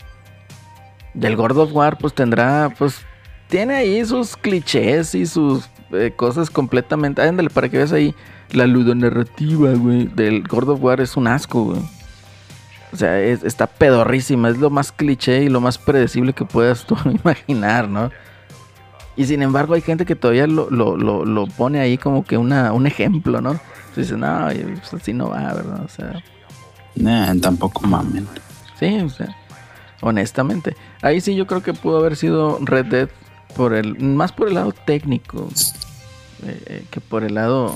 Del 1.13 1.35
God 1.35 1.57
of 1.57 1.73
War, 1.73 1.97
pues 1.97 2.13
tendrá, 2.15 2.73
pues, 2.77 2.95
tiene 3.49 3.75
ahí 3.75 4.05
sus 4.05 4.37
clichés 4.37 5.13
y 5.15 5.25
sus 5.25 5.69
eh, 5.91 6.13
cosas 6.15 6.49
completamente. 6.49 7.21
Ándale, 7.21 7.49
para 7.49 7.67
que 7.67 7.75
veas 7.77 7.91
ahí 7.91 8.15
la 8.53 8.67
ludonarrativa, 8.67 9.71
güey, 9.73 10.05
del 10.07 10.43
God 10.47 10.69
of 10.69 10.81
War 10.83 11.01
es 11.01 11.17
un 11.17 11.27
asco, 11.27 11.63
güey. 11.65 11.81
O 12.91 12.95
sea, 12.95 13.19
es- 13.19 13.43
está 13.43 13.67
pedorrísima, 13.67 14.49
es 14.49 14.57
lo 14.59 14.69
más 14.69 14.91
cliché 14.91 15.43
y 15.43 15.49
lo 15.49 15.59
más 15.61 15.77
predecible 15.77 16.33
que 16.33 16.45
puedas 16.45 16.85
tú 16.85 16.95
imaginar, 17.23 17.89
¿no? 17.89 18.11
Y 19.15 19.25
sin 19.25 19.41
embargo 19.43 19.73
hay 19.75 19.81
gente 19.81 20.05
que 20.05 20.15
todavía 20.15 20.47
lo, 20.47 20.69
lo, 20.71 20.97
lo, 20.97 21.23
lo 21.25 21.45
pone 21.47 21.79
ahí 21.79 21.97
como 21.97 22.23
que 22.25 22.37
una, 22.37 22.71
un 22.73 22.87
ejemplo, 22.87 23.41
¿no? 23.41 23.51
Entonces 23.89 24.07
dice, 24.09 24.17
no, 24.17 24.47
pues 24.79 24.93
así 24.93 25.13
no 25.13 25.29
va, 25.29 25.53
¿verdad? 25.53 25.83
O 25.83 25.87
sea, 25.89 26.23
Nah, 26.95 27.33
tampoco 27.41 27.81
mamen. 27.87 28.27
sí, 28.79 28.99
o 29.01 29.09
sea, 29.09 29.35
honestamente. 30.01 30.75
Ahí 31.01 31.21
sí 31.21 31.35
yo 31.35 31.45
creo 31.47 31.61
que 31.63 31.73
pudo 31.73 31.97
haber 31.99 32.15
sido 32.15 32.57
Red 32.61 32.85
Dead 32.85 33.09
por 33.55 33.73
el, 33.73 33.99
más 33.99 34.31
por 34.31 34.47
el 34.47 34.55
lado 34.55 34.71
técnico 34.71 35.47
eh, 36.45 36.61
eh, 36.65 36.85
que 36.89 36.99
por 37.01 37.23
el 37.23 37.35
lado, 37.35 37.75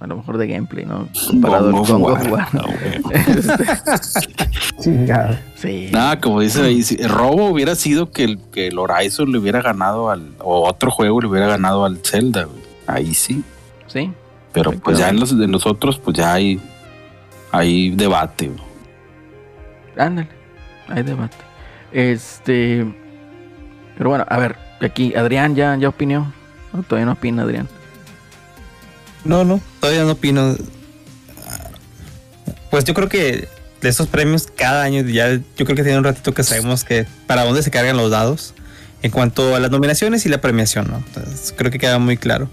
a 0.00 0.06
lo 0.06 0.16
mejor 0.16 0.38
de 0.38 0.46
gameplay, 0.46 0.86
¿no? 0.86 1.08
Comparado 1.28 1.76
of 1.76 1.90
War, 1.90 2.54
no, 2.54 2.62
güey. 3.02 3.18
Chingado. 4.80 5.36
sí. 5.56 5.90
Nada, 5.92 6.18
como 6.20 6.40
dice 6.40 6.62
ahí, 6.62 6.82
si 6.82 6.96
el 7.00 7.10
robo 7.10 7.50
hubiera 7.50 7.74
sido 7.74 8.10
que 8.10 8.24
el, 8.24 8.38
que 8.50 8.68
el 8.68 8.78
Horizon 8.78 9.30
le 9.30 9.38
hubiera 9.38 9.60
ganado 9.60 10.10
al, 10.10 10.32
o 10.38 10.66
otro 10.66 10.90
juego 10.90 11.20
le 11.20 11.28
hubiera 11.28 11.46
ganado 11.46 11.84
al 11.84 11.98
Zelda, 11.98 12.44
güey. 12.44 12.62
Ahí 12.86 13.14
sí. 13.14 13.44
Sí. 13.86 14.10
Pero 14.52 14.72
pues 14.72 14.98
ya 14.98 15.10
en 15.10 15.20
los, 15.20 15.32
en 15.32 15.52
los 15.52 15.66
otros, 15.66 15.98
pues 15.98 16.16
ya 16.16 16.32
hay, 16.32 16.58
hay 17.52 17.90
debate, 17.90 18.48
güey. 18.48 18.60
Ándale, 19.96 20.28
hay 20.88 21.02
debate. 21.02 21.36
Este. 21.92 22.86
Pero 23.98 24.10
bueno, 24.10 24.24
a 24.28 24.38
ver, 24.38 24.56
aquí 24.80 25.14
Adrián 25.14 25.54
ya, 25.54 25.76
ya 25.76 25.90
opinó. 25.90 26.32
¿O 26.72 26.82
todavía 26.82 27.06
no 27.06 27.12
opina 27.12 27.42
Adrián? 27.42 27.68
No, 29.24 29.44
no, 29.44 29.60
todavía 29.80 30.04
no 30.04 30.12
opino. 30.12 30.56
Pues 32.70 32.84
yo 32.84 32.94
creo 32.94 33.08
que 33.08 33.48
de 33.80 33.88
esos 33.88 34.06
premios 34.06 34.46
cada 34.54 34.82
año 34.82 35.02
ya 35.02 35.32
yo 35.32 35.64
creo 35.64 35.74
que 35.74 35.82
tiene 35.82 35.98
un 35.98 36.04
ratito 36.04 36.32
que 36.32 36.42
sabemos 36.42 36.84
que 36.84 37.06
para 37.26 37.44
dónde 37.44 37.62
se 37.62 37.70
cargan 37.70 37.96
los 37.96 38.10
dados 38.10 38.54
en 39.02 39.10
cuanto 39.10 39.54
a 39.56 39.60
las 39.60 39.70
nominaciones 39.70 40.26
y 40.26 40.28
la 40.28 40.40
premiación, 40.40 40.88
¿no? 40.90 40.98
Entonces, 40.98 41.54
creo 41.56 41.70
que 41.70 41.78
queda 41.78 41.98
muy 41.98 42.16
claro. 42.16 42.50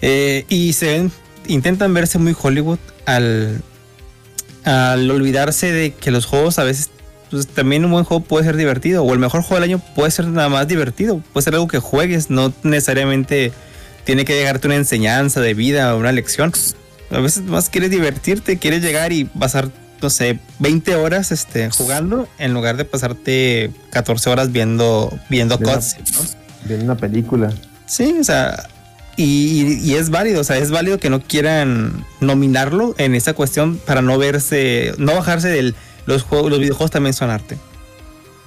Eh, 0.00 0.44
y 0.48 0.72
se 0.72 0.86
ven, 0.86 1.12
intentan 1.46 1.92
verse 1.94 2.18
muy 2.18 2.34
Hollywood 2.40 2.78
al, 3.06 3.60
al 4.64 5.10
olvidarse 5.10 5.72
de 5.72 5.92
que 5.92 6.10
los 6.10 6.26
juegos 6.26 6.58
a 6.58 6.64
veces 6.64 6.90
pues, 7.30 7.46
también 7.48 7.84
un 7.84 7.90
buen 7.90 8.04
juego 8.04 8.22
puede 8.22 8.44
ser 8.44 8.56
divertido 8.56 9.02
o 9.02 9.12
el 9.12 9.18
mejor 9.18 9.42
juego 9.42 9.60
del 9.60 9.70
año 9.70 9.82
puede 9.94 10.10
ser 10.10 10.26
nada 10.26 10.48
más 10.48 10.68
divertido, 10.68 11.22
puede 11.32 11.44
ser 11.44 11.54
algo 11.54 11.68
que 11.68 11.78
juegues, 11.78 12.30
no 12.30 12.52
necesariamente 12.62 13.52
tiene 14.04 14.24
que 14.24 14.34
llegarte 14.34 14.66
una 14.66 14.76
enseñanza 14.76 15.40
de 15.40 15.54
vida 15.54 15.94
una 15.96 16.12
lección. 16.12 16.52
A 17.10 17.20
veces 17.20 17.44
más 17.44 17.68
quieres 17.68 17.90
divertirte, 17.90 18.58
quieres 18.58 18.82
llegar 18.82 19.12
y 19.12 19.24
pasar, 19.24 19.70
no 20.00 20.10
sé, 20.10 20.38
20 20.58 20.94
horas 20.96 21.30
este, 21.30 21.70
jugando 21.70 22.28
en 22.38 22.54
lugar 22.54 22.76
de 22.76 22.84
pasarte 22.84 23.70
14 23.90 24.30
horas 24.30 24.52
viendo, 24.52 25.12
viendo 25.28 25.58
¿no? 25.58 25.80
Viene 26.64 26.84
una 26.84 26.96
película. 26.96 27.52
Sí, 27.86 28.14
o 28.18 28.24
sea, 28.24 28.68
y, 29.16 29.78
y 29.82 29.94
es 29.94 30.10
válido, 30.10 30.40
o 30.40 30.44
sea, 30.44 30.56
es 30.56 30.70
válido 30.70 30.98
que 30.98 31.10
no 31.10 31.20
quieran 31.20 32.06
nominarlo 32.20 32.94
en 32.98 33.14
esta 33.14 33.34
cuestión 33.34 33.76
para 33.78 34.00
no 34.00 34.16
verse, 34.16 34.94
no 34.98 35.14
bajarse 35.14 35.48
del 35.48 35.74
los 36.06 36.22
juegos, 36.22 36.50
los 36.50 36.60
videojuegos 36.60 36.90
también 36.90 37.14
son 37.14 37.30
arte. 37.30 37.58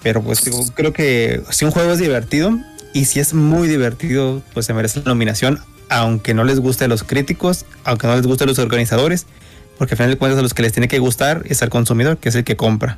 Pero 0.03 0.21
pues 0.21 0.43
digo, 0.43 0.63
creo 0.75 0.93
que 0.93 1.41
si 1.49 1.65
un 1.65 1.71
juego 1.71 1.91
es 1.91 1.99
divertido 1.99 2.57
y 2.95 3.03
si 3.03 3.19
es 3.19 3.33
muy 3.33 3.67
divertido, 3.67 4.41
pues 4.53 4.65
se 4.65 4.73
merece 4.73 5.01
la 5.01 5.09
nominación, 5.11 5.59
aunque 5.89 6.33
no 6.33 6.45
les 6.45 6.61
guste 6.61 6.85
a 6.85 6.87
los 6.87 7.03
críticos, 7.03 7.65
aunque 7.83 8.07
no 8.07 8.15
les 8.15 8.25
guste 8.25 8.45
a 8.45 8.47
los 8.47 8.57
organizadores, 8.57 9.27
porque 9.77 9.95
al 9.95 9.97
final 9.97 10.11
de 10.11 10.17
cuentas 10.17 10.39
a 10.39 10.41
los 10.41 10.53
que 10.53 10.61
les 10.61 10.71
tiene 10.71 10.87
que 10.87 10.99
gustar 10.99 11.43
es 11.43 11.61
al 11.61 11.69
consumidor, 11.69 12.15
que 12.15 12.29
es 12.29 12.35
el 12.35 12.45
que 12.45 12.55
compra. 12.55 12.97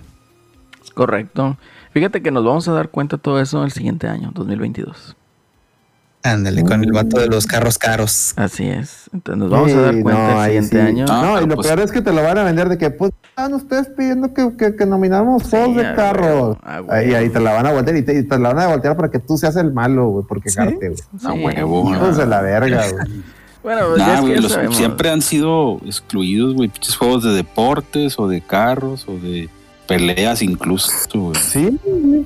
Correcto. 0.94 1.57
Fíjate 1.94 2.22
que 2.22 2.30
nos 2.30 2.45
vamos 2.45 2.68
a 2.68 2.74
dar 2.74 2.90
cuenta 2.90 3.18
de 3.18 3.24
todo 3.24 3.41
eso 3.41 3.64
el 3.64 3.72
siguiente 3.72 4.06
año, 4.06 4.30
2022. 4.36 5.15
Ándale, 6.33 6.63
con 6.63 6.83
el 6.83 6.91
vato 6.91 7.19
de 7.19 7.27
los 7.27 7.45
carros 7.47 7.77
caros. 7.77 8.33
Así 8.35 8.67
es. 8.67 9.09
Entonces 9.13 9.39
nos 9.39 9.49
vamos 9.49 9.71
a 9.73 9.81
dar 9.81 10.01
cuenta 10.01 10.21
no, 10.27 10.31
el 10.31 10.37
ahí 10.37 10.45
siguiente 10.63 10.75
sí. 10.81 10.87
año. 10.87 11.05
Ah, 11.09 11.21
No, 11.23 11.31
y 11.31 11.33
pero 11.35 11.47
lo 11.47 11.55
pues- 11.55 11.67
peor 11.67 11.79
es 11.79 11.91
que 11.91 12.01
te 12.01 12.11
lo 12.13 12.23
van 12.23 12.37
a 12.37 12.43
vender 12.43 12.69
de 12.69 12.77
que, 12.77 12.89
pues, 12.91 13.11
están 13.29 13.53
ustedes 13.53 13.87
pidiendo 13.95 14.33
que, 14.33 14.55
que, 14.57 14.75
que 14.75 14.85
nominamos 14.85 15.43
Sí, 15.43 15.49
juegos 15.51 15.77
a 15.77 15.89
de 15.89 15.95
carros. 15.95 16.25
huevo, 16.25 16.57
a 16.63 16.75
huevo. 16.81 16.91
Ahí, 16.91 17.13
ahí 17.13 17.29
te 17.29 17.39
la 17.39 17.53
van 17.53 17.65
a 17.67 17.71
voltear 17.71 17.97
y 17.97 18.01
te, 18.03 18.19
y 18.19 18.23
te 18.23 18.39
la 18.39 18.53
van 18.53 18.59
a 18.59 18.67
voltear 18.67 18.95
para 18.95 19.09
que 19.09 19.19
tú 19.19 19.37
seas 19.37 19.55
el 19.55 19.71
malo, 19.73 20.07
güey, 20.09 20.25
por 20.25 20.41
quejarte, 20.41 20.89
güey. 20.89 20.99
A 21.25 21.31
Sí. 21.33 21.43
huevo, 21.43 21.89
Hijos 21.93 22.17
de 22.17 22.25
la 22.25 22.41
verga, 22.41 22.83
güey. 22.91 23.05
Bueno, 23.63 23.81
pues 23.89 23.97
Nah, 23.99 24.21
los- 24.21 24.75
siempre 24.77 25.09
han 25.09 25.21
sido 25.21 25.79
excluidos, 25.85 26.53
güey, 26.55 26.69
pinches 26.69 26.95
juegos 26.95 27.23
de 27.25 27.31
deportes 27.33 28.17
o 28.17 28.27
de 28.29 28.39
carros 28.39 29.05
o 29.09 29.13
de 29.17 29.49
peleas 29.87 30.41
incluso, 30.41 30.89
güey. 31.15 31.35
Sí, 31.35 31.77
güey, 31.83 32.25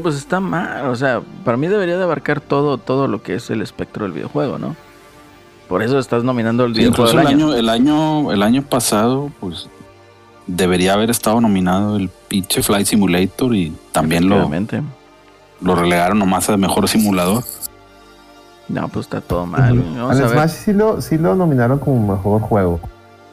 pues 0.00 0.16
está 0.16 0.40
mal, 0.40 0.86
o 0.86 0.96
sea, 0.96 1.20
para 1.44 1.56
mí 1.56 1.66
debería 1.66 1.98
de 1.98 2.04
abarcar 2.04 2.40
todo, 2.40 2.78
todo 2.78 3.08
lo 3.08 3.22
que 3.22 3.34
es 3.34 3.50
el 3.50 3.60
espectro 3.60 4.04
del 4.04 4.12
videojuego, 4.12 4.58
¿no? 4.58 4.74
Por 5.68 5.82
eso 5.82 5.98
estás 5.98 6.22
nominando 6.24 6.64
el 6.64 6.74
Sí, 6.74 6.80
videojuego 6.80 7.10
incluso 7.10 7.16
del 7.18 7.26
el 7.26 7.34
año. 7.34 7.46
año, 7.48 7.56
el 7.58 7.68
año, 7.68 8.32
el 8.32 8.42
año 8.42 8.62
pasado, 8.62 9.30
pues 9.40 9.68
debería 10.46 10.94
haber 10.94 11.10
estado 11.10 11.40
nominado 11.40 11.96
el 11.96 12.08
pinche 12.28 12.62
Flight 12.62 12.86
Simulator 12.86 13.54
y 13.54 13.72
también 13.92 14.28
lo, 14.28 14.50
lo 15.60 15.74
relegaron 15.74 16.18
nomás 16.18 16.48
a 16.50 16.56
mejor 16.56 16.88
simulador. 16.88 17.44
No, 18.68 18.88
pues 18.88 19.06
está 19.06 19.20
todo 19.20 19.46
mal. 19.46 19.78
güey. 19.78 19.96
Vamos 19.96 20.16
Al 20.16 20.22
a 20.22 20.26
ver. 20.28 20.30
Smash 20.30 20.50
sí 20.50 20.72
lo, 20.72 21.00
sí 21.00 21.18
lo 21.18 21.34
nominaron 21.34 21.78
como 21.78 22.14
mejor 22.14 22.40
juego. 22.40 22.80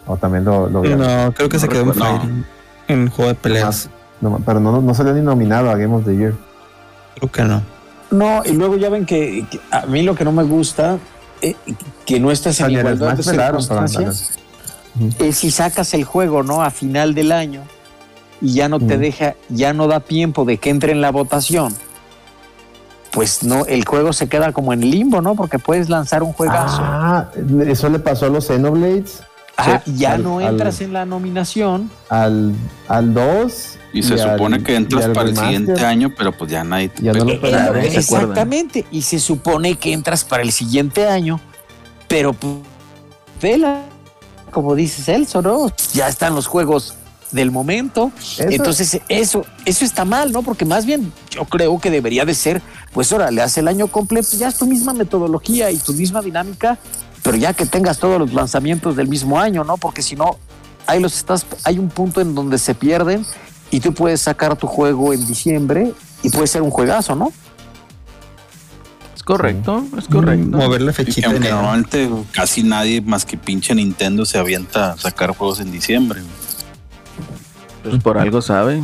O 0.05 0.17
también 0.17 0.43
lo, 0.43 0.67
lo 0.69 0.83
No, 0.83 1.31
creo 1.33 1.49
que 1.49 1.57
No 1.57 1.61
se 1.61 1.69
quedó 1.69 1.83
en. 1.83 1.93
Fighting, 1.93 2.45
en 2.87 3.09
juego 3.09 3.29
de 3.29 3.35
peleas. 3.35 3.89
No, 4.21 4.39
pero 4.45 4.59
no, 4.59 4.81
no 4.81 4.93
salió 4.93 5.13
ni 5.13 5.21
nominado 5.21 5.69
a 5.69 5.75
Game 5.77 5.95
of 5.95 6.03
the 6.05 6.15
Year. 6.15 6.33
Creo 7.19 7.31
que 7.31 7.43
no. 7.43 7.61
No, 8.11 8.41
y 8.43 8.53
luego 8.53 8.75
ya 8.77 8.89
ven 8.89 9.05
que, 9.05 9.45
que 9.51 9.59
a 9.71 9.85
mí 9.85 10.01
lo 10.01 10.15
que 10.15 10.23
no 10.25 10.31
me 10.31 10.43
gusta, 10.43 10.97
eh, 11.41 11.55
que 12.05 12.19
no 12.19 12.31
estás 12.31 12.59
en 12.61 12.71
igualdad 12.71 13.15
de 13.15 13.23
circunstancias. 13.23 14.31
es 15.19 15.37
si 15.37 15.51
sacas 15.51 15.93
el 15.93 16.03
juego, 16.03 16.41
¿no? 16.43 16.63
A 16.63 16.71
final 16.71 17.13
del 17.13 17.31
año 17.31 17.61
y 18.41 18.53
ya 18.53 18.67
no 18.67 18.79
te 18.79 18.97
Mm. 18.97 19.01
deja, 19.01 19.35
ya 19.49 19.73
no 19.73 19.87
da 19.87 19.99
tiempo 19.99 20.43
de 20.45 20.57
que 20.57 20.69
entre 20.71 20.91
en 20.91 21.01
la 21.01 21.11
votación. 21.11 21.73
Pues 23.11 23.43
no, 23.43 23.65
el 23.65 23.85
juego 23.85 24.13
se 24.13 24.27
queda 24.29 24.51
como 24.53 24.71
en 24.71 24.81
limbo, 24.81 25.21
¿no? 25.21 25.35
Porque 25.35 25.57
puedes 25.59 25.89
lanzar 25.89 26.21
un 26.23 26.31
juegazo. 26.33 26.81
Ah, 26.81 27.25
eso 27.67 27.89
le 27.89 27.97
pasó 27.99 28.27
a 28.27 28.29
los 28.29 28.45
Xenoblades, 28.47 29.21
Ah, 29.67 29.83
ya 29.85 30.13
al- 30.13 30.23
no 30.23 30.39
al- 30.39 30.47
entras 30.53 30.81
en 30.81 30.93
la 30.93 31.05
nominación. 31.05 31.89
al, 32.09 32.53
al 32.87 33.13
2. 33.13 33.77
Y 33.93 34.03
se 34.03 34.13
al- 34.21 34.31
supone 34.31 34.61
que 34.63 34.75
entras 34.75 35.07
para 35.09 35.29
el 35.29 35.35
siguiente 35.37 35.85
año, 35.85 36.13
pero 36.17 36.31
pues 36.37 36.51
ya 36.51 36.63
nadie 36.63 36.89
te 36.89 37.03
Ya 37.03 37.13
no 37.13 37.25
lo 37.25 37.31
Eh, 37.31 37.39
¿se 37.39 37.47
acuerdan? 37.47 37.85
exactamente. 37.85 38.85
Y 38.91 39.01
se 39.01 39.19
supone 39.19 39.75
que 39.75 39.93
entras 39.93 40.23
para 40.23 40.43
el 40.43 40.51
siguiente 40.51 41.07
año, 41.07 41.39
pero 42.07 42.33
pues, 42.33 42.55
vela, 43.41 43.81
como 44.51 44.75
dice 44.75 45.01
Celso, 45.01 45.41
¿no? 45.41 45.71
Ya 45.93 46.07
están 46.07 46.35
los 46.35 46.47
juegos 46.47 46.93
del 47.31 47.51
momento. 47.51 48.11
Eso- 48.19 48.43
Entonces, 48.49 49.01
eso, 49.07 49.45
eso 49.65 49.85
está 49.85 50.05
mal, 50.05 50.31
¿no? 50.31 50.41
Porque 50.43 50.65
más 50.65 50.85
bien 50.85 51.11
yo 51.29 51.45
creo 51.45 51.79
que 51.79 51.91
debería 51.91 52.25
de 52.25 52.33
ser, 52.33 52.61
pues 52.91 53.11
ahora 53.11 53.29
le 53.31 53.41
hace 53.41 53.59
el 53.59 53.67
año 53.67 53.87
completo, 53.87 54.29
ya 54.37 54.47
es 54.47 54.57
tu 54.57 54.65
misma 54.65 54.93
metodología 54.93 55.69
y 55.71 55.77
tu 55.77 55.93
misma 55.93 56.21
dinámica, 56.21 56.77
pero 57.23 57.37
ya 57.37 57.53
que 57.53 57.65
tengas 57.65 57.99
todos 57.99 58.19
los 58.19 58.33
lanzamientos 58.33 58.95
del 58.95 59.07
mismo 59.07 59.39
año, 59.39 59.63
¿no? 59.63 59.77
Porque 59.77 60.01
si 60.01 60.15
no, 60.15 60.37
ahí 60.87 60.99
los 60.99 61.15
estás, 61.15 61.45
hay 61.63 61.79
un 61.79 61.89
punto 61.89 62.21
en 62.21 62.35
donde 62.35 62.57
se 62.57 62.75
pierden 62.75 63.25
y 63.71 63.79
tú 63.79 63.93
puedes 63.93 64.21
sacar 64.21 64.55
tu 64.55 64.67
juego 64.67 65.13
en 65.13 65.25
diciembre 65.25 65.93
y 66.23 66.29
puede 66.29 66.47
ser 66.47 66.61
un 66.61 66.71
juegazo, 66.71 67.15
¿no? 67.15 67.31
Es 69.15 69.23
correcto, 69.23 69.85
es 69.97 70.07
correcto. 70.07 70.57
Mover 70.57 70.81
la 70.81 70.91
Y 70.91 70.93
fechita 70.93 71.29
de 71.29 71.35
aunque 71.35 71.49
normalmente 71.49 72.09
casi 72.31 72.63
nadie 72.63 73.01
más 73.01 73.25
que 73.25 73.37
pinche 73.37 73.75
Nintendo 73.75 74.25
se 74.25 74.37
avienta 74.37 74.93
a 74.93 74.97
sacar 74.97 75.35
juegos 75.35 75.59
en 75.59 75.71
diciembre. 75.71 76.21
Pues 77.83 78.01
por 78.01 78.17
algo 78.17 78.41
sabe. 78.41 78.81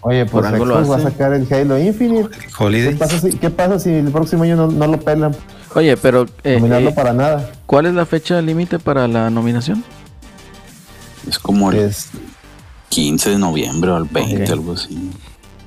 Oye, 0.00 0.24
pues 0.26 0.30
Por 0.30 0.46
algo 0.46 0.64
lo 0.64 0.88
va 0.88 0.96
a 0.96 1.00
sacar 1.00 1.32
el 1.32 1.52
Halo 1.52 1.78
Infinite. 1.78 2.30
¿Qué 2.38 2.96
pasa, 2.96 3.20
si, 3.20 3.32
¿Qué 3.32 3.50
pasa 3.50 3.78
si 3.80 3.90
el 3.90 4.10
próximo 4.12 4.44
año 4.44 4.54
no, 4.56 4.68
no 4.68 4.86
lo 4.86 5.00
pelan? 5.00 5.34
Oye, 5.74 5.96
pero 5.96 6.26
eh, 6.44 6.56
Nominarlo 6.56 6.90
eh, 6.90 6.94
para 6.94 7.12
nada. 7.12 7.50
¿cuál 7.66 7.86
es 7.86 7.94
la 7.94 8.06
fecha 8.06 8.40
límite 8.40 8.78
para 8.78 9.06
la 9.08 9.30
nominación? 9.30 9.84
Es 11.28 11.38
como 11.38 11.70
el 11.70 11.78
Es, 11.78 12.08
15 12.88 13.30
de 13.30 13.38
noviembre 13.38 13.90
o 13.90 13.96
el 13.98 14.04
20, 14.04 14.44
Ok. 14.44 14.50
algo 14.50 14.72
así. 14.72 15.10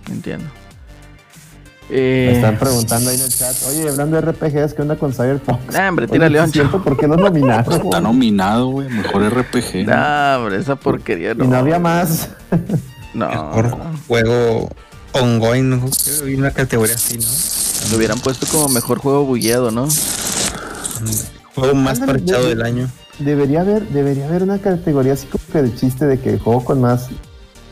Entiendo. 0.10 0.46
me 1.90 1.96
Eh, 1.98 2.32
están 2.36 2.58
preguntando 2.58 3.10
ahí 3.12 3.18
en 3.18 3.24
el 3.24 3.30
chat. 3.30 3.56
Oye, 3.70 3.88
hablando 3.90 4.16
de 4.20 4.32
RPGs, 4.32 4.74
¿qué 4.74 4.82
onda 4.82 4.96
con 4.96 5.14
Cyberpunk? 5.14 5.60
nah, 5.72 5.90
hombre, 5.90 6.08
tírale 6.08 6.38
¿sí 6.40 6.60
es 6.60 6.66
ancho. 6.66 6.84
¿Por 6.84 6.98
qué 6.98 7.08
los 7.08 7.18
nominaron? 7.18 7.66
Pues 7.66 7.80
está 7.82 8.02
nominado, 8.02 8.68
güey. 8.70 8.90
Mejor 8.90 9.24
RPG. 9.30 9.86
¿no? 9.86 9.92
Nah, 9.94 10.38
hombre, 10.40 10.58
esa 10.58 10.76
porquería 10.78 11.34
no. 11.36 11.44
y 11.44 11.48
no 11.48 11.58
había 11.58 11.78
más. 11.80 12.30
No, 13.14 13.28
Mejor 13.28 13.78
juego 14.08 14.70
ongoing, 15.12 15.70
¿no? 15.70 15.80
Creo 15.82 16.20
que 16.22 16.26
vi 16.26 16.36
una 16.36 16.52
categoría 16.52 16.96
así, 16.96 17.18
¿no? 17.18 17.24
Lo 17.90 17.98
hubieran 17.98 18.20
puesto 18.20 18.46
como 18.48 18.68
mejor 18.70 19.00
juego 19.00 19.26
bugueado, 19.26 19.72
¿no? 19.72 19.88
Juego 21.56 21.76
más 21.76 22.00
Ándale, 22.00 22.20
parchado 22.20 22.44
de- 22.44 22.50
del 22.50 22.62
año. 22.64 22.90
Debería 23.20 23.62
haber, 23.62 23.88
debería 23.90 24.28
haber 24.28 24.44
una 24.44 24.60
categoría 24.60 25.14
así 25.14 25.28
como 25.28 25.44
que 25.52 25.62
de 25.62 25.76
chiste 25.76 26.06
de 26.08 26.20
que 26.20 26.30
el 26.32 26.40
juego 26.40 26.64
con 26.64 26.82
más 26.82 27.08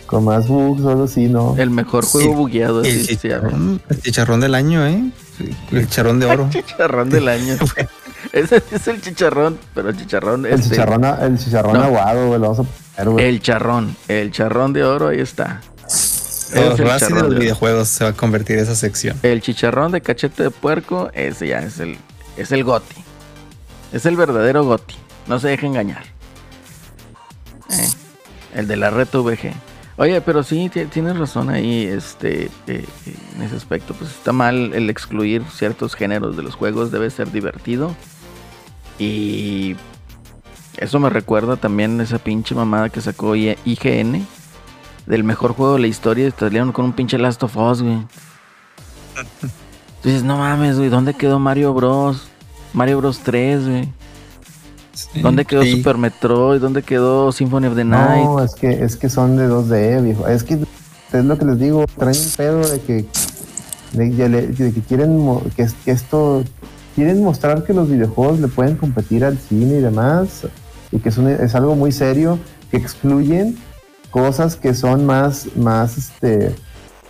con 0.05 0.23
más 0.25 0.47
bugs 0.47 0.81
o 0.81 0.89
algo 0.89 1.03
así, 1.03 1.27
¿no? 1.27 1.55
El 1.57 1.69
mejor 1.69 2.03
juego 2.03 2.31
El- 2.31 2.35
bugueado. 2.37 2.81
El 2.83 2.95
llama. 2.95 3.07
chicharrón, 3.07 3.81
el 3.89 4.01
chicharrón 4.01 4.39
del 4.39 4.55
año, 4.55 4.85
¿eh? 4.87 5.11
Sí, 5.37 5.55
El 5.71 5.87
chicharrón 5.87 6.19
de 6.19 6.25
oro. 6.25 6.49
Chicharrón 6.51 7.09
del 7.11 7.27
año. 7.27 7.55
Ese 8.33 8.61
es 8.71 8.87
el 8.87 9.01
chicharrón, 9.01 9.57
pero 9.73 9.89
el 9.89 9.97
chicharrón 9.97 10.45
El 10.47 10.53
este, 10.53 10.71
chicharrón, 10.71 11.05
el 11.05 11.37
chicharrón 11.37 11.73
No. 11.73 11.83
aguado, 11.83 12.27
güey, 12.27 12.39
lo 12.39 12.49
vamos 12.51 12.59
a 12.59 12.95
poner, 12.97 13.09
güey. 13.13 13.25
El 13.27 13.41
charrón, 13.41 13.95
el 14.07 14.31
charrón 14.31 14.73
de 14.73 14.83
oro, 14.83 15.09
ahí 15.09 15.19
está. 15.19 15.61
El 16.53 16.77
Razzie 16.77 17.07
de 17.15 17.21
los 17.21 17.29
de 17.33 17.39
videojuegos 17.39 17.87
se 17.89 18.03
va 18.03 18.09
a 18.11 18.13
convertir 18.13 18.57
esa 18.57 18.75
sección. 18.75 19.17
El 19.23 19.41
chicharrón 19.41 19.91
de 19.91 20.01
cachete 20.01 20.43
de 20.43 20.51
puerco, 20.51 21.09
ese 21.13 21.47
ya 21.47 21.59
es 21.59 21.79
el, 21.79 21.97
es 22.37 22.51
el 22.51 22.63
goti. 22.63 22.95
Es 23.93 24.05
el 24.05 24.15
verdadero 24.15 24.63
goti. 24.63 24.95
No 25.27 25.39
se 25.39 25.49
deje 25.49 25.65
engañar. 25.67 26.03
Eh, 27.69 27.87
el 28.55 28.67
de 28.67 28.75
la 28.77 28.89
red 28.89 29.07
VG. 29.11 29.53
Oye, 29.97 30.21
pero 30.21 30.43
sí, 30.43 30.69
ti- 30.69 30.85
tienes 30.85 31.17
razón 31.17 31.49
ahí, 31.49 31.83
este, 31.85 32.49
eh, 32.67 32.85
en 33.35 33.41
ese 33.41 33.55
aspecto. 33.55 33.93
Pues 33.93 34.11
está 34.11 34.31
mal 34.31 34.73
el 34.73 34.89
excluir 34.89 35.43
ciertos 35.53 35.93
géneros 35.93 36.37
de 36.37 36.43
los 36.43 36.55
juegos, 36.55 36.89
debe 36.91 37.09
ser 37.09 37.31
divertido. 37.31 37.95
Y 38.97 39.75
eso 40.77 40.99
me 40.99 41.09
recuerda 41.09 41.57
también 41.57 41.99
esa 42.01 42.17
pinche 42.17 42.55
mamada 42.55 42.89
que 42.89 43.01
sacó 43.01 43.35
IGN 43.35 44.25
del 45.09 45.23
mejor 45.25 45.53
juego 45.53 45.73
de 45.73 45.79
la 45.81 45.87
historia 45.87 46.27
y 46.27 46.31
salieron 46.31 46.71
con 46.71 46.85
un 46.85 46.93
pinche 46.93 47.17
Last 47.17 47.43
of 47.43 47.57
Us, 47.57 47.81
güey. 47.81 47.97
Tú 50.01 50.07
dices, 50.07 50.23
no 50.23 50.37
mames, 50.37 50.77
güey, 50.77 50.87
¿dónde 50.89 51.13
quedó 51.13 51.39
Mario 51.39 51.73
Bros? 51.73 52.29
Mario 52.73 52.99
Bros 52.99 53.19
3, 53.19 53.67
güey. 53.67 53.89
Sí, 54.93 55.21
¿Dónde 55.21 55.45
quedó 55.45 55.63
sí. 55.63 55.71
Super 55.77 55.97
Metroid? 55.97 56.61
¿Dónde 56.61 56.83
quedó 56.83 57.31
Symphony 57.31 57.67
of 57.67 57.75
the 57.75 57.83
Night? 57.85 58.23
No, 58.25 58.43
es 58.43 58.53
que, 58.55 58.83
es 58.83 58.95
que 58.95 59.09
son 59.09 59.35
de 59.37 59.47
2D, 59.49 60.03
viejo. 60.03 60.27
Es 60.27 60.43
que 60.43 60.59
es 61.11 61.25
lo 61.25 61.37
que 61.37 61.45
les 61.45 61.59
digo, 61.59 61.85
traen 61.97 62.17
un 62.17 62.31
pedo 62.37 62.59
de 62.69 62.79
que, 62.81 63.05
de, 63.93 64.09
de- 64.09 64.47
de 64.47 64.73
que 64.73 64.81
quieren 64.81 65.39
que, 65.55 65.63
es- 65.63 65.73
que 65.73 65.91
esto 65.91 66.43
quieren 66.95 67.23
mostrar 67.23 67.63
que 67.63 67.73
los 67.73 67.89
videojuegos 67.89 68.39
le 68.39 68.47
pueden 68.47 68.75
competir 68.75 69.23
al 69.25 69.37
cine 69.37 69.79
y 69.79 69.81
demás, 69.81 70.45
y 70.91 70.99
que 70.99 71.09
es, 71.09 71.17
un- 71.17 71.29
es 71.29 71.55
algo 71.55 71.75
muy 71.75 71.91
serio, 71.91 72.37
que 72.69 72.77
excluyen 72.77 73.57
cosas 74.11 74.55
que 74.55 74.73
son 74.73 75.05
más, 75.05 75.47
más 75.55 75.97
este, 75.97 76.55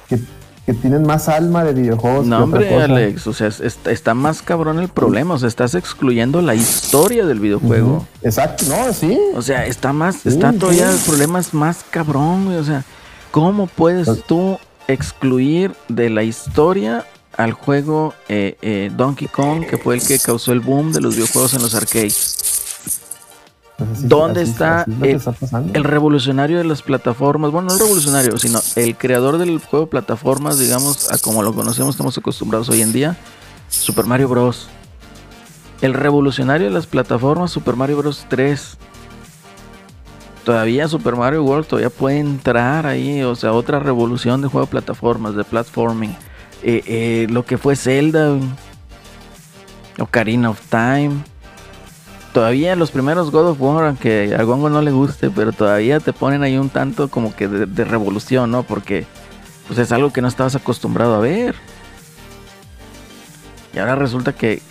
que, 0.08 0.20
que 0.66 0.74
tienen 0.74 1.04
más 1.04 1.28
alma 1.30 1.64
de 1.64 1.74
videojuegos. 1.74 2.24
que 2.24 2.30
No, 2.30 2.36
otra 2.38 2.44
hombre, 2.46 2.70
cosa. 2.70 2.84
Alex, 2.86 3.28
o 3.28 3.34
sea, 3.34 3.48
es- 3.48 3.60
está, 3.60 3.92
está 3.92 4.14
más 4.14 4.42
cabrón 4.42 4.80
el 4.80 4.90
problema, 4.90 5.34
o 5.36 5.40
sea, 5.40 5.48
estás 5.48 5.76
excluyendo 5.76 6.42
la 6.42 6.56
historia 6.56 7.26
del 7.26 7.40
videojuego. 7.40 8.06
Exacto, 8.22 8.66
no, 8.70 8.94
sí. 8.94 9.18
O 9.36 9.42
sea, 9.42 9.66
está 9.66 9.94
más, 9.94 10.18
Sí, 10.18 10.30
está 10.30 10.54
todavía 10.54 10.92
sí. 10.92 10.98
el 10.98 11.04
problema 11.06 11.40
es 11.40 11.54
más 11.54 11.84
cabrón, 11.90 12.46
güey. 12.46 12.58
O 12.58 12.64
sea, 12.64 12.84
¿cómo 13.32 13.68
puedes 13.68 14.06
Pues- 14.08 14.24
tú 14.26 14.58
excluir 14.88 15.74
de 15.88 16.10
la 16.10 16.24
historia 16.24 17.06
al 17.38 17.54
juego 17.54 18.14
eh, 18.28 18.58
eh, 18.62 18.92
Donkey 18.96 19.28
Kong, 19.30 19.66
que 19.66 19.78
fue 19.78 19.96
el 19.96 20.06
que 20.06 20.20
causó 20.20 20.52
el 20.52 20.60
boom 20.60 20.92
de 20.92 21.00
los 21.00 21.16
videojuegos 21.16 21.54
en 21.54 21.62
los 21.62 21.74
arcades? 21.74 22.36
¿Dónde 24.02 24.42
así- 24.42 24.52
está 24.52 24.82
así 24.82 24.92
es 25.02 25.04
el- 25.10 25.16
está 25.16 25.32
pasando. 25.32 25.72
El 25.74 25.84
revolucionario 25.84 26.58
de 26.58 26.64
las 26.64 26.82
plataformas, 26.82 27.52
bueno, 27.52 27.68
no 27.70 27.74
el 27.74 27.80
revolucionario, 27.80 28.38
sino 28.38 28.60
el 28.76 28.96
creador 28.98 29.38
del 29.38 29.60
juego 29.60 29.86
de 29.86 29.92
plataformas, 29.92 30.60
digamos, 30.60 31.12
a 31.12 31.18
como 31.18 31.44
lo 31.44 31.54
conocemos, 31.54 31.96
estamos 31.96 32.18
acostumbrados 32.18 32.70
hoy 32.70 32.82
en 32.82 32.92
día, 32.94 33.18
Super 33.70 34.06
Mario 34.06 34.28
Bros. 34.30 34.68
El 35.82 35.94
revolucionario 35.94 36.68
de 36.68 36.74
las 36.74 36.88
plataformas, 36.88 37.52
Super 37.52 37.76
Mario 37.76 37.98
Bros. 37.98 38.26
3. 38.30 38.78
Todavía 40.44 40.88
Super 40.88 41.16
Mario 41.16 41.44
World 41.44 41.68
todavía 41.68 41.90
puede 41.90 42.18
entrar 42.20 42.86
ahí, 42.88 43.22
o 43.24 43.36
sea, 43.36 43.54
otra 43.54 43.80
revolución 43.80 44.42
de 44.42 44.48
juego 44.48 44.66
de 44.66 44.72
plataformas, 44.72 45.36
de 45.36 45.44
platforming. 45.44 46.16
Eh, 46.64 46.82
eh, 46.88 47.28
lo 47.30 47.46
que 47.46 47.58
fue 47.58 47.76
Zelda. 47.76 48.36
Ocarina 50.00 50.50
of 50.50 50.60
Time. 50.70 51.12
Todavía 52.34 52.76
los 52.76 52.92
primeros 52.92 53.32
God 53.32 53.50
of 53.50 53.62
War, 53.62 53.86
aunque 53.86 54.36
a 54.38 54.44
Gongo 54.44 54.70
no 54.70 54.82
le 54.82 54.92
guste, 54.92 55.32
pero 55.32 55.52
todavía 55.52 56.00
te 56.00 56.14
ponen 56.14 56.44
ahí 56.44 56.58
un 56.58 56.70
tanto 56.70 57.10
como 57.10 57.36
que 57.36 57.48
de, 57.48 57.86
revolución, 57.86 58.52
¿no? 58.52 58.64
Porque 58.64 59.06
pues 59.68 59.80
es 59.80 59.92
algo 59.92 60.14
que 60.14 60.22
no 60.22 60.28
estabas 60.28 60.56
acostumbrado 60.56 61.16
a 61.16 61.20
ver. 61.20 61.56
Y 63.74 63.80
ahora 63.80 63.96
resulta 63.96 64.34
que 64.34 64.62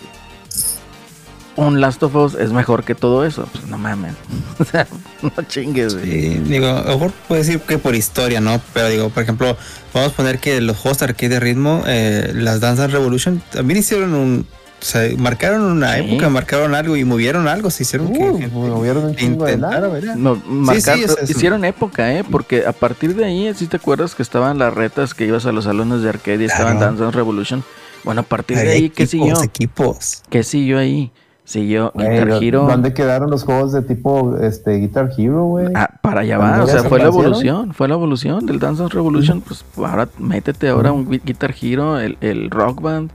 un 1.55 1.81
Last 1.81 2.01
of 2.03 2.15
Us 2.15 2.35
es 2.35 2.51
mejor 2.51 2.83
que 2.83 2.95
todo 2.95 3.25
eso. 3.25 3.47
Pues 3.51 3.65
no 3.67 3.77
mames. 3.77 4.13
O 4.59 4.65
sea, 4.65 4.85
no 5.21 5.43
chingues. 5.43 5.93
Sí, 6.03 6.41
digo, 6.45 6.67
a 6.67 6.81
lo 6.83 6.93
mejor 6.93 7.11
puedes 7.29 7.47
decir 7.47 7.61
que 7.61 7.77
por 7.77 7.95
historia, 7.95 8.41
¿no? 8.41 8.61
Pero 8.73 8.89
digo, 8.89 9.09
por 9.09 9.23
ejemplo, 9.23 9.55
vamos 9.93 10.11
a 10.11 10.15
poner 10.15 10.39
que 10.39 10.59
los 10.59 10.75
juegos 10.75 10.99
de 10.99 11.05
arcade 11.05 11.29
de 11.29 11.39
ritmo, 11.39 11.83
eh, 11.87 12.33
las 12.35 12.59
Dance 12.59 12.87
Revolution, 12.87 13.41
también 13.51 13.79
hicieron 13.79 14.13
un. 14.13 14.47
O 14.81 14.85
sea, 14.85 15.09
marcaron 15.17 15.61
una 15.63 15.95
Sí. 15.95 16.05
época, 16.05 16.29
marcaron 16.29 16.73
algo 16.73 16.95
y 16.95 17.03
movieron 17.03 17.47
algo, 17.49 17.69
se 17.69 17.83
hicieron 17.83 18.13
que 18.13 18.19
Uh, 18.19 18.37
gente 18.37 18.47
movieron 18.55 19.05
un 19.05 19.15
chingo 19.15 19.45
de. 19.45 19.57
No, 19.57 20.35
marcar- 20.47 20.97
sí, 20.97 21.05
hicieron 21.27 21.65
época, 21.65 22.13
¿eh? 22.13 22.23
Porque 22.29 22.65
a 22.65 22.71
partir 22.71 23.15
de 23.15 23.25
ahí, 23.25 23.53
si 23.55 23.67
te 23.67 23.75
acuerdas 23.77 24.15
que 24.15 24.23
estaban 24.23 24.57
las 24.57 24.73
retas 24.73 25.13
que 25.13 25.25
ibas 25.25 25.45
a 25.45 25.51
los 25.51 25.65
salones 25.65 26.01
de 26.01 26.09
arcade 26.09 26.43
y 26.43 26.45
estaban 26.45 26.77
Claro. 26.77 26.91
Dance 26.91 27.03
Dance 27.03 27.17
Revolution. 27.17 27.63
Bueno, 28.05 28.21
a 28.21 28.23
partir 28.23 28.57
de 28.57 28.69
ahí, 28.71 28.89
¿qué 28.89 29.05
siguió? 29.05 29.43
equipos. 29.43 30.23
¿Qué 30.29 30.43
siguió 30.43 30.77
ahí? 30.79 31.11
Siguió 31.43 31.91
Guitar 31.95 32.29
Hero. 32.43 32.67
¿Dónde 32.69 32.93
quedaron 32.93 33.29
los 33.31 33.43
juegos 33.43 33.73
de 33.73 33.81
tipo 33.81 34.37
este, 34.37 34.75
Guitar 34.77 35.09
Hero, 35.17 35.45
güey? 35.45 35.67
Ah, 35.75 35.89
para 36.01 36.21
allá 36.21 36.37
¿Cuándo 36.37 36.57
va, 36.59 36.63
o 36.63 36.67
sea, 36.67 36.83
fue 36.83 36.99
la 36.99 37.05
evolución, 37.07 37.73
fue 37.73 37.87
la 37.87 37.95
evolución 37.95 38.45
del 38.45 38.59
Dance 38.59 38.81
Dance 38.83 38.95
Revolution. 38.95 39.41
Pues 39.41 39.65
ahora 39.75 40.07
métete 40.19 40.69
ahora 40.69 40.91
un 40.91 41.07
Gui- 41.07 41.21
Guitar 41.25 41.53
Hero, 41.59 41.99
el, 41.99 42.17
el 42.21 42.49
Rock 42.51 42.81
Band. 42.81 43.09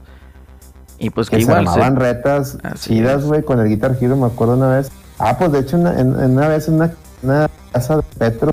Y 0.97 1.09
pues 1.09 1.29
que 1.29 1.39
igual. 1.39 1.65
se- 1.65 1.71
armaban 1.71 1.95
retas 1.97 2.57
Así 2.63 2.89
chidas, 2.95 3.23
güey, 3.25 3.43
con 3.43 3.59
el 3.59 3.67
Guitar 3.67 3.97
Hero, 3.99 4.15
me 4.15 4.27
acuerdo 4.27 4.55
una 4.55 4.69
vez. 4.69 4.91
Ah, 5.19 5.37
pues 5.37 5.51
de 5.51 5.59
hecho, 5.59 5.77
una, 5.77 5.99
en, 5.99 6.13
una 6.15 6.47
vez 6.47 6.67
en 6.67 6.75
una, 6.75 6.91
una 7.23 7.49
casa 7.71 7.97
de 7.97 8.03
Petro. 8.17 8.51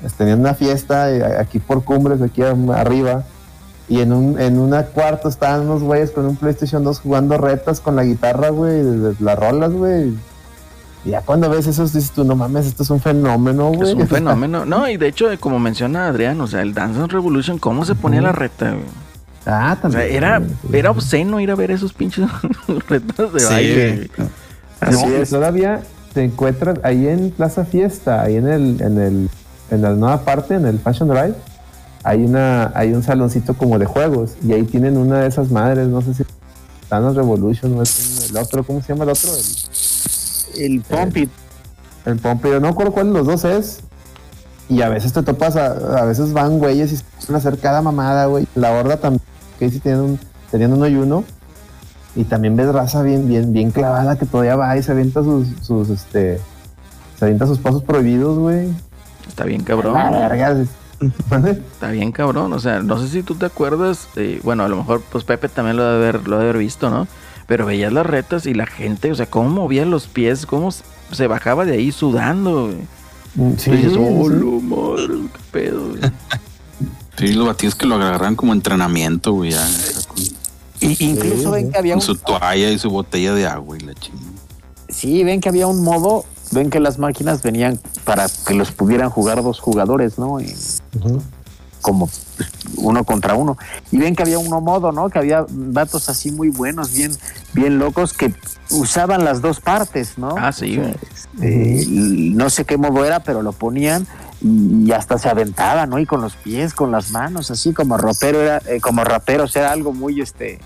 pues, 0.00 0.12
Tenían 0.14 0.40
una 0.40 0.54
fiesta 0.54 1.10
eh, 1.10 1.36
aquí 1.38 1.58
por 1.60 1.84
cumbres, 1.84 2.20
aquí 2.22 2.42
arriba. 2.42 3.22
Y 3.88 4.00
en 4.00 4.12
un 4.12 4.40
en 4.40 4.58
una 4.58 4.84
cuarto 4.84 5.28
estaban 5.28 5.62
unos 5.62 5.82
güeyes 5.82 6.12
con 6.12 6.24
un 6.24 6.36
PlayStation 6.36 6.82
2 6.84 7.00
jugando 7.00 7.36
retas 7.36 7.80
con 7.80 7.96
la 7.96 8.04
guitarra, 8.04 8.48
güey, 8.50 8.82
las 9.20 9.38
rolas, 9.38 9.72
güey. 9.72 10.14
Y 11.04 11.10
ya 11.10 11.20
cuando 11.22 11.50
ves 11.50 11.66
eso 11.66 11.82
dices 11.82 12.12
tú, 12.12 12.22
no 12.24 12.36
mames, 12.36 12.66
esto 12.66 12.84
es 12.84 12.90
un 12.90 13.00
fenómeno, 13.00 13.72
güey. 13.72 13.90
Es 13.90 13.94
un 13.96 14.06
fenómeno. 14.06 14.64
No, 14.64 14.88
y 14.88 14.96
de 14.96 15.08
hecho, 15.08 15.26
como 15.40 15.58
menciona 15.58 16.06
Adrián, 16.06 16.40
o 16.40 16.46
sea, 16.46 16.62
el 16.62 16.74
Dance 16.74 17.06
Revolution, 17.08 17.58
¿cómo 17.58 17.84
se 17.84 17.96
ponía 17.96 18.22
la 18.22 18.30
reta, 18.32 18.70
güey? 18.70 18.84
Ah, 19.46 19.72
O 19.78 19.90
sea, 19.90 19.90
también. 19.90 20.14
era, 20.14 20.42
era 20.72 20.90
obsceno 20.90 21.40
ir 21.40 21.50
a 21.50 21.54
ver 21.54 21.70
esos 21.70 21.92
pinches 21.92 22.26
retas 22.88 23.32
de 23.32 23.40
Sí, 23.40 23.46
baile. 23.46 24.10
Así 24.80 25.06
No, 25.06 25.16
es. 25.16 25.30
todavía 25.30 25.82
se 26.14 26.24
encuentran 26.24 26.78
ahí 26.84 27.06
en 27.08 27.30
Plaza 27.30 27.64
Fiesta, 27.64 28.22
ahí 28.22 28.36
en 28.36 28.46
el, 28.48 28.80
en 28.82 28.98
el, 29.00 29.30
en 29.70 29.82
la 29.82 29.90
nueva 29.90 30.20
parte, 30.24 30.54
en 30.54 30.66
el 30.66 30.78
Fashion 30.78 31.08
Drive, 31.08 31.34
hay 32.04 32.24
una, 32.24 32.70
hay 32.74 32.92
un 32.92 33.02
saloncito 33.02 33.54
como 33.54 33.78
de 33.78 33.86
juegos, 33.86 34.32
y 34.44 34.52
ahí 34.52 34.64
tienen 34.64 34.96
una 34.96 35.20
de 35.20 35.28
esas 35.28 35.50
madres, 35.50 35.88
no 35.88 36.02
sé 36.02 36.14
si 36.14 36.24
Thanos 36.88 37.16
Revolution 37.16 37.78
o 37.78 37.82
es 37.82 38.28
el 38.30 38.36
otro, 38.36 38.62
¿cómo 38.64 38.82
se 38.82 38.88
llama 38.92 39.04
el 39.04 39.10
otro? 39.10 39.30
El, 40.56 40.72
El 40.74 40.80
Pompit. 40.82 41.30
el 42.04 42.16
Pompeo, 42.16 42.60
no 42.60 42.68
recuerdo 42.68 42.92
cuál 42.92 43.06
de 43.06 43.12
los 43.14 43.26
dos 43.26 43.44
es. 43.44 43.80
Y 44.68 44.80
a 44.82 44.88
veces 44.88 45.12
te 45.12 45.22
topas, 45.22 45.56
a, 45.56 46.00
a 46.00 46.04
veces 46.04 46.32
van 46.32 46.58
güeyes 46.58 46.92
y 46.92 46.96
se 46.96 47.04
van 47.28 47.34
a 47.36 47.38
hacer 47.38 47.58
cada 47.58 47.82
mamada, 47.82 48.26
güey. 48.26 48.46
La 48.54 48.72
horda 48.72 48.96
también, 48.98 49.22
que 49.62 49.70
sí 49.70 49.78
tienen 49.78 50.00
un, 50.00 50.18
tenían 50.50 50.72
uno 50.72 50.88
y 50.88 50.96
uno. 50.96 51.22
Y 52.16 52.24
también 52.24 52.56
ves 52.56 52.72
raza 52.72 53.02
bien, 53.02 53.28
bien, 53.28 53.52
bien 53.52 53.70
clavada 53.70 54.18
que 54.18 54.26
todavía 54.26 54.56
va 54.56 54.76
y 54.76 54.82
se 54.82 54.90
avienta 54.90 55.22
sus, 55.22 55.46
sus, 55.62 55.88
este, 55.88 56.40
se 57.16 57.24
avienta 57.24 57.46
sus 57.46 57.58
pasos 57.58 57.82
prohibidos, 57.84 58.38
güey. 58.38 58.68
Está 59.28 59.44
bien 59.44 59.62
cabrón. 59.62 59.96
Está 61.00 61.90
bien 61.90 62.10
cabrón. 62.12 62.52
O 62.52 62.58
sea, 62.58 62.82
no 62.82 62.98
sé 63.00 63.08
si 63.08 63.22
tú 63.22 63.36
te 63.36 63.46
acuerdas. 63.46 64.08
eh, 64.16 64.40
bueno, 64.42 64.64
a 64.64 64.68
lo 64.68 64.76
mejor, 64.76 65.00
pues 65.12 65.22
Pepe 65.24 65.48
también 65.48 65.76
lo 65.76 65.84
debe 65.84 66.08
haber, 66.08 66.28
lo 66.28 66.38
debe 66.38 66.50
haber 66.50 66.58
visto, 66.62 66.90
¿no? 66.90 67.06
Pero 67.46 67.64
veías 67.66 67.92
las 67.92 68.04
retas 68.04 68.46
y 68.46 68.54
la 68.54 68.66
gente, 68.66 69.12
o 69.12 69.14
sea, 69.14 69.26
cómo 69.26 69.48
movía 69.48 69.86
los 69.86 70.06
pies, 70.08 70.44
cómo 70.44 70.70
se 70.70 71.26
bajaba 71.28 71.64
de 71.64 71.74
ahí 71.74 71.92
sudando, 71.92 72.66
güey. 72.66 72.78
Mm, 73.36 73.56
Sí, 73.56 73.70
dices, 73.70 73.92
sí. 73.94 73.98
oh, 74.00 74.28
lo 74.28 74.60
madre, 74.60 75.14
qué 75.32 75.40
pedo, 75.50 75.88
güey". 75.88 76.00
Sí, 77.18 77.32
los 77.34 77.46
batidos 77.46 77.74
que 77.74 77.86
lo 77.86 77.96
agarran 77.96 78.36
como 78.36 78.52
entrenamiento, 78.52 79.32
güey. 79.32 79.50
ya, 79.52 79.64
con, 80.08 80.18
Y 80.80 81.04
incluso 81.04 81.36
Sí, 81.36 81.46
ven 81.50 81.70
que 81.70 81.78
había 81.78 81.94
con 81.94 82.00
un, 82.00 82.06
su 82.06 82.16
toalla 82.16 82.70
y 82.70 82.78
su 82.78 82.90
botella 82.90 83.34
de 83.34 83.46
agua 83.46 83.76
y 83.76 83.80
la 83.80 83.94
chingada. 83.94 84.32
sí, 84.88 85.22
ven 85.24 85.40
que 85.40 85.48
había 85.48 85.66
un 85.66 85.82
modo, 85.84 86.24
ven 86.50 86.70
que 86.70 86.80
las 86.80 86.98
máquinas 86.98 87.42
venían 87.42 87.78
para 88.04 88.26
que 88.46 88.54
los 88.54 88.72
pudieran 88.72 89.10
jugar 89.10 89.42
dos 89.42 89.60
jugadores, 89.60 90.18
¿no? 90.18 90.40
Y 90.40 90.54
como 91.82 92.08
uno 92.76 93.04
contra 93.04 93.34
uno. 93.34 93.58
Y 93.90 93.98
ven 93.98 94.14
que 94.14 94.22
había 94.22 94.38
uno 94.38 94.60
modo, 94.60 94.92
¿no? 94.92 95.10
Que 95.10 95.18
había 95.18 95.44
vatos 95.50 96.08
así 96.08 96.30
muy 96.30 96.48
buenos, 96.48 96.92
bien, 96.92 97.12
bien 97.52 97.78
locos, 97.78 98.12
que 98.12 98.32
usaban 98.70 99.24
las 99.24 99.42
dos 99.42 99.60
partes, 99.60 100.16
¿no? 100.16 100.34
Ah, 100.38 100.52
sí, 100.52 100.76
güey. 100.76 100.94
Eh, 101.42 101.84
no 101.88 102.50
sé 102.50 102.64
qué 102.64 102.76
modo 102.76 103.04
era, 103.04 103.20
pero 103.20 103.42
lo 103.42 103.52
ponían 103.52 104.06
y, 104.42 104.90
hasta 104.92 105.18
se 105.18 105.28
aventaban, 105.28 105.90
¿no? 105.90 105.98
Y 105.98 106.06
con 106.06 106.20
los 106.20 106.34
pies, 106.36 106.74
con 106.74 106.90
las 106.90 107.10
manos, 107.10 107.50
así 107.50 107.72
como 107.72 107.96
rapero 107.96 108.40
era, 108.40 108.60
eh, 108.66 108.80
como 108.80 109.04
raperos 109.04 109.54
era 109.56 109.72
algo 109.72 109.92
muy, 109.92 110.20
este, 110.20 110.58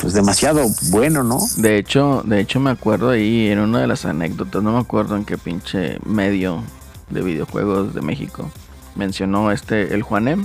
pues 0.00 0.12
demasiado 0.12 0.66
bueno, 0.90 1.22
¿no? 1.22 1.40
De 1.56 1.78
hecho, 1.78 2.22
de 2.24 2.40
hecho 2.40 2.60
me 2.60 2.70
acuerdo 2.70 3.10
ahí 3.10 3.48
en 3.48 3.58
una 3.60 3.80
de 3.80 3.86
las 3.86 4.04
anécdotas, 4.04 4.62
no 4.62 4.72
me 4.72 4.80
acuerdo 4.80 5.16
en 5.16 5.24
qué 5.24 5.38
pinche 5.38 5.98
medio 6.04 6.62
de 7.10 7.22
videojuegos 7.22 7.94
de 7.94 8.02
México 8.02 8.50
mencionó 8.98 9.50
este 9.52 9.94
el 9.94 10.02
Juanem 10.02 10.44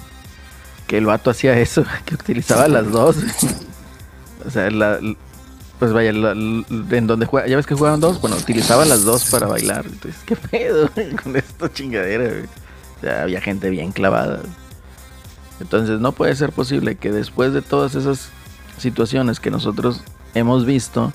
que 0.87 0.97
el 0.97 1.05
vato 1.05 1.31
hacía 1.31 1.59
eso, 1.59 1.83
que 2.05 2.15
utilizaba 2.15 2.67
las 2.67 2.89
dos. 2.91 3.17
o 4.45 4.49
sea, 4.49 4.69
la, 4.69 4.99
pues 5.79 5.91
vaya, 5.93 6.13
la- 6.13 6.33
la- 6.35 6.63
en 6.97 7.07
donde 7.07 7.25
juega, 7.25 7.47
ya 7.47 7.55
ves 7.57 7.65
que 7.65 7.75
juegan 7.75 7.99
dos, 7.99 8.21
bueno, 8.21 8.35
utilizaba 8.37 8.85
las 8.85 9.03
dos 9.03 9.25
para 9.29 9.47
bailar. 9.47 9.85
Entonces, 9.85 10.21
¿qué 10.25 10.35
pedo 10.35 10.89
con 11.23 11.35
esta 11.35 11.71
chingadera? 11.71 12.23
güey? 12.29 12.43
O 12.43 13.01
sea, 13.01 13.23
había 13.23 13.41
gente 13.41 13.69
bien 13.69 13.91
clavada. 13.91 14.39
Entonces, 15.59 15.99
no 15.99 16.11
puede 16.13 16.35
ser 16.35 16.51
posible 16.51 16.95
que 16.95 17.11
después 17.11 17.53
de 17.53 17.61
todas 17.61 17.95
esas 17.95 18.29
situaciones 18.77 19.39
que 19.39 19.51
nosotros 19.51 20.01
hemos 20.33 20.65
visto, 20.65 21.11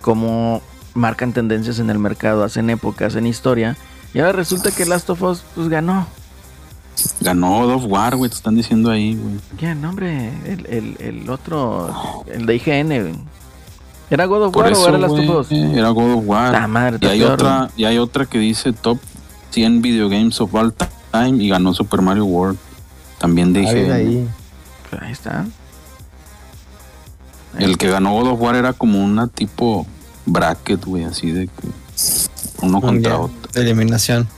como 0.00 0.62
marcan 0.94 1.32
tendencias 1.32 1.78
en 1.78 1.90
el 1.90 1.98
mercado, 1.98 2.42
hacen 2.44 2.70
épocas, 2.70 3.08
hacen 3.12 3.26
historia, 3.26 3.76
y 4.14 4.18
ahora 4.20 4.32
resulta 4.32 4.70
que 4.70 4.86
Last 4.86 5.08
of 5.10 5.22
Us 5.22 5.42
pues 5.54 5.68
ganó. 5.68 6.06
Ganó 7.20 7.64
God 7.66 7.74
of 7.74 7.84
War, 7.86 8.16
güey, 8.16 8.28
te 8.30 8.36
están 8.36 8.56
diciendo 8.56 8.90
ahí, 8.90 9.14
güey. 9.16 9.36
¿Quién? 9.58 9.84
Hombre, 9.84 10.32
el, 10.44 10.66
el, 10.66 10.96
el 10.98 11.30
otro, 11.30 12.24
el 12.26 12.46
de 12.46 12.56
IGN. 12.56 12.88
güey. 12.88 13.14
¿Era 14.10 14.24
God 14.26 14.46
of 14.46 14.52
Por 14.52 14.64
War 14.64 14.74
o 14.74 14.88
era 14.88 14.98
Last 14.98 15.14
of 15.14 15.36
Us? 15.40 15.52
era 15.52 15.88
God 15.90 16.14
of 16.18 16.24
War. 16.26 16.52
La 16.52 16.66
madre, 16.66 16.98
y 17.00 17.06
hay 17.06 17.20
peor, 17.20 17.32
otra, 17.32 17.70
y 17.76 17.84
hay 17.84 17.98
otra 17.98 18.26
que 18.26 18.38
dice 18.38 18.72
Top 18.72 18.98
100 19.50 19.82
Video 19.82 20.08
Games 20.08 20.40
of 20.40 20.54
All 20.54 20.74
Time 21.12 21.42
y 21.42 21.48
ganó 21.48 21.72
Super 21.74 22.02
Mario 22.02 22.24
World. 22.24 22.58
También 23.18 23.52
dije, 23.52 23.92
ahí. 23.92 24.04
güey. 24.04 24.28
Ahí 25.00 25.12
está. 25.12 25.46
el 27.58 27.78
que 27.78 27.88
ganó 27.88 28.12
God 28.14 28.32
of 28.32 28.40
War 28.40 28.56
era 28.56 28.72
como 28.72 29.04
una 29.04 29.28
tipo 29.28 29.86
bracket, 30.26 30.84
güey, 30.84 31.04
así 31.04 31.30
de 31.30 31.46
que 31.46 31.68
uno 32.62 32.80
contra 32.80 33.18
otro. 33.18 33.50
de 33.52 33.60
eliminación. 33.60 34.28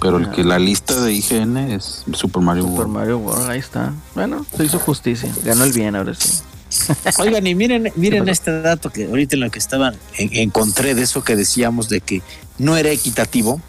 Pero 0.00 0.16
el 0.16 0.30
que 0.30 0.44
la 0.44 0.58
lista 0.58 0.98
de 0.98 1.12
IGN 1.12 1.56
es 1.58 2.04
Super 2.12 2.42
Mario 2.42 2.62
Super 2.62 2.78
World. 2.78 2.92
Mario 2.92 3.18
World, 3.18 3.50
ahí 3.50 3.58
está. 3.58 3.92
Bueno, 4.14 4.46
se 4.56 4.64
hizo 4.64 4.78
justicia. 4.78 5.30
Ganó 5.44 5.64
el 5.64 5.72
bien 5.72 5.94
ahora 5.94 6.14
sí. 6.14 6.42
Oigan, 7.18 7.46
y 7.46 7.54
miren, 7.54 7.92
miren 7.96 8.28
este 8.28 8.60
dato 8.62 8.90
que 8.90 9.06
ahorita 9.06 9.36
en 9.36 9.40
lo 9.40 9.50
que 9.50 9.58
estaban, 9.58 9.94
en- 10.18 10.34
encontré 10.36 10.94
de 10.94 11.02
eso 11.02 11.24
que 11.24 11.36
decíamos 11.36 11.88
de 11.88 12.00
que 12.00 12.22
no 12.58 12.76
era 12.76 12.90
equitativo. 12.90 13.60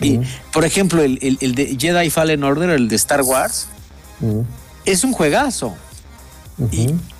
Y, 0.00 0.20
por 0.52 0.64
ejemplo, 0.64 1.02
el, 1.02 1.18
el- 1.22 1.38
el 1.40 1.54
de 1.54 1.76
Jedi 1.78 2.10
Fallen 2.10 2.44
Order, 2.44 2.70
el 2.70 2.88
de 2.88 2.96
Star 2.96 3.22
Wars, 3.22 3.68
es 4.84 5.04
un 5.04 5.12
juegazo. 5.12 5.74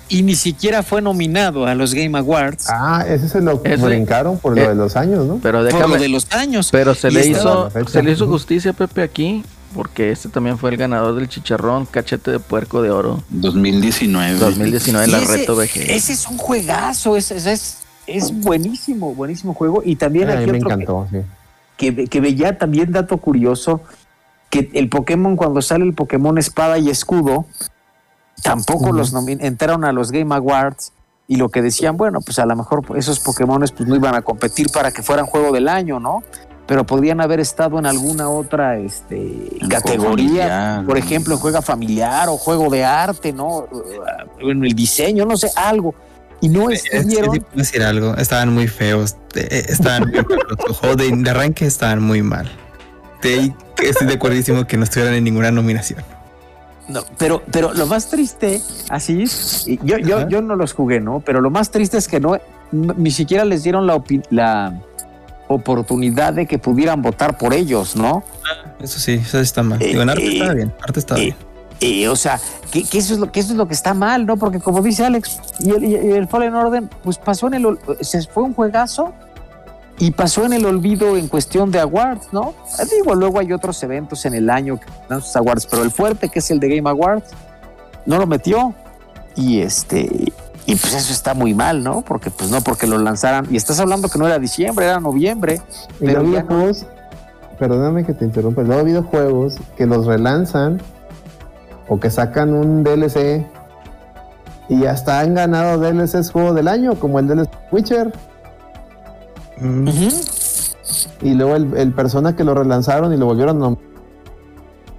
Y- 0.09 0.23
ni 0.23 0.35
siquiera 0.35 0.83
fue 0.83 1.01
nominado 1.01 1.65
a 1.67 1.75
los 1.75 1.93
Game 1.93 2.17
Awards 2.17 2.67
Ah, 2.69 3.03
ese 3.07 3.27
se 3.27 3.41
lo 3.41 3.61
Ese- 3.65 3.75
brincaron 3.85 4.39
por 4.39 4.57
eh, 4.57 4.63
lo 4.63 4.69
de 4.69 4.75
los 4.75 4.95
años, 4.95 5.25
¿no? 5.27 5.37
Pero 5.43 5.57
por 5.59 5.65
déjame. 5.73 5.95
lo 5.95 6.01
de 6.01 6.07
los 6.09 6.31
años. 6.31 6.69
Pero 6.71 6.95
se 6.95 7.09
Y 7.09 7.11
le 7.11 7.27
hizo, 7.27 7.69
se 7.91 8.01
le 8.01 8.11
hizo 8.13 8.25
justicia 8.27 8.71
Pepe 8.73 9.01
aquí, 9.03 9.43
porque 9.77 10.09
este 10.11 10.27
también 10.29 10.57
fue 10.57 10.71
el 10.71 10.77
ganador 10.77 11.13
del 11.13 11.29
chicharrón 11.29 11.85
cachete 11.85 12.31
de 12.31 12.39
puerco 12.39 12.81
de 12.81 12.89
oro 12.89 13.21
2019. 13.29 14.39
2019 14.39 15.07
Y 15.07 15.11
la 15.11 15.19
ese- 15.19 15.37
reto 15.37 15.55
VG. 15.55 15.91
Ese 15.91 16.13
es 16.13 16.27
un 16.27 16.37
juegazo, 16.39 17.15
es, 17.15 17.29
es, 17.29 17.45
es, 17.45 17.77
es 18.07 18.41
buenísimo, 18.41 19.13
buenísimo 19.13 19.53
juego. 19.53 19.83
Y 19.85 19.95
también 19.97 20.31
a 20.31 20.33
aquí 20.33 20.47
mí 20.47 20.51
me 20.53 20.57
otro 20.57 20.67
que- 20.69 20.73
encantó, 20.73 21.07
sí. 21.11 21.17
que, 21.77 22.07
que 22.07 22.19
veía 22.21 22.57
también 22.57 22.91
dato 22.91 23.17
curioso, 23.17 23.81
que 24.49 24.71
el 24.73 24.89
Pokémon 24.89 25.35
cuando 25.35 25.61
sale 25.61 25.85
el 25.85 25.93
Pokémon 25.93 26.39
Espada 26.39 26.79
y 26.79 26.89
Escudo, 26.89 27.45
tampoco 28.41 28.91
los 28.91 29.13
entraron 29.13 29.85
a 29.85 29.91
los 29.91 30.11
Game 30.11 30.33
Awards 30.33 30.91
y 31.27 31.35
lo 31.35 31.49
que 31.49 31.61
decían, 31.61 31.97
bueno, 31.97 32.21
pues 32.21 32.39
a 32.39 32.45
lo 32.47 32.55
mejor 32.55 32.83
esos 32.97 33.19
Pokémones 33.19 33.71
pues 33.71 33.87
no 33.87 33.95
iban 33.95 34.15
a 34.15 34.23
competir 34.23 34.69
para 34.73 34.91
que 34.91 35.03
fueran 35.03 35.25
juego 35.27 35.51
del 35.51 35.67
año, 35.67 35.99
¿no? 35.99 36.23
Pero 36.67 36.85
podrían 36.85 37.21
haber 37.21 37.39
estado 37.39 37.79
en 37.79 37.85
alguna 37.85 38.29
otra 38.29 38.77
este, 38.77 39.49
categoría, 39.69 40.83
por 40.85 40.97
ejemplo, 40.97 41.37
juega 41.37 41.61
familiar 41.61 42.27
o 42.29 42.37
juego 42.37 42.69
de 42.69 42.83
arte, 42.83 43.31
¿no? 43.33 43.67
En 44.39 44.63
el 44.63 44.73
diseño, 44.73 45.25
no 45.25 45.37
sé, 45.37 45.49
algo. 45.55 45.95
Y 46.41 46.49
no 46.49 46.69
Es 46.69 46.83
estuvieron. 46.91 47.31
te 47.33 47.41
puedo 47.41 47.55
decir 47.55 47.81
algo, 47.81 48.15
estaban 48.15 48.53
muy 48.53 48.67
feos, 48.67 49.15
eh, 49.35 49.65
estaban 49.69 50.09
muy 50.09 50.23
juegos 50.75 50.97
de, 50.97 51.09
de 51.15 51.29
arranque 51.29 51.65
estaban 51.65 52.03
muy 52.03 52.21
mal. 52.21 52.51
De 53.23 53.53
estoy 53.81 54.05
de 54.07 54.13
acuerdísimo 54.13 54.67
que 54.67 54.77
no 54.77 54.83
estuvieran 54.83 55.15
en 55.15 55.23
ninguna 55.23 55.49
nominación. 55.51 56.03
No, 56.89 57.01
pero, 57.17 57.41
pero 57.51 57.73
lo 57.73 57.85
más 57.87 58.09
triste, 58.09 58.61
así 58.89 59.23
es, 59.23 59.67
y 59.67 59.79
yo, 59.83 59.97
yo, 59.97 60.17
Ajá. 60.19 60.27
yo 60.29 60.41
no 60.41 60.55
los 60.55 60.73
jugué, 60.73 60.99
¿no? 60.99 61.21
Pero 61.21 61.41
lo 61.41 61.49
más 61.49 61.71
triste 61.71 61.97
es 61.97 62.07
que 62.07 62.19
no, 62.19 62.37
no- 62.71 62.93
ni 62.97 63.11
siquiera 63.11 63.43
les 63.43 63.63
dieron 63.63 63.87
la, 63.87 63.95
opi- 63.95 64.23
la 64.29 64.79
oportunidad 65.47 66.33
de 66.33 66.45
que 66.45 66.59
pudieran 66.59 67.01
votar 67.01 67.37
por 67.37 67.53
ellos, 67.53 67.95
¿no? 67.95 68.23
Eso 68.79 68.99
sí, 68.99 69.13
eso 69.13 69.37
sí 69.37 69.43
está 69.43 69.63
mal. 69.63 69.81
Eh, 69.81 69.87
Digo, 69.87 70.01
en 70.01 70.09
arte 70.09 70.25
eh, 70.25 70.33
estaba 70.33 70.53
bien, 70.53 70.73
arte 70.81 70.99
estaba 70.99 71.19
eh, 71.19 71.23
bien. 71.23 71.35
Y, 71.79 72.05
o 72.07 72.15
sea, 72.15 72.39
que, 72.71 72.83
que 72.83 72.97
eso 72.97 73.13
es 73.13 73.19
lo, 73.19 73.31
que 73.31 73.39
eso 73.39 73.51
es 73.51 73.57
lo 73.57 73.67
que 73.67 73.73
está 73.73 73.93
mal, 73.93 74.25
¿no? 74.25 74.37
Porque 74.37 74.59
como 74.59 74.81
dice 74.81 75.05
Alex, 75.05 75.39
y 75.59 75.69
el, 75.71 75.83
y 75.83 75.95
el 75.95 76.27
Fallen 76.27 76.55
Order, 76.55 76.83
pues 77.03 77.17
pasó 77.17 77.47
en 77.47 77.53
el, 77.53 77.79
se 78.01 78.23
fue 78.23 78.43
un 78.43 78.53
juegazo 78.53 79.13
y 79.99 80.11
pasó 80.11 80.45
en 80.45 80.53
el 80.53 80.65
olvido 80.65 81.17
en 81.17 81.27
cuestión 81.27 81.71
de 81.71 81.79
awards, 81.79 82.29
¿no? 82.31 82.53
Eh, 82.79 82.83
Digo, 82.91 83.15
luego 83.15 83.39
hay 83.39 83.53
otros 83.53 83.81
eventos 83.83 84.25
en 84.25 84.33
el 84.33 84.49
año 84.49 84.79
que 84.79 84.87
dan 85.07 85.21
sus 85.21 85.35
awards, 85.35 85.67
pero 85.69 85.83
el 85.83 85.91
fuerte, 85.91 86.29
que 86.29 86.39
es 86.39 86.51
el 86.51 86.59
de 86.59 86.75
Game 86.75 86.89
Awards, 86.89 87.29
no 88.05 88.17
lo 88.17 88.27
metió. 88.27 88.73
Y 89.35 89.59
este, 89.59 90.31
Y 90.67 90.75
pues 90.75 90.93
eso 90.93 91.13
está 91.13 91.33
muy 91.33 91.53
mal, 91.53 91.81
¿no? 91.81 92.01
Porque 92.01 92.29
pues 92.29 92.51
no, 92.51 92.59
porque 92.59 92.87
lo 92.87 92.97
lanzaran. 92.97 93.47
Y 93.49 93.55
estás 93.55 93.79
hablando 93.79 94.09
que 94.09 94.19
no 94.19 94.27
era 94.27 94.37
diciembre, 94.37 94.85
era 94.85 94.99
noviembre. 94.99 95.61
Y 96.01 96.05
Pero 96.05 96.21
luego 96.21 96.35
ya 96.35 96.43
no. 96.43 96.47
videojuegos, 96.49 96.85
perdóname 97.57 98.05
que 98.05 98.13
te 98.13 98.25
interrumpa, 98.25 98.63
luego 98.63 98.83
videojuegos 98.83 99.55
que 99.77 99.85
los 99.85 100.05
relanzan 100.05 100.81
o 101.87 102.01
que 102.01 102.09
sacan 102.09 102.53
un 102.53 102.83
DLC 102.83 103.47
y 104.67 104.85
hasta 104.85 105.21
han 105.21 105.35
ganado 105.35 105.79
DLCs 105.79 106.31
juego 106.31 106.53
del 106.53 106.67
año, 106.67 106.95
como 106.95 107.19
el 107.19 107.27
DLC 107.27 107.49
Witcher. 107.71 108.11
Mm. 109.61 109.87
Y 111.21 111.33
luego 111.33 111.55
el, 111.55 111.77
el 111.77 111.93
Persona 111.93 112.35
que 112.35 112.43
lo 112.43 112.53
relanzaron 112.53 113.13
y 113.13 113.17
lo 113.17 113.25
volvieron 113.25 113.63
a 113.63 113.77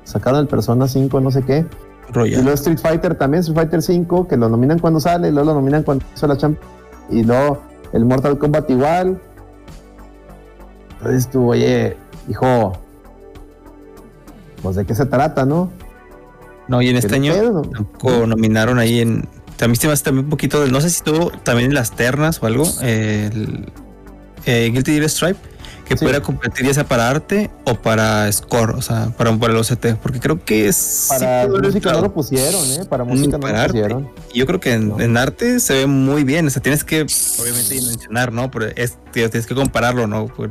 sacaron 0.05 0.41
el 0.41 0.47
Persona 0.47 0.89
5, 0.89 1.21
no 1.21 1.31
sé 1.31 1.43
qué. 1.43 1.67
Y 2.11 2.31
luego 2.37 2.51
Street 2.53 2.79
Fighter 2.79 3.15
también, 3.17 3.41
Street 3.41 3.57
Fighter 3.57 3.83
5, 3.83 4.29
que 4.29 4.37
lo 4.37 4.49
nominan 4.49 4.79
cuando 4.79 4.99
sale, 5.01 5.29
y 5.29 5.31
luego 5.31 5.49
lo 5.49 5.55
nominan 5.55 5.83
cuando 5.83 6.05
hizo 6.15 6.27
la 6.27 6.37
Champions. 6.37 6.67
Y 7.11 7.23
luego 7.25 7.63
el 7.93 8.05
Mortal 8.05 8.39
Kombat 8.39 8.69
igual. 8.71 9.21
Entonces 10.99 11.29
tú, 11.31 11.51
oye, 11.51 11.97
hijo, 12.29 12.73
pues 14.63 14.77
de 14.77 14.85
qué 14.85 14.95
se 14.95 15.07
trata, 15.07 15.45
¿no? 15.45 15.71
No, 16.67 16.83
y 16.83 16.89
en 16.89 16.97
este 16.97 17.09
¿Qué 17.09 17.15
año 17.17 17.33
pedo? 17.33 17.63
tampoco 17.63 18.27
nominaron 18.27 18.79
ahí 18.79 19.01
en. 19.01 19.27
También 19.57 19.81
se 19.81 19.87
me 19.87 19.93
hace 19.93 20.05
también 20.05 20.25
un 20.27 20.31
poquito. 20.31 20.61
de- 20.65 20.71
No 20.71 20.81
sé 20.81 20.91
si 20.91 20.97
estuvo 20.97 21.31
también 21.43 21.71
en 21.71 21.75
las 21.75 21.93
ternas 21.93 22.43
o 22.43 22.47
algo. 22.47 22.65
El, 22.83 23.73
eh, 24.45 24.71
Guilty 24.73 24.93
Gear 24.93 25.09
Stripe. 25.09 25.39
Que 25.89 25.97
Sí. 25.97 26.05
pudiera 26.05 26.21
competir 26.23 26.67
ya 26.67 26.75
sea 26.75 26.85
para 26.87 27.09
arte 27.09 27.51
o 27.65 27.75
para 27.75 28.31
score. 28.31 28.73
O 28.77 28.83
sea, 28.83 29.07
para, 29.17 29.35
para 29.39 29.53
el 29.55 29.59
OCT. 29.59 29.95
Porque 30.03 30.21
creo 30.21 30.45
que 30.45 30.69
es. 30.69 31.07
Para 31.09 31.45
sí 31.45 31.51
música 31.51 31.93
no 31.93 32.01
lo 32.03 32.13
pusieron, 32.13 32.63
¿eh? 32.73 32.85
Para 32.89 33.05
música 33.05 33.33
no 33.33 33.41
para 33.41 33.53
lo 33.55 33.61
arte. 33.61 33.73
pusieron. 33.73 34.11
Yo 34.35 34.47
creo 34.47 34.61
que 34.61 34.73
en, 34.75 34.89
No. 34.89 35.01
en 35.01 35.17
arte 35.17 35.61
se 35.61 35.73
ve 35.75 35.87
muy 35.87 36.25
bien. 36.25 36.47
O 36.47 36.51
sea, 36.51 36.61
tienes 36.61 36.85
que, 36.85 37.03
obviamente, 37.41 37.75
dimensionar, 37.75 38.33
¿no? 38.33 38.51
Pero 38.51 38.67
es, 38.77 38.99
tienes 39.13 39.47
que 39.47 39.55
compararlo, 39.55 40.07
¿no? 40.07 40.27
Pues 40.27 40.51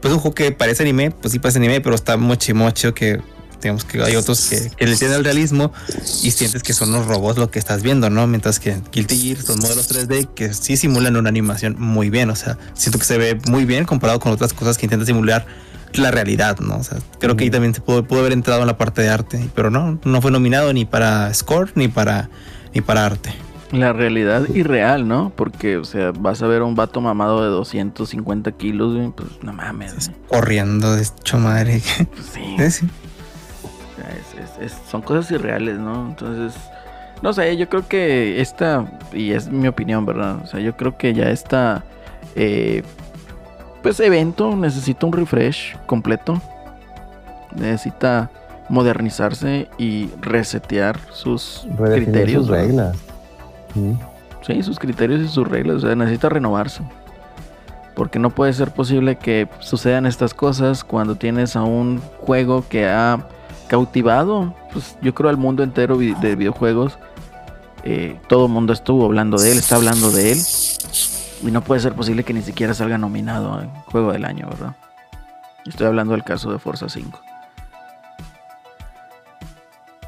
pues 0.00 0.14
un 0.14 0.20
juego 0.20 0.34
que 0.34 0.50
parece 0.50 0.82
anime, 0.82 1.10
pues 1.10 1.30
sí 1.32 1.38
parece 1.38 1.58
anime, 1.58 1.82
pero 1.82 1.94
está 1.94 2.16
mochi 2.16 2.54
mocho 2.54 2.94
que 2.94 3.20
digamos 3.60 3.84
que 3.84 4.02
hay 4.02 4.16
otros 4.16 4.48
que, 4.48 4.70
que 4.76 4.86
le 4.86 4.96
tienen 4.96 5.18
el 5.18 5.24
realismo 5.24 5.72
y 6.22 6.30
sientes 6.30 6.62
que 6.62 6.72
son 6.72 6.92
los 6.92 7.06
robots 7.06 7.38
lo 7.38 7.50
que 7.50 7.58
estás 7.58 7.82
viendo, 7.82 8.10
¿no? 8.10 8.26
Mientras 8.26 8.60
que 8.60 8.76
Guilty 8.92 9.16
Gear 9.16 9.42
son 9.42 9.58
modelos 9.60 9.90
3D 9.90 10.28
que 10.34 10.54
sí 10.54 10.76
simulan 10.76 11.16
una 11.16 11.28
animación 11.28 11.76
muy 11.78 12.10
bien, 12.10 12.30
o 12.30 12.36
sea, 12.36 12.58
siento 12.74 12.98
que 12.98 13.04
se 13.04 13.18
ve 13.18 13.38
muy 13.48 13.64
bien 13.64 13.84
comparado 13.84 14.20
con 14.20 14.32
otras 14.32 14.52
cosas 14.52 14.78
que 14.78 14.86
intentan 14.86 15.06
simular 15.06 15.46
la 15.94 16.10
realidad, 16.10 16.58
¿no? 16.60 16.76
O 16.76 16.84
sea, 16.84 16.98
creo 17.18 17.36
que 17.36 17.44
ahí 17.44 17.50
también 17.50 17.74
se 17.74 17.80
pudo, 17.80 18.04
pudo 18.04 18.20
haber 18.20 18.32
entrado 18.32 18.60
en 18.60 18.66
la 18.66 18.78
parte 18.78 19.02
de 19.02 19.08
arte, 19.08 19.48
pero 19.54 19.70
no, 19.70 19.98
no 20.04 20.22
fue 20.22 20.30
nominado 20.30 20.72
ni 20.72 20.84
para 20.84 21.32
score 21.34 21.72
ni 21.74 21.88
para 21.88 22.30
ni 22.74 22.80
para 22.80 23.06
arte. 23.06 23.34
La 23.72 23.92
realidad 23.92 24.48
irreal, 24.52 25.06
¿no? 25.06 25.32
Porque, 25.34 25.76
o 25.76 25.84
sea, 25.84 26.10
vas 26.10 26.42
a 26.42 26.48
ver 26.48 26.62
a 26.62 26.64
un 26.64 26.74
vato 26.74 27.00
mamado 27.00 27.44
de 27.44 27.50
250 27.50 28.52
kilos, 28.52 29.12
pues 29.14 29.28
no 29.42 29.52
mames. 29.52 30.10
Corriendo 30.28 30.96
de 30.96 31.02
hecho 31.02 31.38
madre. 31.38 31.80
Pues 31.96 32.26
sí. 32.32 32.56
Sí. 32.70 32.88
O 34.00 34.02
sea, 34.02 34.16
es- 34.16 34.50
es- 34.60 34.72
es- 34.72 34.88
son 34.88 35.02
cosas 35.02 35.30
irreales, 35.30 35.78
¿no? 35.78 36.06
Entonces, 36.08 36.54
no 37.22 37.32
sé, 37.32 37.56
yo 37.56 37.68
creo 37.68 37.86
que 37.86 38.40
esta, 38.40 38.86
y 39.12 39.32
es 39.32 39.48
mi 39.48 39.68
opinión, 39.68 40.06
¿verdad? 40.06 40.36
O 40.42 40.46
sea, 40.46 40.60
yo 40.60 40.76
creo 40.76 40.96
que 40.96 41.12
ya 41.12 41.30
esta, 41.30 41.84
eh, 42.34 42.82
pues, 43.82 44.00
evento 44.00 44.56
necesita 44.56 45.06
un 45.06 45.12
refresh 45.12 45.76
completo. 45.86 46.40
Necesita 47.54 48.30
modernizarse 48.68 49.68
y 49.78 50.08
resetear 50.20 50.98
sus 51.10 51.66
Redefinir 51.76 52.04
criterios. 52.12 52.42
sus 52.42 52.50
¿verdad? 52.50 52.66
reglas. 52.66 52.96
Sí, 54.46 54.62
sus 54.62 54.78
criterios 54.78 55.20
y 55.20 55.28
sus 55.28 55.46
reglas. 55.48 55.76
O 55.76 55.80
sea, 55.80 55.94
necesita 55.96 56.28
renovarse. 56.28 56.82
Porque 57.96 58.18
no 58.18 58.30
puede 58.30 58.52
ser 58.52 58.70
posible 58.70 59.16
que 59.16 59.48
sucedan 59.58 60.06
estas 60.06 60.32
cosas 60.32 60.84
cuando 60.84 61.16
tienes 61.16 61.56
a 61.56 61.62
un 61.64 62.00
juego 62.20 62.64
que 62.68 62.86
ha 62.88 63.26
cautivado, 63.70 64.52
pues 64.72 64.96
yo 65.00 65.14
creo 65.14 65.30
al 65.30 65.36
mundo 65.36 65.62
entero 65.62 65.96
vi- 65.96 66.14
de 66.14 66.34
videojuegos. 66.34 66.98
Eh, 67.84 68.20
todo 68.28 68.46
el 68.46 68.52
mundo 68.52 68.72
estuvo 68.72 69.04
hablando 69.06 69.38
de 69.38 69.52
él, 69.52 69.58
está 69.58 69.76
hablando 69.76 70.10
de 70.10 70.32
él. 70.32 70.38
Y 71.42 71.50
no 71.52 71.62
puede 71.62 71.80
ser 71.80 71.94
posible 71.94 72.24
que 72.24 72.34
ni 72.34 72.42
siquiera 72.42 72.74
salga 72.74 72.98
nominado 72.98 73.54
a 73.54 73.66
Juego 73.86 74.12
del 74.12 74.24
Año, 74.24 74.48
¿verdad? 74.50 74.76
Estoy 75.66 75.86
hablando 75.86 76.12
del 76.14 76.24
caso 76.24 76.50
de 76.52 76.58
Forza 76.58 76.88
5. 76.88 77.20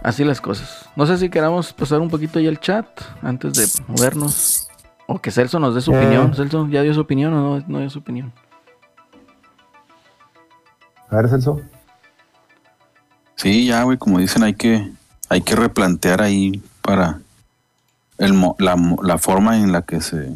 Así 0.03 0.25
las 0.25 0.41
cosas. 0.41 0.89
No 0.97 1.07
sé 1.07 1.17
si 1.17 1.31
queramos 1.31 1.73
pasar 1.73 2.01
un 2.01 2.11
poquito 2.11 2.41
ahí 2.41 2.49
el 2.49 2.59
chat 2.59 2.87
antes 3.23 3.53
de 3.55 3.83
movernos. 3.87 4.69
O 5.07 5.21
que 5.21 5.31
Celso 5.31 5.61
nos 5.61 5.75
dé 5.77 5.81
su 5.81 5.93
Eh. 5.93 5.99
opinión. 5.99 6.35
Celso 6.35 6.67
ya 6.69 6.83
dio 6.83 6.93
su 6.95 7.01
opinión 7.01 7.33
o 7.35 7.59
no, 7.59 7.65
no 7.69 7.79
dio 7.79 7.89
su 7.91 8.01
opinión. 8.01 8.33
A 11.09 11.17
ver, 11.17 11.29
Celso. 11.29 11.61
Sí, 13.43 13.67
ya, 13.67 13.83
güey, 13.83 13.99
como 13.99 14.19
dicen, 14.21 14.45
hay 14.45 14.55
que, 14.55 14.89
hay 15.29 15.41
que 15.41 15.57
replantear 15.57 16.23
ahí 16.23 16.63
para 16.81 17.19
el, 18.19 18.35
mo- 18.35 18.55
la, 18.61 18.77
la 19.03 19.19
forma 19.19 19.59
en 19.59 19.73
la 19.73 19.83
que 19.83 20.01
se 20.01 20.33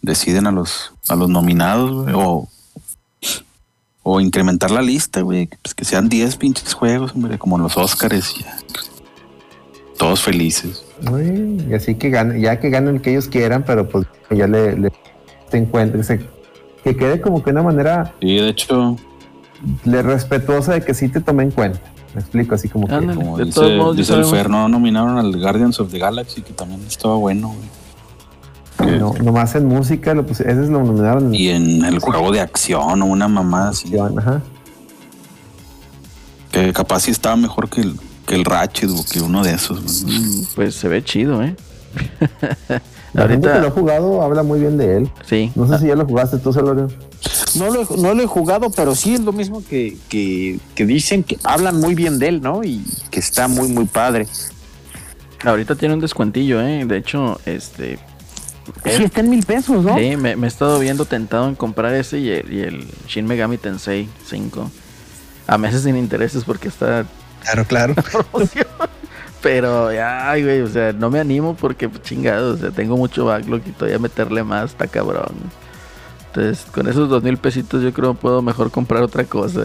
deciden 0.00 0.46
a 0.48 0.50
los, 0.52 0.92
a 1.08 1.14
los 1.14 1.28
nominados, 1.28 1.92
güey, 2.04 2.14
o, 2.16 2.48
o 4.02 4.20
incrementar 4.20 4.72
la 4.72 4.82
lista, 4.82 5.20
güey, 5.20 5.48
pues, 5.62 5.74
que 5.74 5.84
sean 5.84 6.08
10 6.08 6.36
pinches 6.36 6.74
juegos, 6.74 7.12
hombre, 7.14 7.38
como 7.38 7.58
los 7.58 7.76
Óscares, 7.76 8.34
todos 9.98 10.20
felices. 10.20 10.84
Uy, 11.10 11.64
y 11.70 11.74
así 11.74 11.94
que 11.94 12.10
ganen, 12.10 12.40
ya 12.40 12.58
que 12.58 12.70
ganen 12.70 12.96
el 12.96 13.00
que 13.02 13.10
ellos 13.10 13.28
quieran, 13.28 13.62
pero 13.64 13.88
pues 13.88 14.06
que 14.28 14.36
ya 14.36 14.48
le, 14.48 14.76
le 14.76 14.92
se 15.50 15.58
encuentre, 15.58 16.02
se- 16.02 16.26
que 16.82 16.96
quede 16.96 17.20
como 17.20 17.40
que 17.44 17.50
una 17.50 17.62
manera 17.62 18.12
Y 18.18 18.36
de 18.40 18.48
hecho, 18.48 18.96
le 19.84 20.02
respetuosa 20.02 20.72
de 20.74 20.82
que 20.82 20.94
sí 20.94 21.08
te 21.08 21.20
tomé 21.20 21.44
en 21.44 21.50
cuenta. 21.50 21.80
Me 22.14 22.20
explico, 22.20 22.54
así 22.54 22.68
como 22.68 22.86
que 22.86 22.94
como 23.14 23.38
de 23.38 23.44
dice, 23.46 23.54
todos 23.60 23.76
modos, 23.78 23.96
dice 23.96 24.14
el. 24.14 24.24
Fer, 24.26 24.50
no 24.50 24.68
nominaron 24.68 25.16
al 25.18 25.34
Guardians 25.40 25.80
of 25.80 25.90
the 25.90 25.98
Galaxy, 25.98 26.42
que 26.42 26.52
también 26.52 26.82
estaba 26.86 27.16
bueno, 27.16 27.54
güey. 27.54 28.98
No, 28.98 29.14
nomás 29.22 29.54
en 29.54 29.66
música, 29.66 30.12
lo 30.12 30.26
puse- 30.26 30.42
ese 30.50 30.64
es 30.64 30.68
lo 30.68 30.82
nominaron 30.82 31.34
Y 31.34 31.48
en 31.50 31.84
el 31.84 32.00
juego 32.00 32.32
de 32.32 32.40
acción 32.40 33.00
o 33.02 33.06
una 33.06 33.28
mamada 33.28 33.70
así. 33.70 33.86
acción, 33.88 34.18
ajá. 34.18 34.42
Que 36.50 36.72
capaz 36.72 37.00
sí 37.00 37.10
estaba 37.10 37.36
mejor 37.36 37.70
que 37.70 37.80
el, 37.82 37.98
que 38.26 38.34
el 38.34 38.44
Ratchet 38.44 38.90
o 38.90 39.04
que 39.10 39.20
uno 39.20 39.42
de 39.42 39.54
esos. 39.54 40.02
güey. 40.04 40.16
Mm, 40.18 40.44
Pues 40.54 40.74
se 40.74 40.88
ve 40.88 41.02
chido, 41.04 41.42
¿eh? 41.42 41.56
La 43.14 43.28
gente 43.28 43.46
que 43.46 43.54
lo 43.54 43.54
ha 43.54 43.62
Ahorita, 43.64 43.80
jugado 43.80 44.22
habla 44.22 44.42
muy 44.42 44.58
bien 44.60 44.78
de 44.78 44.96
él. 44.96 45.10
sí. 45.26 45.52
No 45.54 45.68
sé 45.68 45.78
si 45.78 45.86
ya 45.88 45.94
lo 45.96 46.06
jugaste 46.06 46.38
tú, 46.38 46.52
Celorio. 46.52 46.88
No 47.56 47.70
lo, 47.70 47.82
he- 47.82 47.96
no 48.00 48.14
lo 48.14 48.22
he 48.22 48.26
jugado, 48.26 48.70
pero 48.70 48.94
sí 48.94 49.12
es 49.14 49.20
lo 49.20 49.32
mismo 49.32 49.62
que, 49.68 49.96
que, 50.08 50.58
que 50.74 50.86
dicen 50.86 51.22
que 51.22 51.38
hablan 51.44 51.78
muy 51.78 51.94
bien 51.94 52.18
de 52.18 52.28
él, 52.28 52.40
¿no? 52.40 52.64
Y 52.64 52.82
que 53.10 53.20
está 53.20 53.48
muy, 53.48 53.68
muy 53.68 53.84
padre. 53.84 54.26
Ahorita 55.44 55.74
tiene 55.74 55.94
un 55.94 56.00
descuentillo, 56.00 56.60
¿eh? 56.62 56.84
De 56.86 56.96
hecho, 56.96 57.38
este. 57.44 57.98
Sí, 58.84 59.02
está 59.04 59.20
en 59.20 59.28
mil 59.30 59.44
pesos, 59.44 59.84
¿no? 59.84 59.98
Sí, 59.98 60.16
me, 60.16 60.36
me 60.36 60.46
he 60.46 60.48
estado 60.48 60.78
viendo 60.78 61.04
tentado 61.04 61.48
en 61.48 61.54
comprar 61.56 61.92
ese 61.94 62.18
y 62.20 62.30
el, 62.30 62.52
y 62.52 62.60
el 62.60 62.86
Shin 63.08 63.26
Megami 63.26 63.58
Tensei 63.58 64.08
5. 64.28 64.70
A 65.48 65.58
meses 65.58 65.82
sin 65.82 65.96
intereses 65.96 66.44
porque 66.44 66.68
está 66.68 67.04
Claro, 67.42 67.64
claro. 67.66 67.94
Pero, 69.42 69.92
ya, 69.92 70.30
ay, 70.30 70.44
güey, 70.44 70.60
o 70.60 70.68
sea, 70.68 70.92
no 70.92 71.10
me 71.10 71.18
animo 71.18 71.54
porque, 71.54 71.88
pues, 71.88 72.02
chingado, 72.02 72.54
o 72.54 72.56
sea, 72.56 72.70
tengo 72.70 72.96
mucho 72.96 73.24
backlog 73.24 73.60
y 73.66 73.72
todavía 73.72 73.98
meterle 73.98 74.44
más, 74.44 74.70
está 74.70 74.86
cabrón. 74.86 75.34
Entonces, 76.28 76.64
con 76.72 76.86
esos 76.88 77.08
dos 77.08 77.22
mil 77.22 77.36
pesitos 77.36 77.82
yo 77.82 77.92
creo 77.92 78.14
puedo 78.14 78.40
mejor 78.40 78.70
comprar 78.70 79.02
otra 79.02 79.24
cosa. 79.24 79.62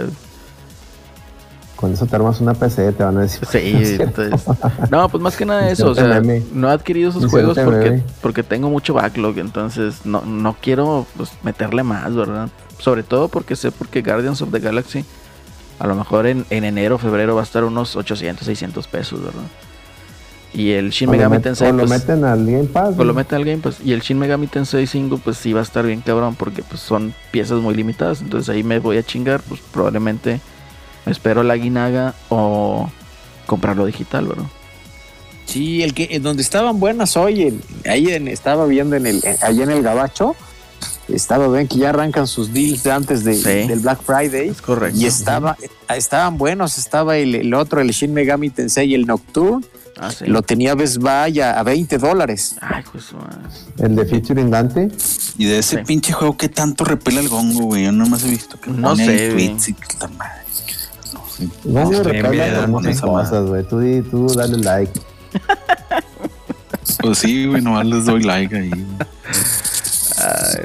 Con 1.76 1.94
eso 1.94 2.08
te 2.08 2.16
armas 2.16 2.42
una 2.42 2.56
PC, 2.56 2.92
te 2.92 3.04
van 3.04 3.20
a 3.20 3.22
decir. 3.22 3.48
Sí, 3.50 3.98
entonces... 4.00 4.44
No, 4.90 5.08
pues 5.10 5.22
más 5.22 5.38
que 5.38 5.46
nada 5.46 5.70
eso, 5.70 5.92
o 5.92 5.96
sea, 5.96 6.22
no 6.22 6.70
he 6.70 6.72
adquirido 6.72 7.12
esos 7.12 7.28
juegos 7.28 7.58
porque, 7.58 8.02
porque 8.22 8.42
tengo 8.42 8.72
mucho 8.72 8.96
backlog, 8.96 9.38
entonces 9.38 10.06
no, 10.06 10.22
no 10.22 10.56
quiero 10.60 11.06
pues, 11.16 11.30
meterle 11.44 11.84
más, 11.84 12.16
¿verdad? 12.16 12.50
Sobre 12.80 13.04
todo 13.04 13.28
porque 13.28 13.56
sé 13.56 13.72
porque 13.72 14.02
Guardians 14.02 14.42
of 14.42 14.52
the 14.52 14.60
Galaxy 14.60 15.06
a 15.80 15.86
lo 15.86 15.96
mejor 15.96 16.26
en, 16.26 16.46
en 16.50 16.64
enero, 16.64 16.98
febrero 16.98 17.36
va 17.36 17.42
a 17.42 17.44
estar 17.44 17.64
unos 17.64 17.96
800, 17.96 18.46
600 18.46 18.88
pesos, 18.88 19.22
¿verdad? 19.22 19.44
Y 20.54 20.72
el 20.72 20.90
Shin 20.92 21.10
O 21.10 21.12
Megami 21.12 21.40
Tensei 21.40 21.70
o 21.70 21.74
lo 21.74 21.86
pues, 21.86 21.90
meten 21.90 22.24
al 22.24 22.46
Game 22.46 22.64
Pass. 22.66 22.96
pues 22.96 23.06
lo 23.06 23.14
¿no? 23.14 23.14
mete 23.14 23.36
al 23.36 23.46
Game 23.46 23.60
Pass. 23.60 23.78
Y 23.84 23.92
el 23.94 24.02
Shin 24.02 24.18
Megami 24.18 24.48
Tensei 24.48 24.88
5 24.88 25.20
pues 25.24 25.38
sí 25.38 25.54
va 25.54 25.60
a 25.60 25.64
estar 25.64 25.86
bien 25.86 26.02
cabrón 26.02 26.36
porque 26.36 26.64
pues 26.64 26.82
son 26.82 27.14
piezas 27.32 27.60
muy 27.62 27.76
limitadas, 27.76 28.22
entonces 28.22 28.50
ahí 28.50 28.64
me 28.64 28.80
voy 28.80 28.98
a 28.98 29.04
chingar, 29.04 29.42
pues 29.42 29.62
probablemente 29.72 30.40
me 31.06 31.12
espero 31.12 31.44
la 31.44 31.56
guinaga 31.58 32.16
o 32.30 32.90
comprarlo 33.46 33.86
digital, 33.86 34.26
¿verdad? 34.28 34.46
Sí, 35.46 35.84
el 35.84 35.94
que 35.94 36.08
en 36.12 36.24
donde 36.24 36.42
estaban 36.44 36.80
buenas 36.80 37.16
hoy, 37.16 37.44
en- 37.44 37.62
ahí 37.90 38.08
en- 38.10 38.28
estaba 38.28 38.66
viendo 38.66 38.96
en 38.96 39.06
el, 39.06 39.22
en- 39.24 39.38
allá 39.42 39.64
en 39.64 39.72
el 39.72 39.82
Gabacho, 39.84 40.36
estaba 41.16 41.48
ven 41.48 41.68
que 41.68 41.78
ya 41.78 41.90
arrancan 41.90 42.28
sus 42.28 42.52
deals 42.54 42.84
de 42.84 42.92
antes 42.92 43.24
de- 43.24 43.36
Sí. 43.36 43.68
del 43.68 43.80
Black 43.80 44.02
Friday. 44.04 44.50
Es 44.50 44.62
correcto. 44.62 44.98
Y 45.00 45.06
estaba, 45.06 45.58
estaban 45.90 46.38
buenos, 46.38 46.78
estaba 46.78 47.18
el, 47.18 47.36
el 47.36 47.54
otro, 47.54 47.82
el 47.82 47.90
Shin 47.92 48.14
Megami 48.14 48.50
Tensei 48.50 48.92
y 48.92 48.96
el 48.96 49.06
Nocturne, 49.06 49.66
Ah, 50.00 50.12
sí. 50.12 50.26
Lo 50.28 50.44
tenía 50.44 50.76
Best 50.76 50.98
Buy 50.98 51.40
a, 51.40 51.60
a 51.60 51.64
20 51.64 51.98
dólares. 51.98 52.56
Ay, 52.62 52.84
pues. 52.92 53.06
El 53.80 53.96
de 53.96 54.06
Featuring 54.06 54.52
Dante. 54.52 54.90
Y 55.40 55.46
de 55.46 55.58
ese 55.58 55.78
Sí. 55.80 55.84
pinche 55.88 56.14
juego, 56.14 56.38
¿qué 56.38 56.50
tanto 56.50 56.86
repela 56.86 57.20
el 57.20 57.30
gongo, 57.30 57.64
güey? 57.66 57.86
Yo 57.86 57.92
nomás 57.92 58.24
he 58.24 58.30
visto 58.30 58.62
que 58.62 58.70
No 58.70 58.96
sé, 58.96 59.32
tweets 59.32 59.70
y 59.70 59.74
que 59.74 60.08
madre. 60.16 60.44
No 61.14 61.24
sé. 61.28 61.50
No, 61.64 61.90
No, 61.92 62.04
repela 62.04 62.68
cosas, 63.02 63.46
güey. 63.48 63.64
Tú, 63.68 63.80
di- 63.80 64.02
tú 64.04 64.28
dale 64.36 64.58
like. 64.60 65.00
Pues 67.02 67.18
sí, 67.18 67.48
güey, 67.48 67.64
nomás 67.64 67.88
les 67.88 68.06
doy 68.06 68.22
like 68.22 68.56
ahí. 68.56 68.70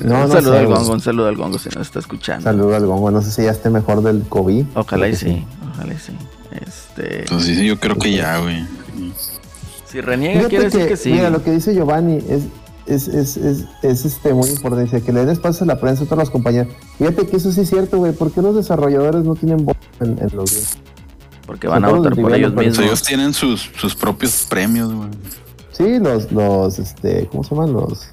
No, 0.02 0.14
un 0.14 0.20
no 0.22 0.28
saludo 0.28 0.52
sé, 0.52 0.58
al 0.58 0.66
gongo, 0.66 0.92
un 0.92 1.00
saludo 1.00 1.28
al 1.28 1.36
gongo 1.36 1.58
si 1.58 1.68
nos 1.70 1.86
está 1.86 1.98
escuchando. 1.98 2.44
Saludo 2.44 2.76
al 2.76 2.86
gongo. 2.86 3.10
No 3.10 3.22
sé 3.22 3.30
si 3.30 3.42
ya 3.42 3.50
esté 3.50 3.70
mejor 3.70 4.02
del 4.02 4.22
COVID. 4.28 4.64
Ojalá 4.74 5.08
y 5.08 5.10
que 5.12 5.16
sí, 5.16 5.44
ojalá 5.74 5.94
y 5.94 5.98
sí. 5.98 6.12
Este, 6.52 7.20
Entonces 7.20 7.56
sí, 7.56 7.66
yo 7.66 7.78
creo 7.80 7.96
que 7.96 8.12
ya, 8.12 8.38
güey. 8.38 8.64
si 9.86 10.00
reniega 10.00 10.34
Fíjate 10.40 10.48
quiere 10.50 10.64
decir 10.66 10.80
que, 10.82 10.88
que 10.88 10.96
sí. 10.96 11.12
Mira, 11.12 11.30
lo 11.30 11.42
que 11.42 11.50
dice 11.50 11.74
Giovanni 11.74 12.16
es, 12.28 12.42
es, 12.86 13.08
es, 13.08 13.36
es, 13.36 13.64
es, 13.82 14.04
este, 14.04 14.34
muy 14.34 14.48
importante. 14.50 14.84
Dice 14.84 15.02
que 15.02 15.12
le 15.12 15.20
den 15.20 15.30
espacio 15.30 15.64
a 15.64 15.66
la 15.66 15.80
prensa 15.80 16.02
a 16.04 16.06
todas 16.06 16.18
las 16.18 16.30
compañías. 16.30 16.66
Fíjate 16.98 17.26
que 17.26 17.36
eso 17.36 17.52
sí 17.52 17.62
es 17.62 17.68
cierto, 17.70 17.98
güey. 17.98 18.12
¿Por 18.12 18.32
qué 18.32 18.42
los 18.42 18.54
desarrolladores 18.54 19.24
no 19.24 19.34
tienen 19.34 19.64
voz 19.64 19.76
en, 20.00 20.18
en 20.18 20.28
los 20.36 20.50
videos? 20.50 20.76
Porque 21.46 21.66
van 21.68 21.84
a 21.84 21.88
votar 21.88 22.14
por 22.14 22.34
ellos 22.34 22.52
Pues 22.54 22.68
mismos. 22.68 22.86
ellos 22.86 23.02
tienen 23.02 23.34
sus, 23.34 23.70
sus 23.76 23.94
propios 23.94 24.46
premios, 24.48 24.92
güey. 24.92 25.08
Sí, 25.72 25.98
los, 25.98 26.30
los, 26.32 26.78
este, 26.78 27.26
¿cómo 27.32 27.42
se 27.44 27.54
llaman? 27.54 27.72
Los 27.72 28.08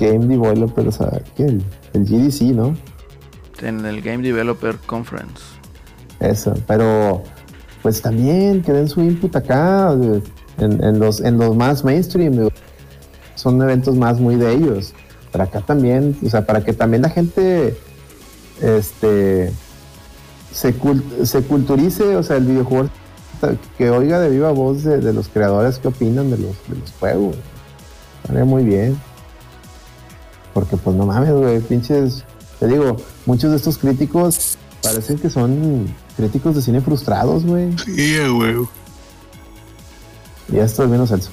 Game 0.00 0.26
Developers, 0.26 0.88
o 0.88 0.92
sea, 0.92 1.20
¿qué? 1.36 1.44
El, 1.44 1.62
el 1.92 2.04
GDC, 2.04 2.54
¿no? 2.54 2.76
En 3.62 3.84
el 3.84 4.00
Game 4.02 4.22
Developer 4.22 4.76
Conference. 4.86 5.42
Eso, 6.18 6.54
pero 6.66 7.22
pues 7.82 8.02
también 8.02 8.62
que 8.62 8.72
den 8.72 8.88
su 8.88 9.00
input 9.02 9.34
acá 9.36 9.92
en, 10.58 10.82
en 10.84 10.98
los, 10.98 11.20
en 11.20 11.38
los 11.38 11.54
más 11.56 11.84
mainstream. 11.84 12.48
Son 13.34 13.60
eventos 13.62 13.96
más 13.96 14.18
muy 14.20 14.36
de 14.36 14.52
ellos. 14.52 14.92
Pero 15.32 15.44
acá 15.44 15.60
también, 15.60 16.16
o 16.24 16.28
sea, 16.28 16.44
para 16.44 16.62
que 16.64 16.72
también 16.72 17.02
la 17.02 17.08
gente 17.10 17.76
este 18.60 19.52
se, 20.52 20.78
cul- 20.78 21.24
se 21.24 21.42
culturice, 21.42 22.16
o 22.16 22.22
sea, 22.22 22.36
el 22.36 22.44
videojuego 22.46 22.88
que 23.78 23.88
oiga 23.90 24.20
de 24.20 24.28
viva 24.28 24.50
voz 24.50 24.82
de, 24.84 24.98
de 24.98 25.12
los 25.14 25.28
creadores 25.28 25.78
que 25.78 25.88
opinan 25.88 26.30
de 26.30 26.36
los, 26.38 26.56
de 26.68 26.76
los 26.78 26.92
juegos. 26.98 27.36
Estaría 28.22 28.44
muy 28.44 28.64
bien. 28.64 28.98
Porque 30.54 30.76
pues 30.76 30.96
no 30.96 31.06
mames, 31.06 31.32
güey, 31.32 31.60
pinches. 31.60 32.24
Te 32.58 32.66
digo, 32.68 32.96
muchos 33.26 33.50
de 33.50 33.56
estos 33.56 33.78
críticos 33.78 34.56
parecen 34.82 35.18
que 35.18 35.30
son 35.30 35.86
críticos 36.16 36.54
de 36.56 36.62
cine 36.62 36.80
frustrados, 36.80 37.44
güey. 37.44 37.76
Sí, 37.78 38.18
güey. 38.28 38.56
Y 40.48 40.56
ya 40.56 40.64
estoy 40.64 40.86
viendo 40.88 41.06
Celso. 41.06 41.30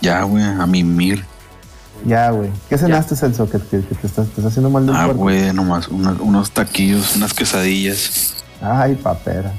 Ya, 0.00 0.22
güey, 0.22 0.42
a 0.42 0.66
mimir. 0.66 1.24
Ya, 2.06 2.30
güey. 2.30 2.50
¿Qué 2.70 2.78
cenaste, 2.78 3.14
Celso? 3.14 3.48
Que, 3.50 3.58
que- 3.58 3.82
que 3.82 3.94
te, 3.94 4.06
estás, 4.06 4.24
te 4.26 4.30
estás 4.30 4.46
haciendo 4.46 4.70
mal 4.70 4.86
del 4.86 4.96
Ah, 4.96 5.06
güey, 5.08 5.52
nomás 5.52 5.88
unos, 5.88 6.18
unos 6.20 6.50
taquillos, 6.50 7.14
unas 7.16 7.34
quesadillas. 7.34 8.36
Ay, 8.62 8.94
paperas. 8.94 9.52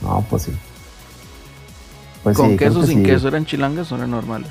No, 0.00 0.24
pues 0.28 0.42
sí. 0.44 0.52
Pues 2.24 2.36
¿Con 2.36 2.50
sí, 2.50 2.56
queso 2.56 2.80
que 2.80 2.86
sin 2.88 2.98
sí. 2.98 3.04
queso 3.04 3.28
eran 3.28 3.46
chilangas 3.46 3.92
o 3.92 3.96
eran 3.96 4.10
normales? 4.10 4.50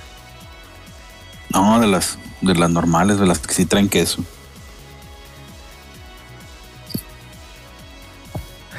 No, 1.53 1.80
de 1.80 1.88
las, 1.88 2.18
de 2.41 2.56
las 2.56 2.69
normales, 2.69 3.19
de 3.19 3.26
las 3.28 3.40
que 3.40 3.53
sí 3.53 3.65
traen 3.65 3.90
queso. 3.90 4.24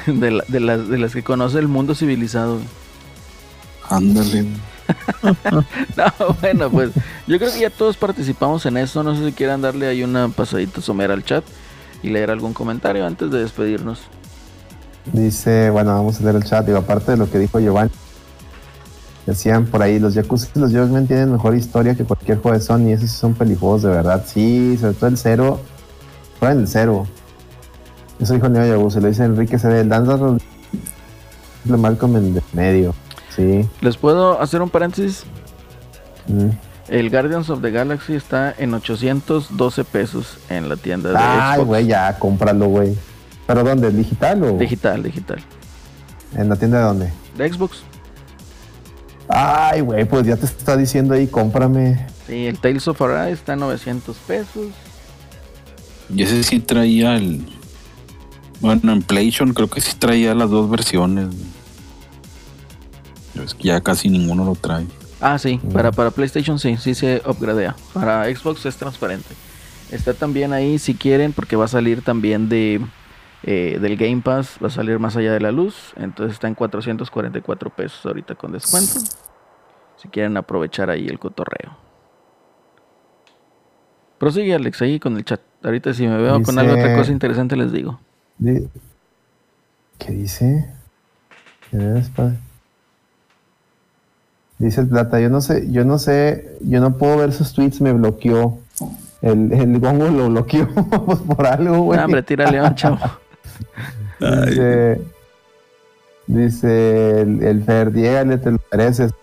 De, 0.07 0.31
la- 0.31 0.43
de 0.47 0.59
las, 0.59 0.87
de 0.89 0.97
las 0.97 1.13
que 1.13 1.23
conoce 1.23 1.59
el 1.59 1.67
mundo 1.67 1.93
civilizado. 1.95 2.59
Ándale. 3.89 4.45
No, 5.95 6.33
bueno, 6.41 6.71
pues 6.71 6.89
yo 7.27 7.37
creo 7.37 7.53
que 7.53 7.59
ya 7.59 7.69
todos 7.69 7.95
participamos 7.95 8.65
en 8.65 8.75
eso. 8.77 9.03
No 9.03 9.15
sé 9.15 9.23
si 9.25 9.31
quieran 9.33 9.61
darle 9.61 9.85
ahí 9.87 10.01
una 10.01 10.29
pasadita 10.29 10.81
somera 10.81 11.13
al 11.13 11.23
chat 11.23 11.43
y 12.01 12.09
leer 12.09 12.31
algún 12.31 12.55
comentario 12.55 13.05
antes 13.05 13.29
de 13.29 13.37
despedirnos. 13.39 13.99
Dice, 15.13 15.69
bueno, 15.69 15.93
vamos 15.93 16.19
a 16.19 16.23
leer 16.23 16.37
el 16.37 16.43
chat. 16.43 16.65
Digo, 16.65 16.79
aparte 16.79 17.11
de 17.11 17.17
lo 17.17 17.29
que 17.29 17.37
dijo 17.37 17.59
Giovanni. 17.59 17.91
Decían 19.29 19.67
por 19.67 19.83
ahí, 19.83 19.99
los 19.99 20.15
Yakuza 20.15 20.47
y 20.55 20.59
los 20.59 20.71
Judgment 20.71 21.07
tienen 21.07 21.31
mejor 21.31 21.53
historia 21.55 21.93
que 21.93 22.03
cualquier 22.03 22.39
juego 22.39 22.57
de 22.57 22.63
Sony. 22.63 22.87
Esos 22.93 23.11
son 23.11 23.35
pelijuegos 23.35 23.83
de 23.83 23.89
verdad. 23.89 24.25
Sí, 24.25 24.75
sobre 24.81 24.95
todo 24.95 25.07
el 25.07 25.17
cero. 25.19 25.59
Juegan 26.39 26.61
el 26.61 26.67
cero. 26.67 27.05
Eso 28.19 28.33
dijo 28.33 28.49
Neo 28.49 28.65
Yakuza. 28.65 28.99
Le 29.01 29.09
dice 29.09 29.23
Enrique 29.25 29.59
CD. 29.59 29.81
El 29.81 29.89
Danza 29.89 30.17
lo 30.17 31.77
Malcolm 31.77 32.15
en 32.17 32.33
de 32.33 32.41
medio. 32.53 32.95
Sí. 33.35 33.69
¿Les 33.81 33.97
puedo 33.97 34.41
hacer 34.41 34.63
un 34.63 34.71
paréntesis? 34.71 35.25
Mm. 36.27 36.49
El 36.87 37.11
Guardians 37.11 37.51
of 37.51 37.61
the 37.61 37.69
Galaxy 37.69 38.15
está 38.15 38.55
en 38.57 38.73
812 38.73 39.83
pesos 39.83 40.39
en 40.49 40.69
la 40.69 40.75
tienda 40.75 41.11
de 41.11 41.17
Ay, 41.19 41.63
güey, 41.63 41.85
ya, 41.85 42.17
cómpralo, 42.17 42.65
güey. 42.67 42.97
¿Pero 43.45 43.63
dónde? 43.63 43.91
¿Digital 43.91 44.43
o 44.43 44.57
Digital, 44.57 45.03
digital. 45.03 45.37
en 46.35 46.49
la 46.49 46.55
tienda 46.55 46.79
de 46.79 46.83
dónde? 46.83 47.13
De 47.37 47.53
Xbox. 47.53 47.83
Ay, 49.29 49.81
güey, 49.81 50.05
pues 50.05 50.25
ya 50.25 50.35
te 50.35 50.45
está 50.45 50.75
diciendo 50.75 51.13
ahí, 51.13 51.27
cómprame. 51.27 52.07
Sí, 52.27 52.47
el 52.47 52.57
Tales 52.59 52.87
of 52.87 52.99
Arise 53.01 53.33
está 53.33 53.53
en 53.53 53.59
900 53.59 54.17
pesos. 54.17 54.67
Y 56.13 56.23
ese 56.23 56.41
sí 56.43 56.59
traía 56.59 57.15
el. 57.15 57.45
Bueno, 58.59 58.91
en 58.91 59.01
PlayStation 59.03 59.53
creo 59.53 59.69
que 59.69 59.81
sí 59.81 59.95
traía 59.97 60.33
las 60.33 60.49
dos 60.49 60.69
versiones. 60.69 61.27
Pero 63.33 63.45
es 63.45 63.53
que 63.53 63.63
ya 63.67 63.81
casi 63.81 64.09
ninguno 64.09 64.43
lo 64.43 64.55
trae. 64.55 64.85
Ah, 65.21 65.37
sí, 65.37 65.59
Mm. 65.61 65.71
para, 65.73 65.91
para 65.91 66.11
PlayStation 66.11 66.57
sí, 66.59 66.77
sí 66.77 66.95
se 66.95 67.21
upgradea. 67.25 67.75
Para 67.93 68.25
Xbox 68.33 68.65
es 68.65 68.75
transparente. 68.77 69.29
Está 69.91 70.13
también 70.13 70.53
ahí 70.53 70.79
si 70.79 70.95
quieren, 70.95 71.33
porque 71.33 71.55
va 71.55 71.65
a 71.65 71.69
salir 71.69 72.01
también 72.03 72.49
de 72.49 72.81
eh, 73.43 73.77
del 73.81 73.95
Game 73.97 74.21
Pass, 74.21 74.57
va 74.61 74.67
a 74.67 74.71
salir 74.71 74.99
más 74.99 75.15
allá 75.15 75.33
de 75.33 75.39
la 75.39 75.51
luz. 75.51 75.93
Entonces 75.97 76.33
está 76.33 76.47
en 76.47 76.55
444 76.55 77.69
pesos 77.69 78.05
ahorita 78.05 78.35
con 78.35 78.51
descuento. 78.51 78.99
Si 79.97 80.07
quieren 80.09 80.37
aprovechar 80.37 80.89
ahí 80.89 81.07
el 81.07 81.19
cotorreo. 81.19 81.77
Prosigue 84.17 84.53
Alex 84.53 84.81
ahí 84.81 84.99
con 84.99 85.15
el 85.17 85.25
chat. 85.25 85.41
Ahorita 85.63 85.93
si 85.93 86.07
me 86.07 86.17
veo 86.17 86.41
con 86.43 86.57
algo 86.59 86.73
otra 86.73 86.95
cosa 86.95 87.11
interesante 87.11 87.55
les 87.55 87.71
digo. 87.71 87.99
Di- 88.37 88.67
¿Qué 89.97 90.11
dice? 90.13 90.73
¿Qué 91.69 91.77
ves, 91.77 92.09
padre? 92.09 92.37
Dice 94.57 94.81
el 94.81 94.89
plata, 94.89 95.19
yo 95.21 95.29
no 95.29 95.39
sé, 95.39 95.71
yo 95.71 95.85
no 95.85 95.97
sé, 95.99 96.57
yo 96.61 96.81
no 96.81 96.97
puedo 96.97 97.17
ver 97.17 97.31
sus 97.31 97.53
tweets, 97.53 97.79
me 97.81 97.93
bloqueó. 97.93 98.59
El, 99.21 99.51
el 99.53 99.79
gongo 99.79 100.07
lo 100.09 100.29
bloqueó 100.29 100.67
pues, 101.05 101.19
por 101.35 101.45
algo, 101.45 101.81
güey. 101.81 101.99
Hombre, 101.99 102.23
tira 102.23 102.49
león, 102.49 102.75
chavo. 102.75 102.97
Dice, 104.19 105.01
dice 106.27 107.21
el, 107.21 107.41
el 107.43 107.63
Fer, 107.63 107.91
te 107.93 108.51
lo 108.51 108.59
mereces. 108.71 109.13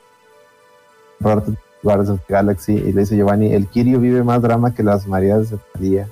Guardians 1.21 2.11
of 2.11 2.21
the 2.27 2.33
Galaxy. 2.33 2.73
Y 2.75 2.93
le 2.93 3.01
dice 3.03 3.17
Giovanni, 3.17 3.53
el 3.53 3.67
Kirio 3.69 4.01
vive 4.01 4.23
más 4.23 4.43
drama 4.43 4.75
que 4.75 4.83
las 4.83 5.07
Marías 5.07 5.51
de 5.51 5.59
Talía. 5.73 6.09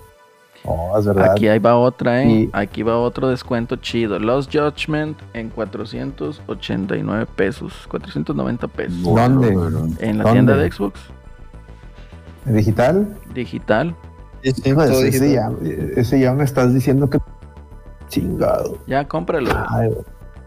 Oh, 0.66 0.98
es 0.98 1.04
verdad. 1.04 1.32
Aquí 1.32 1.46
ahí 1.48 1.58
va 1.58 1.76
otra, 1.76 2.22
¿eh? 2.22 2.26
Y- 2.28 2.50
Aquí 2.52 2.82
va 2.82 2.98
otro 2.98 3.28
descuento 3.28 3.76
chido. 3.76 4.18
Lost 4.18 4.50
Judgment 4.54 5.18
en 5.34 5.50
489 5.50 7.26
pesos. 7.36 7.86
490 7.90 8.68
pesos. 8.68 9.02
¿Dónde? 9.02 9.48
En 9.48 10.18
la 10.18 10.24
¿Dónde? 10.24 10.32
tienda 10.32 10.56
de 10.56 10.70
Xbox 10.70 11.00
¿Digital? 12.46 13.14
digital. 13.34 13.94
Hijo 14.42 14.82
de 14.86 15.08
ese, 15.08 15.32
ya, 15.32 15.50
ese 15.96 16.20
ya 16.20 16.34
me 16.34 16.44
estás 16.44 16.74
diciendo 16.74 17.08
que... 17.08 17.18
Chingado. 18.14 18.78
Ya 18.86 19.06
cómpralo. 19.08 19.50
Ay. 19.68 19.90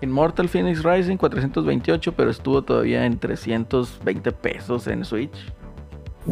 Immortal 0.01 0.47
Phoenix 0.47 0.83
Rising 0.83 1.17
428, 1.17 2.13
pero 2.15 2.29
estuvo 2.29 2.61
todavía 2.61 3.05
en 3.05 3.17
320 3.19 4.31
pesos 4.31 4.87
en 4.87 5.03
Switch. 5.03 5.35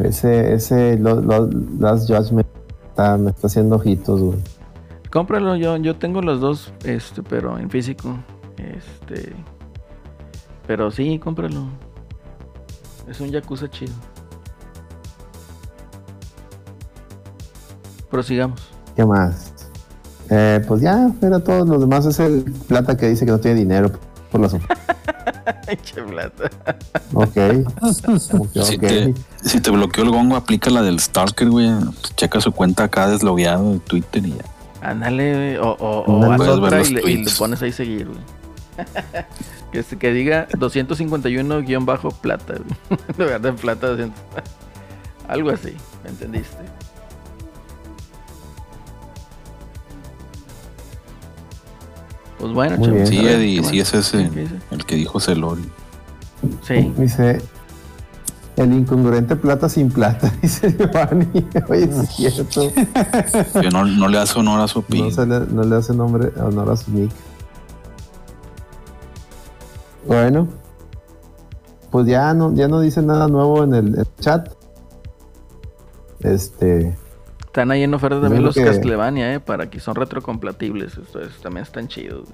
ese, 0.02 0.54
ese 0.54 0.98
lo, 0.98 1.20
lo- 1.20 1.48
Last 1.80 2.08
Judgment 2.08 2.46
está- 2.88 3.16
me 3.18 3.30
está 3.30 3.46
haciendo 3.48 3.76
ojitos, 3.76 4.20
güey. 4.20 4.38
Cómpralo, 5.10 5.56
yo, 5.56 5.76
yo 5.78 5.96
tengo 5.96 6.20
los 6.22 6.40
dos, 6.40 6.72
este, 6.84 7.22
pero 7.22 7.58
en 7.58 7.70
físico. 7.70 8.16
Este. 8.58 9.32
Pero 10.66 10.90
sí, 10.90 11.18
cómpralo. 11.18 11.66
Es 13.08 13.20
un 13.20 13.30
Yakuza 13.30 13.68
chido. 13.70 13.92
Prosigamos. 18.10 18.68
¿Qué 18.94 19.04
más? 19.04 19.52
Eh, 20.30 20.64
pues 20.66 20.80
ya, 20.80 21.10
era 21.22 21.40
todo. 21.40 21.64
Los 21.64 21.80
demás 21.80 22.06
es 22.06 22.18
el 22.20 22.44
plata 22.68 22.96
que 22.96 23.08
dice 23.08 23.24
que 23.24 23.32
no 23.32 23.38
tiene 23.38 23.58
dinero 23.60 23.90
por 24.30 24.40
las 24.40 24.54
ofertas. 24.54 24.78
Che 25.82 26.02
plata. 26.02 26.50
Ok. 27.12 27.34
Como 28.30 28.52
que, 28.52 28.62
Si, 28.62 28.78
te, 28.78 29.14
si 29.44 29.60
te 29.60 29.70
bloqueó 29.70 30.04
el 30.04 30.10
gongo, 30.10 30.36
aplica 30.36 30.70
la 30.70 30.82
del 30.82 30.98
Stalker, 31.00 31.50
güey. 31.50 31.70
Pues 32.00 32.14
checa 32.16 32.40
su 32.40 32.52
cuenta 32.52 32.84
acá 32.84 33.08
deslogueado 33.08 33.72
de 33.72 33.78
Twitter 33.80 34.24
y 34.26 34.30
ya. 34.30 34.44
Ándale, 34.82 35.58
o, 35.58 35.70
o, 35.70 36.00
o 36.04 36.32
haz 36.32 36.40
otra 36.40 36.82
y 36.82 36.90
le, 36.90 37.10
y 37.10 37.24
le 37.24 37.30
pones 37.32 37.60
ahí 37.62 37.72
seguir, 37.72 38.06
güey. 38.08 38.18
que, 39.72 39.82
que 39.96 40.12
diga 40.12 40.46
251-plata. 40.48 42.54
güey. 42.54 42.66
En 42.90 42.98
lugar 43.24 43.40
de 43.40 43.52
plata 43.52 43.86
200. 43.88 44.20
Algo 45.28 45.50
así, 45.50 45.74
¿me 46.04 46.10
entendiste? 46.10 46.56
Pues 52.38 52.52
bueno, 52.52 52.76
Muy 52.76 52.90
bien. 52.90 53.06
Sí, 53.06 53.18
ver, 53.18 53.40
Eddie, 53.40 53.62
¿qué 53.62 53.68
sí, 53.68 53.80
ese 53.80 53.98
es 53.98 54.14
el, 54.14 54.60
el 54.70 54.84
que 54.84 54.96
dijo 54.96 55.20
Celori. 55.20 55.64
Sí. 56.62 56.92
Dice, 56.98 57.40
el 58.56 58.72
incongruente 58.72 59.36
plata 59.36 59.68
sin 59.68 59.90
plata, 59.90 60.32
dice 60.42 60.74
Giovanni. 60.76 61.46
Oye, 61.68 61.84
es 61.84 62.08
cierto. 62.10 62.72
Que 63.60 63.68
no, 63.70 63.84
no 63.84 64.08
le 64.08 64.18
hace 64.18 64.38
honor 64.38 64.60
a 64.60 64.68
su 64.68 64.84
No, 64.88 65.24
le, 65.24 65.46
no 65.46 65.62
le 65.62 65.76
hace 65.76 65.94
nombre, 65.94 66.32
honor 66.40 66.70
a 66.70 66.76
su 66.76 66.90
nick. 66.90 67.10
Bueno, 70.06 70.48
pues 71.90 72.06
ya 72.06 72.32
no, 72.32 72.54
ya 72.54 72.68
no 72.68 72.80
dice 72.80 73.02
nada 73.02 73.28
nuevo 73.28 73.64
en 73.64 73.74
el, 73.74 73.86
en 73.88 74.00
el 74.00 74.08
chat. 74.20 74.52
Este, 76.20 76.96
Están 77.56 77.70
ahí 77.70 77.84
en 77.84 77.94
oferta 77.94 78.20
también 78.20 78.42
los 78.42 78.54
que- 78.54 78.64
Castlevania, 78.64 79.32
eh, 79.32 79.40
para 79.40 79.70
que 79.70 79.80
son 79.80 79.94
retrocompatibles. 79.94 80.98
Estos 80.98 81.40
también 81.40 81.62
están 81.62 81.88
chidos. 81.88 82.28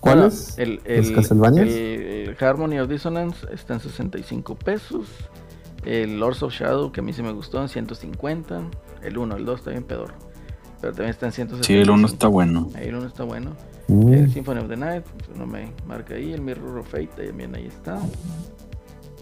¿cuáles? 0.00 0.56
Bueno, 0.56 0.80
el, 0.84 0.96
¿Los 0.98 1.08
el, 1.10 1.14
Castlevanias? 1.14 1.68
el- 1.68 2.34
el 2.36 2.36
Harmony 2.44 2.80
of 2.80 2.88
Dissonance 2.88 3.46
está 3.52 3.74
en 3.74 3.80
65 3.80 4.56
pesos. 4.56 5.06
El 5.84 6.18
Lords 6.18 6.42
of 6.42 6.52
Shadow, 6.52 6.90
que 6.90 6.98
a 6.98 7.04
mí 7.04 7.12
sí 7.12 7.22
me 7.22 7.30
gustó, 7.30 7.62
en 7.62 7.68
150. 7.68 8.60
El 9.04 9.18
1, 9.18 9.36
el 9.36 9.44
2 9.44 9.60
está 9.60 9.70
bien 9.70 9.84
pedor. 9.84 10.14
Pero 10.80 10.92
también 10.94 11.10
está 11.10 11.26
en 11.26 11.32
175. 11.32 11.64
Sí, 11.64 11.74
el 11.80 11.88
uno 11.88 12.08
está 12.08 12.26
bueno. 12.26 12.70
El 12.76 12.96
1 12.96 13.06
está 13.06 13.22
bueno. 13.22 13.52
Mm, 13.86 14.12
El 14.14 14.32
Symphony 14.32 14.58
of 14.58 14.68
the 14.68 14.76
Night, 14.76 15.04
pues, 15.26 15.38
no 15.38 15.46
me 15.46 15.70
marca 15.86 16.14
ahí. 16.14 16.32
El 16.32 16.40
Mirror 16.40 16.78
of 16.78 16.88
Fate 16.88 17.06
también 17.28 17.54
ahí 17.54 17.66
está. 17.68 18.00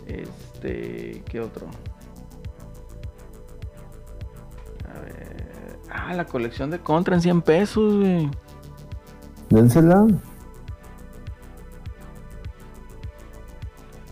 Este, 0.07 1.23
¿qué 1.29 1.41
otro? 1.41 1.67
A 4.97 5.01
ver. 5.01 5.79
Ah, 5.91 6.15
la 6.15 6.25
colección 6.25 6.71
de 6.71 6.79
Contra 6.79 7.15
en 7.15 7.21
100 7.23 7.43
pesos, 7.43 7.95
güey. 7.97 8.31
dénsela. 9.51 10.07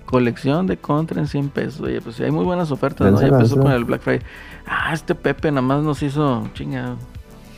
Colección 0.06 0.66
de 0.66 0.76
Contra 0.76 1.20
en 1.20 1.26
100 1.26 1.48
pesos. 1.50 1.80
Oye, 1.80 2.00
pues 2.00 2.16
sí, 2.16 2.22
hay 2.24 2.30
muy 2.30 2.44
buenas 2.44 2.70
ofertas, 2.70 3.00
¿no? 3.00 3.06
Ya 3.06 3.10
Dénsela, 3.26 3.36
empezó 3.38 3.54
dénsela. 3.56 3.62
con 3.64 3.72
el 3.72 3.84
Black 3.84 4.00
Friday. 4.02 4.22
Ah, 4.66 4.92
este 4.92 5.14
Pepe 5.14 5.50
nada 5.50 5.62
más 5.62 5.82
nos 5.82 6.02
hizo 6.02 6.46
chingado. 6.54 6.96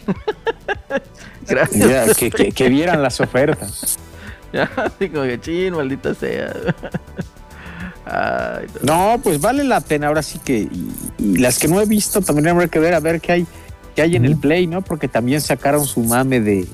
Gracias. 1.48 1.88
Ya, 1.88 2.14
que, 2.14 2.30
que- 2.30 2.52
que 2.52 2.68
vieran 2.68 3.02
las 3.02 3.20
ofertas. 3.20 3.98
Ya, 4.52 4.70
así 4.76 5.10
como 5.10 5.24
que 5.24 5.40
chin, 5.40 5.74
maldita 5.74 6.14
sea. 6.14 6.55
Ay, 8.06 8.66
no. 8.82 9.14
No, 9.16 9.22
pues 9.22 9.40
vale 9.40 9.64
la 9.64 9.80
pena. 9.80 10.06
Ahora 10.08 10.22
sí 10.22 10.38
que. 10.38 10.58
Y, 10.60 10.90
y 11.18 11.36
las 11.38 11.58
que 11.58 11.68
no 11.68 11.80
he 11.80 11.86
visto 11.86 12.20
también 12.20 12.48
habrá 12.48 12.68
que 12.68 12.78
ver 12.78 12.94
a 12.94 13.00
ver 13.00 13.20
qué 13.20 13.32
hay, 13.32 13.46
qué 13.94 14.02
hay 14.02 14.16
en 14.16 14.24
el 14.24 14.36
Play, 14.36 14.66
¿no? 14.66 14.80
Porque 14.82 15.08
también 15.08 15.40
sacaron 15.40 15.84
su 15.84 16.00
mame 16.00 16.40
de. 16.40 16.66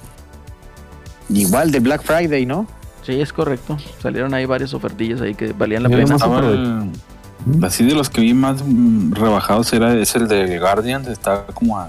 Igual 1.31 1.71
de 1.71 1.81
Black 1.81 2.03
Friday, 2.03 2.45
¿no? 2.45 2.67
Sí, 3.07 3.21
es 3.21 3.33
correcto. 3.33 3.79
Salieron 4.01 4.35
ahí 4.35 4.45
varias 4.45 4.75
ofertillas 4.75 5.21
ahí 5.23 5.35
que 5.35 5.53
valían 5.53 5.83
la 5.85 5.89
Yo 5.89 5.97
pena. 5.97 6.17
el- 6.51 7.65
así 7.65 7.85
de 7.85 7.95
los 7.95 8.11
que 8.11 8.21
vi 8.21 8.35
más 8.35 8.63
mm, 8.65 9.13
rebajados 9.15 9.73
era 9.73 9.95
es 9.95 10.15
el 10.15 10.29
de 10.29 10.59
Guardians, 10.61 11.09
está 11.09 11.47
como 11.47 11.79
a 11.79 11.89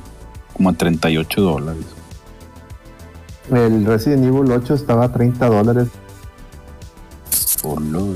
como 0.53 0.69
a 0.69 0.73
38 0.73 1.41
dólares. 1.41 1.83
El 3.51 3.85
Resident 3.85 4.23
Evil 4.25 4.51
8 4.51 4.73
estaba 4.75 5.05
a 5.05 5.11
30 5.11 5.45
dólares. 5.47 5.87
Por 7.61 7.81
lo- 7.81 8.15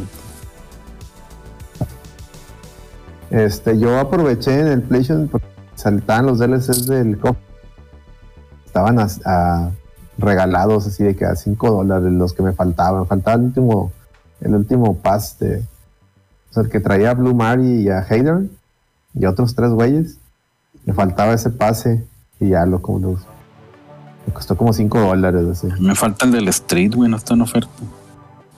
Este, 3.30 3.78
yo 3.78 4.00
aproveché 4.00 4.60
en 4.60 4.68
el 4.68 4.82
PlayStation 4.82 5.28
porque 5.28 5.48
saltaban 5.76 6.26
los 6.28 6.40
DLCs 6.40 6.88
del 6.88 7.18
COP. 7.20 7.38
Estaban 8.66 9.00
a, 9.00 9.08
a- 9.26 9.72
regalados 10.18 10.88
así 10.88 11.04
de 11.04 11.16
que 11.16 11.26
a 11.26 11.36
5 11.36 11.70
dólares 11.72 12.12
los 12.12 12.34
que 12.34 12.42
me 12.44 12.54
faltaban. 12.54 13.06
Faltaba 13.06 13.36
el 13.38 13.44
último, 13.44 13.92
el 14.42 14.56
último 14.56 14.98
pass 14.98 15.38
de. 15.40 15.64
O 16.50 16.54
sea, 16.54 16.64
el 16.64 16.70
que 16.70 16.80
traía 16.80 17.12
a 17.12 17.14
Blue 17.14 17.36
Mary 17.36 17.82
y 17.84 17.90
a 17.90 18.00
Hayden 18.10 18.50
y 19.14 19.26
a 19.26 19.30
otros 19.30 19.54
tres 19.56 19.72
güeyes. 19.72 20.18
Me 20.86 20.94
faltaba 20.94 21.34
ese 21.34 21.50
pase 21.50 22.06
y 22.40 22.50
ya 22.50 22.66
lo 22.66 22.82
como 22.82 23.00
los- 23.00 23.26
Me 24.26 24.34
costó 24.34 24.56
como 24.58 24.72
5 24.74 25.00
dólares 25.00 25.46
así. 25.52 25.68
Me 25.82 25.96
falta 25.96 26.26
el 26.26 26.32
del 26.32 26.48
Street, 26.50 26.94
güey, 26.96 27.10
no 27.10 27.18
está 27.18 27.34
en 27.34 27.42
oferta. 27.42 27.70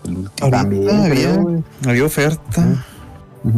El 0.06 0.18
último. 0.18 0.50
También, 0.50 0.90
había, 0.90 1.10
creo, 1.34 1.64
había 1.88 2.06
oferta. 2.06 2.64
Sí, 3.44 3.52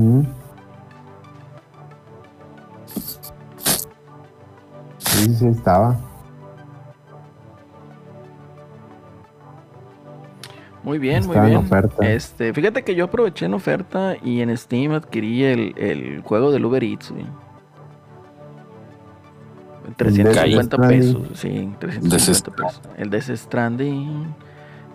sí, 5.22 5.48
estaba. 5.48 5.98
Muy 10.84 10.98
bien, 10.98 11.28
muy 11.28 11.38
en 11.38 11.46
bien. 11.46 11.58
oferta. 11.58 12.10
Este, 12.10 12.54
fíjate 12.54 12.84
que 12.84 12.96
yo 12.96 13.06
aproveché 13.06 13.46
en 13.46 13.54
oferta 13.54 14.16
y 14.24 14.42
en 14.42 14.56
Steam 14.58 14.94
adquirí 14.94 15.44
el, 15.44 15.74
el 15.78 16.22
juego 16.22 16.52
del 16.52 16.66
Uber 16.66 16.84
Eats, 16.84 17.12
güey. 17.12 17.26
En 19.88 19.94
350 19.96 20.78
Death 20.78 20.90
pesos, 20.90 21.28
sí, 21.36 21.74
350 21.80 22.16
Death 22.16 22.56
pesos. 22.56 22.82
El 22.98 23.10
Death 23.10 23.36
Stranding. 23.36 24.34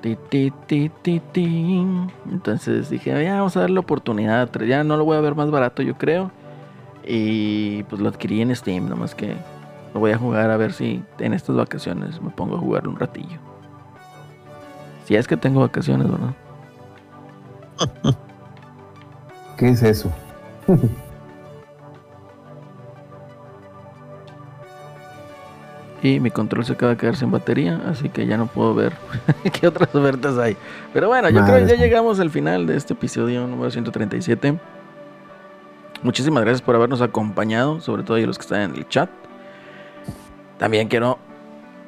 Ti, 0.01 0.17
ti, 0.29 0.53
ti, 0.67 0.91
ti, 1.03 1.23
ti. 1.33 1.87
Entonces 2.31 2.91
dije, 2.91 3.25
ya 3.25 3.37
vamos 3.37 3.57
a 3.57 3.61
darle 3.61 3.75
la 3.75 3.81
oportunidad. 3.81 4.51
Ya 4.67 4.85
no 4.85 4.97
lo 4.97 5.05
voy 5.05 5.17
a 5.17 5.21
ver 5.21 5.35
más 5.35 5.51
barato, 5.51 5.83
yo 5.83 5.97
creo. 5.97 6.31
Y 7.05 7.85
pues 7.85 8.03
lo 8.03 8.09
adquirí 8.09 8.41
en 8.41 8.55
Steam, 8.55 8.89
nomás 8.89 9.15
que 9.15 9.37
lo 9.97 10.01
voy 10.01 10.13
a 10.13 10.19
jugar 10.19 10.51
a 10.51 10.59
ver 10.59 10.75
si 10.75 11.03
en 11.21 11.33
estas 11.33 11.57
vacaciones 11.57 12.21
me 12.21 12.29
pongo 12.29 12.57
a 12.57 12.59
jugar 12.59 12.87
un 12.87 12.99
ratillo. 12.99 13.39
Si 15.07 15.17
es 15.17 15.27
que 15.27 15.39
tengo 15.39 15.61
vacaciones, 15.61 16.07
¿verdad? 16.11 16.35
¿Qué 19.57 19.71
es 19.71 19.83
eso? 19.83 20.13
Y 26.03 26.21
mi 26.21 26.31
control 26.31 26.65
se 26.65 26.75
acaba 26.75 26.91
de 26.93 26.99
quedar 26.99 27.17
sin 27.17 27.33
batería, 27.33 27.81
así 27.89 28.11
que 28.11 28.27
ya 28.27 28.37
no 28.37 28.47
puedo 28.47 28.75
ver 28.75 28.93
qué 29.53 29.67
otras 29.67 29.93
ofertas 29.93 30.39
hay. 30.39 30.57
Pero 30.93 31.09
bueno, 31.09 31.31
yo 31.31 31.43
creo 31.43 31.57
que 31.57 31.67
ya 31.67 31.75
llegamos 31.75 32.21
al 32.21 32.31
final 32.31 32.67
de 32.67 32.77
este 32.77 32.93
episodio 32.93 33.45
número 33.47 33.71
137. 33.71 34.57
Muchísimas 36.03 36.45
gracias 36.45 36.63
por 36.63 36.77
habernos 36.77 37.01
acompañado, 37.01 37.81
sobre 37.81 38.05
todo 38.05 38.19
a 38.19 38.21
los 38.21 38.39
que 38.39 38.43
están 38.43 38.61
en 38.61 38.77
el 38.77 38.87
chat. 38.89 39.09
También 40.59 40.89
quiero 40.89 41.19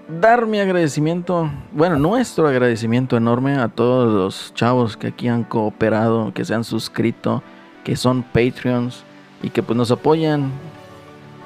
dar 0.09 0.47
mi 0.47 0.59
agradecimiento, 0.59 1.51
bueno, 1.73 1.99
nuestro 1.99 2.49
agradecimiento 2.49 3.17
enorme 3.17 3.57
a 3.57 3.69
todos 3.69 4.13
los 4.13 4.55
chavos 4.55 4.97
que 4.97 5.09
aquí 5.09 5.29
han 5.29 5.45
cooperado, 5.45 6.33
que 6.33 6.45
se 6.45 6.55
han 6.55 6.65
suscrito, 6.65 7.43
que 7.85 7.97
son 7.97 8.23
Patreons 8.23 9.05
y 9.43 9.51
que 9.51 9.63
pues 9.63 9.77
nos 9.77 9.91
apoyan 9.91 10.51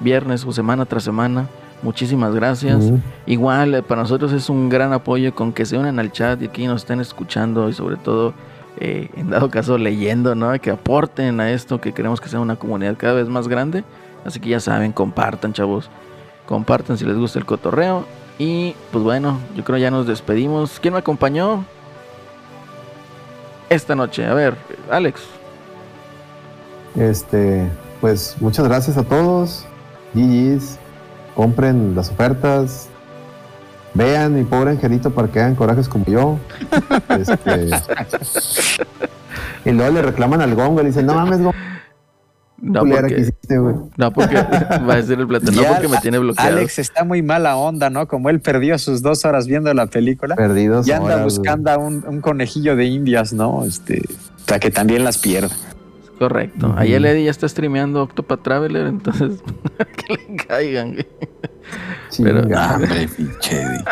viernes 0.00 0.44
o 0.44 0.52
semana 0.52 0.84
tras 0.84 1.04
semana. 1.04 1.48
Muchísimas 1.82 2.34
gracias. 2.34 2.92
Igual 3.26 3.74
eh, 3.74 3.82
para 3.82 4.02
nosotros 4.02 4.32
es 4.32 4.48
un 4.48 4.68
gran 4.68 4.92
apoyo 4.92 5.34
con 5.34 5.52
que 5.52 5.66
se 5.66 5.76
unan 5.76 5.98
al 5.98 6.12
chat 6.12 6.40
y 6.40 6.46
aquí 6.46 6.66
nos 6.66 6.82
estén 6.82 7.00
escuchando 7.00 7.68
y 7.68 7.72
sobre 7.72 7.96
todo 7.96 8.34
eh, 8.78 9.10
en 9.16 9.30
dado 9.30 9.50
caso 9.50 9.78
leyendo, 9.78 10.34
¿no? 10.36 10.52
Que 10.60 10.70
aporten 10.70 11.40
a 11.40 11.50
esto, 11.50 11.80
que 11.80 11.92
queremos 11.92 12.20
que 12.20 12.28
sea 12.28 12.38
una 12.38 12.56
comunidad 12.56 12.96
cada 12.96 13.14
vez 13.14 13.28
más 13.28 13.48
grande. 13.48 13.84
Así 14.24 14.38
que 14.38 14.50
ya 14.50 14.60
saben, 14.60 14.92
compartan, 14.92 15.52
chavos. 15.52 15.90
Compartan 16.46 16.98
si 16.98 17.04
les 17.04 17.16
gusta 17.16 17.38
el 17.38 17.46
cotorreo. 17.46 18.06
Y 18.38 18.74
pues 18.90 19.04
bueno, 19.04 19.38
yo 19.54 19.64
creo 19.64 19.78
ya 19.78 19.90
nos 19.90 20.06
despedimos. 20.06 20.78
¿Quién 20.80 20.94
me 20.94 21.00
acompañó? 21.00 21.64
Esta 23.68 23.94
noche. 23.94 24.26
A 24.26 24.34
ver, 24.34 24.56
Alex. 24.90 25.22
Este, 26.96 27.68
pues 28.00 28.36
muchas 28.40 28.66
gracias 28.66 28.96
a 28.96 29.02
todos. 29.02 29.64
GG's. 30.14 30.78
Compren 31.34 31.94
las 31.94 32.10
ofertas. 32.10 32.88
Vean 33.94 34.34
mi 34.34 34.44
pobre 34.44 34.70
angelito 34.70 35.10
para 35.10 35.28
que 35.28 35.40
hagan 35.40 35.54
corajes 35.54 35.88
como 35.88 36.04
yo. 36.06 36.38
Este, 37.08 37.70
y 39.64 39.70
luego 39.70 39.92
le 39.92 40.02
reclaman 40.02 40.40
al 40.40 40.54
gongo 40.54 40.80
y 40.80 40.84
le 40.84 40.88
dicen, 40.90 41.06
no 41.06 41.14
mames, 41.14 41.38
gongo, 41.38 41.52
No 42.64 42.84
que 42.84 42.90
porque, 42.92 43.20
hiciste, 43.20 43.58
güey. 43.58 43.74
no 43.96 44.12
porque 44.12 44.34
va 44.88 44.92
a 44.92 44.96
decir 44.96 45.18
el 45.18 45.26
plata, 45.26 45.50
no 45.50 45.62
porque 45.64 45.88
me 45.88 45.98
tiene 45.98 46.18
bloqueado. 46.18 46.56
Alex 46.56 46.78
está 46.78 47.02
muy 47.02 47.20
mala 47.20 47.56
onda, 47.56 47.90
¿no? 47.90 48.06
Como 48.06 48.30
él 48.30 48.40
perdió 48.40 48.78
sus 48.78 49.02
dos 49.02 49.24
horas 49.24 49.48
viendo 49.48 49.74
la 49.74 49.86
película. 49.86 50.36
Perdidos. 50.36 50.86
Ya 50.86 50.98
anda 50.98 51.06
horas, 51.16 51.24
buscando 51.24 51.70
a 51.72 51.76
un, 51.76 52.04
un 52.06 52.20
conejillo 52.20 52.76
de 52.76 52.84
indias, 52.84 53.32
¿no? 53.32 53.64
Este, 53.64 54.00
para 54.46 54.60
que 54.60 54.70
también 54.70 55.02
las 55.02 55.18
pierda. 55.18 55.50
Correcto. 56.20 56.68
Ujú. 56.68 56.78
Ahí 56.78 56.94
el 56.94 57.04
Eddie 57.04 57.24
ya 57.24 57.30
está 57.32 57.48
streameando 57.48 58.00
Octopath 58.04 58.42
Traveler, 58.44 58.86
entonces 58.86 59.40
que 60.06 60.14
le 60.14 60.36
caigan. 60.46 60.92
güey. 60.92 61.06
Pero- 62.22 62.46
Ah, 62.56 62.74
hombre, 62.76 63.08
pinche 63.08 63.60
Eddie. 63.60 63.84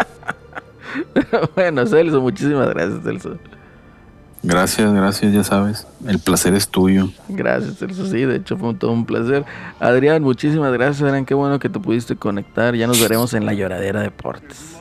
bueno, 1.57 1.87
Celso, 1.87 2.21
muchísimas 2.21 2.69
gracias, 2.69 3.03
Celso. 3.03 3.37
Gracias, 4.43 4.93
gracias, 4.93 5.33
ya 5.33 5.45
sabes. 5.45 5.87
El 6.07 6.19
placer 6.19 6.55
es 6.55 6.69
tuyo. 6.69 7.11
Gracias, 7.29 7.79
Celso. 7.79 8.07
Sí, 8.07 8.25
de 8.25 8.37
hecho 8.37 8.57
fue 8.57 8.75
todo 8.75 8.93
un 8.93 9.05
placer. 9.05 9.45
Adrián, 9.79 10.23
muchísimas 10.23 10.73
gracias. 10.73 11.03
Adrián, 11.03 11.27
qué 11.27 11.35
bueno 11.35 11.59
que 11.59 11.69
te 11.69 11.79
pudiste 11.79 12.17
conectar. 12.17 12.75
Ya 12.75 12.87
nos 12.87 13.01
veremos 13.01 13.35
en 13.35 13.45
la 13.45 13.53
lloradera 13.53 14.01
deportes. 14.01 14.77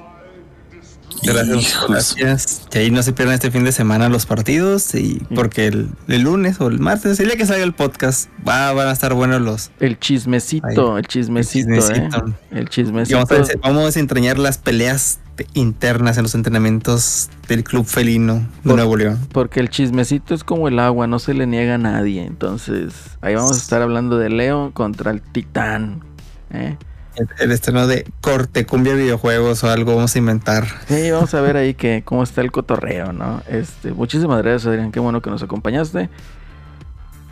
Gracias, 1.21 1.85
gracias. 1.87 2.61
Y 2.73 2.77
ahí 2.77 2.91
no 2.91 3.03
se 3.03 3.11
pierdan 3.13 3.35
este 3.35 3.51
fin 3.51 3.63
de 3.63 3.71
semana 3.71 4.07
los 4.07 4.25
partidos 4.25 4.95
y 4.95 5.21
porque 5.35 5.67
el, 5.67 5.89
el 6.07 6.21
lunes 6.21 6.61
o 6.61 6.67
el 6.67 6.79
martes, 6.79 7.19
el 7.19 7.27
día 7.27 7.35
que 7.35 7.45
salga 7.45 7.63
el 7.63 7.73
podcast, 7.73 8.29
va, 8.47 8.71
van 8.71 8.87
a 8.87 8.91
estar 8.91 9.13
buenos 9.13 9.41
los. 9.41 9.71
El 9.81 9.99
chismecito, 9.99 10.97
el 10.97 11.05
chismecito, 11.07 11.69
El 11.69 11.75
¿eh? 11.75 11.81
chismecito. 11.81 12.33
El 12.51 12.63
y 12.63 12.67
chismecito. 12.67 13.17
vamos, 13.17 13.49
a, 13.49 13.53
vamos 13.61 13.83
a 13.83 13.85
desentrañar 13.87 14.39
las 14.39 14.57
peleas 14.57 15.19
internas 15.53 16.17
en 16.17 16.23
los 16.23 16.35
entrenamientos 16.35 17.29
del 17.47 17.63
club 17.63 17.85
felino 17.85 18.47
de 18.63 18.73
Nuevo 18.73 18.97
León. 18.97 19.19
Porque 19.31 19.59
el 19.59 19.69
chismecito 19.69 20.33
es 20.33 20.43
como 20.43 20.67
el 20.67 20.79
agua, 20.79 21.07
no 21.07 21.19
se 21.19 21.33
le 21.33 21.47
niega 21.47 21.75
a 21.75 21.77
nadie. 21.77 22.25
Entonces, 22.25 22.93
ahí 23.21 23.35
vamos 23.35 23.53
a 23.53 23.57
estar 23.57 23.81
hablando 23.81 24.17
de 24.17 24.29
Leo 24.29 24.71
contra 24.73 25.11
el 25.11 25.21
Titán. 25.21 26.03
¿eh? 26.51 26.77
El, 27.15 27.27
el 27.39 27.51
estreno 27.51 27.87
de 27.87 28.05
corte, 28.21 28.65
cumbia 28.65 28.93
videojuegos 28.93 29.63
o 29.63 29.69
algo 29.69 29.95
vamos 29.95 30.15
a 30.15 30.19
inventar. 30.19 30.65
Sí, 30.87 31.11
vamos 31.11 31.33
a 31.33 31.41
ver 31.41 31.57
ahí 31.57 31.73
que 31.73 32.03
cómo 32.05 32.23
está 32.23 32.41
el 32.41 32.51
cotorreo, 32.51 33.13
¿no? 33.13 33.41
Este, 33.47 33.91
muchísimas 33.91 34.41
gracias, 34.41 34.67
Adrián. 34.67 34.91
Qué 34.91 34.99
bueno 34.99 35.21
que 35.21 35.29
nos 35.29 35.43
acompañaste. 35.43 36.09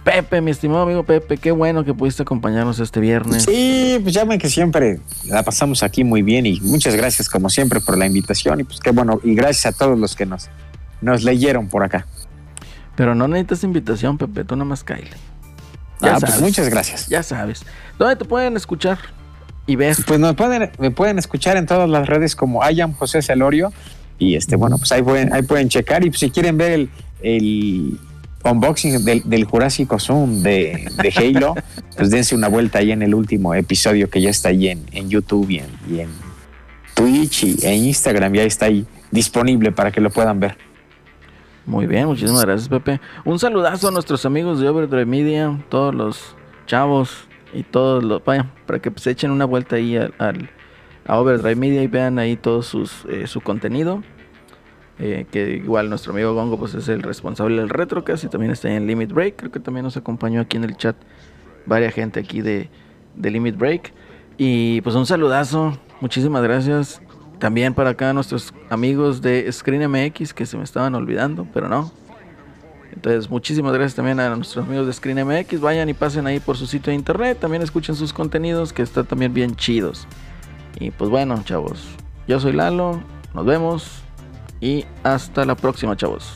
Pepe, 0.08 0.40
mi 0.40 0.52
estimado 0.52 0.84
amigo 0.84 1.04
Pepe, 1.04 1.36
qué 1.38 1.52
bueno 1.52 1.84
que 1.84 1.94
pudiste 1.94 2.22
acompañarnos 2.24 2.80
este 2.80 3.02
viernes. 3.02 3.44
Sí, 3.44 4.00
pues 4.02 4.16
ya 4.16 4.24
ven 4.24 4.40
que 4.40 4.50
siempre 4.50 5.02
la 5.26 5.44
pasamos 5.44 5.84
aquí 5.84 6.06
muy 6.06 6.22
bien 6.22 6.46
y 6.46 6.62
muchas 6.62 6.96
gracias 6.96 7.28
como 7.28 7.50
siempre 7.50 7.82
por 7.82 7.98
la 7.98 8.06
invitación 8.06 8.62
y 8.62 8.64
pues 8.64 8.80
qué 8.80 8.92
bueno 8.92 9.20
y 9.22 9.36
gracias 9.36 9.66
a 9.66 9.78
todos 9.78 10.00
los 10.00 10.16
que 10.16 10.26
nos, 10.26 10.48
nos 11.02 11.24
leyeron 11.24 11.68
por 11.68 11.84
acá. 11.84 12.08
Pero 12.96 13.16
no 13.16 13.28
necesitas 13.28 13.66
invitación, 13.66 14.18
Pepe, 14.18 14.46
tú 14.46 14.56
nada 14.56 14.64
más 14.64 14.86
caile. 14.86 15.12
Ya 16.00 16.16
Ah, 16.16 16.20
pues 16.22 16.40
muchas 16.40 16.70
gracias. 16.70 17.10
Ya 17.10 17.22
sabes. 17.22 17.66
¿Dónde 18.00 18.16
te 18.16 18.24
pueden 18.24 18.56
escuchar 18.56 19.00
y 19.66 19.76
ver? 19.76 19.98
Pues 20.08 20.22
me 20.22 20.34
pueden, 20.34 20.72
me 20.80 20.90
pueden 20.90 21.20
escuchar 21.20 21.58
en 21.58 21.66
todas 21.66 21.90
las 21.90 22.08
redes 22.08 22.34
como 22.34 22.62
I 22.66 22.80
am 22.80 22.94
José 22.94 23.22
Celorio 23.22 23.74
y 24.20 24.36
este 24.36 24.56
bueno 24.56 24.78
pues 24.78 24.90
ahí 24.94 25.04
pueden, 25.04 25.34
ahí 25.34 25.42
pueden 25.42 25.68
checar 25.68 26.06
y 26.06 26.12
pues, 26.12 26.22
si 26.22 26.32
quieren 26.32 26.58
ver 26.58 26.72
el, 26.72 26.90
el 27.22 28.00
unboxing 28.44 29.04
del, 29.04 29.22
del 29.26 29.44
Jurásico 29.46 30.00
Zoom 30.00 30.42
de, 30.42 30.90
de 31.02 31.14
Halo, 31.16 31.56
pues 31.98 32.10
dense 32.10 32.36
una 32.36 32.48
vuelta 32.48 32.80
ahí 32.80 32.92
en 32.92 33.02
el 33.02 33.14
último 33.16 33.54
episodio 33.54 34.10
que 34.10 34.22
ya 34.22 34.30
está 34.30 34.50
ahí 34.50 34.70
en, 34.70 34.86
en 34.92 35.10
YouTube 35.10 35.50
y 35.50 35.60
en, 35.60 35.66
y 35.90 36.00
en 36.02 36.10
Twitch 36.94 37.44
y 37.44 37.58
en 37.66 37.86
Instagram 37.86 38.34
ya 38.34 38.44
está 38.44 38.66
ahí 38.68 38.86
disponible 39.12 39.72
para 39.72 39.92
que 39.92 40.02
lo 40.02 40.10
puedan 40.10 40.40
ver. 40.40 40.58
Muy 41.66 41.86
bien, 41.86 42.06
muchísimas 42.08 42.46
gracias, 42.46 42.70
Pepe. 42.70 43.02
Un 43.26 43.40
saludazo 43.40 43.90
a 43.90 43.92
nuestros 43.92 44.26
amigos 44.26 44.60
de 44.62 44.70
Overdrive 44.70 45.06
Media, 45.06 45.60
todos 45.70 45.94
los 45.94 46.36
chavos 46.66 47.28
y 47.54 47.64
todos 47.64 48.04
los. 48.04 48.24
Vaya, 48.24 48.50
para 48.66 48.80
que 48.80 48.90
se 48.96 49.12
echen 49.12 49.32
una 49.32 49.44
vuelta 49.46 49.76
ahí 49.76 49.98
al, 49.98 50.14
al- 50.18 50.50
a 51.06 51.20
Overdrive 51.20 51.56
Media 51.56 51.84
y 51.84 51.88
vean 51.88 52.20
ahí 52.20 52.36
todo 52.38 52.62
sus, 52.64 53.04
eh, 53.10 53.28
su 53.28 53.42
contenido. 53.42 54.02
Eh, 55.00 55.28
que 55.32 55.52
igual 55.52 55.90
nuestro 55.90 56.12
amigo 56.12 56.34
Gongo 56.34 56.58
pues 56.58 56.74
es 56.74 56.88
el 56.88 57.04
responsable 57.04 57.58
del 57.58 57.70
Retrocast 57.70 58.24
y 58.24 58.30
también 58.30 58.52
está 58.52 58.72
en 58.72 58.88
Limit 58.88 59.12
Break. 59.12 59.36
Creo 59.36 59.52
que 59.52 59.60
también 59.60 59.84
nos 59.84 59.98
acompañó 59.98 60.42
aquí 60.42 60.58
en 60.58 60.64
el 60.64 60.76
chat 60.76 60.96
varias 61.66 61.94
gente 61.94 62.20
aquí 62.20 62.42
de, 62.42 62.70
de 63.16 63.32
Limit 63.32 63.58
Break. 63.58 63.94
Y 64.38 64.82
pues 64.82 64.96
un 64.96 65.06
saludazo, 65.06 65.78
muchísimas 66.02 66.42
gracias. 66.44 67.02
También 67.40 67.74
para 67.74 67.92
acá 67.92 68.14
nuestros 68.14 68.54
amigos 68.70 69.22
de 69.22 69.52
Screen 69.52 69.90
MX 69.92 70.34
que 70.34 70.46
se 70.46 70.58
me 70.58 70.64
estaban 70.64 70.96
olvidando, 70.96 71.48
pero 71.54 71.70
no. 71.70 71.92
Entonces, 72.94 73.30
muchísimas 73.30 73.74
gracias 73.74 73.94
también 73.94 74.20
a 74.20 74.36
nuestros 74.36 74.66
amigos 74.66 74.88
de 74.88 74.94
Screen 74.94 75.24
MX. 75.24 75.62
Vayan 75.62 75.88
y 75.88 75.94
pasen 75.94 76.26
ahí 76.26 76.40
por 76.40 76.58
su 76.58 76.66
sitio 76.66 76.90
de 76.90 76.96
internet. 76.96 77.38
También 77.40 77.62
escuchen 77.62 77.94
sus 77.94 78.12
contenidos 78.12 78.74
que 78.74 78.82
están 78.82 79.06
también 79.06 79.36
bien 79.36 79.56
chidos. 79.56 80.08
Y 80.80 80.90
pues 80.90 81.12
bueno, 81.12 81.40
chavos. 81.44 81.88
Yo 82.28 82.40
soy 82.40 82.54
Lalo. 82.54 83.00
Nos 83.36 83.46
vemos. 83.46 84.07
Y 84.60 84.86
hasta 85.04 85.46
la 85.46 85.56
próxima, 85.56 85.96
chavos. 85.96 86.34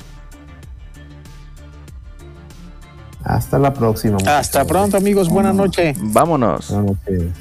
Hasta 3.24 3.60
la 3.60 3.74
próxima. 3.74 4.18
Hasta 4.18 4.60
muchachos. 4.60 4.68
pronto 4.68 4.98
amigos, 4.98 5.30
buenas 5.30 5.56
noches. 5.56 5.98
Vámonos. 6.02 6.70
Buenas 6.70 6.86
noches. 7.06 7.34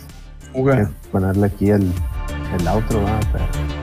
Ponerle 1.10 1.46
aquí 1.46 1.70
el, 1.70 1.90
el 2.58 2.68
outro, 2.68 3.00
¿verdad? 3.00 3.20
Pero- 3.32 3.79